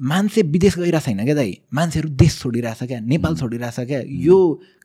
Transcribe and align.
मान्छे 0.00 0.42
विदेश 0.42 0.78
गइरहेको 0.78 1.04
छैन 1.04 1.24
क्या 1.24 1.34
दाइ। 1.34 1.52
मान्छेहरू 1.74 2.08
देश 2.14 2.38
छोडिरहेछ 2.40 2.82
क्या 2.82 3.00
नेपाल 3.02 3.36
छोडिरहेछ 3.36 3.78
क्या। 3.80 4.00
यो 4.06 4.38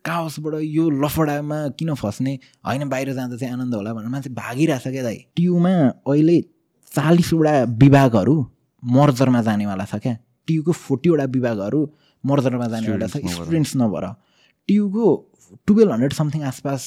काओसबाट 0.06 0.54
यो 0.64 0.90
लफडामा 0.90 1.60
किन 1.78 1.94
फस्ने? 1.94 2.34
होइन 2.66 2.90
बाहिर 2.90 3.14
जाँदा 3.14 3.38
चाहिँ 3.38 3.54
आनन्द 3.54 3.76
होला 3.76 3.94
भनेर 3.94 4.10
मान्छे 4.10 4.30
भागिरहेछ 4.34 4.88
क्या 4.88 5.04
दाइ। 5.04 5.18
टियुमा 5.36 5.74
अहिले 6.02 6.38
चालिसवटा 6.92 7.54
विभागहरू 7.78 8.36
मर्जरमा 8.84 9.42
जानेवाला 9.42 9.86
छ 9.86 9.96
क्या। 10.02 10.18
टियुको 10.48 10.72
फोर्टीवटा 10.72 11.26
विभागहरू 11.30 11.82
मर्जरमा 12.24 12.68
जानेवाला 12.74 13.08
छ। 13.08 13.18
स्टुडेन्ट्स 13.18 13.74
नभएर। 13.78 14.06
टियुको 14.70 15.06
टुवेल्भ 15.68 15.92
हन्ड्रेड 15.92 16.14
समथिङ 16.14 16.42
आसपास 16.44 16.82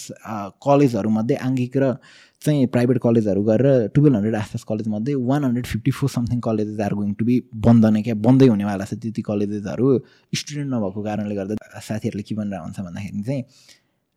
कलेजहरूमध्ये 0.67 1.37
आङ्गिक 1.39 1.77
र 1.77 1.95
चाहिँ 2.43 2.67
प्राइभेट 2.75 2.99
कलेजहरू 3.03 3.43
गरेर 3.43 3.87
टुवेल्भ 3.95 4.17
हन्ड्रेड 4.17 4.35
आसपास 4.37 4.65
कलेजमध्ये 4.69 5.15
one 5.31 5.45
hundred 5.45 5.67
fifty 5.67 5.91
four 5.99 6.11
something 6.11 6.41
colleges 6.47 6.81
are 6.81 6.95
going 6.95 7.13
to 7.19 7.25
be 7.25 7.37
बन्द 7.67 7.87
नै 7.87 8.03
क्या? 8.03 8.15
बन्दै 8.27 8.47
हुनेवाला 8.49 8.85
छ 8.85 8.95
त्यति 9.03 9.23
कलेजेसहरू 9.31 9.87
स्टुडेन्ट 10.41 10.71
नभएको 10.75 11.03
कारणले 11.03 11.35
गर्दा 11.35 11.81
साथीहरूले 11.89 12.23
के 12.29 12.35
भनेर 12.41 12.61
हुन्छ 12.61 12.79
भन्दाखेरि 12.81 13.23
चाहिँ 13.29 13.43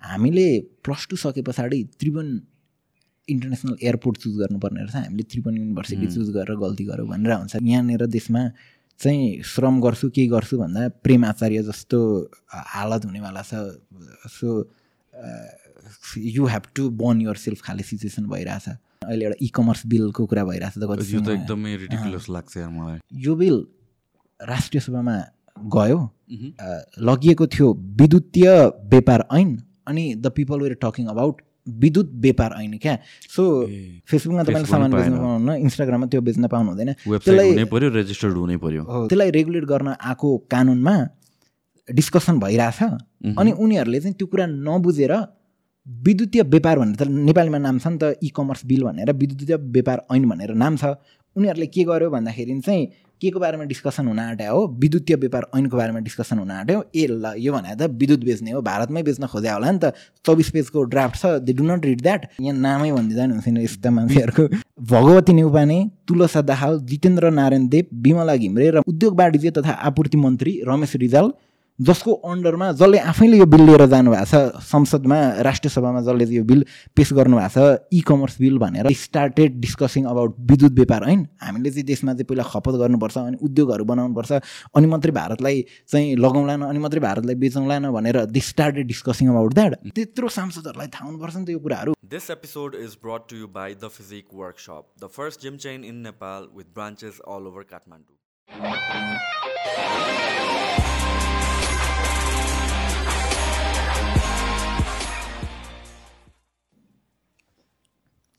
हामीले 0.01 0.47
प्लस 0.83 1.07
टू 1.09 1.15
सके 1.23 1.41
पछाडि 1.47 1.79
त्रिभुवन 1.99 2.27
इन्टरनेसनल 3.27 3.75
एयरपोर्ट 3.83 4.17
चुज 4.17 4.33
गर्नुपर्ने 4.41 4.81
रहेछ। 4.81 4.95
हामीले 4.95 5.23
त्रिभुवन 5.31 5.57
युनिभर्सिटी 5.57 6.07
चुज 6.15 6.29
गरेर 6.35 6.55
गल्ती 6.65 6.83
गऱ्यौँ 6.91 7.07
भनेर 7.07 7.33
हुन्छ 7.33 7.55
यहाँनिर 7.55 8.05
देशमा 8.17 8.41
चाहिँ 8.99 9.41
श्रम 9.45 9.79
गर्छु 9.81 10.09
के 10.15 10.25
गर्छु 10.27 10.57
भन्दा 10.59 10.87
प्रेम 11.03 11.25
आचार्य 11.25 11.63
जस्तो 11.63 11.99
हालत 12.51 13.05
हुनेवाला 13.05 13.41
छ। 13.41 13.79
So 14.37 14.49
you 16.17 16.45
have 16.45 16.63
to 16.75 16.89
burn 17.01 17.21
yourself 17.37 17.61
खाले 17.61 17.83
सिचुएसन 17.83 18.25
भइरहेछ। 18.27 18.67
अहिले 19.05 19.25
एउटा 19.25 19.37
इ 19.41 19.47
कमर्स 19.55 19.85
बिलको 19.87 20.25
कुरा 20.25 20.43
भइरहेछ 20.45 20.77
यो 21.13 21.21
त 21.21 21.29
एकदमै 21.29 21.75
लाग्छ 22.29 22.57
मलाई। 22.57 22.99
यो 23.25 23.35
बिल 23.35 23.55
राष्ट्रिय 24.39 24.81
सभामा 24.81 25.15
गयो। 25.75 25.99
लगिएको 27.03 27.47
थियो 27.47 27.67
विद्युतीय 27.99 28.47
व्यापार 28.91 29.27
ऐन 29.33 29.49
अनि 29.87 30.03
the 30.15 30.31
people 30.35 30.59
were 30.61 30.77
talking 30.83 31.07
about 31.11 31.41
विद्युत 31.67 32.11
व्यापार 32.15 32.53
ऐन 32.59 32.77
क्या। 32.81 32.97
सो 33.29 33.43
फेसबुकमा 34.09 34.43
तपाईँले 34.43 34.69
सामान 34.69 34.91
बेच्न 34.91 35.11
पाउनुहुन्न 35.11 35.55
इन्स्टाग्राममा 35.65 36.07
त्यो 36.07 36.21
बेच्न 36.21 36.47
पाउनु 36.47 36.69
हुँदैन 36.69 36.93
त्यसलाई 37.05 37.89
रेजिस्टर्ड 37.97 38.35
हुनै 38.37 38.57
पर्यो। 38.57 38.83
त्यसलाई 39.07 39.29
रेगुलेट 39.31 39.65
गर्न 39.65 39.87
आएको 39.99 40.29
कानुनमा 40.51 40.95
डिस्कसन 41.89 42.39
भइरहेछ। 42.39 42.79
अनि 43.37 43.51
उनीहरूले 43.51 43.99
चाहिँ 43.99 44.15
त्यो 44.15 44.27
कुरा 44.27 44.45
नबुझेर 44.47 45.13
विद्युतीय 45.87 46.41
व्यापार 46.43 46.79
भनेर 46.79 46.95
त 46.95 47.07
नेपालीमा 47.07 47.57
नाम 47.57 47.77
छ 47.79 47.87
नि 47.87 47.97
त 47.97 48.03
इ 48.23 48.29
कमर्स 48.35 48.65
बिल 48.65 48.83
भनेर 48.83 49.11
विद्युतीय 49.11 49.55
व्यापार 49.55 50.05
ऐन 50.15 50.29
भनेर 50.29 50.53
नाम 50.53 50.75
छ। 50.77 50.95
उनीहरूले 51.35 51.67
के 51.67 51.83
गर्यो 51.83 52.09
भन्दाखेरि 52.09 52.59
चाहिँ 52.61 52.85
के 53.21 53.29
को 53.29 53.39
बारेमा 53.39 53.63
डिस्कसन 53.67 54.07
हुन 54.07 54.19
आँट्यो 54.19 54.53
हो? 54.55 54.61
विद्युतीय 54.79 55.15
व्यापार 55.15 55.43
ऐनको 55.57 55.77
बारेमा 55.77 55.99
डिस्कसन 55.99 56.37
हुन 56.39 56.51
आँट्यो। 56.51 56.83
ए 56.95 57.05
ल 57.09 57.33
यो 57.37 57.51
भने 57.53 57.75
त 57.75 57.89
विद्युत 57.91 58.23
बेच्ने 58.23 58.51
हो 58.51 58.61
भारतमै 58.61 59.03
बेच्न 59.03 59.27
खोज्या 59.27 59.53
होला 59.53 59.71
नि 59.71 59.79
त। 59.83 59.93
चौबिस 60.25 60.49
पेजको 60.55 60.83
ड्राफ्ट 60.87 61.15
छ 61.19 61.25
they 61.43 61.53
do 61.53 61.63
not 61.67 61.85
read 61.85 62.01
that 62.01 62.21
यहाँ 62.39 62.55
नामै 62.55 62.91
भनिदिँदा 62.91 63.25
नि 63.25 63.33
हुँदैन 63.35 63.57
यस्ता 63.59 63.89
मान्छेहरूको। 63.91 64.43
भगवती 64.87 65.33
नेउपाने 65.33 65.79
तुलसा 66.07 66.41
दाहाल 66.47 66.79
जितेन्द्र 66.87 67.29
नारायण 67.35 67.67
देव 67.67 67.85
विमला 67.91 68.35
घिम्रे 68.35 68.69
र 68.71 68.77
उद्योग 68.87 69.19
वाणिज्य 69.19 69.51
तथा 69.57 69.73
आपूर्ति 69.89 70.17
मन्त्री 70.17 70.51
रमेश 70.63 70.95
रिजाल 70.95 71.27
जसको 71.79 72.13
अन्डरमा 72.27 72.71
जसले 72.71 72.97
आफैले 73.09 73.37
यो 73.37 73.45
बिल 73.45 73.61
लिएर 73.65 73.85
जानुभएको 73.87 74.25
छ 74.25 74.63
संसदमा 74.63 75.17
राष्ट्रिय 75.47 75.71
सभामा 75.71 76.01
जसले 76.01 76.25
यो 76.35 76.43
बिल 76.43 76.65
पेस 76.95 77.09
गर्नुभएको 77.13 77.49
छ 77.55 77.57
इ 77.93 78.01
कमर्स 78.07 78.35
बिल 78.41 78.57
भनेर 78.59 78.91
स्टार्टेड 79.03 79.59
डिस्कसिङ 79.61 80.05
अबाउट 80.05 80.35
विद्युत 80.51 80.73
व्यापार 80.73 81.03
होइन 81.03 81.21
हामीले 81.41 81.71
चाहिँ 81.71 81.85
देशमा 81.85 82.13
चाहिँ 82.13 82.27
पहिला 82.31 82.43
खपत 82.43 82.73
गर्नुपर्छ 82.83 83.17
अनि 83.17 83.37
उद्योगहरू 83.41 83.83
बनाउनुपर्छ 83.93 84.31
अनि 84.75 84.87
मात्रै 84.87 85.11
भारतलाई 85.11 85.57
चाहिँ 85.87 86.15
लगाउँला 86.17 86.53
अनि 86.69 86.79
मात्रै 86.79 87.01
भारतलाई 87.07 87.35
बेचौँला 87.45 87.79
भनेर 87.91 88.17
they 88.27 88.41
started 88.49 88.87
discussing 88.87 89.29
about 89.29 89.51
that 89.53 89.71
त्यत्रो 89.95 90.27
सांसदहरूलाई 90.37 90.87
थाहा 90.93 91.05
हुनुपर्छ 91.07 91.35
नि 91.37 91.45
त 91.45 91.49
यो 91.49 91.59
कुराहरू। 91.59 91.91
This 92.11 92.29
episode 92.31 92.75
is 92.75 92.91
brought 93.03 93.29
to 93.29 93.35
you 93.37 93.47
by 93.55 93.69
the 93.73 93.85
Physique 93.97 94.25
Workshop 94.35 94.83
the 95.03 95.09
first 95.17 95.37
gym 95.41 95.55
chain 95.65 95.83
in 95.83 95.95
Nepal 96.11 96.41
with 96.57 96.67
branches 96.75 97.15
all 97.27 97.43
over 97.47 97.63
Kathmandu 97.71 98.17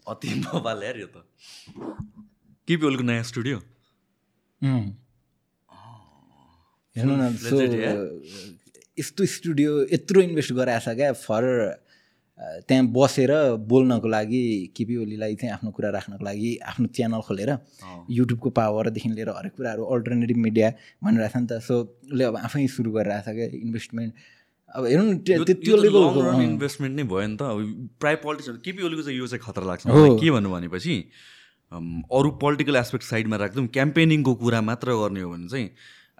अति 0.09 0.29
यार 0.87 0.97
यो 1.01 1.07
त। 1.15 1.25
केपी 2.69 2.85
ओलीको 2.87 3.05
नयाँ 3.05 3.23
स्टुडियो? 3.31 3.57
हेर्नु 6.97 7.15
न 7.17 7.23
यस्तो 8.99 9.23
स्टुडियो 9.37 9.71
यत्रो 9.93 10.21
इन्भेस्ट 10.29 10.53
गराएको 10.59 10.85
छ 10.85 10.97
क्या 10.99 11.13
फर 11.25 11.45
त्यहाँ 12.69 12.85
बसेर 12.97 13.31
बोल्नको 13.71 14.09
लागि 14.09 14.43
केपी 14.77 14.97
ओलीलाई 15.05 15.35
चाहिँ 15.41 15.53
आफ्नो 15.55 15.71
कुरा 15.77 15.89
राख्नको 15.97 16.25
लागि 16.25 16.51
आफ्नो 16.71 16.87
च्यानल 16.97 17.21
खोलेर 17.29 17.51
युट्युबको 18.19 18.49
पावरदेखि 18.59 19.09
लिएर 19.17 19.29
हरेक 19.39 19.53
कुराहरू 19.57 19.83
अल्टरनेटिभ 19.95 20.37
मिडिया 20.47 20.69
भनिरहेको 21.05 21.33
छ 21.33 21.41
नि 21.41 21.47
त। 21.49 21.61
सो 21.69 21.75
उसले 22.09 22.25
अब 22.33 22.37
आफै 22.49 22.67
सुरु 22.77 22.91
गरिरहेको 22.97 23.25
छ 23.31 23.35
क्या 23.37 23.47
इन्भेस्टमेन्ट 23.65 24.13
अब 24.77 24.85
हेर्नु 24.87 25.15
त्यो 25.27 25.77
लेभलको 25.77 26.21
इन्भेस्टमेन्ट 26.43 26.95
नै 26.97 27.05
भयो 27.11 27.27
नि 27.27 27.37
त। 27.37 27.43
अब 27.43 27.59
प्रायः 28.01 28.19
पोलिटिक्सहरू 28.25 28.59
केपी 28.65 28.83
ओलीको 28.87 29.03
चाहिँ 29.03 29.19
यो 29.19 29.27
चाहिँ 29.27 29.43
खतरा 29.47 29.67
लाग्छ। 29.67 29.83
के 30.23 30.31
भन्नु 30.31 30.51
भनेपछि 30.51 30.97
अरू 31.73 32.31
पोलिटिकल 32.43 32.77
एस्पेक्ट 32.77 33.05
साइडमा 33.07 33.37
राख्दौँ 33.43 33.67
क्याम्पेनिङको 33.75 34.35
कुरा 34.43 34.61
मात्र 34.69 34.95
गर्ने 35.01 35.21
हो 35.21 35.31
भने 35.31 35.49
चाहिँ 35.49 35.69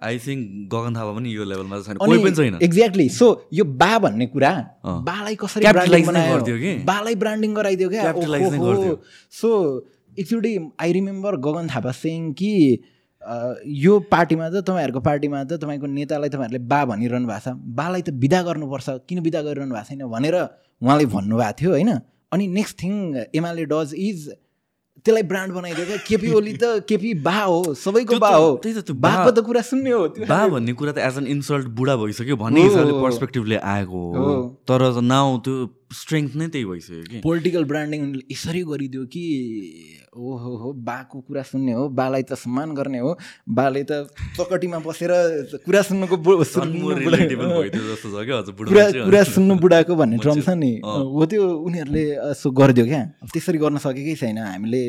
आई 0.01 0.17
थिङ्क 0.19 0.43
गगन 0.73 0.95
थापा 0.97 1.11
पनि 1.15 1.29
यो 1.31 1.43
लेभलमा 1.45 1.79
छैन। 1.87 1.97
कोही 2.01 2.19
पनि 2.23 2.35
छैन। 2.35 2.57
एक्ज्याक्टली 2.63 3.07
सो 3.15 3.27
यो 3.53 3.63
बा 3.81 3.91
भन्ने 4.03 4.25
कुरा 4.35 4.51
बालाई 5.07 5.35
कसरी 5.37 5.63
गरिदियो 5.63 6.57
कि? 6.57 6.71
बालाई 6.83 7.15
ब्रान्डिङ 7.23 7.53
गराइदियो 7.55 7.89
क्या? 7.89 8.03
सो 9.31 9.49
एकचोटि 10.19 10.53
आई 10.81 10.91
रिमेम्बर 10.91 11.35
गगन 11.45 11.67
थापा 11.75 11.91
सिंह 11.93 12.33
कि 12.33 12.51
यो 13.21 13.99
पार्टीमा 14.11 14.49
त 14.49 14.65
तपाईँहरूको 14.65 14.99
पार्टीमा 14.99 15.43
त 15.43 15.61
तपाईँको 15.61 15.87
नेतालाई 15.87 16.29
तपाईँहरूले 16.29 16.61
बा 16.65 16.79
भनिरहनु 16.91 17.27
भएको 17.27 17.39
छ। 17.45 17.55
बालाई 17.79 18.01
त 18.01 18.09
विदा 18.17 18.41
गर्नुपर्छ। 18.41 18.87
किन 19.07 19.19
विदा 19.21 19.41
गरिरहनु 19.41 19.73
भएको 19.73 19.87
छैन 19.89 20.07
भनेर 20.09 20.35
उहाँले 20.81 21.05
भन्नुभएको 21.05 21.57
थियो 21.59 21.71
होइन? 21.71 21.91
अनि 22.33 22.47
next 22.47 22.75
thing 22.81 22.93
UML 23.35 23.65
does 23.69 23.93
is 23.93 24.29
त्यसलाई 25.05 25.23
ब्रान्ड 25.23 25.53
बनाइदियो 25.53 25.85
क्या 25.85 25.97
केपी 26.07 26.29
ओली 26.33 26.53
त 26.61 26.85
केपी 26.89 27.13
बा 27.25 27.37
हो 27.41 27.73
सबैको 27.73 28.17
बा 28.21 28.29
हो। 28.29 28.49
त्यही 28.61 28.81
त 28.81 28.91
बाको 28.91 29.29
त 29.31 29.39
कुरा 29.45 29.61
सुन्ने 29.69 29.91
हो 29.91 30.03
बा 30.29 30.39
भन्ने 30.47 30.73
कुरा 30.77 30.91
त 30.91 30.97
एज 31.01 31.17
एन 31.17 31.27
इन्सल्ट 31.27 31.67
बुढा 31.77 31.95
भइसक्यो 32.01 32.35
भन्ने 32.37 32.61
हिसाबले 32.63 32.93
पर्सपेक्टिभले 33.01 33.57
आएको 33.57 34.01
हो। 34.17 34.33
तर 34.69 35.01
नाउ 35.01 35.37
त्यो 35.45 35.55
स्ट्रेङ्थ 35.93 36.35
नै 36.37 36.47
त्यही 36.53 36.65
भइसक्यो 36.65 37.03
कि। 37.09 37.17
पोलिटिकल 37.21 37.63
ब्रान्डिङ 37.71 38.01
यसरी 38.31 38.63
गरिदियो 38.63 39.05
कि 39.09 39.25
ओहो 40.11 40.55
हो 40.59 40.69
बाको 40.75 41.19
कुरा 41.23 41.43
सुन्ने 41.47 41.71
हो 41.71 41.87
बालाई 41.95 42.23
त 42.27 42.35
सम्मान 42.35 42.75
गर्ने 42.75 42.99
हो 42.99 43.15
बाले 43.47 43.83
त 43.87 44.11
चकटीमा 44.35 44.79
बसेर 44.83 45.11
कुरा 45.63 45.81
सुन्नुको 45.87 46.17
कुरा 49.07 49.23
सुन्नु 49.23 49.55
बुढाको 49.63 49.95
भन्ने 49.95 50.17
ड्रम 50.19 50.41
छ 50.43 50.49
नि। 50.59 50.71
हो 50.83 51.25
त्यो 51.31 51.43
उनीहरूले 51.63 52.03
यसो 52.27 52.51
गरिदियो 52.51 52.85
क्या। 52.91 53.01
त्यसरी 53.31 53.57
गर्न 53.63 53.77
सकेकै 53.87 54.15
छैन 54.19 54.37
हामीले 54.51 54.83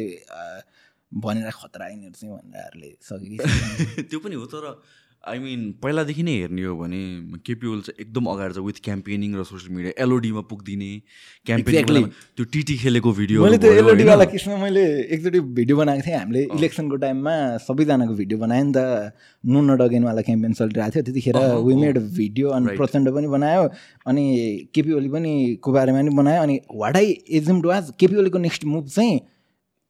भनेर 1.13 1.51
खतरा 1.55 1.87
यिनीहरू 1.87 2.17
चाहिँ 2.19 2.35
भनेरहरूले 2.35 2.91
सकेकै 3.07 4.03
त्यो 4.11 4.19
पनि 4.27 4.35
हो 4.43 4.47
तर 4.51 4.65
आई 5.23 5.39
मिन 5.39 5.61
पहिलादेखि 5.83 6.23
नै 6.23 6.33
हेर्ने 6.43 6.63
हो 6.67 6.75
भने 6.77 7.01
केपी 7.47 7.67
ओल 7.73 7.81
चाहिँ 7.87 8.03
एकदम 8.05 8.27
अगाडि 8.33 8.55
छ 8.55 8.63
विथ 8.67 8.79
क्याम्पेनिङ 8.85 9.35
र 9.39 9.45
सोसियल 9.47 9.75
मिडिया 9.75 9.93
एलओडीमा 10.05 10.43
पुगिदिने 10.51 10.91
क्याम्पेनिङ 11.47 12.07
त्यो 12.37 12.45
टिटी 12.55 12.75
खेलेको 12.83 13.13
भिडियो 13.21 13.45
मैले 13.45 13.59
त्यो 13.63 13.73
एलओडीवाला 13.83 14.25
केसमा 14.33 14.57
मैले 14.63 14.83
एकचोटि 15.15 15.41
भिडियो 15.59 15.77
बनाएको 15.79 16.03
थिएँ। 16.07 16.17
हामीले 16.19 16.43
इलेक्सनको 16.59 16.97
टाइममा 17.07 17.35
सबैजनाको 17.67 18.15
भिडियो 18.19 18.39
बनायो 18.39 18.65
नि 18.65 18.73
त। 18.75 18.79
नुन 19.47 19.77
डगेनवाला 19.79 20.23
क्याम्पेन 20.27 20.53
चलिरहेको 20.59 20.91
थियो। 20.91 21.03
त्यतिखेर 21.07 21.39
वी 21.67 21.75
मेड 21.83 21.99
भिडियो 22.19 22.49
अनि 22.59 22.77
प्रचण्ड 22.77 23.15
पनि 23.15 23.29
बनायो। 23.37 23.63
अनि 24.11 24.25
केपी 24.75 24.93
ओली 24.99 25.09
पनि 25.15 25.33
को 25.63 25.73
बारेमा 25.73 26.01
पनि 26.03 26.17
बनायो। 26.19 26.43
अनि 26.43 26.61
वाट 26.83 26.97
आई 26.97 27.07
एजम 27.39 27.63
डु 27.63 27.71
आज 27.79 27.93
केपी 28.01 28.17
ओलीको 28.23 28.39
नेक्स्ट 28.49 28.65
मुभ 28.75 28.89
चाहिँ 28.91 29.21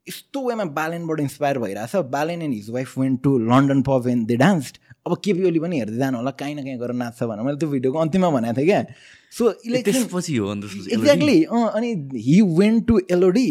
यस्तो 0.08 0.38
वेमा 0.48 0.64
बालेनबाट 0.76 1.20
इन्सपायर 1.20 1.58
भइरहेछ। 1.58 1.96
Balen 2.10 2.42
and 2.42 2.54
his 2.54 2.70
wife 2.70 2.98
went 2.98 3.22
to 3.22 3.38
London 3.50 3.82
pub 3.88 4.08
and 4.08 4.26
they 4.28 4.36
danced 4.36 4.78
अब 5.06 5.16
केपी 5.24 5.44
ओली 5.46 5.60
पनि 5.60 5.78
हेर्दै 5.78 5.98
जानु 5.98 6.16
होला 6.18 6.30
काहीँ 6.38 6.54
न 6.54 6.62
काहीँ 6.62 6.78
गरेर 6.78 6.96
नाच्छ 7.02 7.22
भनेर। 7.22 7.42
मैले 7.42 7.58
त्यो 7.58 7.68
भिडियोको 7.70 7.98
अन्तिममा 7.98 8.30
भनेको 8.30 8.56
थिएँ 8.58 8.66
क्या। 8.66 8.82
सो 9.32 9.52
इलेक्सन 9.66 10.04
पछि 10.12 10.36
हो 10.36 10.52
एक्ज्याक्टली 10.52 11.38
अँ 11.54 11.68
अनि 11.70 11.90
he 12.26 12.40
went 12.58 12.86
to 12.88 13.00
एलोडी 13.10 13.50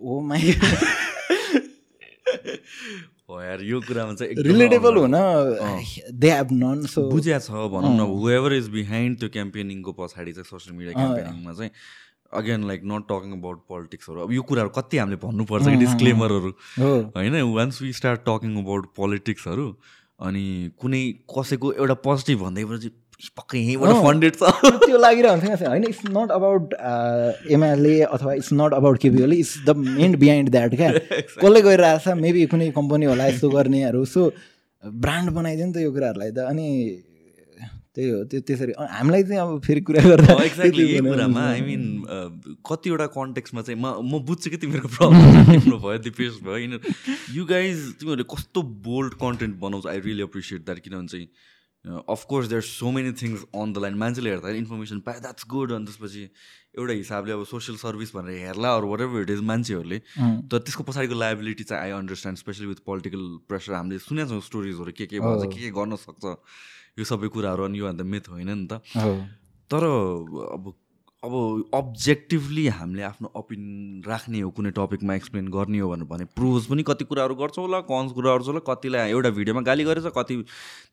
oh 0.00 0.20
my 0.20 0.54
यार 3.48 3.60
यो 3.62 3.80
कुरामा 3.80 4.14
चाहिँ 4.14 4.34
रिलेटेबल 4.44 4.96
हुन 4.96 5.14
दे 6.20 6.30
हेभ 6.30 6.48
नन 6.52 6.84
सो 6.92 7.08
बुझ्या 7.10 7.38
छ 7.38 7.50
भनौँ 7.72 7.94
न। 7.96 8.00
हुएभर 8.12 8.52
इज 8.54 8.68
बिहाइन्ड 8.68 9.18
त्यो 9.18 9.28
क्याम्पेनिङको 9.36 9.92
पछाडि 9.98 10.32
चाहिँ 10.32 10.48
सोसियल 10.48 10.76
मिडिया 10.76 10.92
क्याम्पेनिङमा 10.98 11.52
चाहिँ 11.52 11.70
again 12.32 12.66
like 12.68 12.80
not 12.84 13.02
talking 13.08 13.32
about 13.38 13.58
पोलिटिक्सहरू 13.68 14.20
अब 14.22 14.32
यो 14.32 14.42
कुराहरू 14.48 14.70
कति 14.76 14.98
हामीले 14.98 15.16
भन्नुपर्छ 15.24 15.64
कि 15.66 15.76
डिस्क्लेमरहरू 15.84 16.50
होइन 16.78 17.40
once 17.54 17.82
we 17.82 17.92
start 17.98 18.20
talking 18.28 18.56
about 18.62 18.86
पोलिटिक्सहरू 18.96 19.66
अनि 20.20 20.46
कुनै 20.80 21.02
कसैको 21.30 21.72
एउटा 21.72 21.94
पोजिटिभ 22.06 22.38
भन्दैपछि 22.44 22.90
पक्कै 23.36 23.58
यहीँबाट 23.58 23.94
फन्डेड 24.02 24.34
छ। 24.34 24.50
त्यो 24.82 24.98
लागिरहन्छ 24.98 25.62
होइन 25.62 25.84
इट्स 25.84 26.02
नट 26.16 26.30
अबाउट 26.32 26.74
एमएलए 27.54 27.96
अथवा 28.02 28.34
it's 28.34 28.52
not 28.52 28.72
about 28.74 28.98
KP Oli 29.02 29.36
it's 29.36 29.54
the 29.66 29.76
man 29.78 30.14
behind 30.18 30.50
that 30.50 30.74
क्या? 30.76 30.90
कसले 30.92 31.62
गइरहेछ 31.62 32.08
मेबी 32.20 32.46
कुनै 32.52 32.70
कम्पनी 32.78 33.06
होला 33.10 33.26
यस्तो 33.26 33.50
गर्नेहरू। 33.50 34.04
सो 34.04 34.30
ब्रान्ड 34.82 35.30
बनाइदियो 35.34 35.66
नि 35.66 35.72
त 35.72 35.76
यो 35.82 35.90
कुराहरूलाई 35.92 36.30
त। 36.30 36.46
अनि 36.46 36.66
त्यही 37.98 38.10
हो 38.10 38.22
त्यो 38.30 38.40
त्यसरी 38.46 38.72
हामीलाई 38.78 39.22
चाहिँ 39.26 39.40
अब 39.42 39.60
फेरि 39.66 39.80
कुरा 39.86 40.02
गर्दा 40.06 40.34
एक्ज्याक्टली 40.44 40.84
यही 40.86 41.00
कुरामा 41.06 41.42
आई 41.50 41.60
मिन 41.68 41.82
कतिवटा 42.70 43.06
कन्टेक्समा 43.18 43.62
चाहिँ 43.66 43.80
म 43.82 43.86
म 44.06 44.22
बुझ्छु 44.28 44.50
कि 44.50 44.56
तिमीहरूको 44.62 44.90
प्रब्लम 44.94 45.78
भयो 45.82 45.98
दिपेश 46.06 46.38
भयो 46.46 46.58
यिनीहरू। 46.62 46.94
यु 47.36 47.42
गाइज 47.52 47.78
तिमीहरूले 47.98 48.26
कस्तो 48.34 48.62
बोल्ड 48.86 49.14
कन्टेन्ट 49.24 49.58
बनाउँछ 49.66 49.86
आई 49.94 50.00
रियली 50.06 50.22
एप्रिसिएट 50.30 50.64
द्याट 50.68 50.78
किनभने 50.86 51.10
चाहिँ 51.14 51.28
of course 52.14 52.46
there 52.48 52.62
so 52.68 52.90
many 52.94 53.12
things 53.18 53.44
on 53.54 53.72
the 53.72 53.82
line 53.82 53.94
मान्छेले 54.04 54.30
हेर्दा 54.30 54.54
इन्फर्मेसन 54.62 54.98
पाए 55.10 55.20
द्याट्स 55.26 55.44
गुड 55.50 55.72
अनि 55.72 55.84
त्यसपछि 55.90 56.24
एउटा 56.78 56.94
हिसाबले 57.02 57.32
अब 57.32 57.44
सोसियल 57.50 57.76
सर्भिस 57.82 58.14
भनेर 58.14 58.38
हेर्ला 58.46 58.74
अरू 58.78 58.88
वाट 58.88 59.00
एभर 59.00 59.20
इट 59.26 59.30
इज 59.30 59.42
मान्छेहरूले 59.50 59.98
तर 60.54 60.58
त्यसको 60.58 60.82
पछाडिको 60.90 61.18
लाइबिलिटी 61.18 61.64
चाहिँ 61.64 61.82
I 61.82 61.98
understand 61.98 62.38
especially 62.38 62.66
with 62.72 62.80
political 62.86 63.28
pressure 63.48 63.72
हामीले 63.74 63.98
सुनेको 64.06 64.30
छौँ 64.30 64.42
स्टोरिजहरू 64.48 64.92
के 64.98 65.06
के 65.06 65.20
भन्छ 65.20 65.54
के 65.54 65.60
के 65.60 65.70
गर्न 65.78 65.96
सक्छ। 66.06 66.36
यो 66.98 67.04
सबै 67.04 67.28
कुराहरू 67.30 67.64
अनि 67.64 67.78
योभन्दा 67.78 68.04
मिथ 68.04 68.28
होइन 68.28 68.50
नि 68.50 68.66
त। 68.66 68.82
तर 69.70 69.82
अब 70.58 70.74
अब 71.22 71.32
अब्जेक्टिभली 71.74 72.66
हामीले 72.70 73.02
आफ्नो 73.02 73.30
ओपिनियन 73.36 74.02
राख्ने 74.06 74.40
हो 74.40 74.50
कुनै 74.54 74.70
टपिकमा 74.70 75.14
एक्सप्लेन 75.14 75.48
गर्ने 75.50 75.78
हो 75.78 75.88
भनेर 75.90 76.06
भने 76.06 76.24
प्रुभ्स 76.30 76.66
पनि 76.70 76.82
कति 76.86 77.04
कुराहरू 77.10 77.34
गर्छौँ 77.34 77.64
होला 77.64 77.80
कन्स 77.90 78.12
कुराहरू 78.14 78.42
छ 78.42 78.46
होला 78.48 78.62
कतिलाई 78.68 79.10
एउटा 79.10 79.30
भिडियोमा 79.38 79.62
गाली 79.66 79.84
गरेछ 79.84 80.06
कति 80.14 80.36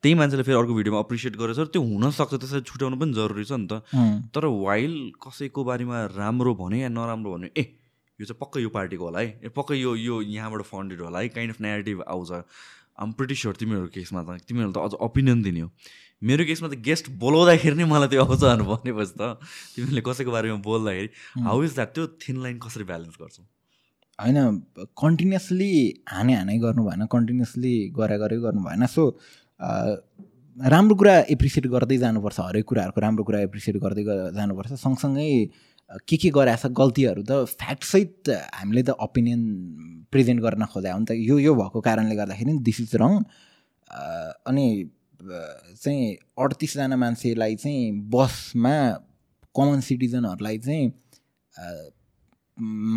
त्यही 0.02 0.14
मान्छेले 0.18 0.42
फेरि 0.42 0.58
अर्को 0.58 0.74
भिडियोमा 0.74 0.98
अप्रिसिएट 1.06 1.36
गरेछ 1.38 1.58
त्यो 1.70 1.82
हुनसक्छ 1.82 2.34
त्यसरी 2.34 2.60
छुट्याउनु 2.66 2.96
पनि 2.98 3.12
जरुरी 3.14 3.44
छ 3.44 3.52
नि 3.54 3.66
त। 3.70 3.86
तर 4.34 4.50
वाइल 4.66 4.94
कसैको 5.22 5.64
बारेमा 5.64 6.04
राम्रो 6.18 6.54
भन्यो 6.58 6.82
या 6.82 6.90
नराम्रो 6.90 7.34
भन्यो 7.38 7.50
ए 7.54 7.64
यो 8.18 8.26
चाहिँ 8.26 8.40
पक्कै 8.42 8.66
यो 8.66 8.70
पार्टीको 8.74 9.04
होला 9.04 9.22
है 9.22 9.28
ए 9.46 9.48
पक्कै 9.54 9.78
यो 9.78 9.94
यो 9.94 10.20
यहाँबाट 10.26 10.62
फन्डेड 10.66 11.00
होला 11.06 11.18
है 11.22 11.28
काइन्ड 11.38 11.54
अफ 11.54 11.60
नेगेटिभ 11.62 12.02
आउँछ। 12.02 12.30
आम 12.98 13.12
प्रिटी 13.18 13.34
स्योर 13.34 13.54
तिमीहरूको 13.60 13.92
केसमा 13.94 14.20
त 14.22 14.46
तिमीहरू 14.48 14.72
त 14.72 14.78
अझ 14.86 14.92
ओपिनियन 15.06 15.42
दिने 15.42 15.60
हो। 15.60 15.68
मेरो 16.22 16.44
केसमा 16.48 16.68
त 16.68 16.80
गेस्ट 16.88 17.10
बोलाउँदाखेरि 17.22 17.76
नै 17.76 17.84
मलाई 17.92 18.08
त्यो 18.08 18.24
आउँछ 18.24 18.42
भनेपछि 18.70 19.14
त 19.20 19.36
तिमीले 19.76 20.00
कसैको 20.06 20.30
बारेमा 20.32 20.58
बोल्दाखेरि 20.64 21.08
हाउ 21.44 21.62
इज 21.62 21.74
द्याट 21.76 21.90
त्यो 21.94 22.04
थिन 22.24 22.36
लाइन 22.42 22.56
कसरी 22.64 22.84
ब्यालेन्स 22.90 23.16
गर्छौ? 23.20 23.42
होइन 24.18 24.36
कन्टिन्युसली 24.96 25.72
हाने 26.08 26.34
हाने 26.34 26.58
गर्नु 26.58 26.82
भएन 26.88 27.04
कन्टिन्युसली 27.12 27.74
गरे 27.98 28.16
गरे 28.18 28.36
गर्नु 28.44 28.62
भएन। 28.64 28.86
सो 28.88 29.02
राम्रो 30.56 30.94
कुरा 30.96 31.14
एप्रिसिएट 31.36 31.66
गर्दै 31.68 31.96
जानुपर्छ 32.00 32.38
हरेक 32.40 32.64
कुराहरूको 32.64 33.00
राम्रो 33.00 33.24
कुरा 33.28 33.40
एप्रिसिएट 33.48 33.76
गर्दै 33.76 34.04
जानुपर्छ। 34.38 34.72
सँगसँगै 34.80 35.28
के 36.08 36.16
के 36.16 36.30
गराएको 36.30 36.68
छ 36.68 36.72
गल्तीहरू 36.72 37.22
त 37.22 37.32
फ्याक्टसहित 37.62 38.30
हामीले 38.54 38.82
त 38.82 38.90
ओपिनियन 39.06 39.42
प्रेजेन्ट 40.10 40.40
गर्न 40.42 40.64
खोजा 40.72 40.92
हो 40.92 40.98
नि 40.98 41.06
त। 41.06 41.10
यो 41.14 41.38
यो 41.38 41.54
भएको 41.54 41.80
कारणले 41.80 42.14
गर्दाखेरि 42.16 42.58
दिस 42.66 42.80
इज 42.80 42.94
रङ। 43.02 43.12
अनि 44.50 44.66
चाहिँ 45.82 46.16
अडतिसजना 46.38 46.96
मान्छेलाई 46.96 47.54
चाहिँ 47.62 48.10
बसमा 48.10 48.74
कमन 49.54 49.80
सिटिजनहरूलाई 49.86 50.58
चाहिँ 50.58 50.84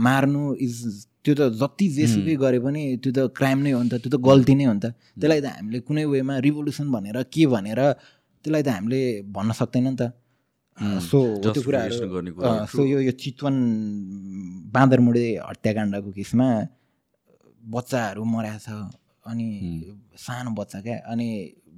मार्नु 0.06 0.44
इज 0.66 0.76
त्यो 1.24 1.34
त 1.36 1.42
जति 1.62 1.88
जेसुकै 1.94 2.36
गरे 2.42 2.60
पनि 2.66 2.84
त्यो 3.04 3.12
त 3.12 3.20
क्राइम 3.38 3.60
नै 3.64 3.72
हो 3.72 3.82
नि 3.84 3.90
त 3.90 4.02
त्यो 4.02 4.12
त 4.18 4.22
गल्ती 4.24 4.56
नै 4.56 4.66
हो 4.66 4.74
नि 4.74 4.82
त। 4.82 4.98
त्यसलाई 5.20 5.42
त 5.42 5.46
हामीले 5.46 5.80
कुनै 5.86 6.06
वेमा 6.10 6.34
रिभोल्युसन 6.48 6.88
भनेर 6.92 7.18
के 7.34 7.46
भनेर 7.54 7.80
त्यसलाई 8.44 8.64
त 8.64 8.70
हामीले 8.76 9.02
भन्न 9.36 9.52
सक्दैन 9.62 9.88
नि 9.88 9.96
त। 10.00 10.12
सो 10.80 11.20
त्यो 11.44 11.62
कुराहरू 11.62 12.66
सो 12.68 12.86
यो 12.86 13.00
यो 13.02 13.12
चितवन 13.14 13.56
बाँदरमुडे 14.72 15.26
हत्याकाण्डको 15.42 16.12
केसमा 16.12 16.48
बच्चाहरू 17.64 18.24
मराएको 18.26 18.60
छ 18.60 18.70
अनि 19.26 19.48
सानो 20.18 20.52
बच्चा 20.56 20.80
क्या 20.82 20.98
अनि 21.06 21.28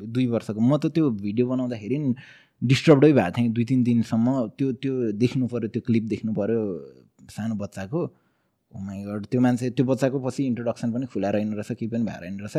दुई 0.07 0.25
वर्षको 0.27 0.61
म 0.61 0.77
त 0.77 0.93
त्यो 0.93 1.09
भिडियो 1.17 1.45
बनाउँदाखेरि 1.47 1.97
डिस्टर्बडै 2.61 3.11
भएको 3.13 3.31
थिएँ 3.37 3.49
दुई 3.51 3.65
तिन 3.65 3.83
दिनसम्म 3.83 4.27
त्यो 4.57 4.71
त्यो 4.77 4.93
देख्नु 5.17 5.47
पऱ्यो 5.47 5.67
त्यो 5.73 5.81
क्लिप 5.81 6.05
देख्नु 6.07 6.33
पऱ्यो 6.33 6.61
सानो 7.27 7.55
बच्चाको 7.57 8.01
गड 8.73 9.25
त्यो 9.25 9.41
मान्छे 9.41 9.69
त्यो 9.71 9.85
बच्चाको 9.85 10.17
पछि 10.19 10.41
इन्ट्रोडक्सन 10.45 10.91
पनि 10.93 11.05
खुलाएर 11.09 11.35
हिँड्नु 11.37 11.57
रहेछ 11.57 11.71
केही 11.73 11.89
पनि 11.89 12.03
भएर 12.05 12.23
हिँड्नु 12.23 12.45
रहेछ 12.45 12.57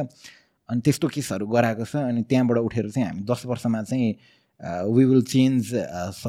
अनि 0.68 0.80
त्यस्तो 0.80 1.08
केसहरू 1.08 1.46
गराएको 1.46 1.84
छ 1.84 1.96
अनि 2.02 2.22
त्यहाँबाट 2.24 2.58
उठेर 2.58 2.90
चाहिँ 2.90 3.06
हामी 3.08 3.22
दस 3.22 3.46
वर्षमा 3.46 3.82
चाहिँ 3.82 4.14
वी 4.62 5.04
विल 5.04 5.22
चेन्ज 5.26 5.74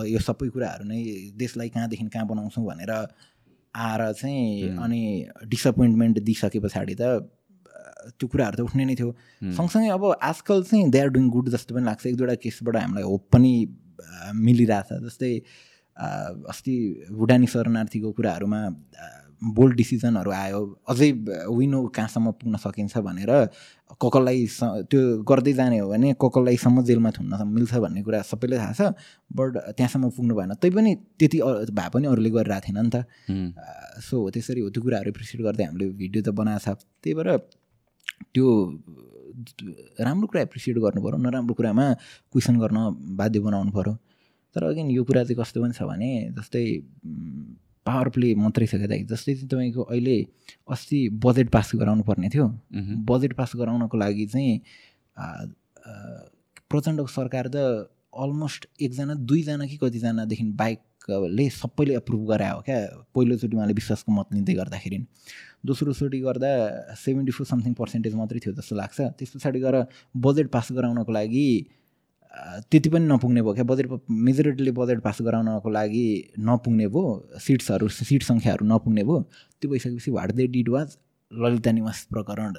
यो 0.10 0.20
सबै 0.20 0.50
कुराहरू 0.50 0.86
नै 0.86 1.02
देशलाई 1.38 1.70
कहाँदेखि 1.70 2.10
कहाँ 2.10 2.28
बनाउँछौँ 2.28 2.66
भनेर 2.66 2.92
आएर 2.92 4.02
चाहिँ 4.14 4.78
अनि 4.78 5.02
डिसपोइन्टमेन्ट 5.48 6.20
दिइसके 6.20 6.60
पछाडि 6.60 6.96
त 7.02 7.30
त्यो 8.20 8.28
कुराहरू 8.28 8.56
त 8.58 8.62
उठ्ने 8.68 8.86
नै 8.86 8.96
थियो। 8.96 9.10
सँगसँगै 9.54 9.90
अब 9.90 10.04
आजकल 10.22 10.64
चाहिँ 10.64 10.90
दे 10.92 11.00
आर 11.00 11.10
डुइङ 11.16 11.30
गुड 11.30 11.50
जस्तो 11.50 11.76
पनि 11.76 11.86
लाग्छ। 11.86 12.06
एक 12.08 12.16
दुईवटा 12.18 12.36
केसबाट 12.44 12.76
हामीलाई 12.76 13.04
होप 13.04 13.24
पनि 13.32 13.54
मिलिरहेछ। 14.36 14.90
जस्तै 15.04 15.32
अस्ति 16.52 16.76
भुटानी 17.16 17.48
शरणार्थीको 17.48 18.12
कुराहरूमा 18.12 18.60
बोल्ड 19.44 19.76
डिसिजनहरू 19.76 20.32
आयो। 20.32 20.60
अझै 20.88 21.10
विनो 21.52 21.80
कहाँसम्म 21.96 22.32
पुग्न 22.40 22.56
सकिन्छ 22.64 22.98
भनेर 23.04 23.32
ककललाई 24.02 24.40
त्यो 24.90 25.02
गर्दै 25.28 25.54
जाने 25.54 25.78
हो 25.80 25.88
भने 25.90 26.14
ककललाईसम्म 26.22 26.84
जेलमा 26.88 27.12
थुन्न 27.18 27.34
मिल्छ 27.46 27.74
भन्ने 27.84 28.02
कुरा 28.08 28.22
सबैलाई 28.32 28.60
थाहा 28.60 28.74
छ 28.74 28.82
बट 29.36 29.52
त्यहाँसम्म 29.78 30.10
पुग्नु 30.16 30.34
भएन। 30.36 30.54
तैपनि 30.64 30.92
त्यति 31.20 31.38
भए 31.76 31.90
पनि 31.94 32.06
अरूले 32.08 32.30
गरिरहेको 32.30 32.66
थिएन 32.68 32.80
नि 32.80 32.90
त। 32.94 33.06
सो 34.00 34.16
हो 34.24 34.30
त्यसरी 34.32 34.62
हो 34.64 34.70
त्यो 34.72 34.82
कुराहरू 34.84 35.10
एप्रिसिएट 35.12 35.42
गर्दै 35.44 35.64
हामीले 35.68 35.86
भिडियो 36.00 36.22
त 36.24 36.30
बनाएको 36.32 36.64
छ। 36.64 36.88
त्यही 37.04 37.14
भएर 37.18 37.30
त्यो 38.34 38.48
राम्रो 40.00 40.28
कुरा 40.30 40.42
एप्रिसिएट 40.48 40.78
गर्नु 40.78 41.00
पऱ्यो 41.04 41.18
नराम्रो 41.20 41.54
कुरामा 41.58 41.86
क्वेसन 42.32 42.56
गर्न 42.64 42.78
बाध्य 43.18 43.40
बनाउनु 43.46 43.72
पऱ्यो 43.74 43.94
तर 44.56 44.64
अगेन 44.64 44.90
यो 44.94 45.04
कुरा 45.04 45.24
चाहिँ 45.26 45.38
कस्तो 45.42 45.62
पनि 45.62 45.74
छ 45.74 45.82
भने 45.90 46.10
जस्तै 46.38 46.66
पावर 47.86 48.10
प्ले 48.16 48.34
मात्रै 48.36 48.66
छ 48.68 48.76
क्या 48.76 48.98
जस्तै 49.12 49.34
चाहिँ 49.36 49.50
तपाईँको 49.50 49.82
अहिले 49.84 50.18
अस्ति 50.72 51.00
बजेट 51.26 51.50
पास 51.50 51.72
गराउनु 51.76 52.04
पर्ने 52.04 52.30
थियो। 52.30 52.48
बजेट 53.10 53.34
पास 53.38 53.52
गराउनको 53.56 53.98
लागि 53.98 54.26
चाहिँ 54.34 54.54
प्रचण्डको 56.72 57.08
सरकार 57.08 57.48
त 57.56 57.90
अलमोस्ट 58.14 58.68
एकजना 58.82 59.14
दुईजना 59.30 59.66
कि 59.68 59.78
कतिजनादेखि 59.78 60.44
बाइकले 60.56 61.50
सबैले 61.50 61.96
एप्रुभ 61.96 62.22
गरायो 62.30 62.60
क्या? 62.66 62.80
पहिलोचोटि 63.16 63.56
उहाँले 63.58 63.74
विश्वासको 63.74 64.12
मत 64.12 64.28
लिँदै 64.34 64.54
गर्दाखेरि। 64.54 64.98
दोस्रोचोटि 65.66 66.20
गर्दा 66.22 66.52
सेभेन्टी 66.96 67.32
फोर 67.32 67.46
समथिङ 67.48 67.74
पर्सेन्टेज 67.74 68.14
मात्रै 68.16 68.40
थियो 68.40 68.54
जस्तो 68.54 68.76
लाग्छ। 68.76 69.00
त्यस 69.18 69.32
पछाडि 69.36 69.60
गएर 69.60 69.76
बजेट 70.16 70.48
पास 70.56 70.72
गराउनको 70.72 71.12
लागि 71.12 71.48
त्यति 72.72 72.90
पनि 72.90 73.06
नपुग्ने 73.08 73.42
भयो 73.42 73.54
क्या। 73.54 73.64
बजेट 73.64 73.88
मेजोरिटीले 74.10 74.72
बजेट 74.74 75.00
पास 75.02 75.18
गराउनको 75.22 75.70
लागि 75.70 76.06
नपुग्ने 76.40 76.88
भयो। 76.88 77.38
सिट्सहरू 77.46 77.88
सिट 77.88 78.24
सङ्ख्याहरू 78.24 78.66
नपुग्ने 78.66 79.04
भयो। 79.04 79.20
त्यो 79.62 79.72
भइसकेपछि 79.72 80.12
what 80.12 80.32
they 80.32 80.48
did 80.48 80.70
was 80.70 80.98
Lalita 81.32 81.72
Niwas 81.72 82.08
प्रकरण 82.12 82.54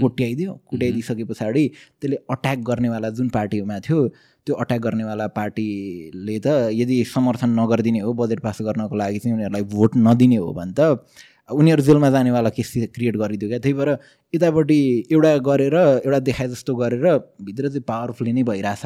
कोट्याइदियो। 0.00 0.52
कुट्याइदिइसके 0.70 1.24
पछाडि 1.24 1.66
त्यसले 2.00 2.16
अट्याक 2.30 2.58
गर्नेवाला 2.68 3.10
जुन 3.18 3.28
पार्टीमा 3.34 3.78
थियो 3.86 3.98
त्यो 4.46 4.54
अट्याक 4.54 4.80
गर्नेवाला 4.80 5.26
पार्टीले 5.38 6.38
त 6.38 6.70
यदि 6.74 7.02
समर्थन 7.14 7.50
नगरिदिने 7.58 8.00
हो 8.00 8.12
बजेट 8.14 8.40
पास 8.40 8.58
गर्नको 8.62 8.96
लागि 8.96 9.18
चाहिँ 9.18 9.34
उनीहरूलाई 9.36 9.64
भोट 9.74 9.96
नदिने 10.06 10.36
हो 10.36 10.52
भने 10.54 10.72
त 10.78 11.04
उनीहरू 11.50 11.82
जेलमा 11.82 12.10
जानेवाला 12.10 12.50
केस 12.56 12.72
क्रिएट 12.94 13.16
गरिदियो 13.16 13.48
क्या? 13.50 13.58
त्यही 13.58 13.74
भएर 13.74 13.90
यतापट्टि 14.34 14.80
एउटा 15.12 15.36
गरेर 15.48 15.76
एउटा 16.06 16.18
देखाए 16.28 16.48
जस्तो 16.48 16.74
गरेर 16.76 17.06
भित्र 17.42 17.68
चाहिँ 17.68 17.84
पावरफुली 17.88 18.32
नै 18.32 18.42
भइरहेछ। 18.46 18.84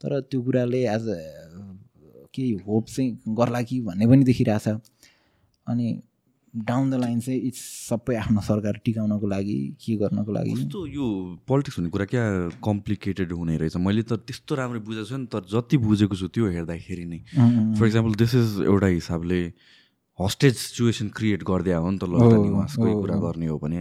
तर 0.00 0.20
त्यो 0.30 0.40
कुराले 0.42 0.80
एज 0.94 1.04
केही 2.34 2.52
होप 2.66 2.84
चाहिँ 2.86 3.34
गर्ला 3.38 3.60
कि 3.62 3.80
भन्ने 3.86 4.06
पनि 4.06 4.24
देखिरहेछ। 4.24 4.68
अनि 5.66 5.86
डाउन 6.54 6.90
द 6.90 6.94
लाइन 7.00 7.20
चाहिँ 7.20 7.40
इट्स 7.48 7.60
सबै 7.88 8.14
आफ्नो 8.16 8.40
सरकार 8.44 8.80
टिकाउनको 8.84 9.26
लागि 9.26 9.56
के 9.80 9.96
गर्नको 9.96 10.32
लागि? 10.32 10.52
कस्तो 10.52 10.86
यो 10.86 11.06
पोलिटिक्स 11.48 11.78
भन्ने 11.78 11.90
कुरा 11.90 12.04
क्या 12.12 12.24
कम्प्लिकेटेड 12.60 13.32
हुने 13.32 13.56
रहेछ। 13.56 13.76
मैले 13.80 14.02
त 14.04 14.20
त्यस्तो 14.20 14.54
राम्रो 14.60 14.80
बुझेको 14.84 15.08
छु 15.08 15.16
नि 15.16 15.26
तर 15.32 15.48
जति 15.48 15.76
बुझेको 15.80 16.16
छु 16.16 16.28
त्यो 16.28 16.44
हेर्दाखेरि 16.52 17.04
नै। 17.08 17.20
फर 17.78 17.84
इक्जाम्पल 17.86 18.12
दिस 18.20 18.34
इज 18.34 18.48
एउटा 18.68 18.86
हिसाबले 18.86 19.40
हस्टेज 20.20 20.54
सिचुएसन 20.56 21.08
क्रिएट 21.16 21.42
गरिदिया 21.44 21.78
हो 21.78 21.90
नि 21.90 21.98
त 21.98 22.04
ललिता 22.04 22.36
निवासको 22.42 22.84
कुरा 23.00 23.16
गर्ने 23.16 23.46
हो 23.46 23.56
भने। 23.58 23.78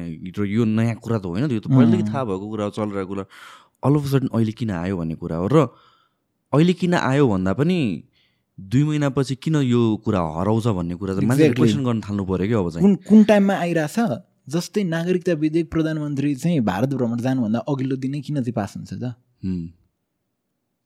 यो 0.47 0.63
नयाँ 0.65 0.95
कुरा 1.03 1.17
त 1.19 1.25
होइन 1.25 1.51
यो 1.51 1.59
त 1.59 1.67
पहिलेदेखि 1.67 2.05
थाहा 2.07 2.23
भएको 2.23 2.45
कुरा 2.49 2.63
हो 2.65 2.71
चलिरहेको 2.71 3.11
कुरा। 3.11 3.25
अल 3.83 3.93
अफ 3.95 4.05
सडन 4.11 4.27
अहिले 4.31 4.53
किन 4.55 4.71
आयो 4.71 4.95
भन्ने 4.97 5.15
कुरा 5.19 5.37
हो। 5.37 5.47
र 5.51 5.57
अहिले 6.53 6.73
किन 6.79 6.93
आयो 6.93 7.27
भन्दा 7.27 7.51
पनि 7.53 7.77
दुई 8.57 8.83
महिनापछि 8.83 9.35
किन 9.43 9.55
यो 9.65 9.81
कुरा 10.05 10.19
हराउँछ 10.37 10.67
भन्ने 10.77 10.95
कुरा 10.95 11.13
चाहिँ 11.15 11.27
मान्छे 11.27 11.49
क्वेसन 11.59 11.83
गर्न 11.83 11.99
थाल्नु 11.99 12.23
पऱ्यो 12.25 12.47
क्या 12.47 12.59
अब 12.59 12.69
चाहिँ। 12.71 12.83
कुन 12.85 12.95
कुन 13.09 13.23
टाइममा 13.27 13.55
आइरहेछ? 13.59 13.97
जस्तै 14.49 14.83
नागरिकता 14.83 15.33
विधेयक 15.37 15.67
प्रधानमन्त्री 15.71 16.35
चाहिँ 16.35 16.59
भारत 16.65 16.93
भ्रमण 16.95 17.19
जानुभन्दा 17.21 17.59
अघिल्लो 17.67 17.95
दिनै 17.99 18.21
किन 18.21 18.35
चाहिँ 18.41 18.53
पास 18.53 18.73
हुन्छ 18.77 18.93
त। 18.93 19.15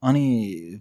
अनि 0.03 0.79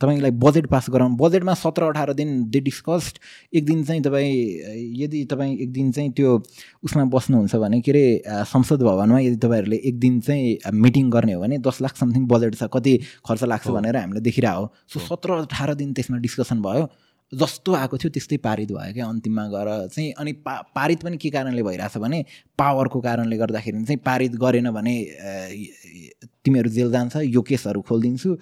तपाईँलाई 0.00 0.30
बजेट 0.30 0.66
पास 0.66 0.86
गराउनु 0.90 1.16
बजेटमा 1.16 1.54
सत्र 1.54 1.82
अठार 1.82 2.12
दिन 2.12 2.50
दे 2.50 2.60
डिस्कस्ड 2.60 3.18
एक 3.54 3.64
दिन 3.66 3.84
चाहिँ 3.84 4.02
तपाईँ 4.02 4.32
यदि 5.02 5.24
तपाईँ 5.30 5.56
एक 5.56 5.72
दिन 5.72 5.92
चाहिँ 5.92 6.10
त्यो 6.12 6.42
उसमा 6.84 7.04
बस्नुहुन्छ 7.14 7.56
भने 7.56 7.80
के 7.80 7.90
अरे 7.90 8.44
संसद 8.44 8.82
भवनमा 8.82 9.20
यदि 9.20 9.36
तपाईँहरूले 9.36 9.76
एक 9.76 9.98
दिन 10.00 10.20
चाहिँ 10.20 10.58
मिटिङ 10.72 11.10
गर्ने 11.10 11.32
हो 11.32 11.40
भने 11.40 11.58
दस 11.58 11.80
लाख 11.82 11.96
समथिङ 11.96 12.26
बजेट 12.26 12.54
छ 12.54 12.68
कति 12.72 12.96
खर्च 13.28 13.44
लाग्छ। 13.44 13.68
भनेर 13.68 13.96
हामीले 13.96 14.20
देखिरहेको 14.20 14.60
हो 14.60 14.72
सो। 14.88 15.00
सत्र 15.00 15.30
अठार 15.42 15.74
दिन 15.74 15.92
त्यसमा 15.92 16.18
डिस्कसन 16.18 16.62
भयो 16.62 16.88
जस्तो 17.32 17.74
आएको 17.74 17.96
थियो 17.96 18.10
त्यस्तै 18.10 18.36
पारित 18.42 18.72
भयो 18.72 18.92
क्या 18.94 19.06
अन्तिममा 19.06 19.44
गएर। 19.54 19.68
चाहिँ 19.94 20.12
अनि 20.18 20.32
पा 20.42 20.54
पारित 20.74 21.02
पनि 21.02 21.16
के 21.16 21.30
कारणले 21.30 21.62
भइरहेछ 21.62 21.96
भने 22.02 22.24
पावरको 22.58 23.00
कारणले 23.00 23.36
गर्दाखेरि 23.38 23.84
चाहिँ 23.84 24.00
पारित 24.06 24.32
गरेन 24.42 24.70
भने 24.74 24.94
तिमीहरू 26.44 26.70
जेल 26.70 26.90
जान्छ 26.90 27.16
यो 27.30 27.42
केसहरू 27.42 27.80
खोलिदिन्छु। 27.86 28.36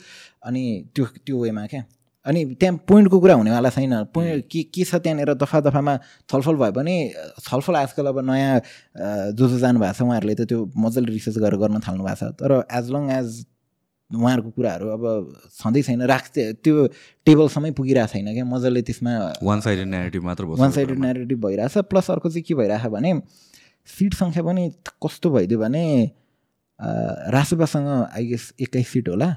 अनि 0.48 0.64
त्यो 0.94 1.04
त्यो 1.26 1.36
वेमा 1.42 1.66
क्या। 1.66 1.84
अनि 2.26 2.44
त्यहाँ 2.60 2.76
पोइन्टको 2.88 3.18
कुरा 3.20 3.34
हुनेवाला 3.34 3.70
छैन। 3.70 3.92
पोइन्ट 4.14 4.44
के 4.52 4.62
के 4.72 4.84
छ 4.84 4.94
त्यहाँनिर 5.04 5.34
दफा 5.36 5.60
दफामा 5.68 5.96
छलफल 6.28 6.56
भयो 6.56 6.72
भने 6.72 6.96
छलफल 7.44 7.74
आजकल 7.76 8.06
अब 8.08 8.18
नयाँ 8.24 8.60
जो 9.36 9.48
जो 9.48 9.58
जानुभएको 9.58 9.92
छ 9.92 10.02
उहाँहरूले 10.02 10.34
त 10.34 10.48
त्यो 10.48 10.64
मजाले 10.76 11.12
रिसर्च 11.12 11.36
गरेर 11.44 11.60
गर्न 11.60 11.80
थाल्नु 11.84 12.04
भएको 12.04 12.16
छ। 12.16 12.32
तर 12.40 12.52
एज 12.72 12.90
लङ 12.90 13.04
एज 13.20 13.28
उहाँहरूको 14.10 14.50
कुराहरू 14.56 14.86
अब 14.88 15.02
छँदै 15.60 15.82
छैन 15.82 16.02
राख 16.08 16.24
त्यो 16.34 16.86
टेबलसम्मै 17.26 17.70
पुगिरहेको 17.78 18.12
छैन 18.12 18.32
क्या 18.34 18.44
मजाले 18.44 18.82
त्यसमा 18.88 19.12
वान 19.44 19.60
साइडेड 19.66 19.86
नेगेटिभ 19.94 20.22
मात्र 20.24 20.44
वान 20.60 20.70
साइडेड 20.76 20.98
नेरेटिभ 20.98 21.38
भइरहेछ 21.46 21.76
प्लस 21.92 22.10
अर्को 22.10 22.28
चाहिँ 22.30 22.42
के 22.48 22.54
भइरहेछ 22.60 22.86
भने 22.96 23.10
सिट 23.88 24.14
सङ्ख्या 24.14 24.42
पनि 24.48 24.64
कस्तो 25.04 25.30
भइदियो 25.30 25.58
भने 25.60 25.84
अ, 26.80 26.88
रासोपासँग 27.34 27.88
आई 28.16 28.26
गेस 28.26 28.52
एक्काइस 28.60 28.88
सिट 28.92 29.08
होला। 29.08 29.28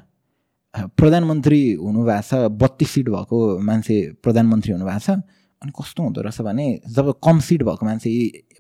प्रधानमन्त्री 1.00 1.62
हुनुभएको 1.84 2.22
छ 2.30 2.50
बत्तिस 2.64 2.90
सिट 2.96 3.10
भएको 3.10 3.38
मान्छे 3.68 3.96
प्रधानमन्त्री 4.24 4.72
हुनुभएको 4.74 5.00
छ। 5.00 5.10
अनि 5.62 5.72
कस्तो 5.80 6.04
हुँदो 6.04 6.22
रहेछ 6.22 6.42
भने 6.48 6.68
जब 6.96 7.12
कम 7.24 7.40
सिट 7.48 7.64
भएको 7.68 7.86
मान्छे 7.86 8.10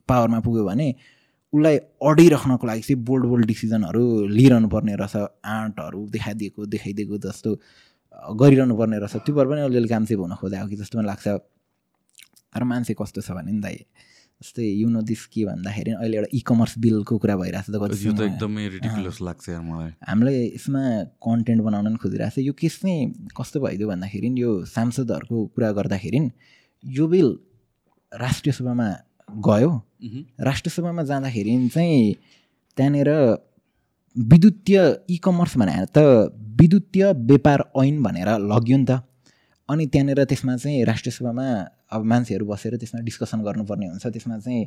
पावरमा 0.08 0.40
पुग्यो 0.46 0.64
भने 0.66 0.88
उसलाई 1.54 1.78
अडिराख्नको 2.00 2.68
लागि 2.68 2.82
चाहिँ 2.82 3.04
बोल्ड 3.04 3.26
बोल्ड 3.32 3.46
डिसिजनहरू 3.46 4.04
लिइरहनु 4.28 4.68
पर्ने 4.72 4.96
रहेछ 4.96 5.16
आँटहरू 5.44 6.00
देखाइदिएको 6.16 6.66
देखाइदिएको 6.66 7.18
जस्तो 7.28 7.50
गरिरहनु 8.40 8.76
पर्ने 8.78 8.98
रहेछ। 9.04 9.24
त्यो 9.26 9.36
भएर 9.36 9.48
पनि 9.52 9.62
अलिअलि 9.68 9.88
काम 9.88 10.06
चाहिँ 10.06 10.22
हुन 10.22 10.36
खोजेको 10.40 10.68
कि 10.72 10.76
जस्तो 10.80 10.98
पनि 10.98 11.08
लाग्छ। 11.08 11.28
तर 12.56 12.64
मान्छे 12.64 12.94
कस्तो 12.96 13.22
छ 13.22 13.32
भने 13.36 13.52
नि 13.52 13.60
दाइ 13.60 13.76
जस्तै 14.42 14.64
यु 14.64 14.88
नो 14.90 15.02
दिस 15.04 15.26
के 15.28 15.46
भन्दाखेरि 15.46 15.92
अहिले 15.92 16.18
एउटा 16.18 16.30
इ 16.34 16.40
कमर्स 16.48 16.74
बिलको 16.80 17.18
कुरा 17.20 17.36
भइरहेको 17.36 17.68
छ 17.68 17.70
त 17.72 18.16
त 18.16 18.22
एकदमै 18.32 18.66
लाग्छ 19.28 19.46
मलाई। 19.50 19.92
हामीले 20.08 20.34
यसमा 20.56 20.82
कन्टेन्ट 21.20 21.62
बनाउन 21.68 21.86
पनि 21.88 22.00
खोजिरहेको 22.04 22.36
छ 22.36 22.48
यो 22.48 22.54
केस 22.56 22.80
चाहिँ 22.82 23.28
कस्तो 23.38 23.60
भइदियो 23.60 23.88
भन्दाखेरि 23.92 24.28
यो 24.40 24.52
सांसदहरूको 24.66 25.38
कुरा 25.56 25.70
गर्दाखेरि 25.78 26.20
यो 26.84 27.08
बिल 27.08 27.28
राष्ट्रिय 28.12 28.54
सभामा 28.56 28.88
गयो। 29.48 29.70
मह्म। 29.70 30.24
राष्ट्रिय 30.44 30.72
सभामा 30.76 31.04
जाँदाखेरि 31.04 31.70
चाहिँ 31.74 32.16
त्यहाँनिर 32.78 33.10
विद्युतीय 34.18 34.78
इ 35.10 35.18
कमर्स 35.24 35.58
भनेर 35.58 35.86
त 35.96 35.98
विद्युतीय 36.60 37.06
व्यापार 37.30 37.60
ऐन 37.84 38.02
भनेर 38.04 38.30
लग्यो 38.52 38.78
नि 38.78 38.86
त। 38.90 38.92
अनि 39.70 39.86
त्यहाँनिर 39.88 40.24
त्यसमा 40.26 40.56
चाहिँ 40.58 40.84
राष्ट्रिय 40.84 41.12
सभामा 41.12 41.46
अब 41.92 42.04
मान्छेहरू 42.04 42.46
बसेर 42.46 42.76
त्यसमा 42.78 43.02
डिस्कसन 43.08 43.40
गर्नुपर्ने 43.48 43.88
हुन्छ। 43.88 44.06
त्यसमा 44.08 44.38
चाहिँ 44.40 44.66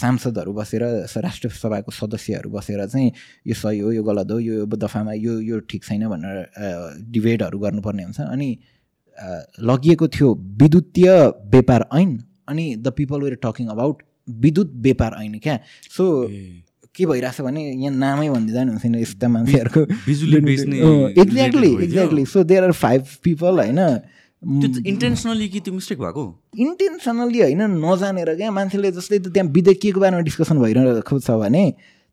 सांसदहरू 0.00 0.52
बसेर 0.52 0.82
स- 1.06 1.18
राष्ट्रिय 1.26 1.50
सभाको 1.50 1.90
सदस्यहरू 1.90 2.50
बसेर 2.50 2.86
चाहिँ 2.86 3.12
यो 3.46 3.54
सही 3.54 3.78
हो 3.78 3.92
यो 3.92 4.02
गलत 4.02 4.30
हो 4.30 4.38
यो 4.38 4.66
दफामा 4.66 5.12
यो 5.12 5.40
यो 5.40 5.58
ठिक 5.70 5.84
छैन 5.84 6.08
भनेर 6.08 6.36
डिबेटहरू 7.10 7.58
गर्नुपर्ने 7.58 8.02
हुन्छ। 8.04 8.20
अनि 8.20 8.48
लगिएको 9.68 10.06
थियो 10.08 10.28
विद्युतीय 10.60 11.08
व्यापार 11.50 11.88
ऐन। 11.94 12.10
अनि 12.50 12.66
the 12.76 12.92
people 12.96 13.22
were 13.22 13.38
talking 13.42 13.66
about 13.70 14.02
विद्युत 14.28 14.72
व्यापार 14.76 15.16
ऐन 15.22 15.38
क्या। 15.38 15.58
सो 15.96 16.04
के 16.94 17.06
भइरहेछ 17.06 17.40
भने 17.40 17.62
यहाँ 17.62 17.94
नामै 17.96 18.28
भनिदिँदा 18.28 18.62
नि 18.64 18.70
हुन्थेन 18.70 18.94
यस्ता 19.00 19.28
मान्छेहरूको। 19.28 19.82
बिजुली 20.06 20.40
बेच्ने 20.42 20.78
exactly. 21.22 21.70
Exactly 21.84 22.24
so 22.26 22.42
there 22.44 22.64
are 22.64 22.72
five 22.74 23.02
people 23.24 23.54
होइन। 23.60 23.80
इन्टेन्सनली 24.86 25.48
कि 25.48 25.60
त्यो 25.60 25.74
मिस्टेक 25.74 25.98
भएको? 26.00 26.24
इन्टेन्सनली 26.58 27.40
होइन 27.40 27.62
नजानेर 27.78 28.34
क्या 28.36 28.50
मान्छेले 28.50 28.90
जस्तै 28.92 29.18
त्यहाँ 29.30 29.48
विधेयक 29.48 29.80
के 29.80 29.90
को 29.92 30.00
बारेमा 30.00 30.22
डिस्कसन 30.26 30.58
भइरहेको 30.58 31.18
छ 31.20 31.30
भने 31.42 31.64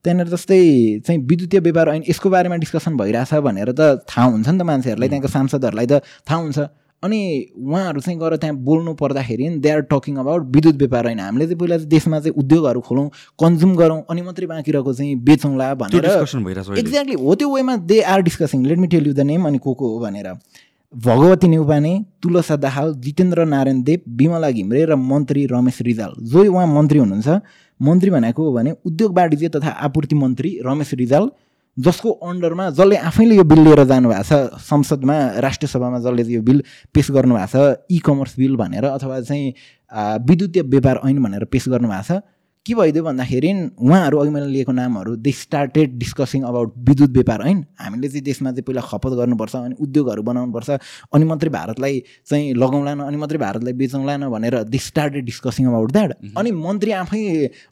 त्यहाँनिर 0.05 0.27
जस्तै 0.29 0.59
चाहिँ 1.07 1.19
विद्युतीय 1.23 1.59
व्यापार 1.59 1.89
ऐन 1.89 2.03
यसको 2.09 2.29
बारेमा 2.29 2.55
डिस्कसन 2.63 2.97
भइरहेछ 2.97 3.33
भनेर 3.47 3.71
त 3.71 4.05
थाहा 4.05 4.25
हुन्छ 4.27 4.47
नि 4.47 4.59
त 4.59 4.61
मान्छेहरूलाई 4.61 5.09
त्यहाँको 5.09 5.29
सांसदहरूलाई 5.33 5.87
त 5.87 6.03
थाहा 6.27 6.39
हुन्छ। 6.41 6.57
अनि 7.03 7.19
उहाँहरू 7.57 7.99
चाहिँ 8.01 8.19
गएर 8.19 8.35
त्यहाँ 8.37 8.55
बोल्नु 8.67 8.93
पर्दाखेरि 9.01 9.49
दे 9.59 9.69
आर 9.69 9.81
टकिङ 9.91 10.15
अबाउट 10.17 10.43
विद्युत 10.55 10.75
व्यापार 10.75 11.07
ऐन 11.07 11.19
हामीले 11.19 11.45
चाहिँ 11.45 11.59
पहिला 11.59 11.77
चाहिँ 11.77 11.89
देशमा 11.89 12.19
चाहिँ 12.19 12.33
उद्योगहरू 12.37 12.81
खोलौँ 12.81 13.09
कन्ज्युम 13.39 13.75
गरौँ 13.75 14.01
अनि 14.09 14.21
मात्रै 14.21 14.47
बाँकी 14.47 14.71
रहेको 14.71 14.93
चाहिँ 14.93 15.15
बेचौँला 15.23 15.73
भनेर 15.81 16.05
एक्ज्याक्टली 16.05 17.15
हो 17.15 17.35
त्यो 17.35 17.53
वेमा 17.55 17.75
they 17.85 18.01
are 18.13 18.21
discussing 18.21 18.65
let 18.65 18.77
me 18.77 18.87
tell 18.87 19.07
you 19.07 19.13
the 19.13 19.29
name 19.29 19.47
अनि 19.47 19.57
को 19.57 19.73
को 19.73 19.93
हो 19.93 19.99
भनेर। 19.99 20.33
भगवती 20.93 21.47
नेउपाने 21.47 21.93
तुलसा 22.23 22.55
दाहाल 22.55 22.93
जितेन्द्र 23.05 23.45
नारायण 23.45 23.81
देव 23.83 23.99
विमला 24.17 24.49
घिम्रे 24.51 24.85
र 24.85 24.95
मन्त्री 24.95 25.45
रमेश 25.45 25.81
रिजाल। 25.81 26.13
जो 26.23 26.51
उहाँ 26.51 26.67
मन्त्री 26.67 26.99
हुनुहुन्छ 26.99 27.41
मन्त्री 27.79 28.09
भनेको 28.09 28.43
हो 28.43 28.53
भने 28.53 28.71
उद्योग 28.85 29.15
वाणिज्य 29.17 29.49
तथा 29.49 29.69
आपूर्ति 29.85 30.15
मन्त्री 30.15 30.59
रमेश 30.65 30.93
रिजाल 30.93 31.29
जसको 31.77 32.11
अन्डरमा 32.25 32.69
जसले 32.71 32.95
आफैले 33.07 33.35
यो 33.35 33.43
बिल 33.43 33.59
लिएर 33.63 33.83
जानुभएको 33.85 34.23
छ 34.23 34.61
संसदमा 34.61 35.17
राष्ट्रिय 35.39 35.69
सभामा 35.69 35.99
जसले 35.99 36.23
यो 36.33 36.41
बिल 36.41 36.63
पेस 36.93 37.11
गर्नुभएको 37.11 37.47
छ 37.53 37.91
इ 37.91 37.99
कमर्स 38.05 38.37
बिल 38.37 38.55
भनेर 38.57 38.85
अथवा 38.85 39.19
चाहिँ 39.21 39.53
विद्युतीय 40.25 40.63
व्यापार 40.73 41.01
ऐन 41.05 41.23
भनेर 41.23 41.45
पेस 41.51 41.69
गर्नुभएको 41.69 42.03
छ 42.09 42.21
के 42.67 42.75
भइदियो 42.75 43.03
भन्दाखेरि 43.03 43.51
उहाँहरू 43.79 44.17
अघि 44.19 44.29
मैले 44.29 44.47
लिएको 44.47 44.71
नामहरू 44.71 45.15
दे 45.15 45.31
स्टार्टेड 45.31 45.97
डिस्कसिङ 45.97 46.43
अबाउट 46.43 46.73
विद्युत 46.89 47.11
व्यापार 47.17 47.47
ऐन 47.47 47.63
हामीले 47.79 48.09
चाहिँ 48.09 48.23
देशमा 48.23 48.51
चाहिँ 48.51 48.63
पहिला 48.67 48.81
खपत 48.91 49.11
गर्नुपर्छ 49.19 49.55
अनि 49.55 49.75
उद्योगहरू 49.79 50.21
बनाउनुपर्छ 50.29 50.69
अनि 51.15 51.25
मात्रै 51.25 51.49
भारतलाई 51.49 52.03
चाहिँ 52.29 52.53
लगाउँला 52.53 52.93
न 52.93 53.07
अनि 53.07 53.17
मात्रै 53.17 53.39
भारतलाई 53.39 53.73
बेचौँला 53.73 54.17
न 54.17 54.29
भनेर 54.29 54.61
they 54.67 54.77
started 54.77 55.25
discussing 55.25 55.67
about 55.67 55.91
that 55.91 56.11
अनि 56.37 56.51
मन्त्री 56.51 56.91
आफै 56.91 57.23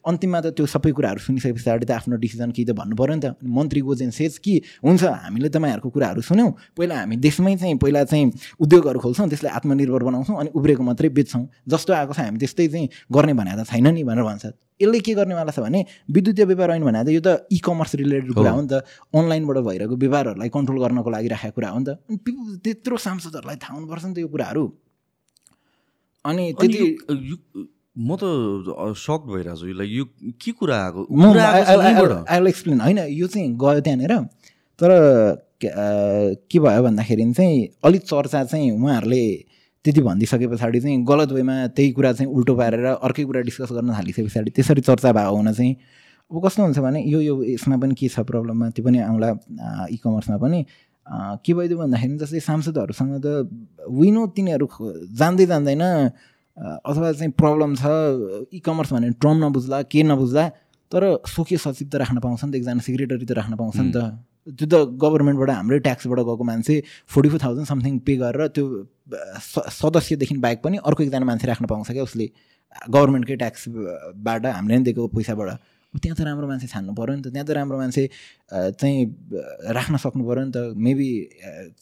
अन्तिममा 0.06 0.40
त 0.40 0.46
त्यो 0.56 0.66
सबै 0.66 0.90
कुराहरू 0.96 1.20
सुनिसके 1.20 1.52
पछाडि 1.52 1.86
त 1.86 1.90
आफ्नो 1.90 2.16
डिसिजन 2.16 2.50
केही 2.56 2.66
त 2.66 2.76
भन्नु 2.76 2.96
पऱ्यो 2.96 3.14
नि 3.14 3.20
त? 3.20 3.26
अनि 3.36 3.50
मन्त्री 3.50 3.80
गोजेन 3.80 4.10
सेज 4.10 4.38
कि? 4.38 4.54
हुन्छ 4.84 5.02
हामीले 5.04 5.48
तपाईँहरूको 5.48 5.88
कुराहरू 5.90 6.20
सुन्यौँ। 6.20 6.50
पहिला 6.76 6.94
हामी 7.00 7.16
देशमै 7.16 7.56
चाहिँ 7.56 7.76
पहिला 7.82 8.04
चाहिँ 8.04 8.32
उद्योगहरू 8.60 8.98
खोल्छौँ 9.00 9.28
त्यसलाई 9.28 9.52
आत्मनिर्भर 9.58 10.02
बनाउँछौँ 10.08 10.36
अनि 10.40 10.50
उब्रेको 10.54 10.82
मात्रै 10.82 11.08
बेच्छौँ। 11.18 11.44
जस्तो 11.68 11.92
आएको 11.92 12.12
छ 12.12 12.20
हामी 12.20 12.38
त्यस्तै 12.38 12.66
चाहिँ 12.68 12.88
गर्ने 13.12 13.32
भने 13.34 13.52
त 13.56 13.66
छैन 13.66 13.86
नि 13.94 14.04
भनेर 14.04 14.24
भन्छ। 14.24 14.44
यसले 14.80 15.00
के 15.00 15.14
गर्नेवाला 15.14 15.52
छ 15.52 15.58
भने 15.60 15.80
विद्युतीय 16.10 16.44
व्यापार 16.44 16.70
ऐन 16.76 16.84
भने 16.84 17.04
त 17.04 17.08
यो 17.16 17.20
त 17.20 17.48
इ 17.50 17.58
कमर्स 17.64 17.94
रिलेटेड 18.02 18.32
कुरा 18.34 18.50
हो। 18.50 18.60
नि 18.60 18.68
त। 18.68 18.84
अनलाइनबाट 19.14 19.58
भइरहेको 19.68 19.96
व्यापारहरूलाई 19.96 20.48
कन्ट्रोल 20.52 20.78
गर्नको 20.84 21.10
लागि 21.10 21.28
राखेको 21.32 21.54
कुरा 21.56 21.68
हो 21.70 21.78
नि 21.78 21.84
त। 21.86 21.90
त्यत्रो 22.64 22.96
सांसदहरूलाई 22.96 23.56
थाहा 23.56 23.74
हुनुपर्छ 23.76 24.04
नि 24.04 24.14
त 24.14 24.18
यो 24.24 24.28
कुराहरू। 24.28 24.64
अनि 26.24 26.44
त्यति 26.60 26.82
म 27.96 28.10
त 28.20 28.22
सक 29.00 29.20
भइरहेको 29.32 29.56
छु। 29.56 29.72
लाइक 29.80 29.90
यो 29.96 30.04
के 30.36 30.52
कुरा 30.52 30.76
आएको। 30.76 31.00
आई 32.28 32.38
एक्सप्लेन 32.52 32.80
होइन 32.80 32.98
यो 33.08 33.26
चाहिँ 33.26 33.48
गयो 33.56 33.80
त्यहाँनिर। 33.80 34.12
तर 34.76 34.90
के 35.56 36.58
भयो 36.60 36.82
भन्दाखेरि 36.84 37.24
चाहिँ 37.32 37.80
अलिक 37.80 38.02
चर्चा 38.04 38.44
चाहिँ 38.44 38.70
उहाँहरूले 38.76 39.45
त्यति 39.86 40.00
भनिदिइसके 40.02 40.46
पछाडि 40.50 40.80
चाहिँ 40.82 40.98
गलत 41.06 41.30
वेमा 41.38 41.54
त्यही 41.76 41.90
कुरा 41.94 42.12
चाहिँ 42.18 42.30
उल्टो 42.34 42.54
पारेर 42.58 42.84
अर्कै 42.98 43.24
कुरा 43.30 43.40
डिस्कस 43.48 43.70
गर्न 43.78 43.94
थालिसके 43.94 44.22
पछाडि 44.26 44.50
त्यसरी 44.58 44.80
चर्चा 44.82 45.12
भएको 45.14 45.36
हुन 45.36 45.52
चाहिँ 45.52 45.72
अब 46.30 46.36
कस्तो 46.44 46.62
हुन्छ 46.62 46.78
भने 46.82 47.00
यो 47.06 47.20
यो 47.22 47.34
यसमा 47.54 47.76
पनि 47.78 47.94
के 47.94 48.08
छ 48.10 48.26
प्रब्लममा 48.26 48.70
त्यो 48.74 48.82
पनि 48.84 48.98
आउँला 48.98 49.28
इ 49.94 49.96
कमर्समा 50.02 50.36
पनि। 50.42 50.60
के 51.06 51.52
भइदियो 51.54 51.78
भन्दाखेरि 51.78 52.18
जस्तै 52.18 52.40
सांसदहरूसँग 52.42 53.14
त 53.22 53.46
विनो 53.86 54.26
तिनीहरू 54.34 54.66
जान्दै 55.14 55.46
जान्दैन। 55.46 55.82
अथवा 56.82 57.12
चाहिँ 57.14 57.32
प्रब्लम 57.38 57.74
छ 57.78 57.86
इ 58.50 58.58
कमर्स 58.58 58.92
भने 58.92 59.10
ट्रम 59.22 59.36
नबुझ्ला 59.44 59.82
के 59.86 60.02
नबुझ्ला 60.02 60.44
तर 60.90 61.02
सोके 61.30 61.56
सचिव 61.62 61.88
त 61.92 61.94
राख्न 62.02 62.18
पाउँछ 62.18 62.42
नि 62.44 62.50
त 62.50 62.54
एकजना 62.58 62.82
सेक्रेटरी 62.82 63.26
त 63.26 63.32
राख्न 63.38 63.54
पाउँछ 63.54 63.76
नि 63.78 63.92
त। 63.94 64.18
त्यो 64.46 64.66
त 64.66 64.74
गभर्मेन्टबाट 64.94 65.50
हाम्रै 65.50 65.78
ट्याक्सबाट 65.86 66.18
गएको 66.22 66.44
मान्छे 66.46 66.74
forty 67.10 67.28
four 67.30 67.40
thousand 67.42 67.66
something 67.66 67.98
pay 68.06 68.16
गरेर 68.16 68.46
त्यो 68.54 68.64
सदस्यदेखि 69.82 70.34
बाहेक 70.38 70.58
पनि 70.62 70.76
अर्को 70.86 71.02
एकजना 71.02 71.26
मान्छे 71.26 71.46
राख्न 71.46 71.66
पाउँछ 71.66 71.90
क्या 71.90 72.02
उसले। 72.02 72.26
गभर्मेन्टकै 72.94 73.36
ट्याक्सबाट 73.42 74.46
हामीले 74.46 74.76
नि 74.78 74.84
दिएको 74.84 75.06
पैसाबाट। 75.16 75.50
त्यहाँ 75.94 76.16
त 76.18 76.20
राम्रो 76.28 76.46
मान्छे 76.46 76.66
छान्नु 76.68 76.92
पऱ्यो 76.92 77.14
नि 77.16 77.22
त। 77.24 77.32
त्यहाँ 77.32 77.46
त 77.46 77.50
राम्रो 77.56 77.76
मान्छे 77.78 78.02
चाहिँ 78.78 78.98
राख्न 79.72 79.96
सक्नु 79.96 80.22
पऱ्यो 80.28 80.44
नि 80.44 80.52
त। 80.52 80.76
मेबी 80.76 81.10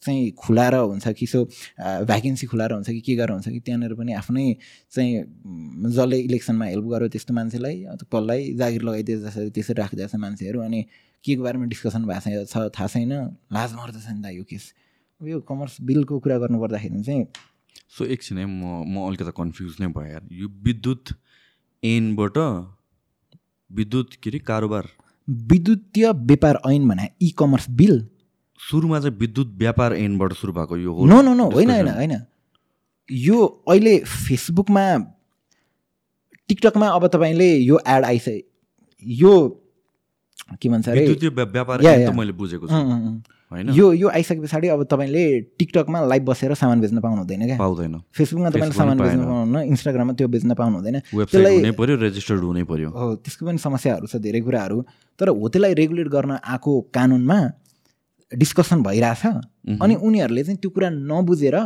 चाहिँ 0.04 0.30
खुलाएर 0.38 0.74
हुन्छ 0.86 1.08
कि 1.18 1.26
सो 1.26 1.44
भ्याकेन्सी 2.06 2.46
खुलाएर 2.46 2.72
हुन्छ 2.78 2.88
कि 2.94 3.00
के 3.00 3.14
गरेर 3.18 3.32
हुन्छ 3.34 3.48
कि 3.48 3.60
त्यहाँनिर 3.60 3.94
पनि 3.98 4.12
आफ्नै 4.14 4.46
चाहिँ 4.94 5.12
जसले 5.90 6.18
इलेक्सनमा 6.30 6.64
हेल्प 6.64 6.86
गर्यो 6.94 7.08
त्यस्तो 7.10 7.32
मान्छेलाई 7.34 7.76
कसलाई 8.06 8.40
जागिर 8.54 8.82
लगाइदिए 8.86 9.50
त्यसरी 9.50 9.74
राखिदिएको 9.82 10.12
छ 10.14 10.16
मान्छेहरू। 10.16 10.60
अनि 10.62 10.80
के 11.24 11.36
को 11.36 11.42
बारेमा 11.42 11.64
डिस्कसन 11.66 12.04
भएको 12.04 12.44
छ 12.44 12.68
थाहा 12.76 12.86
छैन। 12.86 13.12
लाज 13.52 13.72
मर्दछ 13.74 14.06
नि 14.10 14.22
त 14.22 14.32
यो 14.34 14.44
केस 14.44 14.72
यो 15.20 15.40
कमर्स 15.40 15.80
बिलको 15.82 16.18
कुरा 16.20 16.38
गर्नु 16.38 16.60
पर्दाखेरि 16.60 17.02
चाहिँ 17.02 17.26
सो 17.96 18.04
एकछिन 18.04 18.38
है 18.38 18.46
म 18.46 18.84
म 18.84 19.06
अलिकति 19.08 19.32
कन्फ्युज 19.36 19.76
नै 19.80 19.86
भयो 19.88 20.12
यार। 20.12 20.28
यो 20.32 20.48
विद्युत 20.64 21.14
ऐनबाट 21.82 22.38
विद्युत 23.70 24.14
के 24.22 24.30
अरे 24.30 24.38
कारोबार? 24.40 24.84
विद्युतीय 25.28 26.10
व्यापार 26.10 26.60
ऐन 26.68 26.88
भने 26.88 27.08
इ 27.22 27.30
कमर्स 27.38 27.70
बिल? 27.70 28.06
सुरुमा 28.60 29.00
चाहिँ 29.00 29.16
विद्युत 29.18 29.54
व्यापार 29.56 29.94
ऐनबाट 29.94 30.32
सुरु 30.32 30.52
भएको 30.52 30.76
यो 30.76 30.92
हो 30.94 31.06
नो 31.06 31.20
नो 31.22 31.34
नो 31.34 31.50
होइन 31.50 31.70
होइन 31.70 31.88
होइन। 31.88 32.14
यो 33.10 33.44
अहिले 33.68 33.98
फेसबुकमा 34.04 34.84
टिकटकमा 36.48 36.88
अब 36.88 37.06
तपाईँले 37.06 37.48
यो 37.56 37.78
एड 37.88 38.04
आइसके 38.04 38.42
यो 39.02 39.32
के 40.60 40.68
भन्छ 40.68 40.88
अरे 40.88 41.28
व्यापार 41.30 41.78
मैले 42.14 42.32
बुझेको 42.32 42.66
छु। 42.68 42.74
होइन? 42.74 43.68
यो 43.70 43.92
यो 43.92 44.08
आइसके 44.08 44.40
पछाडि 44.40 44.68
अब 44.68 44.82
तपाईँले 44.90 45.24
टिकटकमा 45.58 45.98
लाइभ 46.04 46.24
बसेर 46.24 46.54
सामान 46.54 46.80
बेच्न 46.80 47.00
पाउनु 47.00 47.20
हुँदैन 47.22 47.42
क्या। 47.46 47.58
पाउँदैन। 47.58 47.94
फेसबुकमा 48.12 48.50
तपाईँले 48.50 48.74
सामान 48.74 48.98
बेच्न 48.98 49.24
पाउनुहुन्न 49.24 49.56
इन्स्टाग्राममा 49.72 50.12
त्यो 50.18 50.28
बेच्न 50.28 50.54
पाउनु 50.54 50.76
हुँदैन। 50.78 50.98
त्यसलाई 51.12 51.96
रेजिस्टर्ड 51.96 52.42
हुनै 52.44 52.64
पर्यो। 52.64 52.88
हो 52.90 53.14
त्यसको 53.24 53.46
पनि 53.46 53.58
समस्याहरू 53.58 54.06
छ 54.06 54.16
धेरै 54.20 54.40
कुराहरू। 54.40 54.78
तर 55.20 55.28
हो 55.28 55.48
त्यसलाई 55.48 55.74
रेगुलेट 55.74 56.08
गर्न 56.08 56.32
आएको 56.40 56.72
कानुनमा 56.92 57.38
डिस्कसन 58.32 58.82
भइरहेछ। 58.82 59.22
अनि 59.80 59.94
उनीहरूले 59.94 60.42
चाहिँ 60.44 60.58
त्यो 60.58 60.70
कुरा 60.70 60.88
नबुझेर 60.90 61.56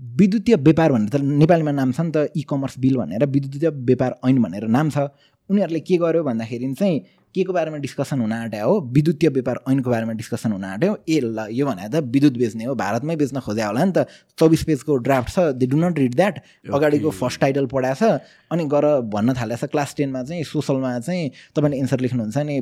विद्युतीय 0.00 0.54
व्यापार 0.60 0.92
भनेर 0.92 1.08
त 1.08 1.16
नेपालीमा 1.22 1.72
नाम 1.72 1.90
छ 1.92 2.00
नि 2.04 2.10
त 2.10 2.16
इ 2.36 2.42
कमर्स 2.44 2.78
बिल 2.78 2.94
भनेर 3.00 3.24
विद्युतीय 3.24 3.70
व्यापार 3.70 4.18
ऐन 4.26 4.36
भनेर 4.42 4.66
नाम 4.68 4.90
छ। 4.90 5.08
उनीहरूले 5.50 5.80
के 5.80 5.96
गर्यो 5.96 6.22
भन्दाखेरि 6.24 6.74
चाहिँ 6.74 6.96
के 7.34 7.42
को 7.44 7.52
बारेमा 7.52 7.78
डिस्कसन 7.84 8.20
हुन 8.20 8.32
आँट्यो 8.32 8.66
हो? 8.66 8.80
विद्युतीय 8.94 9.28
व्यापार 9.30 9.60
ऐनको 9.70 9.90
बारेमा 9.90 10.12
डिस्कसन 10.14 10.52
हुन 10.52 10.64
आँट्यो 10.64 10.96
ए 11.08 11.20
ल 11.20 11.46
यो 11.50 11.66
भने 11.66 11.88
त 11.88 12.02
विद्युत 12.14 12.32
बेच्ने 12.38 12.64
हो 12.64 12.74
भारतमै 12.74 13.16
बेच्न 13.16 13.40
खोज्या 13.40 13.66
होला 13.66 13.84
नि 13.84 13.92
त। 13.96 14.06
चौबिस 14.38 14.62
पेजको 14.64 14.96
ड्राफ्ट 15.06 15.28
छ 15.34 15.38
they 15.58 15.66
do 15.66 15.76
not 15.76 15.98
read 15.98 16.14
that 16.14 16.38
अगाडिको 16.72 17.10
फर्स्ट 17.10 17.40
टाइटल 17.40 17.66
पढाएछ 17.74 18.02
अनि 18.54 18.64
गर 18.70 18.84
भन्न 19.10 19.34
थालेछ 19.34 19.64
क्लास 19.74 19.94
टेनमा 19.98 20.22
चाहिँ 20.22 20.44
सोसलमा 20.44 20.98
चाहिँ 20.98 21.30
तपाईँले 21.56 21.78
एन्सर 21.78 22.00
लेख्नुहुन्छ 22.00 22.36
नि 22.38 22.56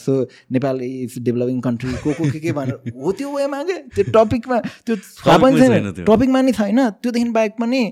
so 0.00 0.12
Nepal 0.52 0.80
is 0.82 1.18
developing 1.20 1.60
country 1.60 1.92
को 2.04 2.12
को 2.12 2.30
के 2.30 2.40
के 2.40 2.52
भनेर। 2.52 2.92
हो 3.02 3.12
त्यो 3.12 3.36
वेमा 3.36 3.62
के 3.62 3.76
त्यो 3.94 4.04
टपिकमा 4.14 4.60
त्यो 4.86 4.96
थाहा 4.96 5.38
पनि 5.38 5.60
छैन 5.60 5.92
टपिकमा 6.06 6.40
नि 6.42 6.52
छैन 6.52 6.88
त्योदेखि 7.02 7.30
बाहेक 7.36 7.52
पनि 7.60 7.82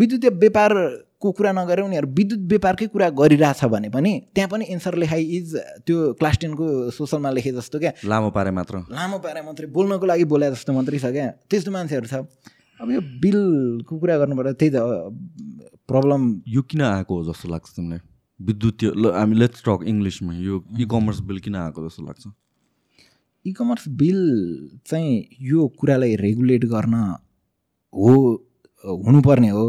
विद्युतीय 0.00 0.30
व्यापार 0.42 0.72
को 1.20 1.32
कुरा 1.32 1.52
नगरेर 1.52 1.84
उनीहरू 1.84 2.08
विद्युत 2.18 2.40
व्यापारकै 2.50 2.86
कुरा 2.92 3.08
गरिरहेछ 3.20 3.64
भने 3.72 3.88
पनि 3.92 4.12
त्यहाँ 4.34 4.48
पनि 4.50 4.64
एन्सर 4.74 4.94
लेखाइ 5.02 5.22
इज 5.36 5.56
त्यो 5.86 6.12
क्लास 6.20 6.38
टेनको 6.40 6.66
सोसलमा 6.96 7.30
लेखे 7.30 7.52
जस्तो 7.52 7.78
क्या। 7.78 7.92
लामो 8.08 8.30
पारे 8.32 8.50
मात्र। 8.50 8.88
लामो 8.88 9.18
पारे 9.20 9.42
मात्रै 9.44 9.66
बोल्नको 9.68 10.06
लागि 10.06 10.24
बोले 10.24 10.50
जस्तो 10.50 10.72
मात्रै 10.72 10.98
छ 10.98 11.12
क्या। 11.12 11.28
त्यस्तो 11.50 11.70
मान्छेहरू 11.70 12.06
छ। 12.08 12.24
अब 12.80 12.90
यो 12.90 13.00
बिलको 13.20 13.98
कुरा 14.00 14.16
गर्नुपर्दा 14.18 14.52
त्यही 14.56 14.72
त 14.72 14.78
प्रब्लम 15.84 16.22
यो 16.48 16.62
किन 16.64 16.82
आएको 16.88 17.12
हो 17.12 17.22
जस्तो 17.28 17.48
लाग्छ 17.52 17.68
तिमीलाई? 17.76 18.00
विद्युतीय 18.40 18.88
हामी 19.12 19.34
लेट्स 19.36 19.62
टक 19.68 19.84
इङ्ग्लिसमा 19.84 20.32
यो 20.40 20.64
इ 20.80 20.84
कमर्स 20.88 21.20
बिल 21.28 21.38
किन 21.44 21.54
आएको 21.60 21.88
जस्तो 21.88 22.02
लाग्छ? 22.06 22.24
इ 23.44 23.52
कमर्स 23.52 23.84
बिल 24.00 24.20
चाहिँ 24.86 25.12
यो 25.42 25.68
कुरालाई 25.76 26.16
रेगुलेट 26.16 26.64
गर्न 26.64 26.94
हो 27.92 28.12
हुनुपर्ने 29.04 29.48
हो। 29.48 29.66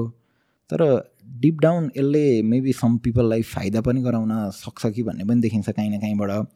तर 0.70 1.11
डिप 1.32 1.60
डाउन 1.62 1.92
यसले 1.98 2.42
मेबी 2.44 2.74
सम 2.74 2.98
पिपललाई 2.98 3.42
फाइदा 3.42 3.82
पनि 3.82 4.02
गराउन 4.02 4.32
सक्छ 4.52 4.86
कि 4.96 5.04
भन्ने 5.04 5.24
पनि 5.24 5.42
देखिन्छ 5.42 5.70
काहीँ 5.70 5.90
न 5.90 6.00
काहीँबाट। 6.00 6.48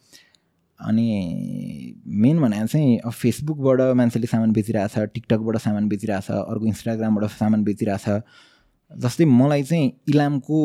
अनि 0.80 1.08
मेन 2.04 2.40
भने 2.42 2.66
चाहिँ 2.68 2.98
अब 3.00 3.12
फेसबुकबाट 3.12 3.96
मान्छेले 3.96 4.28
सामान 4.28 4.52
बेचिरहेछ 4.52 4.98
टिकटकबाट 5.14 5.58
सामान 5.58 5.88
बेचिरहेछ 5.90 6.32
अर्को 6.32 6.66
इन्स्टाग्रामबाट 6.66 7.30
सामान 7.32 7.64
बेचिरहेछ। 7.64 8.08
जस्तै 8.92 9.26
मलाई 9.26 9.64
चाहिँ 9.64 9.92
इलामको 10.10 10.60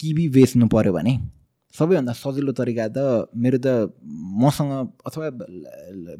किबी 0.00 0.28
बेच्नु 0.28 0.66
पऱ्यो 0.68 0.92
भने 0.92 1.18
सबैभन्दा 1.74 2.12
सजिलो 2.12 2.52
तरिका 2.52 2.86
त 2.88 3.28
मेरो 3.36 3.58
त 3.58 3.92
मसँग 4.40 4.72
अथवा 5.06 5.28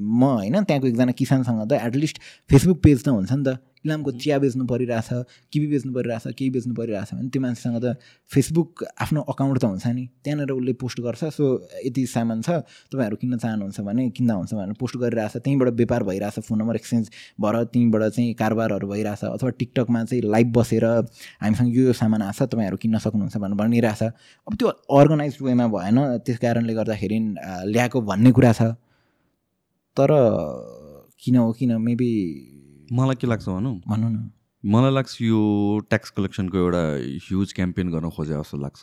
म 0.01 0.23
होइन 0.43 0.65
त्यहाँको 0.65 0.87
एकजना 0.87 1.13
किसानसँग 1.13 1.63
त 1.71 1.73
एटलिस्ट 1.81 2.19
फेसबुक 2.51 2.83
पेज 2.83 3.05
त 3.05 3.09
हुन्छ 3.09 3.33
नि 3.33 3.45
त। 3.47 3.57
इलामको 3.87 4.11
चिया 4.19 4.39
बेच्नु 4.43 4.65
परिरहेछ 4.67 5.09
किबी 5.53 5.67
बेच्नु 5.73 5.93
परिरहेछ 5.95 6.35
केही 6.39 6.51
बेच्नु 6.51 6.75
परिरहेछ 6.75 7.15
भने 7.15 7.29
त्यो 7.31 7.41
मान्छेसँग 7.43 7.79
त 7.85 7.97
फेसबुक 8.31 8.85
आफ्नो 9.01 9.21
अकाउन्ट 9.33 9.59
त 9.63 9.65
हुन्छ 9.65 9.87
नि। 9.87 10.05
त्यहाँनिर 10.25 10.51
उसले 10.53 10.73
पोस्ट 10.83 11.01
गर्छ 11.01 11.25
सो 11.31 11.45
यति 11.87 12.07
सामान 12.07 12.43
छ 12.43 12.51
तपाईँहरू 12.91 13.17
किन्न 13.17 13.37
चाहनुहुन्छ 13.39 13.81
भने 13.81 14.09
किन्दा 14.11 14.35
हुन्छ 14.35 14.53
भनेर 14.55 14.77
पोस्ट 14.81 14.97
गरिरहेछ। 14.99 15.37
त्यहीँबाट 15.37 15.69
व्यापार 15.79 16.03
भइरहेछ 16.11 16.39
फोन 16.49 16.59
नम्बर 16.59 16.77
एक्सचेन्ज 16.77 17.11
भएर 17.41 17.57
त्यहीँबाट 17.73 18.03
चाहिँ 18.11 18.35
कारोबारहरू 18.35 18.87
भइरहेछ 18.89 19.25
अथवा 19.25 19.51
टिकटकमा 19.61 20.05
चाहिँ 20.05 20.23
लाइभ 20.27 20.53
बसेर 20.59 20.85
हामीसँग 21.43 21.77
यो 21.77 21.83
यो 21.87 21.93
सामान 21.93 22.23
आएको 22.23 22.45
छ 22.45 22.49
तपाईँहरू 22.51 22.77
किन्न 22.83 22.99
सक्नुहुन्छ 22.99 23.37
भनेर 23.37 23.57
भनिरहेछ। 23.57 24.03
अब 24.49 24.55
त्यो 24.59 24.69
अर्गनाइज 24.99 25.39
वेमा 25.43 25.67
भएन 25.71 25.99
त्यस 26.27 26.39
कारणले 26.43 26.75
गर्दाखेरि 26.75 27.19
ल्याएको 27.71 28.01
भन्ने 28.01 28.33
कुरा 28.33 28.53
छ। 28.53 28.63
तर 29.97 30.11
किन 31.23 31.37
हो 31.37 31.53
किन? 31.59 31.71
मेबी 31.81 32.11
मलाई 32.93 33.17
के 33.17 33.27
लाग्छ 33.27 33.47
भनौँ? 33.49 33.75
भनौँ 33.89 34.11
न। 34.11 34.31
मलाई 34.65 34.93
लाग्छ 34.93 35.13
यो 35.23 35.41
ट्याक्स 35.91 36.11
कलेक्सनको 36.17 36.57
एउटा 36.59 36.83
ह्युज 37.27 37.53
क्याम्पेन 37.53 37.87
गर्न 37.91 38.11
खोजे 38.11 38.35
जस्तो 38.35 38.57
लाग्छ। 38.59 38.83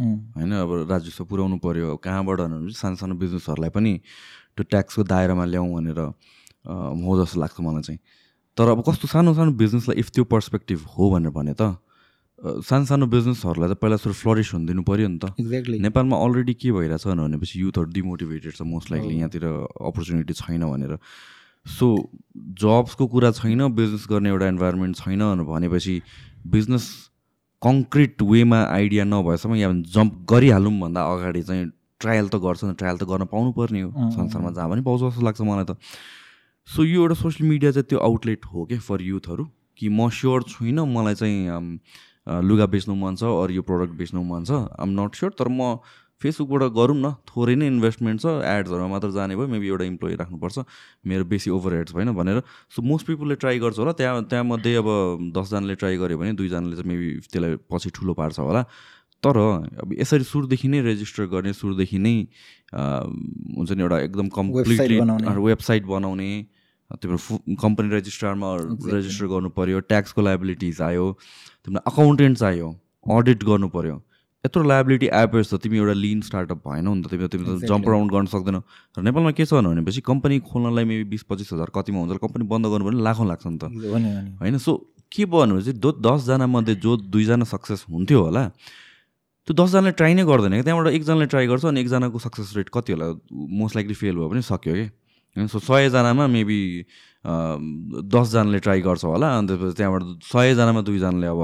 होइन 0.00 0.52
अब 0.52 0.70
राजस्व 0.90 1.24
पुऱ्याउनु 1.24 1.56
पऱ्यो 1.62 1.96
कहाँबाट 2.02 2.40
सानो 2.74 2.96
सानो 2.96 3.14
बिजनेसहरूलाई 3.16 3.70
पनि 3.70 3.92
त्यो 4.56 4.64
ट्याक्सको 4.64 5.02
दायरामा 5.04 5.44
ल्याउँ 5.44 5.68
भनेर 5.68 6.00
हो 6.00 7.12
जस्तो 7.22 7.40
लाग्छ 7.40 7.60
मलाई 7.60 7.82
चाहिँ। 7.82 8.00
तर 8.56 8.68
अब 8.68 8.82
कस्तो 8.88 9.08
सानो 9.08 9.34
सानो 9.34 9.52
बिजनेसलाई 9.56 9.96
इफ 10.00 10.08
त्यो 10.10 10.24
पर्सपेक्टिभ 10.28 10.78
हो 10.96 11.10
भनेर 11.10 11.30
भने 11.32 11.54
त 11.56 11.76
सानो 12.42 12.84
सानो 12.84 13.06
बिजनेसहरूलाई 13.06 13.68
त 13.70 13.78
पहिला 13.78 13.96
सुरु 14.02 14.14
फ्लरिस 14.18 14.52
हुनु 14.54 14.82
पऱ्यो 14.82 15.08
नि 15.08 15.18
त। 15.22 15.32
एक्ज्याक्टली 15.38 15.78
नेपालमा 15.78 16.16
अलरेडी 16.18 16.54
के 16.58 16.72
भइरहेछ 16.72 17.06
भनेपछि 17.06 17.54
युथहरू 17.60 17.88
डिमोटिभेटेड 17.92 18.52
छ 18.58 18.62
मोस्ट 18.66 18.90
लाइकली 18.90 19.14
यहाँतिर 19.16 19.44
अपर्च्युनिटी 19.78 20.34
छैन 20.34 20.66
भनेर। 20.66 20.98
सो 21.66 21.88
जब्सको 22.62 23.06
कुरा 23.06 23.30
छैन 23.38 23.68
बिजनेस 23.74 24.06
गर्ने 24.10 24.28
एउटा 24.28 24.48
इन्भाइरोमेन्ट 24.48 24.96
छैन 24.96 25.44
भनेपछि 25.46 26.00
बिजनेस 26.54 26.88
कङ्क्रिट 27.62 28.22
वेमा 28.22 28.60
आइडिया 28.78 29.04
नभएसम्म 29.04 29.54
या 29.56 29.72
जम्प 29.94 30.26
गरिहालौँ 30.30 30.72
भन्दा 30.80 31.02
अगाडि 31.12 31.42
चाहिँ 31.42 31.70
ट्रायल 32.00 32.28
त 32.28 32.36
गर्छ 32.44 32.64
नि 32.64 32.72
ट्रायल 32.74 32.96
त 32.98 33.04
गर्न 33.10 33.24
पाउनु 33.32 33.52
पर्ने 33.58 33.80
हो 33.82 34.10
संसारमा 34.10 34.50
जहाँ 34.50 34.68
पनि 34.70 34.82
पाउँछ 34.82 35.00
जस्तो 35.02 35.22
लाग्छ 35.22 35.40
मलाई 35.40 35.64
त। 35.64 35.76
सो 36.68 36.84
यो 36.84 37.02
एउटा 37.02 37.14
सोसियल 37.22 37.48
मिडिया 37.48 37.70
चाहिँ 37.72 37.86
त्यो 37.88 37.98
आउटलेट 37.98 38.46
हो 38.54 38.64
क्या 38.66 38.78
फर 38.82 39.02
युथहरू 39.02 39.44
कि 39.78 39.88
म 39.88 40.08
स्योर 40.10 40.42
छुइनँ 40.50 40.86
मलाई 40.94 41.14
चाहिँ 41.14 41.78
लुगा 42.48 42.66
बेच्नु 42.74 42.94
मन 42.94 43.14
छ 43.22 43.22
अरू 43.22 43.54
यो 43.54 43.62
प्रडक्ट 43.70 43.94
बेच्नु 43.98 44.22
मन 44.22 44.44
छ 44.50 44.66
आम 44.82 44.90
नट 44.98 45.14
स्योर 45.14 45.30
तर 45.38 45.48
म 45.48 45.78
फेसबुकबाट 46.22 46.62
गरौँ 46.78 46.96
न 46.96 47.12
थोरै 47.28 47.54
नै 47.58 47.66
इन्भेस्टमेन्ट 47.66 48.20
छ 48.22 48.26
एड्सहरूमा 48.46 48.88
मात्र 48.94 49.10
जाने 49.18 49.36
भयो 49.36 49.46
मेबी 49.54 49.68
एउटा 49.68 49.84
इम्प्लोइ 49.84 50.14
राख्नुपर्छ। 50.22 50.56
मेरो 51.06 51.24
बेसी 51.26 51.50
ओभर 51.50 51.74
हेड्स 51.74 51.92
भएन 51.98 52.12
भनेर। 52.14 52.42
सो 52.70 52.82
मोस्ट 52.82 53.06
पिपलले 53.06 53.34
ट्राई 53.42 53.58
गर्छ 53.58 53.78
होला। 53.78 53.92
त्यहाँ 53.98 54.22
त्यहाँमध्ये 54.30 54.74
अब 54.78 54.88
दसजनाले 55.36 55.74
ट्राई 55.82 55.96
गर्यो 55.98 56.18
भने 56.18 56.32
दुईजनाले 56.38 56.76
चाहिँ 56.78 56.88
मेबी 56.88 57.08
त्यसलाई 57.26 57.56
पछि 57.66 57.90
ठुलो 57.98 58.12
पार्छ 58.14 58.38
होला। 58.38 58.62
तर 59.22 59.36
अब 59.82 59.92
यसरी 59.98 60.24
सुरुदेखि 60.26 60.68
नै 60.68 60.80
रेजिस्टर 60.82 61.26
गर्ने 61.30 61.52
सुरुदेखि 61.54 61.98
नै 61.98 62.16
हुन्छ 62.74 63.70
नि 63.72 63.82
एउटा 63.82 63.98
एकदम 64.06 64.28
कम्प्लिटली 64.34 64.98
वेबसाइट 65.50 65.84
बनाउने। 65.86 66.30
तिम्रो 66.92 67.56
कम्पनी 67.56 67.88
रेजिस्ट्रारमा 67.88 68.48
रेजिस्टर 68.92 69.26
गर्नु 69.26 69.48
पऱ्यो 69.56 69.80
ट्याक्सको 69.88 70.20
लाइबिलिटिज 70.22 70.80
आयो 70.84 71.06
तिमीलाई 71.64 71.84
अकाउन्टेन्ट 71.88 72.38
चाहियो 72.38 72.68
अडिट 73.16 73.44
गर्नु 73.48 73.68
पऱ्यो 73.72 73.96
यत्रो 74.44 74.62
लाइबिलिटी 74.66 75.08
आएपछि 75.14 75.54
त 75.54 75.62
तिमी 75.62 75.78
एउटा 75.78 75.92
लिन 75.94 76.20
स्टार्टअप 76.26 76.66
भएनौ 76.66 76.94
नि 76.94 77.02
त 77.02 77.10
तिमी 77.14 77.26
तिमी 77.30 77.44
त 77.46 77.62
जम्प 77.62 77.86
राउन्ड 77.88 78.10
गर्न 78.10 78.26
सक्दैनौ। 78.26 78.60
र 78.98 79.02
नेपालमा 79.06 79.30
के 79.38 79.44
छ 79.46 79.54
भनेपछि 79.54 80.00
कम्पनी 80.02 80.38
खोल्नलाई 80.50 80.84
मेबी 80.84 81.04
बिस 81.14 81.22
पच्चिस 81.30 81.52
हजार 81.54 81.70
कतिमा 81.70 81.98
हुन्छ 82.02 82.18
कम्पनी 82.18 82.44
बन्द 82.50 82.66
गर्नु 82.66 82.84
पनि 82.90 82.98
लाखौँ 83.06 83.26
लाग्छ 83.30 83.46
नि 83.46 83.58
त 83.62 83.70
होइन 84.42 84.58
सो 84.58 84.72
के 85.14 85.22
भयो 85.30 85.46
भनेपछि 85.46 85.72
दो 85.78 85.90
दसजना 85.94 86.46
मध्ये 86.50 86.74
जो 86.74 86.96
दुईजना 87.06 87.46
सक्सेस 87.54 87.86
हुन्थ्यो 87.86 88.18
होला 88.18 88.42
त्यो 89.46 89.54
दसजनाले 89.54 89.92
ट्राई 89.94 90.14
नै 90.18 90.24
गर्दैन। 90.26 90.52
क्या 90.58 90.66
त्यहाँबाट 90.66 90.90
एकजनाले 90.90 91.26
ट्राई 91.30 91.46
गर्छ 91.46 91.64
अनि 91.70 91.80
एकजनाको 91.80 92.18
सक्सेस 92.26 92.52
रेट 92.58 92.68
कति 92.74 92.92
होला? 92.98 93.06
मोस्ट 93.30 93.74
लाइकली 93.78 93.94
फेल 93.94 94.14
भयो 94.18 94.28
भने 94.30 94.42
सक्यो 94.42 94.74
कि? 94.74 94.86
होइन 95.38 95.46
सो 95.54 95.58
सयजनामा 95.70 96.26
मेबी 96.26 96.60
दसजनाले 98.10 98.58
ट्राई 98.58 98.80
गर्छ 98.82 99.04
होला 99.06 99.26
अन्त 99.38 99.50
त्यहाँबाट 99.78 100.02
सयजनामा 100.34 100.80
दुईजनाले 100.82 101.26
अब 101.30 101.42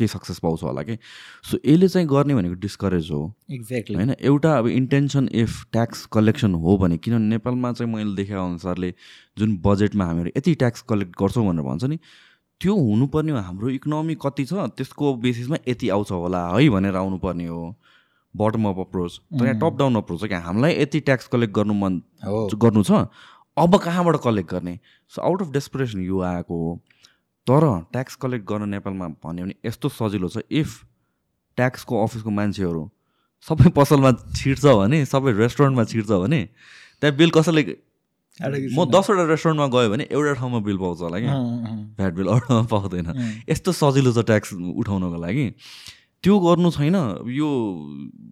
केही 0.00 0.08
सक्सेस 0.08 0.38
पाउँछ 0.40 0.62
होला 0.62 0.82
कि? 0.82 0.96
सो 1.44 1.58
यसले 1.64 1.88
चाहिँ 1.88 2.06
गर्ने 2.08 2.34
भनेको 2.34 2.54
डिस्करेज 2.60 3.10
हो। 3.10 3.20
एक्ज्याक्टली 3.52 3.96
होइन? 3.96 4.14
एउटा 4.22 4.56
अब 4.58 4.66
इन्टेन्सन 4.68 5.28
इफ 5.34 5.64
ट्याक्स 5.72 6.04
कलेक्सन 6.12 6.54
हो 6.64 6.76
भने 6.78 6.98
किनभने 6.98 7.28
नेपालमा 7.28 7.72
चाहिँ 7.72 7.92
मैले 7.92 8.16
देखेको 8.16 8.44
अनुसारले 8.44 8.94
जुन 9.38 9.56
बजेटमा 9.66 10.04
हामीहरू 10.04 10.30
यति 10.36 10.54
ट्याक्स 10.54 10.82
कलेक्ट 10.88 11.12
गर्छौँ 11.20 11.46
भनेर 11.46 11.64
भन्छ 11.64 11.84
नि 11.84 11.98
त्यो 12.60 12.74
हुनुपर्ने 12.76 13.32
हो। 13.32 13.38
हाम्रो 13.40 13.68
इकोनोमी 13.70 14.14
कति 14.22 14.44
छ 14.44 14.68
त्यसको 14.76 15.14
बेसिसमा 15.16 15.56
यति 15.68 15.88
आउँछ 15.88 16.10
होला 16.12 16.46
है 16.48 16.68
भनेर 16.70 16.96
आउनुपर्ने 16.96 17.46
हो। 17.46 17.62
बटम 18.34 18.64
अप 18.68 18.78
अप्रोच 18.78 19.20
तर 19.38 19.44
यहाँ 19.44 19.58
टप 19.60 19.78
डाउन 19.78 19.96
अप्रोच 19.96 20.22
हो 20.22 20.28
कि 20.28 20.34
हामीलाई 20.42 20.74
यति 20.74 21.00
ट्याक्स 21.00 21.26
कलेक्ट 21.28 21.54
गर्नु 21.54 21.74
मन 21.74 22.00
गर्नु 22.26 22.82
छ 22.82 23.06
अब 23.56 23.76
कहाँबाट 23.78 24.16
कलेक्ट 24.24 24.50
गर्ने? 24.50 24.78
सो 25.12 25.22
आउट 25.22 25.42
अफ 25.42 25.50
डेस्परेसन 25.52 26.00
यो 26.00 26.20
आएको 26.22 26.58
हो। 26.58 26.78
तर 27.46 27.64
ट्याक्स 27.92 28.14
कलेक्ट 28.22 28.44
गर्न 28.48 28.68
नेपालमा 28.68 29.06
भन्यो 29.24 29.44
भने 29.44 29.54
यस्तो 29.66 29.88
सजिलो 29.88 30.28
छ। 30.28 30.44
इफ 30.50 30.68
ट्याक्सको 31.58 32.02
अफिसको 32.04 32.30
मान्छेहरू 32.30 32.82
सबै 33.46 33.70
पसलमा 33.76 34.10
छिर्छ 34.36 34.64
भने 34.64 35.04
सबै 35.12 35.32
रेस्टुरेन्टमा 35.38 35.84
छिर्छ 35.92 36.10
भने 36.24 36.40
त्यहाँ 37.00 37.16
बिल 37.16 37.30
कसैले 37.36 37.62
म 38.40 38.84
दसवटा 38.88 39.24
रेस्टुरेन्टमा 39.28 39.66
गयो 39.72 39.88
भने 39.90 40.04
एउटा 40.10 40.32
ठाउँमा 40.40 40.58
बिल 40.64 40.76
पाउँछ 40.80 41.00
होला 41.00 41.18
कि? 41.20 41.28
भ्याट 41.96 42.12
बिल 42.14 42.26
अरू 42.32 42.40
ठाउँमा 42.46 42.66
पाउँदैन। 42.72 43.08
यस्तो 43.48 43.72
सजिलो 43.72 44.12
छ 44.12 44.24
ट्याक्स 44.24 44.52
उठाउनको 44.80 45.18
लागि। 45.20 45.46
त्यो 46.24 46.34
गर्नु 46.40 46.70
छैन। 46.70 46.96
यो 47.32 47.48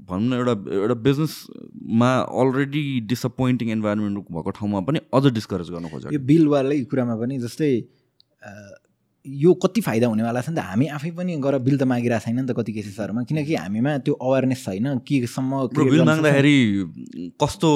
भनौँ 0.08 0.28
न 0.28 0.32
एउटा 0.40 0.54
एउटा 0.76 0.96
बिजनेसमा 1.04 2.10
अलरेडी 2.40 2.82
डिसपोइन्टिङ 3.08 3.68
इन्भाइरोमेन्ट 3.76 4.16
भएको 4.32 4.50
ठाउँमा 4.60 4.80
पनि 4.88 4.98
अझ 5.12 5.24
डिस्करेज 5.32 5.68
गर्नु 5.72 5.88
खोज्छ 5.92 6.12
यो 6.12 6.20
बिलवालै 6.24 6.78
कुरामा 6.88 7.14
पनि 7.20 7.38
जस्तै 7.44 7.72
यो 9.28 9.54
कति 9.54 9.80
फाइदा 9.80 10.06
हुनेवाला 10.08 10.40
छ 10.40 10.48
नि 10.48 10.56
त? 10.56 10.58
हामी 10.58 10.86
आफै 10.96 11.10
पनि 11.12 11.36
गएर 11.36 11.58
बिल 11.58 11.76
त 11.78 11.82
मागिरहेको 11.84 12.24
छैन 12.24 12.36
नि 12.40 12.46
त 12.48 12.56
कति 12.56 12.72
केसेसहरूमा 12.72 13.22
किनकि 13.28 13.54
हामीमा 13.54 13.98
त्यो 14.04 14.14
अवेरनेस 14.14 14.64
छैन। 14.64 14.98
केसम्म 15.04 15.52
बिल 15.76 16.02
माग्दाखेरि 16.02 16.58
कस्तो 17.40 17.70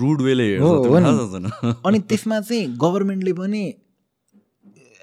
रुड 0.00 0.18
वेले? 0.22 0.48
अनि 0.60 1.98
त्यसमा 2.08 2.40
चाहिँ 2.40 2.76
गभर्मेन्टले 2.76 3.32
पनि 3.32 3.62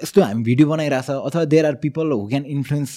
यस्तो 0.03 0.21
हामी 0.21 0.43
भिडियो 0.43 0.67
बनाइरहेछ 0.69 1.09
अथवा 1.09 1.43
there 1.51 1.65
are 1.65 1.75
people 1.81 2.11
who 2.11 2.25
can 2.29 2.43
influence 2.45 2.91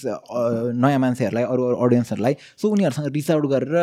नयाँ 0.84 0.98
मान्छेहरूलाई 1.00 1.44
अरू 1.44 1.62
अरू 1.64 1.76
अडियन्सहरूलाई 1.86 2.34
सो 2.60 2.68
उनीहरूसँग 2.68 3.06
रिच 3.14 3.30
आउट 3.30 3.46
गरेर 3.52 3.76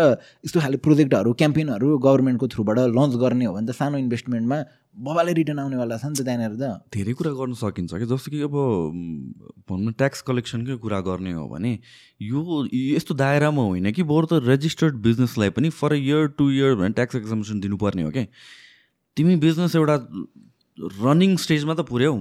यस्तो 0.45 0.59
खाले 0.61 0.77
प्रोजेक्टहरू 0.85 1.33
क्याम्पेनहरू 1.41 1.97
गभर्मेन्टको 1.97 2.47
थ्रुबाट 2.53 2.79
लन्च 2.93 3.15
गर्ने 3.23 3.45
हो 3.45 3.53
भने 3.53 3.67
त 3.67 3.75
सानो 3.79 3.97
इन्भेस्टमेन्टमा 3.97 4.59
बबाले 5.07 5.33
रिटर्न 5.39 5.59
आउनेवाला 5.59 5.97
छ 5.97 6.05
नि 6.05 6.13
त 6.13 6.21
त्यहाँनिर 6.29 6.53
त। 6.61 6.93
धेरै 6.93 7.13
कुरा 7.17 7.31
गर्न 7.41 7.53
सकिन्छ 7.57 7.91
कि? 7.93 8.05
जस्तो 8.05 8.29
कि 8.31 8.41
अब 8.45 8.55
भनौँ 9.65 9.93
ट्याक्स 9.97 10.21
कलेक्सनकै 10.29 10.77
कुरा 10.85 10.99
गर्ने 11.09 11.33
हो 11.33 11.47
भने 11.49 11.73
यो 12.21 12.39
यस्तो 12.93 13.13
दायरामा 13.17 13.61
होइन 13.61 13.91
कि 13.97 14.03
बरु 14.13 14.25
त 14.29 14.45
रेजिस्टर्ड 14.45 14.95
बिजनेसलाई 15.09 15.49
पनि 15.57 15.69
for 15.73 15.93
a 15.93 16.01
year 16.05 16.33
to 16.37 16.49
year 16.53 16.75
भने 16.81 16.93
ट्याक्स 17.01 17.15
एक्जाम्सन 17.21 17.59
दिनुपर्ने 17.65 18.03
हो 18.03 18.11
क्या 18.13 18.25
तिमी 19.17 19.35
बिजनेस 19.41 19.75
एउटा 19.75 19.97
रनिङ 21.01 21.37
स्टेजमा 21.45 21.73
त 21.73 21.89
पुर्याउ 21.89 22.17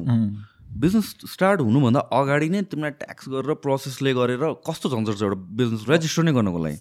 बिजनेस 0.83 1.07
स्टार्ट 1.33 1.61
हुनुभन्दा 1.61 2.01
अगाडि 2.12 2.49
नै 2.55 2.61
तिमीलाई 2.71 2.95
ट्याक्स 3.03 3.29
गरेर 3.33 3.55
प्रोसेसले 3.65 4.12
गरेर 4.19 4.45
कस्तो 4.69 4.87
झन्झट 4.93 5.17
छ 5.17 5.23
एउटा 5.23 5.39
बिजनेस 5.61 5.83
रेजिस्टर 5.89 6.23
नै 6.29 6.33
गर्नको 6.37 6.59
लागि? 6.65 6.79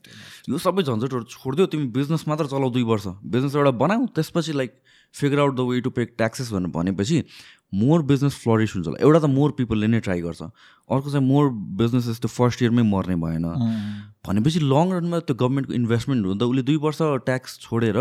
यो 0.49 0.57
सबै 0.57 0.83
झन्झटहरू 0.83 1.23
छोडिदियो 1.35 1.65
तिमी 1.71 1.87
बिजनेस 1.97 2.27
मात्र 2.27 2.45
चलाउ 2.51 2.69
दुई 2.75 2.83
वर्ष। 2.91 3.07
बिजनेस 3.23 3.55
एउटा 3.55 3.71
बनाऊ 3.83 4.05
त्यसपछि 4.15 4.53
like 4.57 4.71
figure 5.15 5.39
out 5.39 5.53
the 5.55 5.59
way 5.69 5.79
to 5.79 5.89
pay 5.95 6.05
taxes 6.19 6.51
भनेर 6.51 6.71
भनेपछि 6.75 7.23
मोर 7.75 8.01
बिजनेस 8.09 8.35
फ्लरिस 8.43 8.71
हुन्छ 8.75 8.87
होला। 8.87 8.99
एउटा 8.99 9.19
त 9.19 9.27
मोर 9.31 9.51
पिपलले 9.59 9.87
नै 9.87 9.99
ट्राई 10.03 10.21
गर्छ। 10.21 10.41
अर्को 10.91 11.07
चाहिँ 11.11 11.25
मोर 11.27 11.49
बिजनेसेस 11.79 12.19
त्यो 12.19 12.29
फर्स्ट 12.29 12.61
इयरमै 12.63 12.83
मर्ने 12.83 13.15
भएन। 13.23 13.45
भनेपछि 14.27 14.59
लङ 14.59 14.91
रनमा 14.91 15.19
त्यो 15.23 15.35
गभर्मेन्टको 15.39 15.73
इन्भेस्टमेन्ट 15.73 16.25
हुँदा 16.25 16.45
उसले 16.45 16.61
दुई 16.67 16.77
वर्ष 16.83 16.99
ट्याक्स 17.25 17.59
छोडेर 17.63 17.97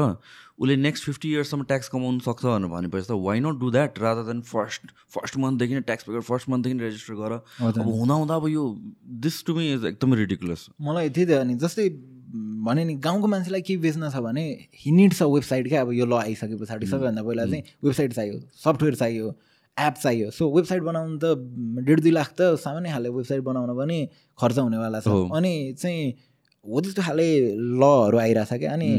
उसले 0.58 0.76
नेक्स्ट 0.76 1.04
फिफ्टी 1.04 1.28
इयर्ससम्म 1.32 1.62
ट्याक्स 1.70 1.88
कमाउनु 1.90 2.20
सक्छ 2.24 2.44
भनेर 2.44 2.70
भनेपछि 2.70 3.06
त 3.06 3.18
why 3.26 3.40
not 3.40 3.58
do 3.60 3.70
that 3.70 3.98
rather 3.98 4.22
than 4.30 4.40
first 4.50 4.82
first 5.14 5.36
मन्थदेखि 5.44 5.74
नै 5.74 5.80
ट्याक्स 5.88 6.04
पे 6.04 6.20
फर्स्ट 6.30 6.48
मन्थदेखि 6.48 6.78
रेजिस्टर 6.78 7.14
गर। 7.14 7.32
अब 7.60 7.88
हुँदा 7.88 8.14
हुँदा 8.14 8.34
अब 8.34 8.48
यो 8.48 8.64
दिस 9.24 9.44
टु 9.46 9.54
मी 9.54 9.72
इज 9.72 9.84
एकदमै 9.92 10.16
रिडिकुलस 10.16 10.68
मलाई 10.80 11.08
त्यही 11.10 11.26
त 11.26 11.40
अनि 11.40 11.54
जस्तै 11.64 11.88
भने 12.66 12.84
नि 12.84 12.94
गाउँको 13.02 13.26
मान्छेलाई 13.28 13.62
केही 13.62 13.78
बेच्न 13.82 14.10
छ 14.10 14.22
भने 14.22 14.44
हिनिड 14.84 15.12
छ 15.14 15.22
वेबसाइट 15.34 15.68
क्या 15.68 15.80
अब 15.82 15.92
यो 15.92 16.06
ल 16.06 16.14
आइसके 16.20 16.56
पछाडि 16.62 16.86
सबैभन्दा 16.86 17.22
पहिला 17.22 17.44
चाहिँ 17.50 17.62
वेबसाइट 17.84 18.12
चाहियो 18.12 18.38
सफ्टवेयर 18.62 18.94
चाहियो 19.02 19.34
एप 19.76 19.94
चाहियो। 20.02 20.30
सो 20.30 20.50
वेबसाइट 20.54 20.82
बनाउनु 20.82 21.18
त 21.18 21.34
डेढ 21.86 22.00
दुई 22.00 22.10
लाख 22.10 22.30
त 22.38 22.54
सामान्य 22.62 22.90
खाले 22.94 23.08
वेबसाइट 23.10 23.42
बनाउन 23.42 23.70
पनि 23.78 23.98
खर्च 24.38 24.58
हुनेवाला 24.58 25.00
छ। 25.00 25.08
अनि 25.34 25.54
चाहिँ 25.78 26.02
हो 26.64 26.80
त्यस्तो 26.80 27.02
खाले 27.02 27.28
लहरू 27.82 28.18
आइरहेछ 28.18 28.52
क्या। 28.62 28.72
अनि 28.72 28.90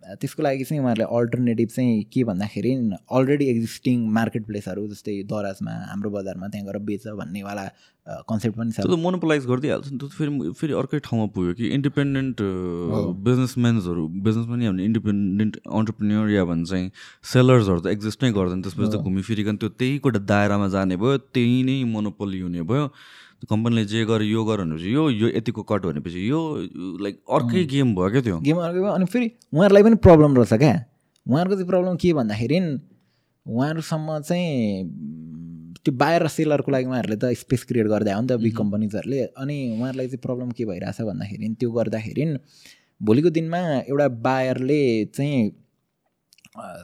त्यसको 0.00 0.42
लागि 0.42 0.64
चाहिँ 0.64 0.80
उहाँहरूले 0.82 1.06
अल्टरनेटिभ 1.18 1.68
चाहिँ 1.76 2.02
के 2.12 2.24
भन्दाखेरि 2.24 2.72
अलरेडी 3.12 3.46
एक्जिस्टिङ 3.52 3.96
मार्केट 4.16 4.46
प्लेसहरू 4.46 4.86
जस्तै 4.88 5.22
दराजमा 5.28 5.72
हाम्रो 5.92 6.10
बजारमा 6.10 6.48
त्यहाँ 6.48 6.66
गएर 6.66 6.78
बेच 6.88 7.06
भन्नेवाला 7.20 7.64
कन्सेप्ट 8.28 8.56
पनि 8.58 8.72
छ। 8.72 8.86
मोनोपोलाइज 9.04 9.46
गरिदिइहाल्छ 9.46 9.92
नि 9.92 9.98
त्यो 9.98 10.08
त 10.08 10.12
फेरि 10.18 10.52
फेरि 10.60 10.72
अर्कै 10.80 10.98
ठाउँमा 11.04 11.26
पुग्यो 11.36 11.52
कि 11.54 11.68
इन्डिपेन्डेन्ट 11.76 12.36
बिजनेसम्यान्सहरू 13.28 14.06
बिजनेसम्यान 14.26 14.62
या 14.62 14.70
भने 14.72 14.84
इन्डिपेन्डेन्ट 14.84 15.54
अन्टरप्रिन्योर 15.68 16.30
या 16.30 16.44
भने 16.48 16.64
चाहिँ 16.64 16.90
सेलर्सहरू 17.32 17.80
त 17.80 17.86
एक्जिस्ट 17.94 18.24
नै 18.24 18.32
गर्दैन। 18.32 18.60
त्यसपछि 18.64 18.90
त 18.90 19.04
घुमिफिरिकन 19.04 19.56
त्यो 19.60 19.68
त्यहीको 19.78 20.08
दायरामा 20.32 20.68
जाने 20.74 20.96
भयो 20.96 21.16
त्यही 21.30 21.62
नै 21.68 21.76
मोनोपोली 21.92 22.40
हुने 22.40 22.62
भयो। 22.64 22.84
कम्पनीले 23.48 23.84
जे 23.84 24.04
गर्यो 24.04 24.28
यो 24.28 24.44
गर्यो 24.44 24.64
भनेपछि 24.64 24.94
यो 24.94 25.08
यो 25.10 25.28
यतिको 25.36 25.62
कट 25.62 25.82
भनेपछि 25.86 26.20
यो 26.30 26.40
लाइक 27.00 27.20
अर्कै 27.24 27.64
गेम 27.72 27.94
भयो 27.96 28.10
क्या 28.10 28.20
त्यो? 28.20 28.36
गेम 28.40 28.56
अर्कै 28.56 28.80
भयो। 28.80 28.92
अनि 28.92 29.04
फेरि 29.06 29.26
उहाँहरूलाई 29.54 29.82
पनि 29.82 29.96
प्रब्लम 30.06 30.36
रहेछ 30.36 30.52
क्या? 30.60 30.74
उहाँहरूको 31.26 31.56
चाहिँ 31.56 31.68
प्रब्लम 31.70 31.96
के 31.96 32.12
भन्दाखेरि 32.12 32.58
उहाँहरूसम्म 33.46 34.18
चाहिँ 34.28 34.50
त्यो 35.84 35.92
बायर 35.96 36.22
र 36.22 36.28
सेलरको 36.28 36.70
लागि 36.72 36.86
उहाँहरूले 36.86 37.16
त 37.16 37.32
स्पेस 37.40 37.64
क्रिएट 37.64 37.86
गर्दै 37.88 38.12
हो 38.12 38.20
नि 38.20 38.28
त 38.28 38.36
बिग 38.36 38.56
कम्पनीजहरूले। 38.56 39.20
अनि 39.40 39.56
उहाँहरूलाई 39.80 40.06
चाहिँ 40.06 40.20
प्रब्लम 40.20 40.50
के 40.52 40.64
भइरहेछ 40.68 41.00
भन्दाखेरि 41.00 41.48
त्यो 41.60 41.70
गर्दाखेरि 41.72 42.24
भोलिको 43.00 43.30
दिनमा 43.32 43.58
एउटा 43.88 44.08
बायरले 44.20 44.82
चाहिँ 45.16 45.56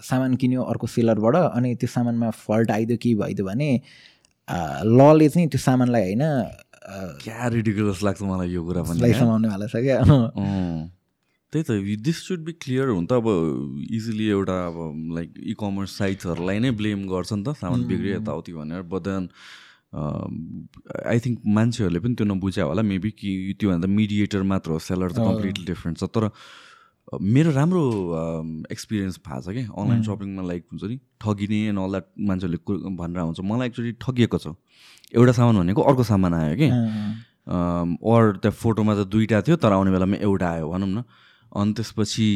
सामान 0.09 0.35
किन्यो 0.41 0.63
अर्को 0.63 0.87
सेलरबाट 0.87 1.37
अनि 1.37 1.75
त्यो 1.77 1.89
सामानमा 1.91 2.31
फल्ट 2.31 2.71
आइदियो 2.71 2.97
के 3.03 3.15
भइदियो 3.21 3.47
भने 3.47 3.71
लले 4.49 5.29
चाहिँ 5.29 5.49
त्यो 5.49 5.59
सामानलाई 5.59 6.03
होइन 6.03 6.25
क्या 7.23 7.47
रिडिकुलस 7.53 8.03
लाग्छ 8.03 8.23
मलाई 8.23 8.49
यो 8.51 8.63
कुरा 8.65 8.83
पनि। 8.89 9.13
समाउनेवाला 9.15 9.67
छ 9.67 9.77
क्या। 9.87 9.99
त्यही 11.53 11.63
त 11.63 11.71
दिस 12.03 12.19
सुड 12.27 12.41
बी 12.45 12.53
क्लियर 12.63 12.89
हुन 12.89 13.07
त 13.07 13.13
अब 13.13 13.27
इजिली 13.99 14.27
एउटा 14.29 14.57
अब 14.67 14.77
लाइक 15.17 15.31
इ 15.39 15.55
कमर्स 15.61 15.99
साइट्सहरूलाई 15.99 16.59
नै 16.59 16.71
ब्लेम 16.81 17.07
गर्छ 17.11 17.33
नि 17.33 17.43
त 17.43 17.55
सामान 17.61 17.87
बिग्रियो 17.87 18.17
यताउति 18.17 18.53
भनेर 18.53 18.83
बट 18.93 19.03
देन 19.09 19.29
आई 21.07 21.19
थिङ्क 21.27 21.39
मान्छेहरूले 21.59 22.01
पनि 22.07 22.15
त्यो 22.15 22.27
नबुझ्या 22.27 22.65
होला 22.71 22.83
मेबी 22.93 23.11
कि 23.19 23.31
त्योभन्दा 23.61 23.89
मिडिएटर 23.89 24.43
मात्र 24.53 24.71
हो 24.71 24.79
सेलर 24.87 25.11
त 25.13 25.19
कम्प्लिटली 25.29 25.65
डिफ्रेन्ट 25.67 25.99
छ 25.99 26.11
तर 26.17 26.31
मेरो 27.07 27.51
राम्रो 27.53 27.83
एक्सपिरियन्स 28.73 29.19
भएको 29.27 29.41
छ 29.41 29.55
क्या 29.55 29.71
अनलाइन 29.79 30.03
सपिङमा 30.03 30.43
लाइक 30.43 30.63
हुन्छ 30.73 30.85
नि 30.91 30.97
ठगिने 31.23 31.61
एन्ड 31.69 31.79
अल 31.79 31.91
द्याट 31.91 32.07
मान्छेहरूले 32.19 32.59
भनेर 32.99 33.19
आउँछ। 33.23 33.41
मलाई 33.47 33.67
एक्चुली 33.69 33.93
ठगिएको 34.03 34.39
छ। 34.39 34.47
एउटा 35.15 35.33
सामान 35.39 35.57
भनेको 35.63 35.83
अर्को 35.87 36.03
सामान 36.03 36.35
आयो 36.35 36.55
कि? 36.59 36.69
अर 37.47 38.23
त्यहाँ 38.43 38.57
फोटोमा 38.59 38.95
त 38.95 39.07
दुइटा 39.07 39.41
थियो 39.47 39.57
तर 39.63 39.73
आउने 39.79 39.91
बेलामा 39.95 40.17
एउटा 40.19 40.51
आयो 40.51 40.67
भनौँ 40.67 40.89
न। 40.89 41.03
अनि 41.55 41.73
त्यसपछि 41.79 42.27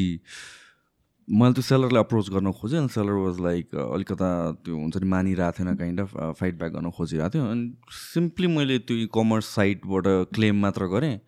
मैले 1.29 1.53
त्यो 1.55 1.63
सेलरलाई 1.63 2.03
अप्रोच 2.07 2.31
गर्न 2.31 2.51
खोजेँ 2.55 2.79
अनि 2.79 2.89
सेलर 2.95 3.19
वाज 3.27 3.41
लाइक 3.43 3.75
अलिकता 3.75 4.29
त्यो 4.63 4.75
हुन्छ 4.77 4.97
नि 5.03 5.07
मानिरहेको 5.11 5.59
थिएन 5.59 5.75
काइन्ड 5.83 6.01
अफ 6.01 6.11
फाइट 6.39 6.55
ब्याक 6.59 6.73
गर्न 6.79 6.91
खोजिरहेको 6.95 7.31
थियो। 7.35 7.45
अनि 7.51 7.75
सिम्पली 7.91 8.47
मैले 8.55 8.79
त्यो 8.87 8.97
इ 8.97 9.07
कमर्स 9.15 9.47
साइटबाट 9.55 10.07
क्लेम 10.35 10.63
मात्र 10.63 10.87
गरेँ। 10.95 11.19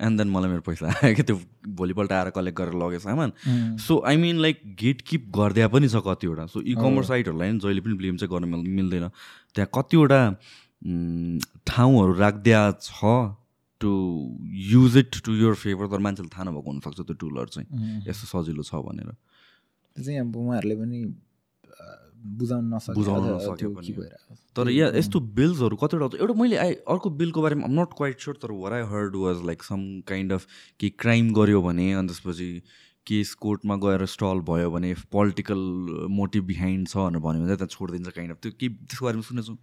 एन्ड 0.00 0.18
देन 0.18 0.28
मलाई 0.30 0.50
मेरो 0.50 0.60
पैसा 0.60 0.86
आयो 0.86 1.14
क्या 1.14 1.24
त्यो 1.24 1.40
भोलिपल्ट 1.68 2.12
आएर 2.12 2.30
कलेक्ट 2.30 2.58
गरेर 2.58 2.74
लगेँ 2.74 2.98
सामान। 2.98 3.32
So 3.76 4.02
I 4.06 4.16
mean 4.16 4.38
like 4.38 4.60
gatekeep 5.02 5.28
गरिदिया 5.36 5.68
पनि 5.68 5.88
छ 5.88 5.96
कतिवटा। 6.06 6.46
सो 6.46 6.60
इ 6.60 6.74
कमर्स 6.74 7.08
साइटहरूलाई 7.08 7.58
जहिले 7.58 7.80
पनि 7.80 7.94
ब्लेम 7.94 8.16
चाहिँ 8.16 8.30
गर्न 8.34 8.48
मिल- 8.48 8.68
मिल्दैन। 8.68 9.08
त्यहाँ 9.54 9.68
कतिवटा 9.74 10.20
उम्, 10.86 11.38
ठाउँहरू 11.66 12.12
राखिदिया 12.12 12.60
छ 12.80 13.36
to 13.80 13.90
use 14.44 14.96
it 14.96 15.10
to 15.24 15.32
your 15.32 15.54
favour 15.54 15.86
तर 15.86 15.98
मान्छेले 15.98 16.28
थाहा 16.28 16.44
नभएको 16.44 16.70
हुनसक्छ 16.70 17.00
त्यो 17.00 17.14
टुलहरू 17.14 17.46
चाहिँ। 17.46 17.68
अँ। 17.68 18.08
यस्तो 18.08 18.42
सजिलो 18.42 18.62
छ 18.62 18.74
भनेर। 18.74 19.12
त्यो 19.96 20.04
चाहिँ 20.04 20.20
अब 20.20 20.36
उहाँहरूले 20.36 20.74
पनि 20.74 20.98
बुझाउन 22.40 22.74
नसके 22.74 22.92
बुझाउन 22.94 23.24
अथवा 23.24 23.36
नसके 23.36 23.56
त्यो 23.60 23.70
पनि। 23.70 23.86
के 23.86 23.92
भइरहेको 23.92 24.34
छ। 24.34 24.38
तर 24.56 24.70
या 24.70 24.86
यस्तो 24.96 25.20
बिल्सहरू 25.38 25.76
कतिवटा 25.82 26.18
एउटा 26.20 26.34
मैले 26.40 26.56
आइ 26.64 26.74
अर्को 26.94 27.10
बिलको 27.22 27.42
बारेमा 27.42 27.66
नट 27.80 27.96
क्वाइट 27.96 28.20
स्योर 28.20 28.36
तर 28.42 28.52
what 28.60 28.72
I 28.72 28.82
heard 28.92 29.16
was 29.24 29.44
like 29.46 29.62
some 29.62 29.82
kind 30.08 30.32
of 30.32 30.46
कि 30.80 30.90
क्राइम 31.04 31.32
गऱ्यो 31.40 31.62
भने 31.62 31.92
अनि 31.92 32.08
त्यसपछि 32.08 32.50
केस 33.06 33.34
कोर्टमा 33.44 33.76
गएर 33.82 34.04
स्टल 34.14 34.40
भयो 34.48 34.70
भने 34.70 34.94
पोलिटिकल 35.12 35.60
मोटिभ 36.18 36.44
बिहाइन्ड 36.46 36.88
छ 36.88 36.96
भनेर 36.96 37.20
भन्यो 37.26 37.44
भने 37.44 37.56
त्यहाँ 37.56 37.68
छोडिदिन्छ 37.76 38.08
काइन्ड 38.16 38.32
अफ 38.32 38.38
त्यो 38.42 38.52
के 38.60 38.68
त्यसको 38.68 39.06
बारेमा 39.06 39.22
सुनेछौँ 39.28 39.56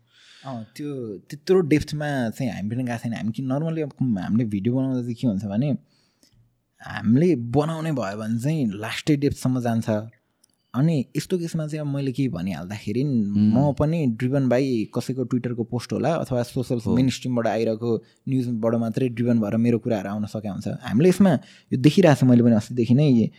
त्यो 0.78 0.90
त्यत्रो 1.30 1.60
डेप्थमा 1.74 2.10
चाहिँ 2.30 2.52
हामी 2.52 2.70
पनि 2.70 2.84
गएको 2.84 2.98
छैन 3.04 3.14
हामी 3.14 3.32
कि 3.38 3.44
नर्मली 3.54 3.82
अब 3.82 3.92
हामीले 4.02 4.46
भिडियो 4.56 4.76
बनाउँदा 4.76 5.02
चाहिँ 5.02 5.16
के 5.22 5.28
हुन्छ 5.28 5.46
भने 5.54 5.72
हामीले 6.82 7.36
बनाउने 7.56 7.92
भयो 8.00 8.18
भने 8.18 8.40
चाहिँ 8.40 8.66
लास्टै 8.84 9.16
डेप्थसम्म 9.24 9.60
जान्छ 9.62 9.90
अनि 10.78 10.96
यस्तो 11.18 11.38
केसमा 11.38 11.66
चाहिँ 11.68 11.82
अब 11.82 11.88
मैले 11.96 12.12
के 12.12 12.28
भनिहाल्दाखेरि 12.30 13.04
म 13.04 13.74
पनि 13.80 14.06
ड्रिभन 14.20 14.48
बाई 14.50 14.66
कसैको 14.96 15.24
ट्विटरको 15.32 15.64
पोस्ट 15.74 15.94
होला 15.94 16.14
अथवा 16.24 16.44
सोसल 16.54 16.80
मेन 16.96 17.10
स्ट्रिमबाट 17.18 17.48
आइरहेको 17.48 17.92
न्युजबाट 18.30 18.74
मात्रै 18.86 19.10
ड्रिभन 19.18 19.40
भएर 19.42 19.58
मेरो 19.58 19.78
कुराहरू 19.84 20.10
आउन 20.10 20.26
सकेका 20.26 20.52
हुन्छ। 20.54 20.68
हामीले 20.88 21.10
यसमा 21.10 21.32
यो 21.74 21.78
देखिरहेको 21.82 22.20
छ 22.20 22.30
मैले 22.30 22.44
पनि 22.44 22.56
अस्तिदेखि 22.62 22.94
नै। 22.94 23.30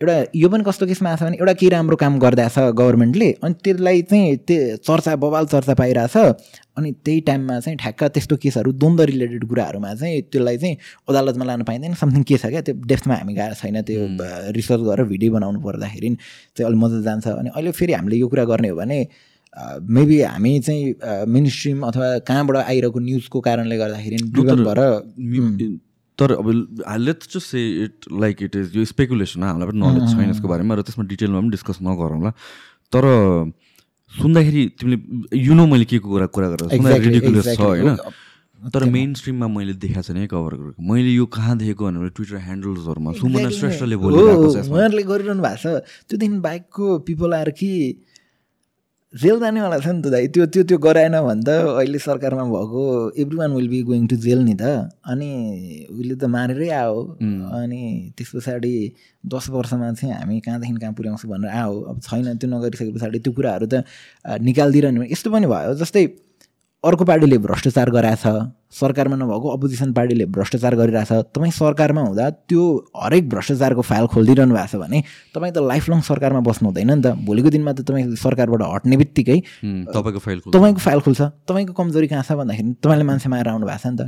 एउटा 0.00 0.14
यो 0.34 0.48
पनि 0.48 0.64
कस्तो 0.66 0.86
केसमा 0.86 1.10
आएको 1.10 1.18
छ 1.18 1.26
भने 1.26 1.36
एउटा 1.38 1.52
केही 1.54 1.68
राम्रो 1.70 1.96
काम 1.96 2.18
गरिरहेछ 2.18 2.58
गभर्मेन्टले 2.78 3.30
अनि 3.44 3.54
त्यसलाई 3.64 4.02
चाहिँ 4.02 4.36
त्यो 4.46 4.76
चर्चा 4.82 5.14
बबाल 5.16 5.46
चर्चा 5.46 5.74
पाइरहेछ 5.80 6.16
अनि 6.78 6.90
त्यही 7.04 7.20
टाइममा 7.28 7.58
चाहिँ 7.60 7.78
ठ्याक्क 7.78 8.02
त्यस्तो 8.14 8.36
केसहरू 8.42 8.72
द्वन्द 8.74 9.00
रिलेटेड 9.10 9.44
कुराहरूमा 9.48 9.94
चाहिँ 9.94 10.22
त्यसलाई 10.32 10.58
चाहिँ 10.58 10.76
अदालतमा 11.08 11.44
लानु 11.44 11.64
पाइँदैन 11.64 11.94
समथिङ 12.02 12.22
के 12.26 12.36
छ 12.36 12.46
क्या? 12.46 12.60
त्यो 12.66 12.74
डेप्थमा 12.90 13.14
हामी 13.14 13.34
गएको 13.34 13.54
छैन 13.62 13.80
त्यो 13.86 14.00
रिसर्च 14.58 14.82
गरेर 14.82 15.06
भिडियो 15.14 15.32
बनाउनु 15.32 15.60
पर्दाखेरि 15.62 16.10
चाहिँ 16.56 16.66
अलिक 16.68 16.80
मजा 16.82 17.00
जान्छ 17.06 17.26
अनि 17.38 17.50
अहिले 17.54 17.70
फेरि 17.78 17.92
हामीले 17.92 18.16
यो 18.18 18.28
कुरा 18.28 18.44
गर्ने 18.50 18.68
हो 18.68 18.76
भने 18.76 18.98
मेबी 19.96 20.20
हामी 20.22 20.58
चाहिँ 20.60 21.26
मेन 21.30 21.48
स्ट्रिम 21.56 21.86
अथवा 21.86 22.06
कहाँबाट 22.28 22.56
आइरहेको 22.66 22.98
न्युजको 23.00 23.40
कारणले 23.46 23.76
गर्दाखेरि 23.78 24.16
भएर 24.42 24.80
तर 26.18 26.32
अब 26.32 26.50
let's 27.06 27.26
just 27.32 27.46
say 27.46 27.60
it 27.84 28.10
like 28.24 28.42
it 28.42 28.56
is 28.56 28.76
यो 28.76 28.84
स्पेकुलेसन 28.86 29.42
हामीलाई 29.42 29.68
पनि 29.70 29.80
नलेज 29.80 30.14
छैन 30.14 30.30
यसको 30.30 30.48
बारेमा 30.48 30.74
र 30.74 30.82
त्यसमा 30.86 31.04
डिटेलमा 31.12 31.40
पनि 31.40 31.50
डिस्कस 31.50 31.78
नगरौँला 31.82 32.30
तर 32.92 33.04
सुन्दाखेरि 34.12 34.62
तिमीले 34.78 34.98
यु 35.38 35.54
नो 35.54 35.66
मैले 35.66 35.84
के 35.90 35.98
को 35.98 36.08
कुरा 36.08 36.26
कुरा 36.30 36.48
गरेर 36.54 37.02
रिडिकुलस 37.02 37.46
छ 37.56 37.60
होइन? 37.60 37.96
तर 38.72 38.84
मेन 38.88 39.14
स्ट्रिममा 39.14 39.46
मैले 39.50 39.72
देखाएको 39.76 40.02
छैन 40.02 40.16
है 40.16 40.26
कभर 40.26 40.54
गरेको। 40.56 40.82
मैले 40.88 41.10
यो 41.10 41.26
कहाँ 41.34 41.56
देखेको 41.58 41.84
भने 41.84 42.08
ट्विटर 42.16 42.36
ह्यान्डल्सहरूमा 42.46 43.12
सुमना 43.20 43.48
श्रेष्ठले 43.50 43.96
बोलिरहेको 43.98 44.46
छ 44.54 44.56
उहाँहरूले 44.70 45.02
गरिरहनु 45.10 45.42
भएको 45.42 45.58
छ। 45.60 45.82
त्यो 46.08 46.16
दिन 46.18 46.40
बाइकको 46.40 46.98
पिपल 47.10 47.34
आएर 47.34 47.50
कि 47.58 47.70
जेल 49.14 49.38
जानेवाला 49.40 49.78
छ 49.78 49.86
नि 49.94 50.02
त 50.02 50.10
दाइ। 50.10 50.26
त्यो 50.34 50.46
त्यो 50.50 50.62
त्यो 50.68 50.78
गराएन 50.82 51.14
भने 51.22 51.42
त 51.46 51.48
अहिले 51.78 51.98
सरकारमा 52.02 52.44
भएको 52.50 52.82
everyone 53.38 53.52
will 53.54 53.68
be 53.70 53.80
going 53.86 54.06
to 54.10 54.16
jail 54.26 54.40
नि 54.42 54.54
त। 54.58 54.90
अनि 55.06 55.30
उसले 55.90 56.14
त 56.18 56.24
मारेरै 56.34 56.68
आयो। 56.82 56.98
अनि 57.54 57.80
त्यस 58.18 58.30
पछाडि 58.34 58.74
दस 59.22 59.44
वर्षमा 59.54 59.92
चाहिँ 59.94 60.14
हामी 60.14 60.40
कहाँदेखि 60.42 60.74
कहाँ 60.82 60.92
पुर्याउँछौँ 60.98 61.30
भनेर 61.30 61.50
आयो। 61.50 61.80
अब 61.94 62.00
छैन 62.02 62.36
त्यो 62.42 62.48
नगरिसके 62.50 62.90
पछाडि 62.90 63.18
त्यो 63.22 63.32
कुराहरू 63.38 63.66
त 63.70 63.86
निकालिदिइरहने 64.42 65.06
यस्तो 65.14 65.30
पनि 65.30 65.46
भयो 65.46 65.74
जस्तै 65.78 66.04
अर्को 66.84 67.04
पार्टीले 67.04 67.38
भ्रष्टाचार 67.38 67.90
गराएछ 67.90 68.24
सरकारमा 68.74 69.16
नभएको 69.16 69.48
अपोजिसन 69.48 69.92
पार्टीले 69.92 70.24
भ्रष्टाचार 70.34 70.74
गरिरहेछ 70.76 71.12
तपाईँ 71.34 71.50
सरकारमा 71.52 72.02
हुँदा 72.02 72.28
त्यो 72.50 72.62
हरेक 72.96 73.28
भ्रष्टाचारको 73.30 73.82
फाइल 73.82 74.06
खोलिदिइरहनु 74.12 74.54
भएको 74.54 74.68
छ 74.68 74.80
भने 74.82 75.02
तपाईँ 75.34 75.52
त 75.52 75.58
लाइफ 75.64 75.88
लङ 75.88 76.00
सरकारमा 76.10 76.40
बस्नु 76.44 76.68
हुँदैन 76.68 76.90
नि 76.90 77.02
त। 77.02 77.14
भोलिको 77.24 77.50
दिनमा 77.54 77.72
त 77.72 77.86
तपाईँ 77.88 78.16
सरकारबाट 78.18 78.62
हट्ने 78.74 78.96
बित्तिकै 78.96 79.38
तपाईँको 79.94 80.20
फाइल 80.26 80.38
तपाईँको 80.50 80.80
फाइल 80.86 81.00
खुल्छ। 81.06 81.20
तपाईँको 81.48 81.72
कमजोरी 81.72 82.06
कहाँ 82.12 82.22
छ 82.22 82.32
भन्दाखेरि 82.36 82.74
तपाईँले 82.82 83.04
मान्छे 83.08 83.28
माएर 83.30 83.48
आउनु 83.48 83.66
भएको 83.66 83.78
छ 83.78 83.86
नि 83.86 83.96
त। 83.96 84.02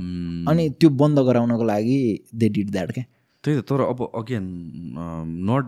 अनि 0.50 0.62
त्यो 0.80 0.88
बन्द 0.90 1.18
गराउनको 1.28 1.64
लागि 1.64 1.98
दे 2.34 2.48
डिड 2.50 2.70
द्याट 2.70 2.90
क्या 2.92 3.04
त्यही 3.44 3.60
त 3.60 3.64
तर 3.70 3.80
अब 3.86 3.98
again 4.18 4.44
not 5.48 5.64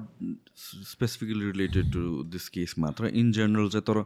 specifically 0.58 1.44
related 1.54 1.92
to 1.94 2.00
this 2.26 2.48
case 2.50 2.74
मात्र 2.82 3.14
इन 3.14 3.30
जेनरल 3.32 3.68
चाहिँ 3.70 3.86
तर 3.86 4.02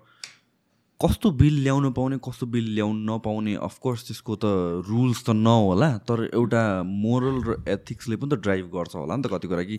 कस्तो 1.02 1.30
बिल 1.42 1.54
ल्याउनु 1.62 1.90
पाउने 1.98 2.16
कस्तो 2.24 2.46
बिल 2.46 2.66
ल्याउनु 2.74 3.00
नपाउने 3.12 3.54
अफकोर्स 3.68 4.00
त्यसको 4.08 4.36
त 4.42 4.44
रुल्स 4.88 5.24
त 5.26 5.30
नहोला 5.46 5.90
तर 6.08 6.18
एउटा 6.30 6.62
मोरल 6.86 7.38
र 7.48 7.56
एथिक्सले 7.74 8.16
पनि 8.22 8.30
त 8.30 8.38
ड्राइभ 8.46 8.66
गर्छ 8.74 8.94
होला 8.96 9.16
नि 9.16 9.22
त 9.22 9.32
कति 9.34 9.46
कुरा 9.50 9.62
कि 9.70 9.76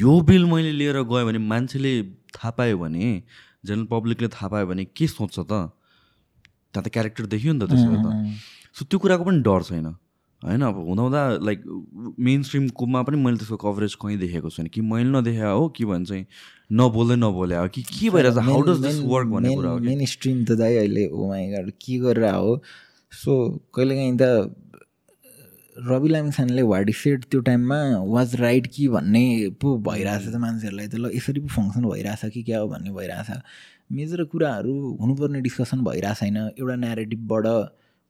यो 0.00 0.20
बिल 0.28 0.44
मैले 0.52 0.72
लिएर 0.80 1.02
गएँ 1.12 1.24
भने 1.28 1.38
मान्छेले 1.52 1.92
थाहा 2.36 2.50
पायो 2.56 2.78
भने 2.78 3.22
जेनरल 3.66 3.86
पब्लिकले 3.92 4.28
थाहा 4.36 4.48
पायो 4.54 4.66
भने 4.66 4.84
के 4.96 5.06
सोच्छ 5.06 5.38
त? 5.38 5.52
त्यहाँ 6.72 6.84
त 6.84 6.88
क्यारेक्टर 6.94 7.26
देखियो 7.34 7.52
नि 7.52 7.60
त 7.60 7.70
त्यसमा 7.70 7.98
त। 8.02 8.06
सो 8.76 8.84
त्यो 8.90 8.98
कुराको 8.98 9.24
पनि 9.24 9.40
डर 9.46 9.62
छैन। 9.68 9.86
होइन 10.44 10.62
अब 10.62 10.76
हुँदा 10.88 11.02
हुँदा 11.02 11.22
लाइक 11.44 11.62
मेन 12.20 12.42
स्ट्रिमकोमा 12.42 13.02
पनि 13.02 13.16
मैले 13.16 13.36
त्यसको 13.36 13.56
कभरेज 13.56 13.94
कहीँ 14.02 14.16
देखेको 14.18 14.50
छैन 14.50 14.66
कि 14.74 14.80
मैले 14.80 15.10
नदेखा 15.10 15.48
हो 15.48 15.68
कि 15.76 15.84
भन्छ 15.84 16.08
चाहिँ 16.08 16.26
नबोल्दै 16.72 17.16
नबोले 17.16 17.56
हो 17.56 17.68
कि 17.68 17.82
के 17.82 18.10
भइरहेछ? 18.10 18.38
हाउ 18.48 18.60
डज 18.62 18.78
दिस 18.84 18.98
वर्क 19.12 19.28
भन्ने 19.28 19.54
कुरा 19.54 19.70
हो 19.70 19.78
मेन 19.78 20.04
स्ट्रिम 20.04 20.44
त 20.44 20.58
दाइ 20.60 20.76
अहिले 20.76 21.06
गाड 21.52 21.70
के 21.80 21.98
गरेर 21.98 22.28
हो? 22.34 22.60
सो 23.12 23.32
कहिलेकाहीँ 23.74 24.16
त 24.20 24.54
रवि 25.76 26.08
लामिछानेले 26.08 26.62
वाट 26.62 26.90
सेट 26.94 27.24
त्यो 27.30 27.40
टाइममा 27.46 27.78
वाज 28.06 28.34
राइट 28.40 28.66
कि 28.74 28.88
भन्ने 28.88 29.24
पो 29.60 29.76
भइरहेछ 29.88 30.28
त 30.28 30.36
मान्छेहरूलाई 30.44 30.88
त। 30.88 30.94
ल 30.94 31.10
यसरी 31.14 31.40
पो 31.40 31.48
फङ्सन 31.54 31.84
भइरहेछ 31.90 32.32
कि 32.34 32.42
क्या 32.42 32.58
हो 32.60 32.68
भन्ने 32.68 32.90
भइरहेछ। 32.90 33.40
मेजर 33.92 34.24
कुराहरू 34.30 34.74
हुनुपर्ने 35.00 35.40
डिस्कसन 35.40 35.84
भइरहेको 35.84 36.14
छैन। 36.20 36.36
एउटा 36.58 36.76
नेरेटिभबाट 36.76 37.46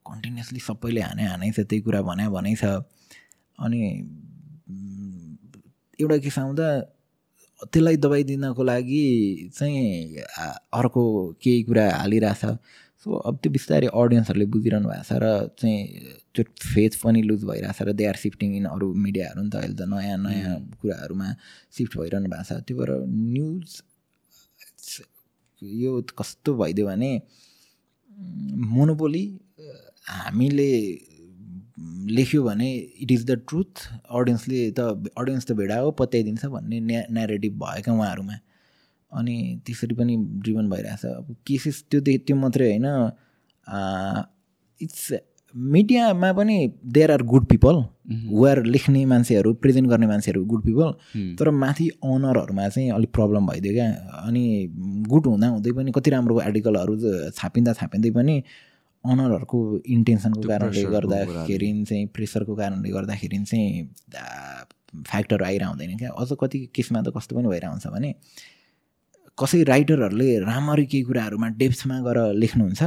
कन्टिन्युसली 0.07 0.61
सबैले 0.69 1.01
हाने 1.09 1.25
हानै 1.33 1.51
छ 1.57 1.67
त्यही 1.69 1.81
कुरा 1.87 2.01
भने 2.09 2.25
भनै 2.37 2.55
छ। 2.61 2.65
अनि 3.59 3.81
एउटा 6.01 6.17
केस 6.25 6.39
आउँदा 6.39 6.69
त्यसलाई 7.73 7.97
दबाई 8.05 8.23
दिनको 8.29 8.63
लागि 8.71 9.05
चाहिँ 9.55 9.85
अर्को 10.79 11.03
केही 11.43 11.63
कुरा 11.69 11.85
हालिरहेछ। 12.03 12.45
सो 13.05 13.09
अब 13.29 13.35
त्यो 13.43 13.51
बिस्तारै 13.53 13.89
अडियन्सहरूले 13.93 14.47
बुझिरहनु 14.53 14.89
भएको 14.89 15.05
छ 15.05 15.13
र 15.23 15.25
चाहिँ 15.61 15.81
त्यो 16.35 16.45
फेज 16.73 16.93
पनि 17.05 17.21
लुज 17.29 17.45
भइरहेछ 17.45 17.79
र 17.85 17.93
दे 17.93 18.05
आर 18.11 18.17
सिफ्टिङ 18.17 18.51
इन 18.59 18.67
अरू 18.75 18.87
मिडियाहरू 18.97 19.41
नि 19.45 19.51
त 19.53 19.57
अहिले 19.61 19.77
त 19.77 19.83
नयाँ 19.93 20.19
नयाँ 20.25 20.55
कुराहरूमा 20.81 21.29
सिफ्ट 21.77 21.93
भइरहनु 22.01 22.29
भएको 22.33 22.45
छ। 22.49 22.53
त्यो 22.65 22.77
भएर 22.81 22.91
न्युज 23.05 23.69
यो 25.63 25.93
कस्तो 26.19 26.51
भइदियो 26.57 26.87
भने 26.87 27.11
मोनोपोली 28.73 29.25
हामीले 30.05 30.71
लेख्यो 32.11 32.43
भने 32.43 32.71
इट 33.03 33.11
इज 33.13 33.25
द 33.27 33.41
ट्रुथ 33.49 33.73
अडियन्सले 34.11 34.71
त 34.71 35.11
अडियन्स 35.19 35.47
त 35.47 35.53
भेडा 35.61 35.79
हो 35.79 35.91
पत्याइदिन्छ 36.01 36.47
भन्ने 36.47 36.81
न्या 36.81 37.03
नेरेटिभ 37.11 37.53
भयो 37.63 37.83
क्या 37.85 37.95
उहाँहरूमा। 37.95 38.37
अनि 39.13 39.37
त्यसरी 39.67 39.95
पनि 39.95 40.17
ड्रिभन 40.43 40.69
भइरहेछ। 40.71 41.05
अब 41.07 41.35
केसेस 41.47 41.85
त्यो 41.91 42.01
त्यो 42.07 42.37
मात्रै 42.37 42.71
होइन। 42.71 42.87
इट्स 44.81 45.13
मिडियामा 45.55 46.33
पनि 46.33 46.57
there 46.95 47.11
are 47.13 47.23
good 47.23 47.45
people 47.47 47.77
where 48.33 48.63
लेख्ने 48.65 49.05
मान्छेहरू 49.07 49.53
प्रेजेन्ट 49.63 49.89
गर्ने 49.89 50.07
मान्छेहरू 50.07 50.45
गुड 50.45 50.63
पिपल 50.65 50.91
तर 51.39 51.51
माथि 51.63 51.89
अनरहरूमा 52.05 52.69
चाहिँ 52.69 52.91
अलिक 52.93 53.13
प्रब्लम 53.15 53.47
भइदियो 53.47 53.73
क्या। 53.75 53.89
अनि 54.27 54.45
गुड 55.09 55.27
हुँदा 55.27 55.49
हुँदै 55.49 55.73
पनि 55.73 55.93
कति 55.97 56.11
राम्रो 56.11 56.39
आर्टिकलहरू 56.41 56.95
छापिँदा 57.31 57.73
छापिँदै 57.73 58.11
पनि 58.11 58.43
अनरहरूको 59.05 59.59
इन्टेन्सनको 59.95 60.43
कारणले 60.49 60.83
गर्दाखेरि 60.95 61.71
चाहिँ 61.89 62.07
प्रेसरको 62.15 62.55
कारणले 62.57 62.91
गर्दाखेरि 62.91 63.39
चाहिँ 63.45 63.85
फ्याक्टर 65.07 65.43
आइरह 65.43 65.67
हुँदैन 65.67 65.97
क्या। 65.99 66.11
अझ 66.11 66.31
कति 66.41 66.59
केसमा 66.75 67.03
त 67.03 67.13
कस्तो 67.17 67.37
पनि 67.37 67.49
भइरहेको 67.49 67.73
हुन्छ 67.73 67.87
भने 67.95 68.15
कसै 69.39 69.63
राइटरहरूले 69.69 70.29
राम्ररी 70.41 70.87
केही 70.87 71.03
कुराहरूमा 71.05 71.49
डेप्समा 71.61 71.97
गएर 72.07 72.19
लेख्नुहुन्छ 72.43 72.83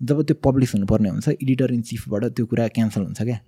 जब 0.00 0.22
त्यो 0.22 0.36
पब्लिस 0.44 0.74
हुनुपर्ने 0.74 1.08
हुन्छ 1.08 1.28
एडिटर 1.28 1.72
इन 1.74 1.82
चिफबाट 1.90 2.24
त्यो 2.36 2.46
कुरा 2.46 2.68
क्यान्सल 2.76 3.02
हुन्छ 3.02 3.22
क्या। 3.22 3.38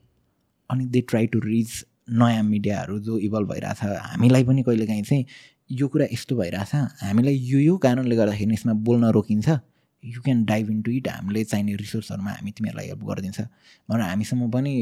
अनि 0.70 0.84
दे 0.86 1.00
ट्राई 1.10 1.26
टु 1.32 1.38
रिच 1.40 1.72
नयाँ 2.10 2.42
मिडियाहरू 2.42 2.98
जो 3.06 3.18
इभल्भ 3.18 3.48
भइरहेछ। 3.50 3.80
हामीलाई 4.10 4.44
पनि 4.44 4.62
कहिलेकाहीँ 4.66 5.02
चाहिँ 5.02 5.24
यो 5.80 5.88
कुरा 5.88 6.06
यस्तो 6.12 6.36
भइरहेछ। 6.36 6.74
हामीलाई 7.06 7.36
यो 7.52 7.58
यो 7.58 7.76
कारणले 7.78 8.16
गर्दाखेरि 8.16 8.54
यसमा 8.54 8.72
बोल्न 8.86 9.10
रोकिन्छ। 9.14 9.48
You 10.04 10.20
can 10.24 10.44
dive 10.44 10.70
into 10.70 10.90
it 10.90 11.08
हामीले 11.08 11.44
चाहिने 11.44 11.74
रिसोर्सहरूमा 11.76 12.30
हामी 12.32 12.50
तिमीहरूलाई 12.56 12.86
हेल्प 12.88 13.04
गरिदिन्छ। 13.04 13.40
भनेर 13.88 14.02
हामीसम्म 14.02 14.50
पनि 14.50 14.72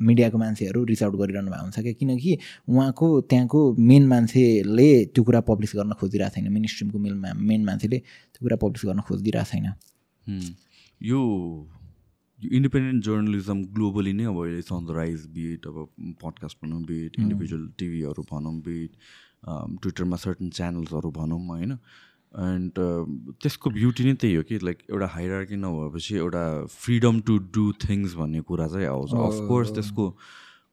मिडियाको 0.00 0.38
मान्छेहरू 0.38 0.84
रिच 0.84 1.02
आउट 1.02 1.14
गरिरहनु 1.20 1.50
भएको 1.50 1.62
हुन्छ 1.62 1.78
क्या? 1.78 1.92
किनकि 1.92 2.38
उहाँको 2.68 3.06
त्यहाँको 3.30 3.60
मेन 3.90 4.06
मान्छेले 4.08 4.88
त्यो 5.10 5.22
कुरा 5.24 5.40
पब्लिस 5.50 5.72
गर्न 5.76 5.92
खोजिरहेको 5.98 6.34
छैन। 6.34 6.52
मेन 6.52 6.66
स्ट्रिमको 6.70 6.98
मेन 6.98 7.14
मेन 7.34 7.64
मान्छेले 7.64 7.98
त्यो 7.98 8.40
कुरा 8.46 8.56
पब्लिस 8.62 8.82
गर्न 8.86 9.00
खोजिदिरहेको 9.10 9.50
छैन। 9.50 9.66
यो 11.00 11.20
इन्डिपेन्डेन्ट 12.40 13.04
जर्नलिजम 13.04 13.58
ग्लोबली 13.74 14.12
नै 14.12 14.24
अब 14.30 14.38
अहिले 14.38 14.62
छ 14.62 14.72
राइज 14.94 15.26
बिट 15.34 15.66
अब 15.66 15.76
पडकास्ट 16.22 16.56
भनौँ 16.62 16.82
बिट 16.86 17.18
इन्डिभिजुअल 17.20 17.68
टिभीहरू 17.78 18.22
भनौँ 18.30 18.54
बिट 18.62 18.90
ट्विटरमा 19.82 20.16
सर्टन 20.16 20.50
च्यानल्सहरू 20.50 21.10
भनौँ 21.10 21.40
होइन? 21.46 21.78
एन्ड 22.34 22.78
uh, 22.82 23.02
त्यसको 23.42 23.70
ब्युटी 23.70 24.04
नै 24.04 24.14
त्यही 24.20 24.34
हो 24.34 24.42
कि 24.42 24.58
लाइक 24.64 24.78
एउटा 24.90 25.06
हाइरार्की 25.14 25.56
नभएपछि 25.56 26.14
एउटा 26.16 26.44
फ्रिडम 26.76 27.20
टु 27.26 27.38
डु 27.54 27.64
थिङ्स 27.84 28.14
भन्ने 28.20 28.40
कुरा 28.48 28.66
चाहिँ 28.74 28.86
आउँछ। 28.86 29.14
अफकोर्स 29.26 29.70
त्यसको 29.74 30.08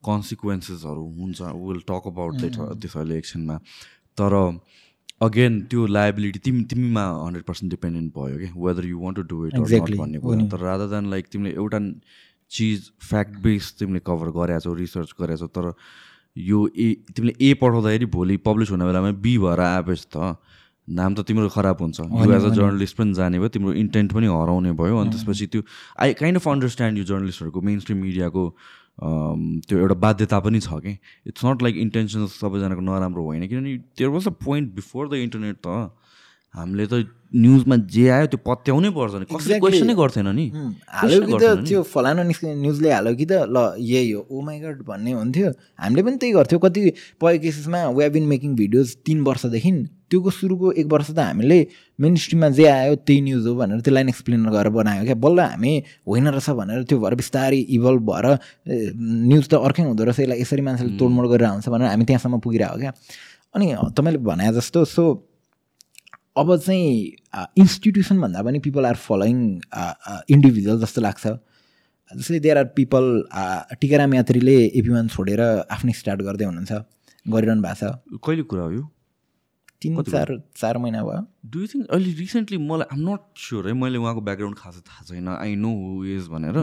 कन्सिक्वेन्सेसहरू 0.07 1.03
हुन्छ। 1.17 1.41
विल 1.41 1.81
टक 1.89 2.07
अबाउट 2.13 2.33
द्याट 2.41 2.55
त्यस 2.81 2.95
इलेक्सनमा 3.05 3.57
तर 4.17 4.33
अगेन 5.21 5.61
त्यो 5.69 5.85
लाइबिलिटी 5.85 6.39
तिमी 6.45 6.63
तिमीमा 6.69 7.03
हन्ड्रेड 7.23 7.43
पर्सेन्ट 7.45 7.71
डिपेन्डेन्ट 7.71 8.13
भयो 8.17 8.37
क्या 8.37 8.53
whether 8.57 8.85
you 8.85 8.99
want 8.99 9.17
to 9.17 9.23
do 9.29 9.45
it. 9.47 9.53
भन्ने 9.97 10.19
कुरा। 10.19 10.47
तर 10.51 10.59
रादर 10.65 10.87
देन 10.93 11.09
लाइक 11.09 11.27
तिमीले 11.31 11.51
एउटा 11.55 11.79
चिज 12.51 12.89
फ्याक्ट 13.09 13.37
बेस 13.43 13.73
तिमीले 13.79 14.01
कभर 14.07 14.31
गरेका 14.37 14.59
छौ 14.59 14.73
रिसर्च 14.73 15.13
गरेका 15.19 15.37
छौ 15.41 15.47
तर 15.57 15.73
यो 16.37 16.59
ए 16.75 16.87
तिमीले 17.15 17.35
ए 17.39 17.53
पठाउँदाखेरि 17.61 18.05
भोलि 18.17 18.37
पब्लिस 18.47 18.71
हुने 18.71 18.85
बेलामा 18.85 19.11
बी 19.21 19.37
भएर 19.37 19.59
आएपछि 19.67 20.07
त 20.15 20.35
नाम 20.91 21.15
त 21.15 21.19
तिम्रो 21.27 21.49
खराब 21.55 21.77
हुन्छ। 21.81 21.99
यु 21.99 22.31
एज 22.33 22.43
अ 22.45 22.51
जर्नलिस्ट 22.55 22.95
पनि 22.97 23.13
जाने 23.13 23.39
भयो 23.39 23.49
तिम्रो 23.55 23.73
इन्टेन्ट 23.83 24.13
पनि 24.13 24.27
हराउने 24.27 24.71
भयो। 24.81 24.97
अनि 24.97 25.09
त्यसपछि 25.11 25.45
त्यो 25.47 25.61
आई 26.01 26.13
काइन्ड 26.19 26.37
अफ 26.37 26.47
अन्डरस्ट्यान्ड 26.47 26.97
यो 26.97 27.03
जर्नलिस्टहरूको 27.11 27.61
मेन 27.61 27.79
स्ट्रिम 27.79 27.97
मिडियाको 28.01 28.43
त्यो 29.67 29.77
एउटा 29.77 29.95
बाध्यता 30.03 30.39
पनि 30.45 30.59
छ 30.59 30.83
कि। 30.83 30.97
इट्स 31.27 31.45
नट 31.45 31.63
लाइक 31.63 31.75
इन्टेन्सन 31.85 32.27
सबैजनाको 32.35 32.81
नराम्रो 32.81 33.23
होइन। 33.23 33.47
किनभने 33.47 33.77
there 33.97 34.09
was 34.11 34.27
a 34.27 34.35
point 34.45 34.75
before 34.75 35.09
the 35.09 35.13
internet 35.25 35.57
त 35.65 35.89
हामीले 36.55 36.85
त 36.91 37.07
न्युजमा 37.31 37.75
जे 37.87 38.07
आयो 38.11 38.27
त्यो 38.27 38.39
पत्याउनै 38.43 38.89
पर्छ 38.91 39.13
नि 39.15 39.25
कसैले. 39.31 39.59
क्वेसनै 39.63 39.93
गर्थेन 39.95 40.27
नि। 40.35 40.45
हाल्यो 40.91 41.19
कि 41.23 41.33
त 41.39 41.63
त्यो 41.63 41.83
फलानु 41.87 42.23
निस्क 42.27 42.43
न्युजले 42.43 42.91
हाल्यो 42.91 43.15
कि 43.15 43.25
त 43.25 43.47
ल 43.47 43.57
यही 43.79 44.11
हो। 44.11 44.27
ओ 44.27 44.41
माई 44.43 44.59
गड 44.59 44.83
भन्ने 44.83 45.11
हुन्थ्यो। 45.15 45.49
हामीले 45.79 46.03
पनि 46.03 46.17
त्यही 46.19 46.33
गर्थ्यौँ। 46.35 46.61
कतिपय 46.61 47.37
केसेसमा 47.39 47.79
वी 47.95 48.09
बिन 48.11 48.27
मेकिङ 48.27 48.55
भिडियोज 48.59 48.87
तिन 49.07 49.23
वर्षदेखि 49.23 49.71
त्योको 50.11 50.29
सुरुको 50.29 50.71
एक 50.81 50.87
वर्ष 50.91 51.09
त 51.15 51.19
हामीले 51.19 51.57
मेन 51.99 52.15
स्ट्रिममा 52.19 52.49
जे 52.59 52.65
आयो 52.67 52.95
त्यही 53.07 53.21
न्युज 53.21 53.47
हो 53.47 53.55
भनेर 53.55 53.79
त्यसलाई 53.81 54.03
एक्सप्लेन 54.11 54.45
गरेर 54.51 54.69
बनायो 54.75 55.03
क्या। 55.07 55.15
बल्ल 55.15 55.39
हामी 55.39 55.73
होइन 56.07 56.27
रहेछ 56.27 56.49
भनेर 56.59 56.83
त्यो 56.91 56.99
भएर 56.99 57.15
बिस्तारै 57.23 57.59
इभल्भ 57.79 58.01
भएर 58.11 58.25
न्युज 59.31 59.45
त 59.47 59.53
अर्कै 59.63 59.83
हुँदो 59.83 60.03
रहेछ 60.03 60.19
यसलाई 60.19 60.41
यसरी 60.41 60.61
मान्छेले 60.67 60.97
तोडमोड 60.99 61.25
गरेर 61.31 61.47
आउँछ 61.49 61.69
भनेर 61.71 61.87
हामी 61.95 62.05
त्यहाँसम्म 62.05 62.39
पुगिरहेको 62.43 62.79
क्या। 62.79 62.91
अनि 63.55 63.65
तपाईँले 63.97 64.19
भने 64.27 64.51
जस्तो 64.59 64.85
सो 64.85 65.03
अब 66.37 66.47
चाहिँ 66.57 66.91
इन्स्टिट्युसन 67.59 68.19
भन्दा 68.21 68.41
पनि 68.43 68.59
पिपल 68.63 68.85
आर 68.85 68.95
फलोइङ 68.95 69.39
इन्डिभिजुअल 70.31 70.79
जस्तो 70.79 71.01
लाग्छ। 71.01 71.27
जस्तै 72.11 72.39
देयर 72.39 72.57
आर 72.57 72.67
पिपल 72.75 73.03
टिकाराम 73.81 74.13
यात्रीले 74.13 74.55
एपी 74.79 74.89
वान 74.89 75.07
छोडेर 75.07 75.41
आफ्नै 75.71 75.93
स्टार्ट 75.99 76.21
गर्दै 76.27 76.45
हुनुहुन्छ 76.45 76.71
गरिरहनु 77.25 77.61
भएको 77.63 77.75
छ। 77.79 78.19
कहिले 78.23 78.43
कुरा 78.47 78.63
हो 78.63 78.71
यो? 78.71 78.83
तिन 79.81 80.01
चार 80.03 80.27
चार 80.55 80.77
महिना 80.77 81.03
भयो। 81.03 81.21
डु 81.51 81.59
यु 81.59 81.67
थिङ्क 81.67 81.87
अहिले 81.89 82.11
रिसेन्टली 82.19 82.57
मलाई 82.67 82.87
आम 82.93 82.99
नट 83.09 83.21
स्योर 83.45 83.67
है 83.67 83.73
मैले 83.83 83.97
उहाँको 83.97 84.21
ब्याकग्राउन्ड 84.27 84.57
खासै 84.57 84.81
थाहा 84.89 85.05
छैन। 85.05 85.27
आई 85.29 85.55
नो 85.55 85.71
हु 85.77 86.03
इज 86.15 86.27
भनेर। 86.33 86.57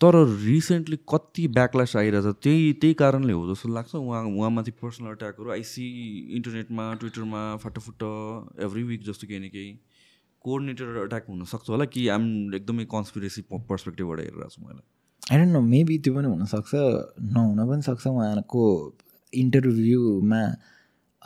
तर 0.00 0.14
रिसेन्टली 0.44 0.96
कति 1.08 1.46
ब्याकल्यास 1.56 1.96
आइरहेछ 1.96 2.36
त्यही 2.42 2.72
त्यही 2.80 2.94
कारणले 3.02 3.32
हो 3.32 3.42
जस्तो 3.50 3.68
लाग्छ। 3.74 3.94
उहाँ 3.94 4.22
उहाँमाथि 4.24 4.70
पर्सनल 4.82 5.10
अट्याकहरू 5.10 5.50
आइसी 5.52 5.86
इन्टरनेटमा 6.36 6.92
ट्विटरमा 7.00 7.42
फाटोफुट्ट 7.62 8.02
एभ्री 8.64 8.82
विक 8.90 9.02
जस्तो 9.06 9.26
केही 9.28 9.40
न 9.40 9.48
केही 9.54 9.70
कोअर्डिनेटर 10.44 10.96
अट्याक 11.04 11.24
हुनसक्छ 11.28 11.70
होला 11.70 11.84
कि 11.92 12.08
आम 12.16 12.24
एकदमै 12.54 12.84
कन्सपिरेसी 12.90 13.42
पर्सपेक्टिभबाट 13.52 14.18
हेरिरहेको 14.20 14.50
छु 14.50 14.66
मैले। 14.66 14.82
आई 15.32 15.38
डोन्ट 15.38 15.52
नो 15.52 15.60
मेबी 15.70 15.98
त्यो 16.04 16.14
पनि 16.14 16.28
हुनसक्छ 16.28 16.72
नहुन 17.36 17.58
पनि 17.68 17.82
सक्छ 17.82 18.06
उहाँको 18.06 18.64
इन्टरभ्यूमा 19.32 20.42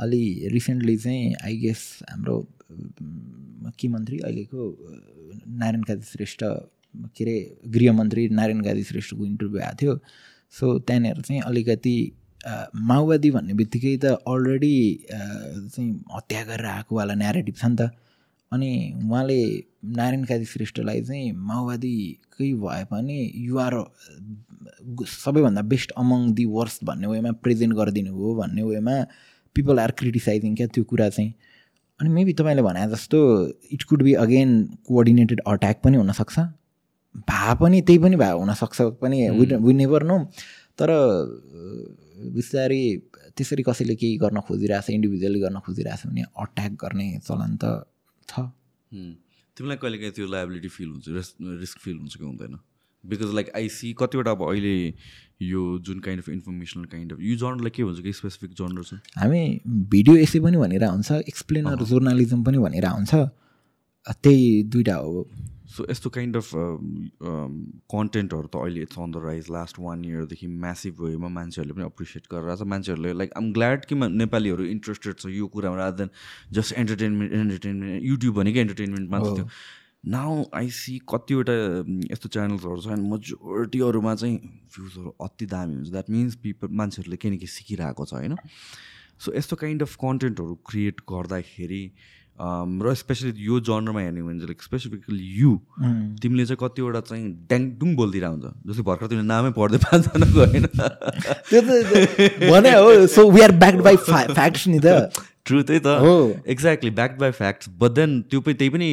अलि 0.04 0.48
रिसेन्टली 0.52 0.96
चाहिँ 0.96 1.34
आई 1.44 1.56
गेस 1.58 1.82
हाम्रो 2.10 2.36
के 3.78 3.88
मन्त्री 3.88 4.18
अहिलेको 4.18 4.62
नारायण 5.60 5.82
काजी 5.88 6.06
श्रेष्ठ 6.12 6.40
के 6.44 7.24
अरे 7.24 7.36
गृहमन्त्री 7.74 8.28
नारायण 8.38 8.60
काजी 8.64 8.82
श्रेष्ठको 8.90 9.24
इन्टरभ्यू 9.26 9.60
आएको 9.60 9.76
थियो। 9.82 9.94
सो 10.58 10.78
त्यहाँनिर 10.78 11.20
चाहिँ 11.20 11.40
अलिकति 11.42 11.96
माओवादी 12.90 13.30
भन्ने 13.30 13.54
बित्तिकै 13.60 13.96
त 14.04 14.18
अलरेडी 14.26 14.76
चाहिँ 15.10 15.90
हत्या 16.14 16.42
गरेर 16.50 16.66
आएकोवाला 16.66 17.14
न्यारेटिभ 17.14 17.56
छ 17.56 17.64
नि 17.64 17.76
त। 17.80 17.90
अनि 18.52 18.70
उहाँले 19.04 19.40
नारायण 19.96 20.24
काजी 20.24 20.44
श्रेष्ठलाई 20.52 21.00
चाहिँ 21.08 21.32
माओवादीकै 21.48 22.52
भए 22.64 22.84
पनि 22.90 23.16
युआर 23.48 23.74
सबैभन्दा 25.04 25.62
बेस्ट 25.72 25.90
अमङ 26.00 26.32
दि 26.38 26.44
वर्स्ट 26.56 26.84
भन्ने 26.88 27.06
वेमा 27.06 27.32
प्रेजेन्ट 27.44 27.74
गरिदिनु 27.76 28.12
हो 28.16 28.34
भन्ने 28.40 28.62
वेमा 28.62 28.96
पिपल 29.56 29.78
आर 29.80 29.90
क्रिटिसाइजिङ 29.98 30.54
क्या 30.56 30.66
त्यो 30.74 30.84
कुरा 30.84 31.08
चाहिँ? 31.08 31.32
अनि 32.00 32.08
मेबी 32.10 32.32
तपाईँले 32.38 32.62
भने 32.62 32.86
जस्तो 32.90 33.18
it 33.72 33.82
could 33.90 34.02
be 34.02 34.12
again 34.24 34.50
coordinated 34.86 35.40
attack 35.46 35.80
पनि 35.84 35.96
हुनसक्छ। 35.96 36.38
भए 37.28 37.54
पनि 37.60 37.80
त्यही 37.82 37.98
पनि 37.98 38.16
भए 38.16 38.32
हुनसक्छ 38.38 38.80
पनि 39.02 39.18
वी 39.64 39.72
नेभर 39.74 40.02
नो 40.06 40.18
तर 40.78 40.90
बिस्तारै 42.34 42.82
त्यसरी 43.34 43.62
कसैले 43.66 43.94
केही 43.94 44.16
गर्न 44.22 44.40
खोजिरहेछ 44.46 44.90
इन्डिभिजुअली 44.90 45.40
गर्न 45.40 45.58
खोजिरहेछ 45.66 46.06
भने 46.06 46.22
अट्याक 46.22 46.72
गर्ने 46.82 47.06
चलन 47.26 47.56
त 47.62 47.64
छ। 48.28 48.46
तिमीलाई 49.56 49.76
कहिले 49.82 49.98
काहीँ 49.98 50.12
त्यो 50.14 50.26
लाइबिलिटी 50.30 50.68
फिल 50.68 50.88
हुन्छ 50.88 51.08
रिस्क 51.18 51.34
रिस्क 51.60 51.78
फिल 51.82 51.96
हुन्छ 51.98 52.14
कि 52.16 52.24
हुँदैन। 52.24 52.54
बिकज 53.08 53.34
लाइक 53.34 53.50
आई 53.56 53.68
सी 53.70 53.92
कतिवटा 53.98 54.30
अब 54.30 54.42
अहिले 54.48 54.76
यो 55.42 55.62
जुन 55.86 55.98
kind 56.04 56.22
of 56.22 56.28
informational 56.28 56.84
kind 56.92 57.12
of 57.12 57.18
यो 57.22 57.36
जर्नरलाई 57.36 57.70
के 57.76 57.84
भन्छ? 57.84 58.00
कि 58.00 58.12
स्पेसिफिक 58.12 58.50
जर्नर 58.60 58.82
छ? 58.84 58.94
हामी 59.18 59.42
भिडियो 59.66 60.16
एसे 60.22 60.40
पनि 60.40 60.56
भनेर 60.56 60.84
हुन्छ 60.84 61.12
एक्सप्लेनर 61.28 61.84
जर्नालिजम 61.92 62.42
पनि 62.44 62.58
भनेर 62.64 62.86
हुन्छ। 62.86 63.14
त्यही 64.24 64.62
दुइटा 64.72 64.94
हो। 64.96 65.26
सो 65.68 65.84
यस्तो 65.90 66.10
काइन्ड 66.10 66.36
अफ 66.36 66.50
कन्टेन्टहरू 67.92 68.48
त 68.48 68.56
अहिले 68.56 68.82
it's 68.82 68.98
on 68.98 69.10
the 69.12 69.20
rise 69.24 69.46
last 69.52 69.78
one 69.78 70.04
इयरदेखि 70.04 70.46
massive 70.62 71.00
वेमा 71.00 71.28
मान्छेहरूले 71.28 71.74
पनि 71.76 71.84
एप्रिसिएट 71.86 72.24
गरेर 72.32 72.56
छ। 72.56 72.62
मान्छेहरूले 72.72 73.12
लाइक 73.12 73.32
आम 73.36 73.52
ग्ल्याड 73.52 73.84
कि 73.84 73.94
नेपालीहरू 73.94 74.64
इन्ट्रेस्टेड 74.74 75.14
छ 75.18 75.26
यो 75.28 75.46
कुरामा 75.52 75.76
rather 75.76 75.96
than 75.98 76.10
just 76.58 76.72
entertainment 76.82 77.32
entertainment 77.40 78.02
YouTube 78.04 78.34
भनेकै 78.40 78.60
एन्टरटेनमेन्ट 78.60 79.10
मात्र 79.10 79.34
थियो। 79.36 79.46
नाउ 80.04 80.44
आई 80.54 80.68
सी 80.70 80.98
कतिवटा 81.08 81.52
यस्तो 82.12 82.28
च्यानल्सहरू 82.28 82.80
छन् 82.80 83.02
मेजोरिटीहरूमा 83.10 84.14
चाहिँ 84.14 84.36
भ्युजहरू 84.76 85.10
अति 85.20 85.46
दामी 85.46 85.74
हुन्छ। 85.74 85.90
द्याट 85.90 86.10
मिन्स 86.10 86.34
पिपल 86.44 86.68
मान्छेहरूले 86.70 87.16
केही 87.16 87.34
न 87.34 87.38
केही 87.38 87.46
सिकिरहेको 87.46 88.04
छ 88.04 88.14
होइन? 88.14 88.36
सो 89.18 89.34
यस्तो 89.36 89.56
काइन्ड 89.56 89.82
अफ 89.82 89.96
कन्टेन्टहरू 89.96 90.54
क्रिएट 90.70 91.00
गर्दाखेरि 91.10 91.82
र 92.38 92.94
स्पेसली 92.94 93.32
यो 93.42 93.58
जनरमा 93.66 94.00
हेर्ने 94.00 94.20
हो 94.20 94.26
भने 94.26 94.38
चाहिँ 94.38 94.48
लाइक 94.48 94.62
स्पेसिफिकली 94.62 95.24
यु 95.42 95.58
तिमीले 96.22 96.44
चाहिँ 96.46 96.58
कतिवटा 96.62 97.00
चाहिँ 97.00 97.26
ड्याङडुङ 97.50 97.94
बोलिदिरहेको 97.96 98.34
हुन्छ 98.34 98.70
जस्तै 98.70 98.82
भर्खर 98.86 99.06
तिमीले 99.06 99.26
नामै 99.26 99.50
पढ्दै 99.58 99.78
पाँचजनाको 99.82 100.38
होइन? 100.38 100.66
ट्रु 105.48 105.62
त्यही 105.62 105.80
त। 105.84 106.44
Exactly 106.46 106.90
back 106.98 107.18
by 107.18 107.30
facts 107.38 107.68
but 107.80 107.92
then 107.98 108.20
त्यो 108.30 108.40
पनि 108.40 108.54
त्यही 108.54 108.70
पनि 108.70 108.88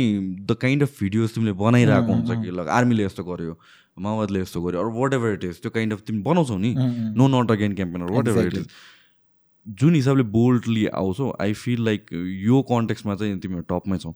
द 0.49 0.57
काइन्ड 0.61 0.83
अफ 0.83 0.99
भिडियोज 0.99 1.33
तिमीले 1.35 1.53
बनाइरहेको 1.61 2.13
हुन्छ 2.13 2.29
कि 2.43 2.51
ल 2.51 2.67
आर्मीले 2.77 3.05
यस्तो 3.05 3.23
गर्यो 3.23 3.57
माओवादीले 3.97 4.39
यस्तो 4.41 4.61
गर्यो 4.61 4.79
अरू 4.81 4.91
वाट 4.99 5.13
एभर 5.13 5.33
इट 5.33 5.43
इज 5.43 5.61
त्यो 5.61 5.71
काइन्ड 5.71 5.93
अफ 5.93 6.01
तिमी 6.07 6.21
बनाउँछौ 6.23 6.57
नि। 6.57 6.73
No 7.17 7.27
not 7.33 7.51
again 7.51 7.75
campaign 7.75 8.01
whatever 8.27 8.47
it 8.47 8.57
is 8.57 8.67
जुन 9.65 9.95
हिसाबले 9.95 10.23
बोल्डली 10.31 10.85
आउँछौ 10.95 11.29
आई 11.41 11.53
फिल 11.59 11.85
लाइक 11.85 12.09
यो 12.45 12.61
कन्टेक्समा 12.71 13.15
चाहिँ 13.15 13.39
तिमीहरू 13.41 13.63
टपमै 13.69 13.97
छौ। 13.97 14.11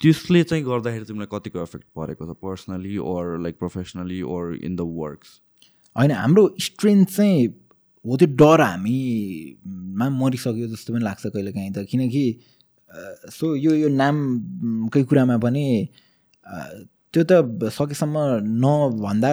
त्यसले 0.00 0.42
चाहिँ 0.42 0.64
गर्दाखेरि 0.64 1.04
तिमीलाई 1.04 1.28
कतिको 1.32 1.62
इफेक्ट 1.62 1.86
परेको 1.96 2.26
छ 2.26 2.36
personally 2.42 2.96
or 3.08 3.38
like 3.42 3.58
professionally 3.58 4.20
or 4.34 4.54
in 4.62 4.76
the 4.76 4.86
works 4.96 5.40
होइन 5.96 6.10
हाम्रो 6.12 6.44
स्ट्रेन्थ 6.60 7.08
चाहिँ 7.16 7.46
हो 8.04 8.16
त्यो 8.20 8.28
डर 8.40 8.60
हामीमा 8.60 10.06
मरिसक्यो 10.20 10.66
जस्तो 10.74 10.92
पनि 10.94 11.02
लाग्छ 11.04 11.26
कहिले 11.26 11.52
काहीँ 11.52 11.70
त। 11.72 11.86
किनकि 11.90 12.24
सो 13.36 13.54
यो 13.56 13.72
यो 13.82 13.88
नामकै 13.88 15.02
कुरामा 15.08 15.36
पनि 15.44 15.64
त्यो 17.12 17.22
त 17.30 17.32
सकेसम्म 17.78 18.16
नभन्दा 18.62 19.32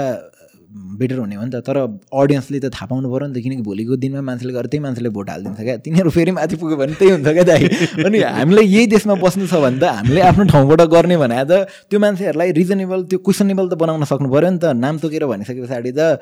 बेटर 0.69 1.17
हुने 1.17 1.35
हो 1.35 1.43
नि 1.43 1.51
त। 1.51 1.65
तर 1.65 1.77
अडियन्सले 2.13 2.59
त 2.59 2.69
थाहा 2.69 2.85
पाउनु 2.89 3.09
पऱ्यो 3.09 3.27
नि 3.27 3.33
त 3.33 3.41
किनकि 3.41 3.63
भोलिको 3.65 3.95
दिनमा 3.97 4.21
मान्छेले 4.21 4.53
गरेर 4.53 4.69
त्यही 4.69 4.81
मान्छेले 4.85 5.09
भोट 5.09 5.29
हालिदिन्छ 5.29 5.61
क्या। 5.65 5.75
तिनीहरू 5.81 6.09
फेरि 6.13 6.31
माथि 6.37 6.55
पुग्यो 6.61 6.77
भने 6.77 6.93
त्यही 6.93 7.11
हुन्छ 7.17 7.27
क्या 7.27 7.45
दाइ। 7.49 7.61
अनि 8.05 8.17
हामीलाई 8.21 8.65
यही 8.65 8.85
देशमा 8.93 9.15
बस्नु 9.17 9.47
छ 9.49 9.57
भने 9.65 9.79
त 9.81 9.89
हामीले 9.97 10.21
आफ्नो 10.29 10.43
ठाउँबाट 10.53 10.81
गर्ने 10.93 11.17
भने 11.17 11.41
त 11.49 11.65
त्यो 11.89 11.97
मान्छेहरूलाई 11.99 12.51
रिजनेबल 12.53 12.99
त्यो 13.09 13.17
क्वेसनेबल 13.25 13.65
त 13.69 13.73
बनाउन 13.81 14.03
सक्नु 14.05 14.29
पऱ्यो 14.29 14.49
नि 14.49 14.59
त। 14.61 14.77
नाम 14.77 14.95
तोकेर 15.01 15.25
भनिसके 15.25 15.61
पछाडि 15.65 15.91
त 15.97 16.21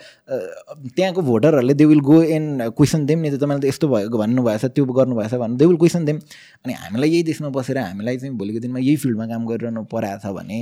त्यहाँको 0.95 1.21
भोटरहरूले 1.27 1.73
they 1.75 1.85
will 1.91 2.03
go 2.07 2.21
and 2.23 2.71
question 2.71 3.03
them 3.03 3.19
नि 3.27 3.29
त 3.35 3.43
तपाईँले 3.43 3.67
त 3.67 3.71
यस्तो 3.73 3.87
भएको 3.91 4.17
भन्नुभएछ 4.17 4.63
त्यो 4.71 4.83
गर्नुभएछ 4.87 5.33
भने 5.43 5.55
दे 5.59 5.65
विल 5.67 5.79
क्वेसन 5.83 6.05
देम 6.07 6.17
अनि 6.63 6.73
हामीलाई 6.87 7.09
यही 7.09 7.23
देशमा 7.35 7.49
बसेर 7.51 7.77
हामीलाई 7.83 8.15
चाहिँ 8.23 8.35
भोलिको 8.37 8.59
दिनमा 8.63 8.79
यही 8.79 8.95
फिल्डमा 9.03 9.25
काम 9.27 9.41
गरिरहनु 9.51 9.83
परेको 9.91 10.23
छ 10.23 10.31
भने 10.31 10.59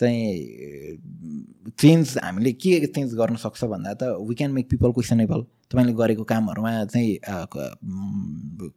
चाहिँ 0.00 1.72
चेन्ज 1.78 2.16
हामीले 2.22 2.52
के 2.52 2.86
चेन्ज 2.86 3.14
गर्न 3.14 3.36
सक्छ 3.36 3.64
भन्दा 3.64 3.92
त 4.00 4.02
we 4.28 4.34
can 4.34 4.50
make 4.52 4.68
people 4.70 4.92
questionable 4.92 5.40
तपाईँले 5.70 5.92
गरेको 5.92 6.24
कामहरूमा 6.24 6.70
चाहिँ 6.84 7.18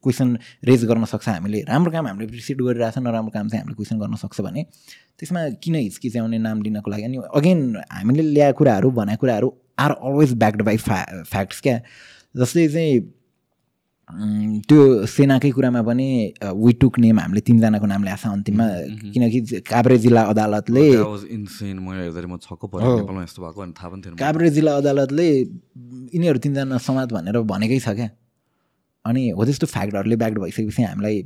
क्वेसन 0.03 0.37
रेज 0.65 0.85
गर्न 0.85 1.05
सक्छ 1.05 1.27
हामीले। 1.29 1.61
राम्रो 1.69 1.91
काम 1.91 2.07
हामीले 2.07 2.25
एप्रिसिएट 2.25 2.61
गरिरहेछ 2.61 2.97
नराम्रो 2.97 3.31
काम 3.31 3.47
चाहिँ 3.47 3.61
हामीले 3.61 3.75
क्वेसन 3.75 3.99
गर्न 3.99 4.15
सक्छ 4.23 4.41
भने। 4.41 4.63
त्यसमा 5.19 5.41
किन 5.63 5.75
हिचकिच्याउने 5.75 6.37
नाम 6.37 6.61
लिनको 6.61 6.91
लागि 6.91 7.03
अनि 7.03 7.17
अगेन 7.35 7.59
हामीले 7.91 8.23
ल्याएको 8.33 8.57
कुराहरू 8.57 8.91
भनेको 8.91 9.19
कुराहरू 9.21 9.47
आर 9.79 9.91
अलवेज 9.91 10.33
ब्याक्ड 10.35 10.61
बाई 10.61 10.77
फ्या 10.77 11.23
फ्याक्ट्स 11.23 11.61
क्या। 11.61 11.79
जस्तै 12.35 12.67
चाहिँ 12.67 12.99
त्यो 14.67 15.05
सेनाकै 15.07 15.51
कुरामा 15.55 15.81
पनि 15.87 16.07
वी 16.43 16.71
टुक 16.81 16.99
नेम 16.99 17.19
हामीले 17.19 17.41
तिनजनाको 17.47 17.85
नाम 17.87 18.03
ल्याएको 18.03 18.21
छ 18.21 18.27
अन्तिममा 18.27 18.65
किनकि 19.13 19.39
काभ्रे 19.63 19.97
जिल्ला 20.03 20.21
अदालतले 20.31 20.85
काभ्रे 24.23 24.49
जिल्ला 24.51 24.73
अदालतले 24.81 25.27
यिनीहरू 26.15 26.39
तिनजना 26.43 26.77
समाज 26.87 27.07
भनेर 27.15 27.39
भनेकै 27.47 27.79
छ 27.79 27.89
क्या। 27.95 28.09
अनि 29.05 29.21
हो 29.37 29.43
त्यस्तो 29.45 29.67
फ्याक्टहरूले 29.67 30.15
ब्याक्ड 30.21 30.37
भइसकेपछि 30.39 30.83
हामीलाई 30.83 31.17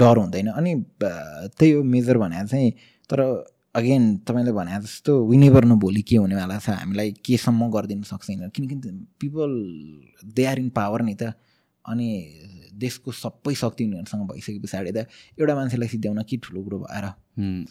डर 0.00 0.16
हुँदैन। 0.18 0.48
अनि 0.58 0.72
त्यही 1.02 1.70
हो 1.72 1.82
मेजर 1.84 2.16
भने 2.18 2.46
चाहिँ 2.48 2.70
तर 3.10 3.20
अगेन 3.76 4.02
तपाईँले 4.26 4.52
भने 4.52 4.80
जस्तो 4.82 5.12
विनेभर 5.28 5.64
न 5.64 5.78
भोलि 5.78 6.02
के 6.08 6.16
हुनेवाला 6.16 6.58
छ 6.58 6.68
हामीलाई 6.80 7.10
केसम्म 7.20 7.70
गरिदिनु 7.70 8.04
सक्छ 8.06 8.26
किनकि 8.54 8.74
people 9.20 9.50
they 10.34 10.44
are 10.46 10.58
in 10.58 10.68
power 10.72 11.02
नि 11.02 11.14
त। 11.14 11.34
अनि 11.84 12.08
देशको 12.84 13.12
सबै 13.12 13.54
शक्ति 13.54 13.84
उनीहरूसँग 13.84 14.22
भइसके 14.30 14.58
पछाडि 14.64 14.92
त 14.92 15.06
एउटा 15.38 15.54
मान्छेलाई 15.54 15.88
सिद्ध्याउन 15.88 16.22
के 16.30 16.36
ठुलो 16.44 16.62
कुरो 16.64 16.78
भएर। 16.84 17.06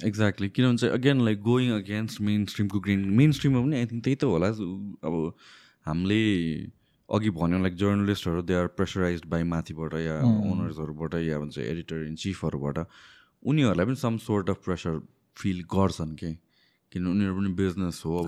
एक्ज्याक्टली 0.07 0.49
किनभने 0.55 0.77
चाहिँ 0.77 0.93
again 0.93 1.25
like 1.25 1.41
going 1.41 1.71
against 1.79 2.21
main 2.21 2.45
स्ट्रिमको 2.51 2.79
green 2.85 3.01
main 3.19 3.31
स्ट्रिममा 3.37 3.61
पनि 3.65 3.75
आई 3.77 3.85
थिङ्क 3.91 4.03
त्यही 4.03 4.15
त 4.15 4.23
होला 4.31 4.47
अब 5.07 5.15
हामीले 5.85 6.21
अघि 7.09 7.29
भन्यो 7.39 7.59
लाइक 7.63 7.75
जर्नलिस्टहरू 7.83 8.41
दे 8.47 8.53
आर 8.55 8.67
प्रेसराइज 8.79 9.21
बाई 9.33 9.43
माथिबाट 9.53 9.93
या 10.05 10.15
ओनर्सहरूबाट 10.51 11.13
या 11.27 11.39
भन्छ 11.39 11.57
एडिटर 11.67 12.07
इन 12.07 12.15
चिफहरूबाट 12.23 12.77
उनीहरूलाई 13.43 13.85
पनि 13.85 13.95
some 14.05 14.17
sort 14.23 14.49
of 14.49 14.63
pressure 14.65 14.99
feel 15.37 15.63
गर्छन् 15.73 16.15
कि? 16.23 16.31
किन 16.93 17.07
उनीहरू 17.07 17.35
पनि 17.35 17.49
बिजनेस 17.59 18.01
हो 18.05 18.17
अब 18.17 18.27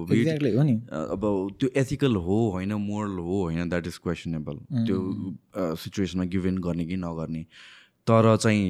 अब 1.16 1.24
त्यो 1.60 1.70
एथिकल 1.82 2.16
हो 2.28 2.38
होइन 2.54 2.74
मोरल 2.84 3.18
हो 3.26 3.42
होइन 3.42 3.70
द्याट 3.70 3.88
इज 3.88 3.98
क्वेसनेबल 4.04 4.56
त्यो 4.78 4.98
सिचुएसनमा 5.84 6.26
गिभेन 6.34 6.58
गर्ने 6.66 6.86
कि 6.86 6.96
नगर्ने। 7.04 7.44
तर 8.08 8.36
चाहिँ 8.38 8.64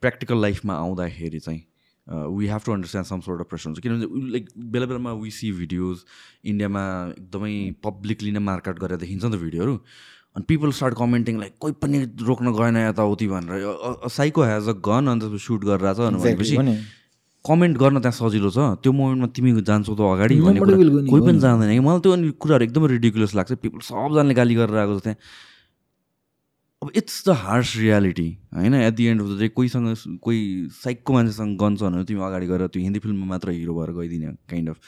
प्र्याक्टिकल 0.00 0.40
लाइफमा 0.42 0.74
आउँदाखेरि 0.74 1.38
चाहिँ 1.38 1.62
we 2.06 2.46
have 2.46 2.60
to 2.66 2.72
understand 2.72 3.06
some 3.06 3.20
sort 3.20 3.40
of 3.40 3.48
pressure 3.48 3.68
हुन्छ। 3.68 3.80
किनभने 3.82 4.30
लाइक 4.32 4.48
बेला 4.72 4.86
बेलामा 4.86 5.12
वी 5.22 5.30
सी 5.30 5.50
भिडियोज 5.52 6.04
इन्डियामा 6.44 6.82
एकदमै 7.08 7.54
पब्लिकली 7.84 8.30
नै 8.32 8.42
मार्कआउट 8.48 8.78
गरेर 8.80 8.98
देखिन्छ 8.98 9.24
नि 9.24 9.30
त 9.30 9.40
भिडियोहरू 9.40 9.74
अनि 10.36 10.44
पिपल 10.48 10.70
स्टार्ट 10.78 10.94
कमेन्टिङ 10.98 11.38
लाइक 11.40 11.54
कोही 11.60 11.72
पनि 11.82 11.98
रोक्न 12.28 12.52
गएन 12.52 12.76
यताउति 12.76 13.26
भनेर। 13.28 14.08
साइको 14.12 14.42
हेज 14.44 14.68
अ 14.68 14.72
गन 14.88 15.06
अन्त 15.08 15.22
सुट 15.42 15.64
गरिरहेछ 15.64 15.98
भनेपछि 15.98 16.56
कमेन्ट 17.48 17.74
गर्न 17.78 17.96
त्यहाँ 18.02 18.16
सजिलो 18.20 18.50
छ। 18.50 18.58
त्यो 18.82 18.92
मोमेन्टमा 18.92 19.28
तिमी 19.36 19.50
जान्छौ 19.62 19.94
त 19.94 20.00
अगाडि 20.00 20.34
भन्ने 20.42 20.60
कोही 21.10 21.22
पनि 21.26 21.38
जाँदैन। 21.38 21.72
कि 21.72 21.82
मलाई 21.86 22.00
त्यो 22.04 22.12
अनि 22.12 22.30
कुराहरू 22.42 22.64
एकदमै 22.66 22.88
रिडिकुलस 22.96 23.34
लाग्छ। 23.38 23.52
पिपल 23.62 23.80
सबजनाले 23.86 24.34
गाली 24.34 24.54
गरेर 24.54 24.76
आएको 24.76 24.98
छ 24.98 25.02
त्यहाँ 25.06 25.18
अब 26.82 26.90
इट्स 27.00 27.16
द 27.26 27.30
हार्स 27.42 27.76
रियालिटी 27.76 28.28
होइन? 28.54 28.74
At 28.74 28.94
the 28.94 29.04
end 29.08 29.20
of 29.22 29.28
the 29.28 29.38
day 29.40 29.48
कोहीसँग 29.48 29.86
कोही 30.22 30.40
साइकको 30.76 31.12
मान्छेसँग 31.12 31.56
गन्छ 31.58 31.82
भने 31.82 32.04
तिमी 32.04 32.20
अगाडि 32.20 32.46
गएर 32.46 32.66
त्यो 32.68 32.82
हिन्दी 32.82 32.98
फिल्ममा 33.00 33.26
मात्र 33.26 33.50
हिरो 33.50 33.74
भएर 33.74 33.90
गइदिने 33.96 34.32
काइन्ड 34.50 34.68
अफ 34.70 34.78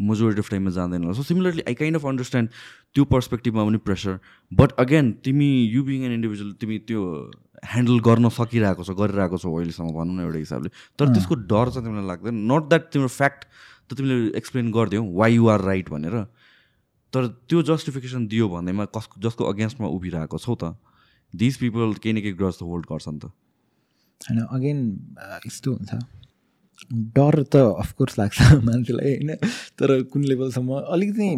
मेजोरिटी 0.00 0.40
अफ 0.40 0.50
टाइममा 0.50 0.70
जाँदैन 0.76 1.12
so 1.12 1.22
similarly 1.22 1.62
I 1.68 1.74
kind 1.74 1.96
of 1.96 2.06
understand 2.06 2.48
त्यो 2.94 3.04
पर्सपेक्टिभमा 3.12 3.64
पनि 3.64 3.78
प्रेसर 3.84 4.18
बट 4.52 4.72
अगेन 4.82 5.12
तिमी 5.24 5.50
यु 5.74 5.82
बिङ 5.84 6.04
एन 6.04 6.12
इन्डिभिजुअल 6.12 6.52
तिमी 6.60 6.78
त्यो 6.88 7.02
ह्यान्डल 7.64 7.98
गर्न 8.04 8.28
सकिरहेको 8.28 8.84
छ 8.84 8.90
गरिरहेको 9.00 9.36
छौ 9.40 9.50
अहिलेसम्म 9.56 9.90
भनौँ 9.96 10.14
न 10.16 10.20
एउटा 10.26 10.38
हिसाबले। 10.38 10.68
तर 10.98 11.06
त्यसको 11.14 11.34
डर 11.50 11.66
चाहिँ 11.74 11.84
तिमीलाई 11.86 12.06
लाग्दैन। 12.06 12.34
नट 12.52 12.62
द्याट 12.68 12.82
तिम्रो 12.92 13.08
फ्याक्ट 13.08 13.40
त 13.88 13.96
तिमीले 13.96 14.16
एक्सप्लेन 14.36 14.70
गरिदियौ 14.72 15.02
वाइ 15.20 15.34
यु 15.34 15.48
आर 15.48 15.60
राइट 15.60 15.88
भनेर। 15.90 16.16
तर 17.12 17.22
त्यो 17.48 17.62
जस्टिफिकेसन 17.70 18.26
दियो 18.26 18.48
भन्दैमा 18.48 18.84
कस 18.96 19.08
जसको 19.18 19.42
अगेन्स्टमा 19.52 19.88
उभिरहेको 19.96 20.38
छौ 20.38 20.54
त 20.60 20.76
दिस 21.34 21.56
पिपल 21.56 21.94
केही 22.02 22.12
न 22.12 22.20
केही 22.20 22.36
ग्रस 22.40 22.58
त 22.58 22.62
होल्ड 22.68 22.86
गर्छ 22.90 23.08
नि 23.08 23.18
त। 23.18 23.24
होइन 24.20 24.40
अगेन 24.44 24.78
यस्तो 25.46 25.72
हुन्छ। 25.72 25.92
डर 27.16 27.42
त 27.42 27.56
अफकोर्स 27.80 28.18
लाग्छ 28.18 28.38
मान्छेलाई 28.68 29.14
होइन। 29.14 29.30
तर 29.78 30.02
कुन 30.12 30.24
लेभलसम्म 30.24 30.70
अलिकति 30.94 31.28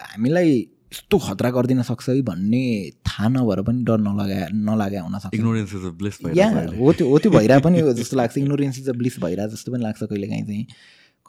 हामीलाई 0.00 0.50
यस्तो 0.92 1.18
खतरा 1.18 1.50
गरिदिन 1.54 1.82
सक्छ 1.86 2.08
है 2.08 2.22
भन्ने 2.26 2.62
थाहा 3.06 3.28
नभएर 3.30 3.60
पनि 3.62 3.82
डर 3.86 3.98
नलगा 4.02 4.38
नलागा 4.50 5.00
हुनसक्छ 5.06 5.34
या 6.36 6.48
हो 6.78 6.92
त्यो 6.92 7.06
हो 7.08 7.18
त्यो 7.18 7.30
भइरहेको 7.30 7.62
पनि 7.62 7.82
जस्तो 7.94 8.16
लाग्छ। 8.16 8.38
इग्नोरेन्स 8.38 8.78
इज 8.78 8.88
अ 8.88 8.92
ब्लिस 8.98 9.18
भइरहेको 9.22 9.54
जस्तो 9.54 9.72
पनि 9.72 9.82
लाग्छ 9.82 10.02
कहिलेकाहीँ 10.02 10.44
चाहिँ। 10.46 10.64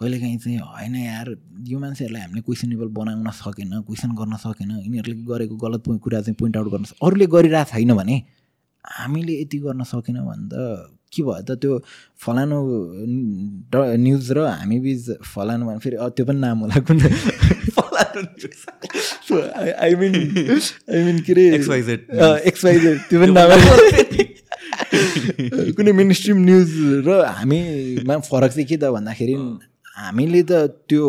कहिलेकाहीँ 0.01 0.37
चाहिँ 0.41 0.57
होइन 0.57 0.95
यार 0.95 1.27
यो 1.69 1.79
मान्छेहरूलाई 1.79 2.21
हामीले 2.21 2.41
क्वेसनेबल 2.41 2.87
बनाउन 2.97 3.29
सकेन 3.37 3.71
क्वेसन 3.85 4.11
गर्न 4.17 4.35
सकेन। 4.41 4.71
यिनीहरूले 4.81 5.23
गरेको 5.29 5.55
गलत 5.61 5.83
कुरा 6.03 6.21
चाहिँ 6.21 6.35
पोइन्ट 6.41 6.57
आउट 6.57 6.67
गर्न 6.73 6.85
अरूले 7.05 7.25
गरिरहेको 7.29 7.71
छैन 7.71 7.93
भने 8.01 8.15
हामीले 8.97 9.33
यति 9.41 9.57
गर्न 9.61 9.83
सकेन 9.93 10.17
भने 10.25 10.45
त 10.49 10.53
के 11.13 11.21
भयो 11.21 11.43
त? 11.45 11.59
त्यो 11.61 11.71
फलानु 12.17 12.57
न्युज 14.01 14.31
र 14.31 14.39
हामी 14.47 14.77
बिच 14.79 15.21
फलानु 15.21 15.63
भने 15.69 15.79
फेरि 15.85 15.97
त्यो 16.17 16.25
पनि 16.25 16.39
नाम 16.39 16.57
होला 16.65 16.79
कुन। 16.81 16.97
आई 19.85 19.95
मिन 19.95 20.15
आई 20.15 21.03
मिन 21.03 21.19
के 21.25 21.33
अरे 21.33 21.45
एक्सवाइजेड 21.57 22.99
त्यो 23.09 23.19
पनि 23.21 23.31
नाम 23.31 23.49
कुनै 25.75 25.91
मेन 25.91 26.13
स्ट्रिम 26.13 26.37
न्युज 26.45 26.69
र 27.07 27.19
हामीमा 27.25 28.17
फरक 28.19 28.51
चाहिँ 28.51 28.67
के 28.67 28.77
त 28.77 28.91
भन्दाखेरि 28.95 29.35
हामीले 29.97 30.41
त 30.43 30.51
त्यो 30.87 31.05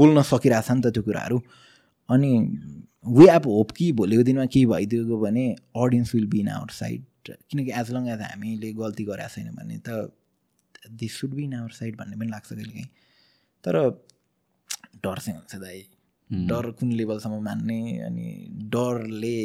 बोल्न 0.00 0.22
सकिरहेछ 0.30 0.70
नि 0.70 0.80
त 0.80 0.94
त्यो 0.94 1.02
कुराहरू 1.02 1.38
अनि 2.08 2.30
वे 3.06 3.26
अब 3.28 3.46
होप 3.48 3.70
कि 3.70 3.92
भोलिको 3.94 4.22
दिनमा 4.22 4.46
केही 4.46 4.66
भइदिएको 4.66 5.18
भने 5.18 5.44
audience 5.76 6.14
will 6.14 6.26
be 6.26 6.40
in 6.40 6.48
our 6.56 6.70
side 6.72 7.04
किनकि 7.50 7.70
एज 7.80 7.90
लङ 7.92 8.08
एज 8.14 8.20
हामीले 8.22 8.72
गल्ती 8.80 9.04
गरेको 9.04 9.34
छैन 9.34 9.50
भने 9.56 9.78
त 9.88 10.10
this 11.02 11.20
should 11.20 11.34
be 11.34 11.44
in 11.44 11.54
our 11.54 11.70
side 11.74 11.96
भन्ने 11.96 12.16
पनि 12.16 12.30
लाग्छ 12.30 12.48
कहिले 12.48 12.72
काहीँ 12.72 12.88
तर 13.64 13.74
डर 15.04 15.18
चाहिँ 15.18 15.38
हुन्छ 15.38 15.54
दाइ 15.56 15.78
डर 16.30 16.70
कुन 16.78 16.92
लेभलसम्म 16.92 17.42
मान्ने 17.44 17.80
अनि 18.04 18.26
डरले 18.72 19.38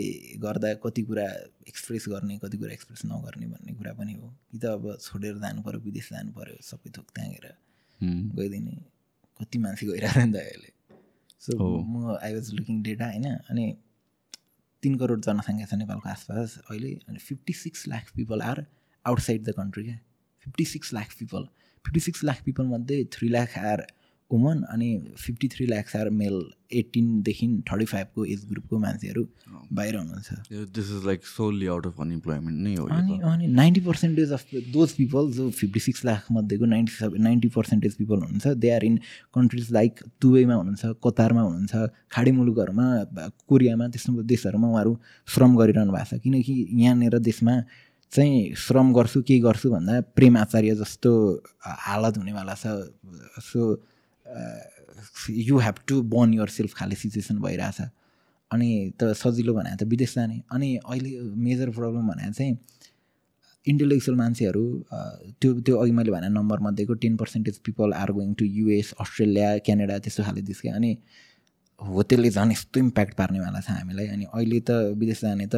गर्दा 0.44 0.74
कति 0.84 1.02
कुरा 1.04 1.28
एक्सप्रेस 1.68 2.06
गर्ने 2.10 2.38
कति 2.44 2.58
कुरा 2.58 2.74
एक्सप्रेस 2.74 3.02
नगर्ने 3.06 3.48
भन्ने 3.48 3.74
कुरा 3.74 3.94
पनि 3.94 4.14
हो। 4.14 4.28
कि 4.52 4.58
त 4.60 4.66
अब 4.66 4.98
छोडेर 5.02 5.38
जानु 5.40 5.62
पऱ्यो 5.64 5.80
विदेश 5.80 6.10
जानु 6.12 6.32
पऱ्यो 6.32 6.58
सबै 6.62 6.92
थोक 6.98 7.08
त्यहाँ 7.16 7.30
गएर 7.32 7.48
गइदिने 8.36 8.76
कति 9.40 9.58
मान्छे 9.64 9.86
गइरहेको 9.88 10.26
नि 10.26 10.34
त 10.34 10.36
अहिले। 10.36 10.72
सो 11.40 11.52
म 11.56 12.18
आई 12.22 12.34
वाज 12.34 12.54
लुकिङ 12.54 12.84
डेटा 12.84 13.06
होइन 13.06 13.28
अनि 13.32 13.66
तिन 14.84 14.96
करोड 15.00 15.22
जनसङ्ख्या 15.24 15.66
छ 15.66 15.74
नेपालको 15.80 16.10
आसपास 16.10 16.58
अहिले 16.70 16.94
अनि 17.08 17.18
fifty 17.18 17.54
six 17.54 17.88
lakh 17.88 18.12
people 18.16 18.42
are 18.42 18.66
outside 19.06 19.44
the 19.44 19.52
country 19.56 19.84
क्या? 19.84 20.00
Fifty 20.46 20.66
six 20.66 20.94
lakh 20.94 21.16
people 21.20 21.44
fifty 21.86 22.00
six 22.00 22.24
lakh 22.24 22.44
पिपलमध्ये 22.44 23.04
three 23.12 23.28
lakh 23.30 23.58
are 23.58 23.82
woman 24.34 24.62
अनि 24.74 24.90
fifty 25.18 25.48
three 25.54 25.66
lakhs 25.68 25.96
are 25.96 26.10
male 26.20 26.44
एटिनदेखि 26.74 27.48
thirty 27.70 27.86
फाइभको 27.86 28.26
एज 28.26 28.46
ग्रुपको 28.50 28.78
मान्छेहरू 28.80 29.24
बाहिर 29.74 29.96
हुनुहुन्छ। 29.96 30.30
This 30.78 30.90
is 30.92 31.06
like 31.06 31.26
solely 31.26 31.68
out 31.74 31.88
of 31.88 32.00
unemployment 32.02 32.58
नै 32.68 32.74
हो 32.76 32.86
अनि 32.98 33.20
अनि 33.32 33.48
ninety 33.60 33.82
percentage 33.88 34.32
of 34.32 34.56
those 34.74 34.94
people 34.94 35.32
जो 35.34 35.50
फिफ्टी 35.60 35.80
सिक्स 35.80 36.06
लाख 36.06 36.26
मध्येको 36.32 36.66
ninety 36.74 36.94
seven 36.94 37.22
ninety 37.24 37.50
percentage 37.58 37.96
people 37.96 38.18
हुनुहुन्छ 38.24 38.58
they 38.66 38.72
are 38.76 38.84
in 38.86 38.98
countries 39.36 39.72
like 39.72 40.04
दुबईमा 40.22 40.56
हुनुहुन्छ 40.56 40.96
कतारमा 41.06 41.42
हुनुहुन्छ 41.42 41.90
खाडी 42.12 42.32
मुलुकहरूमा 42.42 42.90
कोरियामा 43.48 43.88
त्यस्तो 43.94 44.22
देशहरूमा 44.34 44.68
उहाँहरू 44.68 44.98
श्रम 45.28 45.58
गरिरहनु 45.58 45.92
भएको 45.94 46.18
छ। 46.18 46.22
किनकि 46.24 46.54
यहाँनिर 46.82 47.20
देशमा 47.30 47.62
चाहिँ 48.12 48.54
श्रम 48.58 48.94
गर्छु 48.94 49.22
के 49.28 49.40
गर्छु 49.40 49.70
भन्दा 49.72 50.02
प्रेम 50.18 50.38
आचार्य 50.38 50.76
जस्तो 50.82 51.12
हालत 51.86 52.18
हुनेवाला 52.18 52.54
छ। 52.56 52.66
So 53.42 53.62
you 55.30 55.58
have 55.60 55.76
to 55.88 56.02
burn 56.14 56.34
yourself 56.50 56.74
खाले 56.78 56.96
सिचुएसन 56.96 57.40
भइरहेछ। 57.42 57.82
अनि 58.52 58.70
त 59.00 59.14
सजिलो 59.18 59.54
भने 59.54 59.76
त 59.76 59.84
विदेश 59.90 60.16
जाने। 60.16 60.42
अनि 60.52 60.76
अहिले 60.78 61.12
मेजर 61.46 61.70
प्रब्लम 61.78 62.08
भने 62.08 62.32
चाहिँ 62.32 62.58
इन्टेलेक्चुअल 63.68 64.18
मान्छेहरू 64.18 64.64
त्यो 65.42 65.54
त्यो 65.66 65.76
अघि 65.82 65.92
मैले 65.98 66.12
भने 66.12 66.30
नम्बरमध्येको 66.30 66.94
ten 67.04 67.16
percentage 67.18 67.58
people 67.66 67.94
are 67.94 68.12
going 68.12 68.34
to 68.40 68.46
US 68.46 68.94
Australia 69.02 69.58
Canada 69.66 69.98
त्यस्तो 70.04 70.24
खाले 70.24 70.42
देश 70.50 70.62
अनि 70.68 70.92
हो 71.82 72.04
त्यसले 72.04 72.30
झन् 72.30 72.52
यस्तो 72.52 72.80
इम्प्याक्ट 72.80 73.14
पार्नेवाला 73.18 73.60
छ 73.60 73.70
हामीलाई। 73.70 74.08
अनि 74.08 74.26
अहिले 74.34 74.60
त 74.68 74.72
विदेश 75.00 75.22
जाने 75.22 75.48
त 75.48 75.56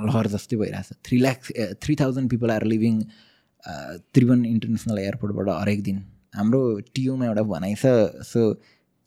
लहर 0.00 0.26
जस्तै 0.34 0.56
भइरहेछ। 0.56 0.88
Three 1.04 1.16
lakhs 1.20 1.52
three 1.82 1.94
thousand 2.00 2.30
people 2.30 2.50
are 2.50 2.64
leaving 2.72 2.94
Tribhuvan 4.14 4.44
International 4.44 4.98
एयरपोर्टबाट 4.98 5.48
हरेक 5.60 5.82
दिन। 5.82 5.98
हाम्रो 6.34 6.60
टियुमा 6.94 7.26
एउटा 7.26 7.42
भनाइ 7.52 7.74
छ 7.74 7.86
सो 8.26 8.40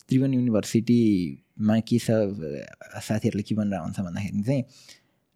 त्रिभुवन 0.09 0.33
युनिभर्सिटीमा 0.33 1.79
के 1.87 1.97
छ 1.99 2.09
साथीहरूले 3.07 3.43
के 3.43 3.55
भनेर 3.55 3.79
हुन्छ 3.79 3.99
भन्दाखेरि 3.99 4.43
चाहिँ 4.43 4.63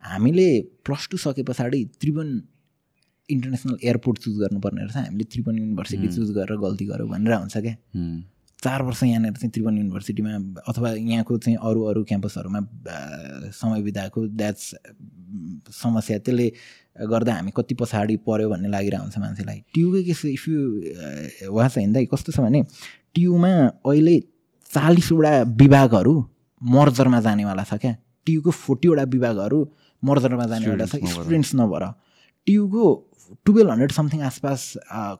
हामीले 0.03 0.47
प्लस 0.85 1.07
टू 1.11 1.17
सके 1.17 1.43
पछाडि 1.43 1.83
त्रिभुवन 2.01 2.29
इन्टरनेसनल 3.29 3.77
एयरपोर्ट 3.83 4.17
चुज 4.21 4.35
गर्नुपर्ने 4.39 4.81
रहेछ। 4.81 4.97
हामीले 4.97 5.23
त्रिभुवन 5.33 5.57
युनिभर्सिटी 5.59 6.07
चुज 6.15 6.31
गरेर 6.37 6.57
गल्ती 6.61 6.85
गऱ्यौँ 6.85 7.09
भनेर 7.09 7.33
हुन्छ 7.33 7.57
क्या। 7.57 7.75
चार 8.63 8.81
वर्ष 8.81 9.03
यहाँनिर 9.03 9.33
चाहिँ 9.33 9.51
त्रिभुवन 9.51 9.77
युनिभर्सिटीमा 9.77 10.31
अथवा 10.67 10.89
यहाँको 10.91 11.37
चाहिँ 11.37 11.57
अरू 11.61 11.81
अरू 11.89 12.03
क्याम्पसहरूमा 12.09 12.59
समय 13.53 13.81
बिताएको 13.81 14.27
द्याट्स 14.27 14.63
समस्या। 15.75 16.17
त्यसले 16.19 16.47
गर्दा 17.11 17.33
हामी 17.33 17.51
कति 17.57 17.75
पछाडि 17.75 18.15
पऱ्यो 18.25 18.49
भन्ने 18.49 18.69
लागिरहेको 18.69 19.03
हुन्छ 19.03 19.17
मान्छेलाई। 19.19 19.59
ट्युकै 19.73 20.03
के 20.03 20.13
इफ 20.33 20.43
यु 20.47 21.51
वा 21.51 21.67
छ 21.67 21.77
हिँड्दा 21.77 21.99
कस्तो 22.13 22.31
छ 22.31 22.39
भने 22.39 22.63
ट्युमा 23.15 23.53
अहिले 23.85 24.15
चालिसवटा 24.71 25.31
विभागहरू 25.61 26.13
मर्जरमा 26.61 27.19
जानेवाला 27.21 27.63
छ 27.63 27.73
क्या। 27.83 27.93
ट्युको 28.25 28.51
फोर्टीवटा 28.51 29.03
विभागहरू 29.13 29.59
मर्जरमा 30.03 30.45
जानेवाला 30.47 30.85
छ। 30.85 31.03
स्टुडेन्ट्स 31.03 31.51
नभएर। 31.55 31.83
ट्युको 32.47 32.85
टुवेल्भ 33.45 33.69
हन्ड्रेड 33.71 33.91
समथिङ 33.91 34.21
आसपास 34.21 34.61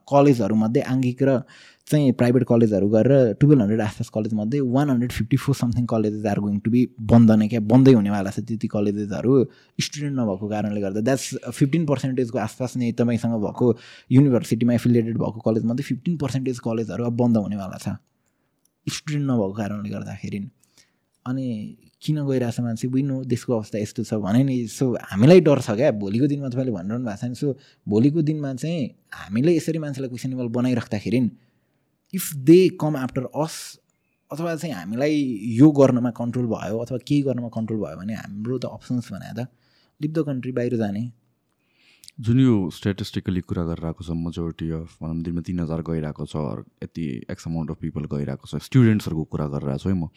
कलेजहरूमध्ये 0.09 0.81
आङ्गिक 0.81 1.23
र 1.23 1.41
चाहिँ 1.87 2.11
प्राइभेट 2.19 2.43
कलेजहरू 2.49 2.87
गरेर 2.89 3.33
टुवेल्भ 3.41 3.61
हन्ड्रेड 3.61 3.81
आसपास 3.81 4.09
कलेजमध्ये 4.09 4.59
one 4.75 4.89
hundred 4.89 5.11
fifty 5.11 5.37
four 5.37 5.55
something 5.55 5.85
colleges 5.85 6.25
are 6.25 6.39
going 6.39 6.59
to 6.65 6.71
be 6.71 6.81
बन्द 7.11 7.31
नै 7.31 7.47
क्या? 7.47 7.59
बन्दै 7.61 7.93
हुनेवाला 7.93 8.29
छ 8.31 8.39
त्यति 8.41 8.67
कलेजेसहरू 8.67 9.33
स्टुडेन्ट 9.79 10.15
नभएको 10.19 10.47
कारणले 10.49 10.81
गर्दा 10.81 11.01
द्याट्स 11.05 11.53
फिफ्टिन 11.53 11.85
पर्सेन्टेजको 11.85 12.37
आसपास 12.41 12.77
नै 12.77 12.91
तपाईँसँग 12.97 13.37
भएको 13.45 13.65
युनिभर्सिटीमा 14.17 14.73
एफिलिएटेड 14.73 15.17
भएको 15.21 15.39
कलेजमध्ये 15.45 15.83
फिफ्टिन 15.85 16.17
पर्सेन्टेज 16.17 16.59
कलेजहरू 16.65 17.03
अब 17.05 17.17
बन्द 17.21 17.37
हुनेवाला 17.37 17.77
छ। 17.77 17.87
स्टुडेन्ट 18.87 19.25
नभएको 19.29 19.53
कारणले 19.53 19.89
गर्दाखेरि। 19.89 20.39
अनि 21.25 21.45
किन 22.01 22.17
गइरहेछ 22.25 22.59
मान्छे? 22.65 22.87
बुझ्नु 22.87 23.23
देशको 23.29 23.53
अवस्था 23.53 23.77
यस्तो 23.79 24.03
छ 24.09 24.13
भने 24.25 24.43
नि। 24.43 24.57
सो 24.73 24.93
हामीलाई 25.13 25.39
डर 25.45 25.59
छ 25.61 25.77
क्या? 25.77 25.91
भोलिको 26.01 26.27
दिनमा 26.33 26.49
तपाईँले 26.49 26.71
भनिरहनु 26.73 27.05
भएको 27.05 27.17
छ 27.21 27.29
नि। 27.29 27.35
सो 27.35 27.47
भोलिको 27.87 28.21
दिनमा 28.25 28.53
चाहिँ 28.57 28.83
हामीले 29.21 29.55
यसरी 29.57 29.79
मान्छेलाई 29.85 30.09
questionable 30.09 30.47
बनाइराख्दाखेरि 30.57 31.19
if 32.15 32.29
they 32.47 32.57
come 32.81 32.95
after 32.97 33.27
us 33.43 33.57
अथवा 34.31 34.55
चाहिँ 34.55 34.75
हामीलाई 34.75 35.19
यो 35.57 35.69
गर्नमा 35.79 36.11
कन्ट्रोल 36.17 36.45
भयो 36.53 36.77
अथवा 36.79 36.97
केही 37.07 37.21
गर्नमा 37.27 37.49
कन्ट्रोल 37.53 37.79
भयो 37.83 37.97
भने 37.99 38.13
हाम्रो 38.15 38.57
त 38.57 38.65
अप्सन्स 38.71 39.11
भने 39.11 39.33
त 39.33 39.47
लिभ 40.01 40.11
द 40.13 40.25
कन्ट्री 40.27 40.51
बाहिर 40.53 40.75
जाने। 40.77 41.03
जुन 42.25 42.39
यो 42.39 42.55
स्ट्याटिस्टिकली 42.71 43.41
कुरा 43.43 43.63
गरिरहेको 43.65 44.03
छ 44.03 44.15
मेजोरिटी 44.17 44.69
अफ 44.71 44.97
भनौँ 45.01 45.21
दिनमा 45.23 45.41
तिन 45.47 45.59
हजार 45.59 45.81
गइरहेको 45.89 46.25
छ 46.33 46.43
यति 46.83 47.05
एक्स 47.31 47.47
अमाउन्ट 47.47 47.71
अफ 47.71 47.77
पिपल 47.81 48.05
गइरहेको 48.13 48.47
छ 48.47 48.61
स्टुडेन्ट्सहरूको 48.67 49.23
कुरा 49.35 49.47
गरिरहेको 49.53 49.83
छु 49.83 49.89
है 49.89 49.95
म। 49.95 50.07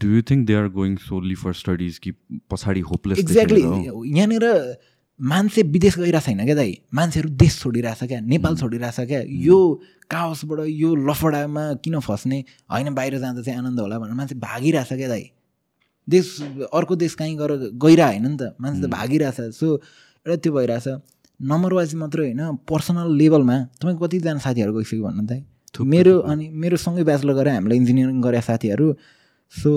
Do 0.00 0.08
you 0.14 0.22
think 0.30 0.46
they 0.46 0.54
are 0.54 0.68
going 0.76 0.96
solely 1.00 1.34
for 1.42 1.52
studies 1.58 1.98
कि 2.04 2.10
पछाडि 2.52 2.80
होपलेस 2.88 3.18
एक्ज्याक्टली 3.18 3.62
यहाँनिर 3.62 4.44
मान्छे 5.20 5.62
विदेश 5.62 5.98
गइरहेको 5.98 6.20
छैन 6.26 6.44
क्या 6.44 6.54
दाइ। 6.54 6.72
मान्छेहरू 6.94 7.28
देश 7.36 7.60
छोडिरहेछ 7.60 8.02
क्या 8.04 8.20
नेपाल 8.20 8.56
छोडिरहेछ 8.56 9.00
क्या। 9.00 9.20
यो 9.26 9.58
काओसबाट 10.10 10.58
यो 10.66 10.94
लफडामा 11.08 11.64
किन 11.84 11.98
फस्ने? 12.00 12.38
होइन 12.72 12.94
बाहिर 12.94 13.18
जाँदा 13.18 13.42
चाहिँ 13.42 13.58
आनन्द 13.58 13.80
होला 13.80 13.98
भनेर 13.98 14.14
मान्छे 14.16 14.34
भागिरहेछ 14.40 14.92
क्या 14.92 15.08
दाइ। 15.08 15.24
देश 16.08 16.26
अर्को 16.72 16.96
देश 16.96 17.14
कहीँ 17.14 17.36
गएर 17.36 17.52
गइरह 17.76 18.06
होइन 18.06 18.26
नि 18.26 18.36
त। 18.36 18.56
मान्छे 18.60 18.80
त 18.80 18.90
भागिरहेछ। 18.90 19.54
सो 19.54 19.66
एउटा 20.26 20.36
त्यो 20.36 20.52
भइरहेछ। 20.52 20.88
नम्बर 21.40 21.72
वाइज 21.72 21.94
मात्रै 21.94 22.24
होइन 22.24 22.56
पर्सनल 22.68 23.08
लेभलमा 23.16 23.56
तपाईँको 23.80 24.06
कतिजना 24.06 24.38
साथीहरू 24.40 24.72
गइसक्यो 24.72 25.04
भन्नु 25.04 25.24
त 25.28 25.44
मेरो 25.84 26.18
अनि 26.26 26.48
मेरो 26.52 26.76
सँगै 26.76 27.04
ब्याचलर 27.04 27.34
गरेर 27.34 27.54
हामीलाई 27.54 27.76
इन्जिनियरिङ 27.76 28.20
गरे 28.20 28.40
साथीहरू। 28.40 28.86
सो 29.54 29.70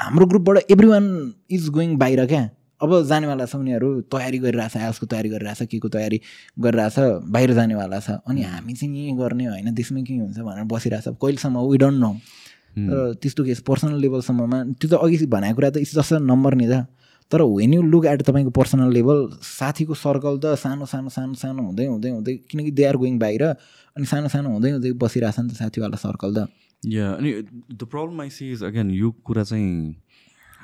हाम्रो 0.00 0.26
ग्रुपबाट 0.26 0.70
एभ्री 0.70 0.88
वान 0.88 1.06
इज 1.50 1.68
गोइङ 1.70 1.96
बाहिर 1.98 2.26
क्या। 2.26 2.42
अब 2.80 2.90
जानेवाला 3.06 3.44
छ 3.46 3.54
उनीहरू 3.56 3.88
तयारी 4.10 4.38
गरिरहेछ 4.38 4.76
आइएसको 4.76 5.06
तयारी 5.06 5.28
गरिरहेछ 5.28 5.62
के 5.70 5.78
को 5.78 5.88
तयारी 5.88 6.20
गरिरहेछ 6.58 6.96
बाहिर 7.30 7.52
जानेवाला 7.54 8.00
छ। 8.00 8.10
अनि 8.26 8.42
हामी 8.42 8.72
चाहिँ 8.74 8.94
यहीँ 8.94 9.16
गर्ने 9.18 9.44
होइन 9.46 9.74
त्यसमा 9.74 10.00
के 10.02 10.14
हुन्छ 10.14 10.38
भनेर 10.38 10.64
बसिरहेछ। 10.66 11.08
कहिलेसम्म 11.22 11.56
वी 11.70 11.78
डोन्ट 11.78 11.98
नो 12.00 12.12
तर 12.74 13.14
त्यस्तो 13.22 13.44
केस 13.44 13.60
पर्सनल 13.62 14.00
लेभलसम्ममा 14.02 14.58
त्यो 14.80 14.88
त 14.90 14.94
अघि 14.98 15.26
भनेको 15.30 15.54
कुरा 15.54 15.70
त 15.70 15.76
इट्स 15.86 15.94
जस्ट 15.94 16.12
नम्बर 16.26 16.54
नि 16.58 16.66
त। 16.66 16.86
तर 17.32 17.40
वेन 17.40 17.72
यु 17.74 17.82
लुक 17.82 18.04
एट 18.06 18.22
तपाईँको 18.22 18.50
पर्सनल 18.52 18.92
लेभल 18.92 19.18
साथीको 19.40 19.94
सर्कल 19.94 20.34
त 20.44 20.54
सानो 20.60 20.84
सानो 20.84 21.08
सानो 21.08 21.34
सानो 21.34 21.62
हुँदै 21.62 21.86
हुँदै 21.86 22.10
हुँदै 22.10 22.34
किनकि 22.50 22.70
दे 22.70 22.84
आर 22.84 22.96
गोइङ 23.00 23.18
बाहिर 23.18 23.42
अनि 23.96 24.06
सानो 24.06 24.28
सानो 24.28 24.50
हुँदै 24.50 24.70
हुँदै 24.76 24.92
बसिरहेछ 25.00 25.38
नि 25.40 25.48
त 25.48 25.56
साथीवाला 25.56 25.96
सर्कल 25.96 26.30
त। 26.36 26.38
या 26.82 27.06
अनि 27.16 27.30
the 27.72 27.82
problem 27.88 28.20
I 28.20 28.30
see 28.30 28.52
is 28.52 28.62
again 28.68 28.90
यो 28.90 29.10
कुरा 29.24 29.44
चाहिँ 29.48 30.03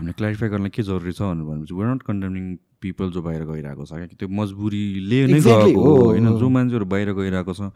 हामीले 0.01 0.13
क्ल्यारिफाई 0.17 0.49
गर्न 0.49 0.69
के 0.73 0.83
जरुरी 0.83 1.13
छ 1.13 1.23
भनेर 1.23 1.45
भनेपछि 1.45 1.75
वेयर 1.77 1.89
नट 1.93 2.03
कन्डेमिङ 2.03 2.45
पिपल 2.81 3.11
जो 3.13 3.23
बाहिर 3.23 3.45
गइरहेको 3.45 3.85
छ 3.85 3.93
क्या? 3.93 4.07
त्यो 4.17 4.29
मजबुरीले 4.33 5.19
नै 5.29 5.41
गएको 5.45 5.81
हो। 5.85 5.97
होइन 6.05 6.29
जो 6.41 6.49
मान्छेहरू 6.49 6.87
बाहिर 6.89 7.13
गइरहेको 7.21 7.53
छ 7.53 7.69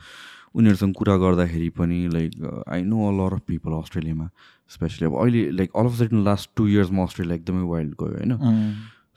उनीहरूसँग 0.57 0.95
कुरा 0.97 1.17
गर्दाखेरि 1.21 1.69
पनि 1.77 1.99
like 2.09 2.65
I 2.73 2.83
know 2.89 2.97
or 3.27 3.33
of 3.35 3.41
people 3.45 3.73
अस्ट्रेलियामा 3.77 4.29
स्पेसली 4.71 5.07
अब 5.07 5.15
अहिले 5.21 5.51
like 5.61 5.77
all 5.77 5.87
of 5.87 5.95
sudden 6.01 6.25
last 6.25 6.51
two 6.57 6.69
इयर्समा 6.69 7.03
Australia 7.03 7.37
एकदमै 7.37 7.63
वाइल्ड 7.69 7.95
गयो 8.01 8.17
होइन? 8.17 8.33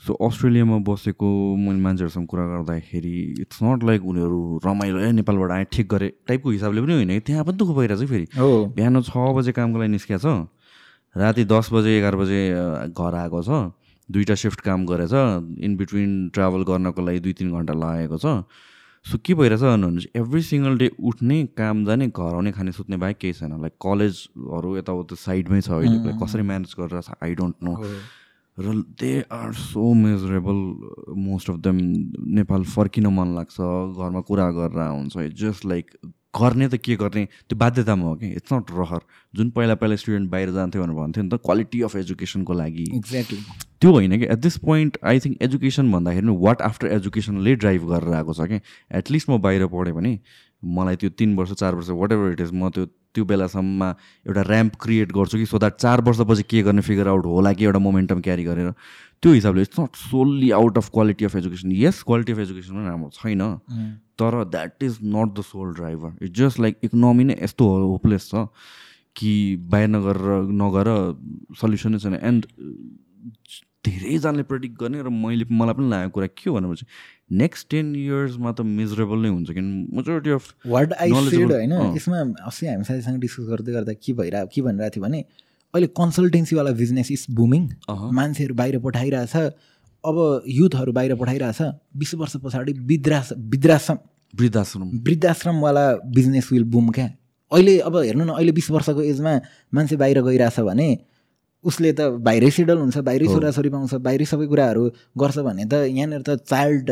सो 0.03 0.13
अस्ट्रेलियामा 0.27 0.77
बसेको 0.89 1.29
मैले 1.55 1.79
मान्छेहरूसँग 1.79 2.27
कुरा 2.27 2.45
गर्दाखेरि 2.47 3.15
इट्स 3.41 3.63
नट 3.63 3.83
लाइक 3.83 4.05
उनीहरू 4.05 4.59
रमाइलो 4.65 4.99
ए 4.99 5.11
नेपालबाट 5.21 5.51
आएँ 5.51 5.65
ठिक 5.71 5.87
गरेँ 5.95 6.11
टाइपको 6.27 6.49
हिसाबले 6.49 6.81
पनि 6.81 6.93
होइन। 6.93 7.19
त्यहाँ 7.23 7.45
पनि 7.45 7.57
दुःख 7.57 7.71
भइरहेको 7.77 8.03
छ 8.03 8.09
फेरि। 8.09 8.27
बिहान 8.75 9.01
छ 9.01 9.31
बजे 9.39 9.51
कामको 9.55 9.79
लागि 9.79 9.91
निस्किया 9.95 10.17
छ 10.17 10.35
राति 11.15 11.43
दस 11.45 11.69
बजे 11.73 11.97
एघार 11.97 12.15
बजे 12.15 12.39
घर 12.91 13.13
आएको 13.15 13.41
छ। 13.43 13.71
दुइटा 14.09 14.35
सिफ्ट 14.35 14.59
काम 14.61 14.85
गरेछ। 14.85 15.13
इन 15.59 15.75
बिट्विन 15.77 16.11
ट्राभल 16.33 16.63
गर्नको 16.63 17.01
लागि 17.05 17.19
दुई 17.19 17.33
तिन 17.33 17.51
घन्टा 17.51 17.73
लागेको 17.73 18.17
छ। 18.17 18.43
सो 19.05 19.17
के 19.23 19.33
भइरहेछ 19.39 19.61
भन्नुहुन्छ 19.61 20.07
एभ्री 20.15 20.41
सिङ्गल 20.43 20.77
डे 20.77 20.87
उठ्ने 20.99 21.37
काम 21.57 21.85
जाने 21.85 22.07
घर 22.07 22.33
आउने 22.35 22.51
खाने 22.51 22.71
सुत्ने 22.71 22.97
बाहेक 22.97 23.17
केही 23.17 23.33
छैन। 23.33 23.55
लाइक 23.61 23.73
कलेजहरू 23.79 24.77
यताउता 24.77 25.15
साइडमै 25.15 25.61
छ 25.61 25.69
अहिले। 25.71 26.15
कसरी 26.19 26.43
म्यानेज 26.43 26.75
गरेर 26.79 27.15
आई 27.23 27.35
डोन्ट 27.35 27.55
नो 27.63 27.73
र 28.57 28.73
they 28.99 29.13
are 29.31 29.53
so 29.53 29.93
miserable 29.93 30.59
most 31.13 31.49
of 31.49 31.57
them 31.61 31.77
Nepal 32.35 32.63
फर्किन 32.67 33.07
मन 33.13 33.35
लाग्छ। 33.35 33.57
घरमा 33.95 34.21
कुरा 34.27 34.49
गरेर 34.51 34.81
हुन्छ 34.81 35.15
जस्ट 35.39 35.65
लाइक 35.65 35.91
गर्ने 36.39 36.67
त 36.67 36.75
के 36.85 36.95
गर्ने? 36.95 37.25
त्यो 37.49 37.57
बाध्यतामा 37.57 38.05
हो 38.07 38.15
कि? 38.15 38.27
इट्स 38.38 38.53
नट 38.53 38.71
रहर 38.71 39.01
जुन 39.33 39.49
पहिला 39.57 39.75
पहिला 39.75 39.95
स्टुडेन्ट 39.95 40.29
बाहिर 40.31 40.51
जान्थ्यो 40.51 40.81
भनेर 40.83 40.95
भन्थ्यो 40.95 41.23
नि 41.23 41.29
त 41.29 41.39
क्वालिटी 41.45 41.81
अफ 41.81 41.95
एजुकेसनको 41.95 42.53
लागि। 42.53 42.85
एक्ज्याक्टली 42.97 43.39
त्यो 43.81 43.91
होइन 43.91 44.17
कि? 44.19 44.25
At 44.25 44.39
this 44.41 44.57
point 44.65 44.97
I 45.03 45.19
think 45.19 45.41
education 45.41 45.91
भन्दाखेरि 45.91 46.38
वाट 46.45 46.61
आफ्टर 46.61 46.88
एजुकेसनले 46.97 47.55
ड्राइभ 47.55 47.89
गरेर 47.89 48.13
आएको 48.13 48.33
छ 48.33 48.47
कि? 48.51 48.59
एटलिस्ट 49.01 49.29
म 49.29 49.38
बाहिर 49.41 49.65
पढेँ 49.67 49.93
भने 49.93 50.19
मलाई 50.63 50.95
त्यो 50.95 51.09
तिन 51.17 51.35
वर्ष 51.38 51.51
चार 51.53 51.75
वर्ष 51.75 51.89
वाट 51.89 52.11
एभर 52.11 52.31
इट 52.31 52.41
इज 52.41 52.51
म 52.53 52.69
त्यो 52.69 52.85
त्यो 53.13 53.25
बेलासम्म 53.25 53.83
एउटा 54.29 54.41
ऱ्याम्प 54.41 54.73
क्रिएट 54.81 55.11
गर्छु 55.11 55.38
कि 55.38 55.45
सो 55.45 55.57
द्याट 55.59 55.75
चार 55.81 56.01
वर्षपछि 56.01 56.43
के 56.49 56.61
गर्ने 56.63 56.81
फिगर 56.81 57.07
आउट 57.07 57.25
होला 57.25 57.53
कि 57.53 57.65
एउटा 57.65 57.79
मोमेन्टम 57.79 58.21
क्यारी 58.21 58.43
गरेर। 58.43 58.71
त्यो 59.23 59.31
हिसाबले 59.33 59.61
it's 59.61 59.79
not 59.79 59.95
solely 59.97 60.51
out 60.53 60.77
of 60.77 60.89
quality 60.93 61.25
of 61.25 61.35
education 61.35 61.71
yes 61.71 62.01
quality 62.03 62.31
of 62.31 62.39
education 62.39 62.73
पनि 62.73 62.85
राम्रो 62.85 63.09
छैन। 63.13 63.41
तर 64.20 64.43
that 64.47 64.84
is 64.84 64.97
not 65.15 65.38
the 65.39 65.43
sole 65.43 65.74
driver 65.76 66.26
it's 66.26 66.39
just 66.39 66.59
like 66.59 66.78
economy 66.84 67.24
नै 67.24 67.38
यस्तो 67.41 67.70
होपलेस 67.78 68.30
छ 68.30 68.45
कि 69.15 69.32
बाहिर 69.70 69.89
नगरेर 69.89 70.43
नगएर 70.57 70.93
सल्युसनै 71.61 71.99
छैन 71.99 72.20
एन्ड 72.22 72.45
धेरैजनाले 73.86 74.43
प्रेडिक्ट 74.43 74.80
गर्ने 74.80 75.01
र 75.01 75.09
मैले 75.15 75.45
मलाई 75.53 75.74
पनि 75.74 75.89
लागेको 75.89 76.13
कुरा 76.13 76.28
के 76.34 76.49
हो 76.49 76.55
भनेपछि 76.55 76.86
नेक्स्ट 77.38 77.70
टेन 77.72 77.95
इयर्समा 77.95 78.51
त 78.51 78.65
मिजरेबल 78.74 79.26
नै 79.26 79.30
हुन्छ 79.30 79.57
किन 79.57 79.68
majority 79.93 80.36
of 80.38 80.53
what 80.68 80.93
I 80.97 81.26
said 81.30 81.51
होइन 81.51 81.76
यसमा 81.97 82.22
अस्ति 82.51 82.68
हामी 82.68 82.89
साथीसँग 82.89 83.20
डिस्कस 83.22 83.49
गर्दै 83.49 83.78
गर्दा 83.78 83.93
के 83.99 84.13
भइरहेको 84.13 84.53
के 84.55 84.61
भनिरहेको 84.61 84.95
थियो 84.95 85.05
भने 85.05 85.22
अहिले 85.74 85.88
कन्सल्टेन्सीवाला 85.93 86.72
बिजनेस 86.76 87.11
इज 87.11 87.26
बुमिङ 87.38 87.68
मान्छेहरू 88.20 88.55
बाहिर 88.55 88.80
पठाइरहेछ 88.86 89.36
अब 90.07 90.17
युथहरू 90.47 90.91
बाहिर 90.93 91.15
पठाइरहेछ 91.15 91.61
बिस 91.97 92.13
वर्ष 92.15 92.35
पछाडि 92.43 92.73
वृद्धाश्र 92.73 93.35
वृद्धाश्रम 93.35 93.97
वृद्धाश्रम। 94.33 94.89
वृद्धाश्रमवाला 95.05 95.85
बिजनेस 96.15 96.49
विल 96.51 96.63
बुम 96.73 96.89
क्या? 96.91 97.07
अहिले 97.51 97.77
अब 97.79 97.95
हेर्नु 97.97 98.23
न 98.25 98.29
अहिले 98.29 98.51
बिस 98.51 98.69
वर्षको 98.71 99.01
एजमा 99.01 99.33
मान्छे 99.73 99.95
बाहिर 99.97 100.21
गइरहेछ 100.21 100.59
भने 100.69 100.89
उसले 101.65 101.91
त 101.93 102.01
बाहिरै 102.23 102.49
सेडल 102.55 102.77
हुन्छ 102.77 102.97
बाहिरै 103.07 103.27
छोराछोरी 103.27 103.69
पाउँछ 103.69 103.93
बाहिरै 104.07 104.25
सबै 104.25 104.45
कुराहरू 104.47 104.83
गर्छ 105.17 105.37
भने 105.47 105.65
त 105.65 105.73
यहाँनिर 105.89 106.21
त 106.21 106.43
चाइल्ड 106.43 106.91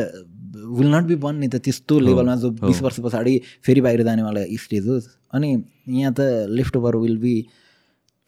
विल 0.78 0.88
नट 0.94 1.04
बी 1.06 1.16
बन्ने 1.22 1.48
त 1.48 1.56
त्यस्तो 1.64 1.98
लेभलमा 2.00 2.34
जो 2.42 2.50
बिस 2.56 2.82
वर्ष 2.82 2.98
पछाडि 3.04 3.34
फेरि 3.62 3.80
बाहिर 3.80 4.02
जानेवाला 4.08 4.42
स्टेज 4.64 4.88
होस्। 4.88 5.06
अनि 5.32 5.50
यहाँ 6.00 6.12
त 6.12 6.20
लेफ्ट 6.50 6.76
ओभर 6.76 6.96
विल 7.04 7.16
बी 7.22 7.36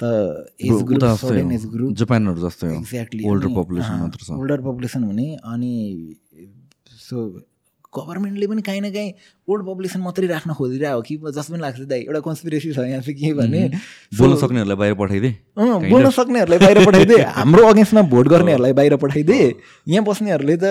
त 0.01 0.05
एज 0.61 0.83
ग्रुप 0.89 1.05
एज 1.53 1.65
ग्रुप 1.75 1.93
जापानहरू 2.01 2.41
जस्तै 2.47 2.73
एक्ज्याक्टली 2.77 3.23
ओल्डर 3.31 3.49
पपुलेसन 3.57 3.95
मात्र 4.03 4.21
छ। 4.25 4.31
ओल्डर 4.41 4.61
पपुलेसन 4.67 5.03
हुने 5.05 5.29
अनि 5.53 5.73
सो 7.09 7.17
गभर्मेन्टले 7.93 8.47
पनि 8.47 8.63
काहीँ 8.63 8.81
न 8.81 8.91
काहीँ 8.93 9.13
ओल्ड 9.49 9.63
पपुलेसन 9.67 10.01
मात्रै 10.01 10.27
राख्न 10.29 10.53
खोजिरहेको 10.55 10.97
हो 10.97 11.03
कि 11.09 11.15
जस्तो 11.37 11.53
पनि 11.55 11.63
लाग्छ 11.63 11.81
दाइ 11.89 12.01
एउटा 12.09 12.21
कन्सपिरेसी 12.21 12.73
छ 12.73 12.79
यहाँ 12.85 13.01
चाहिँ 13.01 13.17
के 13.17 13.33
भने 13.35 13.61
बोल्न 14.19 14.37
सक्नेहरूलाई 14.45 14.77
बाहिर 14.77 14.95
पठाइदिए 15.01 15.33
अँ 15.57 15.89
बोल्न 15.89 16.11
सक्नेहरूलाई 16.21 16.59
बाहिर 16.59 16.85
पठाइदिए 16.87 17.23
हाम्रो 17.39 17.67
अगेन्स्टमा 17.69 18.03
भोट 18.13 18.29
गर्नेहरूलाई 18.29 18.73
बाहिर 18.81 18.97
पठाइदिए 19.05 19.47
यहाँ 19.89 20.05
बस्नेहरूले 20.05 20.57
त 20.61 20.65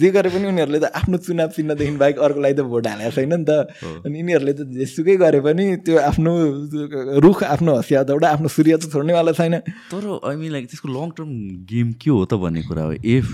जे 0.00 0.10
गरे 0.10 0.30
पनि 0.34 0.46
उनीहरूले 0.50 0.78
त 0.80 0.90
आफ्नो 0.98 1.18
चुनाव 1.18 1.48
चिन्हदेखि 1.56 1.96
बाहेक 2.02 2.18
अर्कोलाई 2.26 2.54
त 2.54 2.60
भोट 2.72 2.86
हालेको 2.86 3.10
छैन 3.14 3.34
नि 3.34 3.44
त। 3.46 3.70
अनि 4.06 4.18
यिनीहरूले 4.18 4.52
त 4.52 4.66
जेसुकै 4.80 5.16
गरे 5.22 5.40
पनि 5.46 5.64
त्यो 5.86 5.98
आफ्नो 6.10 6.32
रुख 7.22 7.42
आफ्नो 7.54 7.76
हँसियाबाट 7.76 8.24
आफ्नो 8.34 8.48
सूर्य 8.56 8.76
त 8.76 8.90
छोड्नेवाला 8.92 9.32
छैन। 9.38 9.58
तर 9.94 10.02
आई 10.26 10.36
मिन 10.36 10.50
लाइक 10.52 10.66
त्यसको 10.70 10.88
लङ 10.90 11.10
टर्म 11.18 11.30
गेम 11.70 11.92
के 12.02 12.10
हो 12.10 12.24
त 12.24 12.34
भन्ने 12.42 12.62
कुरा 12.66 12.82
हो? 12.82 12.92
इफ 12.98 13.26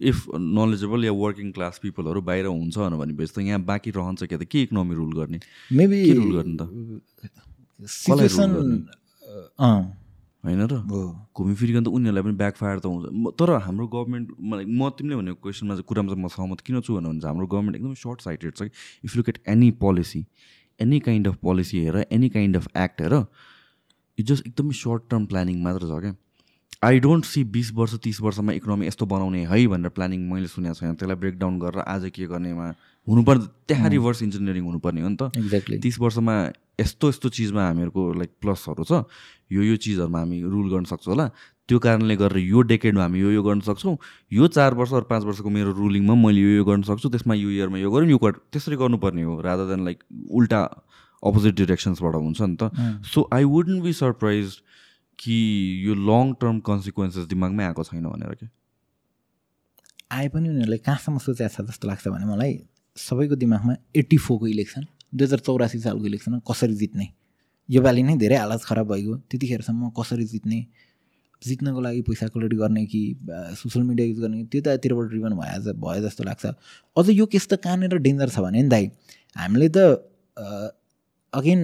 इफ 0.00 0.26
नलेजेबल 0.36 1.04
या 1.04 1.12
वर्किङ 1.12 1.52
क्लास 1.52 1.78
पिपलहरू 1.82 2.20
बाहिर 2.22 2.46
हुन्छ 2.46 2.76
भनेपछि 2.78 3.32
त 3.32 3.38
यहाँ 3.44 3.60
बाँकी 3.64 3.90
रहन्छ 3.96 4.22
क्या 4.24 4.38
त? 4.38 4.44
के 4.44 4.62
इकोनोमी 4.62 4.94
रुल 4.94 5.12
गर्ने? 5.16 5.38
मेबी 5.72 6.12
रुल 6.12 6.30
गर्ने 6.36 6.56
त? 6.56 6.62
होइन 10.46 10.60
र? 10.70 10.74
घुमिफिरिकन 11.34 11.82
त 11.84 11.88
उनीहरूलाई 11.88 12.22
पनि 12.22 12.36
ब्याकफायर 12.38 12.78
त 12.78 12.86
हुन्छ। 12.86 13.34
तर 13.40 13.50
हाम्रो 13.66 13.86
गभर्मेन्ट 13.90 14.26
मलाई 14.38 14.64
म 14.68 14.90
तिमीले 14.94 15.16
भनेको 15.16 15.38
क्वेसनमा 15.42 15.74
चाहिँ 15.74 15.86
कुरामा 15.88 16.08
चाहिँ 16.12 16.22
म 16.22 16.28
सहमत 16.30 16.60
किन 16.62 16.80
छु 16.86 16.92
भने 16.96 17.18
हाम्रो 17.26 17.46
गभर्मेन्ट 17.46 17.76
एकदमै 17.76 17.98
सर्ट 17.98 18.20
साइटेड 18.22 18.52
छ 18.54 18.62
कि। 18.68 18.72
If 19.04 19.16
look 19.16 19.28
at 19.28 19.38
any 19.48 19.70
policy 19.82 20.22
any 20.80 20.98
kind 21.00 21.28
of 21.28 21.36
policy 21.42 21.76
हेर 21.84 21.96
एनी 22.12 22.28
काइन्ड 22.36 22.56
अफ 22.56 22.66
एक्ट 22.76 23.00
हेर 23.02 23.14
यो 23.14 24.22
जस्ट 24.22 24.46
एकदमै 24.46 24.74
सर्ट 24.76 25.02
टर्म 25.10 25.26
प्लानिङ 25.26 25.56
मात्र 25.62 25.82
छ 25.88 26.00
क्या। 26.04 26.14
आई 26.82 27.00
डोन्ट 27.00 27.24
सी 27.24 27.44
बिस 27.44 27.72
वर्ष 27.72 27.94
तिस 28.04 28.20
वर्षमा 28.20 28.52
इकोनोमी 28.52 28.86
यस्तो 28.86 29.06
बनाउने 29.06 29.44
है 29.46 29.66
भनेर 29.66 29.90
प्लानिङ 29.96 30.20
मैले 30.28 30.46
सुनेको 30.46 30.74
छैन। 30.74 30.94
त्यसलाई 30.94 31.16
ब्रेकडाउन 31.16 31.58
गरेर 31.58 31.80
आज 31.80 32.10
के 32.12 32.26
गर्नेमा 32.26 32.66
हुनुपर्ने 33.06 33.46
त्यहाँ 33.68 33.88
रिभर्स 33.90 34.22
इन्जिनियरिङ 34.22 34.64
हुनुपर्ने 34.64 35.00
हो 35.00 35.08
नि 35.08 35.16
त। 35.16 35.22
एक्ज्याक्टली 35.36 35.78
तिस 35.80 35.96
वर्षमा 36.00 36.34
यस्तो 36.80 37.08
यस्तो 37.08 37.28
चिजमा 37.32 37.62
हामीहरूको 37.66 38.02
लाइक 38.20 38.30
प्लसहरू 38.42 38.84
छ। 38.84 38.92
यो 39.48 39.62
यो 39.62 39.76
चिजहरूमा 39.80 40.18
हामी 40.20 40.40
रुल 40.42 40.68
गर्न 40.70 40.84
सक्छौँ 40.84 41.14
होला। 41.14 41.26
त्यो 41.66 41.78
कारणले 41.80 42.16
गरेर 42.16 42.38
यो 42.44 42.60
डेकेडमा 42.62 43.02
हामी 43.02 43.18
यो 43.20 43.30
यो 43.30 43.42
गर्न 43.42 43.60
सक्छौँ। 43.64 43.96
यो 44.32 44.46
चार 44.52 44.74
वर्ष 44.76 44.92
अरू 44.92 45.06
पाँच 45.08 45.22
वर्षको 45.24 45.50
मेरो 45.50 45.72
रुलिङमा 45.72 46.14
मैले 46.14 46.40
यो 46.40 46.50
यो 46.60 46.64
गर्न 46.68 46.82
सक्छु। 46.84 47.08
त्यसमा 47.08 47.34
यो 47.34 47.50
इयरमा 47.50 47.78
यो 47.78 47.90
गरौँ 47.90 48.10
यो 48.10 48.18
त्यसरी 48.52 48.76
गर्नुपर्ने 48.76 49.22
हो 49.22 49.40
रादर 49.40 49.66
देन 49.72 49.84
लाइक 49.84 49.98
उल्टा 50.30 50.60
अपोजिट 51.24 51.54
डिरेक्सन्सबाट 51.56 52.14
हुन्छ 52.14 52.40
नि 52.42 52.56
त। 52.60 52.70
So 53.02 53.28
I 53.32 53.44
wouldn't 53.48 53.82
be 53.82 53.92
surprise 53.96 54.60
कि 55.18 55.36
यो 55.86 55.94
लङ 56.08 56.32
टर्म 56.40 56.60
कन्सिक्वेन्सेस 56.68 57.26
दिमागमै 57.26 57.64
आएको 57.64 57.84
छैन 57.84 58.06
भनेर 58.06 58.34
क्या 58.34 58.48
आए 60.16 60.28
पनि 60.34 60.48
उनीहरूले 60.48 60.78
कहाँसम्म 60.86 61.18
सोचेको 61.26 61.54
छ 61.54 61.66
जस्तो 61.68 61.88
लाग्छ 61.88 62.08
भने 62.08 62.26
मलाई 62.32 62.52
सबैको 62.96 63.36
दिमागमा 63.36 63.74
एट्टी 64.00 64.16
फोरको 64.26 64.46
इलेक्सन 64.46 64.82
दुई 65.14 65.26
हजार 65.26 65.40
चौरासी 65.46 65.78
सालको 65.80 66.06
इलेक्सनमा 66.06 66.38
कसरी 66.50 66.74
जित्ने? 66.82 67.06
योपालि 67.68 68.02
नै 68.02 68.14
धेरै 68.22 68.36
हालत 68.36 68.62
खराब 68.68 68.86
भइगयो। 68.92 69.14
त्यतिखेरसम्म 69.30 69.90
कसरी 69.98 70.24
जित्ने? 70.32 70.58
जित्नको 71.42 71.80
लागि 71.80 72.02
पैसा 72.08 72.26
कलेक्ट 72.34 72.54
गर्ने 72.54 72.84
कि 72.86 73.00
सोसियल 73.60 73.84
मिडिया 73.86 74.06
युज 74.08 74.18
गर्ने? 74.20 74.44
त्यो 74.52 74.60
त 74.62 74.68
यतिबाट 74.76 75.06
ड्रिभन 75.10 75.32
भए 75.40 75.72
भयो 75.84 76.00
जस्तो 76.06 76.24
लाग्छ। 76.24 76.44
अझ 76.96 77.06
यो 77.10 77.26
केस 77.26 77.48
त 77.48 77.54
कहाँनिर 77.64 77.96
डेन्जर 78.06 78.28
छ 78.28 78.38
भने 78.46 78.62
नि 78.62 78.68
दाइ 78.68 78.90
हामीले 79.36 79.68
त 79.76 79.78
अगेन 81.32 81.62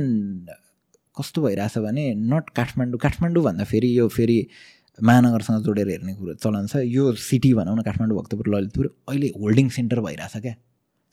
कस्तो 1.16 1.42
भइरहेछ 1.42 1.78
भने 1.78 2.04
नट 2.32 2.50
काठमाडौँ 2.56 2.98
काठमाडौँ 2.98 3.44
भन्दा 3.44 3.64
फेरि 3.64 3.98
यो 3.98 4.08
फेरि 4.08 4.38
महानगरसँग 4.98 5.64
जोडेर 5.64 5.88
हेर्ने 5.88 6.14
कुरो 6.14 6.34
चलन 6.34 6.66
छ। 6.66 6.76
यो 6.86 7.12
सिटी 7.16 7.52
भनौँ 7.54 7.76
न 7.76 7.82
काठमाडौँ 7.82 8.18
भक्तपुर 8.18 8.48
ललितपुर 8.54 8.86
अहिले 9.08 9.28
होल्डिङ 9.40 9.68
सेन्टर 9.76 10.00
भइरहेछ 10.00 10.36
क्या। 10.36 10.54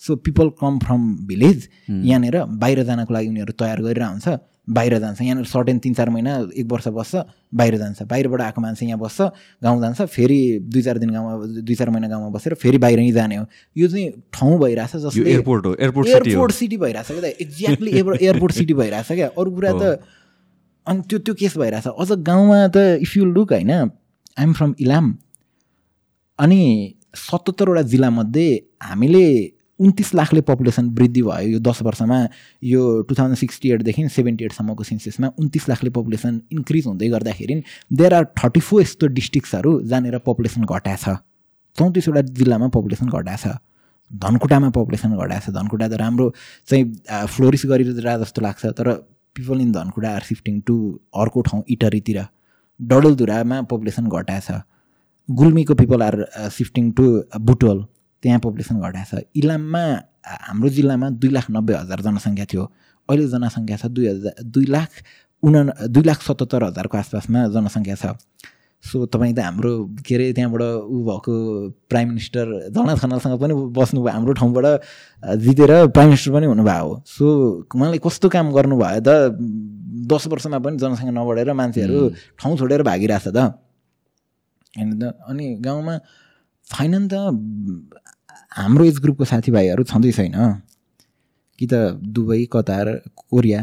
So 0.04 0.16
people 0.26 0.50
come 0.60 0.80
from 0.80 1.02
village 1.28 1.68
यहाँनिर 1.90 2.44
बाहिर 2.60 2.84
जानको 2.84 3.14
लागि 3.14 3.28
उनीहरू 3.28 3.54
तयार 3.60 3.82
गरेर 3.82 4.04
हुन्छ 4.04 4.28
बाहिर 4.70 4.98
जान्छ। 5.00 5.22
यहाँनिर 5.22 5.46
सर्टेन 5.46 5.80
तिन 5.80 5.94
चार 5.94 6.10
महिना 6.10 6.34
एक 6.54 6.66
वर्ष 6.72 6.88
बस्छ 6.88 7.16
बाहिर 7.54 7.78
जान्छ। 7.78 8.02
बाहिरबाट 8.04 8.42
आएको 8.42 8.62
मान्छे 8.62 8.86
यहाँ 8.86 9.00
बस्छ 9.00 9.22
गाउँ 9.64 9.82
जान्छ 9.82 10.02
फेरि 10.08 10.40
दुई 10.64 10.82
चार 10.82 10.98
दिन 10.98 11.10
गाउँमा 11.10 11.62
दुई 11.62 11.76
चार 11.76 11.90
महिना 11.90 12.08
गाउँमा 12.08 12.30
बसेर 12.30 12.54
फेरि 12.54 12.78
बाहिर 12.78 13.00
नै 13.00 13.12
जाने 13.12 13.36
हो। 13.36 13.46
यो 13.76 13.88
चाहिँ 13.88 14.10
ठाउँ 14.34 14.60
भइरहेछ 14.60 14.96
जस्तो 14.96 15.26
एयरपोर्ट 15.26 15.66
हो 15.66 15.76
एयरपोर्ट 15.76 16.08
एयरपोर्ट 16.10 16.52
सिटी 16.54 16.78
भइरहेछ 16.78 17.08
क्या 17.12 17.32
एक्ज्याक्टली 17.42 17.92
एयरपोर्ट 18.22 18.54
सिटी 18.54 18.74
भइरहेछ 18.74 19.12
क्या। 19.12 19.28
अरू 19.38 19.52
कुरा 19.52 19.72
त 19.74 20.00
अनि 20.88 21.02
त्यो 21.10 21.20
त्यो 21.20 21.34
केस 21.36 21.58
भइरहेछ। 21.58 21.88
अझ 21.90 22.12
गाउँमा 22.24 22.68
त 22.70 22.78
इफ 23.02 23.18
यु 23.18 23.26
लुक 23.26 23.54
होइन 23.54 23.72
आइएम 23.72 24.54
फ्रम 24.54 24.74
इलाम। 24.80 25.16
अनि 26.40 26.62
सतहत्तरवटा 27.16 27.82
जिल्लामध्ये 27.90 28.48
हामीले 28.82 29.26
उन्तिस 29.80 30.14
लाखले 30.16 30.42
पपुलेसन 30.50 30.90
वृद्धि 30.98 31.22
भयो। 31.22 31.50
यो 31.50 31.60
दस 31.60 31.82
वर्षमा 31.82 32.18
यो 32.64 32.82
टु 33.08 33.16
थाउजन्ड 33.16 33.38
सिक्सटी 33.38 33.72
एटदेखि 33.72 34.08
सेभेन्टी 34.10 34.46
एटसम्मको 34.46 34.84
सेन्सेसमा 34.84 35.28
उन्तिस 35.40 35.70
लाखले 35.70 35.90
पपुलेसन 35.98 36.42
इन्क्रिज 36.52 36.86
हुँदै 36.88 37.10
गर्दाखेरि 37.10 37.62
देयर 37.92 38.14
आर 38.14 38.26
थर्टी 38.44 38.60
फोर 38.60 38.82
यस्तो 38.82 39.08
डिस्ट्रिक्ट्सहरू 39.20 39.72
जहाँनिर 39.84 40.18
पपुलेसन 40.28 40.64
घटाएको 40.64 41.04
छ 41.04 41.18
चौतिसवटा 41.78 42.22
जिल्लामा 42.40 42.68
पपुलेसन 42.76 43.10
घटाएको 43.10 43.38
छ 43.44 43.56
धनकुटामा 44.12 44.70
पपुलेसन 44.78 45.16
घटाएको 45.16 45.46
छ 45.46 45.56
धनकुटा 45.56 45.88
त 45.88 46.02
राम्रो 46.02 46.34
चाहिँ 46.68 47.28
फ्लोरिस 47.36 47.66
गरिरहेको 47.72 48.24
जस्तो 48.24 48.42
लाग्छ 48.42 48.66
तर 48.80 48.92
people 49.36 49.62
in 49.62 49.72
Dhankuta 49.72 50.10
are 50.16 50.24
shifting 50.28 50.60
to 50.68 50.76
अर्को 51.24 51.42
ठाउँ 51.48 51.64
इटरीतिर। 51.70 52.20
डडलधुरामा 52.80 53.62
पपुलेसन 53.72 54.08
घटाएको 54.10 54.46
छ 54.48 54.62
गुल्मीको 55.30 55.74
people 55.76 56.02
are 56.04 56.16
shifting 56.52 56.92
to 56.98 57.06
Butwal 57.48 57.86
त्यहाँ 58.24 58.40
पपुलेसन 58.44 58.76
घटाएको 58.80 59.18
छ। 59.18 59.24
इलाममा 59.36 59.84
हाम्रो 60.48 60.70
जिल्लामा 60.76 61.08
दुई 61.22 61.30
लाख 61.36 61.46
नब्बे 61.56 61.74
हजार 61.82 62.00
जनसङ्ख्या 62.08 62.46
थियो। 62.52 62.64
अहिले 63.10 63.28
जनसङ्ख्या 63.34 63.78
छ 63.82 63.86
दुई 63.96 64.08
हजार 64.08 64.34
दुई 64.44 64.66
लाख 64.76 64.92
उना 65.44 65.60
दुई 65.88 66.04
लाख 66.04 66.20
सतहत्तर 66.28 66.64
हजारको 66.70 66.96
आसपासमा 66.98 67.40
जनसङ्ख्या 67.56 67.96
छ। 67.96 68.06
सो 68.84 69.06
तपाईँ 69.12 69.36
त 69.36 69.40
हाम्रो 69.44 69.72
के 70.08 70.16
अरे 70.16 70.26
त्यहाँबाट 70.40 70.64
ऊ 70.88 70.98
भएको 71.04 71.34
प्राइम 71.92 72.08
मिनिस्टर 72.16 72.72
जगन्नाथ 72.72 73.00
खनालसँग 73.04 73.36
पनि 73.36 73.54
बस्नुभयो 73.76 74.12
हाम्रो 74.16 74.34
ठाउँबाट 74.40 74.66
जितेर 75.44 75.72
प्राइम 75.92 76.08
मिनिस्टर 76.16 76.32
पनि 76.32 76.46
हुनुभएको 76.48 76.88
हो 76.88 76.94
सो 77.04 77.26
उहाँले 77.76 77.98
कस्तो 78.00 78.28
काम 78.32 78.46
गर्नुभयो 78.56 79.00
त? 79.04 79.36
दस 80.08 80.24
वर्षमा 80.32 80.60
पनि 80.64 80.78
जनसङ्ख्या 80.80 81.12
नबढेर 81.12 81.52
मान्छेहरू 81.60 82.00
ठाउँ 82.40 82.56
छोडेर 82.56 82.82
भागिरहेछ 82.88 83.28
त। 83.36 83.38
होइन 84.80 84.90
त? 84.96 85.04
अनि 85.28 85.46
गाउँमा 85.60 85.96
छैन 86.70 86.96
नि 86.96 87.08
त. 87.08 87.14
हाम्रो 88.58 88.86
एज 88.86 89.00
ग्रुपको 89.00 89.26
साथीभाइहरू 89.26 89.84
छँदै 89.84 90.12
छैन। 90.12 90.36
कि 91.60 91.66
त 91.68 91.74
दुबई 92.16 92.46
कतार 92.54 92.86
कोरिया। 93.18 93.62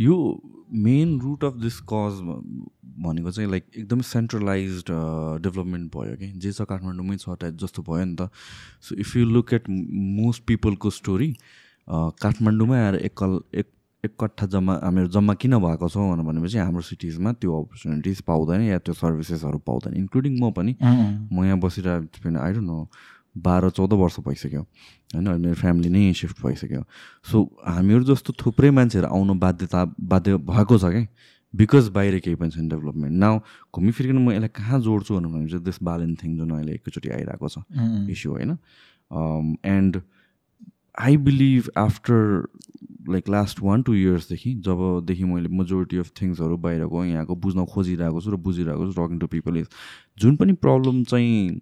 यो 0.00 0.14
main 0.84 1.18
route 1.20 1.44
of 1.44 1.54
this 1.62 1.80
cause 1.92 2.20
भनेको 3.04 3.30
चाहिँ 3.30 3.50
लाइक 3.50 3.64
एकदमै 3.76 4.02
सेन्ट्रलाइज 4.04 4.84
डेभलपमेन्ट 4.88 5.86
भयो 5.96 6.16
कि। 6.16 6.28
जे 6.38 6.52
छ 6.52 6.62
काठमाडौँमै 6.68 7.16
छ 7.16 7.36
टाइप 7.40 7.54
जस्तो 7.62 7.82
भयो 7.82 8.04
नि 8.04 8.16
त। 8.20 8.28
So 8.82 8.94
if 9.00 9.16
you 9.16 9.24
look 9.26 9.52
at 9.54 9.68
most 9.68 10.42
पिपलको 10.46 10.90
story 10.90 11.30
काठमाडौँमै 11.88 12.78
आएर 12.78 12.96
एकल 13.08 13.38
एक 13.54 13.66
एक 14.04 14.14
कट्ठा 14.20 14.46
जम्मा 14.50 14.74
हामीहरू 14.82 15.08
जम्मा 15.14 15.34
किन 15.38 15.58
भएको 15.62 15.88
छौँ 15.88 16.10
भनेर 16.10 16.26
भनेपछि 16.26 16.58
हाम्रो 16.58 16.82
सिटिजमा 16.82 17.32
त्यो 17.38 17.54
अपर्च्युनिटिज 17.54 18.20
पाउँदैन 18.26 18.60
या 18.62 18.78
त्यो 18.82 18.94
सर्भिसेसहरू 18.98 19.58
पाउँदैन 19.62 19.94
इन्क्लुडिङ 19.94 20.38
म 20.42 20.50
पनि। 20.50 20.74
म 21.30 21.44
यहाँ 21.46 21.58
बसिरहेको 21.62 22.34
आई 22.34 22.52
डोन्ट 22.52 22.66
नो 22.66 22.88
बाह्र 23.38 23.70
चौध 23.70 23.92
वर्ष 23.94 24.18
भइसक्यो 24.26 24.60
होइन? 24.60 25.28
मेरो 25.38 25.54
फ्यामिली 25.54 25.88
नै 25.88 26.12
सिफ्ट 26.18 26.42
भइसक्यो। 26.42 26.82
सो 27.30 27.36
हामीहरू 27.62 28.04
जस्तो 28.10 28.34
थुप्रै 28.42 28.70
मान्छेहरू 28.74 29.06
आउनु 29.06 29.34
बाध्यता 29.38 29.80
बाध्य 30.02 30.36
भएको 30.50 30.78
छ 30.82 30.84
क्या। 30.90 31.06
बिकज 31.54 31.88
बाहिर 31.94 32.18
केही 32.26 32.36
पनि 32.42 32.50
छैन 32.50 32.68
डेभलपमेन्ट 32.68 33.14
नाउ 33.22 33.38
घुमिफिर्किन 33.70 34.18
म 34.18 34.34
यसलाई 34.34 34.50
कहाँ 34.50 34.80
जोड्छु 34.82 35.14
भनेर 35.14 35.30
भने 35.30 35.46
चाहिँ 35.46 35.64
दिस 35.64 35.78
बालन 35.78 36.14
थिङ 36.18 36.30
जुन 36.42 36.50
अहिले 36.58 36.72
एकैचोटि 36.74 37.08
आइरहेको 37.22 37.48
छ। 37.48 37.62
इस्यु 38.10 38.30
होइन? 38.34 38.50
And 39.62 40.02
I 41.00 41.16
believe 41.16 41.70
after 41.76 42.48
like 43.08 43.28
last 43.28 43.60
one 43.62 43.82
two 43.82 43.94
इयर्सदेखि 43.94 44.54
जबदेखि 44.54 45.24
मैले 45.24 45.48
मेजोरिटी 45.48 45.96
अफ 45.96 46.10
थिङ्सहरू 46.22 46.56
बाहिरको 46.56 47.04
यहाँको 47.04 47.36
बुझ्न 47.36 47.64
खोजिरहेको 47.64 48.20
छु 48.20 48.30
र 48.30 48.36
बुझिरहेको 48.36 48.92
छु 48.92 49.02
टकिङ 49.02 49.18
टु 49.18 49.26
पिपल 49.26 49.56
इज 49.56 49.66
जुन 50.18 50.36
पनि 50.36 50.52
प्रब्लम 50.52 51.02
चाहिँ 51.04 51.60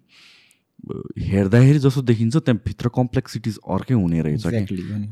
हेर्दाखेरि 1.19 1.79
जस्तो 1.79 2.01
देखिन्छ 2.01 2.37
त्यहाँभित्र 2.37 2.89
कम्प्लेक्सिटिज 2.95 3.59
अर्कै 3.69 3.93
हुने 3.93 4.21
रहेछ 4.21 4.45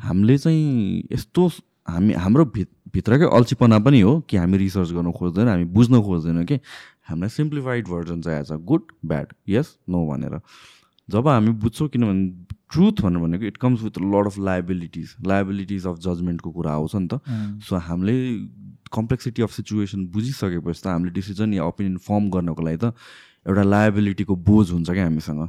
हामीले 0.04 0.38
चाहिँ 0.38 1.04
यस्तो 1.12 1.48
हामी 1.90 2.14
हाम्रो 2.14 2.46
भित 2.46 2.70
भित्रकै 2.94 3.26
अल्छीपना 3.26 3.80
पनि 3.80 4.02
हो 4.02 4.20
कि 4.20 4.38
हामी 4.38 4.58
रिसर्च 4.58 4.92
गर्न 4.92 5.12
खोज्दैन 5.12 5.48
हामी 5.48 5.66
बुझ्न 5.66 6.02
खोज्दैनौँ 6.02 6.46
कि। 6.46 6.60
हामीलाई 7.10 7.30
सिम्प्लिफाइड 7.30 7.88
भर्जन 7.88 8.22
चाहिँ 8.22 8.38
आएछ 8.38 8.52
गुड 8.52 8.82
ब्याड 9.06 9.34
यस 9.50 9.78
नो 9.90 10.06
भनेर। 10.06 10.40
जब 11.10 11.28
हामी 11.28 11.52
बुझ्छौँ 11.52 11.88
किनभने 11.88 12.46
ट्रुथ 12.72 13.02
भनेर 13.02 13.22
भनेको 13.22 13.46
it 13.46 13.58
comes 13.58 13.82
with 13.84 13.98
lot 14.04 14.26
of 14.28 14.38
liabilities 14.40 15.16
liabilities 15.28 15.88
of 15.88 16.00
जजमेन्टको 16.00 16.52
कुरा 16.52 16.72
आउँछ 16.72 16.96
नि 16.96 17.08
त। 17.08 17.22
सो 17.66 17.76
हामीले 17.88 18.18
कम्प्लेक्सिटी 18.94 19.42
अफ 19.42 19.52
सिचुएसन 19.54 20.06
बुझिसकेपछि 20.14 20.82
त 20.84 20.88
हामीले 20.88 21.12
डिसिजन 21.14 21.54
या 21.54 21.64
ओपिनियन 21.66 21.98
फर्म 22.06 22.30
गर्नको 22.30 22.62
लागि 22.62 22.78
त 22.78 22.94
एउटा 23.48 23.64
लायबिलिटीको 23.64 24.36
बोझ 24.36 24.70
हुन्छ 24.72 24.90
क्या 24.90 25.04
हामीसँग। 25.04 25.48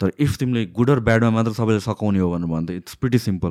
तर 0.00 0.12
इफ 0.18 0.36
तिमीले 0.38 0.66
गुड 0.76 0.90
अर 0.90 1.00
ब्याडमा 1.00 1.30
मात्र 1.30 1.52
सबैले 1.52 1.80
सकाउने 1.80 2.18
हो 2.18 2.30
भनेर 2.32 2.48
भन्दा 2.48 2.74
इट्स 2.74 2.94
प्रिटी 3.00 3.18
सिम्पल 3.18 3.50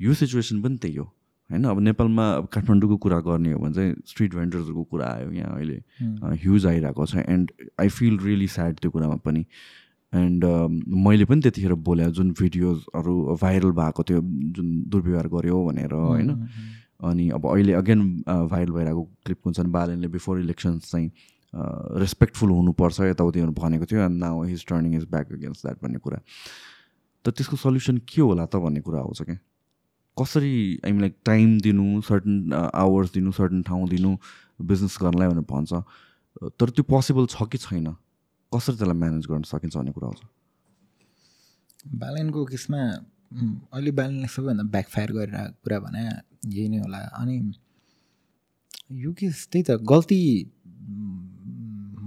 यो 0.00 0.14
सिचुएसन 0.14 0.62
पनि 0.62 0.76
त्यही 0.76 0.96
हो। 0.96 1.04
होइन 1.50 1.64
अब 1.64 1.80
नेपालमा 1.80 2.24
अब 2.32 2.46
काठमाडौँको 2.52 2.96
कुरा 2.98 3.18
गर्ने 3.22 3.52
हो 3.52 3.58
भने 3.60 3.74
चाहिँ 3.74 3.94
स्ट्रिट 4.06 4.34
भेन्डर्सहरूको 4.34 4.84
कुरा 4.84 5.06
आयो 5.06 5.30
यहाँ 5.32 5.54
अहिले। 5.56 5.78
ह्युज 6.42 6.66
आइरहेको 6.66 7.06
छ। 7.06 7.22
And 7.22 7.52
I 7.80 7.88
feel 7.88 8.18
really 8.18 8.48
sad 8.48 8.78
त्यो 8.82 8.90
कुरामा 8.90 9.16
पनि। 9.22 9.44
एन्ड 10.16 10.44
मैले 11.04 11.24
पनि 11.24 11.40
त्यतिखेर 11.42 11.74
बोले 11.86 12.10
जुन 12.16 12.30
भिडियोजहरू 12.40 13.14
भाइरल 13.42 13.70
भएको 13.78 14.02
थियो 14.08 14.20
जुन 14.56 14.68
दुर्व्यवहार 14.88 15.28
गऱ्यो 15.28 15.64
भनेर 15.66 15.92
होइन? 15.94 16.30
अनि 17.04 17.28
अब 17.36 17.46
अहिले 17.46 17.72
अगेन 17.74 18.00
भाइरल 18.26 18.72
भइरहेको 18.72 19.02
क्लिप 19.24 19.38
हुन्छ 19.46 19.58
नि 19.60 19.70
बालनले 19.70 20.08
बिफोर 20.08 20.40
इलेक्सन्स 20.40 20.90
चाहिँ 20.90 21.10
रेस्पेक्टफुल 22.00 22.50
हुनुपर्छ 22.50 23.00
यताउति 23.00 23.42
भनेको 23.58 23.84
थियो 23.90 24.00
and 24.02 24.18
now 24.20 24.42
his 24.44 24.64
turning 24.68 24.94
is 24.96 25.04
back 25.10 25.32
against 25.32 25.66
that 25.66 25.82
भन्ने 25.82 25.98
कुरा। 25.98 26.18
त 27.24 27.28
त्यसको 27.36 27.56
सल्युसन 27.56 27.96
के 28.08 28.20
होला 28.22 28.46
त 28.46 28.56
भन्ने 28.56 28.80
कुरा 28.80 29.00
आउँछ 29.00 29.22
क्या? 29.22 29.38
कसरी 30.16 30.80
हामीलाई 30.84 31.12
टाइम 31.24 31.58
दिनु 31.60 32.00
सर्टन 32.00 32.52
आवर्स 32.74 33.12
दिनु 33.12 33.32
सर्टन 33.32 33.62
ठाउँ 33.62 33.88
दिनु 33.88 34.16
बिजनेस 34.62 34.96
गर्नलाई 35.02 35.28
भनेर 35.28 35.44
भन्छ। 35.44 35.72
तर 36.60 36.70
त्यो 36.70 36.84
पोसिबल 36.88 37.26
छ 37.26 37.48
कि 37.52 37.58
छैन? 37.58 37.86
कसरी 38.52 38.76
त्यसलाई 38.76 38.98
म्यानेज 39.02 39.24
गर्न 39.30 39.42
सकिन्छ 39.52 39.74
भन्ने 39.76 39.92
कुरा 39.96 40.06
आउँछ? 40.06 40.22
बालनको 42.02 42.40
केसमा 42.52 42.80
अहिले 43.74 43.90
बालनले 43.98 44.28
सबैभन्दा 44.34 44.64
ब्याकफायर 44.74 45.10
गरेर 45.16 45.36
कुरा 45.62 45.78
भने 45.84 46.02
यही 46.56 46.68
नै 46.68 46.78
होला। 46.84 47.00
अनि 47.20 47.34
यो 49.02 49.10
केस 49.18 49.48
त्यही 49.52 49.62
त 49.68 49.70
गल्ती 49.82 50.20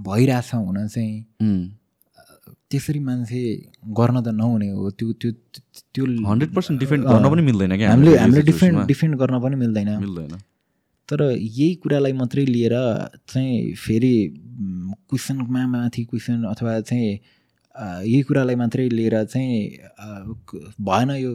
भइरहेछ 0.06 0.50
हुन 0.54 0.78
चाहिँ। 0.88 1.16
त्यसरी 2.70 3.00
मान्छे 3.02 3.42
गर्न 3.98 4.16
त 4.22 4.28
नहुने 4.40 4.68
हो। 4.70 4.90
त्यो 4.98 5.12
त्यो 5.20 5.30
त्यो 5.94 6.04
हन्ड्रेड 6.30 6.50
पर्सेन्ट 6.54 6.80
डिफेन्ड 6.80 7.02
गर्न 7.04 7.26
पनि 7.30 7.42
मिल्दैन 7.42 7.76
क्या 7.76 7.88
हामीले 7.90 8.16
हामीले 8.16 8.42
डिफेन्ड 8.50 8.86
डिफेन्ड 8.86 9.14
गर्न 9.20 9.36
पनि 9.44 9.56
मिल्दैन। 9.62 9.90
मिल्दैन। 10.00 10.32
तर 11.10 11.22
यही 11.32 11.74
कुरालाई 11.82 12.12
मात्रै 12.12 12.44
लिएर 12.46 12.74
चाहिँ 13.28 13.74
फेरि 13.74 14.14
क्वेसनमा 15.10 15.66
माथि 15.66 16.04
क्वेसन 16.10 16.44
अथवा 16.50 16.80
चाहिँ 16.80 17.10
यही 18.06 18.22
कुरालाई 18.28 18.56
मात्रै 18.62 18.88
लिएर 18.88 19.16
चाहिँ 19.24 19.54
भएन 20.80 21.10
यो 21.18 21.30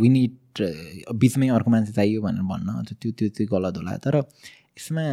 विनिट 0.00 0.62
बिचमै 1.20 1.48
अर्को 1.48 1.70
मान्छे 1.70 1.92
चाहियो 1.92 2.22
भनेर 2.22 2.42
भन्न 2.50 2.84
त्यो 2.88 3.10
त्यो 3.12 3.28
चाहिँ 3.28 3.48
गलत 3.52 3.76
होला। 3.76 3.96
तर 4.04 4.16
यसमा 4.16 5.04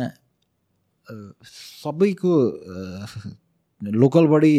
सबैको 1.83 2.33
लोकल 3.81 4.25
बडी 4.27 4.55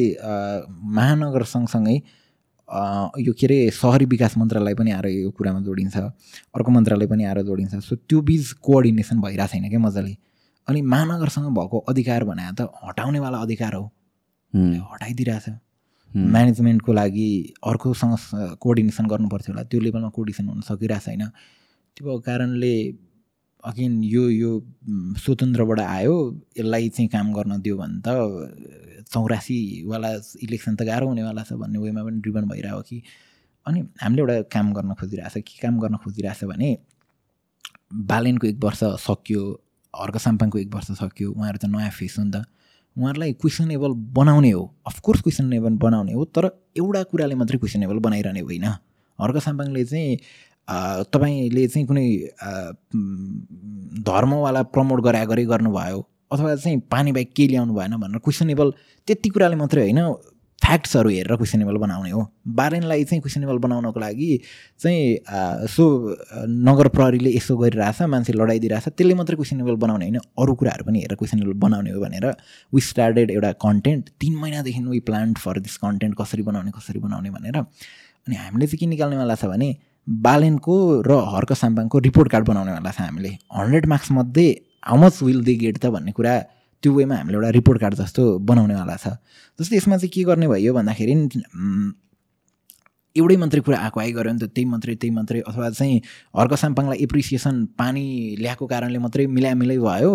महानगर 0.97 1.43
सँगसँगै 1.55 1.97
यो 2.69 3.33
के 3.39 3.47
अरे 3.47 3.71
सहरी 3.71 4.05
विकास 4.05 4.37
मन्त्रालय 4.39 4.75
पनि 4.75 4.91
आएर 4.91 5.07
यो 5.07 5.31
कुरामा 5.31 5.61
जोडिन्छ। 5.61 5.97
अर्को 5.97 6.71
मन्त्रालय 6.71 7.07
पनि 7.07 7.25
आएर 7.25 7.43
जोडिन्छ। 7.43 7.75
सो 7.85 7.97
त्यो 7.97 8.21
बिच 8.21 8.53
कोअर्डिनेसन 8.65 9.21
भइरहेको 9.21 9.53
छैन 9.53 9.69
क्या 9.69 9.81
मजाले। 9.81 10.17
अनि 10.69 10.81
महानगरसँग 10.83 11.49
भएको 11.55 11.79
अधिकार 11.89 12.25
भने 12.25 12.43
त 12.57 12.69
हटाउनेवाला 12.85 13.39
अधिकार 13.39 13.75
हो। 13.75 13.85
हटाइदिइरहेछ। 14.55 15.49
म्यानेजमेन्टको 16.17 16.93
लागि 16.93 17.29
अर्कोसँग 17.67 18.17
कोअर्डिनेसन 18.61 19.07
गर्नुपर्थ्यो 19.07 19.53
होला। 19.53 19.63
त्यो 19.69 19.81
लेभलमा 19.81 20.09
कोअर्डिनेसन 20.09 20.49
हुन 20.49 20.61
सकिरहेको 20.63 21.05
छैन। 21.05 21.23
त्यो 21.97 22.19
कारणले 22.27 22.75
अगेन 23.65 24.03
यो 24.05 24.29
यो 24.31 24.51
स्वतन्त्रबाट 25.25 25.81
आयो 25.81 26.15
यसलाई 26.59 26.89
चाहिँ 26.89 27.09
काम 27.09 27.33
गर्न 27.33 27.61
दियो 27.65 27.77
भने 27.77 28.01
त 28.05 28.09
चौरासीवाला 29.13 30.11
इलेक्सन 30.47 30.75
त 30.77 30.83
गाह्रो 30.89 31.07
हुनेवाला 31.09 31.43
छ 31.49 31.53
भन्ने 31.63 31.79
वेमा 31.79 32.03
पनि 32.05 32.21
ड्रिभन 32.25 32.45
भइरहेको 32.49 32.83
कि। 32.89 33.03
अनि 33.67 33.81
हामीले 34.03 34.23
एउटा 34.23 34.37
काम 34.53 34.73
गर्न 34.77 34.95
खोजिरहेछ 35.01 35.35
के 35.49 35.55
काम 35.63 35.79
गर्न 35.81 35.97
खोजिरहेछ 36.05 36.45
भने 36.45 36.69
बालेनको 38.11 38.47
एक 38.47 38.59
वर्ष 38.65 38.81
सकियो 39.09 39.43
हर्क 39.95 40.17
साम्पाङको 40.27 40.59
एक 40.59 40.75
वर्ष 40.75 40.91
सक्यो 41.01 41.33
उहाँहरू 41.33 41.59
त 41.59 41.67
नयाँ 41.73 41.91
फेस 41.91 42.19
हो 42.19 42.25
नि 42.25 42.31
त। 42.37 42.45
उहाँहरूलाई 42.97 43.33
क्वेसनेबल 43.43 43.93
बनाउने 44.17 44.51
हो। 44.51 44.63
अफकोर्स 44.87 45.21
क्वेसनेबल 45.23 45.75
बनाउने 45.85 46.13
हो 46.13 46.25
तर 46.37 46.45
एउटा 46.77 47.03
कुराले 47.11 47.35
मात्रै 47.35 47.59
क्वेसनेबल 47.59 47.99
बनाइरहने 48.07 48.41
होइन। 48.41 48.67
हर्क 49.19 49.37
साम्पाङले 49.47 49.85
चाहिँ 49.85 50.19
तपाईँले 50.69 51.67
चाहिँ 51.69 51.87
कुनै 51.87 52.07
धर्मवाला 54.03 54.63
प्रमोट 54.75 55.01
गराए 55.05 55.27
गरी 55.27 55.45
गर्नुभयो 55.47 55.99
अथवा 56.33 56.55
चाहिँ 56.57 56.79
पानी 56.91 57.13
बाहेक 57.13 57.33
के 57.37 57.47
ल्याउनु 57.49 57.75
भएन 57.75 57.97
भनेर 57.97 58.19
क्वेसनेबल 58.25 58.73
त्यति 59.09 59.29
कुराले 59.29 59.57
मात्रै 59.57 59.83
होइन 59.83 60.01
फ्याक्ट्सहरू 60.59 61.09
हेरेर 61.11 61.37
क्वेसनेबल 61.37 61.77
बनाउने 61.77 62.11
हो। 62.11 62.21
बारेनलाई 62.57 63.05
चाहिँ 63.05 63.21
क्वेसनेबल 63.23 63.59
बनाउनको 63.59 64.01
लागि 64.01 64.41
चाहिँ 64.81 65.67
सो 65.69 65.85
नगर 66.49 66.89
प्रहरीले 66.89 67.31
यसो 67.37 67.57
गरिरहेछ 67.57 68.03
मान्छे 68.09 68.33
लडाइदिइरहेछ 68.33 68.89
त्यसले 68.89 69.15
मात्रै 69.15 69.37
क्वेसनेबल 69.37 69.77
बनाउने 69.85 70.05
होइन 70.05 70.19
अरू 70.19 70.55
कुराहरू 70.55 70.85
पनि 70.85 70.99
हेरेर 70.99 71.17
क्वेसनेबल 71.21 71.53
बनाउने 71.61 71.91
हो 71.91 72.01
भनेर 72.01 72.27
वी 72.73 72.81
स्टार्टेड 72.81 73.31
एउटा 73.31 73.53
कन्टेन्ट 73.61 74.09
तिन 74.21 74.37
महिनादेखि 74.37 74.81
we 74.89 75.01
planned 75.11 75.39
for 75.39 75.61
this 75.61 75.77
content 75.85 76.17
कसरी 76.21 76.43
बनाउने 76.43 76.71
कसरी 76.79 77.01
बनाउने 77.01 77.31
भनेर। 77.31 77.57
अनि 77.57 78.37
हामीले 78.37 78.67
चाहिँ 78.67 78.79
के 78.79 78.87
निकाल्नेवाला 78.87 79.35
छ 79.35 79.45
भने 79.45 79.77
बालेनको 80.07 80.75
र 81.03 81.13
हर्क 81.35 81.53
साम्पाङको 81.53 81.99
रिपोर्ट 81.99 82.31
कार्ड 82.31 82.45
बनाउनेवाला 82.47 82.91
छ 82.91 83.01
हामीले 83.01 83.31
hundred 83.57 83.87
मार्क्समध्ये 83.93 84.49
how 84.87 84.97
much 85.01 85.23
will 85.23 85.45
they 85.45 85.55
get 85.63 85.79
त 85.79 85.87
भन्ने 85.95 86.13
कुरा 86.13 86.35
त्यो 86.83 86.93
वेमा 86.93 87.15
हामीले 87.17 87.37
एउटा 87.37 87.51
रिपोर्ट 87.57 87.81
कार्ड 87.81 87.95
जस्तो 87.95 88.23
बनाउनेवाला 88.45 88.97
छ। 88.97 89.17
जस्तै 89.59 89.77
यसमा 89.77 89.97
चाहिँ 89.97 90.11
के 90.15 90.23
गर्ने 90.29 90.47
भयो 90.49 90.73
भन्दाखेरि 90.75 91.15
एउटै 93.17 93.37
मात्रै 93.37 93.61
कुरा 93.63 93.79
आएको 93.79 94.01
आइ 94.01 94.13
गऱ्यो 94.13 94.33
नि 94.33 94.41
त 94.43 94.47
त्यही 94.51 94.67
मात्रै 94.67 94.95
त्यही 94.99 95.15
मात्रै 95.15 95.41
अथवा 95.47 95.69
चाहिँ 95.71 95.99
हर्क 96.35 96.53
साम्पाङलाई 96.63 96.99
एप्रिसिएसन 97.07 97.55
पानी 97.79 98.03
ल्याएको 98.43 98.67
कारणले 98.67 98.99
मात्रै 98.99 99.27
मिलामिलै 99.37 99.77
भयो 99.79 100.11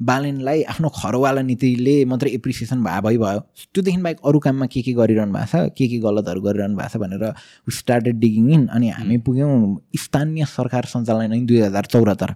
बालेनलाई 0.00 0.62
आफ्नो 0.72 0.88
खरवाला 0.98 1.42
नीतिले 1.50 1.96
मात्रै 2.12 2.30
एप्रिसिएसन 2.38 2.78
भए 2.86 3.00
भइ 3.06 3.16
भयो 3.18 3.40
त्योदेखि 3.74 4.00
बाहेक 4.06 4.18
अरू 4.22 4.38
काममा 4.46 4.66
के 4.70 4.82
के 4.86 4.92
गरिरहनु 5.00 5.34
भएको 5.34 5.50
छ 5.50 5.74
के 5.74 5.88
के 5.90 5.98
गलतहरू 6.06 6.40
गरिरहनु 6.46 6.76
भएको 6.78 6.94
छ 6.94 7.02
भनेर 7.02 7.24
स्टार्टेड 7.74 8.22
डिगिङ 8.22 8.46
इन 8.54 8.66
अनि 8.70 8.88
हामी 8.98 9.18
पुग्यौँ 9.26 9.52
स्थानीय 10.04 10.44
सरकार 10.54 10.84
सञ्चालन 10.94 11.46
दुई 11.46 11.60
हजार 11.60 11.90
चौहत्तर 11.90 12.34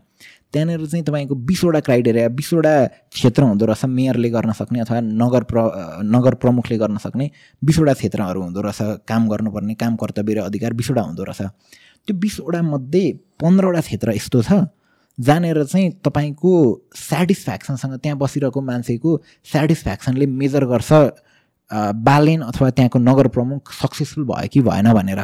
त्यहाँनिर 0.53 0.87
चाहिँ 0.87 1.05
तपाईँको 1.05 1.35
बिसवटा 1.35 1.81
क्राइटेरिया 1.81 2.29
बिसवटा 2.29 2.73
क्षेत्र 3.13 3.43
हुँदो 3.43 3.67
रहेछ 3.67 3.85
मेयरले 3.85 4.31
गर्न 4.31 4.53
सक्ने 4.53 4.81
अथवा 4.81 5.01
नगर 5.01 5.43
प्र 5.45 5.59
नगर 6.05 6.35
प्रमुखले 6.35 6.79
गर्न 6.79 6.97
सक्ने 6.99 7.31
बिसवटा 7.65 7.93
क्षेत्रहरू 7.93 8.43
हुँदो 8.43 8.61
रहेछ 8.61 9.05
काम 9.09 9.29
गर्नुपर्ने 9.29 9.75
काम 9.75 9.97
कर्तव्य 9.97 10.35
र 10.35 10.39
अधिकार 10.49 10.73
बिसवटा 10.73 11.03
हुँदो 11.03 11.25
रहेछ। 11.25 11.43
त्यो 12.09 12.17
बिसवटा 12.17 12.63
मध्ये 12.63 13.05
पन्ध्रवटा 13.41 13.81
क्षेत्र 13.81 14.13
यस्तो 14.17 14.43
छ 14.43 14.53
जहाँनिर 15.19 15.65
चाहिँ 15.65 15.91
तपाईँको 16.05 16.53
सेटिस्फ्याक्सनसँग 16.97 17.95
त्यहाँ 17.99 18.19
बसिरहेको 18.19 18.61
मान्छेको 18.61 19.11
सेटिस्फ्याक्सनले 19.53 20.27
मेजर 20.27 20.65
गर्छ 20.65 20.93
बालेन 22.01 22.41
अथवा 22.43 22.71
त्यहाँको 22.71 22.99
नगर 22.99 23.29
प्रमुख 23.29 23.73
सक्सेसफुल 23.73 24.25
भयो 24.25 24.49
कि 24.53 24.61
भएन 24.63 24.93
भनेर। 24.93 25.21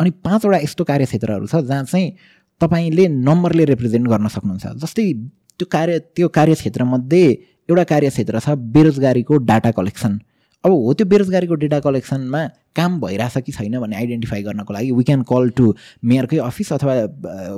अनि 0.00 0.10
पाँचवटा 0.22 0.58
यस्तो 0.58 0.84
कार्यक्षेत्रहरू 0.84 1.46
छ 1.46 1.56
जहाँ 1.64 1.84
चाहिँ 1.84 2.12
तपाईँले 2.60 3.08
नम्बरले 3.08 3.64
रिप्रेजेन्ट 3.72 4.06
गर्न 4.08 4.28
सक्नुहुन्छ। 4.28 4.66
जस्तै 4.82 5.12
त्यो 5.58 5.66
कार्य 5.70 5.98
त्यो 6.16 6.28
कार्यक्षेत्रमध्ये 6.28 7.24
एउटा 7.68 7.84
कार्यक्षेत्र 7.84 8.38
छ 8.38 8.48
बेरोजगारीको 8.74 9.34
डाटा 9.50 9.70
कलेक्सन। 9.70 10.18
अब 10.64 10.70
हो 10.72 10.92
त्यो 10.96 11.06
बेरोजगारीको 11.06 11.54
डेटा 11.60 11.78
कलेक्सनमा 11.84 12.40
काम 12.76 12.98
भइरहेछ 13.00 13.36
कि 13.44 13.52
छैन 13.52 13.78
भन्ने 13.80 13.96
आइडेन्टिफाई 13.96 14.42
गर्नको 14.42 14.72
लागि 14.72 14.90
वी 14.96 15.04
क्यान 15.04 15.22
कल 15.28 15.48
टु 15.56 15.74
मेयरकै 16.08 16.38
अफिस 16.40 16.72
अथवा 16.72 16.94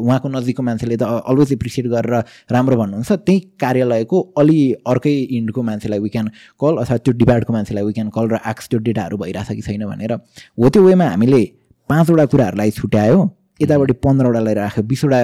उहाँको 0.02 0.28
नजिकको 0.28 0.62
मान्छेले 0.62 0.96
त 0.96 1.02
अलवेज 1.24 1.52
एप्रिसिएट 1.52 1.86
गरेर 1.86 2.14
राम्रो 2.50 2.76
भन्नुहुन्छ। 2.76 3.12
त्यही 3.22 3.38
कार्यालयको 3.62 4.20
अलि 4.36 4.58
अर्कै 4.90 5.14
इन्डको 5.38 5.62
मान्छेलाई 5.62 5.98
वी 6.02 6.08
क्यान 6.10 6.26
कल 6.60 6.74
अथवा 6.82 6.96
त्यो 6.98 7.12
डिपार्टको 7.14 7.52
मान्छेलाई 7.52 7.84
वी 7.86 7.92
क्यान 7.94 8.08
कल 8.10 8.26
र 8.26 8.36
आक्स 8.42 8.68
त्यो 8.74 8.78
डेटाहरू 8.82 9.16
भइरहेछ 9.22 9.54
कि 9.54 9.62
छैन 9.62 9.86
भनेर 9.86 10.12
हो 10.58 10.68
त्यो 10.68 10.82
वेमा 10.82 11.06
हामीले 11.06 11.42
पाँचवटा 11.90 12.24
कुराहरूलाई 12.26 12.70
छुट्यायो। 12.74 13.18
यतापट्टि 13.60 13.94
पन्ध्रवटालाई 14.04 14.54
राख्यो। 14.54 14.82
बिसवटा 14.84 15.20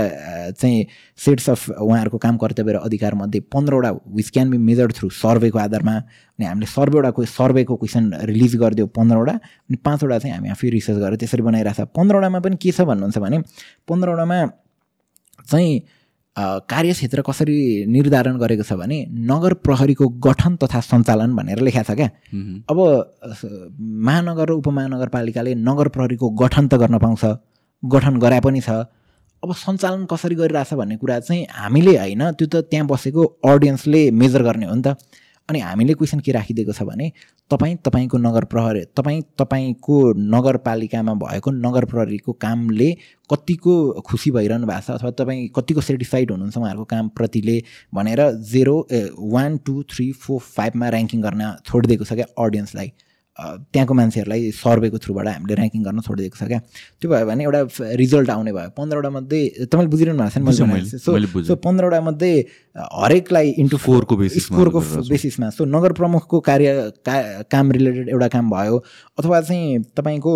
चाहिँ 0.56 0.86
सेट्स 1.18 1.48
अफ 1.50 1.60
उहाँहरूको 1.70 2.18
काम 2.18 2.36
कर्तव्य 2.40 2.72
र 2.72 2.76
अधिकारमध्ये 2.88 3.40
पन्ध्रवटा 3.52 3.90
which 4.16 4.28
can 4.32 4.50
be 4.50 4.58
measured 4.58 4.92
through 4.96 5.08
सर्वेको 5.12 5.58
आधारमा 5.58 5.94
अनि 6.40 6.44
हामीले 6.46 6.66
सर्वेवटा 6.66 7.10
सर्वेको 7.28 7.76
क्वेसन 7.76 8.04
रिलिज 8.24 8.56
गरिदियो 8.56 8.86
पन्ध्रवटा 8.96 9.32
अनि 9.32 9.76
पाँचवटा 9.84 10.18
चाहिँ 10.18 10.34
हामी 10.34 10.48
आफै 10.48 10.68
रिसर्च 10.70 10.98
गरेर 10.98 11.16
त्यसरी 11.20 11.42
बनाइरहेको 11.44 11.84
छ। 11.84 11.92
पन्ध्रवटामा 11.92 12.38
पनि 12.40 12.56
के 12.56 12.72
छ 12.72 12.88
भन्नुहुन्छ 12.88 13.18
भने 13.20 13.38
पन्ध्रवटामा 13.88 14.38
चाहिँ 15.50 15.70
कार्यक्षेत्र 16.36 17.20
कसरी 17.28 17.84
निर्धारण 17.92 18.36
गरेको 18.40 18.64
छ 18.64 18.72
भने 18.80 18.96
नगर 19.28 19.52
प्रहरीको 19.60 20.08
गठन 20.24 20.56
तथा 20.56 20.80
सञ्चालन 20.80 21.36
भनेर 21.36 21.60
लेखाएको 21.60 21.92
छ 21.92 21.96
क्या। 22.00 22.08
अब 22.72 22.78
महानगर 24.08 24.48
र 24.48 24.52
उपमहानगरपालिकाले 24.56 25.54
नगर 25.68 25.88
प्रहरीको 25.92 26.30
गठन 26.40 26.68
त 26.68 26.80
गर्न 26.80 26.98
पाउँछ। 26.98 27.24
गठन 27.82 28.16
गराए 28.18 28.40
पनि 28.40 28.60
छ। 28.60 28.70
अब 29.42 29.52
सञ्चालन 29.54 30.04
कसरी 30.06 30.34
गरिरहेछ 30.34 30.74
भन्ने 30.74 30.96
कुरा 30.96 31.18
चाहिँ 31.20 31.46
हामीले 31.50 31.96
होइन 31.98 32.30
त्यो 32.38 32.46
त 32.46 32.64
त्यहाँ 32.70 32.86
बसेको 32.86 33.24
अडियन्सले 33.44 34.10
मेजर 34.10 34.42
गर्ने 34.42 34.66
हो 34.66 34.74
नि 34.74 34.82
त। 34.86 34.96
अनि 35.48 35.60
हामीले 35.60 35.94
क्वेसन 35.94 36.20
के 36.22 36.32
राखिदिएको 36.32 36.72
छ 36.72 36.82
भने 36.86 37.10
तपाईँ 37.50 37.76
तपाईँको 37.84 38.18
नगर 38.18 38.44
प्रहरी 38.44 38.84
तपाईँ 38.96 39.20
तपाईँको 39.38 39.96
नगरपालिकामा 40.14 41.14
भएको 41.18 41.50
नगर 41.50 41.84
प्रहरीको 41.84 42.32
कामले 42.38 42.90
कतिको 43.30 43.74
खुसी 44.06 44.30
भइरहनु 44.30 44.66
भएको 44.66 44.80
छ 44.86 44.90
अथवा 44.96 45.10
तपाईँ 45.18 45.48
कतिको 45.56 45.80
सेटिस्फाइड 45.80 46.30
हुनुहुन्छ 46.30 46.56
उहाँहरूको 46.56 46.84
कामप्रतिले 46.94 47.56
भनेर 47.94 48.20
zero 48.52 48.76
one 49.34 49.56
two 49.66 49.82
three 49.90 50.10
four 50.22 50.40
फाइभमा 50.56 50.88
ऱ्याङ्किङ 50.88 51.20
गर्न 51.22 51.42
छोडिदिएको 51.66 52.04
छ 52.04 52.12
क्या 52.14 52.26
अडियन्सलाई 52.38 52.92
त्यहाँको 53.40 53.94
मान्छेहरूलाई 53.94 54.50
सर्वेको 54.52 54.98
थ्रुबाट 54.98 55.26
हामीले 55.26 55.54
ऱ्याङ्किङ 55.54 55.82
गर्न 55.82 56.00
छोडिदिएको 56.04 56.36
छ 56.36 56.44
क्या? 56.52 56.60
त्यो 57.00 57.10
भयो 57.10 57.26
भने 57.26 57.44
एउटा 57.44 57.60
रिजल्ट 57.96 58.30
आउने 58.30 58.52
भयो। 58.52 58.70
पन्ध्रवटा 58.76 59.10
मध्ये 59.10 59.66
तपाईँले 59.72 59.90
बुझिरहनु 59.90 60.18
भएको 60.20 60.52
छ 60.52 60.62
नि 60.62 60.84
सो 61.00 61.16
सो 61.48 61.56
पन्ध्रवटा 61.56 62.00
मध्ये 62.00 62.32
हरेकलाई 62.76 63.48
इन्टु 63.56 63.76
फोरको 63.76 64.16
बेसिस 64.16 64.46
स्कोरको 64.46 64.80
बेसिसमा 65.08 65.50
सो 65.50 65.64
नगर 65.64 65.92
प्रमुखको 65.92 66.40
कार्य 66.40 66.92
का 67.08 67.42
काम 67.48 67.72
रिलेटेड 67.72 68.08
एउटा 68.08 68.28
काम 68.28 68.50
भयो 68.50 68.84
अथवा 69.18 69.40
चाहिँ 69.40 69.82
तपाईँको 69.96 70.34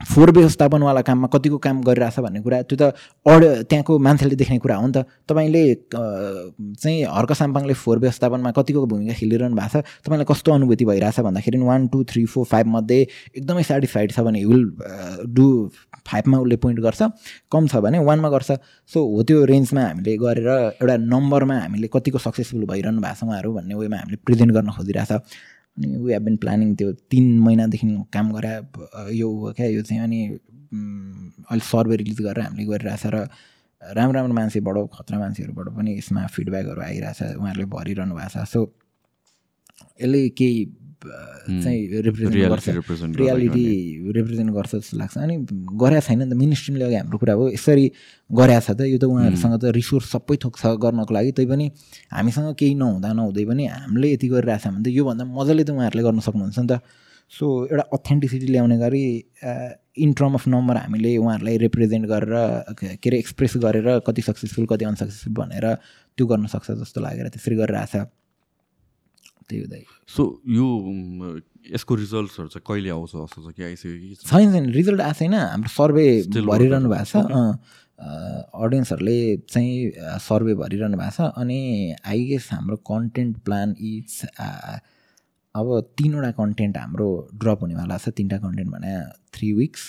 फोहोर 0.00 0.30
व्यवस्थापनवाला 0.30 1.00
काममा 1.08 1.28
कतिको 1.32 1.58
काम 1.58 1.80
गरिरहेछ 1.80 2.18
भन्ने 2.20 2.40
कुरा 2.44 2.60
त्यो 2.68 2.76
त 2.76 2.82
अड 3.24 3.42
त्यहाँको 3.64 3.98
मान्छेले 3.98 4.36
देख्ने 4.36 4.58
कुरा 4.60 4.76
हो 4.76 4.86
नि 4.86 4.92
त। 4.92 5.08
तपाईँले 5.24 5.62
चाहिँ 5.88 7.04
हर्क 7.08 7.32
साम्पाङले 7.32 7.74
फोहोर 7.74 7.98
व्यवस्थापनमा 8.04 8.50
कतिको 8.52 8.86
भूमिका 8.86 9.14
खेलिरहनु 9.16 9.56
भएको 9.56 9.80
छ? 9.80 9.84
तपाईँलाई 10.04 10.26
कस्तो 10.28 10.52
अनुभूति 10.52 10.84
भइरहेछ 10.84 11.20
भन्दाखेरि 11.20 11.58
वान 11.64 11.88
टू 11.88 12.04
थ्री 12.12 12.24
फोर 12.28 12.44
फाइभमध्ये 12.44 13.00
एकदमै 13.40 13.62
सेटिस्फाइड 13.62 14.12
छ 14.12 14.20
भने 14.20 14.44
विल 14.44 14.64
डु 15.32 15.46
फाइभमा 16.06 16.38
उसले 16.44 16.56
पोइन्ट 16.60 16.80
गर्छ 16.80 17.02
कम 17.52 17.66
छ 17.66 17.76
भने 17.80 17.98
वानमा 18.04 18.28
गर्छ। 18.36 18.50
सो 18.92 18.98
हो 19.00 19.22
त्यो 19.24 19.44
रेन्जमा 19.48 19.80
हामीले 19.80 20.16
गरेर 20.20 20.48
एउटा 20.84 20.96
नम्बरमा 21.08 21.56
हामीले 21.60 21.88
कतिको 21.88 22.18
सक्सेसफुल 22.20 22.68
भइरहनु 22.68 23.00
भएको 23.00 23.16
छ 23.16 23.24
उहाँहरू 23.24 23.52
भन्ने 23.56 23.74
वेमा 23.74 23.96
हामीले 23.96 24.16
प्रेजेन्ट 24.26 24.52
गर्न 24.52 24.70
खोजिरहेछ। 24.76 25.12
अनि 25.78 25.96
वी 25.96 26.12
हेभ 26.12 26.22
बिन 26.22 26.36
प्लानिङ 26.36 26.74
त्यो 26.76 26.92
तिन 27.12 27.26
महिनादेखि 27.40 27.86
काम 28.12 28.32
गरे 28.32 28.52
यो 29.16 29.28
क्या 29.56 29.66
यो 29.66 29.82
चाहिँ 29.82 30.02
अनि 30.02 30.20
अहिले 31.50 31.64
सर्वे 31.72 31.96
रिलिज 31.96 32.20
गरेर 32.20 32.44
हामीले 32.44 32.64
गरिरहेछ 32.64 33.06
र 33.06 33.28
राम्रो 33.82 34.14
राम्रो 34.18 34.34
मान्छेबाट 34.34 34.76
खतरा 34.94 35.18
मान्छेहरूबाट 35.18 35.68
पनि 35.76 35.90
यसमा 35.98 36.26
फिडब्याकहरू 36.26 36.80
आइरहेछ 36.82 37.20
उहाँहरूले 37.36 37.66
भरिरहनु 37.76 38.14
भएको 38.16 38.44
छ। 38.44 38.48
सो 38.48 38.60
यसले 40.00 40.28
केही 40.38 40.58
चाहिँ 41.62 41.80
रिप्रेजेन्ट 42.06 42.36
गर्छ। 42.52 42.68
रियालिटी 43.16 43.66
रिप्रेजेन्ट 44.16 44.50
गर्छ 44.56 44.72
जस्तो 44.74 44.96
लाग्छ। 44.98 45.14
अनि 45.18 45.36
गरेका 45.82 46.00
छैन 46.06 46.18
नि 46.22 46.26
त 46.30 46.34
मिनिस्ट्रीले 46.36 46.84
अघि 46.84 46.96
हाम्रो 47.00 47.18
कुरा 47.18 47.34
हो। 47.38 47.44
यसरी 47.56 47.86
गरेका 48.30 48.60
छ 48.66 48.68
त 48.76 48.80
यो 48.90 48.98
त 48.98 49.04
उहाँहरूसँग 49.06 49.54
त 49.62 49.64
रिसोर्स 49.78 50.06
सबै 50.12 50.36
थोक 50.42 50.54
छ 50.58 50.76
गर्नको 50.76 51.12
लागि। 51.14 51.32
तै 51.38 51.44
पनि 51.46 51.66
हामीसँग 52.12 52.54
केही 52.58 52.74
नहुँदा 52.74 53.08
नहुँदै 53.12 53.44
पनि 53.50 53.64
हामीले 53.66 54.06
यति 54.14 54.26
गरिरहेको 54.34 54.62
छ 54.62 54.66
भने 54.74 54.82
त 54.84 54.88
योभन्दा 54.92 55.24
मजाले 55.24 55.62
त 55.64 55.70
उहाँहरूले 55.76 56.02
गर्न 56.06 56.20
सक्नुहुन्छ 56.26 56.58
नि 56.58 56.68
त। 56.70 56.82
सो 57.26 57.46
एउटा 57.66 57.84
अथेन्टिसिटी 57.90 58.46
ल्याउने 58.54 58.76
गरी 58.78 59.02
इन 59.98 60.10
टर्म 60.14 60.34
अफ 60.38 60.46
नम्बर 60.46 60.76
हामीले 60.76 61.10
उहाँहरूलाई 61.18 61.56
रिप्रेजेन्ट 61.58 62.06
गरेर 62.06 62.34
के 62.78 62.86
अरे 63.02 63.18
एक्सप्रेस 63.18 63.52
गरेर 63.66 63.88
कति 64.06 64.22
सक्सेसफुल 64.22 64.66
कति 64.70 64.84
अनसक्सेसफुल 64.86 65.34
भनेर 65.34 65.66
त्यो 66.14 66.26
गर्न 66.26 66.46
सक्छ 66.46 66.70
जस्तो 66.86 66.98
लागेर 67.02 67.26
त्यसरी 67.34 67.56
गरिरहेछ। 67.58 67.94
त्यही 69.48 69.60
हुँदै 69.62 69.82
सो 70.16 70.22
यो 70.58 70.66
यसको 71.74 71.94
रिजल्ट्सहरू 71.94 72.48
चाहिँ 72.48 72.64
कहिले 72.68 72.90
आउँछ 72.90 73.12
जस्तो 73.16 73.38
छ 73.42 73.54
कि 73.56 73.62
आइसक्यो 73.62 73.92
कि 74.02 74.14
छैन 74.26 74.52
छैन 74.52 74.70
रिजल्ट 74.78 75.00
आएको 75.00 75.18
छैन। 75.18 75.34
हाम्रो 75.34 75.70
सर्वे 75.74 76.06
भरिरहनु 76.46 76.88
भएको 76.90 77.04
छ। 77.10 77.14
अडियन्सहरूले 78.54 79.18
चाहिँ 79.50 79.74
सर्वे 80.22 80.54
भरिरहनु 80.62 80.96
भएको 80.98 81.14
छ। 81.16 81.32
अनि 81.42 81.60
आई 82.06 82.24
गेस 82.26 82.48
हाम्रो 82.52 82.76
कन्टेन्ट 82.90 83.36
प्लान 83.44 83.74
इज 83.80 84.22
अब 85.54 85.66
तिनवटा 85.98 86.30
कन्टेन्ट 86.38 86.76
हाम्रो 86.78 87.08
ड्रप 87.34 87.58
हुनेवाला 87.62 87.96
छ। 87.98 88.08
तिनवटा 88.16 88.38
कन्टेन्ट 88.38 88.70
भने 88.70 88.94
थ्री 89.34 89.52
विक्स 89.60 89.82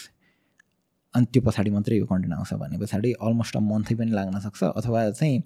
अनि 1.13 1.25
त्यो 1.33 1.41
पछाडि 1.41 1.69
मात्रै 1.71 1.97
यो 1.97 2.05
कन्टेन्ट 2.05 2.33
आउँछ 2.35 2.53
भने 2.61 2.77
पछाडि 2.77 3.11
अलमोस्ट 3.19 3.55
अ 3.57 3.59
मन्थै 3.59 3.95
पनि 3.95 4.11
लाग्न 4.11 4.39
सक्छ। 4.39 4.63
अथवा 4.63 5.09
चाहिँ 5.11 5.43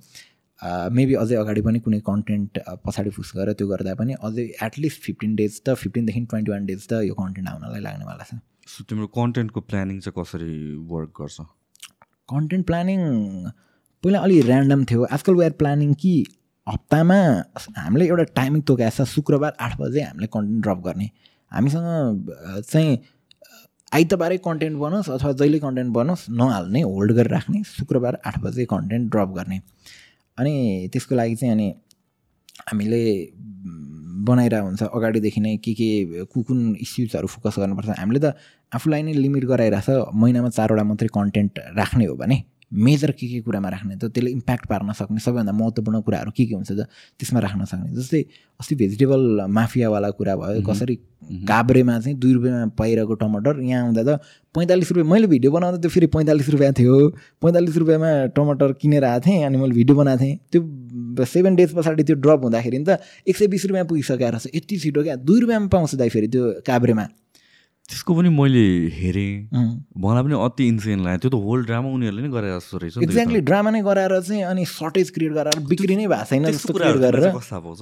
मेबी 0.97 1.13
अझै 1.21 1.35
अगाडि 1.43 1.61
पनि 1.67 1.79
कुनै 1.85 1.99
कन्टेन्ट 2.09 2.59
पछाडि 2.85 3.09
फुस 3.17 3.31
गरेर 3.37 3.53
त्यो 3.59 3.67
गर्दा 3.67 3.93
पनि 4.01 4.13
अझै 4.27 4.45
एटलिस्ट 4.67 5.01
फिफ्टिन 5.05 5.35
डेज 5.35 5.61
त 5.65 5.73
फिफ्टिनदेखि 5.83 6.25
ट्वेन्टी 6.33 6.51
वान 6.51 6.65
डेज 6.65 6.81
त 6.87 7.01
यो 7.07 7.13
कन्टेन्ट 7.21 7.47
आउनलाई 7.49 7.81
लाग्नेवाला 7.87 8.23
छ। 8.29 8.37
सो 8.73 8.83
तिम्रो 8.89 9.07
कन्टेन्टको 9.17 9.59
प्लानिङ 9.69 9.99
चाहिँ 10.05 10.15
कसरी 10.19 10.53
वर्क 10.91 11.09
गर्छ? 11.21 11.37
कन्टेन्ट 12.33 12.65
प्लानिङ 12.67 12.99
पहिला 14.03 14.19
अलि 14.25 14.35
ऱ्यान्डम 14.41 14.83
थियो। 14.91 15.03
आजकल 15.15 15.35
वेआर 15.41 15.53
प्लानिङ 15.61 15.93
कि 16.03 16.13
हप्तामा 16.67 17.17
हामीले 17.77 18.05
एउटा 18.07 18.23
टाइमिङ 18.37 18.61
तोकाएको 18.69 19.03
छ 19.03 19.07
शुक्रबार 19.15 19.55
आठ 19.65 19.73
बजे 19.79 20.01
हामीले 20.01 20.27
कन्टेन्ट 20.35 20.61
ड्रप 20.63 20.79
गर्ने। 20.85 21.07
हामीसँग 21.51 21.87
चाहिँ 22.69 22.91
आइतबारै 23.97 24.37
कन्टेन्ट 24.45 24.77
बनोस् 24.79 25.09
अथवा 25.17 25.31
जहिले 25.41 25.59
कन्टेन्ट 25.59 25.91
बनोस् 25.93 26.29
नहाल्ने 26.41 26.81
होल्ड 26.81 27.11
गरेर 27.17 27.31
राख्ने 27.31 27.63
शुक्रबार 27.67 28.19
आठ 28.25 28.39
बजे 28.45 28.65
कन्टेन्ट 28.73 29.11
ड्रप 29.11 29.29
गर्ने। 29.37 29.59
अनि 30.39 30.53
त्यसको 30.93 31.15
लागि 31.15 31.35
चाहिँ 31.35 31.53
अनि 31.53 31.67
हामीले 32.69 33.01
बनाइरहेको 34.27 34.67
हुन्छ 34.67 34.83
अगाडिदेखि 34.83 35.41
नै 35.41 35.57
के 35.65 35.73
के 35.73 35.89
कुन 36.29 36.59
इस्युजहरू 36.81 37.27
फोकस 37.27 37.55
गर्नुपर्छ। 37.59 37.89
हामीले 37.99 38.19
त 38.19 38.37
आफूलाई 38.71 39.01
नै 39.03 39.13
लिमिट 39.13 39.43
गराइरहेको 39.51 39.85
छ 39.87 40.13
महिनामा 40.13 40.49
चारवटा 40.57 40.83
मात्रै 40.83 41.09
कन्टेन्ट 41.09 41.53
राख्ने 41.77 42.05
हो 42.05 42.15
भने। 42.15 42.37
मेजर 42.71 43.11
के 43.11 43.27
के 43.27 43.39
कुरामा 43.41 43.69
राख्ने 43.69 43.95
त 43.95 44.11
त्यसले 44.11 44.31
इम्प्याक्ट 44.31 44.65
पार्न 44.67 44.91
सक्ने 44.93 45.19
सबैभन्दा 45.19 45.51
महत्त्वपूर्ण 45.51 46.01
कुराहरू 46.01 46.31
के 46.31 46.45
के 46.45 46.55
हुन्छ 46.55 46.71
त 46.71 46.87
त्यसमा 47.19 47.39
राख्न 47.39 47.65
सक्ने। 47.65 47.91
जस्तै 47.95 48.23
अस्ति 48.59 48.75
भेजिटेबल 48.75 49.45
माफियावाला 49.51 50.09
कुरा 50.15 50.35
भयो 50.35 50.61
कसरी 50.63 50.95
काभ्रेमा 51.47 51.99
चाहिँ 51.99 52.17
दुई 52.17 52.33
रुपियाँमा 52.33 52.71
पाइरहेको 52.77 53.13
टमाटर 53.15 53.59
यहाँ 53.61 53.83
आउँदा 53.85 54.03
त 54.03 54.19
पैँतालिस 54.55 54.91
रुपियाँ 54.91 55.07
मैले 55.11 55.27
भिडियो 55.27 55.51
बनाउँदा 55.51 55.77
त्यो 55.81 55.89
फेरि 55.89 56.07
पैँतालिस 56.15 56.49
रुपियाँ 56.49 56.73
थियो। 56.79 56.95
पैँतालिस 57.43 57.77
रुपियाँमा 57.77 58.11
टमाटर 58.35 58.73
किनेर 58.81 59.03
आएको 59.03 59.25
थिएँ 59.27 59.43
अनि 59.45 59.57
मैले 59.57 59.73
भिडियो 59.75 59.95
बनाएको 59.97 60.23
थिएँ। 60.23 60.37
त्यो 60.51 61.25
सेभेन 61.25 61.55
डेज 61.55 61.75
पछाडि 61.75 62.03
त्यो 62.03 62.15
ड्रप 62.23 62.43
हुँदाखेरि 62.43 62.83
त 62.87 62.99
एक 63.27 63.35
सय 63.37 63.47
बिस 63.47 63.65
रुपियाँ 63.65 63.85
पुगिसकेर 63.85 64.37
छ 64.37 64.47
यति 64.55 64.77
छिटो 64.79 65.03
क्या? 65.03 65.15
दुई 65.15 65.39
रुपियाँमा 65.39 65.67
पाउँछ 65.67 65.95
दाइ 65.95 66.09
फेरि 66.09 66.27
त्यो 66.27 66.43
काभ्रेमा। 66.67 67.05
त्यसको 67.91 68.11
पनि 68.15 68.29
मैले 68.31 68.63
हेरेँ। 68.95 69.31
मलाई 69.51 70.23
पनि 70.23 70.35
अति 70.47 70.63
इन्सेन 70.71 70.99
लाग्यो। 71.03 71.19
त्यो 71.21 71.29
त 71.29 71.43
होल 71.43 71.59
ड्रामा 71.67 71.89
उनीहरूले 71.91 72.21
नै 72.23 72.31
गरेर 72.31 72.51
जस्तो 72.57 72.77
रहेछ 72.79 72.97
एक्ज्याक्टली 73.03 73.41
ड्रामा 73.51 73.69
नै 73.75 73.81
गराएर 73.83 74.13
चाहिँ 74.23 74.43
अनि 74.47 74.63
सर्टेज 74.65 75.07
क्रिएट 75.15 75.33
गरेर 75.39 75.59
बिक्री 75.71 75.95
नै 75.99 76.07
भएको 76.07 76.25
छैन 76.31 76.51
जस्तो 76.51 76.73
क्रिएट 76.73 76.97
गरेर। 77.03 77.25
कस्तो 77.35 77.59
पाउँछ 77.61 77.81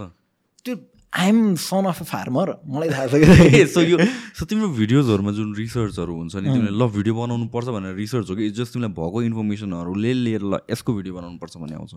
त्यो 0.66 0.76
I'm 1.10 1.56
son 1.62 1.86
of 1.90 2.02
a 2.02 2.06
farmer 2.06 2.48
मलाई 2.70 2.90
थाहा 2.90 3.06
छ 3.08 3.70
सो 3.74 3.82
यो 3.92 3.98
सो 4.38 4.46
तिम्रो 4.46 4.68
भिडियोजहरूमा 4.78 5.32
जुन 5.38 5.54
रिसर्चहरू 5.58 6.14
हुन्छ 6.16 6.36
नि 6.36 6.48
तिमीले 6.54 6.74
ल 6.74 6.90
भिडियो 6.98 7.14
बनाउनु 7.18 7.46
पर्छ 7.54 7.68
भनेर 7.78 7.96
रिसर्च 7.98 8.30
हो 8.30 8.36
कि 8.36 8.50
जस्ट 8.54 8.74
तिमीलाई 8.74 8.94
भएको 8.98 9.22
इन्फर्मेसनहरूले 9.30 10.14
लिएर 10.26 10.42
ल 10.42 10.60
यसको 10.70 10.94
भिडियो 10.94 11.14
बनाउनु 11.18 11.38
पर्छ 11.42 11.58
भन्ने 11.58 11.76
आउँछ? 11.82 11.94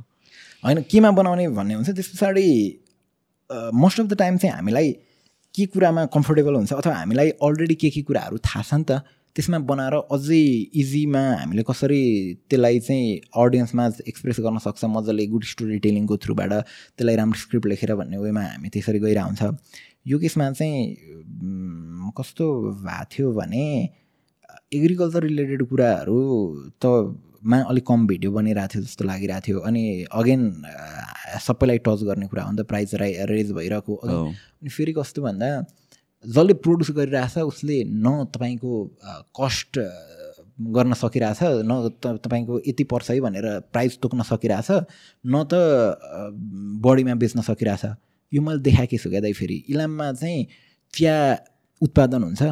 होइन 0.65 0.79
केमा 0.89 1.11
बनाउने 1.21 1.49
भन्ने 1.59 1.75
हुन्छ 1.81 1.91
त्यस 1.93 2.09
पछाडि 2.13 2.49
मोस्ट 3.51 4.01
अफ 4.01 4.07
द 4.07 4.17
टाइम 4.19 4.37
चाहिँ 4.41 4.55
हामीलाई 4.57 4.89
के 5.55 5.67
कुरामा 5.69 6.05
कम्फोर्टेबल 6.11 6.55
हुन्छ 6.55 6.73
अथवा 6.75 6.95
हामीलाई 6.95 7.31
अलरेडी 7.43 7.75
के 7.77 7.91
के 7.91 8.03
कुराहरू 8.03 8.39
थाहा 8.41 8.63
छ 8.63 8.75
नि 8.75 8.85
त 8.85 9.03
त्यसमा 9.37 9.59
बनाएर 9.65 9.95
अझै 10.13 10.41
इजीमा 10.75 11.21
हामीले 11.33 11.63
कसरी 11.65 12.03
त्यसलाई 12.49 12.81
चाहिँ 12.81 13.21
अडियन्समा 13.37 13.87
एक्सप्रेस 14.09 14.41
गर्न 14.41 14.59
सक्छ 14.61 14.85
मजाले 14.93 15.27
गुड 15.29 15.45
स्टोरी 15.53 15.79
टेलिङको 15.87 16.17
थ्रुबाट 16.25 16.53
त्यसलाई 16.53 17.17
राम्रो 17.17 17.39
स्क्रिप्ट 17.41 17.67
लेखेर 17.73 17.95
भन्ने 17.97 18.19
वेमा 18.19 18.43
हामी 18.45 18.69
त्यसरी 18.75 18.99
गइरहेको 19.01 19.29
हुन्छ 19.29 19.43
यो 20.07 20.19
केसमा 20.19 20.51
चाहिँ 20.53 22.13
कस्तो 22.13 22.47
भएको 22.85 23.05
थियो 23.11 23.33
भने 23.33 23.67
एग्रिकल्चर 24.73 25.23
रिलेटेड 25.23 25.65
कुराहरू 25.69 26.21
त 26.83 26.93
मा 27.45 27.59
अलिक 27.71 27.87
कम 27.87 28.07
भिडियो 28.07 28.31
बनिरहेको 28.33 28.73
थियो 28.75 28.83
जस्तो 28.83 29.05
लागिरहेको 29.05 29.47
थियो। 29.47 29.59
अनि 29.67 29.83
अगेन 30.15 30.43
सबैलाई 31.43 31.79
टच 31.87 32.03
गर्ने 32.09 32.27
कुरा 32.31 32.43
हो 32.43 32.51
नि 32.53 32.63
त 32.63 32.67
प्राइज 32.71 32.95
राइ 33.03 33.13
रेज 33.27 33.53
भइरहेको। 33.53 33.95
अनि 33.95 34.69
फेरि 34.71 34.93
कस्तो 34.99 35.23
भन्दा 35.23 35.49
जसले 36.25 36.55
प्रड्युस 36.63 36.91
गरिरहेछ 36.97 37.39
उसले 37.43 37.83
न 37.85 38.31
तपाईँको 38.31 38.73
कस्ट 39.35 39.79
गर्न 40.77 40.95
सकिरहेछ 40.95 41.67
न 41.67 41.73
तपाईँको 42.01 42.61
यति 42.69 42.85
पर्छ 42.87 43.11
है 43.11 43.21
भनेर 43.21 43.47
प्राइस 43.75 43.99
तोक्न 44.03 44.23
सकिरहेछ 44.23 44.71
न 45.27 45.35
त 45.51 45.53
बडीमा 46.79 47.15
बेच्न 47.19 47.43
सकिरहेछ। 47.43 47.85
यो 48.33 48.41
मैले 48.43 48.63
देखाएकै 48.63 48.99
छु 49.03 49.11
क्या 49.11 49.21
दाइ 49.21 49.33
फेरि। 49.35 49.57
इलाममा 49.69 50.13
चाहिँ 50.15 50.47
चिया 50.95 51.17
उत्पादन 51.83 52.23
हुन्छ। 52.23 52.43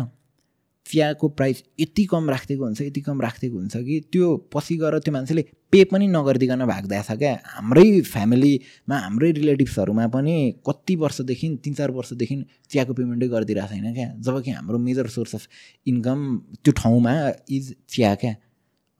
चियाको 0.91 1.29
प्राइस 1.39 1.63
यति 1.81 2.05
कम 2.13 2.31
राखिदिएको 2.31 2.65
हुन्छ 2.65 2.81
यति 2.83 3.01
कम 3.01 3.21
राखिदिएको 3.23 3.57
हुन्छ 3.59 3.77
कि 3.77 4.01
त्यो 4.13 4.37
पछि 4.55 4.77
गएर 4.77 4.99
त्यो 4.99 5.13
मान्छेले 5.13 5.43
पे 5.73 5.83
पनि 5.87 6.07
नगरिदिकन 6.09 6.65
भाग्दैछ 6.67 7.11
क्या। 7.13 7.33
हाम्रै 7.47 8.01
फ्यामिलीमा 8.03 8.97
हाम्रै 8.99 9.31
रिलेटिभ्सहरूमा 9.33 10.07
पनि 10.15 10.35
कति 10.67 10.97
वर्षदेखि 11.03 11.49
तिन 11.65 11.75
चार 11.75 11.91
वर्षदेखि 11.95 12.37
चियाको 12.71 12.93
पेमेन्टै 12.99 13.29
गरिदिरहेको 13.29 13.75
छैन 13.75 13.95
क्या। 13.95 14.09
जब 14.19 14.43
कि 14.43 14.51
हाम्रो 14.51 14.79
मेजर 14.79 15.07
सोर्स 15.15 15.35
अफ 15.35 15.47
इन्कम 15.87 16.19
त्यो 16.65 16.73
ठाउँमा 16.83 17.15
इज 17.49 17.75
चिया 17.89 18.15
क्या। 18.23 18.35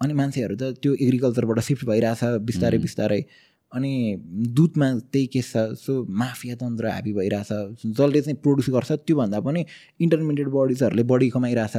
अनि 0.01 0.13
मान्छेहरू 0.15 0.57
त 0.57 0.79
त्यो 0.83 0.95
एग्रिकल्चरबाट 0.97 1.59
सिफ्ट 1.61 1.85
भइरहेछ 1.87 2.23
बिस्तारै 2.49 2.79
बिस्तारै। 2.79 3.21
अनि 3.73 3.93
दुधमा 4.57 4.89
त्यही 5.13 5.27
केस 5.33 5.53
छ 5.53 5.57
सो 5.79 5.93
माफिया 6.23 6.55
तन्त्र 6.63 6.89
हाबी 6.91 7.13
भइरहेछ। 7.13 7.51
जसले 7.87 8.21
चाहिँ 8.23 8.39
प्रड्युस 8.43 8.69
गर्छ 8.77 8.93
त्योभन्दा 9.07 9.41
पनि 9.41 9.65
इन्टरमिडिएट 10.01 10.49
बडिजहरूले 10.55 11.03
बढी 11.13 11.29
कमाइरहेछ। 11.31 11.77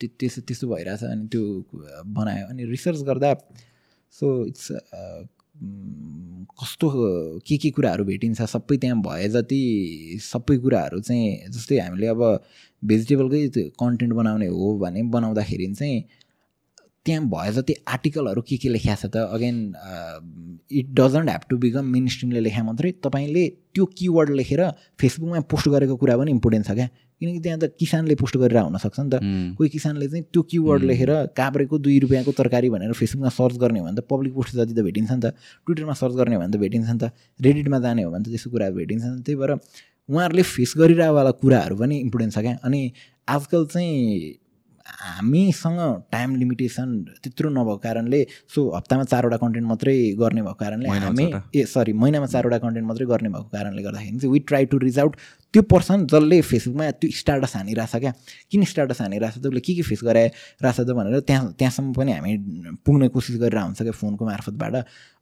त्यो 0.00 0.08
त्यसो 0.20 0.40
त्यस्तो 0.48 0.66
भइरहेछ 0.68 1.02
अनि 1.04 1.26
त्यो 1.32 1.42
बनायो। 2.16 2.46
अनि 2.50 2.64
रिसर्च 2.70 3.02
गर्दा 3.08 3.34
सो 4.14 4.26
इट्स 4.46 4.66
कस्तो 6.60 6.88
के 7.46 7.56
के 7.62 7.70
कुराहरू 7.70 8.04
भेटिन्छ 8.04 8.42
सबै 8.42 8.76
त्यहाँ 8.82 9.00
भए 9.02 9.28
जति 9.28 9.62
सबै 10.22 10.56
कुराहरू 10.58 11.00
चाहिँ 11.00 11.50
जस्तै 11.52 11.78
हामीले 11.78 12.06
अब 12.06 12.22
भेजिटेबलकै 12.82 13.68
कन्टेन्ट 13.80 14.12
बनाउने 14.14 14.46
हो 14.46 14.76
भने 14.78 15.02
बनाउँदाखेरि 15.14 15.66
चाहिँ 15.74 15.98
त्यहाँ 17.06 17.24
भए 17.32 17.52
जति 17.52 17.74
आर्टिकलहरू 17.88 18.40
के 18.48 18.56
के 18.62 18.68
लेखिया 18.68 18.94
छ 18.94 19.06
त 19.12 19.16
again 19.32 19.56
it 20.70 20.86
doesn't 20.94 21.28
have 21.28 21.44
to 21.50 21.56
become 21.58 21.84
main 21.92 22.08
स्ट्रिमले 22.14 22.40
लेखा 22.40 22.62
मात्रै 22.62 22.90
तपाईँले 23.04 23.44
त्यो 23.74 23.84
किवर्ड 23.98 24.30
लेखेर 24.40 24.62
फेसबुकमा 25.00 25.40
पोस्ट 25.48 25.68
गरेको 25.68 25.96
कुरा 25.96 26.16
पनि 26.16 26.30
इम्पोर्टेन्ट 26.30 26.66
छ 26.66 26.72
क्या? 26.76 26.88
किनकि 27.20 27.40
त्यहाँ 27.40 27.58
त 27.60 27.72
किसानले 27.80 28.14
पोस्ट 28.20 28.36
गरेर 28.36 28.58
हुनसक्छ 28.58 29.00
नि 29.00 29.10
त। 29.12 29.20
कोही 29.56 29.68
किसानले 29.68 30.08
चाहिँ 30.08 30.24
त्यो 30.32 30.42
किवर्ड 30.52 30.82
लेखेर 30.90 31.12
काभ्रेको 31.36 31.78
दुई 31.78 31.98
रुपियाँको 32.04 32.32
तरकारी 32.36 32.68
भनेर 32.70 32.92
फेसबुकमा 32.92 33.28
सर्च 33.28 33.56
गर्ने 33.56 33.80
हो 33.80 33.86
भने 33.86 33.96
त 33.96 34.04
पब्लिक 34.10 34.32
पोस्ट 34.34 34.54
जति 34.56 34.74
त 34.74 34.84
भेटिन्छ 34.84 35.10
नि 35.10 35.20
त 35.24 35.32
ट्विटरमा 35.64 35.94
सर्च 36.00 36.14
गर्ने 36.20 36.34
हो 36.36 36.40
भने 36.40 36.52
त 36.52 36.60
भेटिन्छ 36.60 36.88
नि 36.90 36.98
त 37.00 37.12
रेडिटमा 37.40 37.78
जाने 37.80 38.02
हो 38.04 38.10
भने 38.12 38.24
त 38.24 38.28
त्यस्तो 38.28 38.50
कुराहरू 38.50 38.74
भेटिन्छ 38.76 39.04
नि 39.04 39.22
त्यही 39.24 39.36
भएर 39.40 39.52
उहाँहरूले 40.08 40.42
फेस 40.42 40.72
गरिरहेवाला 40.76 41.30
कुराहरू 41.40 41.76
पनि 41.80 41.96
इम्पोर्टेन्ट 42.08 42.32
छ 42.34 42.38
क्या। 42.44 42.56
अनि 42.64 42.80
आजकल 43.28 43.66
चाहिँ 43.72 43.98
हामीसँग 44.98 45.80
टाइम 46.12 46.34
लिमिटेसन 46.36 46.96
त्यत्रो 47.22 47.50
नभएको 47.50 47.76
कारणले 47.76 48.24
सो 48.54 48.68
हप्तामा 48.76 49.04
चारवटा 49.04 49.36
कन्टेन्ट 49.36 49.68
मात्रै 49.68 49.96
गर्ने 50.18 50.42
भएको 50.42 50.54
कारणले 50.54 50.88
हामी 50.88 51.26
ए 51.54 51.64
सरी 51.64 51.92
महिनामा 52.02 52.26
चारवटा 52.26 52.58
कन्टेन्ट 52.58 52.88
मात्रै 52.88 53.06
गर्ने 53.06 53.28
भएको 53.28 53.48
कारणले 53.52 53.82
गर्दाखेरि 53.82 54.18
चाहिँ 54.18 54.32
we 54.32 54.38
try 54.48 54.64
to 54.64 54.78
reach 54.78 54.98
out 54.98 55.16
त्यो 55.54 55.62
पर्सन 55.66 56.06
जसले 56.06 56.40
फेसबुकमा 56.46 56.90
त्यो 57.02 57.10
स्टाटस 57.10 57.56
हानिरहेछ 57.56 57.94
क्या। 57.96 58.12
किन 58.50 58.64
स्टाटस 58.64 59.00
हानिरहेछ? 59.02 59.42
त 59.42 59.46
उसले 59.50 59.60
के 59.60 59.74
के 59.74 59.82
फेस 59.82 60.00
गराइरहेछ 60.06 60.78
त 60.80 60.90
भनेर 60.94 61.20
त्यहाँ 61.26 61.58
त्यहाँसम्म 61.58 61.92
पनि 61.92 62.12
हामी 62.12 62.32
पुग्ने 62.86 63.08
कोसिस 63.10 63.36
गरिरहेको 63.42 63.66
हुन्छ 63.66 63.82
क्या 63.82 63.94
फोनको 63.98 64.24
मार्फतबाट 64.30 64.74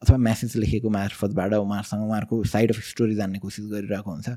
अथवा 0.04 0.16
म्यासेज 0.16 0.56
लेखेको 0.60 0.88
मार्फतबाट 0.88 1.52
उहाँहरूसँग 1.64 2.02
उहाँहरूको 2.04 2.36
साइड 2.44 2.68
अफ 2.70 2.78
स्टोरी 2.92 3.14
जान्ने 3.16 3.38
कोसिस 3.40 3.64
गरिरहेको 3.72 4.10
हुन्छ। 4.10 4.28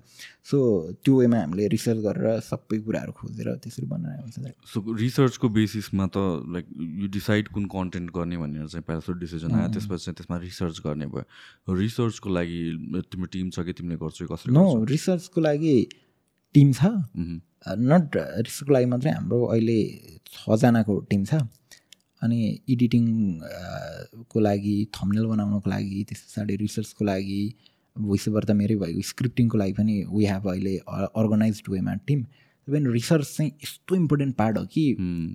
सो 0.47 0.57
त्यो 1.03 1.13
वेमा 1.19 1.37
हामीले 1.37 1.67
रिसर्च 1.75 1.99
गरेर 2.01 2.39
सबै 2.39 2.77
कुराहरू 2.87 3.11
खोजेर 3.11 3.47
त्यसरी 3.59 3.85
बनाएको 3.85 4.23
हुन्छ। 4.23 4.47
सो 4.71 4.77
रिसर्चको 4.95 5.47
बेसिसमा 5.49 6.05
त 6.07 6.17
लाइक 6.55 6.65
यु 6.71 7.07
डिसाइड 7.11 7.47
कुन 7.51 7.65
कन्टेन्ट 7.67 8.09
गर्ने 8.15 8.37
भनेर 8.39 8.67
चाहिँ 8.71 8.85
पहिला 8.87 9.19
डिसिजन 9.19 9.51
आयो 9.53 9.69
त्यसपछि 9.75 10.03
चाहिँ 10.07 10.15
त्यसमा 10.17 10.37
रिसर्च 10.39 10.79
गर्ने 10.87 11.05
भयो। 11.11 11.23
रिसर्चको 11.67 12.29
लागि 12.31 12.59
तिम्रो 13.11 13.27
टिम 13.27 13.49
छ 13.51 13.59
कि 13.67 13.73
तिमीले 13.75 13.99
गर्छौ 14.01 14.25
कसरी 14.31 14.53
नो 14.55 14.65
रिसर्चको 14.87 15.41
लागि 15.41 15.75
टिम 16.55 16.71
छ। 16.73 16.81
नट 17.91 18.15
रिसर्चको 18.15 18.73
लागि 18.73 18.85
मात्रै 18.93 19.11
हाम्रो 19.11 19.39
अहिले 19.45 19.79
छजनाको 20.33 20.99
टिम 21.09 21.23
छ। 21.25 21.33
अनि 22.21 22.39
एडिटिङ 22.69 23.05
को 24.29 24.39
लागि 24.39 24.75
थम्नेल 24.95 25.25
बनाउनको 25.25 25.69
लागि 25.69 26.03
त्यस 26.09 26.21
पछाडि 26.27 26.55
रिसर्चको 26.61 27.05
लागि 27.05 27.41
भोइस 27.95 28.27
ओभर 28.29 28.43
त 28.45 28.51
मेरै 28.55 28.75
भएको 28.81 29.01
स्क्रिप्टिङको 29.07 29.57
लागि 29.57 29.73
पनि 29.79 29.95
वी 30.09 30.25
हेभ 30.25 30.47
अहिले 30.47 30.77
अर्गनाइज 30.87 31.61
वेमा 31.69 31.93
टिम। 32.07 32.19
इभन 32.67 32.87
रिसर्च 32.91 33.27
चाहिँ 33.37 33.51
यस्तो 33.63 33.95
इम्पोर्टेन्ट 33.95 34.35
पार्ट 34.37 34.57
हो 34.57 34.65
कि 34.73 34.85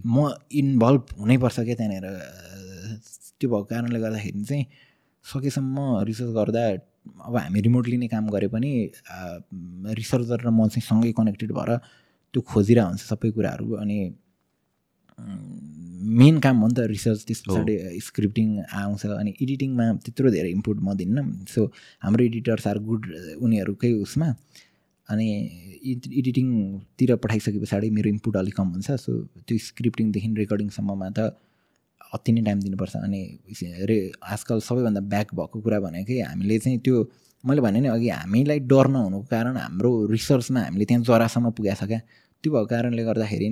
म 0.07 0.31
इन्भल्भ 0.61 1.03
हुनैपर्छ 1.19 1.59
क्या 1.61 1.75
त्यहाँनिर। 1.75 2.07
त्यो 3.41 3.49
भएको 3.51 3.65
कारणले 3.71 3.99
गर्दाखेरि 4.01 4.45
चाहिँ 4.45 4.65
सकेसम्म 5.25 5.77
रिसर्च 6.07 6.31
गर्दा 6.35 6.63
अब 7.27 7.37
हामी 7.37 7.61
रिमोटली 7.67 7.97
नै 8.03 8.09
काम 8.15 8.29
गरे 8.35 8.49
पनि 8.55 8.71
रिसर्चर 10.01 10.39
र 10.47 10.51
म 10.51 10.69
चाहिँ 10.69 10.85
सँगै 10.91 11.13
कनेक्टेड 11.19 11.53
भएर 11.59 11.71
त्यो 12.35 12.41
खोजिरहेको 12.53 12.89
हुन्छ 12.89 13.03
सबै 13.13 13.31
कुराहरू 13.37 13.67
अनि 13.83 13.99
मेन 16.21 16.39
काम 16.45 16.57
हो 16.61 16.67
नि 16.69 16.75
त 16.77 16.81
रिसर्च 16.93 17.21
त्यस 17.29 17.41
पछाडि 17.49 17.75
स्क्रिप्टिङ 18.07 18.49
आउँछ 18.83 19.03
अनि 19.21 19.31
एडिटिङमा 19.43 19.85
त्यत्रो 20.05 20.31
धेरै 20.37 20.51
इम्पुट 20.57 20.77
म 20.83 20.95
दिन्न। 21.01 21.47
सो 21.49 21.61
हाम्रो 22.05 22.23
एडिटर्स 22.25 22.67
आर 22.71 22.79
गुड 22.89 23.03
उनीहरूकै 23.41 23.93
उसमा 24.05 24.29
अनि 25.09 25.27
एडिटिङतिर 26.21 27.15
पठाइसके 27.25 27.59
पछाडि 27.65 27.91
मेरो 27.97 28.09
इम्पुट 28.11 28.37
अलिक 28.37 28.55
कम 28.61 28.69
हुन्छ। 28.77 28.89
सो 29.05 29.13
त्यो 29.47 29.59
स्क्रिप्टिङदेखि 29.71 30.29
रेकर्डिङसम्ममा 30.43 31.09
त 31.19 31.21
अति 32.17 32.33
नै 32.33 32.43
टाइम 32.49 32.61
दिनुपर्छ। 32.67 32.97
अनि 32.97 33.21
रे 33.91 33.99
आजकल 34.33 34.61
सबैभन्दा 34.69 35.01
ब्याक 35.13 35.35
भएको 35.39 35.61
कुरा 35.61 35.81
भनेकै 35.87 36.21
हामीले 36.21 36.59
चाहिँ 36.59 36.79
त्यो 36.85 36.97
मैले 37.45 37.61
भने 37.63 37.81
नि 37.81 37.89
अघि 37.89 38.09
हामीलाई 38.11 38.59
डर 38.71 38.87
नहुनुको 38.95 39.27
कारण 39.31 39.57
हाम्रो 39.57 39.91
रिसर्चमा 40.11 40.61
हामीले 40.61 40.85
त्यहाँ 40.85 41.03
जरासम्म 41.09 41.51
पुगेको 41.59 41.81
छ 41.81 41.89
क्या 41.91 42.01
त्यो 42.45 42.53
भएको 42.53 42.67
कारणले 42.73 43.03
गर्दाखेरि 43.09 43.49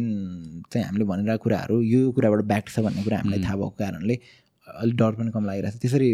चाहिँ 0.73 0.85
हामीले 0.87 1.05
भनिरहेको 1.11 1.43
कुराहरू 1.45 1.77
यो 1.83 2.01
कुराबाट 2.17 2.41
ब्याक 2.53 2.65
छ 2.75 2.81
भन्ने 2.87 3.03
कुरा 3.05 3.19
हामीलाई 3.23 3.41
थाहा 3.45 3.57
भएको 3.57 3.77
कारणले 3.83 4.17
अलिक 4.67 4.97
डर 4.97 5.13
पनि 5.15 5.31
कम 5.31 5.45
लागिरहेको 5.47 5.79
छ 5.79 5.83
त्यसरी 5.83 6.09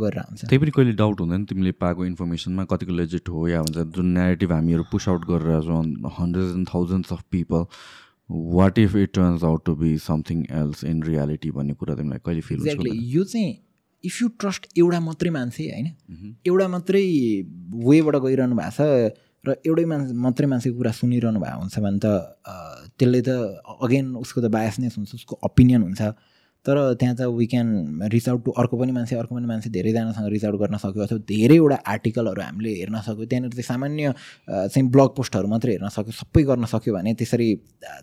गरेर 0.00 0.18
हुन्छ 0.28 0.40
त्यही 0.44 0.58
पनि 0.62 0.70
कहिले 0.76 0.92
डाउट 1.02 1.20
हुँदैन 1.20 1.44
तिमीले 1.50 1.72
पाएको 1.82 2.04
इन्फर्मेसनमा 2.06 2.64
कतिको 2.72 2.92
लेजिट 3.00 3.28
हो 3.34 3.46
या 3.48 3.60
हुन्छ 3.66 3.86
जुन 3.96 4.06
नेगेटिभ 4.16 4.52
हामीहरू 4.52 4.84
पुस 4.92 5.08
आउट 5.08 5.22
गरेर 5.30 5.60
छौँ 5.68 5.82
hundreds 6.18 6.52
and 6.56 6.68
thousands 6.74 7.12
of 7.12 7.22
people 7.36 7.64
what 8.30 8.78
if 8.78 8.96
it 8.96 9.12
turns 9.14 9.44
out 9.44 9.64
to 9.64 9.74
be 9.74 9.96
something 9.98 10.44
else 10.50 10.84
in 10.84 11.02
reality 11.02 11.50
भन्ने 11.50 11.74
कुरा 11.74 11.94
तिमीलाई 11.94 12.18
कहिले 12.26 12.40
फिल 12.40 12.58
एक्ज्याक्टली 12.58 12.90
यो 13.14 13.24
चाहिँ 13.24 13.54
इफ 14.04 14.22
यु 14.22 14.28
ट्रस्ट 14.28 14.66
एउटा 14.78 15.00
मात्रै 15.00 15.30
मान्छे 15.30 15.64
होइन? 15.70 15.86
Mhm. 16.10 16.34
एउटा 16.46 16.68
मात्रै 16.68 17.04
वेबाट 17.86 18.16
गइरहनु 18.16 18.56
भएको 18.56 18.70
छ 18.76 19.14
र 19.46 19.56
एउटै 19.66 19.84
मान्छे 19.84 20.12
मात्रै 20.26 20.46
मान्छेको 20.46 20.76
कुरा 20.76 20.92
सुनिरहनु 21.00 21.40
भएको 21.40 21.58
हुन्छ 21.60 21.78
भने 21.78 21.98
त 22.02 22.06
त्यसले 22.98 23.20
त 23.22 23.28
अगेन 23.82 24.16
उसको 24.16 24.40
त 24.40 24.50
बायसनेस 24.50 24.98
हुन्छ 24.98 25.14
उसको 25.14 25.38
ओपिनियन 25.44 25.82
हुन्छ। 25.82 26.02
तर 26.66 26.76
त्यहाँ 26.98 27.14
त 27.16 27.20
we 27.30 27.46
can 27.46 27.68
reach 28.12 28.28
out 28.28 28.44
to 28.44 28.50
अर्को 28.58 28.76
पनि 28.78 28.92
मान्छे 28.92 29.16
अर्को 29.16 29.34
पनि 29.34 29.46
मान्छे 29.46 29.70
धेरैजनासँग 29.70 30.28
रिच 30.34 30.44
आउट 30.44 30.56
गर्न 30.60 30.76
सक्यो 30.82 31.02
अथवा 31.02 31.18
धेरैवटा 31.30 31.76
आर्टिकलहरू 31.86 32.42
हामीले 32.42 32.70
हेर्न 32.74 33.00
सक्यो। 33.06 33.24
त्यहाँनिर 33.30 33.52
चाहिँ 33.54 33.66
सामान्य 33.70 34.14
चाहिँ 34.50 34.88
ब्लग 34.90 35.08
पोस्टहरू 35.16 35.48
मात्रै 35.48 35.72
हेर्न 35.72 35.88
सक्यो। 35.94 36.12
सबै 36.12 36.42
गर्न 36.50 36.64
सक्यो 36.66 36.94
भने 36.94 37.14
त्यसरी 37.14 37.48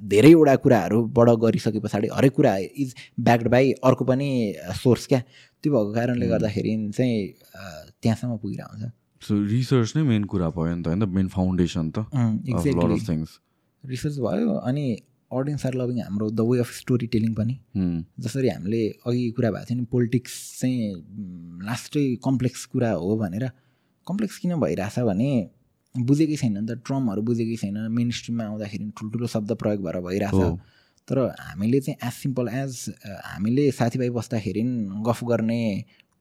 धेरैवटा 0.08 0.56
कुराहरूबाट 0.64 1.30
गरिसके 1.44 1.80
पछाडि 1.84 2.08
हरेक 2.16 2.34
कुरा 2.34 2.54
इज 2.80 2.96
ब्याक्ड 3.20 3.48
बाई 3.52 3.72
अर्को 3.84 4.04
पनि 4.06 4.30
सोर्स 4.80 5.08
क्या। 5.08 5.22
त्यो 5.64 5.72
भएको 5.74 5.92
कारणले 5.94 6.28
गर्दाखेरि 6.28 6.74
चाहिँ 6.96 7.16
त्यहाँसम्म 8.02 8.38
पुगिरहेको 8.40 8.72
हुन्छ 8.74 8.92
सो 9.22 9.34
रिसर्च 9.52 9.90
नै 9.96 10.04
मेन 10.04 10.24
कुरा 10.32 10.50
भयो 10.56 10.76
नि 10.76 10.84
त 10.84 10.88
होइन? 10.88 11.04
मेन 11.04 11.28
फाउन्डेसन 11.28 11.92
त 11.92 12.08
रिसर्च 13.84 14.16
भयो 14.20 14.56
अनि 14.64 14.86
अडियन्स 15.40 15.66
आर 15.66 15.74
लभिङ 15.82 16.00
हाम्रो 16.02 16.30
the 16.30 16.42
way 16.50 16.60
of 16.60 16.72
story 16.80 17.08
telling 17.16 17.34
पनि 17.40 17.56
जसरी 18.26 18.50
हामीले 18.50 18.82
अघि 19.08 19.24
कुरा 19.38 19.52
भएको 19.52 19.66
थियो 19.70 19.78
नि 19.80 19.86
पोलिटिक्स 19.92 20.34
चाहिँ 20.60 20.78
लास्टै 21.70 22.06
कम्प्लेक्स 22.26 22.66
कुरा 22.74 22.92
हो 23.04 23.16
भनेर। 23.24 23.46
कम्प्लेक्स 24.08 24.38
किन 24.44 24.56
भइरहेछ 24.60 25.00
भने 25.10 25.32
बुझेकै 25.96 26.36
छैन 26.42 26.54
नि 26.58 26.66
त 26.70 26.78
ट्रमहरू 26.86 27.22
बुझेकै 27.30 27.56
छैन 27.64 27.78
मेन 27.98 28.12
स्ट्रिममा 28.20 28.44
आउँदाखेरि 28.52 28.86
ठुल्ठुलो 29.00 29.28
शब्द 29.34 29.52
प्रयोग 29.64 29.84
भएर 29.86 30.00
भइरहेछ। 30.08 30.58
तर 31.08 31.18
हामीले 31.40 31.80
चाहिँ 31.86 31.98
एज 32.08 32.14
सिम्पल 32.14 32.48
एज 32.62 32.72
हामीले 33.26 33.70
साथीभाइ 33.80 34.10
बस्दाखेरि 34.18 34.64
गफ 35.08 35.24
गर्ने 35.32 35.62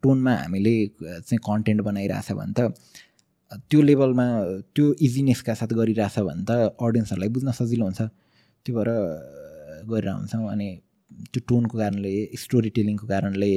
टोनमा 0.03 0.35
हामीले 0.35 0.75
चाहिँ 0.99 1.39
कन्टेन्ट 1.49 1.81
बनाइरहेछ 1.89 2.33
भने 2.39 2.53
त 2.59 2.61
त्यो 3.71 3.81
लेभलमा 3.83 4.27
त्यो 4.75 4.87
इजिनेसका 5.07 5.55
साथ 5.61 5.73
गरिरहेछ 5.81 6.19
भने 6.29 6.45
त 6.49 6.51
अडियन्सहरूलाई 6.81 7.29
बुझ्न 7.37 7.53
सजिलो 7.61 7.85
हुन्छ। 7.85 8.03
त्यो 8.65 8.73
भएर 8.77 8.91
गरेर 9.91 10.11
हुन्छौँ 10.13 10.51
अनि 10.53 10.69
त्यो 11.33 11.41
टोनको 11.49 11.79
कारणले 11.79 12.13
स्टोरी 12.39 12.71
टेलिङको 12.77 13.07
कारणले 13.07 13.53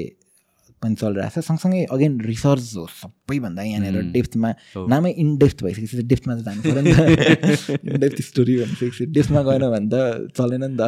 पनि 0.81 0.95
चलिरहेको 1.01 1.41
छ। 1.41 1.45
सँगसँगै 1.45 1.81
अगेन 1.95 2.13
रिसर्च 2.21 2.65
हो 2.77 2.85
सबैभन्दा 3.01 3.61
यहाँनिर 3.63 4.11
डेप्थमा 4.11 4.49
नामै 4.93 5.11
इन 5.23 5.37
डेप्थ 5.37 5.63
भइसकेपछि 5.63 6.03
डेप्थमा 6.11 6.33
त 6.35 6.41
जानु 6.47 6.61
पऱ्यो 6.65 6.81
नि 6.85 6.91
त। 6.93 7.97
डेप्थ 8.03 8.21
स्टोरी 8.29 8.53
भनिसकेपछि 8.61 9.05
डेप्थमा 9.17 9.41
गएन 9.49 9.63
भने 9.73 9.87
त 9.93 9.95
चलेन 10.37 10.63
नि 10.65 10.77
त। 10.77 10.83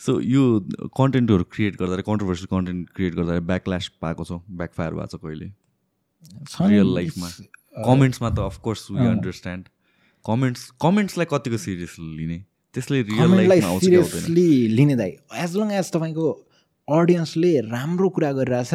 सो 0.00 0.20
यो 0.20 0.42
कन्टेन्टहरू 0.96 1.44
क्रिएट 1.54 1.76
गर्दा 1.80 2.02
कन्ट्रोभर्सियल 2.10 2.48
कन्टेन्ट 2.54 2.94
क्रिएट 2.96 3.14
गर्दा 3.14 3.40
ब्याकल्यास 3.50 3.90
पाएको 4.00 4.24
छ? 4.24 4.40
ब्याकफायर 4.60 4.92
भएको 4.94 5.16
छ 5.16 5.20
कहिले? 5.24 5.48
रियल 6.70 6.94
लाइफमा 6.94 7.28
कमेन्ट्समा 7.88 8.30
त 8.30 8.38
of course 8.52 8.90
we 8.90 9.06
understand 9.06 9.64
comments 10.24 10.70
कमेन्ट्सलाई 10.80 11.26
कतिको 11.32 11.58
सिरियस 11.66 11.96
लिने? 11.98 12.38
त्यसले 12.74 12.98
रियल 13.02 13.60
सिरियसली 13.78 14.48
लिने 14.76 14.96
दाइ। 14.96 15.12
एज 15.44 15.56
लङ 15.56 15.70
एज 15.74 15.90
तपाईँको 15.92 16.26
अडियन्सले 16.88 17.50
राम्रो 17.70 18.08
कुरा 18.14 18.30
गरिरहेछ 18.32 18.74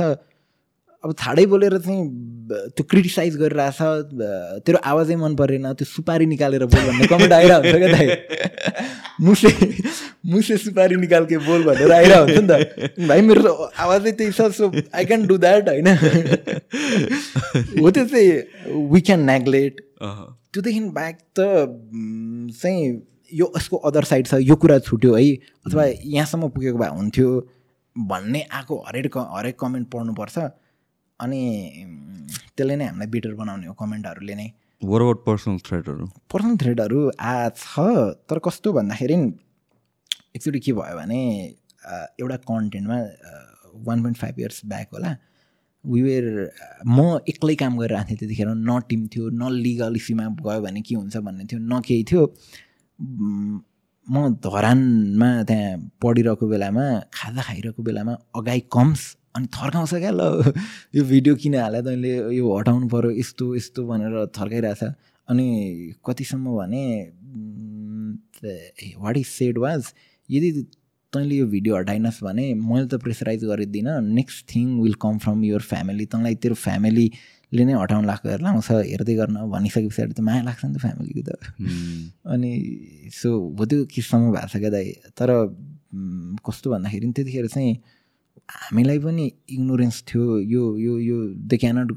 अब 1.04 1.14
छाडै 1.20 1.46
बोलेर 1.46 1.78
चाहिँ 1.86 2.04
त्यो 2.76 2.84
क्रिटिसाइज 2.90 3.34
गरिरहेछ 3.38 3.80
तेरो 4.66 4.78
आवाजै 4.92 5.16
मन 5.22 5.36
परेन 5.42 5.66
त्यो 5.80 5.86
सुपारी 5.86 6.26
निकालेर 6.26 6.66
बोल 6.66 6.84
भन्ने 6.88 7.08
कमेन्ट 7.08 7.34
आइरहेको 7.34 7.62
हुन्छ 7.62 7.78
क्या 7.78 7.92
दाइ? 7.96 8.08
मुसे 9.22 9.50
मुसे 10.34 10.58
सुपारी 10.58 10.96
निकाल 10.98 11.26
के 11.26 11.38
बोल 11.48 11.64
भनेर 11.64 11.92
आइरहेको 11.92 12.26
हुन्छ 12.26 12.40
नि 12.42 12.48
त। 12.50 13.08
भाइ 13.08 13.22
मेरो 13.22 13.54
आवाजै 13.86 14.12
त्यही 14.12 14.32
छ 14.32 14.52
so 14.60 14.72
I 14.74 15.06
can 15.06 15.22
do 15.28 15.38
that 15.46 15.70
होइन? 15.70 15.88
हो 17.80 17.92
त्यो 17.92 18.06
चाहिँ 18.06 18.30
वी 18.92 19.02
क्यान 19.02 19.22
नेग्लेक्ट 19.32 19.82
त्योदेखि 20.02 20.80
बाहेक 20.98 21.18
त 21.40 21.40
चाहिँ 22.62 22.82
यो 23.34 23.52
यसको 23.58 23.78
अदर 23.90 24.04
साइड 24.04 24.28
छ 24.28 24.34
यो 24.42 24.56
कुरा 24.56 24.78
छुट्यो 24.80 25.16
है। 25.16 25.26
अथवा 25.66 25.84
यहाँसम्म 25.86 26.50
पुगेको 26.56 26.78
भए 26.78 26.90
हुन्थ्यो 26.90 27.30
भन्ने 27.96 28.42
आएको 28.52 28.76
हरेक 28.88 29.18
हरेक 29.18 29.60
कमेन्ट 29.60 29.88
पढ्नुपर्छ। 29.92 30.38
अनि 31.20 31.42
त्यसले 32.56 32.76
नै 32.76 32.86
हामीलाई 32.86 33.08
बेटर 33.08 33.34
बनाउने 33.36 33.68
हो 33.68 33.74
कमेन्टहरूले 33.80 34.36
नै। 34.36 34.48
पर्सनल 34.84 35.58
थ्रेडहरू 35.66 36.06
पर्सनल 36.32 36.58
थ्रेडहरू 36.62 37.00
आ 37.20 37.50
छ। 37.50 37.80
तर 38.30 38.40
कस्तो 38.46 38.74
भन्दाखेरि 38.74 39.16
एक्चुली 40.36 40.60
के 40.60 40.72
भयो 40.74 40.96
भने 40.98 41.20
एउटा 42.20 42.38
कन्टेन्टमा 42.50 42.98
one 43.88 44.02
point 44.02 44.18
five 44.18 44.40
years 44.40 44.62
back 44.66 44.88
होला 44.94 45.12
वेयर 45.86 46.26
म 46.88 47.20
एक्लै 47.30 47.56
काम 47.56 47.78
गरिरहेको 47.80 48.10
थिएँ 48.10 48.20
त्यतिखेर 48.20 48.50
न 48.52 48.80
टिम 48.90 49.08
थियो 49.08 49.30
न 49.32 49.52
लिगल 49.54 49.96
इस्युमा 49.96 50.28
गयो 50.44 50.62
भने 50.62 50.82
के 50.82 50.96
हुन्छ 50.96 51.18
भन्ने 51.18 51.46
थियो 51.46 51.60
न 51.62 51.80
केही 51.88 52.04
थियो। 52.12 52.24
म 53.02 54.30
धरानमा 54.44 55.30
त्यहाँ 55.44 55.78
पढिरहेको 56.02 56.48
बेलामा 56.48 56.86
खाजा 57.14 57.42
खाइरहेको 57.42 57.84
बेलामा 57.84 58.14
अगाइ 58.40 58.60
कम्स 58.72 59.02
अनि 59.36 59.48
थर्काउँछ 59.56 59.94
क्या 59.94 60.12
ल 60.12 60.54
यो 60.96 61.04
भिडियो 61.04 61.36
किन 61.36 61.56
हाल्यो 61.56 61.82
तैँले 61.82 62.12
यो 62.38 62.58
हटाउनु 62.58 62.88
पऱ्यो 62.88 63.12
यस्तो 63.20 63.56
यस्तो 63.56 63.86
भनेर 63.88 64.26
थर्काइरहेछ। 64.38 64.84
अनि 65.28 65.48
कतिसम्म 66.06 66.56
भने 66.58 66.84
वाट 69.04 69.18
इज 69.18 69.26
सेड 69.28 69.58
वाज 69.58 69.94
यदि 70.30 70.52
तैँले 71.14 71.36
यो 71.36 71.46
भिडियो 71.48 71.78
हटाइनस् 71.78 72.24
भने 72.24 72.54
मैले 72.54 72.88
त 72.88 73.02
pressurise 73.04 73.44
गरिदिनँ 73.46 74.00
next 74.02 74.56
thing 74.56 74.80
will 74.82 74.94
come 75.02 75.18
from 75.26 75.44
your 75.44 75.62
family 75.72 76.06
तँलाई 76.14 76.36
तेरो 76.40 76.56
फ्यामिलीले 77.56 77.64
नै 77.72 77.80
हटाउनु 77.82 78.08
लाग्छ 78.08 78.26
लाउँछ 78.44 78.70
हेर्दै 78.92 79.16
गर्न 79.16 79.38
भनिसके 79.48 79.88
पछाडि 79.88 80.14
त 80.14 80.20
माया 80.28 80.42
लाग्छ 80.44 80.62
नि 80.66 80.74
त 80.76 80.78
फ्यामिलीको 80.84 81.22
त। 81.24 81.32
अनि 82.28 82.52
सो 83.16 83.30
हो 83.58 83.64
त्यो 83.66 83.78
किस्सामा 83.88 84.28
भएको 84.36 84.48
छ 84.52 84.56
क्या 84.60 84.72
दाइ। 84.76 84.88
तर 85.16 85.30
कस्तो 86.44 86.68
भन्दाखेरि 86.76 87.06
त्यतिखेर 87.16 87.48
चाहिँ 87.56 87.72
हामीलाई 88.46 89.00
पनि 89.00 89.26
इग्नोरेन्स 89.56 89.98
थियो। 90.10 90.24
यो 90.44 90.64
यो 90.78 90.94
यो 91.00 91.18
दे 91.50 91.56
क्यानट 91.58 91.90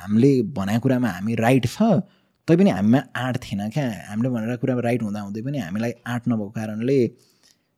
हामीले 0.00 0.30
भनेको 0.52 0.80
कुरामा 0.84 1.08
हामी 1.16 1.32
राइट 1.40 1.64
छ 1.66 2.04
तैपनि 2.48 2.70
हामीमा 2.76 3.00
आँट 3.16 3.36
थिएन 3.44 3.60
क्या। 3.72 3.84
हामीले 4.12 4.28
भनेर 4.28 4.56
कुरामा 4.60 4.82
राइट 4.84 5.00
हुँदा 5.02 5.20
हुँदै 5.24 5.42
पनि 5.48 5.58
हामीलाई 5.64 5.92
आँट 6.04 6.22
नभएको 6.28 6.52
कारणले 6.52 6.98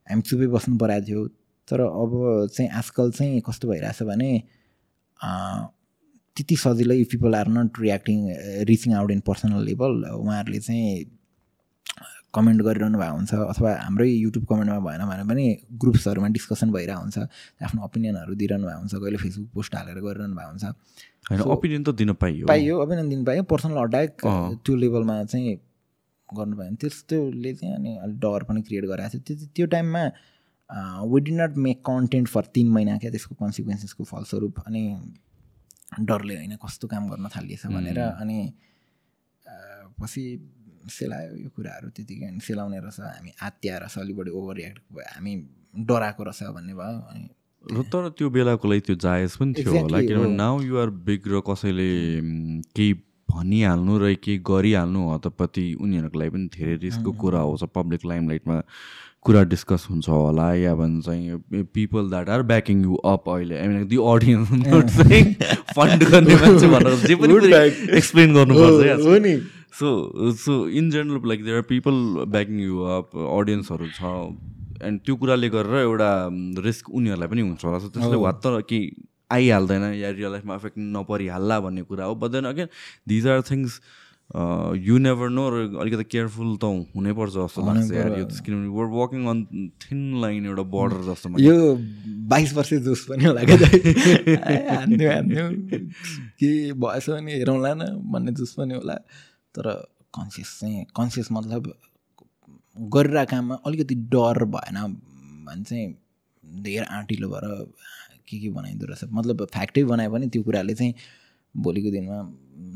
हामी 0.07 0.21
चुपै 0.27 0.47
बस्नु 0.51 0.75
परेको 0.83 1.05
थियो। 1.07 1.21
तर 1.67 1.79
अब 1.83 2.11
चाहिँ 2.55 2.69
आजकल 2.79 3.11
चाहिँ 3.11 3.39
कस्तो 3.47 3.65
भइरहेछ 3.67 4.03
भने 4.03 4.31
त्यति 6.37 6.55
सजिलै 6.63 7.03
people 7.11 7.35
are 7.35 7.47
not 7.57 7.79
reacting 7.81 8.17
reaching 8.69 8.93
out 9.01 9.11
in 9.11 9.19
personal 9.29 9.63
level 9.65 9.93
उहाँहरूले 10.13 10.59
चाहिँ 10.67 11.05
कमेन्ट 12.35 12.61
गरिरहनु 12.61 12.97
भएको 12.99 13.15
हुन्छ 13.17 13.33
अथवा 13.33 13.69
हाम्रै 13.81 14.07
युट्युब 14.09 14.45
कमेन्टमा 14.45 14.79
भएन 14.87 15.03
भने 15.09 15.23
पनि 15.29 15.45
ग्रुप्सहरूमा 15.81 16.27
डिस्कसन 16.37 16.71
भइरहेको 16.71 17.01
हुन्छ 17.01 17.17
आफ्नो 17.65 17.83
ओपिनियनहरू 17.85 18.35
दिइरहनु 18.41 18.67
भएको 18.67 18.79
हुन्छ 18.79 18.93
कहिले 18.93 19.17
फेसबुक 19.23 19.49
पोस्ट 19.53 19.75
हालेर 19.75 19.99
गरिरहनु 20.07 20.35
भएको 20.35 20.49
हुन्छ। 20.51 20.65
होइन 21.29 21.41
ओपिनियन 21.55 21.83
त 21.83 21.89
दिन 22.01 22.13
पाइयो। 22.23 22.47
पाइयो 22.47 22.81
ओपिनियन 22.83 23.09
दिनु 23.09 23.23
पाइयो 23.29 23.43
पर्सनल 23.51 23.77
अट्याक 23.83 24.11
त्यो 24.65 24.75
लेभलमा 24.83 25.15
चाहिँ 25.23 25.55
गर्नु 26.29 26.55
भने 26.57 26.75
त्यस्तोले 26.81 27.53
चाहिँ 27.53 27.75
अनि 27.75 27.91
अलिक 28.03 28.19
डर 28.25 28.43
पनि 28.49 28.61
क्रिएट 28.67 28.85
गराएको 28.91 29.19
थियो 29.19 29.37
त्यो 29.37 29.47
त्यो 29.55 29.65
टाइममा 29.73 30.03
we 31.13 31.19
did 31.21 31.31
not 31.31 31.57
make 31.65 31.79
content 31.89 32.27
for 32.27 32.43
तिन 32.55 32.67
महिना 32.75 32.97
क्या 33.03 33.11
त्यसको 33.11 33.35
कन्सिक्वेन्सेसको 33.45 34.03
फलस्वरूप। 34.03 34.59
अनि 34.67 34.83
डरले 35.91 36.35
होइन 36.35 36.55
कस्तो 36.57 36.87
काम 36.87 37.09
गर्न 37.09 37.27
थालिएछ 37.29 37.65
भनेर 37.67 37.99
अनि 37.99 38.39
पछि 39.95 40.23
सेलायो 40.89 41.33
यो 41.37 41.49
कुराहरू 41.49 41.89
त्यतिकै 41.89 42.27
अनि 42.27 42.39
सेलाउने 42.41 42.79
रहेछ 42.79 42.99
हामी 42.99 43.31
आत्या 43.41 43.77
रहेछ 43.77 43.97
अलिक 43.97 44.15
बढी 44.17 44.31
ओभर 44.31 44.55
रियाक्ट 44.55 44.81
भयो 44.91 45.07
हामी 45.07 45.33
डराएको 45.85 46.23
रहेछ 46.23 46.51
भन्ने 46.53 46.73
भयो 46.75 46.99
अनि 47.07 47.27
तर 47.87 48.09
त्यो 48.11 48.29
बेलाको 48.29 48.67
लागि 48.67 48.81
त्यो 48.81 48.95
जायज 48.97 49.35
पनि 49.37 49.53
थियो 49.53 49.71
होला 49.73 50.01
किनभने 50.01 50.35
नाउ 50.35 50.61
युआर 50.63 50.89
बिग 51.03 51.27
र 51.27 51.41
कसैले 51.43 51.89
केही 52.71 52.93
भनिहाल्नु 53.29 53.97
र 53.97 54.13
केही 54.17 54.37
गरिहाल्नु 54.43 55.01
हतपति 55.09 55.65
उनीहरूको 55.77 56.19
लागि 56.19 56.31
पनि 56.31 56.47
धेरै 56.53 56.75
रिस्कको 56.77 57.11
कुरा 57.17 57.41
हो 57.41 57.67
पब्लिक 57.73 58.05
लाइमलाइटमा 58.05 58.57
कुरा 59.27 59.43
डिस्कस 59.51 59.87
हुन्छ 59.89 60.07
होला 60.09 60.47
या 60.53 60.73
भन्छ 60.75 61.05
people 61.73 62.09
that 62.09 62.29
are 62.29 62.41
backing 62.51 62.83
you 62.83 62.95
up 63.11 63.29
अहिले. 63.29 63.57
I 63.59 63.67
mean 63.67 63.87
the 63.87 63.97
audience 64.13 64.47
fund 65.75 66.03
गर्ने 66.11 66.35
मान्छे 66.43 66.67
भनेर 66.75 66.95
जे 67.07 67.15
पनि 67.15 67.33
एक्सप्लेन 67.97 68.33
गर्नुपर्छ 68.33 69.19
नि। 69.25 69.35
So 69.79 69.87
so 70.43 70.53
in 70.79 70.89
general 70.91 71.27
like 71.29 71.43
there 71.45 71.55
are 71.57 71.67
people 71.73 71.97
backing 72.37 72.61
you 72.61 72.79
up 72.95 73.17
अडियन्सहरू 73.17 73.87
छ 73.99 74.15
एन्ड 74.87 74.99
त्यो 75.05 75.15
कुराले 75.15 75.49
गरेर 75.49 75.75
एउटा 75.81 76.09
रिस्क 76.65 76.89
उनीहरूलाई 76.89 77.27
पनि 77.27 77.41
हुन्छ 77.41 77.65
होला। 77.65 77.79
सो 77.79 77.89
त्यसले 77.93 78.17
वात्त 78.23 78.43
कि 78.69 78.79
आइहाल्दैन 79.35 79.83
या 79.99 80.09
रियल 80.17 80.31
लाइफमा 80.31 80.55
इफेक्ट 80.55 80.77
नपरिहाल्ला 80.97 81.59
भन्ने 81.59 81.81
कुरा 81.83 82.05
हो। 82.05 82.13
But 82.15 82.31
then 82.31 82.45
again 82.47 82.67
these 83.07 83.27
are 83.27 83.41
things 83.49 83.79
you 84.27 84.97
never 84.99 85.29
know 85.29 85.43
र 85.49 85.55
अलिकति 85.79 86.03
केयरफुल 86.03 86.55
त 86.59 86.63
हुनैपर्छ 86.95 87.33
जस्तो 87.33 87.61
लाग्छ 87.65 87.91
यार 87.95 88.19
यो 88.19 88.25
किनभने 88.27 88.67
we're 88.75 88.87
working 88.91 89.21
on 89.31 89.39
thin 89.79 89.99
line 90.21 90.45
एउटा 90.45 90.63
बर्डर 90.67 90.99
जस्तो 91.07 91.39
यो 91.39 91.55
बाइस 92.27 92.53
वर्ष 92.53 92.73
जोस 92.83 93.05
पनि 93.09 93.23
होला 93.23 93.41
क्या 93.47 93.57
के 96.39 96.49
भएछ 96.75 97.09
भने 97.09 97.31
हेरौँला 97.33 97.73
न 97.73 97.87
भन्ने 98.11 98.31
जोस 98.35 98.51
पनि 98.59 98.73
होला। 98.73 98.95
तर 99.55 99.65
कन्सियस 100.11 100.49
चाहिँ 100.59 100.83
कन्सियस 100.97 101.27
मतलब 101.31 101.71
गरिरहेको 102.75 103.31
काममा 103.31 103.55
अलिकति 103.65 103.95
डर 104.11 104.43
भएन 104.55 104.77
भने 105.47 105.63
चाहिँ 105.63 105.87
धेरै 106.43 106.85
आँटिलो 106.85 107.27
भएर 107.29 107.45
के 108.27 108.39
के 108.39 108.49
बनाइँदो 108.49 108.85
रहेछ। 108.85 109.03
मतलब 109.13 109.45
फ्याक्टै 109.53 109.83
बनायो 109.87 110.09
भने 110.11 110.27
त्यो 110.35 110.43
कुराले 110.43 110.73
चाहिँ 110.75 110.93
भोलिको 111.63 111.89
दिनमा 111.95 112.19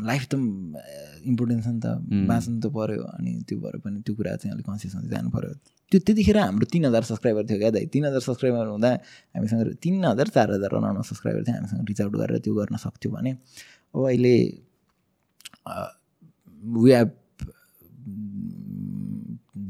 लाइफ 0.10 0.24
त 0.32 0.34
इम्पोर्टेन्ट 1.32 1.62
छ 1.64 1.68
नि 1.68 1.80
त 1.84 1.88
बाँच्नु 2.30 2.60
त 2.64 2.66
पऱ्यो 2.76 3.04
अनि 3.18 3.32
त्यो 3.48 3.58
भएर 3.62 3.76
पनि 3.84 3.98
त्यो 4.06 4.14
कुरा 4.16 4.36
चाहिँ 4.42 4.54
अलिक 4.56 4.66
कन्सियस 4.66 4.94
हुँदै 4.96 5.10
जानु 5.16 5.30
पऱ्यो 5.36 5.52
त्यो 5.92 6.00
त्यतिखेर 6.08 6.38
हाम्रो 6.38 6.66
तिन 6.74 6.86
हजार 6.86 7.04
सब्सक्राइबर 7.04 7.44
थियो 7.50 7.58
क्या 7.62 7.72
दाइ। 7.76 7.86
तिन 7.94 8.06
हजार 8.06 8.22
सब्सक्राइबर 8.28 8.68
हुँदा 8.74 8.90
हामीसँग 9.36 9.76
तिन 9.84 10.06
हजार 10.06 10.28
चार 10.36 10.48
हजार 10.56 10.72
अराउन्ड 10.80 11.04
सब्सक्राइबर 11.12 11.42
थियो। 11.48 11.56
हामीसँग 11.56 11.88
रिच 11.90 12.02
आउट 12.02 12.14
गरेर 12.22 12.40
त्यो 12.46 12.54
गर्न 12.56 12.76
सक्थ्यो 12.86 13.12
भने 13.12 13.32
अब 13.94 14.02
अहिले 14.08 14.36
वी 16.64 16.92
हेभ 16.92 17.10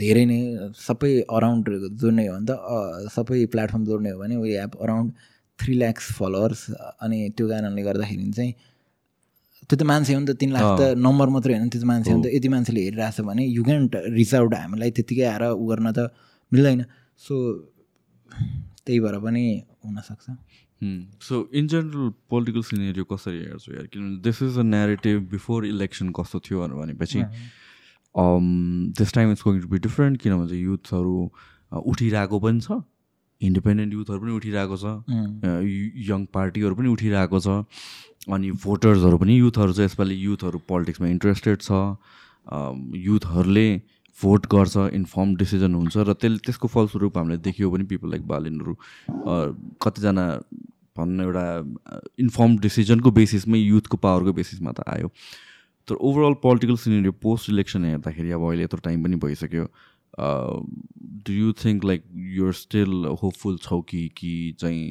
धेरै 0.01 0.25
नै 0.25 0.39
सबै 0.77 1.13
अराउन्ड 1.37 1.65
जोड्ने 2.01 2.27
हो 2.27 2.33
भने 2.37 2.45
त 2.49 3.09
सबै 3.17 3.45
प्लेटफर्म 3.53 3.83
जोड्ने 3.85 4.09
हो 4.11 4.19
भने 4.19 4.35
we 4.43 4.51
have 4.55 4.77
around 4.81 5.09
three 5.59 5.73
lakhs 5.81 6.05
followers 6.17 6.61
अनि 7.01 7.17
त्यो 7.37 7.47
कारणले 7.49 7.81
गर्दाखेरि 7.83 8.31
चाहिँ 8.37 8.53
त्यो 9.71 9.79
त 9.79 9.83
मान्छे 9.87 10.13
हो 10.13 10.19
नि 10.19 10.27
त 10.27 10.35
तिन 10.43 10.51
लाख 10.51 10.67
त 10.79 10.99
नम्बर 11.07 11.27
मात्रै 11.33 11.53
होइन 11.55 11.69
त्यो 11.71 11.81
त 11.81 11.87
मान्छे 11.87 12.11
हो 12.11 12.17
नि 12.17 12.23
त 12.27 12.35
यति 12.35 12.49
मान्छेले 12.53 12.81
हेरिरहेछ 12.85 13.17
भने 13.31 13.43
यु 13.47 13.63
क्यान्ट 13.63 13.91
रिच 14.19 14.31
आउट 14.35 14.53
हामीलाई 14.59 14.91
त्यत्तिकै 14.99 15.25
आएर 15.31 15.43
उ 15.55 15.63
गर्न 15.71 15.87
त 15.95 16.11
मिल्दैन। 16.51 16.81
सो 17.23 17.33
त्यही 18.85 18.99
भएर 18.99 19.15
पनि 19.23 19.43
हुनसक्छ। 19.85 20.25
So 21.23 21.35
in 21.55 21.67
general 21.71 22.09
political 22.33 22.61
scenario 22.67 23.03
कसरी 23.15 23.39
हेर्छु 23.47 23.69
यार? 23.73 23.85
किनभने 23.93 24.19
this 24.27 24.37
is 24.43 24.57
a 24.59 24.63
narrative 24.75 25.17
before 25.31 25.65
election 25.65 26.07
कस्तो 26.19 26.39
थियो 26.45 26.67
भनेपछि 26.67 27.21
this 28.99 29.13
time 29.15 29.31
it's 29.31 29.43
going 29.47 29.61
to 29.61 29.67
be 29.73 29.79
different 29.87 30.21
किनभने 30.21 30.57
युथहरू 30.57 31.17
उठिरहेको 31.71 32.39
पनि 32.43 32.59
छ। 32.59 32.83
इन्डिपेन्डेन्ट 33.41 33.93
युथहरू 33.93 34.19
पनि 34.21 34.31
उठिरहेको 34.37 34.77
छ। 34.77 34.85
यङ 36.09 36.25
पार्टीहरू 36.33 36.75
पनि 36.75 36.89
उठिरहेको 36.95 37.39
छ। 37.39 37.65
अनि 38.29 38.51
भोटर्सहरू 38.63 39.17
पनि 39.17 39.33
युथहरू 39.39 39.73
चाहिँ 39.73 39.89
यसपालि 39.89 40.15
युथहरू 40.25 40.57
पोलिटिक्समा 40.69 41.07
इन्ट्रेस्टेड 41.07 41.57
छ। 41.61 41.71
युथहरूले 43.05 43.67
भोट 44.17 44.45
गर्छ 44.51 44.75
इन्फर्म 44.93 45.35
डिसिजन 45.35 45.73
हुन्छ 45.73 45.97
र 45.97 46.13
त्यसले 46.13 46.39
त्यसको 46.45 46.67
फलस्वरूप 46.69 47.17
हामीले 47.17 47.37
देखियो 47.41 47.69
भने 47.71 47.85
पिपल 47.89 48.09
लाइक 48.13 48.23
बालिनहरू 48.27 48.73
कतिजना 49.81 50.25
भन्न 50.97 51.17
एउटा 51.21 51.45
इन्फर्म 52.19 52.57
डिसिजनको 52.61 53.11
बेसिसमै 53.17 53.59
युथको 53.59 53.97
पावरको 53.97 54.33
बेसिसमा 54.37 54.71
त 54.71 54.85
आयो। 54.85 55.09
तर 55.87 55.95
overall 55.97 56.33
political 56.43 56.75
scenario 56.77 57.11
post 57.25 57.49
election 57.49 57.85
हेर्दाखेरि 57.85 58.31
अब 58.37 58.43
अहिले 58.45 58.63
यत्रो 58.63 58.81
टाइम 58.85 59.03
पनि 59.03 59.15
भइसक्यो। 59.25 59.65
Do 60.19 61.33
you 61.33 61.53
think 61.63 61.85
like 61.85 62.03
you're 62.37 62.53
still 62.53 63.05
hopeful 63.21 63.57
छौ 63.63 63.81
कि 63.81 64.07
कि 64.17 64.33
चाहिँ 64.59 64.83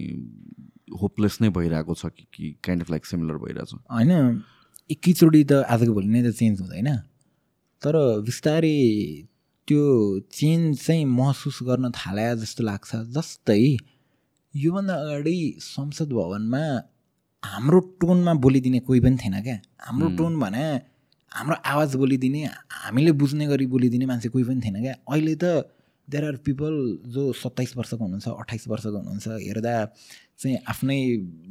होपलेस 1.01 1.41
नै 1.41 1.49
भइरहेको 1.57 1.95
छ 1.95 2.07
कि 2.17 2.27
कि 2.35 2.57
काइन्ड 2.65 2.83
अफ 2.83 2.91
लाइक 2.91 3.07
सिमिलर 3.07 3.37
भइरहेछ? 3.45 3.75
होइन 3.93 4.43
एकैचोटि 4.91 5.45
त 5.45 5.53
आजको 5.69 5.93
भोलि 5.95 6.09
नै 6.09 6.23
त 6.23 6.35
चेन्ज 6.35 6.61
हुँदैन 6.61 6.89
तर 7.83 7.97
बिस्तारै 8.27 8.79
त्यो 9.69 9.85
चेन्ज 10.33 10.87
चाहिँ 10.87 11.05
महसुस 11.05 11.59
गर्न 11.63 11.91
थाले 11.95 12.27
जस्तो 12.37 12.65
लाग्छ। 12.65 12.91
जस्तै 13.17 13.77
योभन्दा 14.55 14.95
अगाडि 14.95 15.37
संसद 15.63 16.13
भवनमा 16.13 16.65
हाम्रो 17.43 17.81
टोनमा 18.01 18.33
बोलिदिने 18.45 18.81
कोही 18.87 19.01
पनि 19.01 19.17
थिएन 19.17 19.37
क्या। 19.43 19.59
हाम्रो 19.87 20.09
टोन 20.17 20.41
भने 20.41 20.65
हाम्रो 21.33 21.57
आवाज 21.73 21.95
बोलिदिने 21.97 22.45
हामीले 22.85 23.13
बुझ्ने 23.13 23.47
गरी 23.47 23.67
बोलिदिने 23.67 24.07
मान्छे 24.07 24.29
कोही 24.29 24.45
पनि 24.45 24.61
थिएन 24.61 24.81
क्या। 24.83 24.95
अहिले 25.09 25.35
त 25.43 25.45
देयर 26.09 26.25
आर 26.27 26.37
पिपल 26.47 26.75
जो 27.15 27.33
सत्ताइस 27.39 27.77
वर्षको 27.77 28.03
हुनुहुन्छ 28.05 28.29
अट्ठाइस 28.29 28.65
वर्षको 28.69 28.97
हुनुहुन्छ 28.99 29.29
हेर्दा 29.47 29.75
चाहिँ 30.41 30.57
आफ्नै 30.69 30.99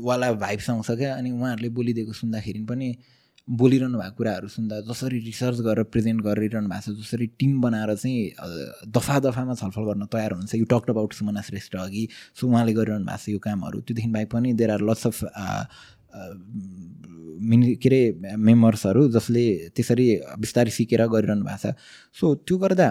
वाला 0.04 0.32
भाइब्स 0.44 0.70
आउँछ 0.70 0.92
क्या। 0.92 1.16
अनि 1.16 1.32
उहाँहरूले 1.32 1.70
बोलिदिएको 1.80 2.14
सुन्दाखेरि 2.14 2.64
पनि 2.68 2.90
बोलिरहनु 3.48 3.98
भएको 3.98 4.16
कुराहरू 4.18 4.48
सुन्दा 4.48 4.80
जसरी 4.86 5.20
रिसर्च 5.26 5.60
गरेर 5.66 5.84
प्रेजेन्ट 5.94 6.22
गरिरहनु 6.22 6.70
भएको 6.70 6.92
छ 6.92 6.98
जसरी 7.00 7.28
टिम 7.40 7.62
बनाएर 7.62 7.96
चाहिँ 7.96 8.92
दफा 8.92 9.20
दफामा 9.26 9.54
छलफल 9.62 9.84
गर्न 9.90 10.06
तयार 10.12 10.32
हुनुहुन्छ 10.32 10.56
you 10.56 10.66
talked 10.70 10.90
about 10.90 11.14
Sumana 11.14 11.42
Shrestha 11.48 11.76
अघि 11.80 12.08
सो 12.36 12.48
उहाँले 12.48 12.74
गरिरहनु 12.74 13.06
भएको 13.06 13.24
छ 13.24 13.30
यो 13.30 13.40
कामहरू। 13.48 13.82
त्योदेखि 13.82 14.10
बाहेक 14.12 14.30
पनि 14.32 14.54
there 14.60 14.72
are 14.72 14.82
lots 14.90 15.08
of 15.08 15.18
mini 16.10 17.76
के 17.82 17.90
अरे 17.90 18.02
मेम्बर्सहरू 18.38 19.02
जसले 19.16 19.46
त्यसरी 19.76 20.08
बिस्तारै 20.40 20.72
सिकेर 20.72 21.02
गरिरहनु 21.08 21.44
भएको 21.46 21.60
छ। 21.62 21.76
सो 22.18 22.26
त्यो 22.46 22.58
गर्दा 22.58 22.88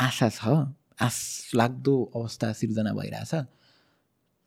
आशा 0.00 0.28
छ 0.28 0.42
आश 1.00 1.16
लाग्दो 1.54 1.94
अवस्था 2.16 2.52
सिर्जना 2.52 2.92
भइरहेछ। 2.94 3.32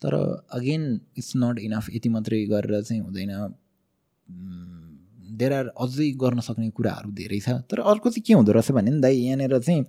तर 0.02 0.14
अगेन 0.54 0.84
इट्स 1.18 1.32
नट 1.38 1.60
इनफ 1.60 1.86
यति 1.94 2.10
मात्रै 2.10 2.46
गरेर 2.46 2.82
चाहिँ 2.82 3.02
हुँदैन। 3.02 3.32
देयर 5.38 5.54
आर 5.54 5.68
अझै 5.76 6.08
गर्न 6.22 6.40
सक्ने 6.40 6.70
कुराहरू 6.78 7.12
धेरै 7.12 7.40
छ। 7.40 7.50
तर 7.70 7.80
अर्को 7.82 8.10
चाहिँ 8.10 8.24
के 8.28 8.34
हुँदो 8.34 8.52
रहेछ 8.52 8.72
भने 8.72 8.92
नि 8.92 9.00
दाइ 9.02 9.16
यहाँनिर 9.18 9.58
चाहिँ 9.60 9.82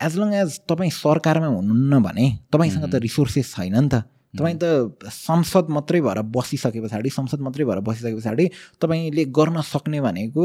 एज 0.00 0.12
लङ 0.18 0.32
एज 0.34 0.50
तपाईँ 0.68 0.90
सरकारमा 0.90 1.46
हुनुहुन्न 1.46 2.02
भने 2.02 2.26
तपाईँसँग 2.52 2.86
त 2.92 2.94
रिसोर्सेस 3.00 3.54
छैन 3.54 3.76
नि 3.76 3.88
त। 3.88 3.94
तपाईँ 4.38 4.58
त 4.58 4.64
संसद 5.10 5.66
मात्रै 5.70 6.00
भएर 6.00 6.20
बसिसके 6.36 6.80
पछाडि 6.80 7.10
संसद 7.10 7.40
मात्रै 7.46 7.64
भएर 7.64 7.80
बसिसके 7.86 8.16
पछाडि 8.18 8.44
तपाईँले 8.82 9.24
गर्न 9.30 9.60
सक्ने 9.62 10.00
भनेको 10.00 10.44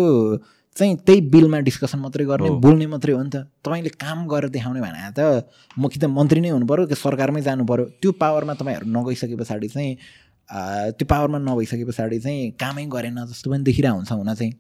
चाहिँ 0.78 0.96
त्यही 1.06 1.22
बिलमा 1.34 1.60
डिस्कसन 1.66 2.00
मात्रै 2.00 2.26
गर्ने 2.26 2.50
बोल्ने 2.64 2.86
मात्रै 2.88 3.14
हो 3.14 3.24
नि 3.24 3.30
त। 3.34 3.50
तपाईँले 3.66 3.90
काम 3.98 4.28
गरेर 4.30 4.50
देखाउने 4.54 4.82
भने 4.82 5.12
त 5.18 5.50
म 5.76 5.88
कि 5.90 6.00
त 6.00 6.06
मन्त्री 6.06 6.40
नै 6.42 6.50
हुनु 6.54 6.66
पऱ्यो 6.70 6.86
कि 6.88 6.96
सरकारमै 6.96 7.42
जानु 7.42 7.66
पऱ्यो 7.66 7.86
त्यो 8.02 8.12
पावरमा 8.22 8.54
तपाईँहरू 8.54 8.86
नगइसके 8.86 9.36
पछाडि 9.36 9.68
चाहिँ 9.68 9.92
त्यो 10.98 11.06
पावरमा 11.10 11.38
नभइसके 11.42 11.86
पछाडि 11.90 12.20
चाहिँ 12.20 12.52
कामै 12.62 12.86
गरेन 12.86 13.18
जस्तो 13.26 13.52
पनि 13.52 13.64
देखिरहेको 13.66 13.98
हुन्छ 13.98 14.12
हुन 14.12 14.34
चाहिँ। 14.34 14.54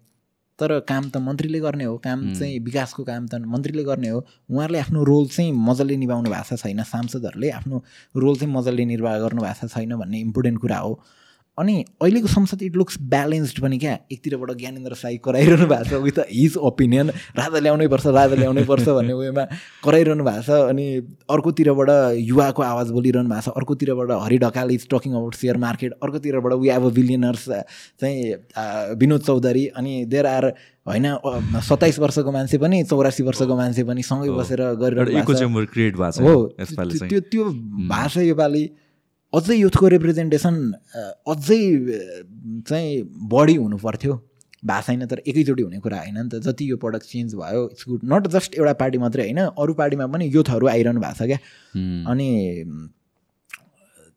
तर 0.59 0.79
काम 0.87 1.09
त 1.09 1.17
मन्त्रीले 1.17 1.59
गर्ने 1.59 1.83
हो 1.83 1.97
काम 2.03 2.33
चाहिँ 2.33 2.59
विकासको 2.59 3.03
काम 3.03 3.27
त 3.27 3.35
मन्त्रीले 3.47 3.83
गर्ने 3.83 4.09
हो। 4.09 4.19
उहाँहरूले 4.51 4.79
आफ्नो 4.79 5.03
रोल 5.03 5.27
चाहिँ 5.27 5.51
मजाले 5.51 5.95
निभाउनु 5.97 6.29
भएको 6.29 6.57
छैन 6.57 6.83
सांसदहरूले 6.83 7.49
आफ्नो 7.49 7.83
रोल 8.15 8.35
चाहिँ 8.37 8.53
मजाले 8.53 8.85
निर्वाह 8.85 9.19
गर्नु 9.19 9.41
भएको 9.41 9.67
छैन 9.67 9.95
भन्ने 9.95 10.19
इम्पोर्टेन्ट 10.19 10.59
कुरा 10.59 10.77
हो। 10.77 10.99
अनि 11.59 11.75
अहिलेको 12.01 12.27
संसद 12.27 12.61
इट 12.63 12.75
लुक्स 12.75 12.97
ब्यालेन्स्ड 13.11 13.59
पनि 13.61 13.77
क्या। 13.77 13.93
एकतिरबाट 14.11 14.51
ज्ञानेन्द्र 14.57 14.95
साई 14.95 15.17
कराइरहनु 15.19 15.67
भएको 15.67 15.89
छ। 15.89 16.01
विथ 16.03 16.19
हिज 16.31 16.55
ओपिनियन 16.69 17.09
राजा 17.35 17.59
ल्याउनै 17.59 17.87
पर्छ 17.87 18.05
राजा 18.07 18.35
ल्याउनै 18.35 18.63
पर्छ 18.63 18.87
भन्ने 18.89 19.13
वेमा 19.13 19.43
कराइरहनु 19.83 20.23
भएको 20.23 20.43
छ। 20.47 20.49
अनि 20.71 20.85
अर्कोतिरबाट 21.29 21.89
युवाको 22.23 22.61
आवाज 22.63 22.87
बोलिरहनु 22.95 23.29
भएको 23.29 23.51
छ। 23.51 23.55
अर्कोतिरबाट 23.59 24.09
Hari 24.23 24.37
Dhakal 24.39 24.71
is 24.71 24.87
talking 24.87 25.11
about 25.13 25.35
share 25.35 25.57
market 25.59 25.91
अर्कोतिरबाट 25.99 26.53
we 26.63 26.69
have 26.69 26.85
a 26.85 26.91
billionaires 26.95 27.43
चाहिँ 28.01 28.95
विनोद 28.97 29.21
चौधरी। 29.21 29.65
अनि 29.75 29.93
देयर 30.07 30.25
आर 30.25 30.45
होइन 30.89 31.05
सत्ताइस 31.61 31.99
वर्षको 31.99 32.31
मान्छे 32.31 32.57
पनि 32.57 32.83
चौरासी 32.89 33.23
वर्षको 33.23 33.55
मान्छे 33.55 33.83
पनि 33.83 34.01
सँगै 34.01 34.31
बसेर 34.31 34.61
गरिरहनु 34.81 35.21
हो। 36.23 36.35
त्यो 36.57 37.19
त्यो 37.29 37.43
भाषा 37.89 38.21
योपालि 38.21 38.63
अझै 39.33 39.55
युथको 39.55 39.87
रिप्रेजेन्टेसन 39.93 40.55
अझै 41.27 41.61
चाहिँ 42.67 43.01
बढी 43.33 43.55
हुनु 43.55 43.77
पर्थ्यो 43.77 44.13
भएको 44.63 44.81
छैन 44.85 45.05
तर 45.07 45.19
एकैचोटि 45.25 45.63
हुने 45.63 45.79
कुरा 45.79 45.97
होइन 45.97 46.17
नि 46.17 46.29
त। 46.29 46.41
जति 46.43 46.69
यो 46.71 46.77
प्रडक्ट 46.77 47.05
चेन्ज 47.07 47.35
भयो 47.35 47.65
इट्स 47.71 47.83
गुड 47.87 48.01
नट 48.13 48.27
जस्ट 48.27 48.55
एउटा 48.55 48.73
पार्टी 48.79 48.97
मात्रै 48.97 49.23
होइन 49.23 49.39
अरू 49.39 49.73
पार्टीमा 49.73 50.07
पनि 50.13 50.25
युथहरू 50.35 50.67
आइरहनु 50.67 50.99
भएको 51.01 51.15
छ 51.15 51.27
क्या। 51.29 51.39
अनि 52.11 52.29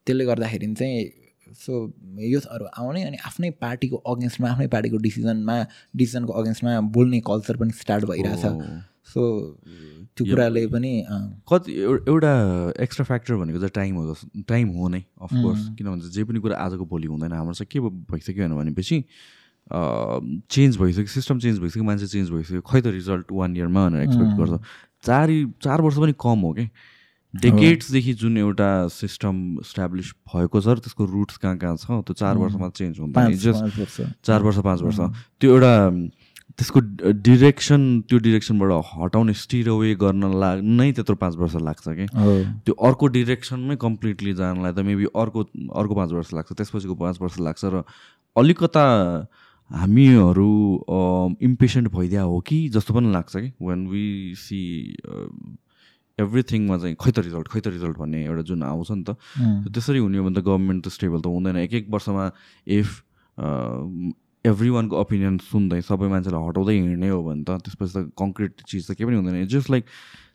त्यसले 0.05 0.25
गर्दाखेरि 0.25 0.73
चाहिँ 0.73 1.03
सो 1.55 1.73
युथहरू 2.19 2.65
आउने 2.73 3.03
अनि 3.03 3.17
आफ्नै 3.25 3.49
पार्टीको 3.61 3.97
अगेन्स्टमा 4.11 4.49
आफ्नै 4.49 4.67
पार्टीको 4.67 4.97
डिसिजनमा 5.05 5.57
डिसिजनको 5.95 6.33
अगेन्स्टमा 6.41 6.79
बोल्ने 6.95 7.19
कल्चर 7.29 7.57
पनि 7.57 7.71
स्टार्ट 7.79 8.05
भइरहेछ। 8.05 8.45
सो 9.13 9.21
त्यो 10.17 10.25
कुराले 10.25 10.65
पनि 10.67 10.91
कति 11.49 11.71
एउटा 12.09 12.33
एक्स्ट्रा 12.83 13.05
फ्याक्टर 13.05 13.35
भनेको 13.35 13.59
चाहिँ 13.59 13.71
टाइम 13.75 13.95
हो 13.97 14.15
टाइम 14.47 14.67
हो 14.77 14.87
नै 14.87 15.03
अफकोर्स 15.21 15.67
किन 15.77 15.87
भन्छ 15.89 16.05
जे 16.13 16.23
पनि 16.23 16.39
कुरा 16.39 16.57
आजको 16.65 16.85
भोलि 16.85 17.07
हुँदैन 17.07 17.33
हाम्रो 17.33 17.53
चाहिँ 17.53 17.69
के 17.71 17.79
भइसक्यो 18.13 18.49
भनेपछि 18.55 19.03
चेन्ज 20.51 20.77
भइसक्यो 20.77 21.07
सिस्टम 21.07 21.39
चेन्ज 21.39 21.59
भइसक्यो 21.59 21.83
मान्छे 21.83 22.07
चेन्ज 22.07 22.29
भइसक्यो 22.29 22.61
खै 22.61 22.81
त 22.81 22.87
रिजल्ट 22.93 23.31
वान 23.31 23.55
इयरमा 23.57 23.89
भनेर 23.89 24.01
एक्सपेक्ट 24.03 24.33
गर्छ। 24.39 24.61
चार 25.03 25.29
चार 25.63 25.81
वर्ष 25.81 25.97
पनि 25.97 26.13
कम 26.19 26.39
हो 26.45 26.51
कि? 26.53 26.67
डेकेट्सदेखि 27.33 28.13
जुन 28.13 28.37
एउटा 28.37 28.69
सिस्टम 28.93 29.35
इस्टाब्लिस 29.59 30.11
भएको 30.29 30.61
छ 30.61 30.67
र 30.67 30.77
त्यसको 30.83 31.05
रुट्स 31.05 31.37
कहाँ 31.41 31.57
कहाँ 31.57 31.75
छ 31.81 32.05
त्यो 32.05 32.13
चार 32.13 32.37
वर्षमा 32.37 32.69
चेन्ज 32.69 32.99
हुन्छ 32.99 33.17
चार 34.21 34.41
वर्ष 34.43 34.57
पाँच 34.61 34.81
वर्ष। 34.81 34.99
त्यो 35.41 35.49
एउटा 35.51 35.73
त्यसको 36.57 36.79
डिरेक्सन 37.25 37.81
त्यो 38.09 38.17
डिरेक्सनबाट 38.25 38.71
हटाउने 38.93 39.33
स्टिर 39.33 39.69
अवे 39.69 39.93
गर्न 40.01 40.23
ला 40.39 40.49
नै 40.61 40.91
त्यत्रो 40.91 41.15
पाँच 41.23 41.35
वर्ष 41.37 41.55
लाग्छ 41.67 41.85
कि। 41.89 42.05
त्यो 42.65 42.73
अर्को 42.87 43.07
डिरेक्सनमै 43.15 43.75
कम्प्लिटली 43.81 44.33
जानलाई 44.41 44.71
त 44.73 44.85
मेबी 44.85 45.05
अर्को 45.15 45.39
अर्को 45.73 45.93
पाँच 45.95 46.11
वर्ष 46.11 46.33
लाग्छ 46.33 46.49
त्यसपछिको 46.53 46.95
पाँच 46.95 47.17
वर्ष 47.21 47.39
लाग्छ 47.41 47.63
र 47.65 47.83
अलिकता 48.35 48.85
हामीहरू 49.71 50.51
इम्पेसेन्ट 51.41 51.87
भइदिया 51.91 52.21
हो 52.21 52.39
कि 52.47 52.57
जस्तो 52.69 52.93
पनि 52.93 53.11
लाग्छ 53.11 53.33
कि। 53.35 53.49
वेन 53.61 53.87
वी 53.89 54.05
सी 54.37 54.61
एभ्रिथिङमा 56.19 56.77
चाहिँ 56.77 56.95
खै 57.01 57.11
त 57.11 57.19
रिजल्ट 57.25 57.47
खै 57.49 57.59
त 57.59 57.67
रिजल्ट 57.73 57.97
भन्ने 57.97 58.23
एउटा 58.25 58.41
जुन 58.45 58.63
आउँछ 58.63 58.91
नि 58.91 59.03
त 59.03 59.17
त्यसरी 59.73 59.99
हुने 60.05 60.17
हो 60.17 60.23
भने 60.25 60.35
त 60.37 60.45
गभर्मेन्ट 60.45 60.85
त 60.85 60.89
स्टेबल 60.93 61.21
त 61.21 61.27
हुँदैन। 61.33 61.57
एक 61.57 61.73
एक 61.73 61.85
वर्षमा 61.89 62.29
इफ 62.69 63.01
एभ्री 64.45 64.69
वानको 64.69 64.99
ओपिनियन 64.99 65.37
सुन्दै 65.39 65.79
सबै 65.87 66.07
मान्छेलाई 66.11 66.43
हटाउँदै 66.47 66.73
हिँड्ने 66.75 67.09
हो 67.09 67.19
भने 67.23 67.43
त 67.47 67.63
त्यसपछि 67.63 67.93
त 67.95 68.11
कङ्क्रिट 68.19 68.53
चिज 68.67 68.83
त 68.87 68.99
केही 68.99 69.07
पनि 69.07 69.15
हुँदैन। 69.15 69.47
जस्ट 69.47 69.69
लाइक 69.71 69.85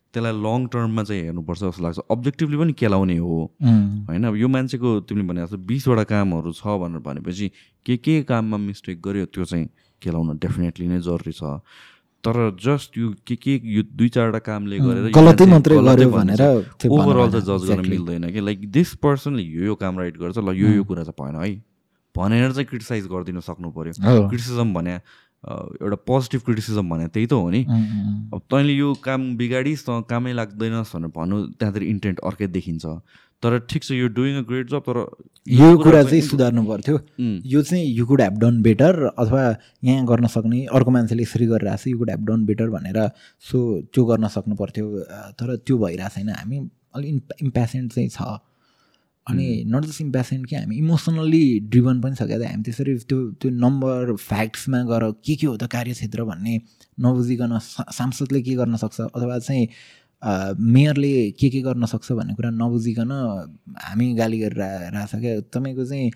त्यसलाई 0.09 0.33
लङ 0.33 0.65
टर्ममा 0.73 1.03
चाहिँ 1.05 1.21
हेर्नुपर्छ 1.29 1.59
जस्तो 1.61 1.83
लाग्छ। 1.85 1.99
अब्जेक्टिभली 2.09 2.57
पनि 2.57 2.73
केलाउने 2.73 3.17
हो। 3.21 3.37
होइन 4.09 4.23
अब 4.25 4.35
यो 4.41 4.47
मान्छेको 4.49 4.89
तिमीले 5.05 5.27
भने 5.29 5.41
जस्तो 5.45 5.57
बिसवटा 5.69 6.03
कामहरू 6.09 6.51
छ 6.57 6.65
भनेर 6.81 7.05
भनेपछि 7.05 7.47
के 7.85 7.97
के 8.01 8.25
काममा 8.25 8.57
मिस्टेक 8.57 8.97
गर्यो 8.97 9.25
त्यो 9.29 9.45
चाहिँ 9.45 9.69
केलाउन 10.01 10.41
डेफिनेटली 10.41 10.87
नै 10.89 10.99
जरुरी 11.05 11.33
छ। 11.37 11.61
तर 12.25 12.57
जस्ट 12.57 12.97
यो 12.97 13.13
के 13.21 13.35
के 13.37 13.61
यो 13.63 13.83
दुई 13.93 14.09
चारवटा 14.09 14.41
कामले 14.41 14.79
गरेर 14.81 15.13
ओभरअल 16.89 17.29
चाहिँ 17.29 17.45
जज 17.45 17.61
गर्न 17.69 17.85
मिल्दैन 17.85 18.25
कि। 18.33 18.39
लाइक 18.41 18.59
दिस 18.73 18.89
पर्सनले 19.05 19.43
यो 19.45 19.69
यो 19.69 19.75
काम 19.77 19.99
राइट 20.01 20.17
गर्छ 20.17 20.37
ल 20.41 20.57
यो 20.57 20.81
यो 20.81 20.83
कुरा 20.83 21.03
चाहिँ 21.05 21.15
भएन 21.21 21.37
है। 21.37 21.68
भनेर 22.17 22.51
चाहिँ 22.51 22.67
क्रिटिसाइज 22.67 23.07
गरिदिनु 23.07 23.41
सक्नु 23.41 23.69
पऱ्यो 23.71 24.27
क्रिटिसिजम 24.29 24.73
भने 24.73 24.95
एउटा 25.39 25.97
पोजिटिभ 26.03 26.41
क्रिटिसिजम 26.45 26.89
भने 26.89 27.07
त्यही 27.07 27.27
त 27.27 27.33
हो 27.33 27.49
नि। 27.49 27.61
अब 28.33 28.41
तैँले 28.51 28.73
यो 28.73 28.93
काम 29.03 29.21
बिगाडिस् 29.37 29.85
त 29.87 30.03
कामै 30.09 30.33
लाग्दैनस् 30.35 30.95
भनेर 30.95 31.11
भन्नु 31.15 31.35
त्यहाँतिर 31.55 31.83
इन्टेन्ट 31.83 32.19
अर्कै 32.19 32.47
देखिन्छ। 32.47 32.85
तर 33.39 33.51
ठिक 33.71 33.83
छ 33.83 33.95
यो 33.95 34.07
डुइङ 34.11 34.35
अ 34.35 34.43
ग्रेट 34.43 34.67
जब 34.69 34.83
तर 34.83 34.97
यो 35.47 35.67
कुरा 35.79 36.03
चाहिँ 36.03 36.21
सुधार्नु 36.27 36.63
पर्थ्यो। 36.67 36.95
यो 37.47 37.61
चाहिँ 37.63 37.85
you 37.87 38.05
could 38.05 38.21
have 38.21 38.35
done 38.39 38.61
better 38.61 39.15
अथवा 39.15 39.43
यहाँ 39.83 40.05
गर्न 40.05 40.27
सक्ने 40.27 40.65
अर्को 40.75 40.91
मान्छेले 40.91 41.23
यसरी 41.23 41.45
गरिरहेको 41.47 41.79
छ 41.79 41.87
you 41.87 41.97
could 41.97 42.09
have 42.09 42.25
done 42.27 42.45
better 42.45 42.67
भनेर 42.75 42.99
सो 43.39 43.57
त्यो 43.95 44.05
गर्न 44.11 44.27
सक्नु 44.27 44.55
पर्थ्यो। 44.59 44.85
तर 45.39 45.55
त्यो 45.55 45.77
भइरहेको 45.79 46.15
छैन। 46.19 46.29
हामी 46.35 46.57
अलिक 46.99 47.39
इम्प्यासेन्ट 47.47 47.93
चाहिँ 47.95 48.09
छ। 48.11 48.19
अनि 49.29 49.47
नट 49.73 49.85
जस्ट 49.85 50.01
इम्प्यासेन्ट 50.01 50.45
कि 50.49 50.55
हामी 50.55 50.75
इमोसनल्ली 50.77 51.43
ड्रिभन 51.71 52.01
पनि 52.01 52.15
छ 52.15 52.23
क्या 52.31 52.49
हामी 52.49 52.63
त्यसरी 52.67 52.95
त्यो 53.09 53.19
त्यो 53.41 53.51
नम्बर 53.65 54.15
फ्याक्ट्समा 54.29 54.81
गएर 54.91 55.03
के 55.25 55.35
के 55.35 55.47
हो 55.47 55.55
त 55.57 55.67
कार्यक्षेत्र 55.75 56.23
भन्ने 56.31 56.57
नबुझिकन 57.05 57.57
सांसदले 57.97 58.41
के 58.41 58.53
गर्न 58.61 58.75
सक्छ? 58.83 58.99
अथवा 59.01 59.37
चाहिँ 59.39 59.67
मेयरले 60.73 61.13
के 61.39 61.49
के 61.49 61.61
गर्न 61.67 61.85
सक्छ 61.93 62.11
भन्ने 62.11 62.33
कुरा 62.35 62.49
नबुझिकन 62.63 63.11
हामी 63.85 64.13
गाली 64.19 64.39
गरेर 64.39 64.91
रहेछ 64.95 65.15
क्या? 65.15 65.39
तपाईँको 65.53 65.85
चाहिँ 65.85 66.11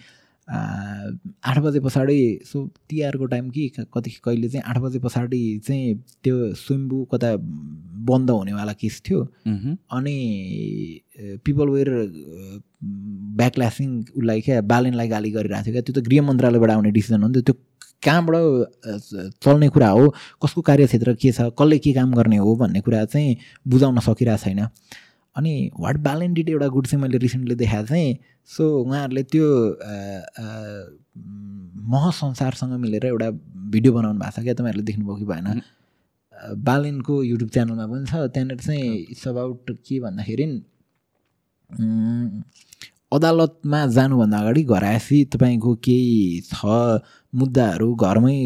आठ 0.49 1.57
बजे 1.59 1.79
पछाडि 1.79 2.39
सो 2.45 2.65
तिहारको 2.89 3.25
टाइम 3.25 3.49
कि 3.49 3.67
कति 3.79 4.09
कहिले 4.25 4.49
चाहिँ 4.49 4.63
आठ 4.69 4.77
बजे 4.83 4.99
पछाडि 4.99 5.41
चाहिँ 5.67 5.95
त्यो 6.23 6.53
स्वयम्बु 6.53 7.03
कता 7.13 7.35
बन्द 8.09 8.29
हुनेवाला 8.29 8.73
केस 8.73 9.01
थियो। 9.09 9.21
अनि 9.91 10.15
पिपल 11.45 11.67
वेयर 11.69 11.89
ब्याकल्यासिङ 13.39 13.89
उसलाई 14.17 14.41
क्या 14.41 14.61
बालेनलाई 14.61 15.07
गाली 15.07 15.31
गरिरहेको 15.31 15.65
थियो 15.65 15.73
क्या। 15.73 15.81
त्यो 15.81 15.93
त 15.95 16.05
गृह 16.07 16.21
मन्त्रालयबाट 16.27 16.69
आउने 16.71 16.91
डिसिजन 16.91 17.23
हो 17.23 17.27
नि 17.27 17.41
त। 17.41 17.45
त्यो 17.47 17.55
कहाँबाट 18.03 18.35
चल्ने 19.39 19.69
कुरा 19.71 19.89
हो? 19.89 20.03
कसको 20.43 20.61
कार्यक्षेत्र 20.61 21.13
के 21.15 21.31
छ? 21.31 21.41
कसले 21.55 21.77
के 21.79 21.93
काम 21.93 22.13
गर्ने 22.13 22.37
हो? 22.37 22.55
भन्ने 22.59 22.81
कुरा 22.83 23.05
चाहिँ 23.05 23.37
बुझाउन 23.63 23.99
सकिरहेको 24.03 24.43
छैन। 24.43 24.67
अनि 25.35 25.53
वाट 25.79 25.97
ब्यालेन्ट 26.07 26.35
डिट 26.35 26.49
एउटा 26.49 26.67
गुड 26.75 26.87
चाहिँ 26.87 27.01
मैले 27.01 27.17
रिसेन्टली 27.17 27.55
देखाएको 27.55 27.87
चाहिँ 27.87 28.17
सो 28.49 28.63
उहाँहरूले 28.81 29.23
त्यो 29.23 29.47
अ, 29.71 29.95
महसंसारसँग 31.93 32.73
मिलेर 32.79 33.05
एउटा 33.05 33.29
भिडियो 33.73 33.93
बनाउनु 33.93 34.19
भएको 34.19 34.31
छ 34.31 34.43
क्या? 34.43 34.53
तपाईँहरूले 34.53 34.83
देख्नुभयो 34.89 35.15
कि 35.15 35.25
भएन? 35.25 35.61
बालेनको 36.67 37.23
युट्युब 37.23 37.49
च्यानलमा 37.49 37.85
पनि 37.87 38.05
छ। 38.05 38.13
त्यहाँनिर 38.33 38.57
चाहिँ 38.59 38.95
इट्स 39.11 39.27
अबाउट 39.27 39.71
के 39.87 39.99
भन्दाखेरि 39.99 40.45
अदालतमा 43.13 43.85
जानुभन्दा 43.95 44.37
अगाडि 44.39 44.63
घर 44.63 44.83
आएपछि 44.83 45.23
तपाईँको 45.33 45.75
केही 45.85 46.41
छ 46.49 46.65
मुद्दाहरू 47.33 47.93
घरमै 47.95 48.37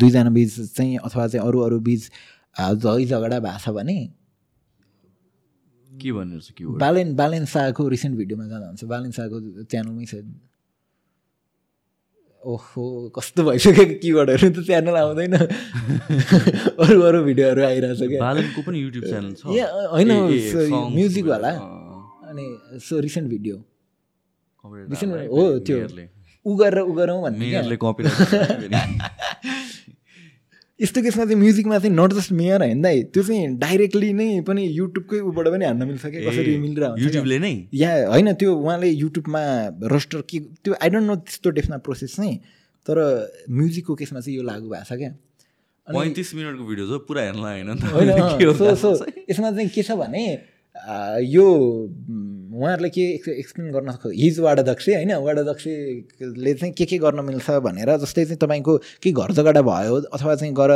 दुईजना 0.00 0.30
बिच 0.30 0.52
चाहिँ 0.76 0.96
अथवा 0.98 1.26
चाहिँ 1.28 1.46
अरू 1.46 1.60
अरू 1.66 1.78
बिच 1.88 2.02
झै 2.56 3.04
झगडा 3.06 3.38
भएको 3.40 3.58
छ 3.64 3.74
भने 3.76 3.96
के 6.00 6.12
भन्नु 6.12 6.34
रहेछ 6.38 6.50
के 6.58 6.64
बालेन 6.78 7.14
बालेन 7.16 7.44
शाहको 7.54 7.88
रिसेन्ट 7.88 8.16
भिडियोमा 8.16 8.46
जाँदा 8.48 8.66
हुन्छ। 8.66 8.84
बालेन 8.84 9.10
शाहको 9.16 9.64
च्यानलमै 9.70 10.04
छ। 10.04 10.14
ओहो 12.42 12.82
कस्तो 13.16 13.44
भइसक्यो 13.44 13.84
किवर्डहरू 14.04 14.48
त 14.52 14.54
च्यानल 14.68 14.96
आउँदैन। 15.00 15.34
अरू 16.84 17.00
अरू 17.08 17.22
भिडियोहरू 17.24 17.62
आइरहेछ 17.64 18.00
क्या। 18.00 18.20
बालनको 18.20 18.62
पनि 18.66 18.78
युट्युब 18.84 19.04
च्यानल 19.04 19.32
छ। 19.32 19.46
होइन, 19.94 20.10
म्युजिकवाला। 20.96 21.50
अनि 22.28 22.44
सो 22.84 22.94
रिसेन्ट 23.00 23.28
भिडियो 23.30 23.56
हाल्यो 24.64 25.16
है, 25.16 25.24
त्यो। 25.64 25.76
उ 26.44 26.54
गरेर 26.60 26.82
उ 26.84 26.92
गरौँ 26.92 27.22
भन्ने 27.22 27.46
यस्तो 30.80 31.02
केसमा 31.02 31.24
चाहिँ 31.24 31.38
म्युजिकमा 31.38 31.78
चाहिँ 31.78 31.94
नट 31.96 32.12
जस्ट 32.12 32.32
मेयर 32.32 32.62
होइन 32.62 32.80
दाइ 32.82 33.02
त्यो 33.14 33.22
चाहिँ 33.22 33.46
डाइरेक्टली 33.58 34.12
नै 34.12 34.28
पनि 34.46 34.62
युट्युबकै 34.74 35.18
उबाट 35.30 35.46
पनि 35.54 35.64
हान्न 35.64 35.86
मिल्छ 35.86 36.06
क्या 36.06 36.20
कसरी 36.30 36.56
मिलेर 36.58 36.84
हुन्छ 36.84 36.98
क्या। 36.98 37.04
युट्युबले 37.04 37.38
नै 37.38 37.52
या 37.74 37.90
होइन 38.08 38.32
त्यो 38.40 38.54
उहाँले 38.56 38.88
युट्युबमा 38.90 39.42
रोस्टर 39.92 40.20
के 40.30 40.38
त्यो 40.64 40.74
आई 40.82 40.88
डोन्ट 40.90 41.06
नो 41.06 41.16
त्यस्तो 41.22 41.50
डेफमा 41.58 41.76
प्रोसेस 41.86 42.16
चाहिँ 42.16 42.34
तर 42.86 42.98
म्युजिकको 43.50 43.94
केसमा 43.94 44.20
चाहिँ 44.20 44.36
यो 44.36 44.42
लागु 44.42 44.66
भएको 44.68 44.84
छ 44.84 44.98
क्या 44.98 45.12
पैँतिस 45.86 46.34
मिनटको 46.34 46.64
भिडियो 46.66 46.86
छ 46.90 47.00
पुरा 47.06 47.22
हेर्न 47.22 47.38
होइन। 47.38 47.68
यसमा 49.30 49.50
चाहिँ 49.50 49.68
के 49.68 49.82
छ 49.82 49.90
भने 50.02 50.24
यो 50.74 51.44
उहाँहरूले 52.54 52.88
के 52.90 53.02
एक्स- 53.14 53.34
एक्सप्लेन 53.38 53.70
गर्न 53.72 53.90
सक्छ? 53.92 54.06
हिज 54.14 54.38
वाडाध्यक्ष 54.40 54.88
होइन? 54.88 55.12
वाडाध्यक्षले 55.22 56.54
चाहिँ 56.54 56.72
के 56.74 56.84
के 56.90 56.98
गर्न 56.98 57.24
मिल्छ 57.24 57.50
भनेर 57.62 57.96
जस्तै 58.02 58.24
चाहिँ 58.24 58.38
तपाईँको 58.42 58.76
केही 59.02 59.12
घर 59.14 59.32
झगडा 59.32 59.62
भयो 59.62 59.94
अथवा 60.18 60.34
चाहिँ 60.34 60.54
गएर 60.54 60.72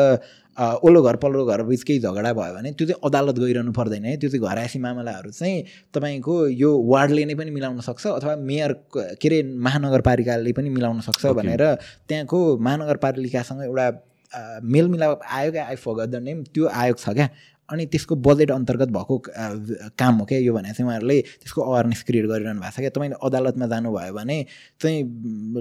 आ, 0.59 0.75
ओल्लो 0.83 1.03
घर 1.03 1.17
पल्लो 1.23 1.45
घर 1.47 1.63
बिच 1.63 1.83
केही 1.83 1.99
झगडा 2.01 2.33
भयो 2.35 2.55
भने 2.55 2.71
त्यो 2.79 2.87
चाहिँ 2.87 3.01
अदालत 3.07 3.39
गइरहनु 3.39 3.73
पर्दैन 3.73 4.05
है। 4.05 4.17
त्यो 4.23 4.31
चाहिँ 4.31 4.43
घरायसी 4.47 4.79
मामलाहरू 4.79 5.31
चाहिँ 5.31 5.63
तपाईँको 5.95 6.35
यो 6.63 6.71
वार्डले 6.93 7.25
नै 7.25 7.35
पनि 7.35 7.51
मिलाउन 7.51 7.81
सक्छ 7.83 8.07
अथवा 8.07 8.35
मेयर 8.43 8.73
के 8.97 9.29
अरे 9.29 9.43
महानगरपालिकाले 9.67 10.53
पनि 10.59 10.69
मिलाउन 10.79 11.01
सक्छ. 11.07 11.27
भनेर 11.39 11.63
त्यहाँको 12.09 12.39
महानगरपालिकासँग 12.59 13.63
एउटा 13.67 13.87
मेलमिलाप 14.63 15.21
आयो 15.31 15.51
क्या 15.53 15.65
आई 15.67 15.77
फगत 15.79 16.09
द 16.11 16.23
नेम 16.27 16.43
त्यो 16.55 16.67
आयोग 16.67 16.99
छ 16.99 17.09
क्या। 17.15 17.29
अनि 17.69 17.87
त्यसको 17.93 18.15
बजेट 18.27 18.51
अन्तर्गत 18.51 18.89
भएको 18.97 19.17
काम 19.99 20.15
हो 20.19 20.25
क्या 20.25 20.39
यो 20.39 20.53
भने 20.55 20.73
चाहिँ 20.73 20.89
उहाँहरूले 20.89 21.21
त्यसको 21.21 21.61
अवेरनेस 21.63 22.03
क्रिएट 22.09 22.27
गरिरहनु 22.27 22.61
भएको 22.61 22.73
छ 22.73 22.81
क्या 22.81 22.91
तपाईँले 22.97 23.17
अदालतमा 23.21 23.67
जानुभयो 23.67 24.13
भने 24.15 24.37
चाहिँ 24.81 24.99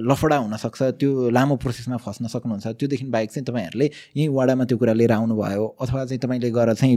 लफडा 0.09 0.37
हुनसक्छ 0.37 0.81
त्यो 0.99 1.29
लामो 1.29 1.55
प्रोसेसमा 1.63 1.97
फस्न 1.97 2.27
सक्नुहुन्छ। 2.27 2.67
त्योदेखि 2.79 3.05
बाहेक 3.11 3.29
चाहिँ 3.31 3.45
तपाईँहरूले 3.45 3.87
यहीँ 4.17 4.29
वाडामा 4.29 4.63
त्यो 4.65 4.77
कुरा 4.77 4.93
लिएर 4.93 5.11
आउनुभयो 5.11 5.65
अथवा 5.81 6.05
चाहिँ 6.05 6.19
तपाईँले 6.23 6.51
गएर 6.51 6.73
चाहिँ 6.73 6.95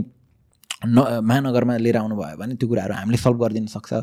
न 0.87 0.97
महानगरमा 1.27 1.77
लिएर 1.77 1.97
आउनुभयो 1.97 2.37
भने 2.39 2.55
त्यो 2.55 2.67
कुराहरू 2.69 2.93
हामीले 2.93 3.17
सल्भ 3.17 3.37
गरिदिन 3.43 3.67
सक्छ। 3.67 3.93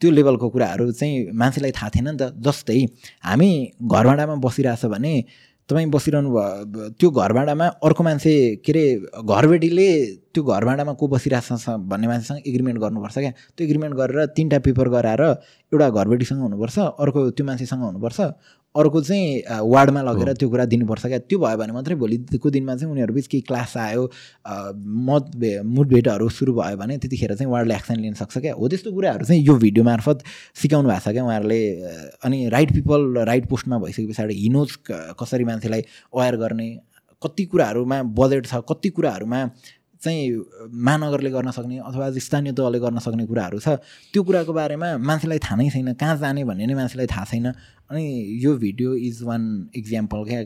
त्यो 0.00 0.10
लेभलको 0.10 0.48
कुराहरू 0.48 0.90
चाहिँ 0.92 1.32
मान्छेलाई 1.32 1.72
थाहा 1.72 1.88
थिएन 1.94 2.08
नि 2.08 2.16
त। 2.16 2.32
जस्तै 2.40 2.80
हामी 3.24 3.50
घरभाडामा 3.82 4.34
बसिरहेछ 4.44 4.84
भने 4.92 5.14
तपाईँ 5.70 5.90
बसिरहनु 5.94 6.30
भयो 6.34 6.88
त्यो 6.98 7.08
घरभाडामा 7.10 7.66
अर्को 7.86 8.02
मान्छे 8.04 8.32
के 8.64 8.72
अरे 8.72 8.84
घरबेटीले 9.22 9.88
त्यो 10.34 10.42
घरभाडामा 10.42 10.92
को 11.00 11.04
बसिरहेछ 11.14 11.64
भन्ने 11.90 12.06
मान्छेसँग 12.10 12.38
एग्रिमेन्ट 12.46 12.78
गर्नुपर्छ 12.80 13.16
क्या। 13.18 13.32
त्यो 13.56 13.64
एग्रिमेन्ट 13.66 13.94
गरेर 14.00 14.26
तिनवटा 14.36 14.58
पेपर 14.66 14.88
गराएर 14.94 15.22
एउटा 15.72 15.88
घरबेटीसँग 15.90 16.40
हुनुपर्छ 16.40 16.78
अर्को 16.78 17.20
त्यो 17.36 17.44
मान्छेसँग 17.46 17.82
हुनुपर्छ। 17.82 18.20
अर्को 18.74 19.00
चाहिँ 19.02 19.42
वार्डमा 19.66 20.02
लगेर 20.02 20.32
त्यो 20.38 20.48
कुरा 20.48 20.64
दिनुपर्छ 20.64 21.06
क्या। 21.06 21.18
त्यो 21.26 21.38
भयो 21.38 21.56
भने 21.58 21.72
मात्रै 21.72 21.94
भोलिको 21.98 22.50
दिनमा 22.50 22.74
चाहिँ 22.76 22.92
उनीहरू 22.92 23.14
बिच 23.14 23.26
केही 23.26 23.40
क्लास 23.48 23.76
आयो 23.76 24.04
मत 25.10 25.30
भे 25.36 25.50
मुठभेटहरू 25.66 26.28
सुरु 26.28 26.52
भयो 26.54 26.76
भने 26.76 26.98
त्यतिखेर 26.98 27.34
चाहिँ 27.34 27.50
वार्डले 27.52 27.74
एक्सन 27.74 28.00
लिन 28.00 28.14
सक्छ 28.14 28.38
क्या। 28.38 28.54
हो 28.54 28.68
त्यस्तो 28.68 28.92
कुराहरू 28.94 29.24
चाहिँ 29.26 29.42
यो 29.42 29.54
भिडियो 29.58 29.84
मार्फत 29.84 30.22
सिकाउनु 30.62 30.88
भएको 30.88 31.02
छ 31.02 31.12
क्या 31.12 31.24
उहाँहरूले 31.24 31.60
अनि 32.24 32.48
राइट 32.54 32.72
पिपल 32.74 33.18
राइट 33.26 33.48
पोस्टमा 33.50 33.78
भइसके 33.78 34.06
पछाडि 34.06 34.34
हिनोज 34.38 34.76
कसरी 35.18 35.44
मान्छेलाई 35.50 35.82
अवेर 36.14 36.36
गर्ने 36.38 36.68
कति 37.22 37.44
कुराहरूमा 37.52 38.02
बजेट 38.16 38.46
छ 38.46 38.62
कति 38.70 38.88
कुराहरूमा 38.96 39.40
चाहिँ 40.02 40.70
महानगरले 40.72 41.30
गर्न 41.30 41.50
सक्ने 41.52 41.78
अथवा 41.84 42.10
स्थानीय 42.18 42.52
तहले 42.52 42.78
गर्न 42.80 42.98
सक्ने 42.98 43.26
कुराहरू 43.26 43.58
छ। 43.60 43.76
त्यो 44.12 44.22
कुराको 44.22 44.52
बारेमा 44.52 44.96
मान्छेलाई 44.98 45.38
थाहा 45.38 45.56
नै 45.56 45.68
छैन। 45.70 45.92
कहाँ 45.94 46.16
जाने 46.18 46.44
भन्ने 46.44 46.66
नै 46.66 46.74
मान्छेलाई 46.74 47.06
थाहा 47.06 47.24
छैन। 47.24 47.52
अनि 47.90 48.04
यो 48.42 48.54
भिडियो 48.56 48.94
इज 48.94 49.22
वान 49.26 49.42
इक्जाम्पल 49.74 50.24
क्या 50.24 50.40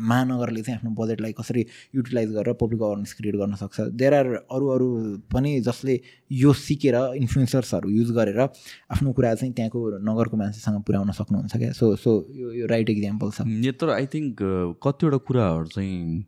महानगरले 0.00 0.62
चाहिँ 0.62 0.78
आफ्नो 0.78 0.90
बजेटलाई 0.96 1.32
कसरी 1.38 1.62
युटिलाइज 1.94 2.30
गरेर 2.32 2.54
पब्लिक 2.56 2.80
अवेरनेस 2.82 3.12
क्रिएट 3.14 3.36
गर्न 3.36 3.54
सक्छ। 3.60 3.80
देयर 3.92 4.14
आर 4.14 4.26
अरू 4.50 4.66
अरू 4.74 4.88
पनि 5.28 5.60
जसले 5.60 6.00
यो 6.32 6.52
सिकेर 6.52 6.96
इन्फ्लुएन्सर्सहरू 7.22 7.90
युज 7.90 8.10
गरेर 8.16 8.40
आफ्नो 8.40 9.12
कुरा 9.12 9.34
चाहिँ 9.34 9.52
त्यहाँको 9.52 9.80
नगरको 10.00 10.36
मान्छेसँग 10.36 10.80
पुर्याउन 10.82 11.12
सक्नुहुन्छ 11.12 11.56
क्या। 11.56 11.72
सो 11.76 11.94
सो 11.96 12.10
यो 12.32 12.52
यो 12.52 12.66
राइट 12.66 12.90
इक्जाम्पल 12.90 13.30
छ। 13.30 13.44
यो 13.46 13.72
तर 13.76 13.90
आई 13.92 14.06
थिङ्क 14.08 14.40
कतिवटा 14.80 15.18
कुराहरू 15.28 15.66
चाहिँ 15.76 16.24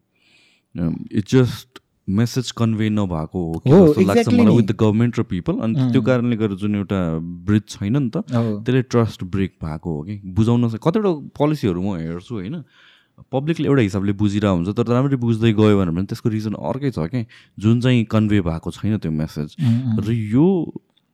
इट्स 1.09 1.33
जस्ट 1.33 1.81
मेसेज 2.09 2.51
कन्भे 2.53 2.89
नभएको 2.91 3.39
हो 3.45 3.59
कि 3.59 3.71
जस्तो 3.71 4.01
लाग्छ 4.07 4.29
मलाई। 4.29 4.57
विथ 4.57 4.65
द 4.65 4.77
गभर्मेन्ट 4.81 5.19
र 5.19 5.23
पिपल 5.25 5.55
अनि 5.65 5.91
त्यो 5.93 6.03
कारणले 6.03 6.37
गर्दा 6.37 6.57
जुन 6.61 6.75
एउटा 6.77 7.01
ब्रिज 7.49 7.63
छैन 7.69 7.97
नि 7.97 8.11
त 8.11 8.25
त्यसले 8.29 8.83
ट्रस्ट 8.93 9.25
ब्रेक 9.25 9.53
भएको 9.63 9.91
हो 9.91 10.03
कि? 10.03 10.21
बुझाउन 10.23 10.69
कतिवटा 10.77 11.13
पोलिसीहरू 11.33 11.81
म 11.81 11.97
हेर्छु 11.97 12.35
होइन। 12.35 12.65
पब्लिकले 13.33 13.67
एउटा 13.69 13.83
हिसाबले 13.83 14.13
बुझिरहेको 14.21 14.57
हुन्छ 14.57 14.77
तर 14.77 14.87
राम्ररी 14.91 15.17
बुझ्दै 15.17 15.53
गयो 15.55 15.77
भने 15.81 16.05
त्यसको 16.05 16.29
रिजन 16.29 16.55
अर्कै 16.61 16.91
छ 16.91 17.09
कि 17.09 17.25
जुन 17.59 17.81
चाहिँ 17.81 18.05
कन्भे 18.11 18.41
भएको 18.43 18.71
छैन 18.75 18.99
त्यो 18.99 19.13
मेसेज 19.13 19.57
र 20.03 20.13
यो 20.13 20.47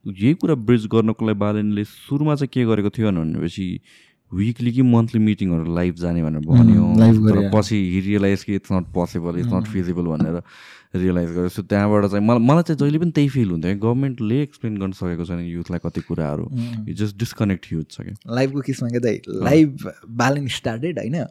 यही 0.05 0.33
कुरा 0.41 0.55
ब्रिज 0.67 0.87
गर्नको 0.91 1.25
लागि 1.25 1.39
बालनले 1.39 1.83
सुरुमा 1.85 2.35
चाहिँ 2.35 2.49
के 2.53 2.65
गरेको 2.65 2.89
थियो 2.89 3.11
भनेपछि 3.11 3.67
विकली 4.31 4.71
कि 4.71 4.81
मन्थली 4.81 5.19
मिटिङहरू 5.21 5.75
लाइभ 5.75 5.95
जाने 6.01 6.23
भनेर 6.23 6.41
भन्यो। 6.41 7.49
पछि 7.53 7.77
रियलाइज 8.05 8.43
कि 8.43 8.55
it's 8.55 8.71
not 8.71 8.85
possible 8.95 9.39
it's 9.39 9.53
not 9.53 9.65
feasible 9.67 10.05
भनेर। 10.07 10.41
रियलाइज 10.93 11.29
गर्यो 11.31 11.49
सो 11.49 11.61
त्यहाँबाट 11.63 12.05
चाहिँ 12.05 12.25
मलाई 12.25 12.43
मलाई 12.47 12.63
चाहिँ 12.63 12.79
जहिले 12.79 12.99
पनि 12.99 13.11
त्यही 13.11 13.29
फिल 13.29 13.49
हुन्थ्यो। 13.51 13.75
गभर्मेन्टले 13.79 14.41
एक्सप्लेन 14.41 14.77
गर्न 14.77 14.91
सकेको 14.91 15.25
छैन 15.25 15.39
युथलाई 15.39 15.79
कति 15.85 16.01
कुराहरू। 16.01 16.45
यो 16.87 16.93
जस्ट 16.93 17.17
डिस्कनेक्ट 17.17 17.71
युथ 17.73 17.91
छ 17.91 18.01
क्या। 18.01 18.35
लाइभको 18.35 18.61
केसमा 18.61 18.89
के 18.89 18.99
दाइ 18.99 19.21
लाइभ 19.27 19.91
बालन 20.21 20.47
स्टार्टेड 20.57 20.99
होइन? 20.99 21.23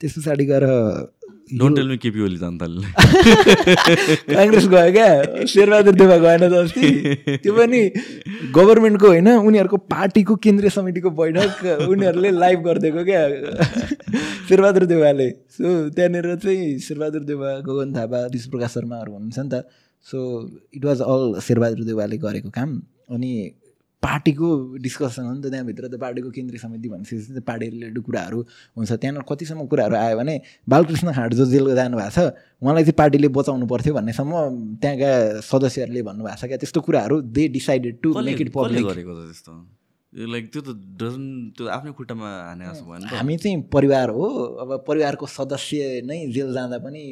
त्यस 0.00 0.18
पछाडि 0.18 0.44
गएर 0.46 0.66
don't 1.58 1.76
tell 1.76 1.88
me 1.88 1.96
KP 1.98 2.20
Oli 2.24 2.38
Congress 4.30 4.66
गयो 4.68 4.90
क्या 4.92 5.08
शेरबहादुर 5.52 5.94
देवा 5.94 6.16
गएन 6.24 6.42
त 6.48 6.52
अस्ति 6.62 6.88
त्यो 7.42 7.52
पनि 7.54 7.80
गभर्मेन्टको 8.56 9.06
होइन 9.06 9.28
उनीहरूको 9.28 9.76
पार्टीको 9.90 10.36
केन्द्रीय 10.46 10.70
समितिको 10.70 11.10
बैठक 11.20 11.52
उनीहरूले 11.88 12.30
लाइभ 12.38 12.58
गरिदिएको 12.66 13.02
क्या 13.04 13.22
शेरबहादुर 14.48 14.84
देवाले 14.94 15.28
सो 15.56 15.66
त्यहाँनिर 15.90 16.26
चाहिँ 16.44 16.78
शेरबहादुर 16.86 17.22
देवा 17.30 17.50
गगन 17.66 17.88
थापा 17.96 18.18
विश्वप्रकाश 18.32 18.70
शर्माहरू 18.74 19.10
हुनुहुन्छ 19.12 19.38
नि 19.38 19.48
त। 19.52 19.54
So 20.06 20.18
it 20.76 20.84
was 20.84 20.98
all 21.02 21.22
Sher Bahadur 21.46 21.84
देवाले 21.84 22.16
गरेको 22.18 22.50
काम। 22.50 22.70
अनि 23.10 23.32
पार्टीको 24.02 24.48
डिस्कसन 24.80 25.24
हो 25.24 25.32
नि 25.34 25.40
त 25.44 25.50
त्यहाँभित्र 25.50 25.88
त 25.88 26.00
पार्टीको 26.00 26.30
केन्द्रीय 26.30 26.58
समिति 26.58 26.88
भनेपछि 26.88 27.16
चाहिँ 27.20 27.42
पार्टी 27.44 27.66
रिलेटेड 27.68 27.98
कुराहरू 28.02 28.38
हुन्छ। 28.76 28.92
त्यहाँनिर 28.92 29.22
कतिसम्म 29.28 29.66
कुराहरू 29.68 29.94
आयो 29.96 30.16
भने 30.18 30.40
बालकृष्ण 30.68 31.12
खाँड 31.12 31.34
जो 31.34 31.44
जेल 31.46 31.74
जानुभएको 31.74 32.10
छ। 32.10 32.18
उहाँलाई 32.62 32.84
चाहिँ 32.84 32.96
पार्टीले 32.96 33.28
बचाउनु 33.28 33.66
पर्थ्यो 33.66 33.94
भन्नेसम्म 33.94 34.32
त्यहाँका 34.80 35.10
सदस्यहरूले 35.44 36.02
भन्नुभएको 36.02 36.36
छ 36.40 36.44
क्या। 36.48 36.58
त्यस्तो 36.64 36.80
कुराहरू 36.80 37.20
they 37.28 37.48
decided 37.60 37.94
to 38.02 38.08
make 38.24 38.40
it 38.40 38.52
public 38.56 38.84
गरेको 38.88 39.12
त 39.12 39.20
त्यस्तो? 39.28 39.52
लाइक 40.10 40.50
त्यो 40.52 40.60
त 40.62 40.74
डजन 40.98 41.54
त्यो 41.56 41.66
आफ्नै 41.70 41.92
खुट्टामा 41.94 42.26
हाने 42.26 42.64
जस्तो 42.66 42.84
भयो 42.84 42.98
नि 42.98 43.06
हामी 43.14 43.36
चाहिँ 43.38 43.62
परिवार 43.70 44.10
हो 44.10 44.26
अब 44.62 44.70
परिवारको 44.86 45.26
सदस्य 45.26 46.02
नै 46.02 46.18
जेल 46.34 46.50
जाँदा 46.54 46.78
पनि 46.82 47.02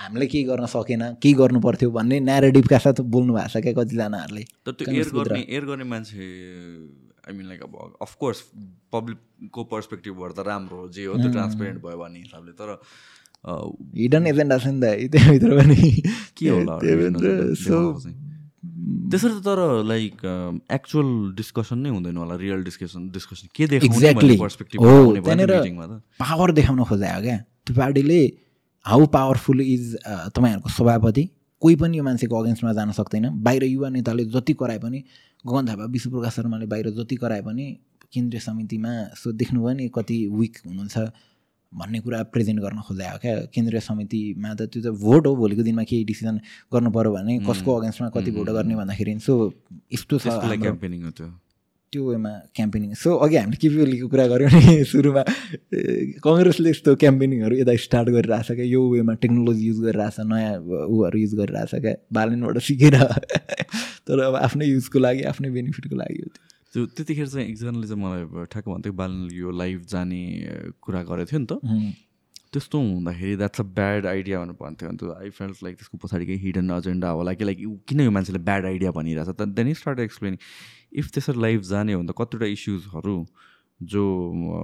हामीले 0.00 0.26
केही 0.32 0.44
गर्न 0.50 0.66
सकेन 0.72 1.02
केही 1.20 1.34
गर्नु 1.36 1.60
पर्थ्यो 1.60 1.90
भन्ने 1.92 2.16
न्यारेटिभका 2.20 2.78
साथ 2.80 3.04
बोल्नु 3.12 3.32
भएको 3.36 3.48
छ 3.52 3.60
क्या 3.60 3.72
कतिजनाहरूले। 3.76 4.44
तर 4.64 4.72
त्यो 4.72 4.88
एयर। 4.88 5.08
गर्ने 5.12 5.40
एयर 5.44 5.64
गर्ने 5.68 5.84
मान्छे 5.84 6.24
आई 7.28 7.32
मिन 7.36 7.46
लाइक 7.52 7.62
अब 7.68 8.00
अफकोर्स 8.02 8.38
पब्लिकको 8.92 9.64
पर्सपेक्टिभबाट 9.76 10.30
त 10.32 10.48
राम्रो 10.48 10.76
हो 10.80 10.88
जे 10.96 11.04
हो 11.12 11.14
त्यो 11.20 11.30
ट्रान्सपेरेन्ट 11.36 11.78
भयो 11.84 11.98
भन्ने 12.00 12.18
हिसाबले 12.24 12.52
तर 12.56 12.68
हिडन 14.00 14.26
एजेन्डा 14.26 14.56
छ 14.58 14.66
नि 14.66 14.80
त 14.80 15.12
त्यहाँभित्र 15.12 15.50
पनि। 15.60 15.76
के 16.40 16.48
होला 16.48 16.74
त्यसरी 18.86 19.34
त 19.34 19.44
तर 19.46 19.58
लाइक 19.86 20.14
एक्चुअल 20.70 21.08
डिस्कसन 21.36 21.78
नै 21.78 21.90
हुँदैन 21.90 22.16
होला 22.16 22.34
रियल 22.38 22.62
डिस्कसन 22.64 23.08
डिस्कसन 23.12 23.46
के 23.54 23.64
एक्ज्याक्टली 23.76 24.36
पर्सपेक्टिभ 24.38 24.78
त्यहाँनिर 25.26 25.52
पावर 26.22 26.50
देखाउन 26.58 26.82
खोजायो 26.84 27.20
क्या। 27.22 27.36
त्यो 27.66 27.74
पार्टीले 27.76 28.20
हाउ 28.86 29.06
पावरफुल 29.10 29.60
इज 29.60 29.84
तपाईँहरूको 30.34 30.68
सभापति? 30.70 31.24
कोही 31.62 31.76
पनि 31.82 31.98
यो 31.98 32.02
मान्छेको 32.04 32.34
अगेन्स्टमा 32.36 32.72
जान 32.78 32.90
सक्दैन। 32.94 33.26
बाहिर 33.42 33.64
युवा 33.64 33.88
नेताले 33.90 34.24
जति 34.30 34.52
कराए 34.54 34.78
पनि 34.78 34.98
गगन 35.42 35.66
थापा 35.68 35.84
विश्वप्रकाश 35.90 36.34
शर्माले 36.36 36.66
बाहिर 36.66 36.90
जति 36.94 37.16
कराए 37.16 37.42
पनि 37.42 37.64
केन्द्रीय 38.12 38.40
समितिमा 38.40 38.92
सो 39.18 39.32
देख्नुभयो 39.32 39.72
नि 39.76 39.88
कति 39.94 40.18
विक 40.30 40.54
हुनुहुन्छ। 40.66 40.96
भन्ने 41.72 41.98
कुरा 42.00 42.22
प्रेजेन्ट 42.34 42.60
गर्न 42.60 42.80
खोजायो 42.88 43.18
क्या। 43.22 43.34
केन्द्रीय 43.54 43.80
समितिमा 43.80 44.54
त 44.54 44.70
त्यो 44.72 44.82
त 44.82 44.88
भोट 44.98 45.26
हो 45.26 45.36
भोलिको 45.36 45.62
दिनमा 45.62 45.84
केही 45.90 46.04
डिसिजन 46.04 46.36
गर्नु 46.72 46.90
पऱ्यो 46.90 47.10
भने 47.12 47.38
कसको 47.48 47.70
अगेन्स्टमा 47.80 48.08
कति 48.14 48.30
भोट 48.30 48.48
गर्ने 48.50 48.74
भन्दाखेरि। 48.76 49.18
सो 49.20 49.32
यस्तो 49.92 50.18
छ 50.18 50.26
क्याम्पेनिङ 50.62 51.10
त्यो। 51.10 51.28
त्यो 51.92 52.02
वेमा 52.10 52.30
क्याम्पेनिङ 52.54 52.94
सो 52.94 53.14
अघि 53.24 53.36
हामीले 53.36 53.56
केपी 53.62 53.82
ओलीको 53.82 54.08
कुरा 54.10 54.26
गऱ्यौँ 54.26 54.50
नि 54.50 54.84
सुरुमा 54.90 55.22
कङ्ग्रेसले 56.24 56.70
यस्तो 56.70 56.94
क्याम्पेनिङहरू 57.02 57.56
यता 57.56 57.76
स्टार्ट 57.84 58.08
गरिरहेछ 58.16 58.48
क्या 58.58 58.66
यो 58.66 58.82
वेमा 58.90 59.14
टेक्नोलोजी 59.22 59.66
युज 59.66 59.78
गरिरहेछ 59.86 60.16
नयाँ 60.32 60.54
ऊहरू 60.90 61.18
युज 61.18 61.34
गरिरहेछ 61.40 61.74
क्या। 61.86 61.94
बालनबाट 62.12 62.58
सिकेर। 62.68 62.96
तर 64.06 64.20
अब 64.28 64.34
आफ्नै 64.42 64.66
युजको 64.66 64.98
लागि 64.98 65.22
आफ्नै 65.30 65.50
बेनिफिटको 65.50 65.96
लागि 65.96 66.18
हो 66.22 66.28
त्यो। 66.34 66.55
त्यतिखेर 66.76 67.26
चाहिँ 67.26 67.46
एकजनाले 67.48 67.86
चाहिँ 67.86 68.02
मलाई 68.02 68.44
ठ्याक्क 68.52 68.68
भन्थ्यो 68.68 68.92
बालनले 68.92 69.34
यो 69.36 69.50
लाइभ 69.50 69.80
जाने 69.88 70.20
कुरा 70.82 71.02
गरेको 71.08 71.30
थियो 71.30 71.40
नि 71.40 71.46
त। 71.46 71.52
त्यस्तो 72.52 72.78
हुँदाखेरि 72.78 73.36
द्याट्स 73.36 73.60
अ 73.60 73.64
ब्याड 73.76 74.06
आइडिया 74.06 74.36
भनेर 74.40 74.56
भन्थ्यो। 74.60 74.88
अन्त 74.88 75.02
आई 75.16 75.30
फेल्ट 75.30 75.56
लाइक 75.64 75.74
त्यसको 75.76 75.96
पछाडि 75.98 76.26
केही 76.26 76.38
हिडन 76.44 76.70
एजेन्डा 76.70 77.08
होला 77.10 77.32
कि 77.36 77.44
लाइक 77.44 77.58
किन 77.88 78.00
यो 78.00 78.10
मान्छेले 78.10 78.38
ब्याड 78.38 78.64
आइडिया 78.66 78.90
भनिरहेछ। 78.92 79.28
त 79.28 79.42
देन 79.56 79.72
स्टार्ट 79.72 79.98
एक्सप्लेनिङ 80.00 80.38
इफ 81.00 81.06
त्यसरी 81.12 81.40
लाइभ 81.42 81.60
जाने 81.70 81.92
हो 81.92 82.00
भने 82.00 82.12
त 82.12 82.14
कतिवटा 82.16 82.46
इस्युजहरू 82.46 83.16
जो 83.80 84.02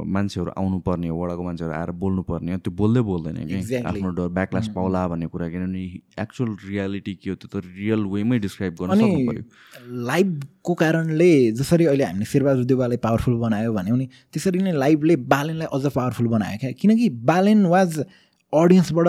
मान्छेहरू 0.09 0.51
आउनुपर्ने 0.57 1.09
हो 1.09 1.17
वडाको 1.23 1.43
मान्छेहरू 1.45 1.75
आएर 1.75 1.91
बोल्नुपर्ने 2.03 2.53
हो 2.53 2.59
त्यो 2.65 2.73
बोल्दै 2.81 3.01
बोल्दैन 3.09 3.37
कि? 3.49 3.75
आफ्नो 3.85 4.11
डर 4.17 4.29
ब्याकलास. 4.39 4.69
पाउला 4.77 5.07
भन्ने 5.09 5.27
कुरा 5.29 5.49
किनभने 5.53 5.83
एक्चुअल 6.25 6.51
रियालिटी 6.69 7.15
के 7.21 7.31
हो 7.31 7.37
त्यो 7.37 7.49
त 7.53 7.65
रियल 7.77 8.05
वेमै 8.15 8.39
डिस्क्राइब 8.47 8.75
गर्न 8.81 8.97
सक्नु 8.97 9.21
पऱ्यो 9.29 9.45
लाइभको 10.09 10.75
कारणले 10.83 11.31
जसरी 11.61 11.85
अहिले 11.93 12.05
हामीले 12.05 12.25
शेरबहादुर 12.33 12.65
देवालाई 12.73 12.97
पावरफुल 13.05 13.37
बनायो 13.45 13.73
भन्यौँ 13.73 13.99
नि 13.99 14.07
त्यसरी 14.33 14.59
नै 14.65 14.73
लाइभले 14.73 15.17
बालेनलाई 15.29 15.69
अझ 15.69 15.85
पावरफुल 15.93 16.27
बनायो 16.37 16.59
क्या? 16.61 16.73
किनकि 16.81 17.09
बालेन 17.33 17.67
वाज 17.77 18.05
अडियन्सबाट 18.53 19.07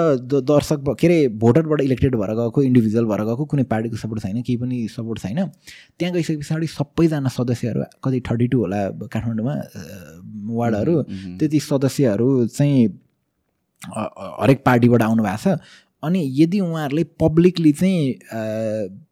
दर्शक 0.48 0.84
के 0.99 1.07
अरे 1.07 1.28
भोटरबाट 1.38 1.82
इलेक्टेड 1.82 2.15
भएर 2.15 2.32
गएको 2.36 2.61
इन्डिभिजुअल 2.64 3.06
भएर 3.06 3.22
गएको 3.26 3.45
कुनै 3.45 3.64
पार्टीको 3.72 3.98
सपोर्ट 3.98 4.22
छैन 4.24 4.41
केही 4.41 4.57
पनि 4.57 4.88
सपोर्ट 4.88 5.20
छैन। 5.20 5.40
त्यहाँ 5.99 6.14
गइसके 6.14 6.36
पछाडि 6.38 6.68
सबैजना 6.68 7.30
सदस्यहरू 7.30 7.84
कति 8.03 8.22
थर्टी 8.30 8.48
टू 8.48 8.60
होला 8.60 8.80
काठमाडौँमा 9.11 9.56
वार्डहरू 10.60 10.95
त्यति 11.40 11.60
सदस्यहरू 11.60 12.30
चाहिँ 12.48 12.88
हरेक 13.84 14.64
पार्टीबाट 14.65 15.02
आउनु 15.02 15.24
भएको 15.24 15.38
छ। 15.44 15.60
अनि 16.03 16.24
यदि 16.40 16.60
उहाँहरूले 16.60 17.03
पब्लिकली 17.20 17.72
चाहिँ 17.74 18.15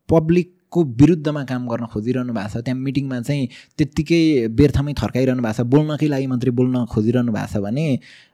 पब्लिकको 0.10 0.84
विरुद्धमा 1.00 1.44
काम 1.44 1.68
गर्न 1.68 1.86
खोजिरहनु 1.92 2.34
भएको 2.34 2.60
छ 2.60 2.64
त्यहाँ 2.64 2.80
मिटिङमा 2.80 3.20
चाहिँ 3.28 3.48
त्यत्तिकै 3.78 4.24
बेर्थमै 4.60 4.94
थर्काइरहनु 5.04 5.44
भएको 5.44 5.64
छ 5.64 5.68
बोल्नकै 5.76 6.08
लागि 6.08 6.28
मात्रै 6.32 6.52
बोल्न 6.56 6.86
खोजिरहनु 6.88 7.32
भएको 7.32 7.52
छ 7.52 7.64
भने 7.68 7.88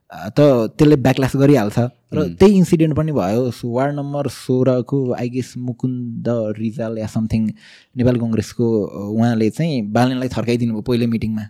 त 0.08 0.40
त्यसले 0.78 0.96
ब्याकल्यास 0.96 1.36
गरिहाल्छ। 1.36 1.78
र 2.16 2.18
त्यही 2.40 2.54
इन्सिडेन्ट 2.58 2.96
पनि 2.96 3.12
भयो। 3.12 3.52
वार्ड 3.52 3.94
नम्बर 3.96 4.28
सोह्रको 4.32 4.98
आई 5.20 5.30
गेस 5.30 5.54
मुकुन्द 5.60 6.28
रिजाल 6.58 6.98
या 6.98 7.08
समथिङ 7.12 7.42
नेपाल 7.98 8.16
कङ्ग्रेसको 8.24 8.66
उहाँले 9.12 9.50
चाहिँ 9.52 9.82
बालनलाई 9.92 10.30
थर्काइदिनु 10.32 10.74
भयो 10.74 10.84
पहिलो 10.88 11.08
मिटिङमा। 11.12 11.46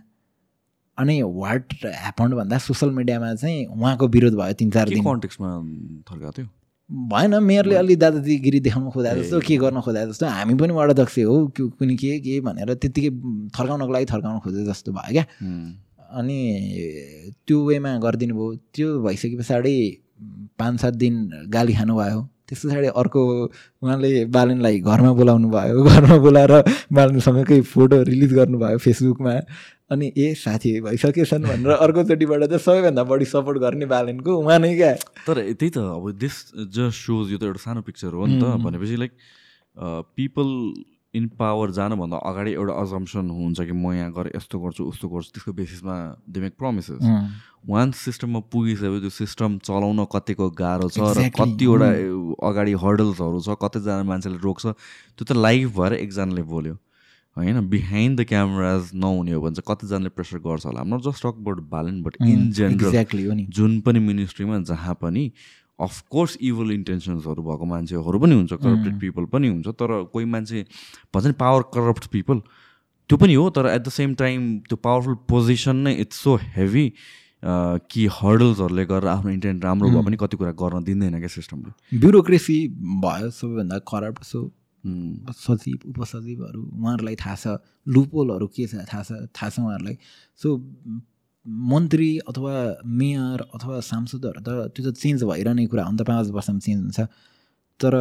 अनि 0.98 1.22
वाट 1.22 1.64
ह्यापन्ड 1.86 2.34
भन्दा 2.34 2.58
सोसियल 2.58 2.90
मिडियामा 2.98 3.34
चाहिँ 3.38 3.66
उहाँको 3.70 4.06
विरोध 4.10 4.34
भयो 4.34 4.52
तिन 4.58 4.70
चार 4.74 4.88
दिन। 4.90 5.02
कन्टेक्समा 5.06 5.48
थर्काएको 6.10 6.32
थियो? 6.34 6.46
भएन 6.90 7.34
मेयरले 7.44 7.74
अलि 7.76 7.94
दादागिरी 8.02 8.60
देखाउन 8.66 8.90
खोजा 8.90 9.12
जस्तो 9.14 9.40
के 9.46 9.56
गर्न 9.62 9.80
खोजा 9.86 10.04
जस्तो। 10.10 10.26
हामी 10.26 10.54
पनि 10.58 10.72
वडाध्यक्ष 10.74 11.18
हो 11.30 11.36
कुनै 11.54 11.94
के 11.94 12.18
के 12.18 12.40
भनेर 12.42 12.74
त्यत्तिकै 12.74 13.10
थर्काउनको 13.54 13.92
लागि 13.92 14.06
थर्काउन 14.10 14.38
खोजे 14.42 14.64
जस्तो 14.66 14.92
भयो 14.98 15.12
क्या। 15.12 15.24
अनि 16.08 16.40
त्यो 17.46 17.56
वेमा 17.68 17.90
गरिदिनु 18.04 18.34
भयो। 18.34 18.54
त्यो 18.74 18.88
भइसके 19.04 19.36
पछाडि 19.38 19.76
पाँच 20.58 20.80
सात 20.80 20.94
दिन 20.94 21.14
गाली 21.52 21.74
खानुभयो 21.74 22.20
त्यस 22.48 22.64
पछाडि 22.66 22.88
अर्को 22.96 23.20
उहाँले 23.82 24.24
बालनलाई 24.32 24.78
घरमा 24.80 25.12
बोलाउनु 25.20 25.48
भयो। 25.50 25.84
घरमा 25.92 26.16
बोलाएर 26.24 26.52
बालनसँगकै 26.92 27.60
फोटो 27.60 28.02
रिलिज 28.08 28.32
गर्नुभयो 28.34 28.78
फेसबुकमा। 28.78 29.34
अनि 29.92 30.06
ए 30.16 30.32
साथी 30.34 30.80
भइसकेछन् 30.80 31.44
भनेर 31.44 31.70
अर्कोचोटिबाट 31.76 32.42
चाहिँ 32.44 32.58
सबैभन्दा 32.64 33.02
बढी 33.04 33.24
सपोर्ट 33.24 33.58
गर्ने 33.58 33.86
बालनको 33.92 34.36
उहाँ 34.36 34.58
नै 34.58 34.74
क्या। 34.76 34.92
तर 35.28 35.36
त्यही 35.52 35.70
त 35.70 35.78
अब 35.78 36.04
दिस 36.16 36.36
जस्ट 36.76 36.98
सोज 37.04 37.32
यो 37.32 37.38
त 37.38 37.42
एउटा 37.48 37.60
सानो 37.64 37.80
पिक्चर 37.88 38.12
हो 38.12 38.26
नि 38.26 38.40
त 38.40 38.56
भनेपछि 38.64 38.96
लाइक 38.96 39.12
पिपल 40.16 40.48
इन 41.18 41.26
पावर 41.38 41.70
जानुभन्दा 41.78 42.16
अगाडि 42.30 42.52
एउटा 42.54 42.74
अजम्सन 42.82 43.30
हुन्छ 43.36 43.58
कि 43.60 43.74
म 43.74 43.92
यहाँ 43.92 44.12
गरेँ 44.16 44.32
यस्तो 44.36 44.56
गर्छु 44.64 44.84
उस्तो 44.94 45.08
गर्छु 45.08 45.30
त्यसको 45.34 45.52
बेसिसमा 45.60 45.94
दे 46.30 46.40
मेक 46.40 46.54
प्रमिसेस 46.56 47.04
वान 47.68 47.90
सिस्टममा 48.00 48.40
पुगिसक्यो 48.54 48.98
त्यो 49.04 49.10
सिस्टम 49.12 49.58
चलाउन 49.66 50.04
कतिको 50.14 50.50
गाह्रो 50.58 50.88
छ 50.88 50.98
र 51.18 51.28
कतिवटा 51.36 51.88
अगाडि 52.48 52.72
हर्डल्सहरू 52.82 53.40
छ 53.46 53.56
कतिजना 53.62 54.02
मान्छेले 54.10 54.38
रोक्छ 54.44 54.66
त्यो 54.66 55.24
त 55.24 55.32
लाइभ 55.36 55.66
भएर 55.78 55.92
एकजनाले 56.04 56.42
बोल्यो। 56.52 56.74
होइन? 57.36 57.58
बिहाइन्ड 57.70 58.20
द 58.20 58.24
क्यामराज 58.28 58.90
नहुने 58.94 59.32
हो 59.32 59.40
भने 59.42 59.54
चाहिँ 59.54 59.66
कतिजनाले 59.68 60.10
प्रेसर 60.10 60.38
गर्छ 60.46 60.64
होला। 60.66 60.82
Not 60.82 61.00
just 61.06 61.22
talk 61.22 61.36
about 61.38 61.58
Balen 61.70 62.02
but 62.02 62.14
in 62.22 62.50
general 62.50 63.46
जुन 63.58 63.80
पनि 63.86 63.98
मिनिस्ट्रीमा 64.06 64.58
जहाँ 64.70 64.94
पनि 65.02 65.22
अफकोर्स 65.80 66.36
इभल 66.42 66.72
इन्टेन्सन्सहरू 66.72 67.42
भएको 67.42 67.64
मान्छेहरू 67.72 68.18
पनि 68.18 68.34
हुन्छ 68.34 68.52
करप्टेड 68.54 68.98
पिपल 69.00 69.24
पनि 69.32 69.48
हुन्छ 69.48 69.68
तर 69.82 70.02
कोही 70.12 70.24
मान्छे 70.34 70.64
भन्छ 71.14 71.26
नि 71.26 71.32
पावर 71.40 71.62
करप्ट 71.74 72.06
पिपल 72.12 72.40
त्यो 73.10 73.18
पनि 73.18 73.34
हो 73.34 73.48
तर 73.50 73.66
एट 73.66 73.82
द 73.82 73.88
सेम 73.92 74.14
टाइम 74.22 74.50
त्यो 74.68 74.76
पावरफुल 74.84 75.14
पोजिसन 75.28 75.76
नै 75.86 75.94
इट्स 76.04 76.22
सो 76.22 76.36
हेभी 76.56 76.92
कि 77.42 78.06
हर्डल्सहरूले 78.12 78.84
गरेर 78.84 79.08
आफ्नो 79.08 79.30
इन्टेन्ट 79.32 79.64
राम्रो 79.64 79.90
भए 79.90 80.02
पनि 80.04 80.16
कति 80.20 80.36
कुरा 80.36 80.52
गर्न 80.62 80.84
दिँदैन 80.84 81.18
क्या 81.18 81.28
सिस्टमले 81.34 81.98
ब्युरोक्रेसी 81.98 82.56
भयो 83.04 83.30
सबैभन्दा 83.30 83.78
करप्ट 83.92 84.24
सो 84.24 84.40
सचिव 85.36 85.88
उपसचिवहरू 85.90 86.62
उहाँहरूलाई 86.62 87.16
थाहा 87.22 87.36
छ 87.36 87.58
लुपोलहरू 87.94 88.46
के 88.56 88.66
छ 88.66 88.74
थाहा 88.92 89.02
छ 89.02 89.12
थाहा 89.36 89.50
छ 89.50 89.58
उहाँहरूलाई। 89.58 89.96
सो 90.40 90.48
मन्त्री 91.48 92.10
अथवा 92.28 92.54
मेयर 92.84 93.40
अथवा 93.54 93.80
सांसदहरू 93.80 94.40
त 94.46 94.48
त्यो 94.74 94.90
त 94.90 94.94
चेन्ज 94.96 95.24
भइरहने 95.24 95.66
कुरा 95.66 95.84
हो। 95.84 95.90
नि 95.92 95.98
त 95.98 96.02
पाँच 96.08 96.30
वर्षमा 96.36 96.58
चेन्ज 96.66 96.80
हुन्छ। 96.82 97.00
तर 97.80 97.94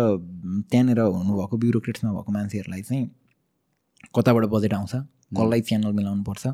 त्यहाँनिर 0.71 0.99
हुनुभएको 0.99 1.55
ब्युरोक्रेट्समा 1.57 2.11
भएको 2.11 2.31
मान्छेहरूलाई 2.31 2.81
चाहिँ 2.81 3.05
कताबाट 4.15 4.45
बजेट 4.51 4.73
आउँछ? 4.73 4.93
कसलाई 5.37 5.61
च्यानल 5.69 5.91
मिलाउनुपर्छ? 5.99 6.45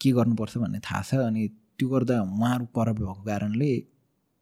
के 0.00 0.10
गर्नुपर्छ 0.18 0.56
भन्ने 0.58 0.78
थाहा 0.82 1.02
छ 1.08 1.14
अनि 1.30 1.42
त्यो 1.78 1.88
गर्दा 1.88 2.14
उहाँहरू 2.22 2.64
करप्ट 2.76 3.00
भएको 3.00 3.22
कारणले 3.28 3.70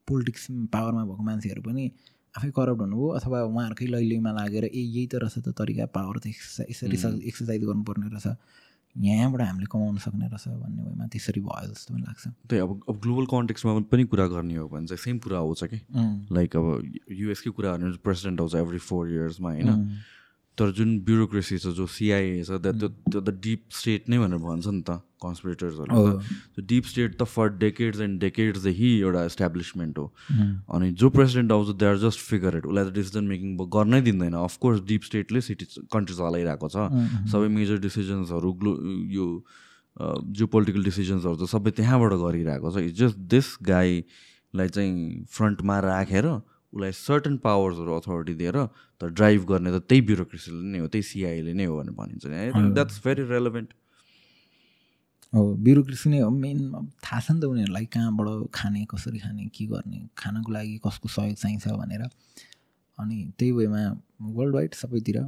पोलिटिक्स 0.08 0.44
पावरमा 0.72 1.02
भएको 1.04 1.22
मान्छेहरू 1.22 1.62
पनि 1.62 1.84
आफै 2.34 2.50
करप्ट 2.58 2.80
हुनुभयो 2.80 3.08
अथवा 3.18 3.38
उहाँहरूकै 3.50 3.86
लैलैमा 3.94 4.30
लागेर 4.38 4.64
ए 4.64 4.82
यही 4.94 5.06
त 5.06 5.14
रहेछ 5.22 5.44
त 5.46 5.48
तरिका 5.58 5.86
पावर 5.96 6.16
त 6.18 6.26
यसरी 6.70 6.96
एक्सर्साइज 7.28 7.62
गर्नुपर्ने 7.64 8.08
रहेछ। 8.14 8.26
यहाँबाट 8.94 9.40
हामीले 9.40 9.66
कमाउन 9.66 9.98
सक्ने 9.98 10.26
रहेछ 10.26 10.48
भन्ने 10.48 10.82
वेमा 10.82 11.06
त्यसरी 11.06 11.40
भयो 11.40 11.66
जस्तो 11.72 11.94
पनि 11.94 12.02
लाग्छ। 12.02 12.28
त्यही 12.48 12.62
अब 12.62 12.80
अब 12.88 13.00
ग्लोबल 13.02 13.24
कन्टेक्समा 13.26 13.72
पनि 13.90 14.04
कुरा 14.04 14.26
गर्ने 14.26 14.54
हो 14.54 14.68
भने 14.68 14.86
चाहिँ 14.86 15.02
सेम 15.02 15.18
कुरा 15.18 15.38
आउँछ 15.38 15.64
कि। 15.64 15.78
लाइक 16.30 16.56
अब 16.56 16.66
युएसकै 17.10 17.50
कुरा 17.50 17.76
गर्ने 17.76 17.96
प्रेसिडेन्ट 17.98 18.40
आउँछ 18.40 18.54
एभ्री 18.54 18.78
फोर 18.78 19.10
इयर्समा 19.10 19.50
होइन। 19.50 19.70
तर 20.58 20.70
जुन 20.70 20.98
ब्युरोक्रेसी 21.06 21.58
छ 21.58 21.74
जो 21.76 21.86
सिआइए 21.90 22.42
छ 22.44 22.58
त्यो 22.62 22.88
त्यो 22.88 23.20
त 23.20 23.30
डिप 23.42 23.62
स्टेट 23.74 24.08
नै 24.08 24.18
भनेर 24.18 24.38
भन्छ 24.38 24.66
नि 24.66 24.82
त 24.86 25.02
कन्सपिरेटर्सहरू 25.24 26.02
त्यो 26.54 26.62
डिप 26.72 26.84
स्टेट 26.90 27.10
त 27.16 27.26
फर 27.26 27.48
डेकेड्स 27.64 28.00
एन्ड 28.06 28.20
डेकेड्सदेखि 28.20 28.90
एउटा 29.00 29.24
इस्टाब्लिसमेन्ट 29.32 29.98
हो। 29.98 30.06
अनि 30.78 30.90
जो 31.02 31.10
प्रेसिडेन्ट 31.10 31.52
आउँछ 31.52 31.74
they 31.82 31.86
are 31.86 31.98
just 32.04 32.20
figure 32.30 32.56
it 32.58 32.66
उसलाई 32.70 32.84
त 32.84 32.94
डिसिजन 32.94 33.24
मेकिङ 33.34 33.56
गर्नै 33.76 34.00
दिँदैन। 34.06 34.34
अफकोर्स 34.44 34.80
डिप 34.86 35.02
स्टेटले 35.10 35.40
सिटी 35.48 35.66
कन्ट्री 35.90 36.16
चलाइरहेको 36.16 36.68
छ। 36.70 36.76
सबै 37.34 37.48
मेजर 37.58 37.78
डिसिजन्सहरू 37.88 38.52
ग्लो 38.62 38.72
यो 39.18 39.26
जो 40.38 40.46
पोलिटिकल 40.54 40.82
डिसिजन्सहरू 40.84 41.36
त 41.36 41.50
सबै 41.50 41.70
त्यहाँबाट 41.82 42.12
गरिरहेको 42.22 42.70
छ। 42.70 42.76
इट्स 42.86 42.98
जस्ट 43.02 43.18
दिस 43.34 43.46
गाईलाई 43.74 44.68
चाहिँ 44.70 45.24
फ्रन्टमा 45.34 45.76
राखेर 45.90 46.26
उसलाई 46.74 46.92
सर्टन 46.92 47.36
पावर्सहरू 47.42 47.90
अथोरिटी 47.96 48.34
दिएर 48.34 48.56
त 49.04 49.12
ड्राइभ 49.12 49.40
गर्ने 49.52 49.70
त 49.76 49.84
त्यही 49.84 50.00
ब्युरोक्रेसीले 50.08 50.64
नै 50.72 50.78
हो 50.80 50.88
त्यही 50.88 51.04
सिआईले 51.12 51.52
नै 51.52 51.64
हो 51.68 51.74
भनेर 51.78 51.94
भनिन्छ। 52.00 52.24
नि 52.26 52.72
द्याट्स 52.72 52.96
भेरी 53.04 53.22
रेलेभेन्ट 53.28 53.70
हो 55.32 55.42
ब्युरोक्रेसी 55.66 56.06
नै 56.10 56.20
हो 56.24 56.30
मेन 56.30 56.58
अब 56.78 56.86
थाहा 57.04 57.20
छ 57.20 57.30
नि 57.36 57.40
त 57.40 57.44
उनीहरूलाई 57.52 57.86
कहाँबाट 57.92 58.28
खाने 58.54 58.80
कसरी 58.90 59.18
खाने 59.18 59.44
के 59.52 59.64
गर्ने 59.66 59.98
खानको 60.16 60.50
लागि 60.56 60.74
कसको 60.86 61.08
सहयोग 61.10 61.36
चाहिन्छ 61.36 61.68
भनेर। 61.82 62.02
अनि 62.98 63.16
त्यही 63.38 63.52
वेमा 63.52 63.80
वर्ल्ड 64.38 64.54
वाइड 64.54 64.72
सबैतिर। 64.74 65.18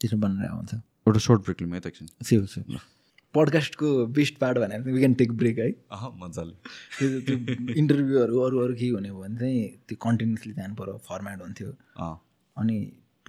त्यसो 0.00 0.16
बनेर 0.16 0.46
आउँछ। 0.48 0.72
एउटा 1.08 1.20
सर्ट 1.26 1.40
ब्रेक 1.44 1.58
लिउँ 1.62 1.72
है 1.72 1.80
त 1.80 1.86
एकछिन 1.86 2.08
स्योर 2.20 2.46
स्योर 2.52 2.76
पडकास्टको 3.34 3.88
बेस्ट 4.16 4.34
पार्ट 4.38 4.58
भनेर 4.58 4.80
वी 4.82 4.98
क्यान 4.98 5.14
टेक 5.20 5.32
ब्रेक 5.42 5.58
है। 5.58 5.68
मजाले। 6.22 6.54
त्यो 6.98 7.20
त्यो 7.26 7.36
इन्टरभ्यूहरू 7.80 8.40
अरू 8.46 8.58
अरू 8.64 8.74
केही 8.74 8.90
हुने 8.90 9.10
भयो 9.10 9.20
भने 9.22 9.36
चाहिँ 9.38 9.62
त्यो 9.88 9.96
कन्टिन्युसली 10.04 10.52
जानु 10.52 10.74
पऱ्यो 10.80 10.96
फर्मेट 11.08 11.38
हुन्थ्यो। 11.42 11.70
अनि 12.56 12.76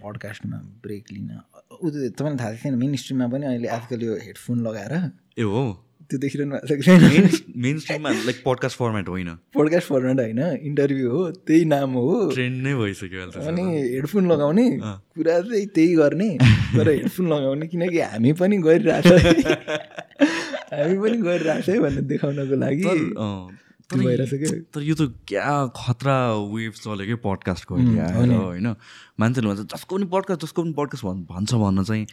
पडकास्टमा 0.04 0.58
ब्रेक 0.84 1.12
लिन 1.12 1.30
ऊ 1.74 1.90
तपाईँलाई 1.90 2.38
थाहा 2.40 2.54
छैन 2.62 2.76
मेन 2.80 2.96
स्ट्रिममा 3.00 3.28
पनि 3.34 3.46
अहिले 3.46 3.68
आजकल 3.78 4.04
यो 4.04 4.14
हेडफोन 4.26 4.58
लगाएर। 4.68 4.94
ए 5.40 5.44
हो? 5.44 5.64
त्यो 6.14 6.19
देखिरहनु 6.22 6.57
भएको 6.69 6.84
छ 6.85 6.90
मेन 7.02 7.30
मेन 7.65 7.77
स्ट्रिममा 7.80 8.10
लाइक 8.30 8.41
पडकास्ट 8.45 8.77
फर्मेट 8.77 9.07
होइन। 9.10 9.30
पोडकास्ट 9.53 9.88
फर्मेट 9.88 10.19
होइन 10.19 10.41
इन्टरभ्यू 10.69 11.10
हो 11.11 11.22
त्यही 11.48 11.65
नाम 11.65 11.94
हो। 11.98 12.30
ट्रेन्ड 12.34 12.57
नै 12.64 12.73
भइसक्यो 12.76 13.22
अनि 13.49 13.64
हेडफोन 13.94 14.31
लगाउने। 14.31 14.68
कुरा 15.18 15.40
चाहिँ 15.41 15.65
त्यही 15.76 15.95
गर्ने 15.95 16.30
तर 16.77 16.90
हेडफोन 16.90 17.26
लगाउने 17.34 17.68
किनकि 17.68 17.99
हामी 18.14 18.34
पनि 18.41 18.57
गरिरहेछ 18.68 19.07
हामी 20.73 20.98
पनि 21.02 21.18
गरिरहेछ 21.18 21.69
है 21.69 21.80
भनेर 21.80 22.06
देखाउनको 22.14 22.56
लागि। 22.56 22.84
तर 23.92 24.82
यो 24.82 24.96
त 24.96 25.12
क्या 25.28 25.50
खतरा 25.76 26.16
वेभ 26.50 26.74
चल्यो 26.74 27.06
क्या 27.06 27.20
पडकास्टको 27.24 27.76
अहिले 27.76 28.00
आएर। 28.00 28.32
होइन? 28.32 28.68
मान्छेले 29.20 29.48
भन्छ 29.48 29.62
जसको 29.74 29.96
पनि 29.96 30.06
पडकास्ट 30.14 30.42
जसको 30.42 30.64
पनि 30.64 30.74
पडकास्ट 30.74 31.04
भन् 31.06 31.24
भन्छ 31.30 31.54
भन्न 31.54 31.84
चाहिँ 31.84 32.06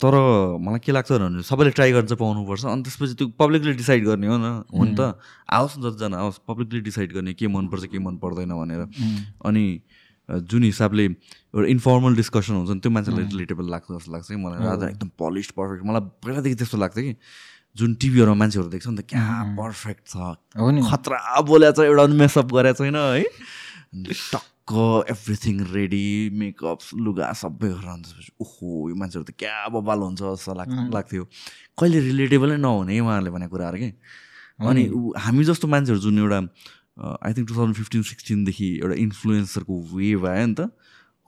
तर 0.00 0.14
मलाई 0.58 0.80
के 0.80 0.92
लाग्छ 0.92 1.12
भने 1.12 1.42
सबैले 1.44 1.70
ट्राई 1.76 1.92
गर्न 1.92 2.06
चाहिँ 2.08 2.20
पाउनुपर्छ। 2.24 2.64
अनि 2.64 2.82
त्यसपछि 2.82 3.14
त्यो 3.14 3.28
पब्लिकले 3.38 3.72
डिसाइड 3.78 4.04
गर्ने 4.04 4.26
हो 4.26 4.36
न। 4.38 4.64
हो 4.72 4.84
नि 4.84 4.94
त 4.98 5.14
आओस् 5.52 5.78
न 5.78 5.80
जतिजना 5.84 6.16
आओस् 6.18 6.40
पब्लिकले 6.48 6.80
डिसाइड 6.88 7.12
गर्ने 7.12 7.32
के 7.36 7.46
मनपर्छ 7.52 7.84
के 7.92 7.98
मन 8.00 8.16
पर्दैन 8.24 8.50
भनेर 8.56 8.88
अनि 9.44 9.64
जुन 10.28 10.62
हिसाबले 10.64 11.04
एउटा 11.04 11.68
इन्फर्मल 11.68 12.14
डिस्कसन 12.16 12.54
हुन्छ 12.54 12.70
नि 12.70 12.80
त्यो 12.80 12.90
मान्छेलाई 12.90 13.24
रिलेटेबल 13.28 13.66
लाग्छ 13.70 13.86
जस्तो 13.92 14.12
लाग्छ 14.12 14.28
कि 14.28 14.36
मलाई। 14.40 14.58
राजा 14.66 14.88
एकदम 14.88 15.08
पलिस्ड 15.20 15.52
पर्फेक्ट 15.52 15.84
मलाई 15.84 16.00
पहिलादेखि 16.24 16.56
त्यस्तो 16.56 16.78
लाग्छ 16.80 16.96
कि 16.96 17.12
जुन 17.76 17.94
टिभीहरूमा 18.00 18.38
मान्छेहरू 18.38 18.68
देख्छ 18.70 18.86
नि 18.86 18.96
त 18.96 19.04
क्या 19.10 19.22
पर्फेक्ट 19.58 20.02
छ। 20.08 20.16
खतरा 20.90 21.40
बोल्या 21.42 21.70
छ 21.74 21.86
एउटा 21.90 22.02
पनि 22.06 22.16
मेसअप 22.22 22.46
गरेको 22.54 22.84
छैन 22.84 22.96
है? 22.96 23.24
टक्क 24.34 24.70
एभ्रिथिङ 25.10 25.56
रेडी 25.72 26.06
मेकअप 26.38 26.78
लुगा 27.04 27.32
सबै 27.34 27.68
गरेर 27.68 27.90
अन्त 27.94 28.06
त्यसपछि 28.06 28.30
ओहो 28.40 28.88
यो 28.90 28.94
मान्छेहरू 28.94 29.24
त 29.26 29.34
क्या 29.34 29.56
बबाल 29.74 29.98
हुन्छ 30.06 30.22
जस्तो 30.22 30.54
लाग् 30.54 30.70
लाग्थ्यो। 30.94 31.24
कहिले 31.78 31.98
रिलेटेबलै 32.10 32.56
नहुने 32.62 33.00
उहाँहरूले 33.00 33.30
भनेको 33.34 33.52
कुराहरू 33.56 33.78
कि? 33.82 33.90
अनि 34.62 34.82
हामी 35.18 35.44
जस्तो 35.44 35.66
मान्छेहरू 35.68 36.00
जुन 36.00 36.18
एउटा 36.22 36.38
I 37.26 37.32
think 37.34 37.46
two 37.50 37.54
thousand 37.54 37.76
fifteen 37.76 38.02
सिक्सटिनदेखि 38.06 38.68
एउटा 38.80 38.96
इन्फ्लुएन्सरको 39.02 39.74
वेभ 39.92 40.26
आयो 40.30 40.46
नि 40.46 40.54
त 40.54 40.70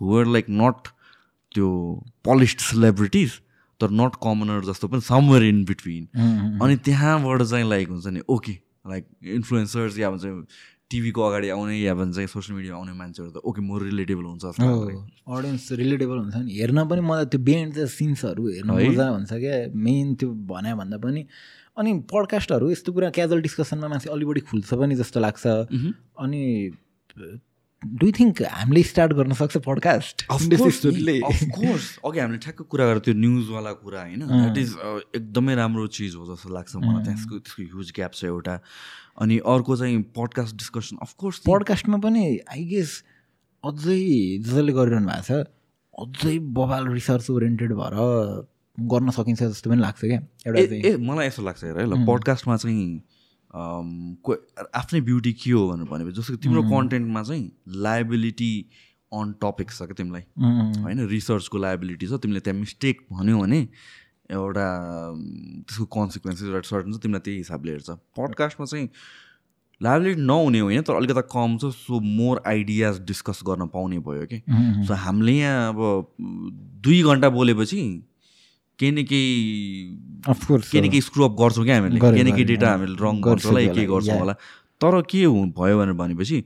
हुआर 0.00 0.24
लाइक 0.30 0.46
नट 0.62 0.94
त्यो 1.54 1.68
पलिस्ड 2.22 2.60
सेलिब्रिटिज 2.70 3.30
तर 3.80 3.90
नट 3.92 4.12
कमनर 4.22 4.64
जस्तो 4.64 4.88
पनि 4.88 5.00
समवेयर 5.08 5.42
इन 5.44 5.64
बिट्विन 5.64 6.04
अनि 6.62 6.76
त्यहाँबाट 6.86 7.42
चाहिँ 7.42 7.68
लाइक 7.68 7.88
हुन्छ 7.88 8.06
नि 8.16 8.20
ओके 8.28 8.56
लाइक 8.88 9.04
इन्फ्लुएन्सर्स 9.34 9.98
या 9.98 10.10
भन्छ 10.10 10.24
टिभीको 10.90 11.22
अगाडि 11.22 11.48
आउने 11.50 11.76
या 11.76 11.94
भन्छ 11.94 12.14
सोसियल 12.30 12.56
मिडियामा 12.56 12.78
आउने 12.78 12.92
मान्छेहरू 12.94 13.30
त 13.30 13.42
ओके 13.42 13.60
मोर 13.60 13.82
रिलेटेबल 13.82 14.24
हुन्छ। 14.24 14.44
अडियन्स 14.46 15.72
रिलेटेबल 15.82 16.16
हुन्छ 16.18 16.36
नि 16.36 16.52
हेर्न 16.58 16.78
पनि 16.88 17.00
मजा 17.02 17.24
त्यो 17.34 17.40
बिहाइन्ड 17.42 17.74
द 17.74 17.86
सिन्सहरू 17.90 18.42
हेर्न? 18.48 18.70
मजा 18.70 19.08
हुन्छ 19.08 19.32
क्या 19.34 19.56
मेन 19.74 20.14
त्यो 20.14 20.28
भने 20.46 20.74
भन्दा 20.78 20.96
पनि 21.02 21.26
अनि 21.76 21.90
पडकास्टहरू 22.12 22.70
यस्तो 22.70 22.92
कुरा 22.92 23.10
क्याजुअल 23.18 23.42
डिस्कसनमा 23.42 23.88
मान्छे 23.88 24.10
अलि 24.14 24.24
बढी 24.24 24.40
खुल्छ 24.46 24.70
पनि 24.78 24.94
जस्तो 24.96 25.20
लाग्छ। 25.20 25.44
अनि 26.22 26.42
डु 28.00 28.10
थिङ्क 28.18 28.42
हामीले 28.42 28.82
स्टार्ट 28.82 29.12
गर्न 29.18 29.32
सक्छ 29.40 29.56
पडकास्ट 29.66 30.24
Of 30.36 30.44
course 30.58 30.84
नि, 30.84 31.20
of 31.30 31.40
course. 31.56 31.88
अघि 32.04 32.18
हामीले 32.20 32.38
ठ्याक्क 32.44 32.62
कुरा 32.70 32.84
गरेर 32.86 32.98
त्यो 33.06 33.14
न्युजवाला 33.14 33.72
कुरा 33.82 34.00
होइन? 34.02 34.26
द्याट 34.26 34.58
इज 34.58 34.70
एकदमै 35.16 35.54
राम्रो 35.54 35.86
चिज 35.98 36.14
हो 36.14 36.26
जस्तो 36.34 36.48
लाग्छ 36.54 36.76
मलाई। 36.76 37.04
त्यसको 37.04 37.38
त्यसको 37.38 37.62
ह्युज 37.62 37.92
ग्याप 37.96 38.12
छ 38.14 38.24
एउटा। 38.24 38.58
अनि 39.22 39.38
अर्को 39.54 39.76
चाहिँ 39.76 40.02
पडकास्ट 40.16 40.56
डिस्कसन 40.56 40.96
अफकोर्स 41.02 41.38
पडकास्टमा 41.46 41.98
पनि 42.06 42.24
आई 42.52 42.64
गेस 42.74 43.02
अझै 43.64 44.00
जसले 44.46 44.72
गरिरहनु 44.72 45.06
भएको 45.06 45.22
छ 45.28 45.44
अझै 45.94 46.38
बबाल 46.58 46.88
रिसर्च 46.92 47.30
ओरिएन्टेड 47.30 47.72
भएर 47.82 47.94
गर्न 48.78 49.10
सकिन्छ 49.16 49.42
जस्तो 49.42 49.70
पनि 49.70 49.80
लाग्छ 49.80 50.00
क्या। 50.00 50.20
एउटा 50.46 50.58
ए 50.60 50.66
चाहिँ। 50.66 50.82
ए 50.84 50.96
मलाई 51.10 51.26
यस्तो 51.26 51.42
लाग्छ 51.42 51.62
हेर 51.64 51.78
ल 51.86 52.04
पडकास्टमा 52.06 52.56
चाहिँ 52.64 52.84
आफ्नै 53.56 55.00
ब्युटी 55.00 55.32
के 55.32 55.50
हो 55.50 55.68
भनेर 55.68 55.88
भनेपछि 55.90 56.20
जस्तो 56.20 56.34
कि 56.34 56.40
तिम्रो 56.42 56.62
कन्टेन्टमा 56.70 57.22
चाहिँ 57.22 57.44
लाइबिलिटी 57.82 58.52
अन 59.12 59.32
टपिक 59.42 59.70
छ 59.70 59.82
क्या 59.82 59.94
तिमीलाई? 59.98 60.22
होइन 60.82 61.06
रिसर्चको 61.08 61.58
लाइबिलिटी 61.58 62.06
छ। 62.06 62.12
तिमीले 62.22 62.40
त्यहाँ 62.40 62.58
मिस्टेक 62.60 63.06
भन्यो 63.12 63.38
भने 63.38 63.60
एउटा 64.30 64.66
त्यसको 65.68 65.84
कन्सिक्वेन्सेस 65.94 66.48
एउटा 66.48 66.68
सर्टन 66.68 66.92
छ 66.92 66.94
तिमीलाई 67.02 67.20
त्यही 67.24 67.38
हिसाबले 67.38 67.70
हेर्छ। 67.72 67.90
पडकास्टमा 68.18 68.66
चाहिँ 68.66 68.88
लाइबिलिटी 69.80 70.20
नहुने 70.22 70.60
होइन 70.60 70.82
तर 70.82 70.94
अलिकता 70.94 71.20
कम 71.32 71.56
छ। 71.58 71.64
सो 71.76 72.00
मोर 72.00 72.42
आइडियाज 72.46 73.00
डिस्कस 73.06 73.40
गर्न 73.46 73.66
पाउने 73.72 73.98
भयो 74.04 74.26
कि 74.32 74.38
सो 74.86 74.94
हामीले 75.04 75.32
यहाँ 75.32 75.68
अब 75.72 75.78
दुई 76.84 77.02
घन्टा 77.02 77.28
बोलेपछि 77.30 77.80
केही 78.78 78.90
न 78.92 79.04
केही 79.08 79.26
course, 80.46 80.68
केही 80.70 80.80
न 80.84 80.90
केही 80.90 81.00
स्क्रु 81.00 81.24
अप 81.24 81.34
गर्छौँ 81.40 81.64
क्या 81.64 81.76
हामीले। 81.76 82.00
केही 82.00 82.22
न 82.22 82.30
केही 82.36 82.44
डेटा। 82.44 82.68
हामीले 82.70 82.96
रङ 83.00 83.20
गर्छु 83.24 83.48
होला 83.48 83.60
के 83.72 83.84
गर्छौँ. 83.88 84.18
होला। 84.20 84.34
तर 84.80 85.00
के 85.08 85.26
भयो 85.56 85.78
भनेर 85.78 85.96
भनेपछि 85.96 86.44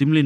तिमीले 0.00 0.22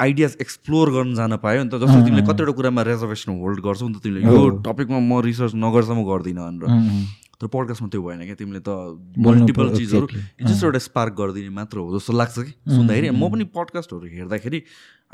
आइडियाज 0.00 0.36
एक्सप्लोर 0.40 0.90
गर्न 0.92 1.14
जान 1.14 1.36
पायो 1.44 1.64
नि 1.64 1.70
त। 1.70 1.80
जस्तो 1.80 2.04
तिमीले 2.04 2.24
कतिवटा 2.28 2.52
कुरामा 2.56 2.82
रेजर्भेसन 2.88 3.30
होल्ड 3.40 3.60
गर्छौ 3.60 3.88
नि 3.88 3.94
त 3.96 4.02
तिमीले 4.04 4.20
यो 4.24 4.60
टपिकमा 4.64 5.00
म 5.00 5.20
रिसर्च 5.24 5.52
नगर्सम्म 5.56 6.00
गर्दिनँ 6.08 6.40
भनेर। 6.40 6.68
तर 7.40 7.46
पडकास्टमा 7.48 7.88
त्यो 7.88 8.00
भएन 8.04 8.20
क्या। 8.28 8.36
तिमीले 8.36 8.60
त 8.60 9.00
मल्टिपल 9.16 9.66
चिजहरू. 9.76 10.06
जस्ट 10.44 10.64
एउटा 10.64 10.80
स्पार्क 10.88 11.12
गरिदिने 11.20 11.52
मात्र 11.56 11.76
हो 11.80 11.88
जस्तो 11.96 12.12
लाग्छ 12.12 12.36
कि। 12.36 12.52
सुन्दाखेरि 12.68 13.08
म 13.16 13.28
पनि 13.32 13.44
पडकास्टहरू 13.56 14.04
हेर्दाखेरि 14.12 14.58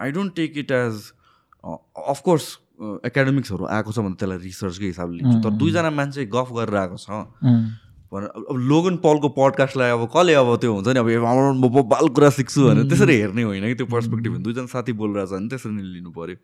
I 0.02 0.10
don't 0.10 0.34
take 0.34 0.58
it 0.58 0.70
as 0.74 0.94
of course 1.66 2.46
एकाडेमिक्सहरू 3.08 3.64
आएको 3.66 3.90
छ 3.92 3.98
भने 4.04 4.16
त्यसलाई 4.20 4.38
रिसर्चकै 4.44 4.86
हिसाबले 4.86 5.16
लिन्छु। 5.18 5.38
तर 5.44 5.52
दुईजना 5.56 5.90
मान्छे 5.90 6.26
गफ 6.28 6.48
गरेर 6.56 6.76
आएको 6.76 6.96
छ। 6.96 7.08
भनेर 8.06 8.30
अब 8.30 8.56
लोगन 8.70 8.96
पलको 9.02 9.28
पडकास्टलाई 9.34 9.90
अब 9.90 10.02
कसले 10.14 10.34
अब 10.38 10.50
त्यो 10.62 10.72
हुन्छ 10.72 10.88
नि 10.94 11.00
अब 11.00 11.08
म 11.58 11.82
बाल 11.90 12.06
कुरा 12.14 12.30
सिक्छु 12.38 12.60
भनेर 12.68 12.84
त्यसरी 12.86 13.14
हेर्ने 13.20 13.42
होइन 13.42 13.64
कि 13.66 13.74
त्यो 13.80 13.86
पर्सपेक्टिभ 13.90 14.32
दुईजना 14.46 14.66
साथी 14.70 14.92
बोलिरहेको 14.92 15.26
छ 15.26 15.34
भने 15.34 15.48
त्यसरी 15.50 15.72
नै 15.72 15.82
लिनु 15.96 16.10
पऱ्यो 16.14 16.36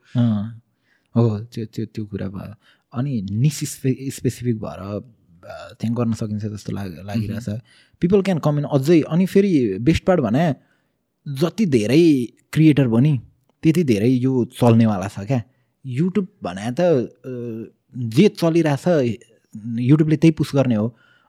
हो 1.15 1.29
त्यो 1.53 1.65
त्यो 1.71 1.85
त्यो 1.95 2.05
कुरा 2.09 2.29
भयो। 2.35 2.55
अनि 2.93 3.13
निस 3.31 3.59
स्पे 3.73 3.91
स्पेसिफिक 4.11 4.57
भएर 4.59 4.81
त्यहाँ 5.79 5.95
गर्न 5.95 6.13
सकिन्छ 6.19 6.45
जस्तो 6.45 6.73
लाग 6.73 7.07
लागिरहेछ। 7.07 7.49
पिपल 8.03 8.23
क्यान 8.27 8.39
कमेन्ट 8.41 8.67
अझै। 8.73 9.01
अनि 9.07 9.25
फेरि 9.27 9.79
बेस्ट 9.87 10.05
पार्ट 10.05 10.21
भने 10.21 10.45
जति 11.27 11.65
धेरै 11.77 12.03
क्रिएटर 12.53 12.89
पनि 12.89 13.13
त्यति 13.63 13.83
धेरै 13.85 14.09
यो 14.09 14.33
चल्नेवाला 14.59 15.09
छ 15.09 15.27
क्या। 15.31 15.41
युट्युब 15.85 16.27
भने 16.43 16.71
त 16.79 16.81
जे 18.17 18.29
चलिरहेछ 18.29 18.87
युट्युबले 19.91 20.17
त्यही 20.17 20.33
पुस 20.41 20.51
गर्ने 20.55 20.75
हो। 20.75 20.87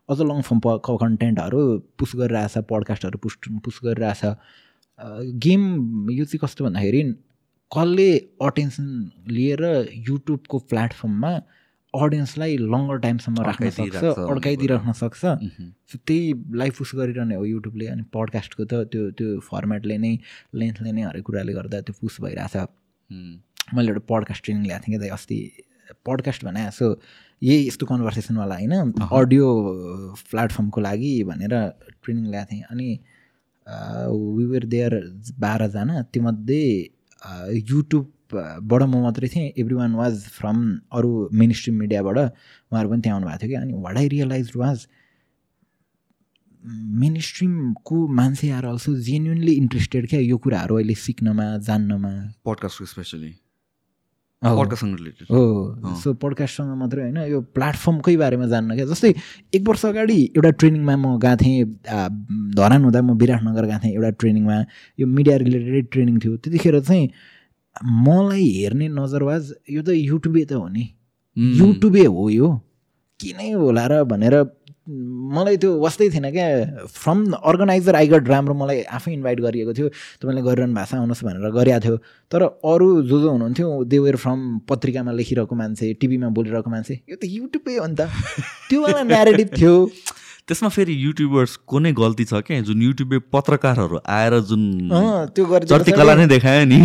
अझ 0.08 0.18
लङ 0.20 0.40
फर्म 0.48 0.60
प 0.64 0.66
कन्टेन्टहरू 1.02 1.60
पुस 1.98 2.12
गरिरहेछ 2.16 2.58
पडकास्टहरू 2.70 3.18
पुस 3.24 3.34
पुस 3.64 3.80
गरिरहेछ। 3.84 4.22
गेम 5.44 5.62
यो 6.10 6.24
चाहिँ 6.24 6.40
कस्तो 6.44 6.64
भन्दाखेरि 6.64 7.02
कसले 7.70 8.08
अटेन्सन 8.46 8.86
लिएर 9.36 9.62
युट्युबको 10.08 10.58
प्लेटफर्ममा 10.70 11.32
अडियन्सलाई 11.94 12.56
लङ्गर 12.74 12.98
टाइमसम्म 13.06 13.42
राख्न 13.46 13.70
सक्छ 13.70 14.02
अड्काइदिइराख्न 14.34 14.92
सक्छ। 15.00 15.22
सो 15.90 15.98
त्यही 16.06 16.32
लाइफ 16.60 16.78
पुस 16.78 16.90
गरिरहने 17.00 17.34
हो 17.34 17.44
युट्युबले 17.44 17.86
अनि 17.94 18.02
पडकास्टको 18.14 18.64
त 18.64 18.86
त्यो 18.92 19.10
त्यो 19.18 19.40
फर्मेटले 19.50 19.96
नै 20.04 20.12
लेन्थले 20.60 20.92
नै 20.92 21.02
हरेक 21.08 21.24
कुराले 21.26 21.52
गर्दा 21.58 21.80
त्यो 21.86 21.94
पुस 22.00 22.20
भइरहेछ। 22.22 22.56
मैले 23.74 23.88
एउटा 23.88 24.02
पडकास्ट 24.08 24.44
ट्रेनिङ 24.44 24.64
ल्याएको 24.64 24.84
थिएँ 24.88 25.00
कि 25.00 25.08
अस्ति 25.08 25.38
पडकास्ट 26.06 26.44
भने 26.44 26.70
सो 26.70 26.86
यही 27.42 27.66
यस्तो 27.66 27.86
कन्भर्सेसनवाला 27.86 28.54
होइन 28.54 28.92
अडियो 28.92 29.46
प्लेटफर्मको 30.30 30.80
लागि 30.80 31.12
भनेर 31.24 31.54
ट्रेनिङ 32.02 32.24
ल्याएको 32.30 32.52
थिएँ। 32.52 32.62
अनि 32.70 32.88
विवर 34.38 34.64
देयर 34.74 34.92
बाह्रजना 35.40 36.02
त्योमध्ये 36.12 36.64
युट्युबबाट 37.70 38.82
म 38.82 39.02
मात्रै 39.02 39.28
थिएँ। 39.28 39.52
एभ्री 39.58 39.74
वान 39.74 39.94
वाज 39.94 40.14
फ्रम 40.36 40.58
अरू 40.92 41.10
मेन 41.32 41.52
स्ट्रिम 41.52 41.76
मिडियाबाट 41.78 42.18
उहाँहरू 42.18 42.88
पनि 42.90 43.00
त्यहाँ 43.00 43.18
आउनुभएको 43.18 43.38
थियो 43.42 43.50
कि। 43.50 43.56
अनि 43.56 43.72
what 43.84 43.96
I 43.98 44.08
realize 44.08 44.52
was 44.56 44.86
main 47.00 47.18
स्ट्रिमको 47.20 48.06
मान्छे 48.08 48.50
आएर 48.50 48.64
अल्सो 48.66 48.94
जेन्युनली 49.08 49.52
इन्ट्रेस्टेड 49.54 50.08
क्या 50.08 50.20
यो 50.20 50.36
कुराहरू 50.38 50.76
अहिले 50.76 50.94
सिक्नमा 50.96 51.46
जान्नमा? 51.58 52.12
पडकास्टको 52.44 52.86
स्पेसली 52.86 53.32
पडकास्टसँग 54.42 54.96
रिलेटेड 54.98 55.26
हो 55.30 55.94
सो 56.02 56.12
पडकास्टसँग 56.20 56.70
मात्रै 56.76 57.02
होइन 57.02 57.18
यो 57.32 57.40
प्लेटफर्मकै 57.56 58.16
बारेमा 58.16 58.46
जान्न 58.46 58.74
क्या। 58.76 58.86
जस्तै 58.86 59.12
एक 59.54 59.62
वर्ष 59.68 59.84
अगाडि 59.86 60.18
एउटा 60.36 60.50
ट्रेनिङमा 60.60 60.94
म 60.96 61.16
गएको 61.22 61.36
थिएँ 61.40 61.64
धरान 62.56 62.82
हुँदा 62.84 63.00
म 63.02 63.16
विराटनगर 63.16 63.64
गएको 63.64 63.80
थिएँ 63.84 63.94
एउटा 63.94 64.10
ट्रेनिङमा। 64.20 64.56
यो 65.00 65.06
मिडिया 65.06 65.36
रिलेटेड 65.44 65.86
ट्रेनिङ 65.92 66.18
थियो। 66.20 66.36
त्यतिखेर 66.44 66.80
चाहिँ 66.80 67.08
मलाई 68.04 68.44
हेर्ने 68.60 68.88
नजरवाज 69.00 69.42
यो 69.70 69.82
त 69.82 69.96
युट्युबे 69.96 70.44
त 70.44 70.52
हो 70.60 70.68
नि। 70.68 70.84
युट्युबे 71.36 72.04
हो 72.04 72.28
यो। 72.30 72.48
किनै 73.20 73.50
होला 73.52 73.86
र 73.86 74.04
भनेर 74.04 74.34
मलाई 74.86 75.56
त्यो 75.56 75.70
वास्तै 75.80 76.08
थिएन 76.12 76.30
क्या। 76.30 76.46
फ्रम 76.92 77.18
अर्गनाइजर 77.40 77.94
आई 77.96 78.08
गट 78.08 78.28
राम्रो 78.28 78.54
मलाई 78.54 78.82
आफै 78.84 79.12
इन्भाइट 79.12 79.40
गरिएको 79.40 79.72
थियो। 79.72 79.88
तपाईँले 80.20 80.42
गरिरहनु 80.44 80.74
भएको 80.74 80.86
छ 80.90 80.94
आउनुहोस् 81.00 81.24
भनेर 81.24 81.50
गरिएको 81.56 81.80
थियो। 81.80 81.96
तर 82.28 82.42
अरू 82.44 82.88
जो 83.08 83.20
जो 83.20 83.30
हुनुहुन्थ्यो 83.30 83.68
देवेर 83.88 84.16
फ्रम 84.16 84.40
पत्रिकामा 84.68 85.12
लेखिरहेको 85.12 85.54
मान्छे 85.54 85.92
टिभीमा 86.00 86.28
बोलिरहेको 86.36 86.70
मान्छे 86.70 86.94
यो 87.08 87.16
त 87.16 87.24
युट्युबै 87.24 87.76
हो 87.80 87.86
नि 87.86 87.96
त। 87.96 88.12
त्योवाला 88.68 89.02
नेरेटिभ 89.08 89.48
थियो। 89.56 89.74
त्यसमा 90.48 90.68
फेरि 90.68 90.94
युट्युबर्सको 91.02 91.78
नै 91.80 91.92
गल्ती 91.98 92.24
छ 92.30 92.40
क्या 92.46 92.60
जुन 92.68 92.80
युट्युबे 92.82 93.18
पत्रकारहरू 93.32 93.98
आएर 94.14 94.34
जुन 94.48 94.62
त्यो 95.36 95.44
कला 95.98 96.14
नै 96.14 96.26
देखायो 96.32 96.64
नि। 96.68 96.80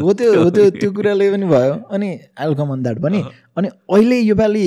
हो 0.00 0.12
त्यो 0.12 0.32
हो 0.32 0.50
त्यो 0.56 0.64
त्यो 0.70 0.90
कुराले 0.92 1.30
पनि 1.32 1.46
भयो। 1.52 1.74
अनि 1.96 2.08
आलकम 2.46 2.72
अन 2.72 2.82
द्याट 2.82 2.98
पनि 3.04 3.20
अनि 3.56 3.68
अहिले 3.68 4.18
योपालि 4.20 4.64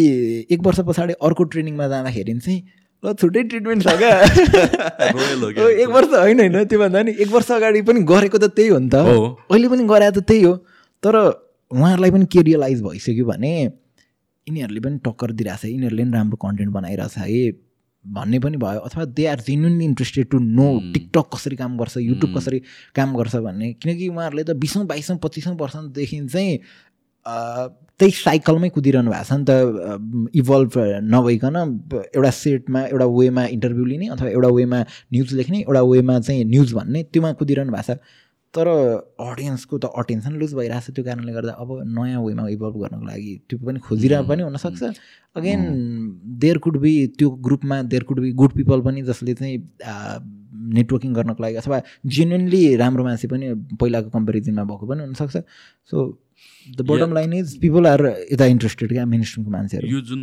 एक 0.50 0.60
वर्ष 0.66 0.80
पछाडि 0.88 1.14
अर्को 1.28 1.44
ट्रेनिङमा 1.54 1.88
जाँदाखेरि 1.94 2.34
चाहिँ 2.40 2.60
ल 3.04 3.14
छुट्टै 3.22 3.44
ट्रिटमेन्ट 3.52 3.84
छ 3.84 3.94
क्या। 4.02 4.14
एक 5.84 5.90
वर्ष 5.94 6.10
होइन 6.14 6.40
होइन 6.40 6.64
त्योभन्दा 6.72 7.04
नि 7.04 7.12
एक 7.22 7.30
वर्ष 7.32 7.52
अगाडि 7.52 7.82
पनि 7.90 8.02
गरेको 8.12 8.38
त 8.38 8.50
त्यही 8.58 8.70
हो 8.70 8.80
नि 8.80 8.90
त। 8.90 8.96
अहिले 9.52 9.68
पनि 9.74 9.84
गरे 9.94 10.10
त 10.10 10.26
त्यही 10.26 10.42
हो। 10.44 10.54
तर 11.04 11.16
उहाँहरूलाई 11.72 12.12
पनि 12.18 12.26
के 12.34 12.42
रियलाइज 12.50 12.82
भइसक्यो 12.82 13.26
भने 13.30 13.54
यिनीहरूले 13.62 14.82
पनि 14.88 14.98
टक्कर 15.06 15.30
दिइरहेछ 15.38 15.66
यिनीहरूले 15.66 16.04
पनि 16.04 16.14
राम्रो 16.18 16.38
कन्टेन्ट 16.46 16.72
बनाइरहेछ 16.74 17.18
है। 17.22 17.46
भन्ने 18.06 18.40
पनि 18.40 18.58
भयो 18.58 18.80
अथवा 18.80 19.06
they 19.06 19.26
are 19.26 19.40
genuinely 19.40 19.86
interested 19.86 20.28
to 20.30 20.40
know 20.40 20.68
TikTok 20.94 21.30
कसरी 21.34 21.56
काम 21.56 21.78
गर्छ 21.78 21.98
युट्युब 21.98 22.32
hmm. 22.32 22.40
कसरी 22.40 22.60
काम 22.96 23.16
गर्छ 23.18 23.36
भन्ने। 23.36 23.74
किनकि 23.74 24.08
उहाँहरूले 24.10 24.44
त 24.44 24.56
बिसौँ 24.60 24.86
बाइसौँ 24.86 25.18
पच्चिसौँ 25.24 25.56
वर्षदेखि 25.58 26.20
चाहिँ 26.28 26.60
त्यही 27.26 28.12
साइकलमै 28.12 28.70
कुदिरहनु 28.76 29.12
भएको 29.12 29.24
छ 29.24 29.32
नि 29.40 29.46
त 29.48 30.36
इभल्भ 30.36 30.74
नभइकन 31.14 31.56
एउटा 32.16 32.30
सेटमा 32.30 32.82
एउटा 32.92 33.06
वेमा 33.06 33.46
इन्टरभ्यू 33.56 33.86
लिने 33.86 34.08
अथवा 34.08 34.30
एउटा 34.30 34.50
वेमा 34.50 34.80
न्युज 35.14 35.34
लेख्ने 35.34 35.60
एउटा 35.60 35.82
वेमा 35.82 36.20
चाहिँ 36.20 36.44
न्युज 36.46 36.74
भन्ने 36.74 37.04
त्योमा 37.14 37.32
कुदिरहनु 37.40 37.72
भएको 37.72 37.94
छ। 37.94 37.98
तर 38.56 38.68
अडियन्सको 38.68 39.78
त 39.78 39.86
अटेन्सन 39.98 40.34
लुज 40.42 40.54
भइरहेको 40.54 40.86
छ 40.86 40.96
त्यो 40.96 41.04
कारणले 41.06 41.34
गर्दा 41.34 41.54
अब 41.64 41.70
नयाँ 41.98 42.22
वेमा 42.24 42.48
इभल्भ 42.56 42.76
गर्नको 42.84 43.06
लागि 43.06 43.34
त्यो 43.50 43.58
पनि 43.66 43.80
खोजिरहेको 43.88 44.28
पनि 44.30 44.44
हुनसक्छ। 44.44 44.84
अगेन 45.36 45.62
देयर 46.44 46.58
कुड 46.66 46.78
बी 46.86 46.94
त्यो 47.18 47.30
ग्रुपमा 47.48 47.82
there 47.90 48.04
could 48.10 48.20
be 48.22 48.32
good 48.42 48.52
people 48.54 48.82
पनि 48.88 49.02
जसले 49.10 49.34
चाहिँ 49.34 49.58
नेटवर्किङ 50.78 51.14
गर्नको 51.14 51.44
लागि 51.44 51.56
अथवा 51.62 51.82
जेन्युनली 52.16 52.64
राम्रो 52.78 53.04
मान्छे 53.04 53.28
पनि 53.28 53.54
पहिलाको 53.82 54.10
कम्पेरिजनमा 54.10 54.64
भएको 54.64 54.86
पनि 54.88 55.02
हुनसक्छ। 55.04 55.38
So 55.92 55.98
the 56.68 56.82
bottom 56.88 57.14
line 57.14 57.34
is 57.34 57.58
people 57.62 57.88
are 57.88 58.06
यता 58.32 58.46
इन्ट्रेस्टेड 58.54 58.90
क्या 58.94 59.06
मेन 59.06 59.24
स्ट्रिमको 59.24 59.52
मान्छेहरू। 59.52 59.88
यो 59.88 60.02
जुन 60.10 60.22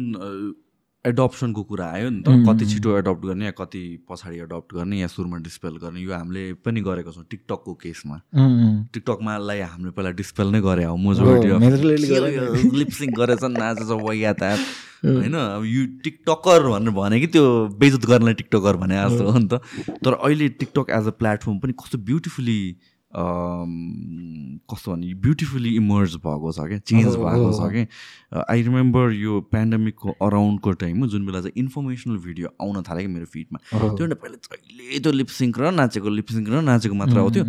एडप्सनको 1.05 1.63
कुरा 1.65 1.87
आयो 1.97 2.09
नि 2.11 2.21
त। 2.21 2.29
कति 2.47 2.67
छिटो 2.67 2.97
एडप्ट 2.99 3.25
गर्ने 3.25 3.45
या 3.45 3.51
कति 3.57 3.83
पछाडि 4.05 4.37
एडप्ट 4.39 4.75
गर्ने 4.75 4.99
या 5.01 5.07
सुरुमा 5.09 5.37
डिस्पेल 5.41 5.77
गर्ने 5.81 6.01
यो 6.01 6.13
हामीले 6.13 6.43
पनि 6.61 6.81
गरेको 6.81 7.13
छौँ 7.13 7.25
टिकटकको 7.31 7.75
केसमा। 7.85 8.17
टिकटकमालाई 8.93 9.61
हामीले 9.61 9.91
पहिला 9.97 10.11
डिस्पेल 10.21 10.53
नै 10.53 10.61
गरे 10.61 10.85
हो 10.85 10.97
मोजोरिटी 11.01 11.49
लिप्सिङ 12.79 13.11
गरेछन् 13.17 13.57
नाचेछ 13.57 13.91
वैयात 14.05 14.43
होइन 15.05 15.35
अब 15.35 15.65
यो 15.65 15.83
टिकटकर 16.05 16.69
भनेर 16.69 16.93
भने 16.93 17.21
कि 17.21 17.27
त्यो 17.33 17.45
बेजत 17.81 18.05
गर्नलाई 18.07 18.35
टिकटकर 18.45 18.77
भने 18.77 18.97
जस्तो 19.01 19.31
हो 19.31 19.39
नि 19.39 19.49
त। 19.49 19.61
तर 20.05 20.13
अहिले 20.13 20.49
टिकटक 20.61 20.91
एज 21.01 21.07
अ 21.07 21.15
प्लेटफर्म 21.17 21.59
पनि 21.65 21.73
कस्तो 21.81 21.99
ब्युटिफुल्ली 22.11 22.61
कस्तो 23.11 24.93
भने 24.93 25.15
ब्युटिफुल्ली 25.23 25.75
इमर्ज 25.77 26.15
भएको 26.27 26.53
छ 26.53 26.67
क्या 26.71 26.79
चेन्ज 26.79 27.17
भएको 27.17 27.51
छ 27.59 27.61
कि? 27.73 27.83
आई 28.51 28.63
रिमेम्बर 28.63 29.13
यो 29.13 29.41
पेन्डेमिकको 29.51 30.11
अराउन्डको 30.23 30.73
टाइममा 30.83 31.07
जुन 31.11 31.27
बेला 31.27 31.41
चाहिँ 31.41 31.59
इन्फर्मेसनल 31.65 32.17
भिडियो 32.27 32.55
आउन 32.63 32.83
थाल्यो 32.89 33.07
कि 33.07 33.13
मेरो 33.15 33.27
फिडमा। 33.35 33.59
त्योभन्दा 33.75 34.17
पहिला 34.23 34.37
जहिले 34.47 34.99
त्यो 35.03 35.13
लिपसिङ्क 35.13 35.59
र 35.59 35.71
नाचेको 35.75 36.09
लिपसिङ्क 36.19 36.49
र 36.49 36.63
नाचेको 36.71 36.95
मात्र 37.03 37.19
आउँथ्यो 37.19 37.45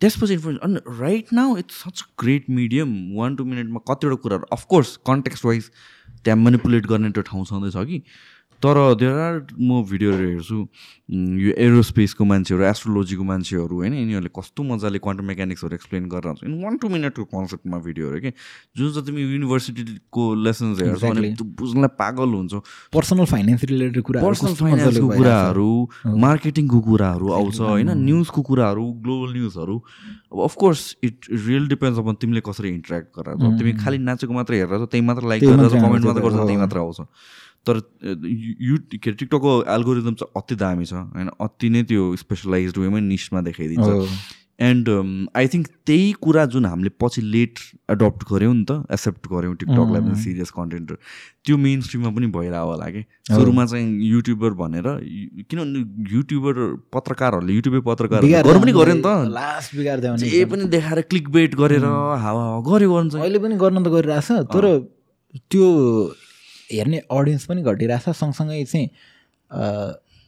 त्यसपछि 0.00 0.32
इन्फर्मेसन 0.34 0.62
अनि 0.62 0.78
right 1.02 1.32
now 1.34 1.56
it's 1.58 1.82
such 1.84 1.98
great 2.22 2.44
medium 2.54 2.88
one 3.18 3.36
two 3.36 3.44
मिनटमा 3.44 3.80
कतिवटा 3.90 4.16
कुराहरू 4.22 4.46
अफकोर्स 4.54 4.96
कन्टेक्स्ट 5.06 5.44
वाइज 5.44 5.70
त्यहाँ 6.24 6.38
मेनिपुलेट 6.38 6.86
गर्ने 6.86 7.10
त्यो 7.10 7.22
ठाउँ 7.26 7.44
छँदैछ 7.50 7.76
कि। 7.90 7.98
तर 8.62 8.78
देयर 9.00 9.18
आर 9.22 9.34
म 9.54 9.82
भिडियोहरू 9.90 10.24
हेर्छु 10.28 10.56
यो 11.40 11.52
एरोस्पेसको 11.64 12.24
मान्छेहरू 12.24 12.64
एस्ट्रोलोजीको 12.64 13.24
मान्छेहरू 13.24 13.76
होइन 13.80 13.94
यिनीहरूले 13.94 14.30
कस्तो 14.38 14.62
मजाले 14.70 14.98
क्वान्टम 14.98 15.24
मेकानिक्सहरू 15.30 15.74
एक्सप्लेन 15.74 16.08
गरेर 16.14 16.26
हुन्छ 16.28 16.42
इन 16.44 16.54
वान 16.64 16.76
टू 16.82 16.88
मिनटको 16.94 17.24
कन्सेप्टमा 17.34 17.78
भिडियोहरू 17.86 18.20
कि 18.20 18.32
जुन 18.76 18.90
चाहिँ 18.92 19.06
तिमी 19.06 19.22
युनिभर्सिटीको 19.22 20.24
लेसन्स 20.44 20.82
हेर्छौ 20.82 21.12
भने 21.14 21.30
बुझ्नलाई 21.62 21.94
पागल 22.02 22.34
हुन्छ। 22.34 22.54
पर्सनल 22.92 23.24
फाइनेन्स 23.32 23.64
रिलेटेड 23.72 24.02
कुरा 24.10 24.22
पर्सनल 24.26 24.54
फाइनेन्सको 24.60 25.08
कुराहरू 25.08 25.70
मार्केटिङको 26.26 26.80
कुराहरू 26.90 27.32
आउँछ 27.38 27.60
होइन? 27.60 27.90
न्युजको 28.04 28.42
कुराहरू 28.50 28.84
ग्लोबल 29.06 29.32
न्युजहरू 29.38 29.76
अब 30.32 30.42
of course 30.50 30.82
it 31.04 31.32
real 31.46 31.68
depends 31.68 31.98
upon 31.98 32.14
तिमीले 32.20 32.40
कसरी 32.50 32.68
इन्ट्रेक्ट 32.74 33.08
गरेर 33.18 33.58
तिमी 33.58 33.72
खालि 33.80 33.98
नाचेको 34.10 34.32
मात्र 34.34 34.54
हेरेर 34.54 34.84
त्यही 34.84 35.04
मात्र 35.06 35.28
लाइक 35.28 35.44
गरेर 35.44 35.82
कमेन्ट 35.82 36.04
मात्र 36.04 36.22
गर्छ 36.22 36.36
त्यही 36.36 36.56
मात्र 36.56 36.78
आउँछ। 36.78 37.00
तर 37.68 37.76
यु 38.70 38.76
के 38.90 38.98
अरे 38.98 39.16
टिकटकको 39.20 39.52
एल्गोरिजम 39.76 40.14
चाहिँ 40.22 40.42
अति 40.42 40.54
दामी 40.64 40.84
छ 40.90 41.04
होइन? 41.14 41.30
अति 41.40 41.68
नै 41.70 41.82
त्यो 41.92 42.10
स्पेसलाइज 42.24 42.78
वेमै 42.78 43.00
निस्टमा 43.06 43.40
देखाइदिन्छ। 43.48 44.36
एन्ड 44.66 44.88
आई 45.38 45.48
थिङ्क 45.48 45.66
त्यही 45.86 46.06
कुरा 46.18 46.44
जुन 46.52 46.64
हामीले 46.66 46.90
पछि 47.00 47.22
लेट 47.22 47.58
एडप्ट 47.94 48.24
गऱ्यौँ 48.30 48.54
नि 48.54 48.64
त 48.70 48.90
एक्सेप्ट 48.90 49.28
गऱ्यौँ 49.32 49.54
टिकटकलाई 49.54 50.00
पनि 50.02 50.16
सिरियस 50.22 50.50
कन्टेन्ट 50.50 50.88
त्यो 51.46 51.56
मेन 51.66 51.80
स्ट्रिममा 51.86 52.10
पनि 52.16 52.26
भइरहेको 52.36 52.70
होला 52.70 52.88
कि। 52.90 53.02
सुरुमा 53.28 53.66
चाहिँ 53.66 53.86
युट्युबर 54.08 54.50
भनेर 54.58 54.88
किनभने 55.46 55.84
युट्युबर 56.14 56.54
पत्रकारहरूले 56.90 57.52
युट्युबै 57.54 57.80
पत्रकार 57.86 58.26
गर्नु 58.26 58.60
पनि 58.60 58.72
गऱ्यो 58.80 58.94
नि 58.94 59.02
त। 59.06 59.30
लास्ट 59.38 59.76
बिगार्दै 59.76 60.16
जे 60.26 60.44
पनि 60.50 60.64
देखाएर 60.74 61.00
क्लिक 61.06 61.28
बेट 61.38 61.54
गरेर 61.62 61.84
हावा 61.86 62.42
हावा 62.42 62.60
गऱ्यो 62.70 62.88
गर्नु 62.94 63.18
अहिले 63.22 63.38
पनि 63.46 63.54
गर्न 63.62 63.78
त 63.78 63.88
गरिरहेछ 63.94 64.28
तर 64.56 64.66
त्यो 65.50 65.68
हेर्ने 66.72 66.98
अडियन्स 67.10 67.44
पनि 67.46 67.62
घटिरहेछ। 67.62 68.08
सँगसँगै 68.16 68.64
चाहिँ 68.64 68.88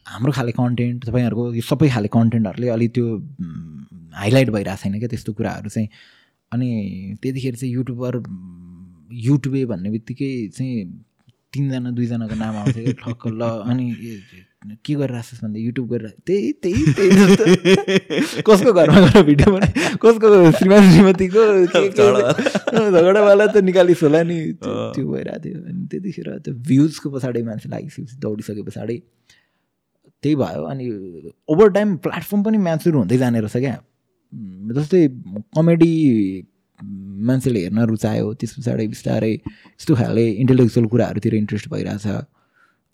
हाम्रो 0.06 0.32
खाले 0.32 0.52
कन्टेन्ट 0.52 1.04
तपाईँहरूको 1.06 1.44
यो 1.54 1.62
सबै 1.62 1.88
खाले 1.88 2.08
कन्टेन्टहरूले 2.08 2.68
अलिक 2.68 2.90
त्यो 2.94 3.06
हाइलाइट 4.16 4.48
भइरहेको 4.50 4.82
छैन 4.82 4.98
क्या 4.98 5.08
त्यस्तो 5.08 5.32
कुराहरू 5.32 5.68
चाहिँ। 5.68 5.88
अनि 6.52 6.68
त्यतिखेर 7.22 7.54
चाहिँ 7.56 7.72
युट्युबर 7.74 8.12
युट्युबे 9.10 9.64
भन्ने 9.70 9.90
बित्तिकै 9.90 10.30
चाहिँ 10.56 10.74
तिनजना 11.52 11.90
दुईजनाको 11.90 12.34
नाम 12.34 12.56
आउँछ 12.56 12.76
क्या। 12.76 12.92
ठक्क 13.02 13.26
ल 13.26 13.42
अनि 13.70 13.86
के 14.62 14.94
गरिरहेछस् 14.94 15.40
भन्दा 15.42 15.58
युट्युब 15.60 15.86
गरेर 15.88 16.10
त्यही 16.26 16.52
त्यही 16.62 16.92
त्यही 16.92 18.42
कसको 18.44 18.72
घरमा 18.72 19.00
गएर 19.00 19.22
भिडियो 19.24 19.52
बनाए 19.52 19.72
कसको 19.96 20.28
श्रीमान 20.58 20.90
श्रीमतीको 20.92 21.42
झगडावाला 22.92 23.46
त 23.46 23.56
निकालिस 23.64 24.02
होला 24.02 24.22
नि। 24.22 24.36
त्यो 24.60 25.04
भइरहेको 25.12 25.40
थियो। 25.44 25.58
अनि 25.64 25.86
त्यतिखेर 25.90 26.28
त्यो 26.44 26.54
भ्युजको 26.68 27.10
पछाडि 27.10 27.42
मान्छे 27.42 27.68
लागिसकेपछि 27.72 28.16
दौडिसके 28.20 28.62
पछाडि 28.68 28.96
त्यही 30.22 30.34
भयो। 30.36 30.62
अनि 30.68 30.84
ओभर 31.48 31.68
टाइम 31.72 31.96
प्लेटफर्म 32.04 32.42
पनि 32.42 32.58
म्याचुर 32.60 32.94
हुँदै 32.94 33.16
जाने 33.18 33.40
रहेछ 33.40 33.56
क्या। 33.56 33.76
जस्तै 34.76 35.00
कमेडी 35.56 35.92
मान्छेले 37.28 37.60
हेर्न 37.60 37.80
रुचायो 37.88 38.26
त्यस 38.36 38.52
पछाडि 38.58 38.86
बिस्तारै 38.92 39.32
यस्तो 39.32 39.94
खाले 39.94 40.24
इन्टेलेक्चुअल 40.44 40.86
कुराहरूतिर 40.92 41.34
इन्ट्रेस्ट 41.34 41.68
भइरहेछ। 41.72 42.06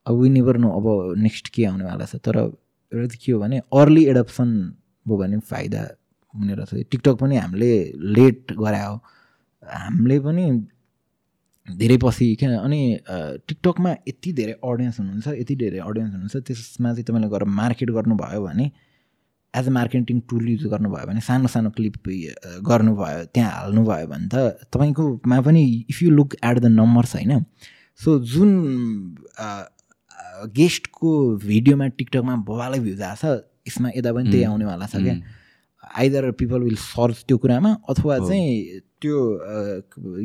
अब 0.07 0.25
नेभर 0.37 0.57
नो 0.59 0.69
अब 0.79 0.87
नेक्स्ट 1.19 1.49
के 1.55 1.65
आउनेवाला 1.67 2.05
छ? 2.05 2.17
तर 2.17 2.37
एउटा 2.39 3.07
चाहिँ 3.07 3.21
के 3.25 3.33
हो 3.33 3.39
भने 3.41 3.59
अर्ली 3.75 4.05
एडप्सन 4.07 4.49
भयो 5.09 5.17
भने 5.19 5.39
फाइदा 5.51 5.83
हुने 6.35 6.55
रहेछ। 6.55 6.87
टिकटक 6.91 7.15
पनि 7.21 7.37
हामीले 7.37 7.73
लेट 8.17 8.53
गरायो। 8.59 8.95
हामीले 9.63 10.19
पनि 10.21 10.45
धेरै 11.69 11.97
पछि 12.03 12.35
क्या 12.41 12.59
अनि 12.61 12.81
टिकटकमा 13.49 13.91
यति 14.09 14.33
धेरै 14.33 14.53
अडियन्स 14.65 14.99
हुनुहुन्छ 15.01 15.29
यति 15.43 15.55
धेरै 15.63 15.79
अडियन्स 15.79 16.13
हुनुहुन्छ 16.13 16.37
त्यसमा 16.47 16.93
चाहिँ 16.93 17.05
तपाईँले 17.05 17.29
गएर 17.29 17.45
मार्केट 17.61 17.91
गर्नुभयो 17.91 18.43
भने 18.43 18.71
as 19.55 19.67
a 19.67 19.71
marketing 19.73 20.21
tool 20.31 20.49
use 20.49 20.67
गर्नुभयो 20.71 21.07
भने 21.07 21.21
सानो 21.27 21.49
सानो 21.49 21.71
क्लिप 21.77 21.95
गर्नुभयो 22.71 23.25
त्यहाँ 23.35 23.51
हाल्नुभयो 23.53 24.07
भने 24.07 24.29
त 24.31 24.69
तपाईँकोमा 24.73 25.41
पनि 25.49 25.63
if 25.91 26.03
you 26.03 26.11
look 26.11 26.35
at 26.45 26.59
the 26.59 26.67
numbers 26.79 27.15
होइन? 27.17 27.45
सो 28.01 28.19
जुन 28.33 28.51
गेस्टको 30.57 31.11
भिडियोमा 31.47 31.87
टिकटकमा 31.99 32.35
बबालै 32.49 32.79
भ्युज 32.87 33.03
आएको 33.03 33.21
छ। 33.23 33.43
यसमा 33.69 33.89
यता 33.97 34.13
पनि 34.13 34.31
त्यही 34.31 34.45
आउनेवाला 34.45 34.87
छ 34.87 35.03
क्या। 35.03 35.17
आइदर 35.83 36.31
पिपल 36.39 36.61
विल 36.63 36.77
सर्च 36.83 37.25
त्यो 37.29 37.37
कुरामा 37.39 37.71
अथवा 37.89 38.19
चाहिँ 38.19 38.81
त्यो 39.01 39.17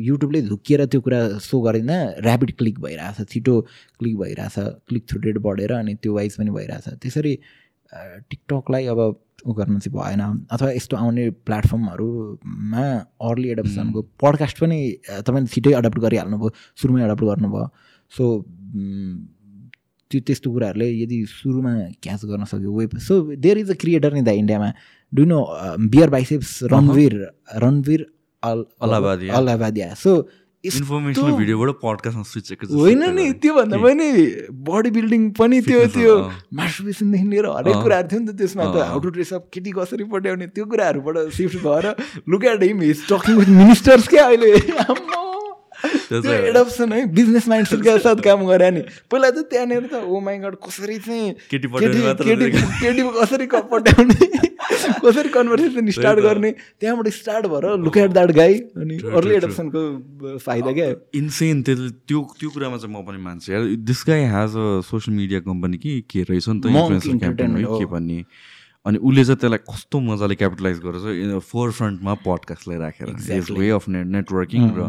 युट्युबले 0.08 0.40
झुकिएर 0.42 0.84
त्यो 0.92 1.00
कुरा 1.00 1.20
सो 1.38 1.60
गरिँदा 1.60 1.96
ऱ्यापिड 2.24 2.50
क्लिक 2.58 2.78
भइरहेछ 2.80 3.28
छिटो 3.30 3.54
क्लिक 3.98 4.16
भइरहेछ 4.18 4.56
क्लिक 4.88 5.04
थ्रु 5.08 5.20
रेट 5.24 5.38
बढेर 5.46 5.72
अनि 5.72 5.94
त्यो 6.02 6.14
वाइज 6.14 6.36
पनि 6.38 6.50
भइरहेछ। 6.50 6.88
त्यसरी 7.02 7.34
टिकटकलाई 8.30 8.86
अब 8.86 9.00
उ 9.46 9.52
गर्न 9.52 9.78
चाहिँ 9.78 9.94
भएन। 9.94 10.22
अथवा 10.50 10.70
यस्तो 10.72 10.96
आउने 10.96 11.28
प्लेटफर्महरूमा 11.46 12.86
अर्ली 13.28 13.48
एडप्सनको 13.50 14.02
पडकास्ट 14.22 14.60
पनि 14.60 14.78
तपाईँले 15.26 15.48
छिटै 15.54 15.72
एडप्ट 15.78 15.98
गरिहाल्नुभयो 15.98 16.50
सुरुमै 16.80 17.02
एडप्ट 17.04 17.24
गर्नुभयो। 17.30 17.66
सो 18.12 18.24
त्यो 20.12 20.20
त्यस्तो 20.28 20.48
कुराहरूले 20.52 20.88
यदि 21.02 21.18
सुरुमा 21.32 21.72
क्याच 22.04 22.24
गर्न 22.30 22.44
सक्यो 22.52 22.72
web 22.78 22.98
so 23.08 23.20
there 23.46 23.58
is 23.64 23.70
a 23.70 23.78
creator 23.82 24.12
नि 24.14 24.22
द 24.22 24.36
इन्डियामा 24.42 24.70
do 25.12 25.24
know 25.32 25.40
Beer 25.96 26.10
Biceps 26.10 26.52
Ranveer 26.72 27.18
Ranveer 27.64 28.06
Al 28.42 28.64
Allahabadia. 28.82 29.34
Allahabadia 29.38 29.94
so 30.04 30.12
informational 30.64 31.32
भिडियोबाट 31.38 31.70
पडकास्टमा 31.82 32.22
स्विच 32.22 32.70
होइन 32.70 33.02
नि 33.14 33.24
त्योभन्दा 33.42 33.78
पनि 33.82 34.08
बडी 34.68 34.90
बिल्डिङ 34.96 35.22
पनि 35.38 35.60
त्यो 35.68 35.80
त्यो 35.94 36.12
अँ। 36.18 36.30
मास्टरबेसनदेखि 36.60 37.26
लिएर 37.30 37.46
हरेक। 37.46 37.82
कुराहरू 37.82 38.08
थियो 38.12 38.20
नि 38.20 38.26
त 38.30 38.38
त्यसमा 38.38 38.64
त 38.74 38.86
हाउ 38.90 38.98
टु 39.02 39.10
ड्रेस 39.16 39.32
अप 39.38 39.48
केटी 39.54 39.70
कसरी 39.78 40.04
पट्याउने 40.14 40.46
त्यो 40.54 40.64
कुराहरूबाट 40.70 41.34
सिफ्ट 41.38 41.58
भएर 41.66 41.86
look 42.30 42.44
at 42.52 42.62
him 42.62 42.80
his 42.86 43.06
talking 43.10 43.42
with 43.42 43.50
ministers 43.58 44.08
क्या 44.14 44.26
अहिले। 44.26 44.50
त्यो 45.82 46.32
एडप्सन 46.32 46.92
है 46.92 47.00
बिजनेस 47.14 47.48
माइन्डसेटका 47.48 47.98
साथ 47.98 48.22
काम 48.22 48.46
गरे 48.46 48.70
नि। 48.70 48.82
पहिला 49.10 49.30
त 49.30 49.38
त्यहाँनिर 49.50 49.86
त 49.92 49.94
ओ 50.06 50.20
माई 50.20 50.38
गड 50.38 50.54
कसरी 50.62 50.98
चाहिँ 51.02 51.32
केटी 51.50 51.68
केटी 51.68 53.02
कसरी 53.20 53.46
कप 53.46 53.68
पट्याउने 53.72 54.50
कसरी 55.02 55.28
कन्भर्सेसन 55.34 55.90
स्टार्ट। 55.90 56.18
गर्ने? 56.22 56.50
त्यहाँबाट 56.80 57.08
स्टार्ट 57.12 57.46
भएर 57.46 57.66
लुक 57.82 57.96
एट 57.98 58.10
द्याट 58.12 58.30
गाई 58.30 58.54
अनि 58.78 58.94
अर्ली 59.10 59.34
एडप्सनको 59.34 60.38
फाइदा 60.38 60.72
क्या? 60.72 60.86
इन्सेन 61.18 61.62
त्यसले 61.62 61.90
त्यो 62.06 62.20
त्यो 62.40 62.50
कुरामा 62.50 62.76
चाहिँ 62.78 62.94
म 62.94 63.02
पनि 63.06 63.18
मान्छु। 63.18 63.76
This 63.82 64.00
guy 64.08 64.22
has 64.32 64.56
a 64.56 64.80
social 64.86 65.16
media 65.16 65.40
company 65.46 65.76
कि 65.82 65.92
के 66.10 66.22
रहेछ 66.30 66.48
नि 66.48 66.60
त 66.60 66.66
इन्फ्लुएन्सर 66.66 67.18
क्याम्पेन 67.18 67.50
के। 67.78 67.86
भन्ने। 67.86 68.18
अनि 68.86 68.98
उसले 68.98 69.22
चाहिँ 69.24 69.38
त्यसलाई 69.38 69.62
कस्तो 69.70 69.96
मजाले 70.00 70.34
क्यापिटलाइज 70.34 70.78
गरेछ 70.82 71.42
फोर 71.42 71.70
फ्रन्टमा 71.72 72.14
पडकास्टलाई 72.26 72.78
राखेर. 72.78 73.06
वे 73.58 73.68
अफ 73.70 73.88
नेट 73.88 74.06
नेटवर्किङ 74.06 74.62
र 74.78 74.80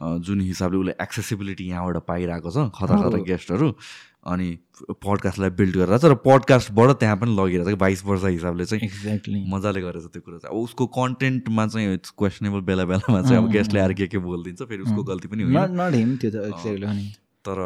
जुन 0.00 0.40
हिसाबले 0.40 0.78
उसले 0.78 0.94
एक्सेसिबिलिटी 1.02 1.64
यहाँबाट 1.68 1.96
पाइरहेको 2.08 2.50
छ 2.50 2.72
खतरा 2.72 2.96
खतरा। 3.00 3.22
गेस्टहरू 3.24 3.68
अनि 4.20 4.48
पडकास्टलाई 5.00 5.50
बिल्ड 5.56 5.76
गरेर 5.76 5.98
छ 5.98 6.04
र 6.08 6.14
पडकास्टबाट 6.24 6.90
त्यहाँ 7.00 7.16
पनि 7.20 7.32
लगिरहेछ 7.36 7.68
कि 7.68 7.80
बाइस 7.80 8.04
वर्ष 8.04 8.24
हिसाबले 8.24 8.64
चाहिँ 8.64 8.84
एक्ज्याक्टली 8.84 9.40
मजाले 9.48 9.80
गरेछ 9.80 10.04
त्यो 10.12 10.20
कुरा 10.24 10.38
चाहिँ। 10.40 10.56
अब 10.56 10.64
उसको 10.64 10.86
कन्टेन्टमा 10.96 11.66
चाहिँ 11.66 11.94
इट्स 11.94 12.10
क्वेसनेबल 12.16 12.60
बेला 12.68 12.84
बेलामा 12.88 13.20
चाहिँ 13.22 13.38
अब 13.44 13.50
गेस्टले 13.52 13.80
आएर 13.80 13.92
के 13.92 14.06
के 14.08 14.18
बोलिदिन्छ 14.20 14.62
फेरि 14.62 14.82
उसको 14.88 15.02
गल्ती 15.04 15.28
पनि 15.28 15.42
होइन। 15.48 17.12
तर 17.40 17.56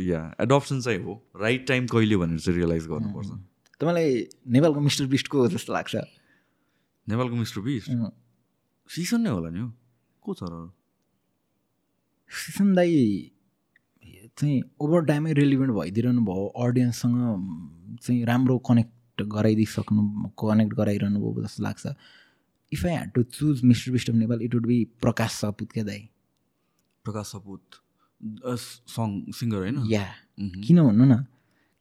या 0.00 0.20
एडप्सन 0.40 0.80
चाहिँ 0.80 1.00
हो। 1.04 1.12
राइट 1.36 1.66
टाइम 1.68 1.86
कहिले 1.92 2.16
भनेर 2.16 2.40
चाहिँ 2.40 2.56
रियलाइज 2.56 2.86
गर्नुपर्छ। 2.88 3.30
तपाईँलाई 3.80 4.08
नेपालको 4.48 4.80
मिस्टर 4.80 5.06
बिस्टको 5.12 5.48
जस्तो 5.48 5.72
लाग्छ। 5.72 5.94
नेपालको 7.08 7.36
मिस्टर 7.36 7.60
बिस्ट? 7.60 7.88
सिजन 8.88 9.20
नै 9.20 9.30
होला 9.30 9.50
नि 9.52 9.60
हो। 9.60 9.68
को 10.24 10.34
छ 10.34 10.48
र? 10.48 10.72
सिसन 12.30 12.74
दाई 12.74 13.32
चाहिँ 14.38 14.62
ओभर 14.80 15.04
टाइमै 15.04 15.32
रेलिभेन्ट 15.34 15.72
भइदिइरहनु 15.74 16.22
भयो 16.24 16.46
अडियन्ससँग 16.64 17.18
चाहिँ 18.02 18.24
राम्रो 18.24 18.58
कनेक्ट 18.68 19.22
गराइदिइसक्नु 19.34 20.02
कनेक्ट 20.42 20.74
गराइरहनु 20.74 21.18
भयो 21.20 21.42
जस्तो 21.44 21.62
लाग्छ। 21.62 21.86
If 22.72 22.84
I 22.86 22.92
had 22.92 23.10
to 23.12 23.22
choose 23.36 23.64
mister 23.64 24.10
of 24.10 24.16
Nepal 24.16 24.42
it 24.42 24.54
would 24.54 24.66
be 24.66 24.78
Prakash 25.02 25.30
Saput 25.40 25.72
क्या 25.72 25.84
दाई। 25.84 26.08
प्रकाश 27.04 27.26
सपुत 27.26 27.80
सङ 28.94 29.08
सिङ्गर 29.32 29.58
होइन? 29.58 29.82
या 29.90 30.04
मह्म। 30.40 30.60
किन 30.62 30.82
भन्नु 30.82 31.04
न? 31.04 31.24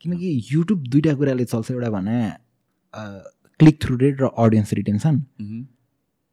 किनकि 0.02 0.30
युट्युब 0.52 0.88
दुइटा 0.88 1.14
कुराले 1.14 1.46
चल्छ 1.46 1.72
एउटा 1.72 1.90
भने 1.92 2.20
क्लिक 3.60 3.82
थ्रु 3.84 3.96
रेट 3.98 4.22
र 4.22 4.26
अडियन्स 4.40 4.74
रिटेन्सन 4.74 5.16
मह्म। 5.16 5.66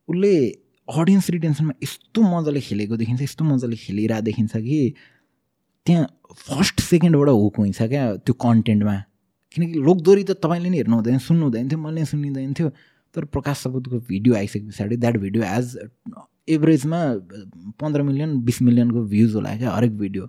उसले 0.09 0.35
अडियन्स 0.89 1.31
रिटेन्सनमा 1.31 1.73
यस्तो 1.83 2.23
मजाले 2.23 2.61
खेलेको 2.61 2.97
देखिन्छ 2.97 3.23
यस्तो 3.23 3.45
मजाले 3.45 3.77
खेलिरहेको 3.77 4.25
देखिन्छ 4.25 4.57
कि 4.57 4.95
त्यहाँ 5.87 6.07
फर्स्ट 6.35 6.81
सेकेन्डबाट 6.81 7.29
हुक 7.29 7.57
हुन्छ 7.59 7.83
क्या 7.83 8.05
त्यो 8.17 8.35
कन्टेन्टमा। 8.35 8.97
किनकि 9.55 9.79
लोकदोरी 9.81 10.25
त 10.25 10.31
तपाईँले 10.43 10.71
नि 10.71 10.77
हेर्नु 10.77 10.95
हुँदैन 10.97 11.19
सुन्नु 11.27 11.45
हुँदैन 11.45 11.69
थियो 11.71 11.79
मैले 11.79 12.05
सुनिँदैन 12.05 12.53
थियो। 12.55 12.69
तर 13.15 13.25
प्रकाश 13.35 13.57
सपुतको 13.59 13.99
भिडियो 14.09 14.35
आइसके 14.37 14.61
पछाडि 14.69 14.97
द्याट 14.97 15.17
भिडियो 15.17 15.45
एज 15.45 15.77
एभरेजमा 16.55 17.01
पन्ध्र 17.81 18.03
मिलियन 18.03 18.41
बिस 18.45 18.61
मिलियनको 18.63 19.05
भ्युज 19.13 19.35
होला 19.35 19.57
क्या 19.57 19.71
हरेक 19.71 19.97
भिडियो 19.99 20.29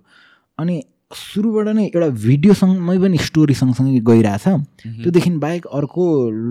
अनि 0.58 0.82
सुरुबाट 1.10 1.68
नै 1.72 1.84
एउटा 1.88 2.08
भिडियोसँगमै 2.20 2.96
पनि 3.00 3.18
स्टोरी 3.18 3.54
सँगसँगै 3.54 4.00
गइरहेछ 4.04 4.44
त्योदेखि 5.00 5.30
बाहेक 5.40 5.66
अर्को 5.72 6.04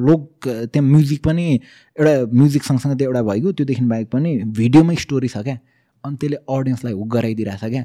लोक 0.09 0.47
त्यहाँ 0.73 0.87
म्युजिक 0.87 1.21
पनि 1.23 1.45
एउटा 1.53 2.13
म्युजिक 2.33 2.63
सँगसँगै 2.63 2.95
त्यो 2.97 3.07
एउटा 3.07 3.21
भइगयो 3.21 3.51
त्योदेखि 3.53 3.85
बाहेक 3.85 4.07
पनि 4.09 4.31
भिडियोमै 4.57 4.95
स्टोरी 4.97 5.27
छ 5.29 5.37
क्या। 5.45 5.57
अनि 6.03 6.15
त्यसले 6.17 6.37
अडियन्सलाई 6.49 6.93
हुक 6.93 7.07
गराइदिइरहेछ 7.13 7.63
क्या। 7.69 7.83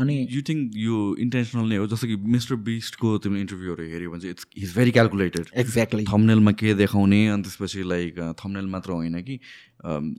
अनि 0.00 0.14
यु 0.32 0.40
थिङ्क 0.48 0.76
यो 0.76 0.98
इन्टेन्सनल 1.20 1.66
नै 1.68 1.76
हो? 1.76 1.86
जस्तो 1.86 2.06
कि 2.08 2.16
मिस्टर 2.34 2.56
बिस्टको 2.64 3.08
तिमीले 3.24 3.40
इन्टरभ्यूहरू 3.40 3.84
हेऱ्यो 3.92 4.10
भने 4.10 4.20
चाहिँ 4.20 4.32
it's 4.32 4.46
is 4.56 4.76
very 4.76 4.90
calculated 4.90 5.46
exactly 5.62 6.04
थम्नेलमा 6.08 6.52
के 6.56 6.74
देखाउने 6.74 7.20
अनि 7.28 7.42
त्यसपछि 7.42 7.82
लाइक 7.88 8.32
थम्नेल 8.40 8.66
मात्र 8.72 8.92
होइन 8.92 9.20
कि 9.20 9.38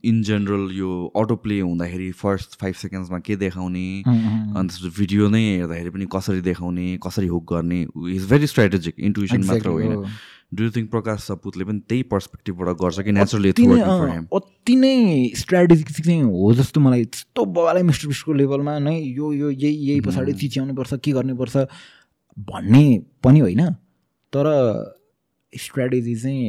इन 0.10 0.22
जेनरल 0.30 0.70
यो 0.78 0.92
अटो 1.18 1.36
प्ले 1.42 1.60
हुँदाखेरि 1.60 2.12
फर्स्ट 2.22 2.60
फाइभ 2.62 2.76
सेकेन्ड्समा 2.84 3.20
के 3.26 3.36
देखाउने 3.46 3.88
अनि 4.06 4.68
त्यसपछि 4.68 4.94
भिडियो 5.00 5.30
नै 5.34 5.42
हेर्दाखेरि 5.42 5.90
पनि 5.90 6.06
कसरी 6.14 6.42
देखाउने 6.54 6.88
कसरी 7.08 7.28
हुक 7.34 7.54
गर्ने 7.54 7.82
इज 8.14 8.30
भेरी 8.30 8.48
स्ट्राटेजिक 8.54 8.96
इन्टुसन 9.10 9.44
मात्र 9.50 9.70
होइन। 9.70 10.06
डु 10.56 10.70
थिङ्क 10.76 10.90
प्रकाश 10.92 11.20
सपुतले 11.28 11.64
पनि 11.66 11.80
त्यही 11.90 12.04
पर्सपेक्टिभबाट 12.14 12.76
गर्छ 12.82 13.00
कि 13.06 13.12
नेचुरली 13.12 13.50
अति 13.50 14.76
नै 14.76 14.96
स्ट्राटेजिक 15.38 15.92
चाहिँ 15.92 16.22
हो 16.24 16.54
जस्तो 16.54 16.80
मलाई 16.80 17.06
त्यस्तो 17.06 17.46
बवालाई 17.58 17.84
मिस्टर 17.84 18.08
बिस्टको 18.08 18.34
लेभलमा 18.34 18.78
नै 18.80 18.96
यो 19.00 19.32
यो 19.34 19.50
यही 19.50 19.76
यही 19.90 20.00
पछाडि 20.02 20.34
चिच्याउनु 20.34 20.74
पर्छ 20.76 20.94
के 21.04 21.12
गर्नुपर्छ 21.12 21.56
भन्ने 22.50 22.86
पनि 23.24 23.40
होइन। 23.40 23.70
तर 24.34 24.46
स्ट्राटेजी 25.54 26.16
चाहिँ 26.16 26.46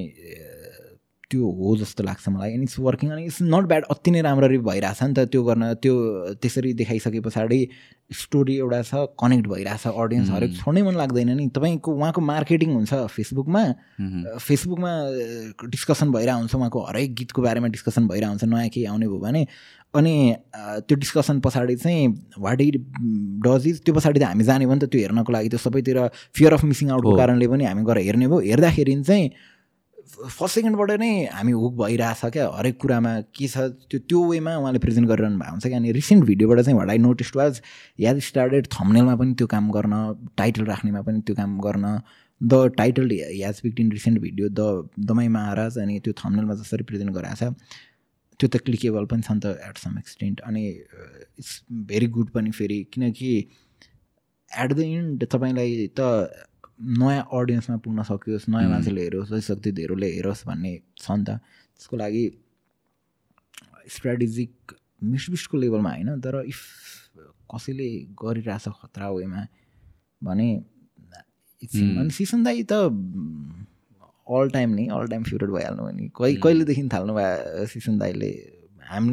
त्यो 1.30 1.50
हो 1.58 1.76
जस्तो 1.76 2.04
लाग्छ 2.04 2.28
मलाई. 2.28 2.50
एन्ड 2.52 2.62
इट्स 2.62 2.78
वर्किङ 2.78 3.10
अनि 3.10 3.24
इट्स 3.24 3.38
नट 3.42 3.64
ब्याड 3.68 3.84
अति 3.90 4.10
नै 4.10 4.20
राम्ररी 4.22 4.58
भइरहेछ 4.68 5.02
नि 5.02 5.14
त 5.14 5.28
त्यो 5.32 5.42
गर्न 5.44 5.72
त्यो 5.82 5.94
त्यसरी 6.42 6.72
देखाइसके 6.80 7.20
पछाडि 7.20 7.60
स्टोरी 8.12 8.56
एउटा 8.56 8.80
छ 8.82 8.94
कनेक्ट 9.16 9.46
भइरहेछ 9.48 9.86
अडियन्स 9.88 10.30
हरेक 10.30 10.52
छोड्नै 10.56 10.82
मन 10.82 10.94
लाग्दैन 10.94 11.30
नि। 11.36 11.48
तपाईँको 11.56 11.90
उहाँको 11.94 12.20
मार्केटिङ 12.20 12.74
हुन्छ 12.74 12.92
फेसबुकमा 13.16 13.62
फेसबुकमा 14.38 14.92
डिस्कसन 15.72 16.12
भइरहेको 16.12 16.38
हुन्छ 16.38 16.54
उहाँको 16.54 16.80
हरेक 16.88 17.14
गीतको 17.14 17.42
बारेमा 17.42 17.68
डिस्कसन 17.72 18.08
भइरहेको 18.08 18.32
हुन्छ 18.36 18.44
नयाँ 18.44 18.68
केही 18.68 18.86
आउने 18.92 19.06
भयो 19.08 19.18
भने। 19.24 19.46
अनि 19.94 20.14
त्यो 20.84 20.96
डिस्कसन 21.00 21.40
पछाडि 21.40 21.76
चाहिँ 21.80 22.36
वाट 22.38 22.60
इट 22.60 22.76
डज 23.46 23.66
इज 23.72 23.80
त्यो 23.84 23.94
पछाडि 23.94 24.20
त 24.20 24.22
हामी 24.28 24.44
जाने 24.44 24.66
भयो 24.66 24.74
नि 24.74 24.80
त 24.84 24.90
त्यो 24.92 25.00
हेर्नको 25.00 25.32
लागि 25.32 25.48
त्यो 25.48 25.60
सबैतिर 25.64 25.98
फियर 26.36 26.52
अफ 26.52 26.64
मिसिङ 26.64 26.90
आउटको। 26.90 27.16
कारणले 27.16 27.48
पनि 27.48 27.64
हामी 27.64 27.82
गएर 27.88 27.98
हेर्ने 28.04 28.26
भयो। 28.28 28.40
हेर्दाखेरि 28.52 28.94
चाहिँ 29.02 29.30
फर्स्ट 30.04 30.54
सेकेन्डबाट 30.54 30.90
नै 31.00 31.12
हामी 31.32 31.52
हुक 31.52 31.74
भइरहेछ 31.76 32.32
क्या। 32.32 32.48
हरेक 32.56 32.76
कुरामा 32.80 33.12
के 33.36 33.48
छ 33.48 33.58
त्यो 33.90 33.98
त्यो 34.08 34.20
वेमा 34.30 34.56
उहाँले 34.56 34.78
प्रेजेन्ट 34.78 35.08
गरिरहनु 35.08 35.38
भएको 35.38 35.50
हुन्छ 35.50 35.66
क्या। 35.66 35.78
अनि 35.78 35.92
रिसेन्ट 35.92 36.24
भिडियोबाट 36.24 36.60
चाहिँ 36.60 36.78
what 36.78 36.90
I 36.90 36.98
notice 36.98 37.34
was 37.36 37.60
Yad 38.00 38.18
started 38.28 38.66
थम्नेलमा 38.74 39.14
पनि 39.16 39.34
त्यो 39.38 39.46
काम 39.54 39.70
गर्न 39.78 39.94
टाइटल 40.36 40.64
राख्नेमा 40.66 41.02
पनि 41.08 41.20
त्यो 41.26 41.36
काम 41.36 41.58
गर्न। 41.66 41.98
The 42.40 42.54
title 42.76 43.12
as 43.12 43.60
picked 43.60 43.80
in 43.80 43.90
recent 43.92 44.20
video 44.20 44.48
the 44.50 44.88
Damai 45.08 45.28
Maharaj 45.34 45.78
अनि 45.78 45.98
त्यो 46.04 46.12
थम्नेलमा 46.24 46.54
जसरी 46.62 46.84
प्रेजेन्ट 46.84 47.12
गराएको 47.14 47.50
छ 47.50 47.54
त्यो 48.40 48.48
त 48.48 48.56
क्लिकेबल 48.64 49.04
पनि 49.10 49.22
छ 49.22 49.30
नि 49.32 49.40
त 49.40 49.58
एट 49.68 49.78
सम 49.78 49.98
एक्सटेन्ट 49.98 50.40
अनि 50.48 50.66
इट्स 50.68 51.52
भेरी 51.92 52.06
गुड 52.16 52.30
पनि 52.30 52.50
फेरि। 52.50 52.82
किनकि 52.92 53.30
एट 54.50 54.72
द 54.72 54.80
इन्ड 54.80 55.24
तपाईँलाई 55.32 55.86
त 55.98 56.00
नयाँ 56.80 57.28
अडियन्समा 57.32 57.76
पुग्न 57.84 58.02
सकियोस् 58.02 58.48
नयाँ. 58.50 58.68
मान्छेले 58.70 59.02
हेरोस् 59.02 59.30
जतिसक्दो 59.30 59.70
धेरैले 59.78 60.08
हेरोस् 60.18 60.46
भन्ने 60.46 60.72
छ 60.98 61.10
नि 61.10 61.24
त 61.24 61.38
त्यसको 61.78 61.96
लागि 61.96 62.24
स्ट्राटेजिक 63.94 64.52
मिसबिसको 65.04 65.54
लेभलमा 65.58 65.90
होइन 65.90 66.20
तर 66.20 66.34
इफ 66.44 66.60
कसैले 67.52 67.88
गरिरहेछ 68.16 68.66
खतरा 68.80 69.08
वेमा 69.10 69.42
भने. 70.24 70.48
अनि 71.62 72.10
सिसन 72.10 72.44
दाई 72.44 72.62
त 72.66 72.72
अल 74.26 74.48
टाइम 74.50 74.70
नै 74.74 74.86
अल 74.88 75.06
टाइम 75.08 75.22
फेभरेट 75.22 75.50
भइहाल्नु 75.50 75.82
भयो 75.84 75.94
नि 75.96 76.08
कहिले. 76.16 76.40
कहिलेदेखि 76.40 76.82
थाल्नु 76.92 77.12
भयो 77.14 77.66
सिसन 77.68 77.98
दाईले 77.98 78.30
हामी 78.88 79.12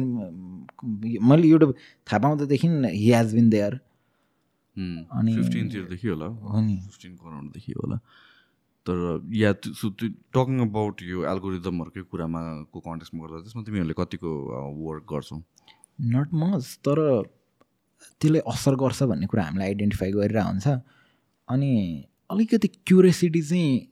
मैले 1.20 1.46
युट्युब 1.48 1.72
थाहा 2.08 2.18
पाउँदादेखि 2.18 2.68
हि 2.68 3.10
हेज 3.12 3.34
बिन 3.34 3.48
देयर 3.50 3.80
अनि- 5.12 5.36
फिफ्टिनतिरदेखि 5.36 6.08
होला। 6.08 6.28
फिफ्टिनको 6.80 7.28
अराउन्डदेखि 7.28 7.72
होला। 7.72 7.96
तर 8.82 9.28
या 9.32 9.54
सो 9.66 9.90
त्यो 9.90 10.08
टकिङ 10.08 10.68
अबाउट 10.68 11.02
यो 11.02 11.24
एल्गोरिदमहरूकै 11.24 12.02
कुरामा 12.02 12.62
को 12.62 12.80
कन्टेक्समा 12.80 13.26
गर्दा 13.26 13.40
त्यसमा 13.40 13.62
तिमीहरूले 13.62 13.94
कतिको 13.98 14.28
वर्क 14.84 15.02
गर्छौ? 15.02 15.42
नट 16.00 16.34
मच 16.34 16.76
तर 16.76 17.22
त्यसले 18.20 18.38
असर 18.38 18.74
गर्छ 18.74 19.02
भन्ने 19.02 19.26
कुरा 19.26 19.44
हामीलाई 19.44 19.68
आइडेन्टिफाई 19.68 20.12
गरिरहेको 20.12 20.50
हुन्छ। 20.50 20.68
अनि 21.48 22.04
अलिकति 22.30 22.68
क्युरियोसिटी 22.68 23.42
चाहिँ 23.42 23.88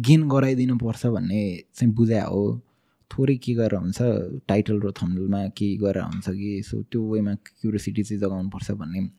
गेन 0.00 0.28
गराइदिनु 0.28 0.76
पर्छ 0.76 1.06
भन्ने 1.06 1.64
चाहिँ 1.74 1.94
बुझाए 1.94 2.26
हो। 2.26 2.60
थोरै 3.12 3.36
के 3.36 3.54
गरेर 3.54 3.74
हुन्छ 3.74 3.98
टाइटल 4.48 4.80
र 4.80 4.90
थम्बनेलमा 4.90 5.48
के 5.48 5.76
गरेर 5.76 6.02
हुन्छ 6.02 6.30
कि 6.30 6.62
सो 6.62 6.82
त्यो 6.82 7.12
वेमा 7.12 7.34
क्युरियोसिटी 7.34 8.02
चाहिँ 8.02 8.20
जगाउनुपर्छ 8.20 8.70
भन्ने। 8.70 9.10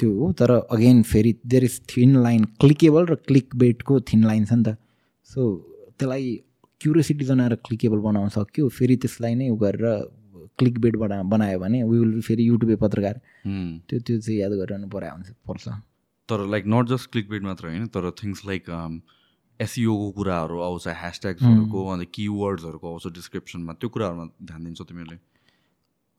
त्यो 0.00 0.10
हो 0.18 0.32
तर 0.40 0.50
अगेन 0.76 1.02
फेरि 1.08 1.32
there 1.46 1.64
is 1.64 1.80
thin 1.90 2.16
line 2.22 2.44
clickable 2.60 3.06
र 3.06 3.14
क्लिक 3.28 3.56
बेटको 3.62 4.00
थिन 4.12 4.24
लाइन 4.26 4.44
छ 4.44 4.52
नि 4.52 4.64
त। 4.64 4.76
सो 5.28 5.40
त्यसलाई 5.98 6.24
क्युरियोसिटी 6.80 7.24
जनाएर 7.24 7.54
क्लिकेबल 7.66 7.98
बनाउन 8.08 8.28
सक्यो 8.36 8.68
फेरि 8.78 8.96
त्यसलाई 9.04 9.34
नै 9.34 9.48
उ 9.50 9.56
गरेर 9.62 9.84
क्लिक 10.58 10.78
बेट 10.80 10.96
बना 10.96 11.22
बनायो 11.28 11.58
भने 11.60 11.82
वी 11.84 11.98
विल 11.98 12.20
फेरि 12.24 12.48
युट्युबे 12.48 12.76
पत्रकार। 12.80 13.20
त्यो 13.86 13.98
त्यो 14.00 14.18
चाहिँ 14.20 14.38
याद 14.40 14.52
गरिरहनु 14.60 14.88
पर्यो 14.88 15.12
हुन्छ 15.14 15.28
पर्छ। 15.48 15.68
तर 16.28 16.46
like 16.52 16.64
not 16.66 16.88
just 16.88 17.10
click 17.12 17.28
bait 17.30 17.42
मात्र 17.42 17.66
होइन 17.68 17.86
तर 17.94 18.10
थिङ्स 18.22 18.44
लाइक 18.46 18.62
एसिओको 19.60 20.10
कुराहरू 20.16 20.60
आउँछ 20.62 20.86
ह्यासट्याग्सहरूको 20.88 21.80
अन्त 21.92 22.08
किवर्ड्सहरूको 22.16 22.86
आउँछ 22.90 23.06
डिस्क्रिप्सनमा 23.14 23.72
त्यो 23.76 23.88
कुराहरूमा 23.92 24.24
ध्यान 24.48 24.60
दिन्छौ 24.64 24.84
तिमीहरूले? 24.84 25.18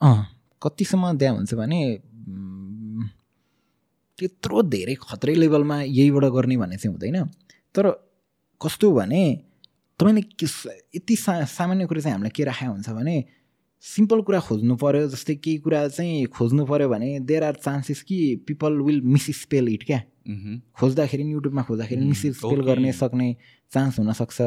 अँ 0.02 0.18
कतिसम्म 0.62 1.18
त्यहाँ 1.18 1.36
हुन्छ 1.36 1.53
भने 1.58 1.80
त्यत्रो 4.22 4.61
धेरै 4.69 4.95
खत्रै 5.02 5.35
लेभलमा 5.35 5.81
यहीबाट 5.81 6.26
गर्ने 6.38 6.57
भन्ने 6.57 6.77
चाहिँ 6.77 6.93
हुँदैन। 6.93 7.18
तर 7.76 7.85
कस्तो 8.61 8.91
भने 8.93 9.23
तपाईँले 9.99 10.22
यति 10.95 11.15
सा 11.15 11.43
सामान्य 11.49 11.85
कुरा 11.85 12.02
चाहिँ 12.02 12.14
हामीलाई 12.14 12.34
के 12.35 12.43
राखेको 12.43 12.72
हुन्छ 12.72 12.89
भने 12.89 13.15
सिम्पल 13.84 14.22
कुरा 14.22 14.39
खोज्नु 14.45 14.76
पऱ्यो 14.77 15.07
जस्तै 15.10 15.35
केही 15.41 15.57
कुरा 15.65 15.88
चाहिँ 15.88 16.26
खोज्नु 16.38 16.65
पऱ्यो 16.65 16.88
भने 16.89 17.10
देयर 17.26 17.43
आर 17.43 17.56
चान्सेस 17.65 18.02
कि 18.06 18.18
people 18.48 18.73
will 18.85 19.02
miss 19.02 19.26
spell 19.41 19.68
it 19.73 19.84
क्या 19.84 19.99
खोज्दाखेरि 20.77 21.23
युट्युबमा 21.31 21.61
खोज्दाखेरि 21.65 22.02
मिस 22.06 22.22
स्पेल 22.38 22.61
गर्ने 22.61 22.91
सक्ने 22.93 23.30
चान्स 23.73 23.99
हुनसक्छ। 23.99 24.41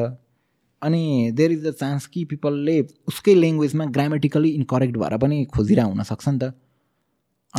अनि 0.81 1.31
देयर 1.35 1.51
इज 1.51 1.65
द 1.67 1.71
चान्स 1.71 2.07
कि 2.07 2.23
पिपलले 2.25 2.79
उसकै 3.07 3.33
ल्याङ्ग्वेजमा 3.35 3.85
ग्रामेटिकली 3.95 4.49
इनकरेक्ट 4.49 4.97
भएर 4.97 5.17
पनि 5.17 5.43
खोजिरहेको 5.51 5.91
हुनसक्छ 5.91 6.27
नि 6.29 6.39
त। 6.39 6.53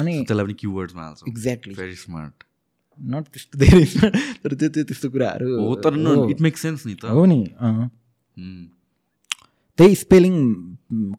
अनि 0.00 0.12
त्यसलाई 0.28 0.44
पनि 0.46 0.54
किवर्ड्समा 0.62 1.02
हाल्छ 1.02 1.28
एक्ज्याक्टली 1.28 1.74
भेरी 1.74 1.96
स्मार्ट 2.04 2.44
नट 3.00 3.24
त्यस्तो 3.32 3.58
धेरै 3.58 3.84
तर 4.44 4.54
त्यो 4.60 4.68
त्यो 4.74 4.84
त्यस्तो 4.90 5.08
कुराहरू 5.10 5.46
हो 5.60 5.74
तर 5.84 5.92
इट 6.30 6.40
मेक 6.46 6.56
सेन्स 6.58 6.86
नि 6.86 6.94
त। 6.94 7.12
हो 7.12 7.24
नि 7.32 7.40
त्यही 9.78 9.94
स्पेलिङ 10.00 10.34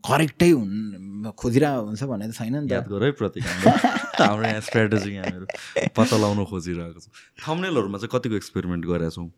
करेक्टै 0.09 0.49
हुन् 0.51 1.31
खोजिरहेको 1.37 1.85
हुन्छ 1.87 2.03
भने 2.11 2.25
त 2.27 2.33
छैन 2.39 2.55
नि 2.65 2.73
याद 2.73 2.87
गर 2.89 3.03
है 3.05 3.11
प्रतीक 3.21 3.43
हाम्रो। 3.45 4.45
यहाँ 4.47 4.61
स्ट्राटेजी 4.67 5.11
यहाँहरू 5.13 5.45
पत्ता 5.97 6.17
लगाउनु 6.17 6.43
खोजिरहेको 6.51 6.99
छ। 6.99 7.05
थम्नेलहरूमा 7.45 7.97
चाहिँ 8.01 8.11
कतिको 8.13 8.35
एक्सपेरिमेन्ट 8.41 8.83
गरेका 8.85 9.09
छौँ? 9.15 9.29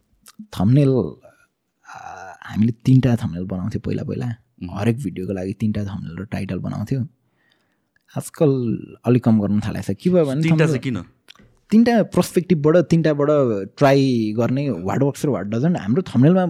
थम्नेल 0.55 0.91
हामीले 2.47 2.73
तिनवटा 2.85 3.15
थम्नेल 3.23 3.45
बनाउँथ्यौँ 3.53 3.83
पहिला 3.85 4.03
पहिला। 4.09 4.27
हरेक 4.79 4.97
भिडियोको 5.03 5.33
लागि 5.39 5.53
तिनवटा 5.59 5.83
थम्नेल 5.91 6.13
र 6.19 6.25
टाइटल 6.35 6.59
बनाउँथ्यौँ। 6.67 7.03
आजकल 8.17 8.51
अलिक 9.05 9.23
कम 9.23 9.39
गर्नु 9.39 9.59
थालेको 9.65 9.93
छ। 9.93 9.97
के 10.01 10.09
भयो 10.09 10.25
भने 10.25 10.41
तिनवटा 10.41 10.65
चाहिँ 10.65 10.81
किन? 10.81 10.97
तिनवटा 11.71 11.95
पर्सपेक्टिभबाट 12.15 12.75
तिनवटाबाट 12.89 13.29
ट्राई 13.77 14.33
गर्ने 14.37 14.63
वाट 14.81 15.01
वर्क्स 15.03 15.25
र 15.25 15.29
वाट 15.29 15.45
डजन्ट 15.53 15.77
हाम्रो 15.77 16.01
थम्नेलमा 16.09 16.45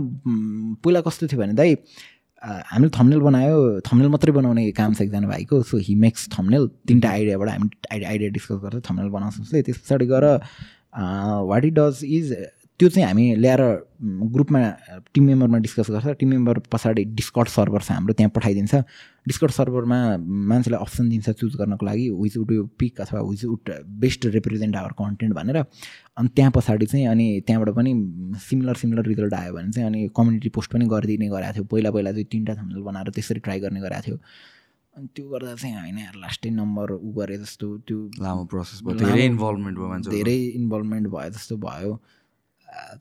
पहिला 0.79 1.01
कस्तो 1.03 1.27
थियो 1.27 1.39
भने 1.39 1.53
दाइ 1.59 1.75
हामीले 2.39 2.89
थम्नेल 2.95 3.19
बनायो 3.19 3.57
थम्नेल 3.83 4.09
मात्रै 4.09 4.31
बनाउने 4.31 4.71
काम 4.71 4.93
छ 4.95 5.01
एकजना 5.03 5.27
भाइको। 5.27 5.61
सो 5.67 5.77
हि 5.83 5.95
मेक्स 5.99 6.29
थम्नेल 6.31 6.67
तिनवटा 6.87 7.09
आइडियाबाट 7.09 7.49
हामी 7.49 7.67
आइडिया 7.91 8.29
डिस्कस 8.31 8.57
गर्छ 8.63 8.79
थम्नेल 8.87 9.09
बनाउँछ। 9.11 9.35
उसले 9.43 9.61
त्यस 9.67 9.77
पछाडि 9.83 10.05
गएर 10.07 10.25
वाट 11.51 11.65
इट 11.65 11.73
डज 11.75 11.99
इज 12.07 12.31
त्यो 12.79 12.87
चाहिँ 12.89 13.07
हामी 13.07 13.35
ल्याएर 13.35 13.61
ग्रुपमा 14.31 14.59
टिम 15.11 15.23
मेम्बरमा 15.27 15.57
डिस्कस 15.67 15.91
गर्छ। 15.91 16.15
टिम 16.15 16.29
मेम्बर 16.29 16.59
पछाडि 16.71 17.03
डिस्कट 17.19 17.47
सर्भर 17.51 17.81
छ 17.83 17.91
हाम्रो 17.91 18.13
त्यहाँ 18.15 18.31
पठाइदिन्छ। 18.35 18.75
डिस्कट 19.29 19.51
सर्भरमा 19.51 19.97
मान्छेलाई 20.51 20.79
अप्सन 20.81 21.09
दिन्छ 21.09 21.29
चुज 21.29 21.55
गर्नको 21.55 21.85
लागि 21.85 22.09
विच 22.09 22.37
वुड 22.37 22.51
यु 22.51 22.65
पिक 22.79 23.01
अथवा 23.01 23.21
which 23.29 23.45
would 23.45 23.71
best 24.01 24.25
represent 24.35 24.75
our 24.75 24.91
content 25.01 25.33
भनेर। 25.35 25.57
अनि 25.57 26.29
त्यहाँ 26.35 26.51
पछाडि 26.55 26.85
चाहिँ 26.85 27.05
अनि 27.07 27.27
त्यहाँबाट 27.47 27.75
पनि 27.75 27.91
सिमिलर 28.49 28.75
सिमिलर 28.81 29.05
रिजल्ट 29.07 29.33
आयो 29.33 29.53
भने 29.53 29.71
चाहिँ 29.71 29.87
अनि 29.89 30.07
कम्युनिटी 30.17 30.49
पोस्ट 30.49 30.71
पनि 30.73 30.85
गरिदिने 30.93 31.27
गरेको 31.29 31.53
थियो। 31.55 31.63
पहिला 31.71 31.91
पहिला 31.91 32.11
चाहिँ 32.11 32.25
तिनवटा 32.31 32.53
थम्नेल 32.61 32.81
बनाएर 32.89 33.09
त्यसरी 33.15 33.39
ट्राई 33.45 33.59
गर्ने 33.59 33.79
गरेको 33.79 34.05
थियो। 34.07 34.17
अनि 34.97 35.07
त्यो 35.15 35.29
गर्दा 35.29 35.55
चाहिँ 35.55 35.75
होइन 35.75 35.99
लास्टै 36.21 36.49
नम्बर 36.49 36.91
उ 36.91 37.09
गरे 37.17 37.37
जस्तो 37.37 37.67
त्यो 37.87 37.97
लामो 38.21 38.45
प्रोसेस 38.51 38.81
भयो। 38.83 38.97
धेरै 38.99 39.25
इन्भल्भमेन्ट 39.25 39.77
भयो 39.77 39.87
मान्छे 39.89 40.11
धेरै 40.11 40.37
इन्भल्भमेन्ट 40.59 41.07
भयो 41.07 41.29
जस्तो 41.37 41.57
भयो। 41.67 41.91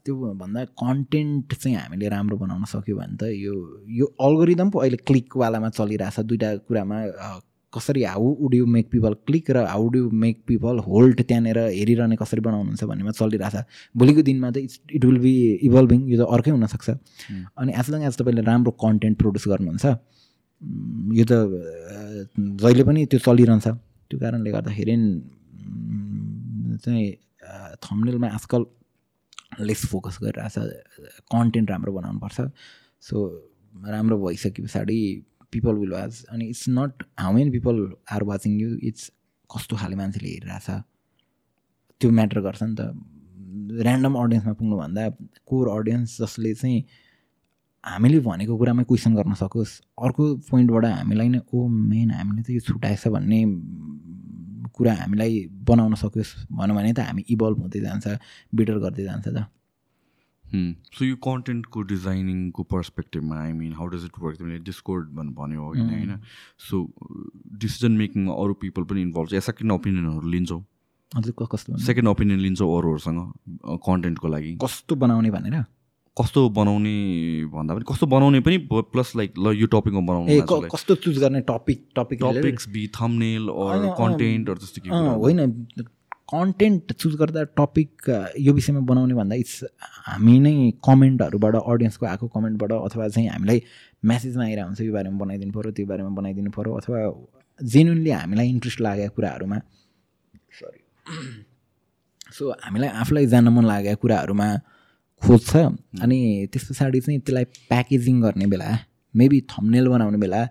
त्यो 0.05 0.13
भन्दा 0.41 0.63
कन्टेन्ट 0.81 1.53
चाहिँ 1.53 1.77
हामीले 1.77 2.07
राम्रो 2.09 2.37
बनाउन 2.37 2.63
सक्यो 2.73 2.95
भने 2.97 3.15
त 3.21 3.23
यो 3.45 3.53
यो 3.99 4.05
अल्गोरिदम 4.27 4.69
पो 4.69 4.79
अहिले 4.79 4.97
क्लिकवालामा 5.09 5.69
चलिरहेछ। 5.77 6.19
दुइटा 6.29 6.49
कुरामा 6.67 6.97
कसरी 7.73 8.03
how 8.03 8.25
would 8.41 8.53
you 8.55 8.65
make 8.65 8.89
people 8.91 9.13
click 9.29 9.49
र 9.51 9.57
how 9.69 9.87
do 9.93 9.99
make 10.09 10.37
people 10.47 10.79
hold 10.89 11.21
त्यहाँनिर 11.21 11.57
हेरिरहने 11.77 12.15
कसरी 12.21 12.41
बनाउनुहुन्छ 12.41 12.83
भन्नेमा 12.89 13.11
चलिरहेछ। 13.13 13.55
भोलिको 13.93 14.21
दिनमा 14.29 14.49
त 14.51 14.57
it's 14.65 14.79
it 14.97 15.05
will 15.05 15.19
be 15.25 15.33
evolving 15.69 15.99
यो 16.09 16.17
त 16.17 16.23
अर्कै 16.33 16.51
हुनसक्छ। 16.51 16.89
अनि 17.61 17.71
एज 17.79 17.87
लङ 17.93 18.01
एज 18.09 18.17
तपाईँले 18.17 18.41
राम्रो 18.49 18.71
कन्टेन्ट 18.85 19.15
प्रड्युस 19.21 19.45
गर्नुहुन्छ 19.53 19.85
यो 21.19 21.25
त 21.29 21.33
जहिले 22.65 22.83
पनि 22.89 23.05
त्यो 23.05 23.19
चलिरहन्छ। 23.21 23.67
त्यो 24.09 24.17
कारणले 24.17 24.49
गर्दाखेरि 24.51 24.95
चाहिँ 26.81 27.07
थम्नेलमा 27.85 28.27
आजकल 28.33 28.61
लेस 29.59 29.85
फोकस 29.91 30.17
गरिरहेछ 30.23 30.55
कन्टेन्ट 31.33 31.69
राम्रो 31.71 31.91
बनाउनुपर्छ 31.93 32.41
सो 33.07 33.15
राम्रो 33.87 34.17
भइसके 34.25 34.63
पछाडि 34.63 34.99
पिपल 35.51 35.75
विल 35.81 35.91
वाच 35.91 36.23
अनि 36.31 36.45
it's 36.49 36.65
not 36.69 37.03
how 37.19 37.33
many 37.33 37.51
people 37.51 37.75
are 38.11 38.23
watching 38.31 38.59
you 38.61 38.69
it's 38.89 39.11
कस्तो 39.49 39.75
खाले 39.75 39.95
मान्छेले 39.95 40.29
हेरिरहेछ। 40.29 40.69
त्यो 42.01 42.11
म्याटर 42.11 42.39
गर्छ 42.41 42.63
नि 42.63 42.75
त। 42.79 42.81
ऱ्यान्डम 43.85 44.13
अडियन्समा 44.15 44.53
पुग्नुभन्दा 44.59 45.09
कोर 45.49 45.69
अडियन्स 45.69 46.17
जसले 46.21 46.53
चाहिँ 46.53 46.83
हामीले 47.83 48.19
भनेको 48.19 48.57
कुरामै 48.57 48.83
क्वेसन 48.83 49.15
गर्न 49.15 49.33
सकोस् 49.41 49.73
अर्को 50.05 50.23
पोइन्टबाट 50.49 50.85
हामीलाई 50.85 51.29
नै 51.29 51.39
ओ 51.53 51.67
मेन 51.67 52.11
हामीले 52.11 52.41
त 52.43 52.49
यो 52.49 52.61
छुट्याएछ 52.69 53.07
भन्ने 53.15 53.39
कुरा 54.73 54.93
हामीलाई 54.95 55.33
बनाउन 55.69 55.95
सकोस् 56.01 56.31
भनौँ 56.51 56.75
भने 56.75 56.93
त 56.93 56.99
हामी 57.07 57.23
इभल्भ 57.29 57.57
हुँदै 57.61 57.79
जान्छ 57.79 58.05
बेटर 58.55 58.77
गर्दै 58.79 59.03
जान्छ 59.03 59.27
त। 59.27 59.47
सो 60.97 61.05
यो 61.05 61.15
कन्टेन्टको 61.21 61.81
डिजाइनिङको 61.89 62.63
पर्सपेक्टिभमा 62.73 63.35
I 63.39 63.51
mean 63.53 63.73
how 63.77 63.87
does 63.87 64.05
it 64.05 64.15
work 64.19 64.37
तिमीले 64.37 64.59
डिस्कोर्ड 64.65 65.09
भन्नु 65.15 65.31
भन्यो 65.37 65.61
होइन 65.63 65.89
होइन? 65.89 66.11
सो 66.57 66.75
डिसिजन 67.61 67.91
मेकिङमा 68.01 68.33
अरू 68.33 68.53
पिपल 68.61 68.83
पनि 68.89 69.01
इन्भल्भ 69.01 69.29
छ। 69.29 69.45
सेकेन्ड 69.45 69.71
ओपिनियनहरू 69.71 70.29
लिन्छौ? 70.29 70.57
हजुर 71.11 71.33
कस्तो 71.51 71.77
सेकेन्ड 71.85 72.07
ओपिनियन 72.09 72.39
लिन्छौ 72.39 72.65
अरूहरूसँग 72.77 73.19
कन्टेन्टको 73.85 74.27
लागि। 74.27 74.57
कस्तो 74.61 74.95
बनाउने 74.95 75.29
भनेर? 75.31 75.65
कस्तो 76.19 76.49
बनाउने 76.49 76.95
भन्दा 77.53 77.73
पनि 77.73 77.85
कस्तो 77.89 78.07
बनाउने 78.07 78.39
पनि 78.39 78.57
प्लस 78.71 79.15
लाइक 79.15 79.33
ल 79.39 79.53
यो 79.55 79.67
टपिकमा 79.67 80.01
बनाउनु 80.01 80.67
कस्तो 80.67 80.95
चुज 80.95 81.19
गर्ने 81.19 81.41
टपिक 81.47 81.85
टपिक 81.95 82.19
टपिक्स 82.23 82.67
बी 82.69 82.87
थम्नेल 82.95 83.47
कन्टेन्टहरू 83.97 84.59
जस्तो 84.59 84.81
कि 84.81 84.89
होइन 84.89 85.39
कन्टेन्ट 86.33 86.91
चुज 86.93 87.15
गर्दा 87.15 87.43
टपिक 87.57 88.09
यो 88.39 88.53
विषयमा 88.53 88.79
बनाउने 88.85 89.13
भन्दा 89.13 89.35
इट्स 89.35 89.63
हामी 90.07 90.39
नै 90.39 90.53
कमेन्टहरूबाट 90.85 91.55
अडियन्सको 91.55 92.05
आएको 92.05 92.27
कमेन्टबाट 92.27 92.71
अथवा 92.71 93.07
चाहिँ 93.07 93.29
हामीलाई 93.29 93.61
म्यासेजमा 94.05 94.43
आइरहेको 94.43 94.67
हुन्छ 94.67 94.81
यो 94.81 94.93
बारेमा 94.93 95.17
बनाइदिनु 95.17 95.51
पऱ्यो 95.51 95.71
त्यो 95.71 95.85
बारेमा 95.85 96.09
बनाइदिनु 96.09 96.51
पऱ्यो 96.51 96.73
अथवा 96.73 96.99
जेन्युनली 97.59 98.11
हामीलाई 98.11 98.49
इन्ट्रेस्ट 98.49 98.81
लागेको 98.81 99.15
कुराहरूमा। 99.15 99.57
सरी 100.59 100.81
सो 102.31 102.51
हामीलाई 102.65 102.89
आफूलाई 103.01 103.25
जान 103.25 103.47
मन 103.49 103.65
लागेको 103.65 104.01
कुराहरूमा 104.01 104.49
खोज्छ 105.25 105.55
अनि 106.01 106.19
त्यस 106.53 106.63
पछाडि 106.69 106.99
चाहिँ 106.99 107.19
त्यसलाई 107.19 107.45
प्याकेजिङ 107.69 108.21
गर्ने 108.21 108.45
बेला 108.53 108.69
मेबी 109.13 109.39
थम्नेल 109.51 109.87
बनाउने 109.87 110.17
बेला 110.17 110.41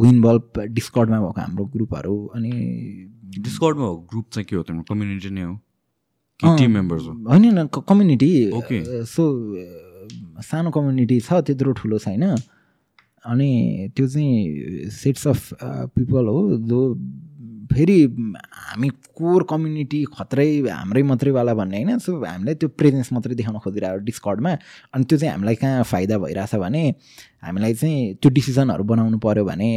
विन 0.00 0.20
बल्ब 0.22 0.64
डिस्कर्डमा 0.72 1.18
भएको 1.20 1.40
हाम्रो 1.40 1.64
ग्रुपहरू 1.74 2.16
अनि 2.34 2.50
डिस्कर्डमा 3.38 3.84
भएको 3.84 4.06
ग्रुप 4.10 4.26
चाहिँ 4.32 4.46
के 4.48 4.56
हो 4.56 4.62
तिम्रो? 4.62 4.82
कम्युनिटी 4.90 5.30
नै 5.30 5.42
हो? 5.42 5.54
टिम 6.40 6.70
मेम्बर्स 6.70 7.02
होइन 7.02 7.66
कम्युनिटी 7.74 8.30
सो 9.12 9.24
सानो 10.48 10.70
कम्युनिटी 10.70 11.20
छ 11.20 11.32
त्यत्रो 11.46 11.72
ठुलो 11.80 11.98
छैन। 11.98 12.24
अनि 13.24 13.50
त्यो 13.96 14.06
चाहिँ 14.08 14.90
सेट्स 14.92 15.26
अफ 15.26 15.40
पिपल 15.96 16.26
हो 16.26 16.40
जो 16.70 16.80
फेरि 17.72 17.98
हामी 18.66 18.88
कोर 19.18 19.42
कम्युनिटी 19.50 20.04
खत्रै 20.16 20.48
हाम्रै 20.68 21.02
मात्रैवाला 21.02 21.54
भन्ने 21.54 21.82
होइन। 21.82 21.98
सो 21.98 22.24
हामीले 22.24 22.54
त्यो 22.54 22.68
प्रेजेन्स 22.78 23.12
मात्रै 23.12 23.34
देखाउन 23.34 23.58
खोजिरहेको 23.58 24.04
डिस्कर्डमा 24.04 24.52
अनि 24.94 25.04
त्यो 25.04 25.18
चाहिँ 25.18 25.32
हामीलाई 25.32 25.54
कहाँ 25.54 25.82
फाइदा 25.82 26.18
भइरहेछ 26.18 26.54
भने 26.54 26.84
हामीलाई 27.42 27.74
चाहिँ 27.74 28.14
त्यो 28.20 28.28
डिसिजनहरू 28.38 28.84
बनाउनु 28.84 29.18
पऱ्यो 29.22 29.44
भने 29.44 29.68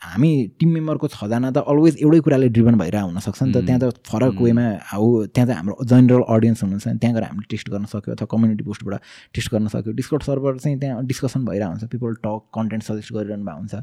हामी 0.00 0.30
टिम 0.58 0.70
मेम्बरको 0.76 1.06
छजना 1.08 1.50
त 1.50 1.58
अलवेज 1.66 1.94
एउटै 2.02 2.20
कुराले 2.26 2.48
ड्रिभन 2.54 2.74
भइरहेको 2.78 3.08
हुनसक्छ 3.10 3.42
नि 3.42 3.52
त। 3.52 3.56
त्यहाँ 3.66 3.80
त 3.82 3.84
फरक 4.06 4.34
वेमा 4.40 4.66
हो 4.94 5.06
त्यहाँ 5.34 5.46
त 5.48 5.50
हाम्रो 5.58 5.74
जेनरल 5.84 6.22
अडियन्स 6.34 6.62
हुनुहुन्छ 6.62 6.86
त्यहाँ 7.02 7.14
गएर 7.16 7.24
हामीले 7.26 7.46
टेस्ट 7.52 7.66
गर्न 7.74 7.84
सक्यो 7.92 8.14
अथवा 8.16 8.26
कम्युनिटी 8.32 8.64
पोस्टबाट 8.64 8.94
टेस्ट 9.34 9.48
गर्न 9.52 9.66
सक्यो। 9.74 9.92
डिस्कट 10.00 10.22
सर्भर 10.30 10.52
चाहिँ 10.62 10.78
त्यहाँ 10.80 11.04
डिस्कसन 11.10 11.44
भइरहेको 11.44 11.70
हुन्छ 11.74 11.84
पिपल 11.92 12.10
टक 12.24 12.40
कन्टेन्ट 12.56 12.82
सजेस्ट 12.88 13.12
गरिरहनु 13.12 13.44
भएको 13.44 13.58
हुन्छ। 13.60 13.74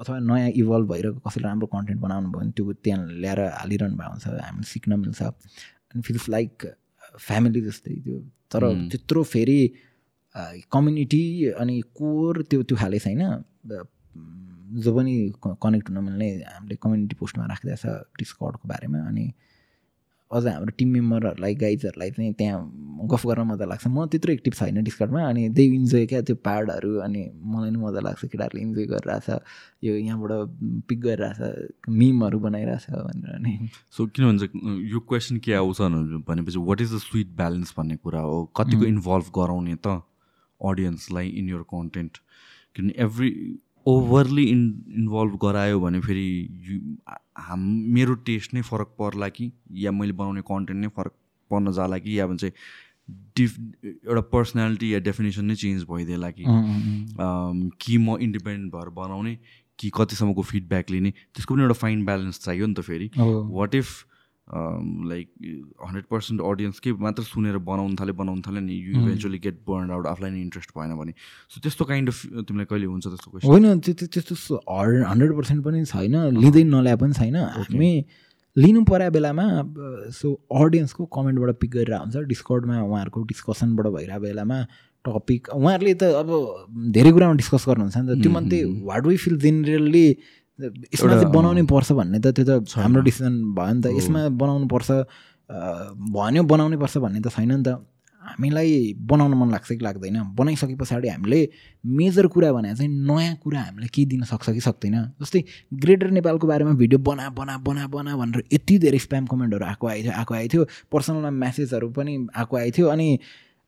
अथवा 0.00 0.18
नयाँ 0.18 0.50
इभल्भ 0.58 0.86
भइरहेको 0.92 1.18
कसैले 1.28 1.46
राम्रो 1.48 1.66
कन्टेन्ट 1.76 2.00
बनाउनु 2.02 2.28
भयो 2.34 2.40
भने 2.40 2.52
त्यो 2.56 2.72
त्यहाँ 2.82 3.00
ल्याएर 3.22 3.40
हालिरहनु 3.62 3.96
भएको 4.00 4.10
हुन्छ 4.10 4.26
हामीले 4.42 4.66
सिक्न 4.74 4.90
मिल्छ। 5.00 5.22
अनि 5.22 6.02
फिल्स 6.02 6.28
लाइक 6.34 6.52
फ्यामिली 7.26 7.60
जस्तै 7.68 7.94
त्यो। 8.04 8.18
तर 8.50 8.62
त्यत्रो 8.90 9.22
फेरि 9.22 9.60
कम्युनिटी 10.72 11.22
अनि 11.62 11.80
कोर 11.94 12.42
त्यो 12.50 12.62
त्यो 12.62 12.76
खाले 12.76 12.98
छैन। 12.98 13.22
जो 14.82 14.90
पनि 14.94 15.14
कनेक्ट 15.62 15.88
हुन 15.90 15.98
मिल्ने 16.04 16.28
हामीले 16.50 16.76
कम्युनिटी 16.82 17.16
पोस्टमा 17.16 17.46
राखिदिएको 17.46 17.78
छ 17.82 17.86
डिस्कर्डको 18.18 18.68
बारेमा 18.68 18.98
अनि 19.08 19.26
अझ 20.30 20.46
हाम्रो 20.46 20.72
टिम 20.78 20.88
मेम्बरहरूलाई 20.92 21.54
गाइजहरूलाई 21.54 22.10
चाहिँ 22.10 22.32
त्यहाँ 22.34 22.58
गफ 23.10 23.26
गर्न 23.26 23.42
मजा 23.46 23.64
लाग्छ। 23.70 23.86
म 23.86 24.06
त्यत्रो 24.10 24.32
एक्टिभ 24.32 24.54
छैन 24.54 24.82
डिस्कर्डमा 24.82 25.22
अनि 25.28 25.48
दे 25.54 25.64
इन्जोय 25.78 26.06
क्या 26.10 26.20
त्यो 26.26 26.36
पार्टहरू 26.42 26.90
अनि 27.06 27.22
मलाई 27.38 27.70
पनि 27.70 27.78
मजा 27.84 28.00
लाग्छ 28.02 28.24
केटाहरूले 28.24 28.62
इन्जोय 28.62 28.86
गरिरहेछ 28.90 29.28
यो 29.84 29.94
यहाँबाट 29.94 30.32
पिक 30.88 31.00
गरिरहेछ 31.06 31.86
मिमहरू 31.86 32.38
बनाइरहेछ 32.46 32.86
भनेर 32.90 33.38
नि 33.46 33.52
सो 33.94 34.06
किन 34.10 34.24
भन्छ 34.26 34.42
यो 34.90 35.00
क्वेसन 35.06 35.38
के 35.44 35.54
आउँछ 35.54 35.78
भनेपछि 36.26 36.58
what 36.58 36.80
is 36.80 36.94
the 36.94 36.98
sweet 37.06 37.28
balance 37.36 37.74
भन्ने 37.78 37.96
कुरा 38.02 38.20
हो। 38.26 38.42
कतिको 38.56 38.84
इन्भल्भ 38.90 39.30
गराउने 39.38 39.76
त। 39.86 40.02
अडियन्सलाई 40.70 41.28
इन 41.28 41.48
यर 41.48 41.62
कन्टेन्ट। 41.74 42.18
किनभने 42.76 43.02
एभ्री 43.04 43.30
ओभरली 43.86 44.44
इन 44.50 44.62
इन्भल्भ 44.98 45.38
गरायो 45.42 45.80
भने 45.80 46.00
फेरि 46.00 46.28
हाम 47.38 47.60
मेरो 47.94 48.14
टेस्ट 48.28 48.54
नै 48.54 48.62
फरक 48.62 48.94
पर्ला 48.98 49.28
कि 49.28 49.50
या 49.84 49.90
मैले 49.92 50.12
बनाउने 50.20 50.42
कन्टेन्ट 50.50 50.80
नै 50.80 50.88
फरक 50.96 51.12
पर्न 51.50 51.72
जाला 51.72 51.98
कि 51.98 52.18
या 52.18 52.26
भन्छ 52.26 52.52
डिफ 53.36 53.58
एउटा 53.58 54.20
पर्सनालिटी 54.32 54.92
या 54.94 54.98
डेफिनेसन 55.08 55.44
नै 55.44 55.54
चेन्ज 55.62 55.84
भइदिएला 55.90 56.30
कि। 56.30 56.44
कि 57.84 57.98
म 57.98 58.16
इन्डिपेन्डेन्ट 58.20 58.72
भएर 58.74 58.88
बनाउने 58.96 59.36
कि 59.78 59.90
कतिसम्मको 59.94 60.42
फिडब्याक 60.42 60.90
लिने 60.90 61.10
त्यसको 61.10 61.54
पनि 61.54 61.62
एउटा 61.62 61.74
फाइन 61.74 62.04
ब्यालेन्स 62.04 62.40
चाहियो 62.44 62.66
नि 62.66 62.74
त 62.74 62.80
फेरि। 62.80 63.10
What 63.18 63.74
if 63.74 63.88
like 64.54 65.28
hundred 65.84 66.04
percent 66.10 66.40
audience 66.40 66.78
के 66.80 66.92
मात्र 67.04 67.22
सुनेर 67.22 67.58
बनाउनु 67.68 67.96
थाल्यो 68.00 68.14
बनाउनु 68.14 68.42
थाल्यो 68.46 68.62
नि 68.62 68.74
you 68.74 68.92
eventually 69.00 69.38
get 69.46 69.56
burn 69.68 69.90
out 69.90 70.06
आफूलाई 70.06 70.30
नै 70.30 70.40
इन्ट्रेस्ट 70.40 70.70
भएन 70.78 70.94
भने। 70.96 71.12
सो 71.50 71.60
त्यस्तो 71.60 71.84
काइन्ड 71.84 72.08
अफ 72.08 72.46
तिमीलाई 72.48 72.66
कहिले 72.70 72.86
हुन्छ 72.86 73.06
त्यस्तो 73.06 73.30
क्वेसन 73.30 73.48
होइन 73.48 73.80
त्यो 73.80 74.06
त्यस्तो 74.06 74.60
हन्ड्रेड 75.10 75.36
पर्सेन्ट 75.36 75.64
पनि 75.64 75.84
छैन 75.84 76.16
लिँदै 76.38 76.64
नल्याए 76.70 76.96
पनि 77.02 77.12
छैन। 77.18 77.36
हामी 77.36 77.92
लिनु 78.56 78.80
पऱ्यो 78.86 79.10
बेलामा 79.10 79.46
सो 80.14 80.26
अडियन्सको 80.54 81.04
कमेन्टबाट 81.10 81.58
पिक 81.60 81.70
गरेर 81.74 81.94
हुन्छ 81.98 82.16
डिस्कर्डमा 82.32 82.82
उहाँहरूको 82.82 83.22
डिस्कसनबाट 83.30 83.86
भइरहेको 83.96 84.22
बेलामा 84.22 84.58
टपिक 85.04 85.48
उहाँहरूले 85.50 85.94
त 86.00 86.02
अब 86.22 86.30
धेरै 86.94 87.10
कुरामा 87.12 87.34
डिस्कस 87.42 87.64
गर्नुहुन्छ 87.68 87.96
नि 87.96 88.06
त। 88.06 88.22
त्यो 88.22 88.30
मध्ये 88.30 88.60
वाट 88.86 89.06
वी 89.06 89.16
फिल 89.24 89.36
जेनरली 89.42 90.06
यसमा 90.60 91.12
चाहिँ 91.12 91.32
बनाउनै 91.34 91.62
पर्छ 91.66 91.92
भन्ने 91.98 92.18
त 92.22 92.26
त्यो 92.36 92.44
त 92.44 92.78
हाम्रो 92.78 93.02
डिसिजन 93.02 93.34
भयो 93.58 93.72
नि 93.74 93.80
त। 93.82 93.86
यसमा 93.98 94.20
बनाउनु 94.38 94.66
पर्छ 94.70 94.88
भन्यो 96.14 96.42
बनाउनै 96.42 96.76
पर्छ 96.78 96.94
भन्ने 97.02 97.20
त 97.20 97.28
छैन 97.34 97.52
नि 97.58 97.64
त। 97.66 97.82
हामीलाई 98.24 98.96
बनाउन 99.04 99.34
मन 99.36 99.50
लाग्छ 99.52 99.68
कि 99.68 99.84
लाग्दैन। 99.84 100.32
बनाइसके 100.32 100.74
पछाडि 100.80 101.08
हामीले 101.08 101.40
मेजर 101.84 102.26
कुरा 102.32 102.52
भने 102.56 102.72
चाहिँ 102.72 102.88
नयाँ 102.88 103.36
कुरा 103.36 103.60
हामीले 103.60 103.86
केही 103.92 104.06
दिन 104.06 104.22
सक्छ 104.24 104.48
कि 104.48 104.60
सक्दैन। 104.64 104.96
जस्तै 105.20 105.40
ग्रेटर 105.74 106.08
नेपालको 106.16 106.46
बारेमा 106.48 106.72
भिडियो 106.72 106.98
बना 107.04 107.28
बना 107.36 107.58
बना 107.60 107.84
बना 107.92 108.16
भनेर 108.16 108.44
यति 108.52 108.78
धेरै 108.80 108.98
स्प्याम 108.98 109.26
कमेन्टहरू 109.28 109.64
आएको 109.68 109.86
आइथ्यो 109.86 110.12
आएको 110.16 110.34
आइथ्यो 110.34 110.62
पर्सनलमा 110.88 111.30
म्यासेजहरू 111.30 111.88
पनि 111.92 112.12
आएको 112.32 112.56
आइथ्यो 112.56 112.86
अनि 112.88 113.08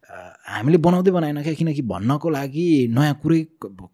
हामीले 0.07 0.79
बनाउँदै 0.79 1.11
बनाएन 1.11 1.43
क्या 1.43 1.55
किनकि 1.55 1.83
भन्नको 1.83 2.29
लागि 2.31 2.67
नयाँ 2.95 3.15
कुरै 3.23 3.41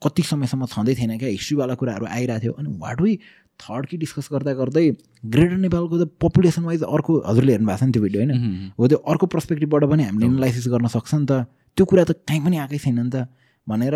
कति 0.04 0.22
समयसम्म 0.22 0.66
छँदै 0.68 0.94
थिएन 0.94 1.18
क्या 1.18 1.28
हिस्ट्रीवाला 1.28 1.74
कुराहरू 1.80 2.06
आइरहेको 2.06 2.42
थियो। 2.42 2.52
अनि 2.52 2.68
वाट 2.78 3.00
वी 3.00 3.12
थर्ड 3.60 3.86
कि 3.86 3.96
डिस्कस 3.96 4.28
गर्दा 4.32 4.52
गर्दै 4.60 4.84
ग्रेटर 5.32 5.56
नेपालको 5.64 5.96
त 5.98 6.04
पपुलेसन 6.20 6.62
वाइज 6.68 6.82
अर्को 6.84 7.12
हजुरले 7.26 7.52
हेर्नु 7.52 7.66
भएको 7.66 7.78
छ 7.78 7.84
नि 7.88 7.92
त्यो 7.92 8.02
भिडियो 8.02 8.20
होइन? 8.22 8.32
हो 8.78 8.88
त्यो 8.88 8.98
अर्को 8.98 9.26
पर्सपेक्टिभबाट 9.34 9.84
पनि 9.88 10.02
हामीले 10.04 10.26
एनालाइसिस 10.26 10.68
गर्न 10.68 10.86
सक्छ 10.92 11.14
नि 11.14 11.26
त। 11.26 11.32
त्यो 11.76 11.84
कुरा 11.86 12.04
त 12.04 12.12
कहीँ 12.28 12.40
पनि 12.44 12.56
आएकै 12.60 12.78
छैन 12.78 12.98
नि 13.00 13.10
त। 13.10 13.28
भनेर 13.68 13.94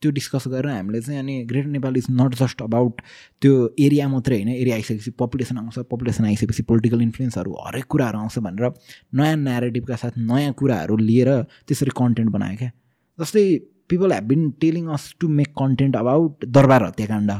त्यो 0.00 0.10
डिस्कस 0.10 0.48
गरेर 0.48 0.70
हामीले 0.70 1.00
चाहिँ 1.00 1.20
अनि 1.20 1.34
greater 1.50 1.68
Nepal 1.68 1.96
is 1.96 2.06
not 2.10 2.34
just 2.34 2.62
about 2.62 3.00
त्यो 3.42 3.52
एरिया 3.80 4.08
मात्रै 4.08 4.36
होइन 4.36 4.48
एरिया 4.48 4.74
आइसकेपछि 4.76 5.10
पपुलेसन 5.18 5.58
आउँछ 5.58 5.78
पपुलेसन 5.90 6.24
आइसकेपछि 6.24 6.62
पोलिटिकल 6.70 7.02
इन्फ्लुएन्सहरू 7.02 7.52
हरेक 7.66 7.84
कुराहरू 7.94 8.18
आउँछ 8.18 8.38
भनेर 8.46 8.72
नयाँ 9.14 9.36
नेरेटिभका 9.44 9.96
साथ 9.96 10.18
नयाँ 10.18 10.52
कुराहरू 10.58 10.96
लिएर 10.96 11.30
त्यसरी 11.68 11.90
कन्टेन्ट 11.96 12.30
बनायो 12.30 12.56
क्या। 12.58 12.70
जस्तै 13.18 13.44
people 13.88 14.12
have 14.12 14.24
been 14.28 14.50
telling 14.60 14.86
us 14.92 15.14
to 15.20 15.28
make 15.28 15.48
content 15.58 15.96
about 15.96 16.44
दरबार 16.48 16.84
हत्याकाण्ड। 16.84 17.30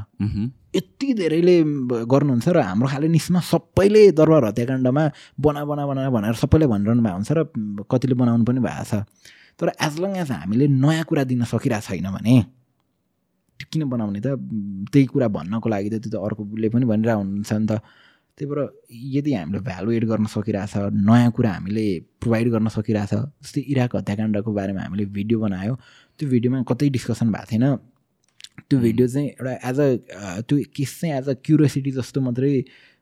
यति 0.76 1.12
धेरैले 1.14 1.56
गर्नुहुन्छ 2.06 2.48
र 2.48 2.60
हाम्रो 2.60 2.88
खाले 2.88 3.08
निस्मा 3.08 3.40
सबैले 3.50 4.10
दरबार 4.12 4.44
हत्याकाण्डमा 4.44 5.04
बना 5.40 5.64
बना 5.64 5.86
बना 5.86 6.10
भनेर 6.10 6.34
सबैले 6.42 6.66
भनिरहनु 6.66 7.02
भएको 7.02 7.14
हुन्छ 7.14 7.30
र 7.32 7.84
कतिले 7.90 8.14
बनाउनु 8.14 8.44
पनि 8.44 8.60
भएको 8.60 8.84
छ। 8.84 9.02
तर 9.58 9.68
एज 9.86 9.94
लङ 10.02 10.16
एज 10.22 10.30
हामीले 10.30 10.66
नयाँ 10.68 11.04
कुरा 11.08 11.24
दिन 11.30 11.44
सकिरहेको 11.52 11.86
छैन 11.88 12.10
भने 12.16 12.36
त्यो 13.60 13.66
किन 13.72 13.82
बनाउने 13.90 14.20
त? 14.20 14.26
त्यही 14.92 15.06
कुरा 15.12 15.28
भन्नको 15.36 15.68
लागि 15.68 15.88
त 15.90 15.94
त्यो 16.02 16.10
त 16.10 16.16
अर्कोले 16.26 16.68
पनि 16.74 16.84
भनिरहेको 16.90 17.20
हुनुहुन्छ 17.22 17.52
नि 17.52 17.66
त। 17.70 17.72
त्यही 18.34 18.46
भएर 18.50 18.60
यदि 19.14 19.32
हामीले 19.34 19.60
भ्यालु 19.62 19.90
एड 19.94 20.04
गर्न 20.10 20.26
सकिरहेछ 20.26 20.74
नयाँ 21.06 21.30
कुरा 21.36 21.50
हामीले 21.54 21.86
प्रोभाइड 22.20 22.48
गर्न 22.50 22.68
सकिरहेछ 22.76 23.12
जस्तै 23.14 23.60
इराक 23.72 23.94
हत्याकाण्डको 23.96 24.50
बारेमा 24.58 24.80
हामीले 24.82 25.04
भिडियो 25.18 25.38
बनायो 25.40 25.74
त्यो 26.18 26.28
भिडियोमा 26.34 26.62
कतै 26.70 26.88
डिस्कसन 26.98 27.30
भएको 27.30 27.46
थिएन। 27.50 27.66
त्यो 28.68 28.78
भिडियो 28.80 29.06
चाहिँ 29.14 29.28
एउटा 29.28 29.54
एज 29.70 29.78
अ 29.80 30.40
त्यो 30.50 30.56
केस 30.74 30.90
चाहिँ 31.00 31.14
एज 31.18 31.28
अ 31.28 31.34
क्युरियोसिटी 31.46 31.90
जस्तो 31.94 32.20
मात्रै 32.26 32.52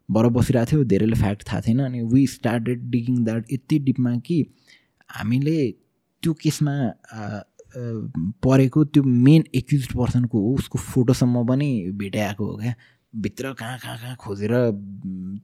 भएर 0.08 0.26
बसिरहेको 0.36 0.70
थियो 0.70 0.84
धेरैले 0.92 1.16
फ्याक्ट 1.16 1.48
थाहा 1.48 1.60
थिएन। 1.64 1.80
अनि 1.88 2.02
वी 2.12 2.26
स्टार्टेड 2.36 2.78
डिगिङ 2.92 3.24
द्याट 3.24 3.52
यति 3.52 3.78
डिपमा 3.88 4.16
कि 4.28 4.38
हामीले 5.16 5.56
त्यो 6.22 6.32
केसमा 6.42 6.74
परेको 8.44 8.84
त्यो 8.84 9.02
मेन 9.02 9.44
एक्युज 9.54 9.86
पर्सनको 9.92 10.40
हो 10.40 10.54
उसको 10.54 10.78
फोटोसम्म 10.78 11.46
पनि 11.46 11.70
भेटाएको 12.00 12.44
हो 12.46 12.56
क्या। 12.56 12.74
भित्र 13.14 13.52
कहाँ 13.52 13.78
कहाँ 13.78 13.96
कहाँ 13.98 14.16
खोजेर 14.20 14.52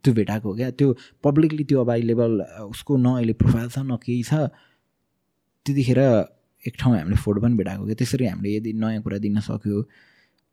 त्यो 0.04 0.12
भेटाएको 0.14 0.48
हो 0.48 0.54
क्या। 0.56 0.70
त्यो 0.70 0.96
पब्लिकली 1.24 1.64
त्यो 1.64 1.80
अभाइलेबल 1.80 2.40
उसको 2.72 2.96
न 2.96 3.06
अहिले 3.16 3.32
प्रोफाइल 3.40 3.68
छ 3.68 3.78
न 3.78 3.96
केही 4.04 4.22
छ। 4.22 4.34
त्यतिखेर 5.66 5.98
एक 6.64 6.74
ठाउँ 6.78 6.96
हामीले 6.96 7.16
फोटो 7.16 7.40
पनि 7.40 7.54
भेटाएको 7.56 7.84
क्या। 7.84 7.94
त्यसरी 7.94 8.26
हामीले 8.26 8.56
यदि 8.56 8.72
नयाँ 8.72 9.02
कुरा 9.02 9.18
दिन 9.24 9.40
सक्यो 9.40 9.80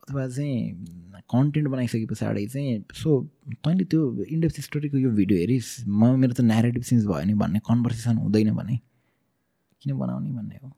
अथवा 0.07 0.27
चाहिँ 0.27 1.21
कन्टेन्ट 1.31 1.67
बनाइसके 1.67 2.05
पछाडि 2.05 2.45
चाहिँ 2.47 2.83
सो 2.93 3.09
तैँले 3.63 3.83
त्यो 3.91 4.01
इन्डेप्स 4.31 4.61
स्टोरीको 4.65 4.97
यो 4.97 5.09
भिडियो 5.11 5.39
हेरिस्। 5.39 5.87
म 5.87 6.15
मेरो 6.19 6.33
त 6.33 6.41
नेरेटिभ 6.41 6.83
चेन्ज 6.83 7.05
भयो 7.07 7.25
नि 7.25 7.33
भन्ने 7.33 7.59
कन्भर्सेसन 7.67 8.17
हुँदैन 8.23 8.51
भने। 8.55 8.79
किन 9.85 9.97
बनाउने 10.01 10.31
भन्ने 10.39 10.57
हो? 10.63 10.73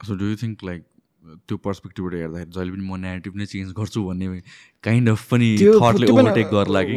So 0.00 0.14
do 0.20 0.24
you 0.30 0.36
think 0.44 0.64
like 0.68 0.84
त्यो 1.26 1.56
पर्सपेक्टिभबाट 1.58 2.14
हेर्दाखेरि 2.14 2.50
जहिले 2.54 2.70
पनि 2.70 2.84
म 2.86 2.96
नेगेटिभ 3.02 3.34
नै 3.34 3.46
चेन्ज 3.50 3.70
गर्छु 3.74 3.98
भन्ने 4.06 4.26
काइन्ड 4.86 5.08
अफ 5.10 5.22
पनि 5.30 5.48
थटले 5.58 6.06
ओभरटेक 6.12 6.46
गर्ला 6.52 6.82
कि 6.86 6.94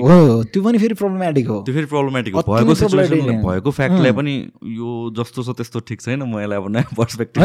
त्यो 0.53 0.61
पनि 0.63 0.77
फेरि 0.77 0.95
प्रब्लमेटिक 1.01 1.47
हो। 1.49 1.57
त्यो 1.65 1.73
फेरि 1.73 1.89
प्रब्लमेटिक 1.93 2.33
हो। 2.37 2.41
भएको 2.45 2.75
सिचुएसन 2.81 3.41
भएको 3.41 3.71
फ्याक्टलाई 3.79 4.13
पनि 4.19 4.33
यो 4.77 4.89
जस्तो 5.17 5.39
छ 5.43 5.57
त्यस्तो 5.57 5.79
ठिक 5.89 5.99
छैन। 6.05 6.21
म 6.29 6.45
यसलाई 6.45 6.57
अब 6.61 6.69
नयाँ 6.77 6.93
पर्सपेक्टिभ 6.93 7.41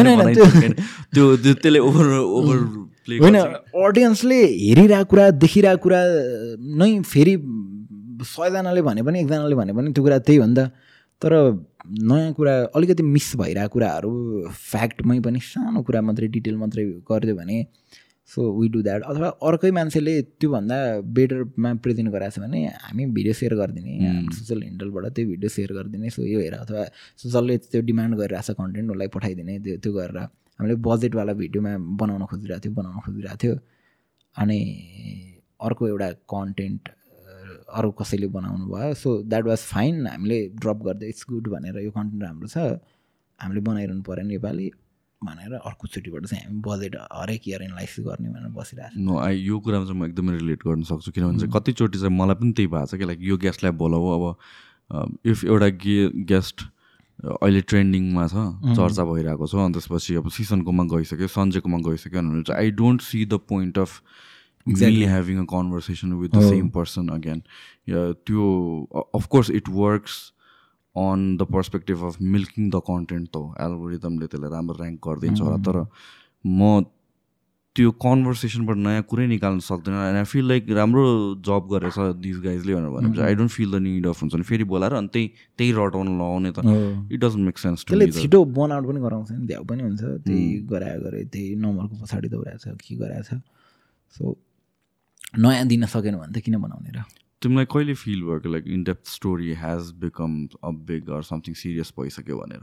त्यो 1.14 1.24
त्यसले 1.40 1.80
ओभर 1.88 2.06
ओभर 2.20 2.58
होइन 3.24 3.36
अडियन्सले 3.88 4.40
हेरिरहेको 4.44 5.08
कुरा 5.08 5.24
देखिरहेको 5.40 5.82
कुरा 5.88 6.00
नै 6.84 6.90
फेरि 7.00 7.34
सयजनाले 8.28 8.82
भने 8.84 9.00
पनि 9.08 9.16
एकजनाले 9.24 9.56
भने 9.56 9.72
पनि 9.72 9.88
त्यो 9.96 10.04
कुरा 10.04 10.18
त्यही 10.20 10.38
हो 10.38 10.46
नि 10.52 10.56
त। 10.60 10.68
तर 11.22 11.32
नयाँ 12.10 12.32
कुरा 12.38 12.54
अलिकति 12.76 13.02
मिस 13.02 13.28
भइरहेको 13.40 13.72
कुराहरू 13.74 14.12
फ्याक्टमै 14.70 15.18
पनि 15.26 15.40
सानो 15.50 15.82
कुरा 15.88 16.00
मात्रै 16.08 16.28
डिटेल 16.36 16.56
मात्रै 16.62 16.84
गरिदियो 17.10 17.36
भने 17.40 17.58
सो 18.32 18.40
वी 18.58 18.68
डु 18.74 18.82
द्याट 18.82 19.02
अथवा 19.12 19.28
अर्कै 19.48 19.70
मान्छेले 19.78 20.12
त्योभन्दा 20.40 20.76
बेटरमा 21.16 21.70
प्रेजेन्ट 21.84 22.10
गराएको 22.14 22.34
छ 22.36 22.44
भने 22.44 22.60
हामी 22.84 23.06
भिडियो 23.16 23.34
सेयर 23.40 23.54
गरिदिने 23.60 23.92
सोसियल 24.36 24.62
हेन्डलबाट 24.68 25.06
त्यो 25.16 25.26
भिडियो 25.32 25.50
सेयर 25.56 25.72
गरिदिने 25.78 26.10
सो 26.16 26.22
यो 26.32 26.40
हेर 26.40 26.54
अथवा 26.64 26.84
जसले 27.24 27.56
त्यो 27.68 27.82
डिमान्ड 27.90 28.16
गरिरहेको 28.22 28.52
छ 28.52 28.56
कन्टेन्ट 28.60 28.90
उसलाई 28.96 29.08
पठाइदिने 29.16 29.58
त्यो 29.66 29.76
त्यो 29.84 29.92
गरेर 29.98 30.18
हामीले 30.58 30.76
बजेटवाला 30.88 31.32
भिडियोमा 31.42 31.72
बनाउन 32.00 32.24
खोजिरहेको 32.32 32.64
थियो 32.64 32.74
बनाउन 32.80 32.98
खोजिरहेको 33.06 33.38
थियो। 33.44 33.54
अनि 34.36 34.58
अर्को 35.66 35.82
एउटा 35.88 36.08
कन्टेन्ट 36.34 36.82
अरू 37.74 37.90
कसैले 38.00 38.26
बनाउनु 38.36 38.66
भयो। 38.74 38.94
सो 38.94 39.22
द्याट 39.22 39.44
वाज 39.46 39.58
फाइन 39.72 40.06
हामीले 40.06 40.38
ड्रप 40.62 40.82
गर्दै 40.86 41.08
इट्स 41.08 41.24
गुड 41.30 41.48
भनेर 41.54 41.78
यो 41.84 41.90
कन्टेन्ट 41.90 42.22
राम्रो 42.24 42.48
छ। 42.48 42.80
हामीले 43.38 43.60
बनाइरहनु 43.68 44.02
पऱ्यो 44.08 44.24
नेपाली 44.26 44.70
भनेर 45.22 45.52
अर्कोचोटिबाट 45.56 46.26
चाहिँ 46.26 46.44
हामी 46.44 46.60
बजेट 46.64 46.96
हरेक 47.12 47.48
इयर 47.48 47.62
एनालाइसिस 47.62 48.04
गर्ने 48.04 48.28
भनेर 48.28 48.50
बसिरहेको 48.56 49.00
नो 49.04 49.18
आई 49.18 49.40
यो 49.40 49.58
कुरामा 49.64 49.84
चाहिँ 49.86 50.00
म 50.00 50.04
एकदमै 50.06 50.32
रिलेट 50.36 50.60
गर्न 50.66 50.82
सक्छु 50.90 51.12
किनभने 51.16 51.38
चाहिँ 51.38 51.52
कतिचोटि 51.54 51.98
चाहिँ 51.98 52.16
मलाई 52.16 52.36
पनि 52.40 52.52
त्यही 52.52 52.68
भएको 52.74 52.86
छ 52.86 53.00
कि 53.00 53.04
लाइक 53.08 53.20
यो 53.30 53.36
गेस्टलाई 53.44 53.72
बोलाऊ। 53.82 54.04
अब 54.14 55.16
इफ 55.24 55.44
एउटा 55.44 55.68
गे 55.80 55.96
गेस्ट 56.28 56.68
अहिले 57.24 57.60
ट्रेन्डिङमा 57.70 58.26
छ 58.28 58.44
चर्चा 58.76 59.04
भइरहेको 59.10 59.46
छ 59.46 59.54
अनि 59.64 59.72
त्यसपछि 59.74 60.14
अब 60.20 60.28
सिसनकोमा 60.36 60.84
गइसक्यो 60.92 61.28
सन्जेकोमा 61.38 61.78
गइसक्यो 61.88 62.20
भने 62.20 62.42
चाहिँ 62.42 62.60
I 62.60 62.70
don't 62.80 63.00
see 63.08 63.24
the 63.24 63.40
point 63.48 63.78
of 63.78 63.90
me 64.66 65.04
having 65.04 65.38
a 65.38 65.44
conversation 65.50 66.12
with 66.22 66.30
the 66.36 66.42
same 66.48 66.68
person 66.78 67.08
again 67.16 67.42
त्यो 67.90 68.48
of course 69.20 69.50
it 69.60 69.68
works 69.76 70.16
on 70.96 71.36
the 71.36 71.42
perspective 71.52 72.04
of 72.06 72.20
milking 72.34 72.70
the 72.70 72.80
content 72.90 73.28
त 73.36 73.64
एल्गोरिदमले 73.68 74.26
त्यसलाई 74.34 74.50
राम्रो 74.58 74.76
ऱ्याङ्क 74.84 75.00
गरिदिन्छ 75.08 75.40
होला 75.40 75.56
तर 75.68 75.80
म 76.44 76.84
त्यो 77.76 77.90
कन्भर्सेसनबाट 78.02 78.76
नयाँ 78.78 79.02
कुरै 79.10 79.26
निकाल्न 79.26 79.58
सक्दैन 79.68 79.94
एन्ड 80.00 80.18
आई 80.18 80.24
फिल 80.32 80.44
लाइक 80.48 80.68
राम्रो 80.78 81.04
जब 81.46 81.64
गरेछ 81.70 81.96
दिस 82.22 82.36
गाइजले 82.44 82.74
भनेर 82.74 82.90
भनेपछि 82.96 83.22
I 83.28 83.34
don't 83.40 83.50
feel 83.50 83.70
the 83.70 83.80
need 83.86 84.06
of 84.06 84.22
हुन्छ 84.22 84.32
भने 84.34 84.46
फेरि 84.50 84.64
बोलाएर 84.72 84.92
अनि 84.98 85.08
त्यही 85.14 85.26
त्यही 85.58 85.72
रटाउन 85.78 86.08
लगाउने 86.20 86.50
त। 86.54 86.62
इट 87.12 87.20
डजन्ट 87.24 87.44
मेक 87.46 87.58
सेन्स 87.58 87.84
त्यसले 87.84 88.06
छिटो 88.20 88.44
बनाउट 88.60 88.84
पनि 88.88 89.00
गराउँछ 89.06 89.30
नि 89.32 89.46
भ्याउ 89.46 89.64
पनि 89.74 89.82
हुन्छ 89.82 90.02
त्यही 90.02 90.46
गरायो 90.70 91.00
गरे 91.06 91.24
त्यही 91.34 91.54
नम्बरको 91.66 91.94
पछाडि 92.02 92.28
दौडाएको 92.36 92.62
छ 92.62 92.76
के 92.86 92.94
गराएको 93.02 93.26
छ। 93.26 93.42
सो 94.14 94.36
नयाँ 95.38 95.66
दिन 95.66 95.86
सकेन 95.86 96.16
भने 96.16 96.32
त 96.32 96.42
किन 96.44 96.58
बनाउने 96.62 96.90
र? 96.96 97.02
तिमीलाई 97.42 97.66
कहिले 97.72 97.94
फिल 97.94 98.20
भयो 98.22 98.38
कि 98.40 98.48
like 98.48 98.64
in 98.74 98.82
depth 98.84 99.06
story 99.10 99.54
has 99.62 99.90
become 100.00 100.30
a 100.64 100.70
big 100.88 101.10
or 101.10 101.22
something 101.30 101.54
serious 101.54 101.92
भइसक्यो 101.98 102.36
भनेर? 102.38 102.62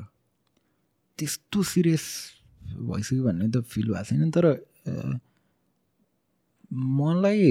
त्यस्तो 1.19 1.64
सिरियस 1.73 2.06
भइसक्यो 2.89 3.23
भन्ने 3.23 3.48
त 3.52 3.61
फिल 3.68 3.88
भएको 3.93 4.03
छैन 4.10 4.31
तर 4.31 4.45
मलाई 6.72 7.43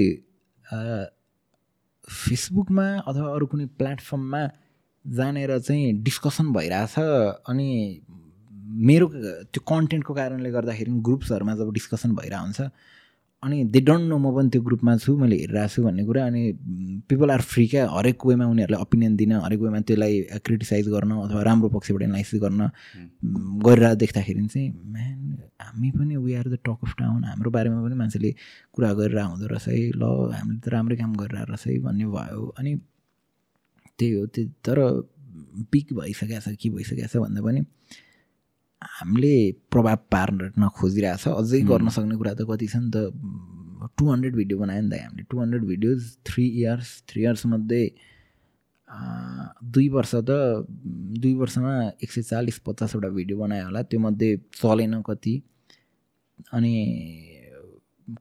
फेसबुकमा 2.09 2.87
अथवा 3.07 3.27
अरू 3.35 3.45
कुनै 3.51 3.65
प्लेटफर्ममा 3.79 4.43
जानेर 5.05 5.57
चाहिँ 5.59 5.93
डिस्कसन 6.03 6.51
भइरहेछ 6.53 6.95
अनि 7.49 7.69
मेरो 8.89 9.07
त्यो 9.53 9.61
कन्टेन्टको 9.67 10.13
कारणले 10.13 10.51
गर्दाखेरि 10.51 10.91
ग्रुप्सहरूमा 11.07 11.53
जब 11.61 11.71
डिस्कसन 11.73 12.15
भइरहेको 12.15 12.43
हुन्छ 12.43 12.61
अनि 13.43 13.63
दे 13.73 13.79
डोन्ट 13.81 14.05
नो 14.09 14.17
म 14.21 14.29
पनि 14.37 14.49
त्यो 14.53 14.61
ग्रुपमा 14.61 14.91
छु 15.01 15.17
मैले 15.17 15.35
हेरिरहेको 15.41 15.73
छु 15.73 15.81
भन्ने 15.83 16.03
कुरा। 16.05 16.25
अनि 16.29 16.41
पिपल 17.09 17.31
आर 17.33 17.41
फ्री 17.41 17.65
क्या 17.73 17.83
हरेक 17.89 18.25
वेमा 18.25 18.45
उनीहरूलाई 18.53 18.81
ओपिनियन 18.85 19.15
दिन 19.17 19.31
हरेक 19.41 19.59
वेमा 19.65 19.79
त्यसलाई 19.89 20.13
क्रिटिसाइज 20.45 20.87
गर्न 20.93 21.11
अथवा 21.25 21.41
राम्रो 21.49 21.69
पक्षबाट 21.73 22.01
एनालाइसिस 22.05 22.39
गर्न 22.45 22.61
गरेर 23.65 23.93
देख्दाखेरि 23.97 24.45
चाहिँ 24.45 24.69
म्यान 24.93 25.19
हामी 25.57 25.89
पनि 25.97 26.15
we 26.21 26.33
are 26.37 26.47
the 26.53 26.55
talk 26.61 26.79
of 26.85 26.93
town 27.01 27.23
हाम्रो 27.33 27.49
बारेमा 27.57 27.81
पनि 27.81 27.95
मान्छेले 27.97 28.31
कुरा 28.77 28.93
गरेर 28.93 29.19
हुँदो 29.25 29.47
रहेछ 29.49 29.67
है। 29.67 29.89
ल 29.97 30.03
हामीले 30.37 30.59
त 30.61 30.67
राम्रै 30.69 30.95
काम 31.01 31.11
गरिरहेको 31.17 31.51
रहेछ 31.51 31.65
है 31.67 31.79
भन्ने 31.81 32.05
भयो। 32.13 32.45
अनि 32.61 32.71
त्यही 33.97 34.11
हो 34.21 34.25
त्यो 34.29 34.45
तर 34.65 34.77
पिक 35.73 35.93
भइसकेको 35.97 36.41
छ 36.45 36.53
के 36.61 36.69
भइसकेको 36.77 37.09
छ 37.09 37.25
भन्दा 37.25 37.41
पनि 37.41 37.61
हामीले 38.81 39.35
प्रभाव 39.71 39.97
पार्न 40.11 40.67
खोजिरहेको 40.77 41.17
छ। 41.21 41.27
अझै 41.41 41.59
गर्न 41.69 41.89
सक्ने 41.95 42.15
कुरा 42.17 42.33
त 42.33 42.41
कति 42.49 42.67
छ 42.67 42.75
नि 42.81 42.89
त 42.91 42.97
टु 43.97 44.03
हन्ड्रेड 44.11 44.35
भिडियो 44.35 44.57
बनायो 44.59 44.81
नि 44.81 44.89
त 44.89 45.01
हामीले। 45.01 45.23
Two 45.29 45.35
hundred 45.41 45.63
videos 45.71 46.01
three 46.25 46.45
years 46.47 46.89
three 47.09 47.21
इयर्समध्ये 47.21 47.83
दुई 49.73 49.87
वर्ष 49.89 50.13
त 50.27 50.31
दुई 51.21 51.33
वर्षमा 51.41 51.73
एक 52.03 52.11
सय 52.11 52.21
चालिस 52.21 52.57
पचासवटा 52.65 53.09
भिडियो 53.09 53.37
बनायो 53.37 53.65
होला। 53.65 53.81
त्योमध्ये 53.87 54.29
चलेन 54.59 55.01
कति। 55.07 55.35
अनि 56.51 56.73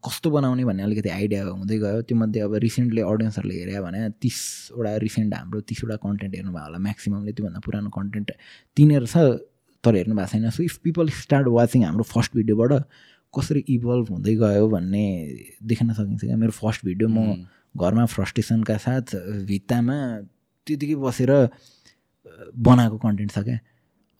कस्तो 0.07 0.31
बनाउने 0.31 0.65
भन्ने 0.65 0.83
अलिकति 0.83 1.09
आइडिया 1.09 1.45
हुँदै 1.45 1.79
गयो। 1.83 2.03
त्योमध्ये 2.07 2.41
अब 2.47 2.55
रिसेन्टली 2.63 3.01
अडियन्सहरूले 3.03 3.55
हेऱ्यो 3.59 3.83
भने 3.83 4.01
तिसवटा 4.23 4.97
रिसेन्ट 5.03 5.35
हाम्रो 5.35 5.61
तिसवटा 5.67 5.97
कन्टेन्ट 6.05 6.35
हेर्नुभयो 6.37 6.65
होला। 6.65 6.79
म्याक्सिममले 6.79 7.33
त्योभन्दा 7.33 7.61
पुरानो 7.67 7.91
कन्टेन्ट 7.91 8.31
तिनीहरू 8.77 9.07
छ। 9.11 9.50
तर 9.85 9.95
हेर्नु 9.97 10.15
भएको 10.15 10.31
छैन। 10.33 10.51
So 10.51 10.63
if 10.63 10.77
people 10.85 11.09
start 11.21 11.47
watching 11.49 11.85
हाम्रो 11.85 12.05
फर्स्ट 12.05 12.35
भिडियोबाट 12.37 12.73
कसरी 13.35 13.61
इभल्भ 13.75 14.07
हुँदै 14.11 14.35
गयो 14.43 14.69
भन्ने 14.69 15.05
देख्न 15.63 15.93
सकिन्छ 15.95 16.21
क्या। 16.21 16.37
मेरो 16.37 16.53
फर्स्ट 16.53 16.85
भिडियो 16.85 17.09
म 17.09 17.47
घरमा 17.79 18.05
फ्रस्ट्रेसनका 18.11 18.77
साथ 18.85 19.07
भित्तामा 19.47 19.97
त्यतिकै 20.67 20.97
बसेर 21.07 21.31
बनाएको 22.67 22.97
कन्टेन्ट 22.99 23.31
छ 23.33 23.39
क्या। 23.47 23.59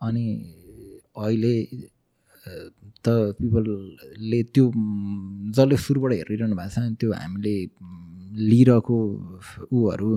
अनि 0.01 0.25
अहिले 1.19 1.55
त 3.05 3.07
पिपलले 3.39 4.41
त्यो 4.55 4.65
जसले 5.57 5.77
सुरुबाट 5.77 6.13
हेरिरहनु 6.13 6.57
भएको 6.57 6.71
छ 6.71 6.79
त्यो 7.01 7.11
हामीले 7.13 7.55
लिइरहेको 8.51 8.97
ऊहरू 9.75 10.11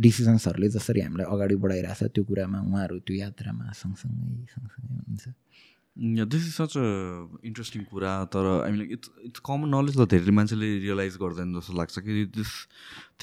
डिसिजन्सहरूले 0.00 0.68
जसरी 0.76 1.00
हामीलाई 1.06 1.26
अगाडि 1.34 1.56
बढाइरहेछ 1.62 2.02
त्यो 2.14 2.24
कुरामा 2.24 2.58
उहाँहरू 2.68 2.98
त्यो 3.06 3.16
यात्रामा 3.16 3.72
सँगसँगै 3.82 4.46
सँगसँगै 4.54 5.02
हुन्छ 5.06 5.24
this 5.96 6.46
is 6.46 6.54
such 6.54 6.72
a 6.76 6.86
interesting 7.46 7.82
कुरा 7.86 8.12
तर 8.34 8.46
हामीले 8.66 8.84
इट्स 8.94 9.10
इट्स 9.26 9.40
कमन 9.46 9.68
नलेज 9.74 9.94
त 9.98 10.06
धेरै 10.10 10.32
मान्छेले 10.38 10.70
रियलाइज 10.84 11.16
गर्दैन 11.22 11.52
जस्तो 11.54 11.72
लाग्छ 11.78 11.98
कि 12.06 12.24
दिस 12.34 12.50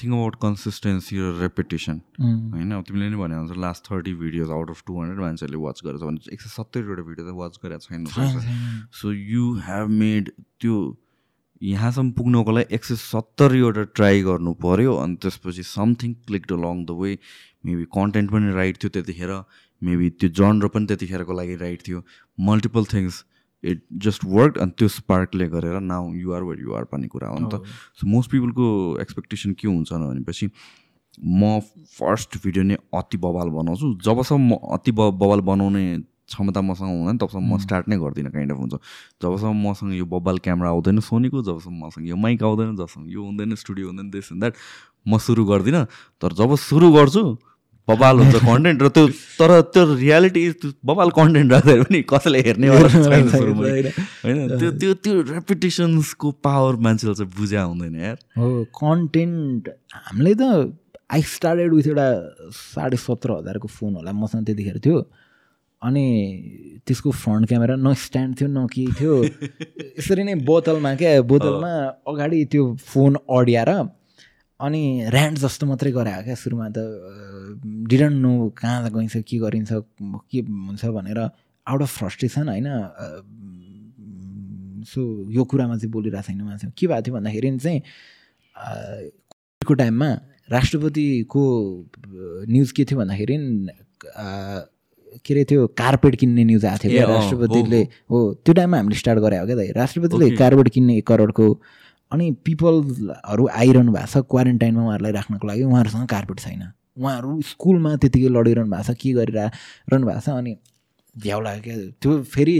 थिङ 0.00 0.12
अबाउट 0.12 0.36
कन्सिस्टेन्सी 0.44 1.18
र 1.20 1.34
रेपिटेसन 1.40 2.00
होइन? 2.20 2.72
तिमीले 2.88 3.08
नै 3.12 3.18
भने 3.20 3.36
हुन्छ 3.36 3.58
last 3.60 3.84
thirty 3.90 4.14
videos 4.24 4.50
out 4.56 4.70
of 4.70 4.82
two 4.86 4.96
hundred 5.00 5.20
मान्छेले 5.20 5.60
वाच 5.66 5.84
गरेछ 5.84 6.00
भने 6.08 6.32
एक 6.32 6.40
सय 6.40 6.54
सत्तरीवटा 6.56 7.02
भिडियो 7.10 7.28
त 7.28 7.36
वाच 7.42 7.60
गरेको 7.60 7.84
छैन 7.92 8.88
सो 9.02 9.12
यु 9.12 9.44
हेभ 9.68 9.88
मेड 10.00 10.32
त्यो 10.60 10.80
यहाँसम्म 11.62 12.10
पुग्नको 12.12 12.52
लागि 12.52 12.74
एक 12.74 12.84
सय 12.84 12.96
सत्तरीवटा 13.00 13.82
ट्राई 13.94 14.22
गर्नु 14.22 14.52
पऱ्यो 14.62 14.94
अनि 15.02 15.16
त्यसपछि 15.22 15.62
something 15.62 16.14
click 16.26 16.52
along 16.52 16.84
the 16.86 16.90
way 17.00 17.10
maybe 17.66 17.84
content 17.96 18.30
पनि 18.30 18.52
राइट 18.54 18.82
थियो 18.82 18.90
त्यतिखेर 18.96 19.32
मेबी 19.82 20.08
त्यो 20.18 20.28
जनर 20.38 20.66
पनि 20.74 20.86
त्यतिखेरको 20.86 21.32
लागि 21.32 21.54
राइट 21.62 21.80
थियो. 21.88 22.02
Multiple 22.38 22.84
things 22.92 23.24
it 23.62 23.82
just 24.04 24.24
work 24.26 24.58
अनि 24.58 24.72
त्यो 24.78 24.88
स्पार्कले 24.98 25.46
गरेर 25.54 25.80
नाउ 25.86 26.12
युआर 26.18 26.42
वर 26.42 26.60
युआर 26.60 26.84
भन्ने 26.92 27.08
कुरा 27.14 27.28
हो 27.30 27.38
नि 27.38 27.48
त। 27.54 27.62
सो 27.94 28.06
मोस्ट 28.10 28.30
पिपलको 28.30 28.66
एक्सपेक्टेसन 29.06 29.52
के 29.54 29.68
हुन्छ 29.68 29.92
भनेपछि 29.92 30.50
म 31.22 31.60
फर्स्ट 31.94 32.42
भिडियो 32.44 32.64
नै 32.64 32.76
अति 32.94 33.18
बवाल 33.22 33.48
बनाउँछु। 33.54 33.94
जबसम्म 34.02 34.48
म 34.50 34.58
अति 34.74 34.92
बवाल 34.98 35.40
बनाउने 35.46 35.84
क्षमता 36.32 36.60
मसँग 36.64 36.88
हुँदैन 36.88 37.16
तबसम्म 37.20 37.44
म 37.44 37.58
स्टार्ट 37.60 37.88
नै 37.88 37.96
गर्दिनँ 38.00 38.32
काइन्ड 38.32 38.52
अफ 38.52 38.58
हुन्छ। 38.58 38.74
जबसम्म 39.22 39.56
मसँग 39.68 39.92
यो 39.94 40.04
बब्बाल 40.08 40.38
क्यामेरा 40.40 40.68
आउँदैन 40.72 41.00
सोनीको 41.04 41.42
जबसम्म 41.44 41.76
मसँग 41.84 42.08
यो 42.08 42.16
माइक 42.16 42.42
आउँदैन 42.42 42.76
जबसम्म 42.76 43.04
यो 43.12 43.20
हुँदैन 43.22 43.54
स्टुडियो 43.60 43.86
हुँदैन 43.92 44.10
दिस 44.10 44.32
द्याट 44.32 44.54
म 45.08 45.18
सुरु 45.18 45.44
गर्दिनँ। 45.44 45.84
तर 46.22 46.32
जब 46.32 46.56
सुरु 46.56 46.92
गर्छु 46.92 47.24
बबाल 47.88 48.18
हुन्छ 48.18 48.36
कन्टेन्ट 48.46 48.82
र 48.82 48.88
त्यो 48.94 49.06
तर 49.38 49.50
त्यो 49.74 49.82
रियालिटी 49.98 50.42
बबाल 50.86 51.10
कन्टेन्ट 51.18 51.50
राख्दाखेरि 51.52 51.82
पनि 51.82 52.00
कसैले 52.06 52.38
हेर्ने 52.46 52.68
होइन। 52.70 54.38
त्यो 54.54 54.70
त्यो 54.78 54.92
त्यो 55.02 55.14
रेपुटेसन्सको 55.32 56.30
पावर 56.46 56.76
मान्छेले 56.78 57.14
चाहिँ 57.14 57.32
बुझ्या 57.34 57.62
हुँदैन 57.62 57.94
यार। 57.98 58.18
हो 58.38 58.48
कन्टेन्ट 58.70 59.68
हामीले 59.90 60.34
त 60.38 60.78
आई 61.10 61.22
स्टार्टेड 61.26 61.74
विथ 61.74 61.86
एउटा 61.90 62.06
साढे 62.54 62.96
सत्र 62.96 63.42
हजारको 63.42 63.68
फोन 63.68 63.94
होला 63.98 64.12
मसँग 64.14 64.46
त्यतिखेर 64.46 64.78
थियो। 64.78 64.98
अनि 65.82 66.06
त्यसको 66.86 67.10
फ्रन्ट 67.10 67.48
क्यामेरा 67.48 67.74
न 67.76 67.94
स्ट्यान्ड 67.94 68.40
थियो 68.40 68.48
न 68.48 68.66
के 68.66 68.86
थियो। 68.98 69.14
यसरी 69.98 70.22
नै 70.24 70.34
बोतलमा 70.46 70.94
क्या? 70.94 71.22
बोतलमा 71.22 71.72
अगाडि 72.06 72.44
त्यो 72.52 72.62
फोन 72.78 73.16
अड्याएर 73.30 73.70
अनि 74.60 74.82
ऱ्यान्ड 75.10 75.38
जस्तो 75.38 75.66
मात्रै 75.66 75.90
गरायो 75.90 76.22
क्या? 76.22 76.34
सुरुमा 76.34 76.68
त 76.70 76.78
डिडन्ट 77.90 78.16
नो 78.22 78.32
कहाँ 78.58 78.90
गइन्छ 78.90 79.16
के 79.26 79.38
गरिन्छ 79.38 79.70
के 80.30 80.40
हुन्छ 80.40 80.84
भनेर 80.86 81.18
आउट 81.66 81.82
अफ 81.82 81.90
फ्रस्ट्रेसन 81.98 82.48
होइन? 82.48 82.68
सो 84.86 85.00
यो 85.30 85.42
कुरामा 85.44 85.76
चाहिँ 85.76 85.90
बोलिरहेको 85.92 86.26
छैन 86.26 86.42
मान्छे। 86.42 86.66
के 86.78 86.86
भएको 86.86 87.02
थियो 87.02 87.14
भन्दाखेरि 87.14 87.58
चाहिँ 87.58 87.80
को 89.66 89.74
टाइममा 89.74 90.10
राष्ट्रपतिको 90.50 91.42
न्युज 92.50 92.72
के 92.72 92.84
थियो 92.84 92.98
भन्दाखेरि 92.98 93.36
के 95.24 95.34
अरे 95.34 95.44
त्यो 95.44 95.66
कार्पेट 95.78 96.14
किन्ने 96.20 96.44
न्युज 96.44 96.64
आएको 96.64 96.88
थियो 96.88 97.06
राष्ट्रपतिले। 97.08 97.82
हो 98.10 98.18
त्यो 98.44 98.52
टाइममा 98.54 98.76
हामीले 98.76 98.96
स्टार्ट 98.96 99.18
गरे 99.20 99.38
हो 99.38 99.46
क्या 99.46 99.56
त 99.56 99.76
राष्ट्रपतिले 99.76 100.30
कार्पेट 100.36 100.68
किन्ने 100.74 100.96
एक 100.98 101.06
करोडको 101.06 101.46
अनि 102.12 102.30
पिपलहरू 102.44 103.44
आइरहनु 103.48 103.92
भएको 103.92 104.06
छ 104.12 104.24
क्वारेन्टाइनमा 104.30 104.82
उहाँहरूलाई 104.82 105.12
राख्नको 105.12 105.46
लागि। 105.48 105.62
उहाँहरूसँग 105.62 106.06
कार्पेट 106.08 106.38
छैन। 106.40 106.62
उहाँहरू 107.00 107.40
स्कुलमा 107.52 107.90
त्यतिकै 108.02 108.28
लडिरहनु 108.36 108.70
भएको 108.70 108.92
छ 108.92 108.96
के 109.00 109.12
गरिरहनु 109.18 110.04
भएको 110.06 110.20
छ 110.20 110.28
अनि 110.36 110.52
भ्याउ 111.16 111.40
लाग्यो 111.40 111.62
क्या। 111.64 111.76
त्यो 112.00 112.12
फेरि 112.34 112.56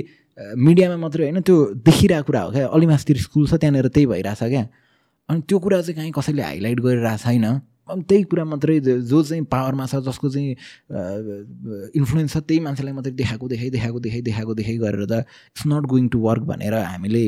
मिडियामा 0.56 0.96
मात्रै 0.96 1.24
होइन 1.28 1.40
त्यो 1.44 1.56
देखिरहेको 1.84 2.26
कुरा 2.26 2.40
हो 2.42 2.50
क्या। 2.52 2.66
अलिमासतिर 2.68 3.16
स्कुल 3.26 3.44
छ 3.46 3.54
त्यहाँनिर 3.60 3.88
त्यही 3.92 4.06
भइरहेछ 4.08 4.42
क्या। 4.52 4.64
अनि 5.28 5.40
त्यो 5.48 5.58
कुरा 5.58 5.80
चाहिँ 5.84 5.96
कहीँ 6.00 6.12
कसैले 6.16 6.42
हाइलाइट 6.42 6.80
गरिरहेको 6.80 7.22
छैन। 7.24 7.46
अनि 7.92 8.02
त्यही 8.08 8.22
कुरा 8.32 8.44
मात्रै 8.52 8.78
जो 8.80 9.22
चाहिँ 9.22 9.44
पावरमा 9.54 9.86
छ 9.86 10.02
जसको 10.08 10.28
चाहिँ 10.34 10.50
इन्फ्लुएन्स 12.00 12.32
छ 12.32 12.44
त्यही 12.48 12.60
मान्छेलाई 12.66 12.94
मात्रै 12.98 13.12
देखाएको 13.22 13.48
देखाइ 13.48 13.70
देखाएको 13.70 14.00
देखाइ 14.00 14.22
देखाएको 14.28 14.54
देखाइ 14.60 14.76
गरेर 14.84 15.04
त 15.06 15.24
it's 15.56 15.66
not 15.72 15.86
going 15.92 16.08
to 16.14 16.18
work 16.28 16.42
भनेर 16.52 16.74
हामीले 16.74 17.24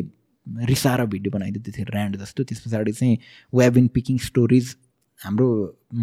रिसाएर 0.71 1.05
भिडियो 1.13 1.31
बनाइदियो 1.33 1.73
थियो 1.77 1.87
ऱ्यान्ड 1.93 2.17
जस्तो। 2.23 2.45
त्यस 2.45 2.61
पछाडि 2.65 2.93
चाहिँ 2.93 3.19
we 3.53 3.63
have 3.65 3.75
been 3.75 3.87
picking 3.95 4.19
stories 4.25 4.75
हाम्रो 5.21 5.47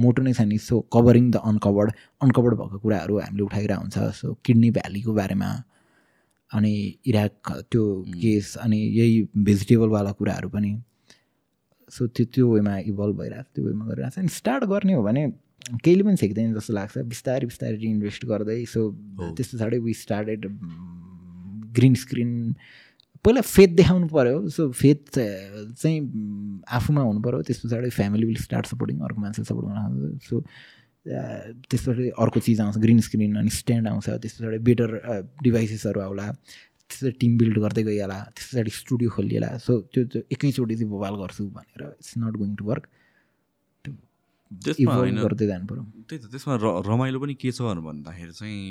मोटो 0.03 0.21
नै 0.23 0.33
छ 0.33 0.41
नि 0.41 0.57
so 0.57 0.79
covering 0.93 1.25
the 1.31 1.41
uncovered 1.49 1.91
uncovered 2.21 2.53
भएको 2.61 2.77
कुराहरू 2.85 3.19
हामीले 3.19 3.43
उठाइरहेको 3.43 3.81
हुन्छ। 3.81 3.97
सो 4.17 4.33
किडनी 4.45 4.69
भ्यालीको 4.77 5.13
बारेमा 5.13 5.49
अनि 6.51 6.73
इराक 7.07 7.51
त्यो 7.71 7.83
केस 8.21 8.55
अनि 8.63 8.79
यही 8.97 9.43
भेजिटेबलवाला 9.45 10.11
कुराहरू 10.19 10.49
पनि। 10.49 10.71
सो 11.91 12.07
त्यो 12.07 12.25
त्यो 12.33 12.45
वेमा 12.53 12.77
इभल्भ 12.91 13.15
भइरहेको 13.21 13.43
छ 13.43 13.55
त्यो 13.55 13.63
वेमा 13.65 13.85
गरिरहेको 13.85 14.15
छ। 14.15 14.19
अनि 14.19 14.31
स्टार्ट 14.39 14.63
गर्ने 14.71 14.93
हो 14.93 15.03
भने 15.03 15.23
केहीले 15.85 16.03
पनि 16.03 16.17
सिक्दैन 16.17 16.53
जस्तो 16.57 16.73
लाग्छ। 16.73 16.97
बिस्तारै 17.11 17.45
बिस्तारै 17.51 17.77
इन्भेस्ट 17.77 18.25
गर्दै 18.25 18.59
सो 18.65 18.79
त्यस 19.37 19.47
पछाडि 19.55 19.77
वी 19.85 19.93
स्टार्टेड 20.03 20.41
ग्रिन 21.77 21.93
स्क्रिन 22.03 22.31
पहिला 23.23 23.41
फेथ 23.45 23.71
देखाउनु 23.77 24.07
पऱ्यो 24.09 24.37
सो 24.49 24.71
फेथ 24.73 25.01
चाहिँ 25.13 25.99
आफूमा 26.77 27.01
हुनु 27.01 27.21
पऱ्यो 27.21 27.41
त्यस 27.47 27.59
पछाडि 27.65 27.89
फ्यामिली 27.93 28.25
विल 28.25 28.41
स्टार्ट 28.41 28.65
सपोर्टिङ 28.73 28.99
अर्को 29.05 29.21
मान्छे 29.21 29.43
सपोर्ट 29.45 29.65
गर्न 29.69 30.17
सो 30.27 30.41
त्यस 31.69 31.81
पछाडि 31.85 32.09
अर्को 32.23 32.39
चिज 32.47 32.61
आउँछ 32.61 32.77
ग्रिन 32.81 32.99
स्क्रिन 33.05 33.35
अनि 33.37 33.49
स्ट्यान्ड 33.61 33.87
आउँछ। 33.87 34.09
त्यस 34.21 34.33
पछाडि 34.37 34.57
बेटर 34.65 34.89
डिभाइसेसहरू 35.43 35.99
आउला। 36.01 36.27
त्यस 36.91 36.99
पछाडि 37.01 37.17
टिम 37.23 37.31
बिल्ड 37.41 37.57
गर्दै 37.65 37.83
गइहाला 37.89 38.17
त्यस 38.35 38.47
पछाडि 38.51 38.71
स्टुडियो 38.77 39.09
खोलिएला 39.15 39.49
सो 39.65 39.79
त्यो 39.91 40.01
त्यो 40.11 40.21
एकैचोटि 40.35 40.75
चाहिँ 40.75 40.89
भोपाल 40.91 41.15
गर्छु 41.23 41.43
भनेर 41.57 41.81
it's 41.87 42.13
not 42.23 42.35
going 42.43 42.55
to 42.59 42.65
work 42.71 42.83
गर्दै 44.51 45.47
जानु 45.47 45.65
पऱ्यो। 45.71 45.83
त्यही 46.07 46.19
त 46.21 46.25
त्यसमा 46.31 46.53
रमाइलो 46.91 47.17
पनि 47.23 47.33
के 47.41 47.51
छ 47.55 47.59
भन्दाखेरि 47.89 48.33
चाहिँ 48.39 48.61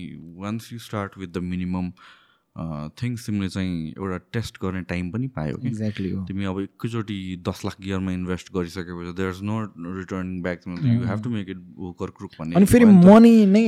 once 0.42 0.72
you 0.72 0.78
start 0.86 1.10
with 1.18 1.30
the 1.32 1.38
minimum 1.52 1.86
things 3.00 3.26
तिमीले 3.26 3.48
चाहिँ 3.48 3.74
एउटा 3.90 4.16
टेस्ट 4.32 4.56
गर्ने 4.62 4.80
टाइम 4.90 5.10
पनि 5.10 5.26
पायो 5.36 5.56
कि? 5.56 5.68
एक्ज्याक्टली 5.68 6.10
तिमी 6.28 6.44
अब 6.44 6.60
एकैचोटि 6.60 7.18
दस 7.48 7.64
लाख 7.64 7.76
गियरमा 7.80 8.12
इन्भेस्ट 8.12 8.52
गरिसकेपछि 8.54 9.12
there 9.16 9.30
is 9.30 9.42
no 9.50 9.56
return 9.98 10.40
back 10.42 10.60
you 10.68 11.04
have 11.06 11.22
to 11.24 11.30
make 11.30 11.48
it 11.48 11.60
work or 11.78 12.10
crook 12.18 12.32
भन्ने 12.40 12.56
अनि 12.56 12.66
फेरि 12.66 12.84
मनी 12.84 13.34
नै 13.46 13.64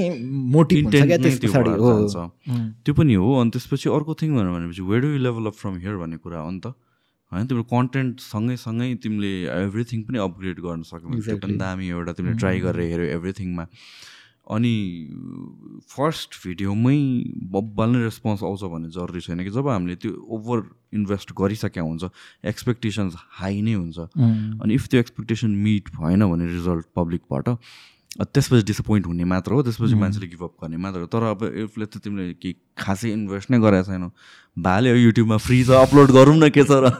मोटिभ 0.54 0.90
त्यो 2.84 2.94
पनि 2.94 3.14
हो 3.14 3.34
अनि 3.40 3.50
त्यसपछि 3.50 3.88
अर्को 3.98 4.14
थिङ 4.22 4.30
भनेपछि 4.38 4.82
would 4.92 5.04
you 5.04 5.18
level 5.28 5.46
up 5.46 5.54
from 5.62 5.76
here 5.84 5.96
भन्ने 5.96 6.16
कुरा 6.16 6.38
हो 6.38 6.50
नि 6.50 6.60
त। 6.60 6.74
होइन 7.32 7.46
तिम्रो 7.48 7.62
कन्टेन्ट 7.68 8.20
सँगै 8.20 8.56
सँगै 8.60 8.94
तिमीले 9.02 9.32
एभ्रिथिङ 9.50 10.02
पनि 10.08 10.18
अपग्रेड 10.24 10.58
गर्न 10.64 10.82
सक्यौ 10.88 11.20
त्यो 11.20 11.36
पनि 11.44 11.54
दामी 11.62 11.88
एउटा 11.88 12.12
तिमीले 12.18 12.36
ट्राई 12.42 12.60
गरेर 12.60 12.90
हेऱ्यौ 12.90 13.06
एभ्रिथिङमा 13.18 13.64
अनि 14.50 14.74
फर्स्ट 15.88 16.34
भिडियोमै 16.46 16.98
बब्बाल 17.52 17.90
नै 17.90 18.02
रेस्पोन्स 18.02 18.42
आउँछ 18.42 18.62
भन्ने 18.72 18.88
जरुरी 18.90 19.20
छैन 19.20 19.44
कि? 19.44 19.50
जब 19.50 19.68
हामीले 19.68 19.96
त्यो 19.96 20.12
ओभर 20.12 20.58
इन्भेस्ट 20.94 21.32
गरिसकेका 21.38 21.82
हुन्छ 21.82 22.04
एक्सपेक्टेसन्स 22.44 23.14
हाई 23.38 23.62
नै 23.62 23.74
हुन्छ। 23.74 23.98
अनि 24.62 24.74
इफ 24.74 24.88
त्यो 24.88 25.00
एक्सपेक्टेसन 25.00 25.50
मिट 25.50 25.88
भएन 25.96 26.26
भने 26.26 26.46
रिजल्ट 26.46 26.86
पब्लिकबाट 26.96 27.48
त्यसपछि 28.20 28.62
डिसपोइन्ट 28.68 29.06
हुने 29.06 29.24
मात्र 29.24 29.52
हो 29.52 29.62
त्यसपछि 29.62 29.94
मान्छेले 29.96 30.26
गिभअप 30.28 30.52
गर्ने 30.62 30.76
मात्र 30.76 31.00
हो। 31.00 31.06
तर 31.08 31.22
अब 31.32 31.44
यसले 31.44 31.86
त 31.86 31.96
तिमीले 32.04 32.34
केही 32.36 32.54
खासै 32.76 33.12
इन्भेस्ट 33.12 33.50
नै 33.50 33.58
गरेको 33.58 33.88
छैनौ। 33.88 34.08
भाले 34.58 34.92
युट्युबमा 34.92 35.36
फ्री 35.40 35.62
छ 35.64 35.80
अपलोड 35.80 36.10
गरौँ 36.12 36.36
न 36.36 36.50
के 36.52 36.64
छ 36.68 36.76
र 36.76 36.92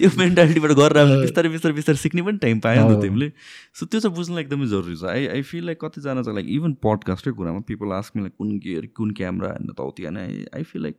त्यो 0.00 0.08
मेन्टालिटीबाट 0.16 0.72
गरेर 0.72 1.20
बिस्तारै 1.20 1.48
बिस्तारै 1.52 1.74
बिस्तारै 1.76 2.00
सिक्ने 2.00 2.22
पनि 2.24 2.38
टाइम 2.40 2.64
पायो 2.64 2.88
नि 2.88 2.96
त 2.96 3.02
तिमीले। 3.04 3.28
सो 3.76 3.86
त्यो 3.92 4.00
चाहिँ 4.00 4.16
बुझ्नु 4.16 4.40
एकदमै 4.40 4.66
जरुरी 4.72 4.96
छ। 4.96 5.04
आई 5.04 5.26
आई 5.36 5.42
फिल 5.44 5.68
लाइक 5.68 5.84
कतिजना 5.84 6.24
चाहिँ 6.24 6.36
लाइक 6.40 6.48
इभन 6.56 6.80
पडकास्टकै 6.80 7.36
कुरामा 7.36 7.60
पिपल 7.68 7.92
आस्क 8.00 8.16
लाइक 8.16 8.34
कुन 8.40 8.58
गियर 8.64 8.88
कुन 8.96 9.12
क्यामरा 9.20 9.52
होइन 9.52 9.76
तौती 9.76 10.08
होइन 10.08 10.16
आई 10.48 10.62
फिल 10.64 10.82
लाइक 10.88 10.96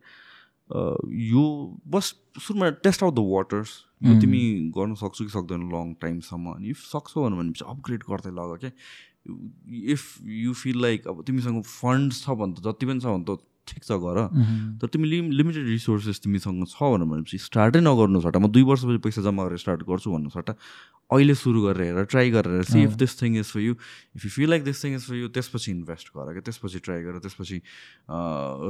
यो 1.34 1.44
बस 1.90 2.14
सुरुमा 2.38 2.70
टेस्ट 2.86 3.04
आउट 3.04 3.14
द 3.16 3.26
वाटर्स 3.34 3.70
यो 4.06 4.20
तिमी 4.22 4.42
गर्न 4.78 4.94
सक्छौ 5.02 5.26
कि 5.26 5.32
सक्दैन 5.34 5.62
लङ 5.74 5.94
टाइमसम्म 6.02 6.54
अनि 6.54 6.70
इफ 6.70 6.86
सक्छौ 6.86 7.30
भनेपछि 7.30 7.66
अपग्रेड 7.68 8.04
गर्दै 8.10 8.32
लग 8.38 8.58
क्या 8.62 8.72
इफ 9.26 10.02
यु 10.24 10.54
फिल 10.54 10.82
लाइक 10.82 11.08
अब 11.08 11.24
तिमीसँग 11.28 11.64
फन्ड्स 11.64 12.24
छ 12.26 12.30
भने 12.40 12.54
त 12.54 12.64
जति 12.68 12.86
पनि 12.86 13.00
छ 13.00 13.06
भने 13.06 13.26
त 13.28 13.40
ठिक 13.70 13.84
छ 13.86 13.92
गर। 14.02 14.18
तर 14.82 14.88
तिमी 14.90 15.08
लिम 15.08 15.30
लिमिटेड 15.30 15.66
रिसोर्सेस 15.68 16.20
तिमीसँग 16.26 16.66
छ 16.68 16.78
भनेपछि 16.82 17.38
स्टार्टै 17.38 17.80
नगर्नु 17.86 18.22
सट्टा। 18.22 18.40
म 18.40 18.48
दुई 18.50 18.64
वर्षपछि 18.66 18.98
पैसा 18.98 19.22
जम्मा 19.22 19.44
गरेर 19.46 19.62
स्टार्ट 19.62 19.82
गर्छु 19.86 20.10
भन्नु 20.10 20.30
सट्टा। 20.34 20.54
अहिले 21.10 21.34
सुरु 21.38 21.62
गरेर 21.62 21.98
हेर 21.98 22.06
ट्राई 22.10 22.30
गरेर 22.34 22.64
see 22.66 22.82
if 22.86 22.94
this 22.98 23.22
thing 23.22 23.38
is 23.38 23.46
for 23.54 23.60
you 23.60 23.74
if 24.18 24.26
you 24.26 24.30
feel 24.30 24.50
like 24.50 24.64
this 24.64 24.84
thing 24.84 24.96
is 24.96 25.04
for 25.06 25.16
you 25.22 25.28
त्यसपछि 25.38 25.72
इन्भेस्ट 25.72 26.08
गर 26.18 26.34
क्या। 26.34 26.42
त्यसपछि 26.50 26.80
ट्राई 26.86 27.02
गर। 27.04 27.20
त्यसपछि 27.22 27.58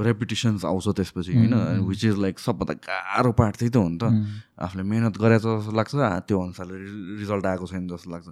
रेपुटेसन्स 0.03 0.65
आउँछ 0.65 0.87
त्यसपछि 0.99 1.31
होइन? 1.35 1.55
विच 1.87 2.03
इज 2.05 2.15
लाइक 2.19 2.39
सबभन्दा 2.39 2.73
गाह्रो 2.83 3.31
पार्ट 3.39 3.55
त्यही 3.55 3.71
त 3.71 3.75
हो 3.79 3.87
नि 3.87 3.97
त। 4.03 4.03
आफूले 4.59 4.83
मिहिनेत 4.83 5.15
गरेछ 5.15 5.43
जस्तो 5.47 5.71
लाग्छ। 5.79 5.95
त्यो 6.27 6.37
अनुसारले 6.39 6.75
रिजल्ट 7.23 7.45
आएको 7.45 7.65
छैन 7.71 7.87
जस्तो 7.87 8.11
लाग्छ। 8.11 8.27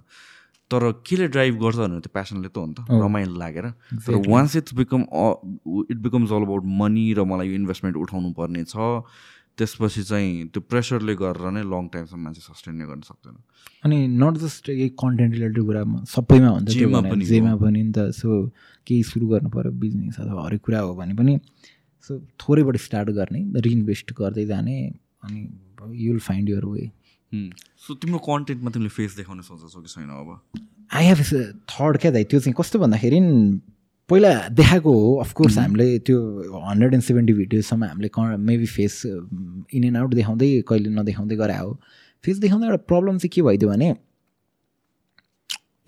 तर 0.70 0.82
केले 1.08 1.26
ड्राइभ 1.34 1.54
गर्छ 1.64 1.76
भनेर 1.76 2.00
त्यो 2.04 2.12
प्यासनले 2.12 2.48
त 2.48 2.56
हो 2.58 2.66
नि 2.66 2.74
त 2.76 2.80
रमाइलो 3.02 3.34
लागेर। 3.40 3.66
तर 4.04 4.14
once 4.28 4.56
it's 4.60 4.74
become 4.80 5.02
it 5.90 5.98
becomes 6.06 6.32
all 6.36 6.42
about 6.44 6.64
money 6.80 7.06
र 7.18 7.24
मलाई 7.24 7.48
यो 7.48 7.54
इन्भेस्टमेन्ट 7.60 7.96
उठाउनु 7.96 8.32
पर्ने 8.38 8.64
छ 8.68 8.76
त्यसपछि 9.58 10.02
चाहिँ 10.08 10.32
त्यो 10.54 10.60
प्रेसरले 10.70 11.14
गरेर 11.18 11.50
नै 11.50 11.62
लङ 11.66 11.88
टाइमसम्म 11.94 12.22
मान्छे 12.24 12.42
सस्टेन 12.42 12.74
नै 12.78 12.84
गर्न 12.90 13.00
सक्दैन। 13.10 13.36
अनि 13.84 13.96
नट 14.22 14.34
जस्ट 14.44 14.68
यही 14.70 14.88
कन्टेन्ट 15.02 15.34
रिलेटेड 15.34 15.64
कुरामा 15.66 15.98
सबैमा 16.14 16.48
हुन्छ 16.48 16.68
जेमा 16.70 17.00
पनि 17.08 17.24
जेमा 17.32 17.54
पनि 17.64 17.82
नि 17.82 17.92
त 17.96 18.14
सो 18.20 18.28
केही 18.86 19.02
सुरु 19.10 19.26
गर्नु 19.32 19.50
पऱ्यो 19.56 19.72
बिजनेस 19.82 20.20
अथवा 20.20 20.46
हरेक 20.46 20.62
कुरा 20.68 20.80
हो 20.86 20.94
भने 21.00 21.14
पनि 21.18 21.34
सो 22.06 22.20
थोरैबाट 22.38 22.76
स्टार्ट 22.86 23.10
गर्ने 23.18 23.40
रिइन्भेस्ट 23.66 24.12
गर्दै 24.20 24.44
जाने 24.52 24.76
अनि 25.26 25.40
you 26.04 26.12
will 26.12 26.22
find 26.28 26.48
your 26.54 26.66
way 26.76 26.84
so 27.32 27.94
तिम्रो 27.94 28.18
कन्टेन्टमा 28.26 28.70
तिमीले 28.70 28.88
फेस 28.90 29.16
देखाउने 29.16 29.42
सोच्छौ 29.42 29.80
कि 29.80 29.88
छैन 29.88 30.10
अब? 30.10 30.40
आई 30.94 31.04
हेभ 31.04 31.20
थर्ड 31.70 31.96
क्या 31.98 32.10
दाइ? 32.10 32.24
त्यो 32.24 32.40
चाहिँ 32.40 32.54
कस्तो 32.58 32.78
भन्दाखेरि 32.78 33.20
पहिला 34.10 34.32
देखाएको 34.48 34.92
हो 34.92 35.14
अफकोर्स 35.20 35.58
हामीले 35.58 35.98
त्यो 36.00 36.18
हन्ड्रेड 36.64 36.94
एन्ड 36.94 37.04
सेभेन्टी 37.04 37.32
भिडियोसम्म 37.32 37.84
हामीले 37.84 38.36
maybe 38.50 38.66
face 38.66 39.02
in 39.06 39.84
and 39.84 39.96
out 39.96 40.14
देखाउँदै 40.14 40.48
कहिले 40.68 40.90
नदेखाउँदै 40.90 41.36
गरे 41.36 41.56
हो। 41.56 41.72
फेस 42.24 42.38
देखाउँदा 42.38 42.66
एउटा 42.66 42.84
प्रब्लम 42.88 43.18
चाहिँ 43.18 43.30
के 43.34 43.42
भइदियो 43.42 43.70
भने 43.70 43.94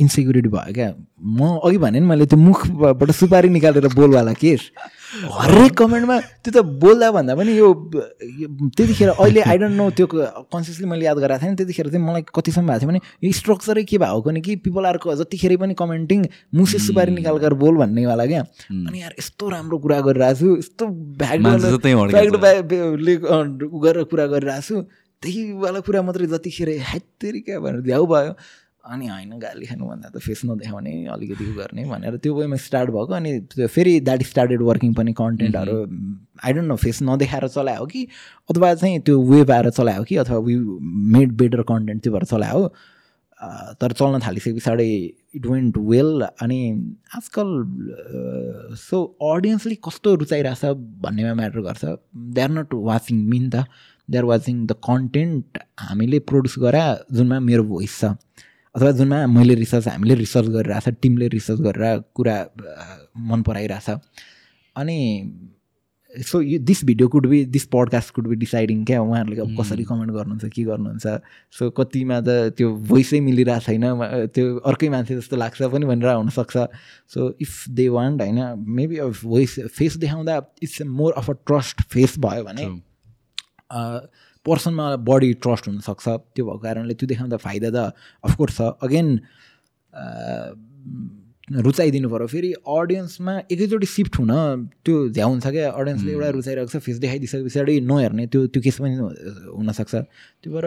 इन्सेक्युरिटी 0.00 0.48
भयो 0.48 0.72
क्या? 0.74 0.88
म 1.20 1.60
अघि 1.64 1.78
भने 1.78 2.00
नि 2.00 2.06
मैले 2.06 2.26
त्यो 2.26 2.38
मुखबाट 2.38 3.10
सुपारी 3.20 3.48
निकालेर 3.48 3.86
बोलवाला 3.94 4.32
केस 4.40 4.62
हरेक 5.10 5.72
कमेन्टमा 5.78 6.16
त्यो 6.42 6.50
त 6.54 6.58
बोल्दा 6.82 7.10
भन्दा 7.10 7.34
पनि 7.34 7.52
यो 7.58 7.66
त्यतिखेर 8.78 9.08
अहिले 9.10 9.40
आई 9.42 9.56
डोन्ट 9.58 9.76
नो 9.76 9.90
त्यो 9.98 10.06
कन्सियसली 10.06 10.86
मैले 10.86 11.04
याद 11.04 11.18
गराएको 11.18 11.42
थिएँ 11.46 11.56
त्यतिखेर 11.58 11.86
चाहिँ 11.90 12.04
मलाई 12.06 12.22
कतिसम्म 12.30 12.66
भएको 12.70 12.78
थियो 12.78 12.88
भने 12.90 13.00
यो 13.26 13.32
स्ट्रक्चरै 13.34 13.84
के 13.90 13.98
भएको 13.98 14.30
नि 14.30 14.40
कि? 14.40 14.52
पिपल 14.64 14.84
आरको 14.86 15.14
जतिखेर 15.20 15.56
पनि 15.58 15.74
कमेन्टिङ 15.82 16.20
मुसे 16.54 16.78
सुपारी 16.86 17.10
निकालेर 17.18 17.54
बोल 17.58 17.74
भन्नेवाला 17.82 18.24
क्या? 18.30 18.42
अनि 18.70 18.98
यार 19.02 19.12
यस्तो 19.18 19.44
राम्रो 19.50 19.78
कुरा 19.82 19.98
गरिरहेको 20.06 20.38
छु 20.38 20.48
यस्तो 20.62 20.84
ब्याग 21.18 21.38
गरेर 23.82 24.04
कुरा 24.06 24.26
गरिरहेको 24.30 24.62
छु। 24.62 24.76
त्यहीवाला 25.22 25.80
कुरा 25.84 26.00
मात्रै 26.02 26.26
जतिखेर 26.32 26.68
ह्यात्तेरी 26.80 27.40
क्या 27.44 27.58
भनेर 27.60 27.80
भ्याउ 27.84 28.04
भयो। 28.08 28.32
अनि 28.84 29.06
होइन 29.06 29.38
गाली 29.38 29.66
खानुभन्दा 29.66 30.08
त 30.08 30.18
फेस 30.24 30.40
नदेखाउने 30.44 30.92
अलिकति 31.12 31.44
गर्ने 31.54 31.84
भनेर 31.84 32.16
त्यो 32.16 32.34
वेमा 32.34 32.56
स्टार्ट 32.56 32.90
भएको। 32.90 33.12
अनि 33.14 33.30
त्यो 33.52 33.66
फेरि 33.66 33.98
द्याट 34.00 34.22
स्टार्टेड 34.22 34.62
वर्किङ 34.62 34.94
पनि 34.94 35.12
कन्टेन्टहरू 35.20 35.76
आई 36.44 36.52
डोन्ट 36.52 36.68
नो 36.68 36.76
फेस 36.76 37.02
नदेखाएर 37.02 37.48
चलायो 37.48 37.84
कि 37.86 38.06
अथवा 38.50 38.74
चाहिँ 38.74 39.00
त्यो 39.04 39.20
वेब 39.32 39.50
आएर 39.50 39.70
चलायो 39.70 40.02
कि 40.04 40.16
अथवा 40.24 40.38
वी 40.48 40.56
मेड 41.16 41.36
बेटर 41.42 41.62
कन्टेन्ट 41.68 42.02
त्यो 42.02 42.12
भएर 42.12 42.24
चलायो 42.32 42.66
तर 43.80 43.92
चल्न 43.98 44.18
थालिसके 44.20 44.52
पछाडि 44.52 44.88
इट 45.34 45.46
वेन्ट 45.46 45.76
वेल 45.78 46.26
अनि 46.42 46.60
आजकल 47.16 47.48
सो 48.80 49.04
अडियन्सले 49.28 49.74
कस्तो 49.84 50.14
रुचाइरहेछ 50.14 50.64
भन्नेमा 51.04 51.34
म्याटर 51.34 51.60
गर्छ। 51.68 51.84
They 52.34 52.40
are 52.40 52.50
not 52.50 52.74
watching 52.90 53.22
me 53.28 53.48
त। 53.50 53.64
They 54.08 54.18
are 54.18 54.24
watching 54.24 54.66
the 54.66 54.72
content 54.84 55.58
हामीले 55.80 56.18
प्रड्युस 56.28 56.58
गरा 56.58 56.84
जुनमा 57.12 57.40
मेरो 57.40 57.64
भोइस 57.64 57.98
छ। 58.00 58.12
अथवा 58.74 58.90
जुनमा 58.92 59.26
मैले 59.26 59.54
रिसर्च 59.54 59.88
हामीले 59.88 60.14
रिसर्च 60.14 60.48
गरिरहेछ 60.48 60.88
टिमले 61.02 61.28
रिसर्च 61.28 61.60
गरेर 61.60 61.98
कुरा 62.14 62.36
मन 63.30 63.42
पराइरहेछ। 63.42 63.88
अनि 64.76 64.98
सो 66.10 66.40
यो 66.42 66.58
this 66.58 66.84
video 66.84 67.08
could 67.08 67.26
be 67.26 67.44
this 67.46 67.64
podcast 67.72 68.14
could 68.14 68.26
be 68.28 68.36
deciding 68.36 68.84
क्या 68.84 69.00
उहाँहरूले 69.02 69.40
अब 69.40 69.50
कसरी 69.60 69.84
कमेन्ट 69.84 70.10
गर्नुहुन्छ 70.12 70.44
के 70.54 70.62
गर्नुहुन्छ? 70.64 71.06
सो 71.52 71.70
कतिमा 71.70 72.20
त 72.20 72.54
त्यो 72.58 72.68
भोइसै 72.90 73.20
मिलिरहेको 73.20 73.60
छैन 73.66 73.84
त्यो 74.34 74.46
अर्कै 74.66 74.88
मान्छे 74.88 75.16
जस्तो 75.16 75.36
लाग्छ 75.36 75.62
पनि 75.62 75.86
भनेर 75.86 76.14
हुनसक्छ। 76.14 76.56
सो 77.14 77.20
इफ 77.40 77.52
दे 77.70 77.88
वान्ट 77.90 78.22
होइन 78.22 78.40
मेबी 78.78 78.96
अब 78.98 79.10
भोइस 79.22 79.58
फेस 79.70 79.96
देखाउँदा 80.02 80.34
it's 80.62 80.82
more 80.82 81.12
of 81.18 81.30
a 81.30 81.36
trust 81.46 81.82
face 81.90 82.18
भयो 82.18 82.42
भने 82.44 82.66
पर्सनमा 84.46 84.86
बडी 85.04 85.30
ट्रस्ट 85.42 85.64
हुनसक्छ। 85.68 86.06
त्यो 86.34 86.44
भएको 86.46 86.58
कारणले 86.64 86.94
त्यो 86.96 87.06
देखाउँदा 87.12 87.36
फाइदा 87.36 87.68
त 87.70 87.78
अफकोर्स 88.24 88.56
छ। 88.56 88.60
अगेन 88.80 89.08
रुचाइदिनु 91.50 92.08
पऱ्यो 92.08 92.26
फेरि 92.30 92.50
अडियन्समा 92.62 93.32
एकैचोटि 93.50 93.86
सिफ्ट 93.86 94.14
हुन 94.22 94.32
त्यो 94.86 94.96
झ्याउ 95.10 95.30
हुन्छ 95.30 95.46
क्या। 95.46 95.70
अडियन्सले 95.70 96.10
एउटा 96.14 96.28
रुचाइरहेको 96.38 96.70
छ 96.70 96.76
फेस 96.78 96.96
देखाइदिइसके 97.04 97.44
पछाडि 97.46 97.74
नहेर्ने 97.90 98.24
त्यो 98.32 98.40
त्यो 98.54 98.60
केस 98.62 98.76
पनि 98.80 98.94
हुनसक्छ। 99.58 99.94
त्यो 100.40 100.50
भएर 100.54 100.66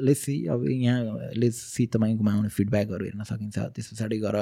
लेट्स 0.00 0.20
सी 0.20 0.34
अब 0.46 0.64
यहाँ 0.68 1.30
लेट्स 1.36 1.56
सी 1.74 1.86
तपाईँकोमा 1.86 2.32
आउने 2.32 2.48
फिडब्याकहरू 2.48 3.04
हेर्न 3.04 3.22
सकिन्छ। 3.24 3.58
त्यस 3.74 3.86
पछाडि 3.92 4.18
गएर 4.18 4.36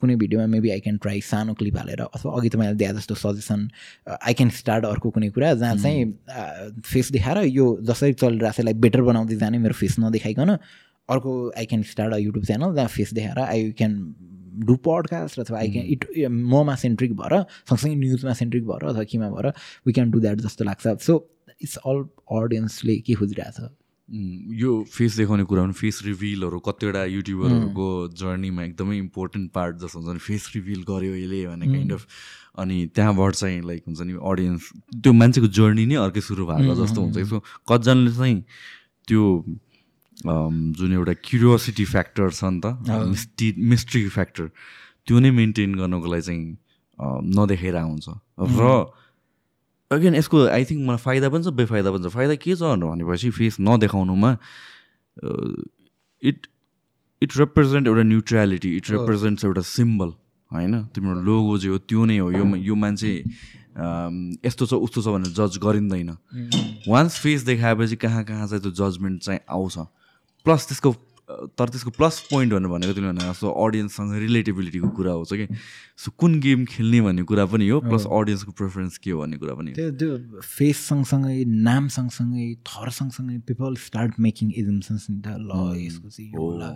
कुनै 0.00 0.16
भिडियोमा 0.16 0.46
मेबी 0.46 0.70
आई 0.70 0.80
क्यान 0.80 0.96
ट्राई 0.98 1.20
सानो 1.20 1.54
क्लिप 1.54 1.76
हालेर 1.76 2.00
अथवा 2.02 2.32
अघि 2.32 2.48
तपाईँले 2.48 2.76
दिए 2.76 2.92
जस्तो 2.98 3.14
सजेसन 3.14 3.68
आई 4.10 4.34
क्यान 4.34 4.50
स्टार्ट 4.60 4.84
अर्को 4.84 5.10
कुनै 5.10 5.30
कुरा 5.30 5.54
जहाँ 5.54 5.76
चाहिँ 5.76 6.80
फेस 6.84 7.12
देखाएर 7.12 7.44
यो 7.48 7.66
जसरी 7.82 8.12
चलिरहेको 8.12 8.52
छ 8.52 8.58
यसलाई 8.58 8.74
बेटर 8.86 9.02
बनाउँदै 9.02 9.36
जाने 9.36 9.58
मेरो 9.58 9.74
फेस 9.74 9.96
नदेखाइकन 10.00 10.56
अर्को 11.08 11.32
I 11.58 11.66
can 11.66 11.82
start 11.82 12.14
a 12.14 12.18
YouTube 12.18 12.44
channel 12.44 12.74
जहाँ 12.74 12.88
फेस 12.88 13.14
देखाएर 13.14 13.38
आई 13.38 13.70
क्यान 13.78 13.92
डु 14.66 14.74
पडकास्ट 14.84 15.40
अथवा 15.40 15.58
आई 15.58 15.68
क्यान 15.72 15.86
इट 15.86 16.06
ममा 16.28 16.74
सेन्ट्रिक 16.76 17.12
भएर 17.16 17.42
सँगसँगै 17.70 17.94
न्युजमा 17.96 18.32
सेन्ट्रिक 18.40 18.64
भएर 18.66 18.88
अथवा 18.88 19.04
केमा 19.10 19.30
भएर 19.30 19.52
वी 19.86 19.92
क्यान 19.92 20.10
डु 20.10 20.20
द्याट 20.20 20.38
जस्तो 20.46 20.64
लाग्छ। 20.64 20.86
सो 21.02 21.14
इट्स 21.62 21.76
अल 21.86 22.04
अडियन्सले 22.40 22.96
के 23.06 23.14
खोजिरहेछ 23.14 23.60
यो 24.10 24.70
फेस 24.90 25.16
देखाउने 25.16 25.44
कुरा 25.44 25.62
पनि 25.62 25.72
फेस 25.72 26.02
रिभिलहरू 26.04 26.58
कतिवटा 26.58 27.04
युट्युबरहरूको 27.04 27.88
जर्नीमा 28.18 28.62
एकदमै 28.64 28.96
इम्पोर्टेन्ट 28.98 29.50
पार्ट 29.52 29.76
जस्तो 29.76 29.98
हुन्छ 29.98 30.12
नि 30.12 30.18
फेस 30.18 30.50
रिभिल 30.54 30.82
गर्यो 30.82 31.14
यसले 31.14 31.46
भने 31.46 31.66
काइन्ड 31.66 31.92
अफ 31.92 32.06
अनि 32.58 32.76
त्यहाँबाट 32.94 33.34
चाहिँ 33.34 33.60
लाइक 33.62 33.82
हुन्छ 33.86 34.00
नि 34.00 34.12
अडियन्स 34.18 34.62
त्यो 35.02 35.12
मान्छेको 35.12 35.48
जर्नी 35.58 35.86
नै 35.86 35.94
अर्कै 36.04 36.20
सुरु 36.20 36.46
भएको 36.46 36.74
जस्तो 36.82 37.00
हुन्छ। 37.00 37.16
सो 37.30 37.38
कतिजनाले 37.70 38.12
चाहिँ 38.18 38.38
त्यो 39.08 39.22
जुन 40.20 40.92
एउटा 40.92 41.14
क्युरियोसिटी 41.24 41.84
फ्याक्टर 41.84 42.30
छ 42.30 42.44
नि 42.44 42.60
त 42.60 42.66
मिस्टी 43.14 43.54
मिस्ट्री 43.72 44.08
फ्याक्टर 44.08 44.50
त्यो 45.06 45.18
नै 45.18 45.30
मेन्टेन 45.38 45.74
गर्नको 45.74 46.06
लागि 46.10 46.22
चाहिँ 46.22 46.44
नदेखाइरहेको 47.38 47.88
हुन्छ 47.88 48.08
र 48.58 48.64
अगेन 49.90 50.14
यसको 50.14 50.46
आई 50.46 50.64
थिङ्क 50.64 50.80
मलाई 50.86 51.02
फाइदा 51.02 51.28
पनि 51.34 51.42
छ 51.44 51.50
बेफाइदा 51.60 51.90
पनि 51.90 52.02
छ। 52.04 52.12
फाइदा 52.14 52.34
के 52.38 52.54
छ 52.54 52.62
भनेपछि 52.62 53.30
फेस 53.34 53.56
नदेखाउनुमा 53.60 54.30
इट 56.22 56.38
इट 57.22 57.30
रिप्रेजेन्ट 57.36 57.86
एउटा 57.86 58.02
न्युट्रालिटी 58.02 58.70
इट 58.76 58.90
रिप्रेजेन्ट्स 58.90 59.44
एउटा 59.44 59.62
सिम्बल 59.66 60.12
होइन? 60.50 60.74
तिम्रो 60.94 61.14
लोगो 61.22 61.58
जे 61.58 61.68
हो 61.68 61.78
त्यो 61.90 62.04
नै 62.06 62.18
हो। 62.18 62.30
यो 62.30 62.44
यो 62.70 62.74
मान्छे 62.74 63.12
यस्तो 64.46 64.66
छ 64.66 64.72
उस्तो 64.78 65.00
छ 65.02 65.06
भनेर 65.14 65.32
जज 65.34 65.58
गरिँदैन। 65.58 66.10
वान्स 66.88 67.18
फेस 67.18 67.42
देखाएपछि 67.50 67.96
कहाँ 67.98 68.24
कहाँ 68.24 68.46
चाहिँ 68.46 68.62
त्यो 68.62 68.72
जजमेन्ट 68.78 69.22
चाहिँ 69.22 69.40
आउँछ? 69.46 69.76
प्लस 70.46 70.66
त्यसको 70.68 70.90
तर 71.58 71.68
त्यसको 71.68 71.90
प्लस 71.96 72.18
पोइन्ट 72.30 72.52
भन्नु 72.52 72.68
भनेको 72.68 72.92
तिमीले 72.94 73.12
भने 73.12 73.28
जस्तो 73.30 73.50
अडियन्ससँग 73.64 74.14
रिलेटेबिलिटीको 74.24 74.88
कुरा 74.98 75.12
आउँछ 75.12 75.32
कि 75.40 75.46
सो 76.04 76.10
कुन 76.18 76.38
गेम 76.40 76.64
खेल्ने 76.72 77.00
भन्ने 77.00 77.22
कुरा 77.30 77.46
पनि 77.52 77.68
हो 77.68 77.80
प्लस 77.86 78.06
अडियन्सको 78.18 78.52
प्रेफरेन्स 78.60 78.98
के 78.98 79.10
हो 79.10 79.20
भन्ने 79.20 79.36
कुरा 79.38 79.54
पनि 79.54 79.72
त्यो 79.78 79.90
त्यो 80.00 80.40
फेस 80.42 80.78
सँगसँगै 80.88 81.44
नाम 81.70 81.88
सँगसँगै 81.96 82.46
थर 82.70 82.90
सँगसँगै 82.98 83.38
पिपल 83.48 83.76
स्टार्ट 83.86 84.20
मेकिङ 84.20 84.52
एजुम्सन्स 84.56 85.06
नि 85.10 85.20
त 85.26 85.38
ल 85.38 85.62
यसको 85.86 86.08
चाहिँ 86.10 86.30
यो 86.30 86.40
होला 86.40 86.70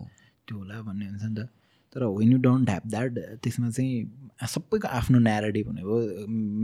त्यो 0.48 0.58
होला 0.58 0.82
भन्ने 0.82 1.06
हुन्छ 1.06 1.22
नि 1.24 1.34
त। 1.34 1.48
तर 1.94 2.04
when 2.04 2.32
you 2.32 2.38
don't 2.38 2.70
have 2.70 2.90
that 2.90 3.18
त्यसमा 3.42 3.70
चाहिँ 3.70 4.46
सबैको 4.54 4.88
आफ्नो 4.98 5.18
न्यारेटिभ 5.18 5.66
भनेको 5.68 5.96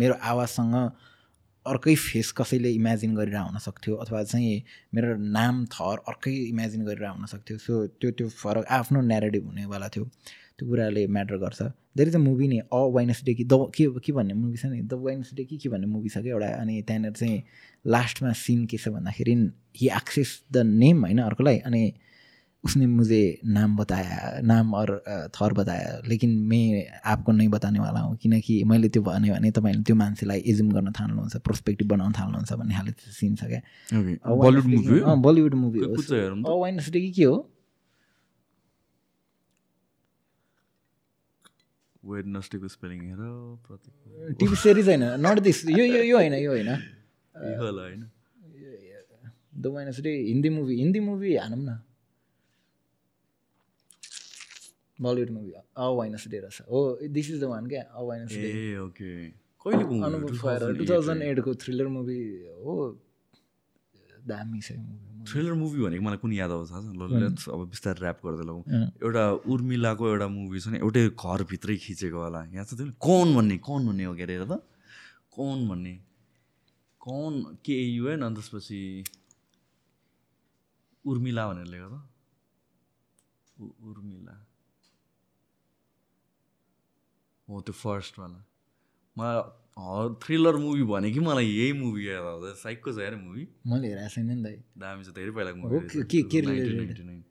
मेरो 0.01 0.15
आवाजसँग 0.23 0.75
अर्कै 1.66 1.95
फेस 1.95 2.32
कसैले 2.32 2.70
इमेजिन 2.73 3.15
गरेर 3.15 3.37
आउन 3.37 3.59
सक्थ्यो 3.59 3.95
अथवा 3.97 4.23
चाहिँ 4.24 4.62
मेरो 4.95 5.16
नाम 5.20 5.65
थर 5.74 5.99
अर्कै 6.09 6.35
इमेजिन 6.49 6.85
गरेर 6.85 7.05
आउन 7.05 7.27
सक्थ्यो। 7.27 7.59
सो 7.59 7.87
त्यो 8.01 8.11
त्यो 8.11 8.28
फरक 8.28 8.65
आफ्नो 8.81 9.01
नेरेटिभ 9.01 9.47
हुनेवाला 9.47 9.89
थियो। 9.89 10.05
त्यो 10.05 10.69
कुराले 10.69 11.07
म्याटर 11.07 11.37
गर्छ। 11.37 11.62
धेरै 11.97 12.11
चाहिँ 12.11 12.24
मुभी 12.27 12.49
नि 12.49 12.59
अ 12.59 12.81
वाइनेसडे 12.97 13.35
कि 13.35 13.45
द 13.45 13.70
के 13.77 13.87
के 14.01 14.12
भन्ने 14.12 14.35
मुभी 14.35 14.57
छ 14.57 14.66
नि? 14.66 14.81
द 14.82 14.93
वाइनेसडे 14.93 15.45
कि 15.45 15.57
के 15.57 15.69
भन्ने 15.69 15.87
मुभी 15.87 16.09
छ 16.09 16.19
कि 16.24 16.28
एउटा? 16.28 16.49
अनि 16.61 16.82
त्यहाँनिर 16.82 17.12
चाहिँ 17.12 17.43
लास्टमा 17.85 18.32
सिन 18.32 18.66
के 18.66 18.77
छ 18.77 18.89
भन्दाखेरि 18.89 19.35
हि 19.77 19.89
एक्सेस 19.97 20.43
द 20.53 20.65
नेम 20.65 21.05
होइन 21.05 21.19
अर्कोलाई। 21.28 21.59
अनि 21.69 21.93
उसने 22.65 22.87
मुझे 22.87 23.41
नाम 23.45 23.77
बताया 23.77 24.41
नाम 24.45 24.74
और 24.74 25.03
थर 25.35 25.53
बताया 25.53 26.03
लेकिन 26.09 26.45
मैं 26.45 26.87
आपको 27.05 27.32
नै 27.32 27.49
बताने 27.49 27.81
वाला 27.81 28.01
हूँ 28.01 28.16
किनकि 28.16 28.65
मैले 28.65 28.89
त्यो 28.89 29.03
भने 29.03 29.31
भने 29.31 29.51
तपाईँले 29.51 29.82
त्यो 29.82 29.97
मान्छेलाई 29.97 30.43
एजुम 30.47 30.73
गर्न 30.73 30.93
थाल्नुहुन्छ 30.93 31.37
प्रोस्पेक्टिभ 31.37 31.89
बनाउन 31.89 32.12
थाल्नुहुन्छ 32.12 32.53
भन्ने 32.53 32.74
खाले 32.74 32.93
सिन 32.99 33.37
छ 33.37 33.45
क्या। 33.45 33.61
बलिउड 35.16 35.55
मुभी 35.55 35.81
हो 35.81 35.87
वेडनेसडे 36.55 37.01
कि 37.01 37.12
के 37.12 37.24
हो? 37.24 37.51
टिभी 44.39 44.57
सिरिज 44.57 44.89
होइन 44.89 45.03
नट 45.27 45.39
दिस 45.39 45.69
यो 45.69 45.85
यो 45.85 46.03
यो 46.03 46.16
होइन 46.16 46.35
यो 46.35 46.51
होइन। 46.51 46.74
The 49.57 49.66
Wednesday 49.66 50.28
Hindi 50.28 50.49
movie 50.49 50.77
Hindi 50.77 51.01
movie 51.01 51.37
हानौँ 51.37 51.59
न। 51.59 51.81
Bollywood 55.03 55.31
movie 55.31 55.53
a 55.53 55.87
wines 55.99 56.25
day 56.29 56.39
रहेछ। 56.41 56.61
हो 56.71 56.81
दिस 57.09 57.31
इज 57.31 57.41
द 57.41 57.45
वान 57.53 57.67
क्या? 57.69 57.83
A 57.83 58.03
Wednesday 58.33 58.79
okay. 58.79 59.11
कहिले 59.61 59.85
अनुभव 60.05 60.39
खुवाएर 60.39 60.61
टु 60.79 60.85
थाउजन्ड 60.91 61.23
एटको 61.23 61.55
थ्रिलर 61.63 61.89
मुभी 61.95 62.21
हो। 62.65 62.75
दामी 64.29 64.61
छ 64.61 64.73
मुभी 64.77 65.09
थ्रिलर 65.29 65.53
मुभी 65.53 65.79
भनेको 65.83 66.03
मलाई 66.05 66.19
कुन 66.21 66.33
याद 66.33 66.51
आउँछ 66.51 67.49
अब 67.49 67.61
बिस्तारै 67.71 68.01
ऱ्याप 68.01 68.19
गर्दै 68.25 68.45
लौ 68.49 68.57
एउटा 69.05 69.25
उर्मिलाको 69.53 70.09
एउटा 70.09 70.27
मुभी 70.29 70.61
छ 70.61 70.67
नि 70.73 70.79
एउटै 70.85 71.03
घरभित्रै 71.13 71.77
खिचेको 71.77 72.19
होला। 72.25 72.41
यहाँ 72.53 72.65
छ 72.65 72.77
त्यो 72.77 72.93
कौन 73.01 73.27
भन्ने 73.37 73.57
कौन 73.69 73.81
भन्ने 73.89 74.05
हो 74.05 74.15
के 74.17 74.23
अरे 74.25 74.37
त। 74.45 74.61
कौन 75.33 75.69
भन्ने? 75.69 75.95
कौन 77.01 77.33
के 77.65 77.77
युएन 77.97 78.21
अनि 78.23 78.35
त्यसपछि 78.37 78.81
उर्मिला 81.05 81.43
भनेर 81.49 81.67
लेखेको 81.73 81.89
त। 81.97 81.99
उर्मिला। 83.89 84.35
हो 87.51 87.61
त्यो 87.67 87.75
फर्स्टवाला। 87.75 88.39
मलाई 89.19 89.43
थ्रिलर 90.23 90.57
मुभी 90.63 90.85
भने 90.93 91.11
कि 91.11 91.21
मलाई 91.27 91.47
यही 91.47 91.73
मुभी 91.73 92.09
याद 92.09 92.25
आउँछ 92.31 92.57
साइकको 92.63 92.93
छ 92.93 92.99
यार 93.01 93.15
मुभी 93.17 93.45
मैले 93.67 93.87
हेरेको 93.89 94.09
छैन 94.15 94.27
नि 94.31 94.37
त 94.45 94.47
दामी 94.79 95.03
छ 95.05 95.11
धेरै 95.19 95.33
पहिलाको 95.35 95.59
movie 95.59 97.23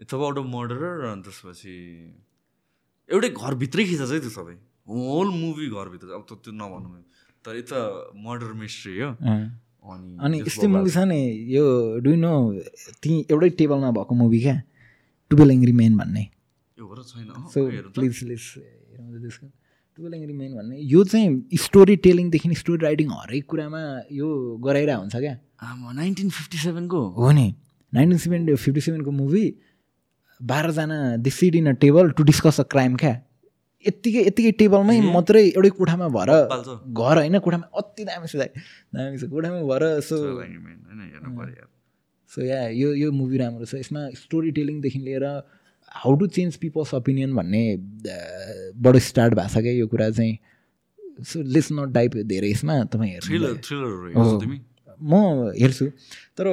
it's 0.00 0.14
about 0.14 0.36
a 0.38 0.44
murder 0.54 0.80
अनि 1.10 1.22
त्यसपछि 1.26 1.74
एउटै 3.10 3.30
घरभित्रै 3.34 3.84
खिच्छ 3.84 4.10
है 4.10 4.18
त्यो 4.20 4.30
सबै। 4.30 4.54
होल 4.88 5.28
मुभी 5.34 5.66
घरभित्र। 5.74 6.06
अब 6.14 6.22
त 6.28 6.30
त्यो 6.44 6.52
नभनौँ 6.54 7.02
तर 7.44 7.56
इट्स 7.56 7.72
अ 7.72 8.14
मर्डर 8.14 8.52
मिस्ट्री 8.62 8.94
हो। 9.00 9.10
अनि 9.18 10.08
अनि 10.22 10.36
यस्तै 10.46 10.66
मुभी 10.70 10.90
छ 10.94 10.98
नि 11.10 11.20
यो 11.56 11.64
डु 12.04 12.14
नो 12.14 12.32
ती 13.02 13.10
एउटै 13.26 13.50
टेबलमा 13.58 13.90
भएको 13.98 14.14
मुभी 14.22 14.40
क्या? 14.46 14.56
टुवेल 15.30 15.50
एङ्ग्री 15.50 15.72
मेन 15.82 15.92
भन्ने। 15.98 16.24
सो 16.78 17.60
प्लिज 17.96 18.12
प्लिज 18.22 18.42
त्यसको। 18.98 19.46
टुवेल 19.98 20.14
एङ्ग्री 20.14 20.34
मेन 20.40 20.54
भन्ने 20.54 20.76
यो 20.92 21.04
चाहिँ 21.04 21.58
स्टोरी 21.58 21.96
टेलिङदेखि 22.06 22.54
स्टोरी 22.54 22.80
राइटिङ 22.84 23.08
हरेक 23.12 23.44
कुरामा 23.50 23.82
यो 24.12 24.28
गराइरहेको 24.64 25.00
हुन्छ 25.00 25.16
क्या। 25.16 25.34
नाइन्टिन 25.94 26.28
फिफ्टी 26.30 26.58
सेभेनको 26.58 27.00
हो 27.18 27.30
नि। 27.32 27.46
नाइन्टिन 27.92 28.18
सेभेन 28.18 28.54
फिफ्टी 28.56 28.80
सेभेनको 28.80 29.10
मुभी 29.10 29.44
बाह्रजना 30.40 30.98
they 31.18 31.30
sit 31.30 31.54
in 31.56 31.66
a 31.68 31.72
table 31.82 32.10
to 32.14 32.22
discuss 32.30 32.60
a 32.60 32.64
crime 32.72 32.94
क्या। 32.96 33.14
यत्तिकै 33.84 34.22
यत्तिकै 34.26 34.52
टेबलमै 34.60 35.00
मात्रै 35.14 35.42
एउटै 35.48 35.70
कोठामा 35.78 36.06
भएर 36.14 36.30
घर 36.30 37.16
होइन 37.18 37.38
कोठामा 37.38 37.66
अति 37.78 38.02
दामी 38.04 38.26
छ 38.26 38.36
दामी 38.94 39.16
छ 39.18 39.24
कोठामा 39.30 39.58
भएर 39.70 39.84
सो 40.06 40.16
सो 42.30 42.38
या 42.44 42.60
यो 42.76 42.88
यो 42.94 43.08
मुभी 43.10 43.36
राम्रो 43.38 43.64
छ। 43.64 43.74
यसमा 43.82 44.00
स्टोरी 44.14 44.50
टेलिङदेखि 44.58 44.98
लिएर 44.98 45.26
how 45.92 46.14
to 46.16 46.26
change 46.26 46.56
people's 46.56 46.94
opinion 46.94 47.34
भन्ने 47.34 47.62
बाट 48.82 48.96
स्टार्ट 48.96 49.34
भएको 49.34 49.48
छ 49.48 49.62
क्या 49.62 49.72
यो 49.72 49.86
कुरा 49.86 50.10
चाहिँ। 50.10 50.38
सो 51.24 51.42
लेस 51.42 51.68
नट 51.72 51.88
डाइप 51.92 52.16
धेरै 52.26 52.50
यसमा 52.50 52.84
तपाईँ 52.84 53.12
हेर्नु 53.12 53.38
म 55.00 55.52
हेर्छु। 55.58 55.86
तर 56.38 56.46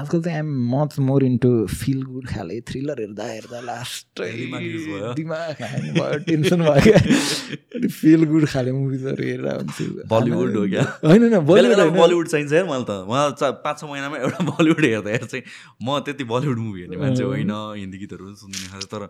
आजकल 0.00 0.20
चाहिँ 0.22 0.36
I'm 0.36 0.50
much 0.74 0.98
more 1.08 1.24
into 1.24 1.48
feel 1.68 2.02
good 2.02 2.26
खाले 2.28 2.60
थ्रिलर 2.68 3.00
हेर्दा 3.00 3.24
हेर्दा 3.30 3.60
लास्ट 3.68 4.20
दिमाग 4.20 5.62
भयो 5.62 6.18
टेन्सन 6.28 6.62
भयो 6.64 6.80
क्या 6.84 7.88
फिल 8.00 8.24
गुड 8.32 8.46
खाले 8.52 8.72
मुभिजहरू 8.72 9.24
हेरेर 9.24 9.48
हुन्छु 9.50 9.84
बलिउड 10.12 10.56
हो 10.56 10.66
क्या? 10.68 10.84
होइन 11.04 11.38
बलिउड 11.50 11.82
बलिउड 11.98 12.28
चाहिन्छ 12.28 12.52
यार 12.52 12.64
मलाई 12.70 12.84
त 12.90 12.98
मलाई 13.10 13.52
पाँच 13.66 13.80
छ 13.80 13.90
महिनामा 13.90 14.16
एउटा 14.24 14.44
बलिउड 14.52 14.84
हेर्दा 14.84 15.16
चाहिँ 15.26 15.44
म 15.84 15.98
त्यति 16.06 16.24
बलिउड 16.32 16.58
मुभी 16.66 16.80
हेर्ने 16.80 16.96
मान्छे 17.04 17.24
होइन 17.24 17.52
हिन्दी 17.80 17.98
गीतहरू 18.04 18.34
सुनिदिने 18.44 18.68
खालको 18.72 18.96
तर 18.96 19.06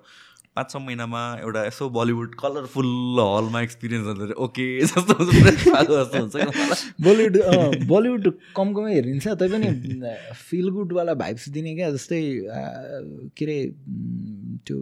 पाँच 0.56 0.70
छ 0.70 0.76
महिनामा 0.76 1.20
एउटा 1.40 1.64
यसो 1.64 1.88
बलिउड 1.90 2.34
कलरफुल 2.34 2.86
हलमा 3.20 3.60
एक्सपिरियन्स 3.62 4.06
गर्दा 4.06 4.34
ओके 4.44 4.64
जस्तो 4.82 5.14
हुन्छ 5.14 6.86
बलिउड 7.06 7.38
बलिउड 7.88 8.26
कम 8.56 8.72
कमै 8.74 8.94
हेरिन्छ 8.94 9.36
तै 9.42 9.48
पनि 9.52 9.70
फिल 10.40 10.70
गुडवाला 10.70 11.14
भाइब्स 11.22 11.48
दिने 11.56 11.74
क्या 11.76 11.90
जस्तै 11.90 12.20
के 13.38 13.44
अरे 13.44 13.58
त्यो 14.66 14.78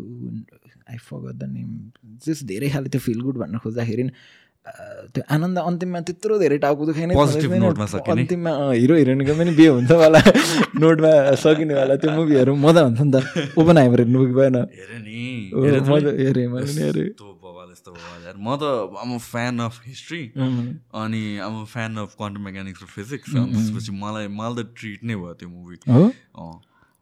आई 0.88 0.96
फगट 0.96 1.34
द 1.34 1.50
नेम 1.52 1.70
जस 2.26 2.42
धेरै 2.52 2.70
खाले 2.70 2.88
त्यो 2.88 3.00
फिल 3.00 3.20
गुड 3.20 3.38
भन्न 3.38 3.58
खोज्दाखेरि 3.64 4.10
त्यो 5.14 5.22
आनन्द 5.34 5.58
अन्तिममा 5.68 6.00
त्यत्रो 6.08 6.34
धेरै 6.44 6.58
टाउको 6.64 6.82
दुखाइ 6.88 7.06
नै 7.08 7.14
सकिने। 7.16 7.64
अन्तिममा 8.12 8.52
हिरो 8.80 8.94
हिरोइनको 9.00 9.32
पनि 9.40 9.52
बिहे 9.58 9.70
हुन्छ 9.76 9.92
वाला 10.02 10.20
नोटमा 10.82 11.12
सकिनेवाला 11.44 11.94
त्यो 12.02 12.10
मुभीहरू 12.18 12.52
मजा 12.64 12.80
हुन्छ 12.86 13.00
नि 13.00 13.10
त। 13.14 13.16
ओपन 13.56 13.76
हाइमर 13.80 13.98
हेर्नु 14.04 14.18
भएन। 14.38 14.56
म 18.36 18.48
त 18.60 18.62
आम 19.02 19.10
फ्यान 19.18 19.54
अफ 19.64 19.74
हिस्ट्री 19.88 20.22
अनि 20.36 21.22
um 21.48 21.54
fan 21.72 21.90
of 22.04 22.10
quantum 22.18 22.42
mechanics 22.44 22.80
र 22.82 22.86
फिजिक्स 22.96 23.28
त्यसपछि 23.32 23.90
मलाई 24.04 24.26
मलाई 24.28 24.64
त 24.64 24.68
ट्रिट 24.76 25.00
नै 25.08 25.14
भयो 25.16 25.34
त्यो 25.40 25.48
मुभी 25.48 25.76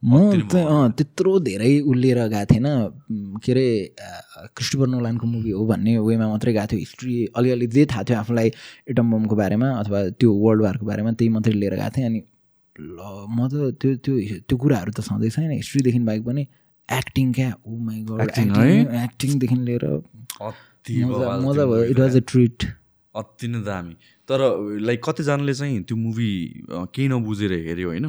म 0.03 0.15
त 0.53 0.55
त्यत्रो 0.97 1.33
धेरै 1.41 1.73
उल्लिएर 1.91 2.19
गएको 2.29 2.45
थिएन। 2.53 2.67
के 3.43 3.53
अरे 3.53 3.67
क्रिस्टोफर 4.55 4.87
नोलानको 4.87 5.27
मुभी 5.27 5.51
हो 5.51 5.65
भन्ने 5.67 5.99
वेमा 5.99 6.27
मात्रै 6.29 6.53
गएको 6.53 6.67
थियो। 6.73 6.79
हिस्ट्री 6.79 7.15
अलिअलि 7.37 7.67
जे 7.67 7.87
थाहा 7.91 8.03
थियो 8.05 8.19
आफूलाई 8.19 8.49
एटम 8.93 9.07
बमको 9.13 9.35
बारेमा 9.37 9.69
अथवा 9.81 9.99
त्यो 10.21 10.31
वर्ल्ड 10.33 10.63
वारको 10.63 10.85
बारेमा 10.87 11.11
त्यही 11.17 11.31
मात्रै 11.37 11.55
लिएर 11.55 11.75
गएको 11.81 11.91
थिएँ। 11.97 12.07
अनि 12.07 12.21
ल 12.77 12.99
म 13.37 13.49
त 13.49 13.73
त्यो 13.81 13.91
त्यो 14.05 14.15
त्यो 14.47 14.57
कुराहरू 14.61 14.93
त 14.93 15.01
सधैँ 15.01 15.31
छैन। 15.33 15.51
हिस्ट्रीदेखि 15.51 15.99
बाहेक 16.05 16.23
पनि 16.29 16.43
एक्टिङ 16.89 17.33
क्या 17.33 17.51
ओ 17.65 17.73
माई 17.89 18.01
गड? 18.05 18.21
एक्टिङदेखि 19.09 19.57
लिएर 19.65 19.85
मजा 21.41 21.65
भयो। 21.67 21.85
इट 21.91 21.99
वाज 21.99 22.17
अ 22.17 22.23
ट्रिट 22.31 22.69
अति 23.15 23.49
नै 23.49 23.61
दामी। 23.65 23.95
तर 24.29 24.39
लाइक 24.87 25.01
कतिजनाले 25.09 25.55
चाहिँ 25.57 25.83
त्यो 25.89 25.97
मुभी 25.97 26.31
केही 26.69 27.09
नबुझेर 27.09 27.53
हेऱ्यो 27.67 27.89
होइन? 27.89 28.07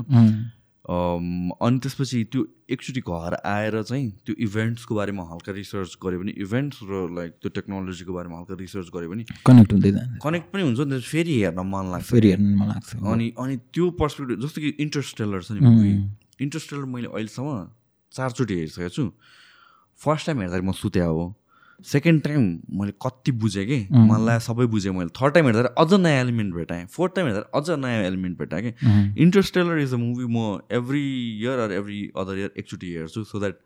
अनि 0.87 1.79
त्यसपछि 1.83 2.23
त्यो 2.31 2.41
एकचोटि 2.71 3.01
घर 3.01 3.33
आएर 3.43 3.81
चाहिँ 3.83 4.09
त्यो 4.25 4.35
इभेन्ट्सको 4.39 4.95
बारेमा 4.95 5.23
हल्का 5.31 5.51
रिसर्च 5.53 5.97
गऱ्यो 6.03 6.19
भने 6.19 6.31
इभेन्ट्स 6.43 6.79
र 6.87 7.01
लाइक 7.15 7.31
त्यो 7.43 7.49
टेक्नोलोजीको 7.59 8.13
बारेमा 8.13 8.37
हल्का 8.37 8.55
रिसर्च 8.59 8.87
गऱ्यो 8.95 9.09
भने 9.11 9.23
कनेक्ट 9.47 9.73
हुँदै 9.73 9.91
कनेक्ट 10.23 10.47
पनि 10.53 10.61
हुन्छ 10.63 10.79
नि 10.87 10.99
फेरि 11.03 11.33
हेर्न 11.41 11.59
मन 11.73 11.91
लाग्छ। 11.91 12.07
फेरि 12.07 12.27
हेर्नु 12.31 12.55
मन 12.57 12.67
लाग्छ। 12.67 12.95
अनि 13.03 13.27
अनि 13.35 13.55
त्यो 13.75 13.89
पर्सपेक्टिभ 13.99 14.39
जस्तो 14.45 14.61
कि 14.61 14.69
इन्टरस्टेलर 14.87 15.41
छ 15.43 15.51
नि 15.51 15.59
मुभी 15.67 15.91
इन्टरस्टेलर 16.47 16.85
मैले 16.95 17.07
अहिलेसम्म 17.11 17.51
चारचोटि 18.13 18.53
हेरिसकेको 18.55 18.89
छु। 18.95 19.03
फर्स्ट 19.99 20.25
टाइम 20.25 20.37
हेर्दाखेरि 20.41 20.67
म 20.67 20.71
सुत्या 20.71 21.05
हो। 21.11 21.25
सेकेन्ड 21.85 22.21
टाइम 22.23 22.41
मैले 22.79 22.91
कति 23.05 23.31
बुझेँ 23.31 23.65
कि? 23.65 23.77
मलाई 23.91 24.39
सबै 24.39 24.65
बुझेँ 24.65 24.91
मैले। 24.93 25.09
थर्ड 25.21 25.33
टाइम 25.33 25.45
हेर्दाखेरि 25.45 25.73
अझ 25.77 25.99
नयाँ 26.01 26.21
एलिमेन्ट 26.21 26.53
भेटाएँ। 26.55 26.85
फोर्थ 26.95 27.15
टाइम 27.15 27.27
हेर्दाखेरि 27.27 27.57
अझ 27.59 27.79
नयाँ 27.79 28.03
एलिमेन्ट 28.03 28.37
भेटाएँ 28.39 28.61
कि? 28.63 28.71
इन्टरस्टेलर 29.23 29.79
इज 29.79 29.93
अ 29.93 29.97
मुभी 29.97 30.25
म 30.29 30.59
every 30.71 31.03
year 31.39 31.59
or 31.59 31.71
every 31.71 31.99
other 32.17 32.37
year 32.37 32.51
एकचोटि 32.59 32.93
हेर्छु 32.93 33.23
सो 33.23 33.39
द्याट 33.39 33.59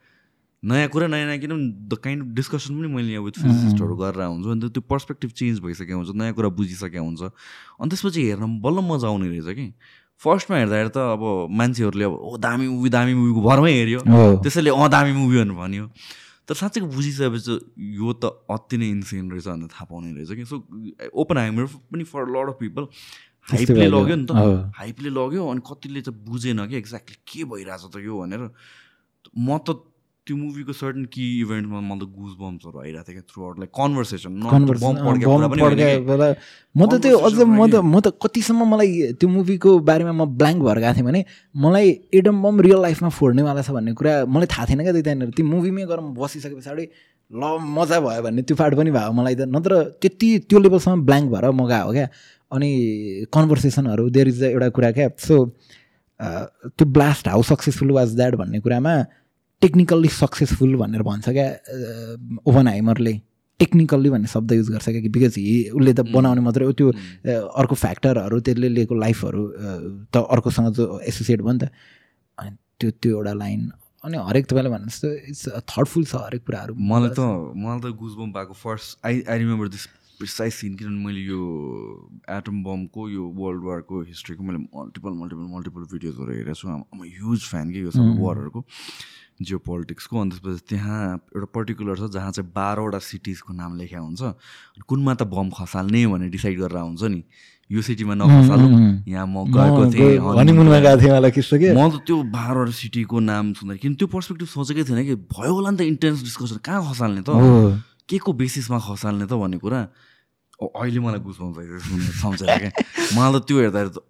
नयाँ 0.63 0.87
कुरा 0.93 1.07
नयाँ 1.07 1.25
नयाँ 1.27 1.39
किनभने 1.39 1.87
द 1.87 1.97
काइन्ड 2.03 2.23
अफ 2.23 2.29
डिस्कसन 2.35 2.75
पनि 2.79 2.87
मैले 2.93 3.11
यहाँ 3.11 3.23
विथ 3.25 3.39
फिजिस्टहरू 3.41 3.95
गरेर 3.97 4.21
हुन्छु 4.21 4.49
अनि 4.51 4.69
त्यो 4.69 4.81
पर्सपेक्टिभ 4.89 5.31
चेन्ज 5.31 5.59
भइसकेको 5.59 5.97
हुन्छ 5.97 6.15
नयाँ 6.15 6.33
कुरा 6.33 6.49
बुझिसकेको 6.59 7.05
हुन्छ। 7.05 7.21
अनि 7.23 7.89
त्यसपछि 7.89 8.21
हेर्न 8.27 8.59
बल्ल 8.61 8.79
मजा 8.91 9.07
आउने 9.07 9.27
रहेछ 9.29 9.55
कि? 9.55 9.73
फर्स्टमा 10.21 10.57
हेर्दाखेरि 10.57 10.89
त 10.93 10.97
अब 11.17 11.23
मान्छेहरूले 11.49 12.05
अब 12.05 12.13
ओ 12.13 12.37
दामी 12.37 12.67
मुभी 12.67 12.89
दामी 12.93 13.13
मुभीको 13.13 13.41
भरमै 13.41 13.71
हेऱ्यो। 13.73 13.99
त्यसैले 14.43 14.69
अँ 14.69 14.89
दामी 14.89 15.11
मुभी 15.17 15.37
भनेर 15.41 15.57
भन्यो। 15.57 15.85
तर 16.51 16.59
साँच्चैको 16.59 16.87
बुझिसकेपछि 16.91 17.53
यो 17.95 18.11
त 18.19 18.43
अति 18.51 18.77
नै 18.77 18.87
इन्सेन 18.91 19.31
रहेछ 19.31 19.47
भनेर 19.47 19.71
थाहा 19.71 19.85
पाउने 19.87 20.11
रहेछ 20.19 20.35
कि 20.35 20.45
सो 20.51 20.59
ओपन 21.15 21.37
हाइमर 21.37 21.65
पनि 21.87 22.03
फर 22.03 22.27
लड 22.27 22.49
अफ 22.51 22.57
पिपल 22.59 22.87
हाइपले। 23.51 23.87
लग्यो 23.87 24.15
नि 24.15 24.25
त। 24.27 24.35
हाइपले 24.75 25.09
लग्यो 25.09 25.47
अनि 25.47 25.61
कतिले 25.63 26.01
चाहिँ 26.03 26.19
बुझेन 26.27 26.59
कि 26.67 26.75
एक्ज्याक्टली 26.77 27.15
के 27.23 27.43
भइरहेछ 27.47 27.83
त 27.95 28.03
यो 28.03 28.19
भनेर 28.19 28.51
म 29.31 29.57
त 29.63 29.79
त्यो 30.27 30.35
मुभीको 30.37 30.73
सर्टन 30.73 31.05
कि 31.13 31.23
इभेन्टमा 31.41 31.79
मलाई 31.81 32.07
गुज 32.13 32.33
बम्सहरू 32.39 32.79
आइरहेको 32.79 33.05
थियो 33.05 33.13
क्या 33.13 33.25
थ्रु 33.29 33.43
आउट 33.45 33.57
लाइक 33.59 33.71
कन्भर्सेसन 33.73 34.31
म 36.77 36.85
त 36.85 36.93
त्यो 37.01 37.17
अझ 37.17 37.33
म 37.41 37.65
त 37.65 37.75
म 37.81 37.99
त 37.99 38.07
कतिसम्म 38.21 38.61
मलाई 38.73 39.17
त्यो 39.17 39.29
मुभीको 39.29 39.71
बारेमा 39.89 40.13
म 40.13 40.25
ब्ल्याङ्क 40.37 40.61
भएर 40.61 40.77
गएको 40.77 40.93
थिएँ 40.97 41.05
भने 41.09 41.21
मलाई 41.57 41.87
एडम 42.21 42.41
बम 42.43 42.55
रियल 42.61 42.79
लाइफमा 42.85 43.09
फोड्नेवाला 43.17 43.61
छ 43.65 43.69
भन्ने 43.73 43.93
कुरा 43.97 44.13
मलाई 44.29 44.47
थाहा 44.53 44.65
थिएन 44.69 44.81
क्या 44.85 44.93
त्यहाँनिर। 44.93 45.29
त्यो 45.33 45.45
मुभीमै 45.45 45.85
गएर 45.89 45.99
म 46.05 46.13
बसिसके 46.13 46.53
पछाडि 46.53 46.85
ल 47.31 47.43
मजा 47.77 47.97
भयो 48.05 48.21
भन्ने 48.21 48.41
त्यो 48.45 48.55
पार्ट 48.61 48.73
पनि 48.77 48.91
भयो 48.93 49.11
मलाई 49.17 49.35
त। 49.41 49.49
नत्र 49.49 49.73
त्यति 50.01 50.29
त्यो 50.45 50.57
लेभलसम्म 50.61 51.01
ब्ल्याङ्क 51.09 51.27
भएर 51.33 51.45
म 51.49 51.65
गएको 51.65 51.85
हो 51.89 51.91
क्या। 51.97 52.07
अनि 52.53 52.69
कन्भर्सेसनहरू 53.33 54.05
देयर 54.13 54.27
इज 54.27 54.43
एउटा 54.53 54.69
कुरा 54.69 54.91
क्या। 55.01 55.07
सो 55.17 55.35
त्यो 56.77 56.85
blast 56.85 57.27
how 57.27 57.41
successful 57.41 57.91
was 57.97 58.15
that 58.15 58.33
भन्ने 58.37 58.59
कुरामा 58.61 58.93
टेक्निकल्ली 59.61 60.09
सक्सेसफुल 60.21 60.75
भनेर 60.83 61.01
भन्छ 61.09 61.29
क्या 61.29 61.47
ओभन 62.49 62.67
हाइमरले 62.67 63.13
टेक्निकल्ली 63.59 64.09
भन्ने 64.09 64.27
शब्द 64.27 64.51
युज 64.51 64.69
गर्छ 64.71 64.89
क्या 64.89 65.01
कि 65.01 65.09
बिकज 65.15 65.37
हि 65.37 65.57
उसले 65.77 65.93
त 65.93 66.01
बनाउने 66.13 66.41
मात्रै 66.41 66.65
हो 66.65 66.71
त्यो 66.73 66.89
अ, 66.91 67.33
अर्को 67.61 67.75
फ्याक्टरहरू 67.75 68.39
त्यसले 68.41 68.69
लिएको 68.77 68.95
लाइफहरू 69.05 69.43
त 70.13 70.25
अर्कोसँग 70.35 70.73
जो 70.73 70.99
एसोसिएट 71.13 71.41
भयो 71.45 71.53
नि 71.53 71.59
त। 71.59 71.69
अनि 72.41 72.51
त्यो 72.79 72.89
त्यो 73.01 73.17
एउटा 73.17 73.33
लाइन 73.37 73.71
अनि 74.01 74.17
हरेक 74.17 74.45
तपाईँले 74.49 74.69
भन्नु 74.73 74.89
जस्तो 74.89 75.07
इट्स 75.29 75.43
थटफुल 75.69 76.03
छ 76.09 76.13
हरेक 76.25 76.41
कुराहरू। 76.41 76.73
मलाई 76.73 77.13
त 77.13 77.21
मलाई 77.53 77.79
त 77.85 77.93
गुज 78.01 78.13
बम 78.17 78.33
भएको 78.33 78.53
first 78.65 79.05
I 79.05 79.21
I 79.29 79.37
remember 79.45 79.67
this 79.77 79.85
precise 80.17 80.53
scene 80.53 80.73
किनभने 80.81 81.05
मैले 81.05 81.21
यो 81.29 81.41
एटम 82.33 82.63
बमको 82.65 83.09
यो 83.09 83.23
वर्ल्ड 83.37 83.63
वारको 83.69 84.01
हिस्ट्रीको 84.09 84.41
मैले 84.43 84.59
मल्टिपल 84.73 85.13
मल्टिपल 85.21 85.45
मल्टिपल 85.53 85.81
भिडियोजहरू 85.93 86.31
हेरेको 86.33 86.57
छु। 86.57 86.67
म 86.67 87.05
ह्युज 87.05 87.41
फ्यान 87.49 87.71
कि 87.71 87.79
यो 87.85 87.91
सबै 87.93 88.17
वारहरूको 88.25 88.65
जियो 89.43 89.59
पोलिटिक्सको 89.65 90.15
अनि 90.21 90.29
त्यसपछि 90.31 90.61
त्यहाँ 90.69 91.01
एउटा 91.35 91.47
पर्टिकुलर 91.55 91.95
छ 91.97 92.03
जहाँ 92.13 92.31
चाहिँ 92.31 92.51
बाह्रवटा 92.55 92.99
सिटिजको 92.99 93.53
नाम 93.53 93.71
लेख्या 93.77 93.99
हुन्छ। 93.99 94.21
कुनमा 94.87 95.13
त 95.17 95.23
बम 95.27 95.49
खसाल्ने 95.57 96.05
भनेर 96.07 96.29
डिसाइड 96.29 96.59
गरेर 96.59 96.77
हुन्छ 96.77 97.03
नि। 97.09 97.23
यो 97.71 97.81
सिटीमा 97.81 98.13
नखसालौँ। 98.19 99.07
यहाँ 99.07 99.27
म 99.31 99.47
गएको 99.47 99.83
थिएँ 99.95 100.19
म 101.71 101.79
त 101.87 102.03
त्यो 102.03 102.17
बाह्रवटा 102.27 102.73
सिटीको 102.75 103.17
नाम 103.19 103.53
सुन्दाखेरि 103.55 103.79
किन 103.79 103.93
त्यो 103.95 104.07
पर्सपेक्टिभ 104.11 104.47
सोचेकै 104.47 104.83
थिएन 104.83 104.99
कि? 105.07 105.15
भयो 105.31 105.51
होला 105.55 105.69
नि 105.71 105.77
त 105.79 105.81
इन्टेन्स 105.87 106.19
डिस्कसन 106.27 106.59
कहाँ 106.59 106.83
खसाल्ने 106.91 107.21
त? 107.23 107.31
के 108.11 108.17
को 108.19 108.31
बेसिसमा 108.35 108.75
खसाल्ने 108.75 109.25
त 109.25 109.33
भन्ने 109.39 109.57
कुरा? 109.63 109.87
अहिले 110.61 110.99
मलाई 110.99 111.19
गुस्पाउँछ 111.25 111.57
सम्झेर 112.21 112.47
क्या 112.59 112.71
मलाई 113.15 113.39
त 113.39 113.43
त्यो 113.47 113.57
हेर्दाखेरि 113.71 113.89
त 113.95 114.03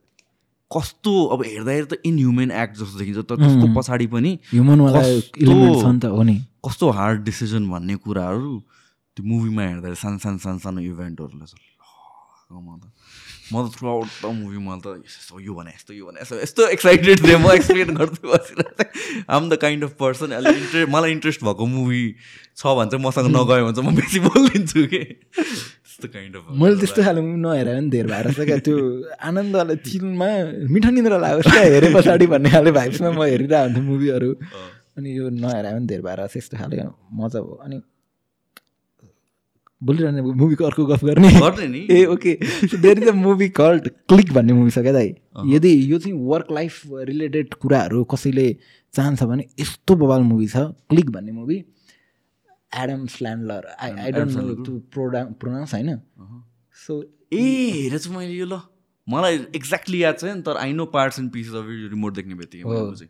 कस्तो 0.71 1.13
अब 1.35 1.43
हेर्दाखेरि 1.45 1.85
त 1.91 1.93
इनह्युमेन 2.05 2.51
एक्ट 2.63 2.75
जस्तो 2.81 2.99
देखिन्छ 2.99 3.25
तर 3.29 3.35
त्यसको 3.43 3.67
पछाडि 3.79 4.07
पनि 4.13 4.31
कस्तो- 6.65 6.93
हार्ड 6.95 7.23
डिसिजन 7.23 7.67
भन्ने 7.69 7.95
कुराहरू 8.05 8.53
त्यो 9.17 9.23
मुभीमा 9.27 9.61
हेर्दाखेरि 9.67 9.95
सानो 10.03 10.17
सानो 10.25 10.37
सानो 10.45 10.59
सानो 10.65 10.79
इभेन्टहरूलाई 10.91 11.69
म 12.51 12.79
त 12.79 12.83
म 13.51 13.67
त 13.67 13.71
थ्रु 13.75 13.87
आउट 13.89 14.07
द 14.23 14.25
मुभी 14.31 14.57
मलाई 14.63 14.79
त 14.79 14.87
यस्तो 15.03 15.39
यो 15.43 15.53
भने 15.55 15.71
यस्तो 15.75 15.91
यो 15.93 16.03
भने 16.07 16.19
यस्तो 16.23 16.35
यस्तो 16.39 16.67
एक्साइटेड 16.75 17.19
थिएँ 17.23 17.39
म 17.39 17.51
एक्सप्लेन 17.51 17.89
गर्दै 17.99 18.23
बसिरहेको 18.31 18.83
आम 19.27 19.49
द 19.49 19.55
काइन्ड 19.63 19.83
अफ 19.83 19.93
पर्सन 19.99 20.31
अलिक 20.39 20.55
इन्ट्रेस्ट 20.55 20.89
मलाई 20.91 21.11
इन्ट्रेस्ट 21.11 21.43
भएको 21.43 21.65
मुभी 21.67 22.03
छ 22.55 22.63
भने 22.79 22.91
चाहिँ 22.91 23.03
मसँग 23.05 23.27
नगयो 23.35 23.65
भने 23.67 23.73
चाहिँ 23.75 23.87
म 23.91 23.95
बेसी 23.99 24.19
बोलिदिन्छु 24.27 24.81
कि? 24.93 25.01
त्यस्तो 26.01 26.09
काइन्ड 26.17 26.35
अफ 26.35 26.43
मैले 26.61 26.75
त्यस्तो 26.81 27.01
खाले 27.03 27.21
मुभी 27.21 27.39
नहेर 27.45 27.67
पनि 27.75 27.89
धेर 27.93 28.05
भएर 28.11 28.27
क्या 28.49 28.57
त्यो 28.65 28.77
आनन्दवाला 29.29 29.75
चिलमा 29.85 30.29
मिठो 30.73 30.89
निन्द्रा 30.97 31.17
लागोस् 31.25 31.51
क्या 31.51 31.61
हेरे 31.61 31.93
पछाडि 31.93 32.25
भन्ने 32.33 32.49
खाले 32.49 32.71
भाइब्समा 32.79 33.09
म 33.11 33.21
हेरिरहेको 33.29 33.63
हुन्थेँ 33.63 33.85
मुभीहरू 33.85 34.31
अनि 34.97 35.09
यो 35.17 35.29
नहेर 35.29 35.65
पनि 35.71 35.85
धेर 35.87 36.01
भएर 36.01 36.27
छ 36.27 36.37
यस्तो 36.37 36.57
खाले 36.57 36.75
मजा 37.21 37.39
भयो। 37.39 37.55
अनि 37.65 37.81
बोलिरहने 39.81 40.21
मुभीको 40.21 40.63
अर्को 40.65 40.85
गफ 40.85 41.03
गर्ने। 41.05 41.29
नि। 41.67 41.87
ए 41.89 42.05
okay 42.05 42.33
there 42.77 42.97
is 43.01 43.07
a 43.07 43.11
movie 43.17 43.47
called 43.49 43.87
click 44.09 44.33
भन्ने 44.33 44.53
मुभी 44.53 44.71
छ 44.71 44.79
क्या 44.85 44.93
दाइ। 44.93 45.09
यदि 45.53 45.71
यो 45.91 45.97
चाहिँ 45.99 46.17
वर्क 46.27 46.51
लाइफ 46.51 46.81
रिलेटेड 47.09 47.53
कुराहरू 47.61 48.03
कसैले 48.13 48.47
चाहन्छ 48.93 49.23
भने 49.23 49.45
यस्तो 49.59 49.95
बवाल 49.95 50.21
मुभी 50.21 50.47
छ। 50.47 50.57
क्लिक 50.89 51.09
भन्ने 51.09 51.31
movie 51.31 51.57
Adam 52.73 53.05
Sandler 53.13 53.67
I 53.77 53.91
I 53.91 54.11
don't 54.11 54.37
know 54.37 54.53
to 54.63 54.77
प्रोडा 54.93 55.23
pronounce 55.39 55.73
होइन 55.73 55.97
सो 56.77 57.01
ए 57.33 57.45
हेरेछु 57.77 58.11
मैले 58.11 58.33
यो 58.33 58.45
ल। 58.45 58.59
मलाई 59.07 59.39
एक्ज्याक्टली 59.55 60.03
याद 60.03 60.17
छैन 60.19 60.41
तर 60.41 60.57
I 60.57 60.73
know 60.73 60.85
parts 60.93 61.19
and 61.19 61.31
pieces 61.31 61.53
of 61.55 61.65
remote 61.91 62.13
देख्ने 62.15 62.35
बित्तिकै। 62.35 63.07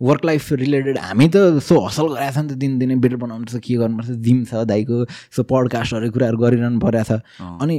वर्क 0.00 0.24
लाइफ 0.24 0.52
रिलेटेड 0.60 0.98
हामी 0.98 1.28
त 1.28 1.60
सो 1.60 1.78
हसल 1.86 2.06
गराएको 2.08 2.34
छ 2.34 2.42
नि 2.42 2.48
त 2.48 2.56
दिनदिनै 2.60 2.96
बेटर 3.04 3.16
बनाउनुपर्छ 3.24 3.60
के 3.64 3.74
गर्नुपर्छ 3.80 4.10
जिम 4.26 4.44
छ 4.44 4.62
दाइको 4.70 5.04
सो 5.36 5.42
पडकास्टहरू 5.50 6.10
कुराहरू 6.10 6.38
गरिरहनु 6.44 6.80
परिरहेको 6.80 7.18
छ। 7.18 7.42
अनि 7.62 7.76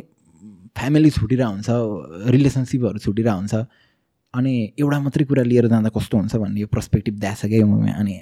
फ्यामिली 0.78 1.10
छुटिरहेको 1.12 1.52
हुन्छ 1.54 2.30
रिलेसनसिपहरू 2.36 3.00
छुटिरहेको 3.06 3.40
हुन्छ। 3.40 3.56
अनि 4.34 4.54
एउटा 4.80 5.00
मात्रै 5.08 5.26
कुरा 5.32 5.44
लिएर 5.44 5.68
जाँदा 5.74 5.90
कस्तो 5.98 6.18
हुन्छ 6.18 6.36
भन्ने 6.44 6.62
यो 6.62 6.68
पर्सपेक्टिभ 6.76 7.16
दिएको 7.20 7.42
छ 7.42 7.50
क्या 7.52 7.66
मुभीमा 7.66 7.94
अनि 8.04 8.14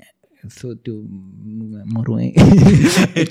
सो 0.47 0.73
त्यो 0.73 0.95
म 0.95 2.03
रोएँ 2.07 2.31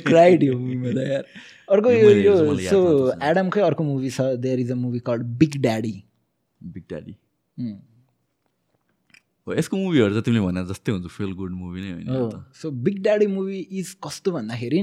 क्राइड 0.07 0.43
यो 0.43 0.59
मुभीमा 0.59 0.91
त 0.93 1.09
यार। 1.09 1.25
अर्को 1.73 1.91
यो 1.91 2.11
यो 2.11 2.35
सो। 2.61 2.79
एडमकै 3.25 3.61
अर्को 3.61 3.85
मुभी 3.85 4.11
छ 4.11 4.21
there 4.39 4.61
is 4.61 4.71
a 4.73 4.75
movie 4.77 4.99
called 5.07 5.23
Big 5.41 5.61
Daddy 5.63 5.95
Big 6.61 6.85
Daddy 6.89 7.15
हो 9.47 9.55
यसको 9.55 9.77
मुभीहरू 9.77 10.11
चाहिँ 10.11 10.25
तिमीले 10.25 10.47
भने 10.47 10.65
जस्तै 10.69 10.93
हुन्छ 10.93 11.07
फिल 11.17 11.33
गुड 11.33 11.53
मुभी 11.53 11.81
नै 11.81 11.93
होइन 11.93 12.43
so 12.63 12.71
Big 12.87 13.03
Daddy 13.03 13.27
movie 13.27 13.59
is 13.59 13.95
कस्तो 14.05 14.33
भन्दाखेरि 14.33 14.83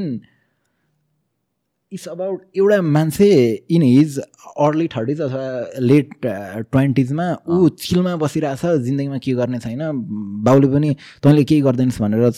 इट्स 1.92 2.08
अबाउट 2.08 2.42
एउटा 2.58 2.82
मान्छे 2.82 3.28
इन 3.72 3.82
हिज 3.82 4.18
अर्ली 4.20 4.88
थर्टिज 4.96 5.22
अथवा 5.22 5.80
लेट 5.80 6.14
ट्वेन्टिजमा 6.26 7.28
ऊ 7.48 7.70
चिलमा 7.70 8.16
बसिरहेछ 8.24 8.84
जिन्दगीमा 8.86 9.18
के 9.18 9.34
गर्ने 9.34 9.60
छैन। 9.60 9.82
बाउले 10.44 10.68
पनि 10.68 10.96
तैँले 11.24 11.44
केही 11.44 11.62
गर्दैनस् 11.62 12.02
भनेर 12.02 12.30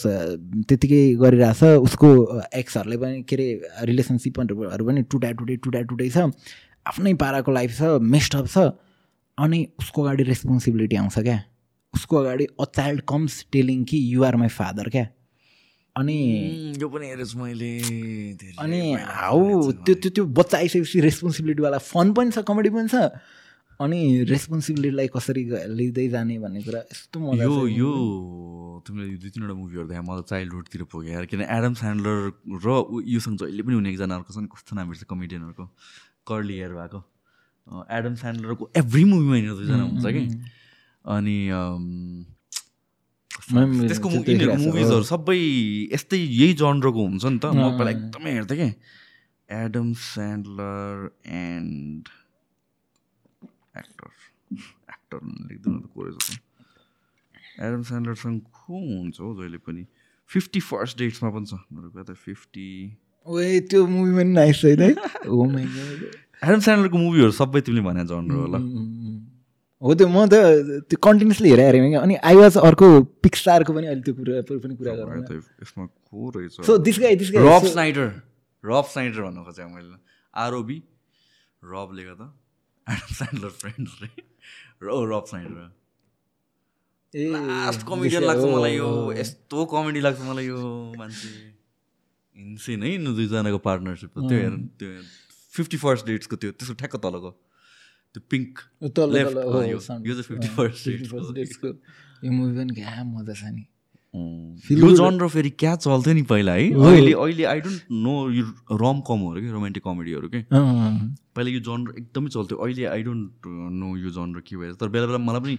त्यतिकै 0.68 1.02
गरिरहेछ। 1.24 1.64
उसको 1.88 2.10
एक्सहरूले 2.54 2.98
पनि 2.98 3.24
के 3.24 3.36
अरे 3.36 3.86
रिलेसनसिपहरू 3.86 4.86
पनि 4.86 5.02
टुटा 5.12 5.32
टुटै 5.40 5.56
टुटा 5.64 5.82
टुटै 5.90 6.10
छ। 6.10 6.30
आफ्नै 6.88 7.14
पाराको 7.16 7.52
लाइफ 7.52 7.78
छ 7.78 7.98
मेस्टअप 8.14 8.48
छ। 8.48 8.58
अनि 9.38 9.68
उसको 9.80 10.04
अगाडि 10.04 10.24
रेस्पोन्सिबिलिटी 10.24 10.96
आउँछ 10.96 11.20
क्या। 11.20 11.42
उसको 11.94 12.16
अगाडि 12.18 12.46
अ 12.60 12.66
चाइल्ड 12.76 13.02
कम्स 13.10 13.46
टेलिङ 13.52 13.84
कि 13.90 13.98
युआर 14.14 14.36
माई 14.36 14.48
फादर 14.50 14.90
क्या। 14.90 15.06
अनि 15.98 16.18
यो 16.78 16.88
पनि 16.90 17.06
हेरेछु 17.10 17.38
मैले। 17.42 17.72
अनि 18.62 18.82
हाउ 18.94 19.40
हेरेछु 19.42 19.72
त्यो 19.86 19.96
त्यो 20.02 20.10
त्यो 20.14 20.24
बच्चा 20.40 20.58
आइसकेपछि 20.58 20.98
रेस्पोन्सिबिलिटीवाला 21.08 21.78
फन 21.82 22.14
पनि 22.14 22.32
छ 22.32 22.46
कमेडी 22.46 22.70
पनि 22.70 22.88
छ। 22.94 23.12
अनि 23.78 24.00
रेस्पोन्सिबिलिटीलाई 24.30 25.08
कसरी 25.14 25.44
लिँदै 25.78 26.08
जाने 26.10 26.38
भन्ने 26.42 26.62
कुरा 26.66 26.80
यस्तो 26.90 27.18
मजा 27.22 27.44
यो 27.46 27.54
यो 27.78 27.92
तिमीले 28.86 29.18
दुई 29.22 29.30
तिनवटा 29.34 29.54
मुभीहरू 29.54 29.88
देखा 29.90 30.02
मलाई 30.02 30.26
चाइल्डहुडतिर 30.34 30.84
पुग्यो। 30.90 31.12
यार 31.14 31.26
किन 31.30 31.42
एडम 31.46 31.74
स्यान्डलर 31.82 32.18
र 32.66 32.68
योसँग 33.06 33.38
जहिले 33.38 33.62
पनि 33.62 33.76
हुने 33.78 33.90
एकजना 33.94 34.16
अर्को 34.18 34.34
छ 34.34 34.38
नि 34.42 34.50
कस्तो 34.50 34.72
नाम 34.78 34.94
छ 34.94 35.06
कमेडियनहरूको 35.06 35.66
कर्ली 36.26 36.56
हेयर 36.58 36.74
भएको। 36.74 37.00
एडम 37.68 38.14
स्यान्डलरको 38.18 38.64
एभ्री 38.82 39.04
मुभीमा 39.14 39.36
यिनीहरू 39.38 39.58
दुईजना 39.62 39.84
हुन्छ 39.94 40.06
कि? 40.10 40.24
अनि 41.06 41.38
अम, 41.54 41.86
कस्तो 43.30 43.37
मैले 43.37 43.37
पनि 43.37 43.37
त्यसको 43.48 44.08
मुभिजहरू 44.10 45.04
सबै 45.08 45.40
यस्तै 45.94 46.20
यही 46.20 46.54
जनरको 46.62 47.02
हुन्छ 47.08 47.26
नि 47.26 47.40
त। 47.40 47.46
म 47.56 47.80
पहिला। 47.80 47.92
एकदमै 47.96 48.32
हेर्थेँ 48.38 48.58
कि 48.60 48.70
Adam 49.50 49.88
Sandler 49.96 50.94
and 51.26 52.04
actor 53.82 54.10
actor 54.92 55.20
लेख्दैन 55.24 55.80
त 55.80 55.88
एडम 57.64 57.82
स्यान्डलरसँग 57.90 58.40
को 58.54 58.76
हुन्छ 58.76 59.16
हौ 59.20 59.30
जहिले 59.40 59.60
पनि? 59.64 59.84
फिफ्टी 60.30 60.60
फर्स्ट 60.60 60.98
डेट्समा 61.00 61.30
पनि 61.32 61.46
छ। 61.48 61.54
मेरो 61.72 62.14
फिफ्टी 62.14 62.68
ओए 63.28 63.60
त्यो 63.72 63.82
मुभी 63.88 64.12
पनि 64.16 64.32
नाइस 64.36 64.56
छैन. 64.62 64.82
एडम 66.44 66.60
स्यान्डलरको 66.60 66.98
मुभीहरू 66.98 67.32
सबै 67.32 67.60
तिमीले 67.64 67.84
भने 67.88 68.04
जनर 68.12 68.36
होला 68.44 68.60
हो 69.82 69.94
त्यो 69.94 70.08
म 70.10 70.26
त 70.26 70.34
त्यो 70.90 70.98
कन्टिन्युसली 70.98 71.50
हेरेर 71.54 71.76
हेरेँ 71.76 71.90
क्या 71.92 72.02
अनि 72.02 72.16
आई 72.18 72.36
वाज 72.36 72.58
अर्को 72.58 72.88
पिक्सारको 73.22 73.74
पनि 73.74 73.88
अहिले 73.88 74.02
त्यो 74.02 74.14
कुरा 74.18 74.42
पनि 74.50 74.76
कुरा 74.76 74.94
गरौँ 74.98 75.24
त 75.30 75.38
यसमा 75.62 75.86
को 75.86 76.30
रहेछ? 76.34 76.66
So 76.66 76.78
this 76.82 76.98
guy 77.00 77.16
this 77.22 77.30
guy 77.32 77.46
रब 77.46 77.64
स्नाइडर 77.74 78.08
रब 78.64 78.86
स्नाइडर 78.94 79.22
भन्नु 79.22 79.42
खोजेँ 79.46 79.70
मैले। 79.70 79.98
आरओबी 80.34 80.78
रबले 81.62 82.04
गर्दा 82.10 82.28
एडम 82.88 83.12
स्यान्डलर 83.22 83.54
फ्रेन्ड 83.62 83.88
रे 84.02 84.10
र 84.82 84.90
रब 85.14 85.26
स्नाइडर 85.30 85.70
ए 87.14 87.30
लास्ट 87.32 87.82
कमेडियन 87.88 88.24
लाग्छ 88.24 88.44
मलाई 88.44 88.76
यो। 88.76 88.90
यस्तो 89.14 89.66
कमेडी 89.72 90.00
लाग्छ 90.02 90.20
मलाई 90.26 90.46
यो 90.46 90.60
मान्छे। 90.98 91.30
इन्सेन 92.36 92.84
है 92.84 92.98
दुईजनाको 93.06 93.60
पार्टनरसिप 93.68 94.12
त्यो 94.18 94.38
हेर 94.42 94.54
त्यो 94.78 94.90
फिफ्टी 95.54 95.78
फर्स्ट 95.86 96.06
डेट्सको 96.08 96.36
त्यो 96.36 96.52
त्यसको 96.58 96.76
ठ्याक्क 96.82 96.96
तलको। 97.06 97.32
त्यो 98.14 98.22
पिङ्क 98.30 98.60
हो 98.84 99.64
यो- 99.64 99.82
सानो। 99.82 100.06
यो 100.06 100.22
चाहिँ 100.22 100.40
51st 100.40 100.60
अँ, 100.60 100.68
dates 100.68 100.88
51st 100.88 101.12
को। 101.12 101.34
dates 101.34 101.56
को 101.56 101.68
यो 102.24 102.32
मुभी 102.32 102.58
पनि 102.58 102.74
क्या 102.76 103.04
मजा 103.04 103.34
छ 103.34 103.44
नि। 103.44 103.66
Feel 104.68 104.80
यो 104.80 104.96
जनर 104.96 105.28
फेरि 105.28 105.50
क्या 105.50 105.76
चल्थ्यो 105.76 106.14
नि 106.14 106.22
पहिला 106.22 106.54
है? 106.54 106.74
हो। 106.74 106.84
अहिले 106.84 107.14
अहिले 107.14 107.44
आई 107.44 107.60
डोन्ट 107.62 107.82
नो 107.92 108.32
यो 108.32 108.44
रम 108.72 109.00
कमहरू 109.08 109.42
कि 109.42 109.50
रोमान्टिक 109.52 109.84
कमेडीहरू 109.84 110.28
कि। 110.30 110.38
अँ, 110.38 111.16
पहिला 111.36 111.50
यो 111.52 111.60
जनर 111.60 111.94
एकदमै 112.00 112.30
चल्थ्यो 112.30 112.58
अहिले 112.58 112.86
आई 112.86 113.04
डोन्ट 113.04 113.32
नो 113.48 113.98
यो 113.98 114.10
जनर 114.10 114.40
के 114.48 114.58
भएछ 114.58 114.76
तर 114.76 114.88
बेला 114.90 115.06
बेला 115.06 115.18
मलाई 115.18 115.42
पनि 115.42 115.58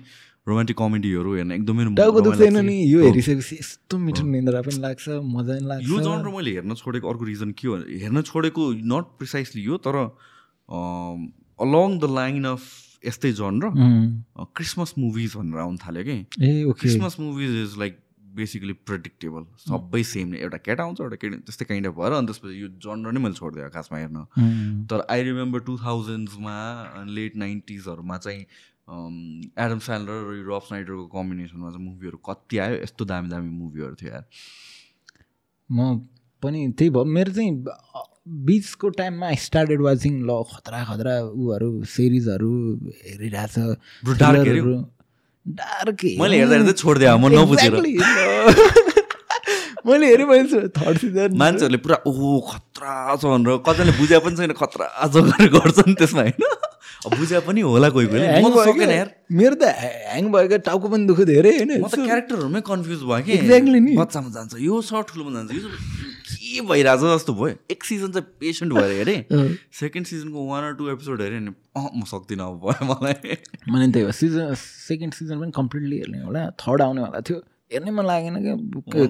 रोमान्टिक 0.48 0.76
कमेडीहरू 0.78 1.34
हेर्न 1.34 1.52
एकदमै 1.52 1.94
टाउको 1.94 2.20
दुख्दैन 2.20 2.56
नि। 2.66 2.76
यो 2.92 2.98
हो। 3.00 3.06
हेरिसकेपछि 3.06 3.56
यस्तो 3.60 3.98
मिठो 3.98 4.22
निन्द्रा 4.26 4.62
पनि 4.62 4.78
लाग्छ 4.80 5.08
मजा 5.08 5.52
पनि 5.54 5.66
लाग्छ। 5.68 5.88
यो 5.88 5.98
जनर 6.00 6.28
मैले 6.36 6.50
हेर्न 6.50 6.74
छोडेको 6.74 7.06
अर्को 7.10 7.24
रिजन 7.24 7.50
के 7.52 7.68
हो 7.68 7.76
हेर्न 7.76 8.22
छोडेको 8.22 8.62
नट 8.72 9.04
प्रिसाइसली 9.18 9.62
यो 9.62 9.76
तर 9.76 9.94
अलङ 11.60 11.98
द 11.98 12.04
लाइन 12.18 12.44
अफ 12.54 12.62
यस्तै 13.06 13.32
जनर 13.40 13.64
क्रिसमस 14.56 14.94
मुभिज 14.98 15.36
भनेर 15.36 15.58
आउनु 15.64 15.78
थाल्यो 15.86 16.02
कि? 16.04 16.18
Christmas 16.80 17.14
movies 17.20 17.52
is 17.62 17.78
like 17.78 17.94
basically 18.38 18.72
predictable 18.88 19.44
सबै 19.60 20.02
सेम 20.08 20.28
नै। 20.30 20.38
एउटा 20.38 20.58
केटा 20.62 20.82
आउँछ 20.84 21.00
एउटा 21.00 21.16
केटी 21.22 21.36
त्यस्तै 21.46 21.64
काइन्ड 21.68 21.86
अफ 21.86 21.94
भएर 21.94 22.12
अनि 22.18 22.26
त्यसपछि 22.26 22.60
यो 22.62 22.68
जनर 22.84 23.12
नै 23.12 23.20
मैले 23.22 23.34
छोडिदिएँ 23.34 23.70
खासमा 23.76 23.98
हेर्न। 23.98 24.18
तर 24.90 24.98
आई 25.10 25.22
रिमेम्बर 25.30 25.60
टु 25.66 25.76
थाउजन्ड्समा 25.84 26.54
लेट 27.16 27.36
नाइन्टिजहरूमा 27.42 28.16
चाहिँ 28.26 28.42
एडम 29.64 29.78
स्यान्डलर 29.86 30.18
र 30.28 30.34
रब 30.50 30.62
स्नाइडरको 30.68 31.06
कम्बिनेसनमा 31.14 31.70
चाहिँ 31.70 31.84
मुभीहरू 31.86 32.18
कति 32.28 32.58
आयो? 32.58 32.76
यस्तो 32.82 33.04
दामी 33.04 33.28
दामी 33.28 33.50
मुभीहरू 33.56 33.94
थियो 34.02 34.12
यार। 34.12 34.24
म 35.70 36.06
पनि 36.42 36.60
त्यही 36.78 36.90
भयो 36.94 37.04
मेरो 37.04 37.32
चाहिँ 37.32 37.52
बिचको 38.28 38.88
टाइममा 39.00 39.28
स्टार्टेड 39.40 39.80
वाचिङ 39.80 40.14
ल 40.28 40.30
खतरा 40.52 40.78
खतरा 40.84 41.14
उहरू 41.32 41.70
सिरिजहरू? 41.88 42.52
डार्क 45.48 46.00
मैले 46.20 46.34
हेर्दा 46.36 46.54
हेर्दै 46.56 46.74
छोडिदिएँ 46.76 47.16
म 47.16 47.24
नबुझेर। 47.32 47.74
मैले 49.88 50.06
हेरेँ 50.06 50.26
मैले 50.28 50.68
थर्ड 50.76 50.96
सिजन 51.00 51.30
मान्छेहरूले 51.40 51.78
पुरा 51.80 51.96
ओहो 52.04 52.28
खतरा 52.48 52.92
छ 53.16 53.24
भनेर 53.24 53.56
कतिले 53.64 53.92
बुझे 53.96 54.18
पनि 54.20 54.36
छैन 54.36 54.52
खतरा 54.52 54.86
छ 55.08 55.14
गरेर 55.28 55.48
गर्छन् 55.56 55.96
त्यसमा 55.96 56.22
होइन? 56.28 56.44
बुझे 57.16 57.40
पनि 57.48 57.60
होला 57.64 57.88
कोही। 57.96 58.06
यार। 58.12 59.08
मेरो 59.32 59.54
त 59.56 59.64
ह्याङ 59.72 60.24
भयो 60.28 60.48
क्या 60.52 60.60
टाउको 60.68 60.86
पनि 60.92 61.04
दुख्यो 61.08 61.24
धेरै 61.32 61.52
होइन। 61.56 61.72
म 61.80 61.88
त 61.88 61.96
क्यारेक्टरहरूमै 61.96 62.60
कन्फ्युज 62.68 63.00
भयो 63.08 63.22
कि। 63.24 63.32
नि। 63.80 63.92
बच्चामा 63.96 64.28
जान्छ 64.36 64.52
यो 64.60 64.74
छ 64.84 64.92
ठुलोमा 65.08 65.30
जान्छ 65.32 65.50
यो 65.56 65.64
के 66.54 66.60
भइरहेछ 66.60 67.00
जस्तो 67.00 67.34
भयो। 67.34 67.54
एक 67.70 67.84
सिजन 67.84 68.12
चाहिँ 68.12 68.26
पेसेन्ट 68.40 68.72
भएर 68.72 68.90
हेरेँ। 68.98 69.56
सेकेन्ड 69.80 70.06
सिजनको 70.06 70.46
वान 70.46 70.64
अर 70.64 70.72
टू 70.74 70.90
एपिसोड 70.90 71.22
हेरेँ 71.22 71.40
नि 71.40 71.52
अँ 71.76 71.90
म 71.96 72.02
सक्दिनँ 72.04 72.44
अब 72.46 72.60
भयो 72.64 72.94
मलाई। 72.94 73.36
मैले 73.72 73.92
त्यही 73.92 74.04
हो 74.06 74.12
सिजन 74.12 74.54
सेकेन्ड 74.54 75.14
सिजन 75.14 75.40
पनि 75.40 75.52
कम्प्लिटली 75.56 75.96
हेर्ने 75.98 76.22
होला 76.22 76.50
थर्ड 76.50 76.82
आउनेवाला 76.82 77.20
थियो। 77.20 77.42
हेर्नै 77.72 77.90
मन 77.92 78.04
लागेन 78.06 78.36
क्या? 78.40 78.54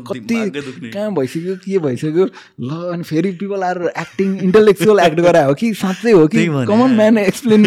कति। 0.03 0.91
कहाँ 0.91 1.15
भइसक्यो 1.15 1.55
के 1.63 1.79
भइसक्यो? 1.79 2.25
ल 2.59 2.71
अनि 2.93 3.03
फेरि 3.07 3.31
people 3.39 3.63
are 3.63 3.79
acting 3.95 4.29
intellectual 4.51 4.99
act 5.01 5.19
गरायो। 5.21 5.49
हो 5.49 5.55
कि 5.55 5.73
साँच्चै 5.75 6.11
हो 6.11 6.27
कि। 6.27 6.47
कमन 6.67 6.91
म्यान 6.99 7.19
एक्सप्लेन 7.19 7.63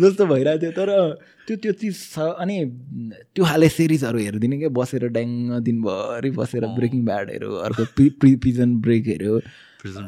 जस्तो 0.00 0.26
भइरहेको 0.26 0.60
थियो। 0.62 0.72
तर 0.72 0.88
त्यो 1.46 1.56
त्यो 1.56 1.72
चिज 1.72 1.96
छ। 2.12 2.18
अनि 2.40 2.56
त्यो 3.36 3.44
खाले 3.44 3.68
सिरिजहरू 3.68 4.18
हेरिदिने 4.18 4.56
क्या? 4.58 4.68
बसेर 4.72 5.08
ड्याङ्ग 5.12 5.60
दिनभरि 5.68 6.30
बसेर 6.40 6.66
ब्रेकिङ 6.78 7.04
ब्याडहरू 7.04 7.50
अर्को 7.68 7.84
प्रि 7.92 8.08
हेऱ्यो। 9.12 9.34
प्रिजन 9.82 10.04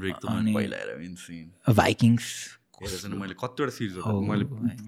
इन्सिन 1.04 1.44
भाइकिङ्स 1.76 2.24
हेरेको 2.80 2.98
छैन। 3.04 3.12
मैले 3.20 3.34
कतिवटा 3.36 3.72
सिरिजहरू 3.76 4.20
मैले 4.32 4.44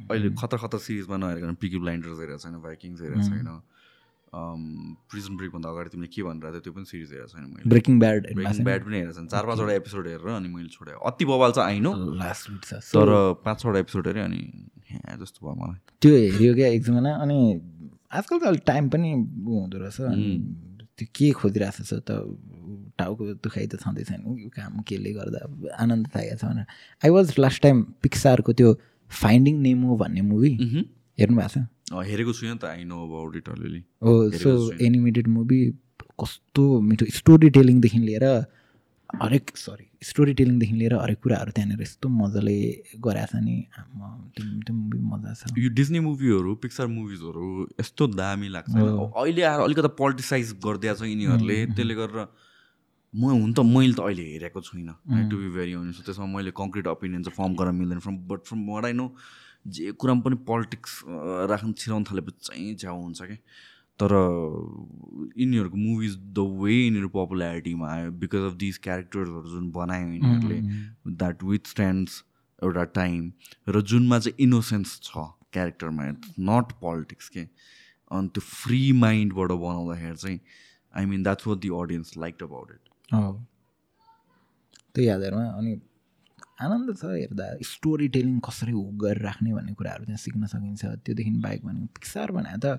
अहिले 0.09 0.29
खतर 0.41 0.57
खतर 0.65 0.79
सिरिजमा 0.89 1.17
नहेरेको 1.21 1.53
पिकी 1.61 1.79
ब्लाइन्डर्स 1.85 2.19
हेरेको 2.21 2.41
छैन। 2.45 2.57
भाइकिङ्स 2.65 2.99
हेरेको 3.05 3.23
छैन। 3.29 3.49
प्रिजन 4.35 5.37
ब्रेकभन्दा 5.37 5.69
अगाडि 5.69 5.89
तिमीले 5.93 6.09
के 6.09 6.23
भनेर 6.23 6.59
त्यो 6.65 6.73
पनि 6.73 6.85
सिरिज 6.89 7.11
हेरेको 7.13 7.29
छैन 7.33 7.45
मैले। 7.53 7.69
ब्रेकिङ 7.69 7.99
ब्याड 8.01 8.21
ब्रेकिङ 8.35 8.65
ब्याड 8.65 8.81
पनि 8.85 8.97
हेरेको 8.97 9.15
छैन। 9.19 9.27
चार 9.29 9.45
पाँचवटा 9.47 9.73
एपिसोड 9.73 10.07
हेरेर 10.09 10.29
अनि 10.37 10.49
मैले 10.49 10.69
छोडेँ। 10.73 10.97
अति 11.05 11.25
बवाल 11.29 11.53
चाहिँ 11.53 11.69
आइनो 11.69 11.93
लास्ट 12.17 12.45
तर 12.97 13.09
पाँच 13.45 13.57
छवटा 13.61 13.79
एपिसोड 13.79 14.07
हेरेँ 14.09 14.25
अनि 14.25 14.41
जस्तो 15.21 15.39
भयो 15.47 15.55
मलाई। 15.61 15.79
त्यो 16.01 16.13
हेऱ्यो 16.17 16.55
क्या 16.55 16.69
एकजना 16.81 17.13
अनि 17.23 17.39
आजकल 18.09 18.39
त 18.39 18.45
अलिक 18.53 18.65
टाइम 18.67 18.89
पनि 18.89 19.11
हुँदो 19.13 19.79
रहेछ 19.79 20.01
अनि 20.01 20.29
त्यो 20.97 21.07
के 21.17 21.31
खोजिरहेको 21.37 21.85
छ 21.85 22.01
त 22.01 22.11
टाउको 22.97 23.23
दुखाइ 23.45 23.67
त 23.69 23.77
छँदै 23.85 24.05
छैन। 24.09 24.21
यो 24.41 24.49
काम 24.49 24.81
केले 24.89 25.13
गर्दा? 25.13 25.41
आनन्द 25.77 26.09
थाकेको 26.09 26.37
छ 26.41 26.45
भनेर। 26.45 26.67
आई 27.05 27.11
वाज 27.11 27.37
लास्ट 27.37 27.63
टाइम 27.63 27.77
पिक्सारको 28.01 28.53
त्यो 28.53 28.69
फाइन्डिङ 29.11 29.55
नेमो 29.61 29.97
भन्ने 29.97 30.23
मुभी 30.25 30.53
हेर्नु 31.21 31.37
भएको 31.37 31.49
छ? 31.49 31.69
हेरेको 31.91 32.33
छुइनँ 32.33 32.59
त 32.59 32.65
आई 32.65 32.85
नो 32.85 33.05
अबाउट 33.07 33.37
इट 33.37 33.49
अलिअलि 33.49 33.83
हो 34.03 34.15
सो 34.39 34.51
एनिमेटेड 34.81 35.29
मुभी 35.29 35.61
कस्तो 36.21 36.65
मिठो 36.81 37.07
स्टोरी 37.19 37.49
टेलिङदेखि 37.59 37.99
लिएर 37.99 38.27
हरेक 39.23 39.51
सरी 39.57 39.87
स्टोरी 40.09 40.33
टेलिङदेखि 40.35 40.75
लिएर 40.75 40.95
हरेक 40.97 41.19
कुराहरू 41.23 41.51
त्यहाँनिर 41.53 41.81
यस्तो 41.83 42.09
मजाले 42.09 42.57
गराएको 43.05 43.29
छ 43.33 43.43
नि। 43.45 43.57
त्यो 44.35 44.75
मुभी 44.75 44.99
मजा 44.99 45.33
छ। 45.37 45.53
यो 45.59 45.69
डिज्नी 45.79 46.01
मुभीहरू 46.07 46.55
पिक्चर 46.63 46.87
मुभिजहरू 46.87 47.49
यस्तो 47.81 48.07
दामी 48.17 48.49
लाग्छ। 48.57 48.73
अहिले 48.73 49.43
आएर 49.43 49.61
अलिकति 49.69 49.91
पोलिटिसाइज 50.01 50.53
गरिदिएको 50.65 50.97
छ 50.97 51.03
यिनीहरूले। 51.13 51.59
त्यसले 51.77 51.95
गरेर 52.01 52.19
म 53.13 53.23
हुन 53.37 53.53
त 53.53 53.61
मैले 53.61 53.93
त 53.93 54.01
अहिले 54.01 54.25
हेरेको 54.33 54.61
छुइनँ। 54.65 54.97
टु 55.29 55.37
बी 55.37 55.49
भेरी 55.61 55.73
अनेस्ट 55.77 56.09
त्यसमा 56.09 56.27
मैले 56.33 56.51
कङ्क्रिट 56.57 56.87
ओपिनियन 56.97 57.23
चाहिँ 57.29 57.37
फर्म 57.37 57.53
गर्न 57.61 57.75
मिल्दैन। 57.77 58.01
From 58.01 58.17
but 58.33 58.41
from 58.49 58.61
what 58.73 58.85
I 58.89 58.93
know 58.97 59.07
जे 59.67 59.93
कुरामा 59.93 60.21
पनि 60.23 60.37
पोलिटिक्स 60.49 61.01
राख्न 61.51 61.73
छिराउनु 61.73 62.05
थालेपछि 62.11 62.39
चाहिँ 62.49 62.75
झ्याउ 62.77 62.97
हुन्छ 63.03 63.23
कि? 63.23 63.37
तर 64.01 64.13
यिनीहरूको 65.39 65.77
मुभिज 65.77 66.17
द 66.37 66.47
वे 66.63 66.73
यिनीहरू 66.75 67.09
पपुलारिटीमा 67.17 67.91
आयो 67.93 68.11
बिकज 68.23 68.47
अफ 68.51 68.55
दिज 68.63 68.79
क्यारेक्टर्सहरू 68.87 69.51
जुन 69.51 69.71
बनायो 69.73 70.09
यिनीहरूले 70.09 70.61
द्याट 71.21 71.45
विथ 71.45 71.67
स्ट्यान्ड्स 71.75 72.23
एउटा 72.63 72.85
टाइम 72.99 73.31
र 73.69 73.81
जुनमा 73.93 74.19
चाहिँ 74.19 74.37
इनोसेन्स 74.47 74.99
छ 75.05 75.27
क्यारेक्टरमा 75.53 76.05
नट 76.51 76.73
पोलिटिक्स 76.81 77.29
के? 77.29 77.47
अनि 78.11 78.29
त्यो 78.35 78.41
फ्री 78.47 78.81
माइन्डबाट 79.01 79.51
बनाउँदाखेरि 79.51 80.17
चाहिँ 80.17 80.41
I 80.95 81.07
mean 81.07 81.23
that's 81.23 81.47
what 81.47 81.59
the 81.59 81.69
audience 81.81 82.17
like 82.19 82.43
about 82.43 82.71
it 82.71 82.91
त्यही 84.95 85.09
आधारमा 85.09 85.45
अनि 85.59 85.81
आनन्द 86.63 86.89
छ 86.97 87.05
हेर्दा। 87.05 87.47
स्टोरी 87.67 88.09
टेलिङ 88.15 88.39
कसरी 88.47 88.73
हो 88.73 88.83
गरेर 89.03 89.23
राख्ने 89.29 89.51
भन्ने 89.53 89.73
कुराहरू 89.79 90.05
त्यहाँ 90.05 90.23
सिक्न 90.27 90.47
सकिन्छ। 90.47 90.83
त्योदेखि 91.05 91.31
बाहेक 91.45 91.61
भने 91.67 91.81
पिक्सार 91.97 92.29
भने 92.33 92.59
त 92.65 92.79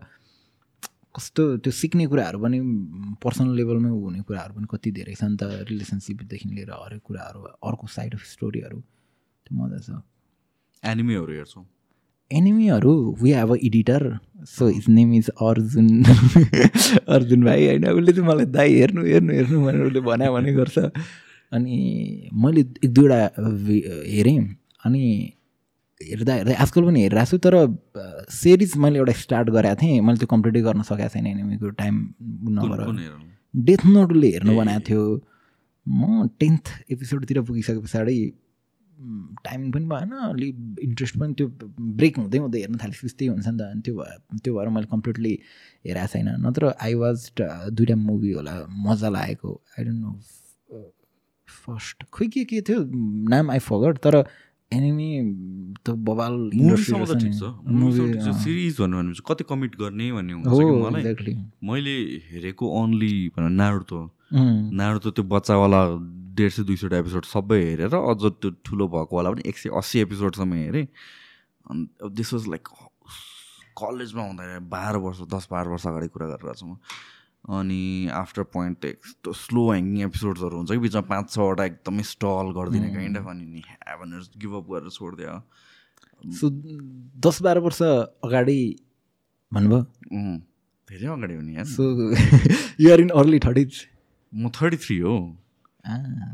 कस्तो 1.14 1.44
त्यो 1.62 1.72
सिक्ने 1.72 2.06
कुराहरू 2.10 2.38
पनि 2.42 2.60
पर्सनल 3.22 3.52
लेभलमै 3.56 3.90
हुने 3.90 4.22
कुराहरू 4.26 4.54
पनि 4.58 4.68
कति 4.72 4.90
धेरै 4.98 5.14
छ 5.14 5.24
नि 5.30 5.38
त 5.38 5.70
रिलेसनसिपदेखि 5.70 6.48
लिएर 6.50 6.72
हरेक 6.74 7.02
कुराहरू 7.06 7.40
अर्को 7.70 7.86
साइड 7.96 8.12
अफ 8.18 8.24
स्टोरीहरू 8.34 8.80
त्यो 9.46 9.54
मजा 9.54 9.80
छ। 9.86 10.02
एनिमीहरू 10.84 11.32
हेर्छौँ? 11.38 11.66
एनिमीहरू 12.32 12.94
we 13.22 13.32
have 13.32 13.52
a 13.54 13.58
editor 13.68 14.04
so 14.50 14.68
his 14.68 14.86
name 14.90 15.14
is 15.14 15.30
Arjun 15.38 15.88
Arjun 17.16 17.44
भाइ 17.46 17.66
होइन 17.68 17.86
उसले 17.94 18.12
चाहिँ 18.14 18.28
मलाई 18.30 18.46
दाई 18.58 18.74
हेर्नु 18.74 19.02
हेर्नु 19.06 19.34
हेर्नु 19.34 19.58
भनेर 19.66 19.86
उसले 19.88 20.02
भन्यो 20.10 20.34
भने 20.34 20.54
गर्छ। 20.54 20.78
अनि 21.54 21.78
मैले 22.44 22.62
एक 22.62 22.92
दुईवटा 22.94 23.20
हेरेँ 24.14 24.38
अनि 24.86 25.04
हेर्दा 26.02 26.34
हेर्दा 26.34 26.54
आजकल 26.64 26.84
पनि 26.86 27.02
हेरिरहेको 27.02 27.30
छु 27.32 27.38
तर 27.46 27.56
सिरिज 28.34 28.78
मैले 28.84 28.98
एउटा 29.00 29.14
स्टार्ट 29.24 29.50
गरेको 29.56 29.76
थिएँ। 29.82 30.02
मैले 30.02 30.18
त्यो 30.18 30.28
कम्प्लिटै 30.34 30.62
गर्न 30.68 30.82
सकेको 30.90 31.10
छैन 31.14 31.28
एनिमीको 31.28 31.70
टाइम 31.82 31.96
नभएर। 32.58 32.82
डेथ 33.54 33.86
नोट 33.86 34.12
उसले 34.12 34.30
हेर्नु 34.36 34.56
बनाएको 34.58 34.86
थियो। 34.90 35.04
म 35.86 36.28
टेन्थ 36.40 36.64
एपिसोडतिर 36.92 37.42
पुगिसके 37.48 37.80
पछाडि 37.86 38.18
टाइम 39.46 39.72
पनि 39.72 39.86
भएन 39.86 40.12
अलिक 40.28 40.56
इन्ट्रेस्ट 40.84 41.16
पनि 41.20 41.34
त्यो 41.38 41.48
ब्रेक 42.00 42.18
हुँदै 42.18 42.38
हुँदै 42.38 42.60
हेर्न 42.60 42.78
थालेपछि 42.84 43.16
त्यही 43.20 43.30
हुन्छ 43.32 43.48
नि 43.48 43.58
त। 43.58 43.62
अनि 43.62 43.82
त्यो 43.86 43.94
भयो 43.96 44.38
त्यो 44.44 44.52
भएर 44.58 44.70
मैले 44.76 44.88
कम्प्लिटली 44.92 45.34
हेरेको 45.88 46.08
छैन। 46.14 46.28
नत्र 46.46 46.74
आई 46.82 46.94
वाज 47.04 47.18
दुइटा 47.78 47.96
मुभी 47.96 48.32
होला 48.34 48.54
मजा 48.86 49.10
लागेको। 49.16 49.52
आई 49.78 49.86
डोन्ट 49.86 50.00
नो 50.02 50.12
फर्स्ट 51.54 52.04
खोइ 52.14 52.28
के 52.34 52.44
के 52.50 52.62
थियो 52.68 52.80
नाम 53.30 53.52
आई 53.52 53.60
फगट 53.70 53.98
तर 54.06 54.16
एनिमी 54.72 55.10
त 55.86 55.94
बबाल 56.08 56.36
सिरिज 56.82 58.80
भन्नु 58.80 58.98
भने 58.98 59.14
कति 59.28 59.44
कमिट 59.50 59.76
गर्ने 59.80 60.12
भन्ने 60.12 60.34
हुन्छ 60.34 60.50
मलाई? 60.86 61.36
मैले 61.70 61.96
हेरेको 62.32 62.66
ओन्ली 62.82 63.14
नाडो 63.38 64.00
नाडो 64.82 65.10
त्यो 65.10 65.24
बच्चावाला 65.30 65.82
डेढ 66.38 66.52
सय 66.52 66.64
दुई 66.66 66.78
सयवटा 66.82 66.98
एपिसोड 66.98 67.26
सबै 67.30 67.60
हेरेर 67.64 67.94
अझ 67.94 68.22
त्यो 68.42 68.50
ठुलो 68.66 68.88
भएकोवाला 68.90 69.30
पनि 69.32 69.42
एक 69.46 69.58
सय 69.58 69.70
अस्सी 69.78 70.00
एपिसोडसम्म 70.00 70.54
हेरेँ। 70.54 70.86
अनि 71.70 72.10
दिस 72.18 72.34
वाज 72.34 72.44
लाइक 72.54 72.66
कलेजमा 73.78 74.24
हुँदाखेरि 74.24 74.66
बाह्र 74.74 74.96
वर्ष 75.06 75.20
दस 75.34 75.48
बाह्र 75.52 75.68
वर्ष 75.70 75.86
अगाडि 75.88 76.08
कुरा 76.14 76.28
गरिरहेको 76.34 76.60
छु 76.60 76.66
म। 76.66 76.74
अनि 77.50 78.08
आफ्टर 78.14 78.44
पोइन्ट 78.44 78.86
यस्तो 78.86 79.34
स्लो 79.34 79.72
ह्याङ्गिङ 79.72 80.06
एपिसोड्सहरू 80.08 80.58
हुन्छ 80.58 80.72
कि 80.72 80.78
बिचमा 80.78 81.02
पाँच 81.02 81.32
छवटा 81.32 81.66
एकदमै 81.66 82.04
स्टल 82.04 82.52
गरिदिने 82.58 82.90
काइन्ड 82.94 83.18
अफ 83.18 83.28
अनि 83.28 83.46
नि 83.46 83.62
भनेर 84.02 84.30
गिभअप 84.38 84.72
गरेर 84.72 84.90
छोडिदियो। 84.90 85.42
सो 86.24 86.50
दस 87.28 87.42
बाह्र 87.42 87.60
वर्ष 87.60 87.82
अगाडि 87.82 88.60
भन्नुभयो? 89.52 90.40
धेरै 90.92 91.08
अगाडि 91.08 91.36
हो 91.40 91.42
नि 91.42 91.66
so 91.66 91.84
you're 92.84 93.02
in 93.02 93.10
early 93.10 93.40
thirties 93.40 93.82
म 94.34 94.50
थर्टी 94.50 94.78
थ्री 94.78 94.98
हो 94.98 95.16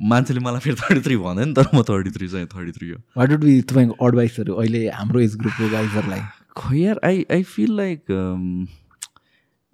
मान्छेले 0.10 0.40
मलाई 0.40 0.60
फेरि 0.60 0.76
थर्टी 0.76 1.02
थ्री 1.02 1.18
भन्दैन 1.18 1.48
नि 1.48 1.54
तर 1.54 1.70
म 1.76 1.82
थर्टी 1.90 2.12
थ्री 2.12 2.28
चाहिँ 2.28 2.48
थर्टी 2.48 2.72
थ्री 2.72 2.90
हो 2.90 2.98
वाट 3.18 3.30
वुड 3.30 3.44
बी 3.44 3.62
तपाईँको 3.62 4.08
एडभाइसहरू 4.08 4.54
अहिले 4.56 4.90
हाम्रो 4.90 5.20
एज 5.20 5.36
ग्रुपको 5.36 5.70
गाइजहरूलाई 5.70 6.22
खै 6.58 6.78
यार 6.78 7.00
I 7.04 7.26
I 7.32 7.44
feel 7.56 7.76
like 7.76 8.06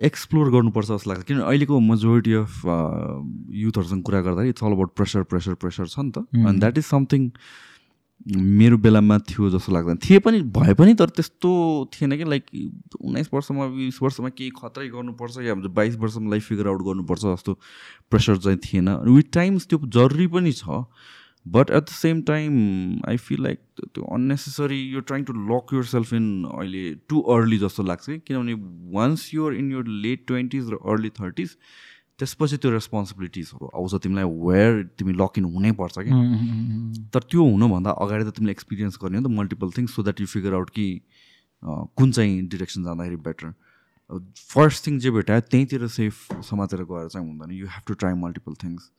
explore 0.02 0.50
गर्नुपर्छ 0.52 0.88
जस्तो 0.88 1.10
लाग्छ। 1.10 1.24
किनभने 1.24 1.46
अहिलेको 1.46 1.80
मेजोरिटी 1.80 2.34
अफ 2.44 2.52
युथहरूसँग 3.64 4.04
कुरा 4.04 4.22
गर्दाखेरि 4.22 4.50
it's 4.50 4.64
all 4.64 4.72
about 4.72 4.96
pressure 4.96 5.24
pressure 5.24 5.54
pressure 5.56 5.88
छ 5.88 6.00
नि 6.00 6.12
त। 6.12 6.28
अनि 6.36 6.60
द्याट 6.60 6.78
इज 6.78 6.86
समथिङ 6.86 7.32
मेरो 8.26 8.78
बेलामा 8.80 9.18
थियो 9.30 9.50
जस्तो 9.50 9.72
लाग्दैन। 9.72 9.98
थिए 10.04 10.20
पनि 10.20 10.42
भए 10.52 10.74
पनि 10.74 10.94
तर 11.00 11.10
त्यस्तो 11.16 11.50
थिएन 11.94 12.18
कि 12.18 12.24
लाइक 12.24 12.46
उन्नाइस 13.02 13.30
वर्षमा 13.34 13.66
बिस 13.76 14.02
वर्षमा 14.02 14.30
केही 14.30 14.50
खतरै 14.56 14.88
गर्नुपर्छ 14.90 15.38
या 15.46 15.56
बाइस 15.56 15.96
वर्षमा 15.96 16.30
लाइफ 16.32 16.44
फिगर 16.48 16.68
आउट 16.68 16.82
गर्नुपर्छ 16.82 17.22
जस्तो 17.26 17.54
प्रेसर 18.12 18.38
चाहिँ 18.38 18.60
थिएन। 18.66 18.90
विथ 19.06 19.32
टाइम्स 19.34 19.68
त्यो 19.68 19.80
जरुरी 19.80 20.28
पनि 20.28 20.52
छ। 20.52 20.88
But 21.46 21.70
at 21.70 21.84
the 21.84 21.94
same 21.94 22.22
time 22.28 22.54
I 23.10 23.18
feel 23.18 23.44
like 23.44 23.60
त्यो 23.80 24.04
अननेसेसरी 24.14 24.80
यो 24.92 25.00
trying 25.10 25.24
to 25.24 25.34
lock 25.50 25.74
yourself 25.86 26.14
in 26.14 26.28
अहिले 26.46 26.94
टु 27.10 27.20
अर्ली 27.34 27.58
जस्तो 27.66 27.84
लाग्छ 27.84 28.06
कि? 28.10 28.18
किनभने 28.20 28.54
once 28.94 29.34
you're 29.34 29.56
in 29.56 29.72
your 29.72 29.88
late 30.06 30.26
twenties 30.28 30.70
र 30.72 30.80
अर्ली 30.94 31.10
थर्टिज 31.20 31.56
त्यसपछि 32.20 32.58
त्यो 32.64 32.72
रेस्पोन्सिबिलिटिजहरू 32.72 33.70
आउँछ 33.76 34.02
तिमीलाई 34.04 34.26
वेयर 34.48 34.84
तिमी 35.00 35.14
लक 35.22 35.38
इन 35.38 35.46
हुनैपर्छ 35.54 35.96
कि? 36.00 36.12
तर 37.14 37.22
त्यो 37.32 37.44
हुनुभन्दा 37.52 37.92
अगाडि 38.06 38.24
त 38.26 38.36
तिमीले 38.36 38.52
एक्सपिरियन्स 38.52 38.98
गर्ने 39.04 39.18
हो 39.18 39.24
त 39.24 39.32
multiple 39.40 39.72
things 39.78 39.96
so 39.96 40.04
that 40.04 40.22
you 40.22 40.28
figure 40.34 40.54
out 40.54 40.70
कि 40.80 40.88
कुन 41.64 42.12
चाहिँ 42.12 42.42
डिरेक्सन 42.56 42.84
जाँदाखेरि 42.84 43.16
बेटर 43.28 43.54
फर्स्ट 44.54 44.86
थिङ 44.88 45.00
जे 45.04 45.12
भेटायो 45.12 45.42
त्यहीँतिर 45.52 45.88
सेफ 45.90 46.42
समातेर 46.50 46.82
गएर 46.90 47.08
चाहिँ 47.08 47.28
हुँदैन। 47.28 47.52
You 47.58 47.66
have 47.68 47.84
to 47.88 47.94
try 47.94 48.14
multiple 48.24 48.54
things 48.64 48.90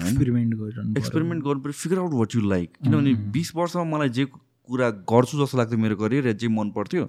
experiment 0.00 0.54
गर्नु 0.60 0.98
एक्सपेरिमेन्ट 0.98 1.44
गर्नु 1.44 1.60
पऱ्यो 1.64 1.78
figure 1.82 1.98
out 1.98 2.12
what 2.20 2.34
you 2.34 2.40
like 2.50 2.68
किनभने 2.82 3.14
बिस 3.38 3.54
वर्षमा 3.56 3.84
मलाई 3.94 4.08
जे 4.18 4.24
कुरा 4.34 4.90
गर्छु 5.10 5.38
जस्तो 5.38 5.58
लाग्थ्यो 5.58 5.78
मेरो 5.78 5.96
करियर 5.96 6.32
जे 6.42 6.48
मन 6.48 6.70
पर्थ्यो 6.76 7.08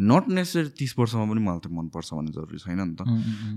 नट 0.00 0.28
नेसेसरी 0.36 0.70
तिस 0.78 0.94
वर्षमा 0.98 1.24
पनि 1.30 1.40
मलाई 1.44 1.60
त 1.60 1.72
मनपर्छ 1.78 2.08
भन्ने 2.14 2.32
जरुरी 2.32 2.58
छैन 2.58 2.80
नि 2.80 2.94
त। 2.96 3.00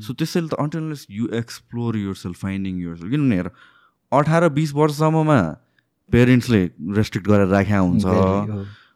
सो 0.06 0.14
त्यसैले 0.14 0.48
त 0.48 0.54
unless 0.60 1.06
you 1.10 1.28
explore 1.40 1.98
yourself 2.22 2.38
finding 2.42 2.82
yourself 2.98 3.12
किनभने 3.12 3.36
हेर 3.36 3.50
अठार 4.12 4.50
बिस 4.58 4.74
वर्षसम्ममा 4.76 5.40
पेरेन्ट्सले 6.12 6.62
रेस्ट्रिक्ट 7.00 7.28
गरेर 7.28 7.48
राख्या 7.56 7.80
हुन्छ। 7.80 8.04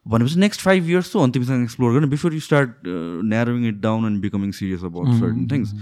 भनेपछि 0.10 0.40
नेक्स्ट 0.40 0.62
फाइभ 0.62 0.90
इयर्स 0.90 1.16
त 1.16 1.32
तिमीसँग 1.34 1.64
एक्सप्लोर 1.64 1.94
गर्ने 1.94 2.08
before 2.12 2.34
you 2.34 2.40
start 2.50 2.70
narrowing 3.32 3.66
it 3.68 3.80
down 3.82 4.06
and 4.06 4.22
becoming 4.22 4.52
serious 4.60 4.84
about 4.92 5.08
certain 5.20 5.48
things 5.52 5.74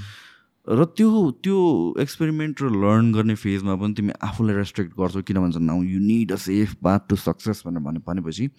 र 0.69 0.85
त्यो 0.98 1.10
त्यो 1.44 1.57
एक्सपेरिमेन्ट 2.00 2.61
र 2.61 2.69
लर्न 2.72 3.11
गर्ने 3.14 3.35
फेजमा 3.35 3.75
पनि 3.82 3.93
तिमी 3.98 4.14
आफूलाई 4.24 4.56
रेस्ट्रिक्ट 4.56 4.98
गर्छौ 5.00 5.22
किन 5.27 5.38
भन्छ 5.42 5.58
now 5.58 5.83
you 5.83 6.00
need 6.00 6.32
a 6.32 6.35
safe 6.45 6.75
path 6.83 7.08
to 7.09 7.16
success 7.16 7.64
भनेर 7.66 7.83
भने 7.83 8.00
भनेपछि 8.08 8.50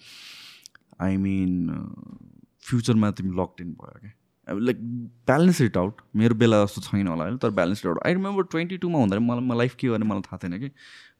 आई 1.01 1.17
मिन 1.17 1.51
फ्युचरमा 2.69 3.11
तिमी 3.19 3.35
लकड 3.41 3.61
इन 3.61 3.71
भयो 3.81 3.99
क्या 3.99 4.57
लाइक 4.59 4.77
ब्यालेन्स 5.29 5.61
इट 5.61 5.77
आउट 5.77 6.01
मेरो 6.17 6.35
बेला 6.35 6.63
जस्तो 6.63 6.81
छैन 6.81 7.07
होला 7.07 7.23
होइन? 7.23 7.37
तर 7.37 7.49
balance 7.57 7.79
it 7.79 7.87
out 7.87 7.99
I 8.05 8.13
remember 8.13 8.43
twenty 8.51 8.77
टूमा 8.77 8.99
हुँदाखेरि 8.99 9.25
मलाई 9.25 9.45
म 9.45 9.57
लाइफ 9.57 9.75
के 9.79 9.87
गर्ने 9.87 10.05
मलाई 10.05 10.21
थाहा 10.27 10.37
थिएन 10.43 10.59
कि 10.59 10.69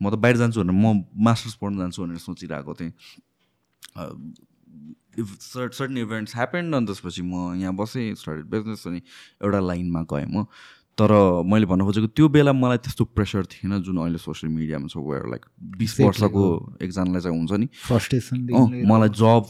म 0.01 0.09
त 0.09 0.15
बाहिर 0.25 0.37
जान्छु 0.37 0.63
भनेर 0.63 0.73
म 0.73 1.03
मास्टर्स 1.27 1.55
पढ्नु 1.61 1.77
जान्छु 1.79 2.03
भनेर 2.03 2.17
सोचिरहेको 2.25 2.73
थिएँ। 2.79 2.91
If 5.19 5.37
short 5.41 5.73
certain 5.73 5.97
events 5.97 6.35
happened 6.35 6.75
अनि 6.75 6.85
त्यसपछि 6.85 7.21
म 7.21 7.53
यहाँ 7.61 7.75
बसेँ 7.75 8.13
स्टार्टेड 8.15 8.45
बिजनेस 8.49 8.87
अनि 8.87 9.01
एउटा 9.43 9.59
लाइनमा 9.59 10.01
गएँ 10.13 10.25
म। 10.25 10.45
तर 10.99 11.11
मैले 11.47 11.65
भन्नु 11.65 11.85
खोजेको 11.87 12.07
त्यो 12.11 12.27
बेला 12.27 12.51
मलाई 12.53 12.77
त्यस्तो 12.83 13.03
प्रेसर 13.15 13.45
थिएन 13.47 13.79
जुन 13.87 13.97
अहिले 14.03 14.19
सोसियल 14.19 14.51
मिडियामा 14.51 14.87
छ 14.91 14.99
वेयर 14.99 15.25
लाइक 15.31 15.45
बिस 15.79 15.99
वर्षको 15.99 16.43
एकजनालाई 16.83 17.21
चाहिँ 17.23 17.37
हुन्छ 17.39 17.51
नि। 17.55 17.67
फ्रस्ट्रेसन 17.87 18.37
मलाई 18.91 19.09
जब 19.15 19.41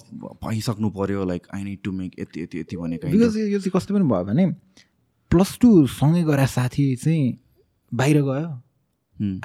पाइसक्नु 0.46 0.90
पऱ्यो 0.94 1.26
like 1.26 1.48
I 1.56 1.64
need 1.64 1.80
to 1.84 1.92
make 1.92 2.20
यति 2.20 2.44
यति 2.44 2.60
यति 2.60 2.76
भने 2.78 3.02
बिकज 3.06 3.38
यो 3.38 3.60
चाहिँ 3.60 3.74
कस्तो 3.76 3.98
पनि 3.98 4.06
भयो 4.14 4.24
भने 4.30 4.46
प्लस 5.32 5.58
टू 5.62 5.70
सँगै 5.98 6.24
गएर 6.30 6.46
साथी 6.54 6.86
चाहिँ 7.02 7.28
बाहिर 7.92 8.22
गयो 8.30 8.50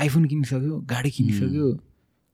आइफोन 0.01 0.25
किनिसक्यो 0.31 0.81
गाडी 0.93 1.11
किनिसक्यो 1.11 1.73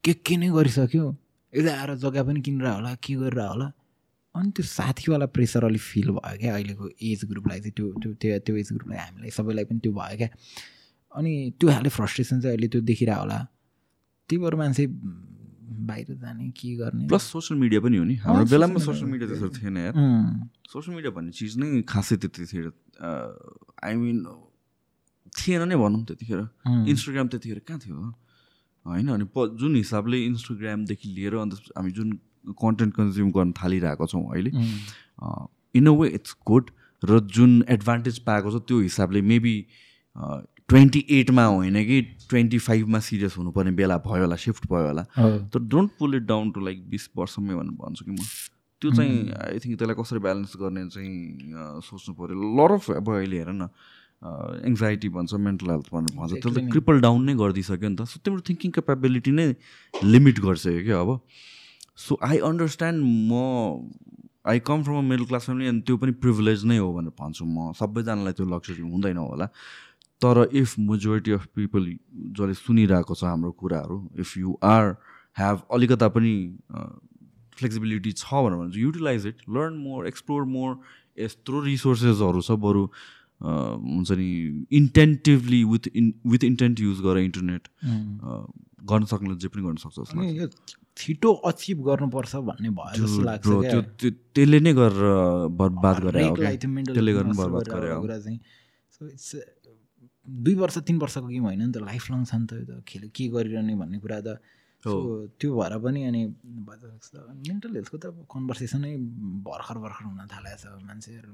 के 0.04 0.12
के 0.26 0.36
नै 0.36 0.48
गरिसक्यो 0.50 1.04
यता 1.52 1.70
आएर 1.80 1.94
जग्गा 2.02 2.22
पनि 2.26 2.40
किनेर 2.42 2.66
होला 2.68 2.94
के 2.98 3.14
गरेर 3.14 3.40
होला। 3.40 3.72
अनि 4.34 4.50
त्यो 4.56 4.64
साथीवाला 4.64 5.26
प्रेसर 5.34 5.64
अलिक 5.64 5.80
फिल 5.82 6.08
भयो 6.16 6.38
क्या 6.38 6.54
अहिलेको 6.54 6.88
एज 7.02 7.24
ग्रुपलाई 7.30 7.58
चाहिँ 7.60 7.74
त्यो 7.76 7.86
त्यो 8.02 8.10
त्यो 8.20 8.38
त्यो 8.46 8.56
एज 8.56 8.68
ग्रुपलाई 8.72 8.98
हामीलाई 8.98 9.30
सबैलाई 9.38 9.64
पनि 9.70 9.80
त्यो 9.82 9.92
भयो 9.92 10.16
क्या। 10.16 10.30
अनि 11.14 11.32
त्यो 11.58 11.68
खाले 11.70 11.90
फ्रस्ट्रेसन 11.90 12.40
चाहिँ 12.40 12.54
अहिले 12.54 12.68
त्यो 12.70 12.80
देखिरह 12.90 13.16
होला। 13.22 13.38
त्यही 14.28 14.38
भएर 14.42 14.54
मान्छे 14.62 14.86
बाहिर 15.90 16.14
जाने 16.22 16.50
के 16.54 16.74
गर्ने? 16.76 17.06
प्लस 17.10 17.24
सोसियल 17.34 17.58
मिडिया 17.60 17.80
पनि 17.80 17.96
हो 17.98 18.04
नि। 18.04 18.14
हाम्रो 18.22 18.44
बेलामा 18.46 18.78
सोसियल 18.78 19.10
मिडिया 19.10 19.28
त्यस्तो 19.28 19.48
थिएन 19.58 19.76
यार। 19.76 19.94
सोसियल 20.70 20.94
मिडिया 20.94 21.12
भन्ने 21.16 21.32
चिज 21.34 21.58
नै 21.58 21.82
खासै 21.90 22.16
त्यतिखेर 22.22 22.66
आई 23.82 23.94
मिन 23.98 24.18
थिएन 25.34 25.62
नै 25.68 25.76
भनौँ 25.82 26.04
त्यतिखेर। 26.06 26.40
इन्स्टाग्राम 26.86 27.26
त्यतिखेर 27.34 27.58
कहाँ 27.66 27.80
थियो? 27.82 27.98
होइन 28.86 29.08
अनि 29.10 29.26
प 29.34 29.58
जुन 29.58 29.74
हिसाबले 29.76 30.16
इन्स्टाग्रामदेखि 30.30 31.08
लिएर 31.18 31.34
अन्त 31.42 31.74
हामी 31.76 31.90
जुन 31.98 32.08
कन्टेन्ट 32.44 32.94
कन्ज्युम 32.94 33.30
गर्न 33.30 33.52
थालिरहेको 33.62 34.06
छौँ 34.06 34.24
अहिले। 34.32 34.50
In 35.78 35.86
a 35.86 35.92
way 36.00 36.08
it's 36.20 36.36
good 36.46 36.70
र 37.02 37.18
जुन 37.36 37.64
एडभान्टेज 37.68 38.18
पाएको 38.28 38.50
छ 38.50 38.62
त्यो 38.68 38.80
हिसाबले 38.80 39.20
मेबी 39.32 39.56
ट्वेन्टी 40.70 41.04
एटमा 41.10 41.44
होइन 41.44 41.76
कि 41.84 42.00
ट्वेन्टी 42.28 42.58
फाइभमा 42.58 42.98
सिरियस 43.02 43.36
हुनुपर्ने 43.38 43.70
बेला 43.78 43.96
भयो 44.06 44.22
होला 44.22 44.36
सिफ्ट 44.38 44.66
भयो 44.72 44.86
होला। 44.86 45.02
तर 45.52 45.58
don't 45.58 45.90
pull 45.98 46.14
it 46.16 46.22
down 46.26 46.50
to 46.50 46.60
like 46.60 46.88
बिस 46.90 47.08
वर्षमै 47.16 47.54
भनेर 47.54 47.76
भन्छु 47.80 48.04
कि 48.04 48.10
म। 48.10 48.24
त्यो 48.82 48.90
चाहिँ 48.96 49.14
आई 49.36 49.58
थिङ्क 49.60 49.78
त्यसलाई 49.78 49.96
कसरी 50.00 50.18
ब्यालेन्स 50.24 50.52
गर्ने 50.56 50.86
चाहिँ 50.88 51.82
सोच्नु 51.84 52.14
पऱ्यो 52.16 52.36
लर 52.58 52.72
अफ 52.74 52.90
अब 52.90 53.08
अहिले 53.16 53.36
हेर 53.36 53.50
न 53.52 53.68
एङ्जाइटी 54.68 55.08
भन्छ 55.16 55.34
मेन्टल 55.34 55.70
हेल्थ 55.70 55.88
भनेर 55.92 56.16
भन्छ। 56.16 56.32
त्यसले 56.44 56.62
क्रिपल 56.70 57.00
डाउन 57.00 57.24
नै 57.24 57.34
गरिदिइसक्यो 57.40 57.88
नि 57.88 57.96
त। 57.96 58.04
सो 58.06 58.20
तिम्रो 58.24 58.40
थिङ्किङ 58.48 58.70
क्यापेबिलिटी 58.78 59.32
नै 59.32 59.46
लिमिट 60.04 60.40
गरिसक्यो 60.40 60.84
क्या 60.84 61.00
अब। 61.00 61.10
सो 62.00 62.18
आई 62.30 62.38
अन्डरस्ट्यान्ड 62.48 62.98
म 63.30 63.34
I 64.50 64.58
come 64.66 64.82
from 64.82 64.96
a 64.98 65.00
middle 65.08 65.24
class 65.30 65.44
family 65.44 65.68
अनि 65.68 65.80
त्यो 65.86 65.96
पनि 66.02 66.12
प्रिभिलेज 66.24 66.64
नै 66.72 66.78
हो 66.78 66.92
भनेर 66.94 67.12
भन्छु 67.20 67.44
म। 67.44 67.72
सबैजनालाई 67.80 68.32
त्यो 68.40 68.46
लक्ष्य 68.54 68.82
हुँदैन 68.82 69.16
होला। 69.16 69.46
तर 70.20 70.36
इफ 70.60 70.78
मेजोरिटी 70.88 71.30
अफ 71.32 71.44
पिपल 71.56 71.84
जसले 72.38 72.54
सुनिरहेको 72.54 73.14
छ 73.14 73.24
हाम्रो 73.24 73.52
कुराहरू 73.60 73.96
इफ 74.24 74.36
यु 74.38 74.56
आर 74.70 74.84
ह्याभ 75.38 75.62
अलिकता 75.76 76.08
पनि 76.16 76.34
फ्लेक्सिबिलिटी 77.58 78.12
छ 78.12 78.24
भनेर 78.32 78.58
भन्छ। 78.64 78.76
Utilize 78.76 79.26
it 79.26 79.38
learn 79.56 79.74
more 79.84 80.06
explore 80.08 80.44
more 80.56 80.76
यत्रो 81.20 81.60
रिसोर्सेसहरू 81.68 82.40
छ 82.40 82.60
बरु 82.66 82.82
हुन्छ 83.44 84.10
नि 84.20 84.30
intentively 84.78 85.62
with 85.72 85.88
in 85.94 86.12
with 86.26 86.44
intent 86.44 86.80
use 86.80 87.00
गर 87.06 87.18
इन्टरनेट 87.18 87.68
गर्न 88.92 89.04
सक्ने 89.12 89.36
जे 89.36 89.48
पनि 89.48 89.62
गर्न 89.62 89.76
सक्छ 89.84 89.98
छिटो 91.00 91.30
अचिभ 91.50 91.78
गर्नुपर्छ 91.88 92.32
भन्ने 92.48 92.70
भयो 92.78 92.94
जस्तो 93.02 93.20
लाग्छ 93.28 93.46
त्यो 93.72 93.80
त्यसले 94.34 94.58
नै 94.66 94.72
गरेर 94.80 95.04
बर्बाद 95.60 95.96
गरे 96.06 96.22
त्यसले 96.62 97.12
गर्नु 97.18 97.34
बर्बाद 97.42 97.66
गरे 97.74 97.90
दुई 100.44 100.54
वर्ष 100.62 100.76
तिन 100.86 100.96
वर्षको 101.02 101.26
गेम 101.26 101.44
होइन 101.48 101.62
नि 101.66 101.72
त 101.74 101.78
लाइफ 101.90 102.04
लङ 102.12 102.20
छ 102.30 102.32
नि 102.40 102.46
त 102.46 102.52
खेल 102.88 103.04
के 103.16 103.24
गरिरहने 103.34 103.74
भन्ने 103.82 103.98
कुरा 104.04 104.18
त। 104.20 104.28
त्यो 104.84 105.48
भएर 105.56 105.74
पनि 105.84 106.00
अनि 106.08 106.20
मेन्टल 107.48 107.72
हेल्थको 107.76 107.96
त 108.00 108.06
कन्भर्सेसनै 108.32 108.92
भर्खर 109.48 109.76
भर्खर 109.84 110.04
हुन 110.08 110.20
थालेको 110.32 110.56
छ 110.62 110.64
मान्छेहरू 110.88 111.32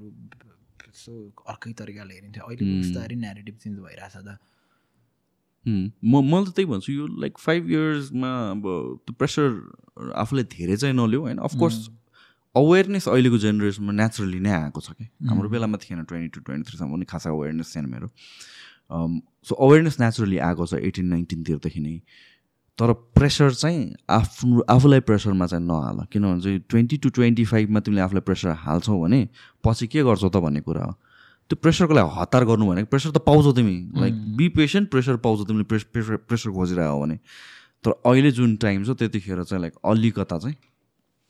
यसो 0.87 1.13
अर्कै 1.51 1.71
तरिकाले 1.79 2.13
हेरिन्थ्यो। 2.17 2.43
अहिले 2.47 2.63
बिस्तारै 2.81 3.15
नेगेटिभ 3.23 3.55
चेन्ज 3.63 3.77
भइरहेछ 3.85 4.15
त। 4.27 4.29
म 5.65 6.21
मैले 6.23 6.45
त 6.45 6.55
त्यही 6.55 6.67
भन्छु 6.69 6.93
यो 6.93 7.07
लाइक 7.21 7.37
फाइभ 7.37 7.69
इयर्समा 7.71 8.29
अब 8.51 8.63
त्यो 9.05 9.13
प्रेसर 9.17 9.47
आफूलाई 10.15 10.43
धेरै 10.53 10.75
चाहिँ 10.77 10.95
नलियो 10.95 11.21
होइन। 11.21 11.37
अफकोर्स 11.43 11.77
अवेरनेस 12.55 13.07
अहिलेको 13.07 13.37
जेनेरेसनमा 13.37 13.93
नेचुरली 13.93 14.39
नै 14.39 14.51
आएको 14.51 14.79
छ 14.81 14.91
कि। 14.97 15.05
हाम्रो 15.27 15.49
बेलामा 15.49 15.77
थिएन 15.77 16.03
ट्वेन्टी 16.03 16.29
टू 16.33 16.39
ट्वेन्टी 16.41 16.65
थ्रीसम्म 16.69 16.93
पनि 16.93 17.05
खासा 17.05 17.29
अवेरनेस 17.29 17.75
थिएन 17.75 17.85
मेरो। 17.85 18.07
सो 19.43 19.53
अवेरनेस 19.55 19.99
नेचुरली 19.99 20.37
आएको 20.47 20.65
छ 20.65 20.73
एटिन 20.81 21.05
नाइन्टिनतिरदेखि 21.13 21.79
नै। 21.79 21.99
तर 22.79 22.93
प्रेसर 23.17 23.53
चाहिँ 23.53 23.81
आफ्नो 24.09 24.61
आफूलाई 24.69 24.99
प्रेसरमा 25.01 25.45
चाहिँ 25.47 25.65
नहाल। 25.65 25.97
किनभने 26.13 26.41
चाहिँ 26.41 26.59
ट्वेन्टी 26.69 26.97
टु 27.03 27.09
ट्वेन्टी 27.09 27.45
फाइभमा 27.45 27.79
तिमीले 27.79 28.01
आफूलाई 28.01 28.21
प्रेसर 28.21 28.49
हाल्छौ 28.63 28.97
भने 29.01 29.21
पछि 29.65 29.87
के 29.87 30.03
गर्छौ 30.03 30.29
त 30.29 30.37
भन्ने 30.37 30.61
कुरा 30.61 30.83
हो। 30.85 30.93
त्यो 31.49 31.55
प्रेसरको 31.61 31.93
लागि 31.93 32.09
हतार 32.13 32.45
गर्नु 32.45 32.65
भने 32.67 32.83
प्रेसर 32.91 33.11
त 33.11 33.23
पाउँछौ 33.23 33.51
तिमी। 33.53 33.75
लाइक 33.95 34.13
बी 34.37 34.47
पेसेन्ट 34.55 34.89
प्रेसर 34.91 35.17
पाउँछौ 35.23 35.43
तिमीले 35.45 35.63
प्रेसर 35.65 36.15
प्रेसर 36.27 36.49
खोजिरहेको 36.51 36.99
भने। 37.01 37.17
तर 37.83 37.91
अहिले 38.05 38.31
जुन 38.31 38.55
टाइम 38.57 38.83
छ 38.83 38.97
त्यतिखेर 38.99 39.43
चाहिँ 39.43 39.61
लाइक 39.61 39.73
अलिकता 39.85 40.37
चाहिँ 40.37 40.55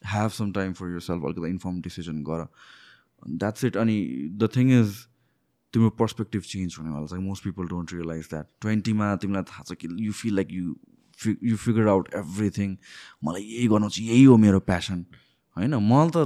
have 0.02 0.32
some 0.32 0.52
time 0.52 0.74
for 0.74 0.92
yourself 1.06 1.24
अलिकति 1.26 1.50
इन्फर्म 1.50 1.82
डिसिजन 1.82 2.24
गर। 2.24 2.46
द्याट्स 3.38 3.64
इट 3.66 3.78
अनि 3.78 3.98
द 4.42 4.50
थिङ 4.56 4.72
इज 4.80 4.90
तिम्रो 5.74 5.90
पर्सपेक्टिभ 6.02 6.42
चेन्ज 6.42 6.76
हुनेवाला 6.80 7.08
छ। 7.08 7.20
Most 7.22 7.44
people 7.44 7.68
don't 7.68 7.94
realize 7.94 8.28
that 8.30 8.46
ट्वेन्टीमा 8.62 9.16
तिमीलाई 9.22 9.44
थाहा 9.44 9.64
छ 9.68 9.78
कि 9.78 9.88
you 10.00 10.12
feel 10.14 10.36
like 10.36 10.48
you 10.52 10.76
you 11.44 11.56
figure 11.58 11.88
out 11.88 12.10
everything 12.16 12.76
मलाई 13.26 13.42
यही 13.44 13.68
गर्नु 13.68 13.90
चाहिँ 13.90 14.10
यही 14.10 14.24
हो 14.24 14.38
मेरो 14.38 14.60
प्यासन 14.66 15.06
होइन 15.58 15.76
मलाई 15.92 16.10
त 16.14 16.18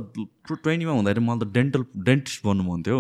ट्वेन्टीमा 0.52 0.92
हुँदाखेरि 0.92 1.26
मलाई 1.26 1.40
त 1.40 1.54
डेन्टल 1.58 1.84
डेन्टिस्ट 2.12 2.46
बन्नु 2.46 2.64
मन 2.70 2.84
थियो 2.88 3.00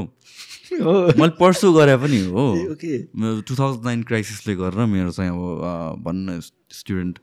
मैले 0.71 1.29
पर्सु 1.39 1.71
गरे 1.73 1.95
पनि 2.01 2.19
हो। 2.33 2.43
टु 3.47 3.55
थाउजन्ड 3.55 3.85
नाइन 3.85 4.03
क्राइसिसले 4.09 4.55
गरेर 4.55 4.85
मेरो 4.91 5.11
चाहिँ 5.11 5.31
अब 5.31 6.03
भन्न 6.03 6.39
स्टुडेन्ट 6.79 7.19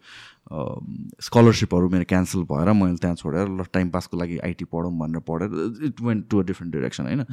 स्कलरसिपहरू 1.25 1.89
मेरो 1.95 2.05
क्यान्सल 2.09 2.43
भएर 2.53 2.73
मैले 2.81 2.97
त्यहाँ 3.01 3.17
छोडेर 3.17 3.49
ल 3.49 3.65
टाइम 3.73 3.91
पासको 3.97 4.17
लागि 4.17 4.39
आइटी 4.45 4.65
पढौँ 4.73 4.93
भनेर 4.99 5.21
पढेर 5.29 5.51
it 5.89 6.01
went 6.01 6.29
to 6.31 6.41
a 6.41 6.45
different 6.51 6.75
direction 6.75 7.05
होइन। 7.07 7.25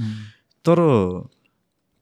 तर 0.65 0.77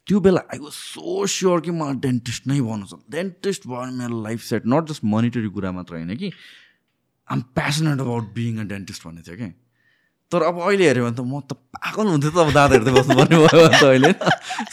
त्यो 0.07 0.19
बेला 0.19 0.41
आई 0.53 0.59
वाज 0.59 0.73
सो 0.73 1.25
स्योर 1.33 1.61
कि 1.65 1.71
मलाई 1.71 1.95
डेन्टिस्ट 2.05 2.47
नै 2.47 2.59
भन्नु 2.61 2.85
छ 2.85 2.99
डेन्टिस्ट 3.11 3.67
भयो 3.67 3.81
भने 3.81 3.97
मेरो 3.97 4.21
life 4.23 4.41
set 4.43 4.63
not 4.67 4.89
just 4.89 5.03
monetary 5.15 5.49
कुरा 5.57 5.71
मात्र 5.71 5.95
होइन 5.95 6.15
कि 6.21 6.31
am 7.29 7.41
passionate 7.57 7.99
about 7.99 8.33
being 8.35 8.57
a 8.59 8.63
dentist 8.71 9.07
भन्ने 9.07 9.21
थियो 9.27 9.37
कि 9.37 9.49
तर 10.33 10.41
अब 10.49 10.55
अहिले 10.65 10.85
हेऱ्यो 10.89 11.03
भने 11.05 11.15
त 11.15 11.21
म 11.21 11.39
त 11.45 11.53
पागल 11.77 12.05
हुन्थ्यो 12.09 12.31
त 12.33 12.37
अब 12.41 12.49
दाँत 12.57 12.71
हेर्दै 12.73 12.91
बस्नुपर्ने 12.97 13.37
भयो 13.43 13.67
त 13.69 13.83
अहिले। 13.93 14.11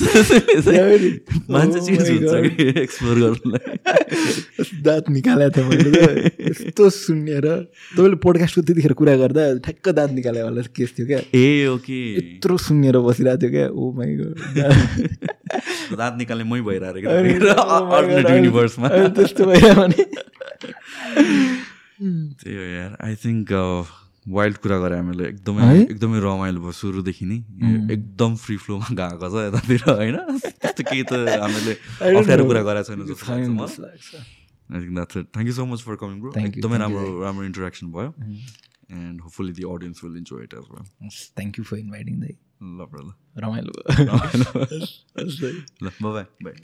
मान्छे 1.53 1.81
चिज 1.85 2.09
हुन्छ 2.11 2.33
कि 2.57 2.65
एक्सप्लोर 2.81 3.17
गर्नुलाई। 3.21 3.77
दाँत 4.87 5.05
निकालेको 5.13 5.53
थियो 5.53 5.65
मैले 5.69 5.91
यस्तो 6.49 6.85
सुनेर। 6.91 7.47
तपाईँले 7.97 8.17
पोडकास्टको 8.25 8.61
त्यतिखेर 8.65 8.93
कुरा 9.01 9.15
गर्दा 9.23 9.43
ठ्याक्क 9.69 9.87
दाँत 10.01 10.11
निकाले 10.17 10.41
वाला 10.49 10.61
केस 10.73 10.91
थियो 10.97 11.07
क्या। 11.07 11.21
ए 11.35 11.67
ओके 11.77 11.99
यत्रो 12.17 12.57
सुनेर 12.57 12.97
बसिरहेको 13.05 13.41
थियो 13.43 13.51
क्या। 13.53 13.67
ओ 13.69 13.93
माइ 13.97 14.11
दाँत 16.01 16.15
निकाल्ने 16.19 16.45
मै 16.47 16.61
भइरहेको 16.63 17.09
युनिभर्समा 18.33 18.89
त्यस्तो 19.17 19.43
भइरह्यो 19.51 19.75
भने। 19.81 20.03
त्यही 22.41 22.57
हो 22.57 22.65
यार। 22.65 22.93
आई 23.05 23.15
थिङ्क 23.25 23.53
वाइल्ड 24.27 24.57
कुरा 24.65 24.77
गरे 24.85 24.97
हामीले 24.97 25.25
एकदमै 25.29 25.63
एकदमै 25.83 26.19
रमाइलो 26.25 26.61
भयो 26.61 26.73
सुरुदेखि 26.81 27.25
नै। 27.27 27.39
एकदम 27.95 28.35
फ्री 28.45 28.57
फ्लोमा 28.65 28.89
गएको 29.01 29.27
छ 29.33 29.35
यतातिर 29.47 29.81
होइन? 29.89 30.17
त्यस्तो 30.61 30.83
केही 30.91 31.03
त 31.11 31.13
हामीले 31.45 31.73
अप्ठ्यारो 32.21 32.45
कुरा 32.51 32.63
गरेको 32.69 32.89
छैन 32.89 33.01
जस्तो 33.11 33.33
लाग्छ 33.85 34.15
I 34.71 34.79
think 34.81 34.93
that's 34.95 35.17
thank 35.35 35.47
you 35.47 35.55
so 35.55 35.65
much 35.73 35.81
for 35.87 35.95
coming 36.03 36.21
bro 36.21 36.31
एकदमै 36.43 36.79
राम्रो 36.85 37.07
राम्रो 37.23 37.45
इन्टरेक्सन 37.51 37.87
भयो। 37.97 38.11
And 38.91 39.21
hopefully 39.25 39.53
the 39.57 39.65
audience 39.73 40.05
will 40.05 40.17
enjoy 40.21 40.45
it 40.45 40.55
as 40.61 40.67
well 40.75 40.85
thank 41.41 41.59
you 41.59 41.65
for 41.65 41.77
inviting 41.79 42.21
दाइ 42.21 42.35
ल 42.63 42.87
ब्रदर 42.93 43.15
रमाइलो 43.45 43.73
ल 45.83 45.91
बाई 46.03 46.25
बाई 46.45 46.55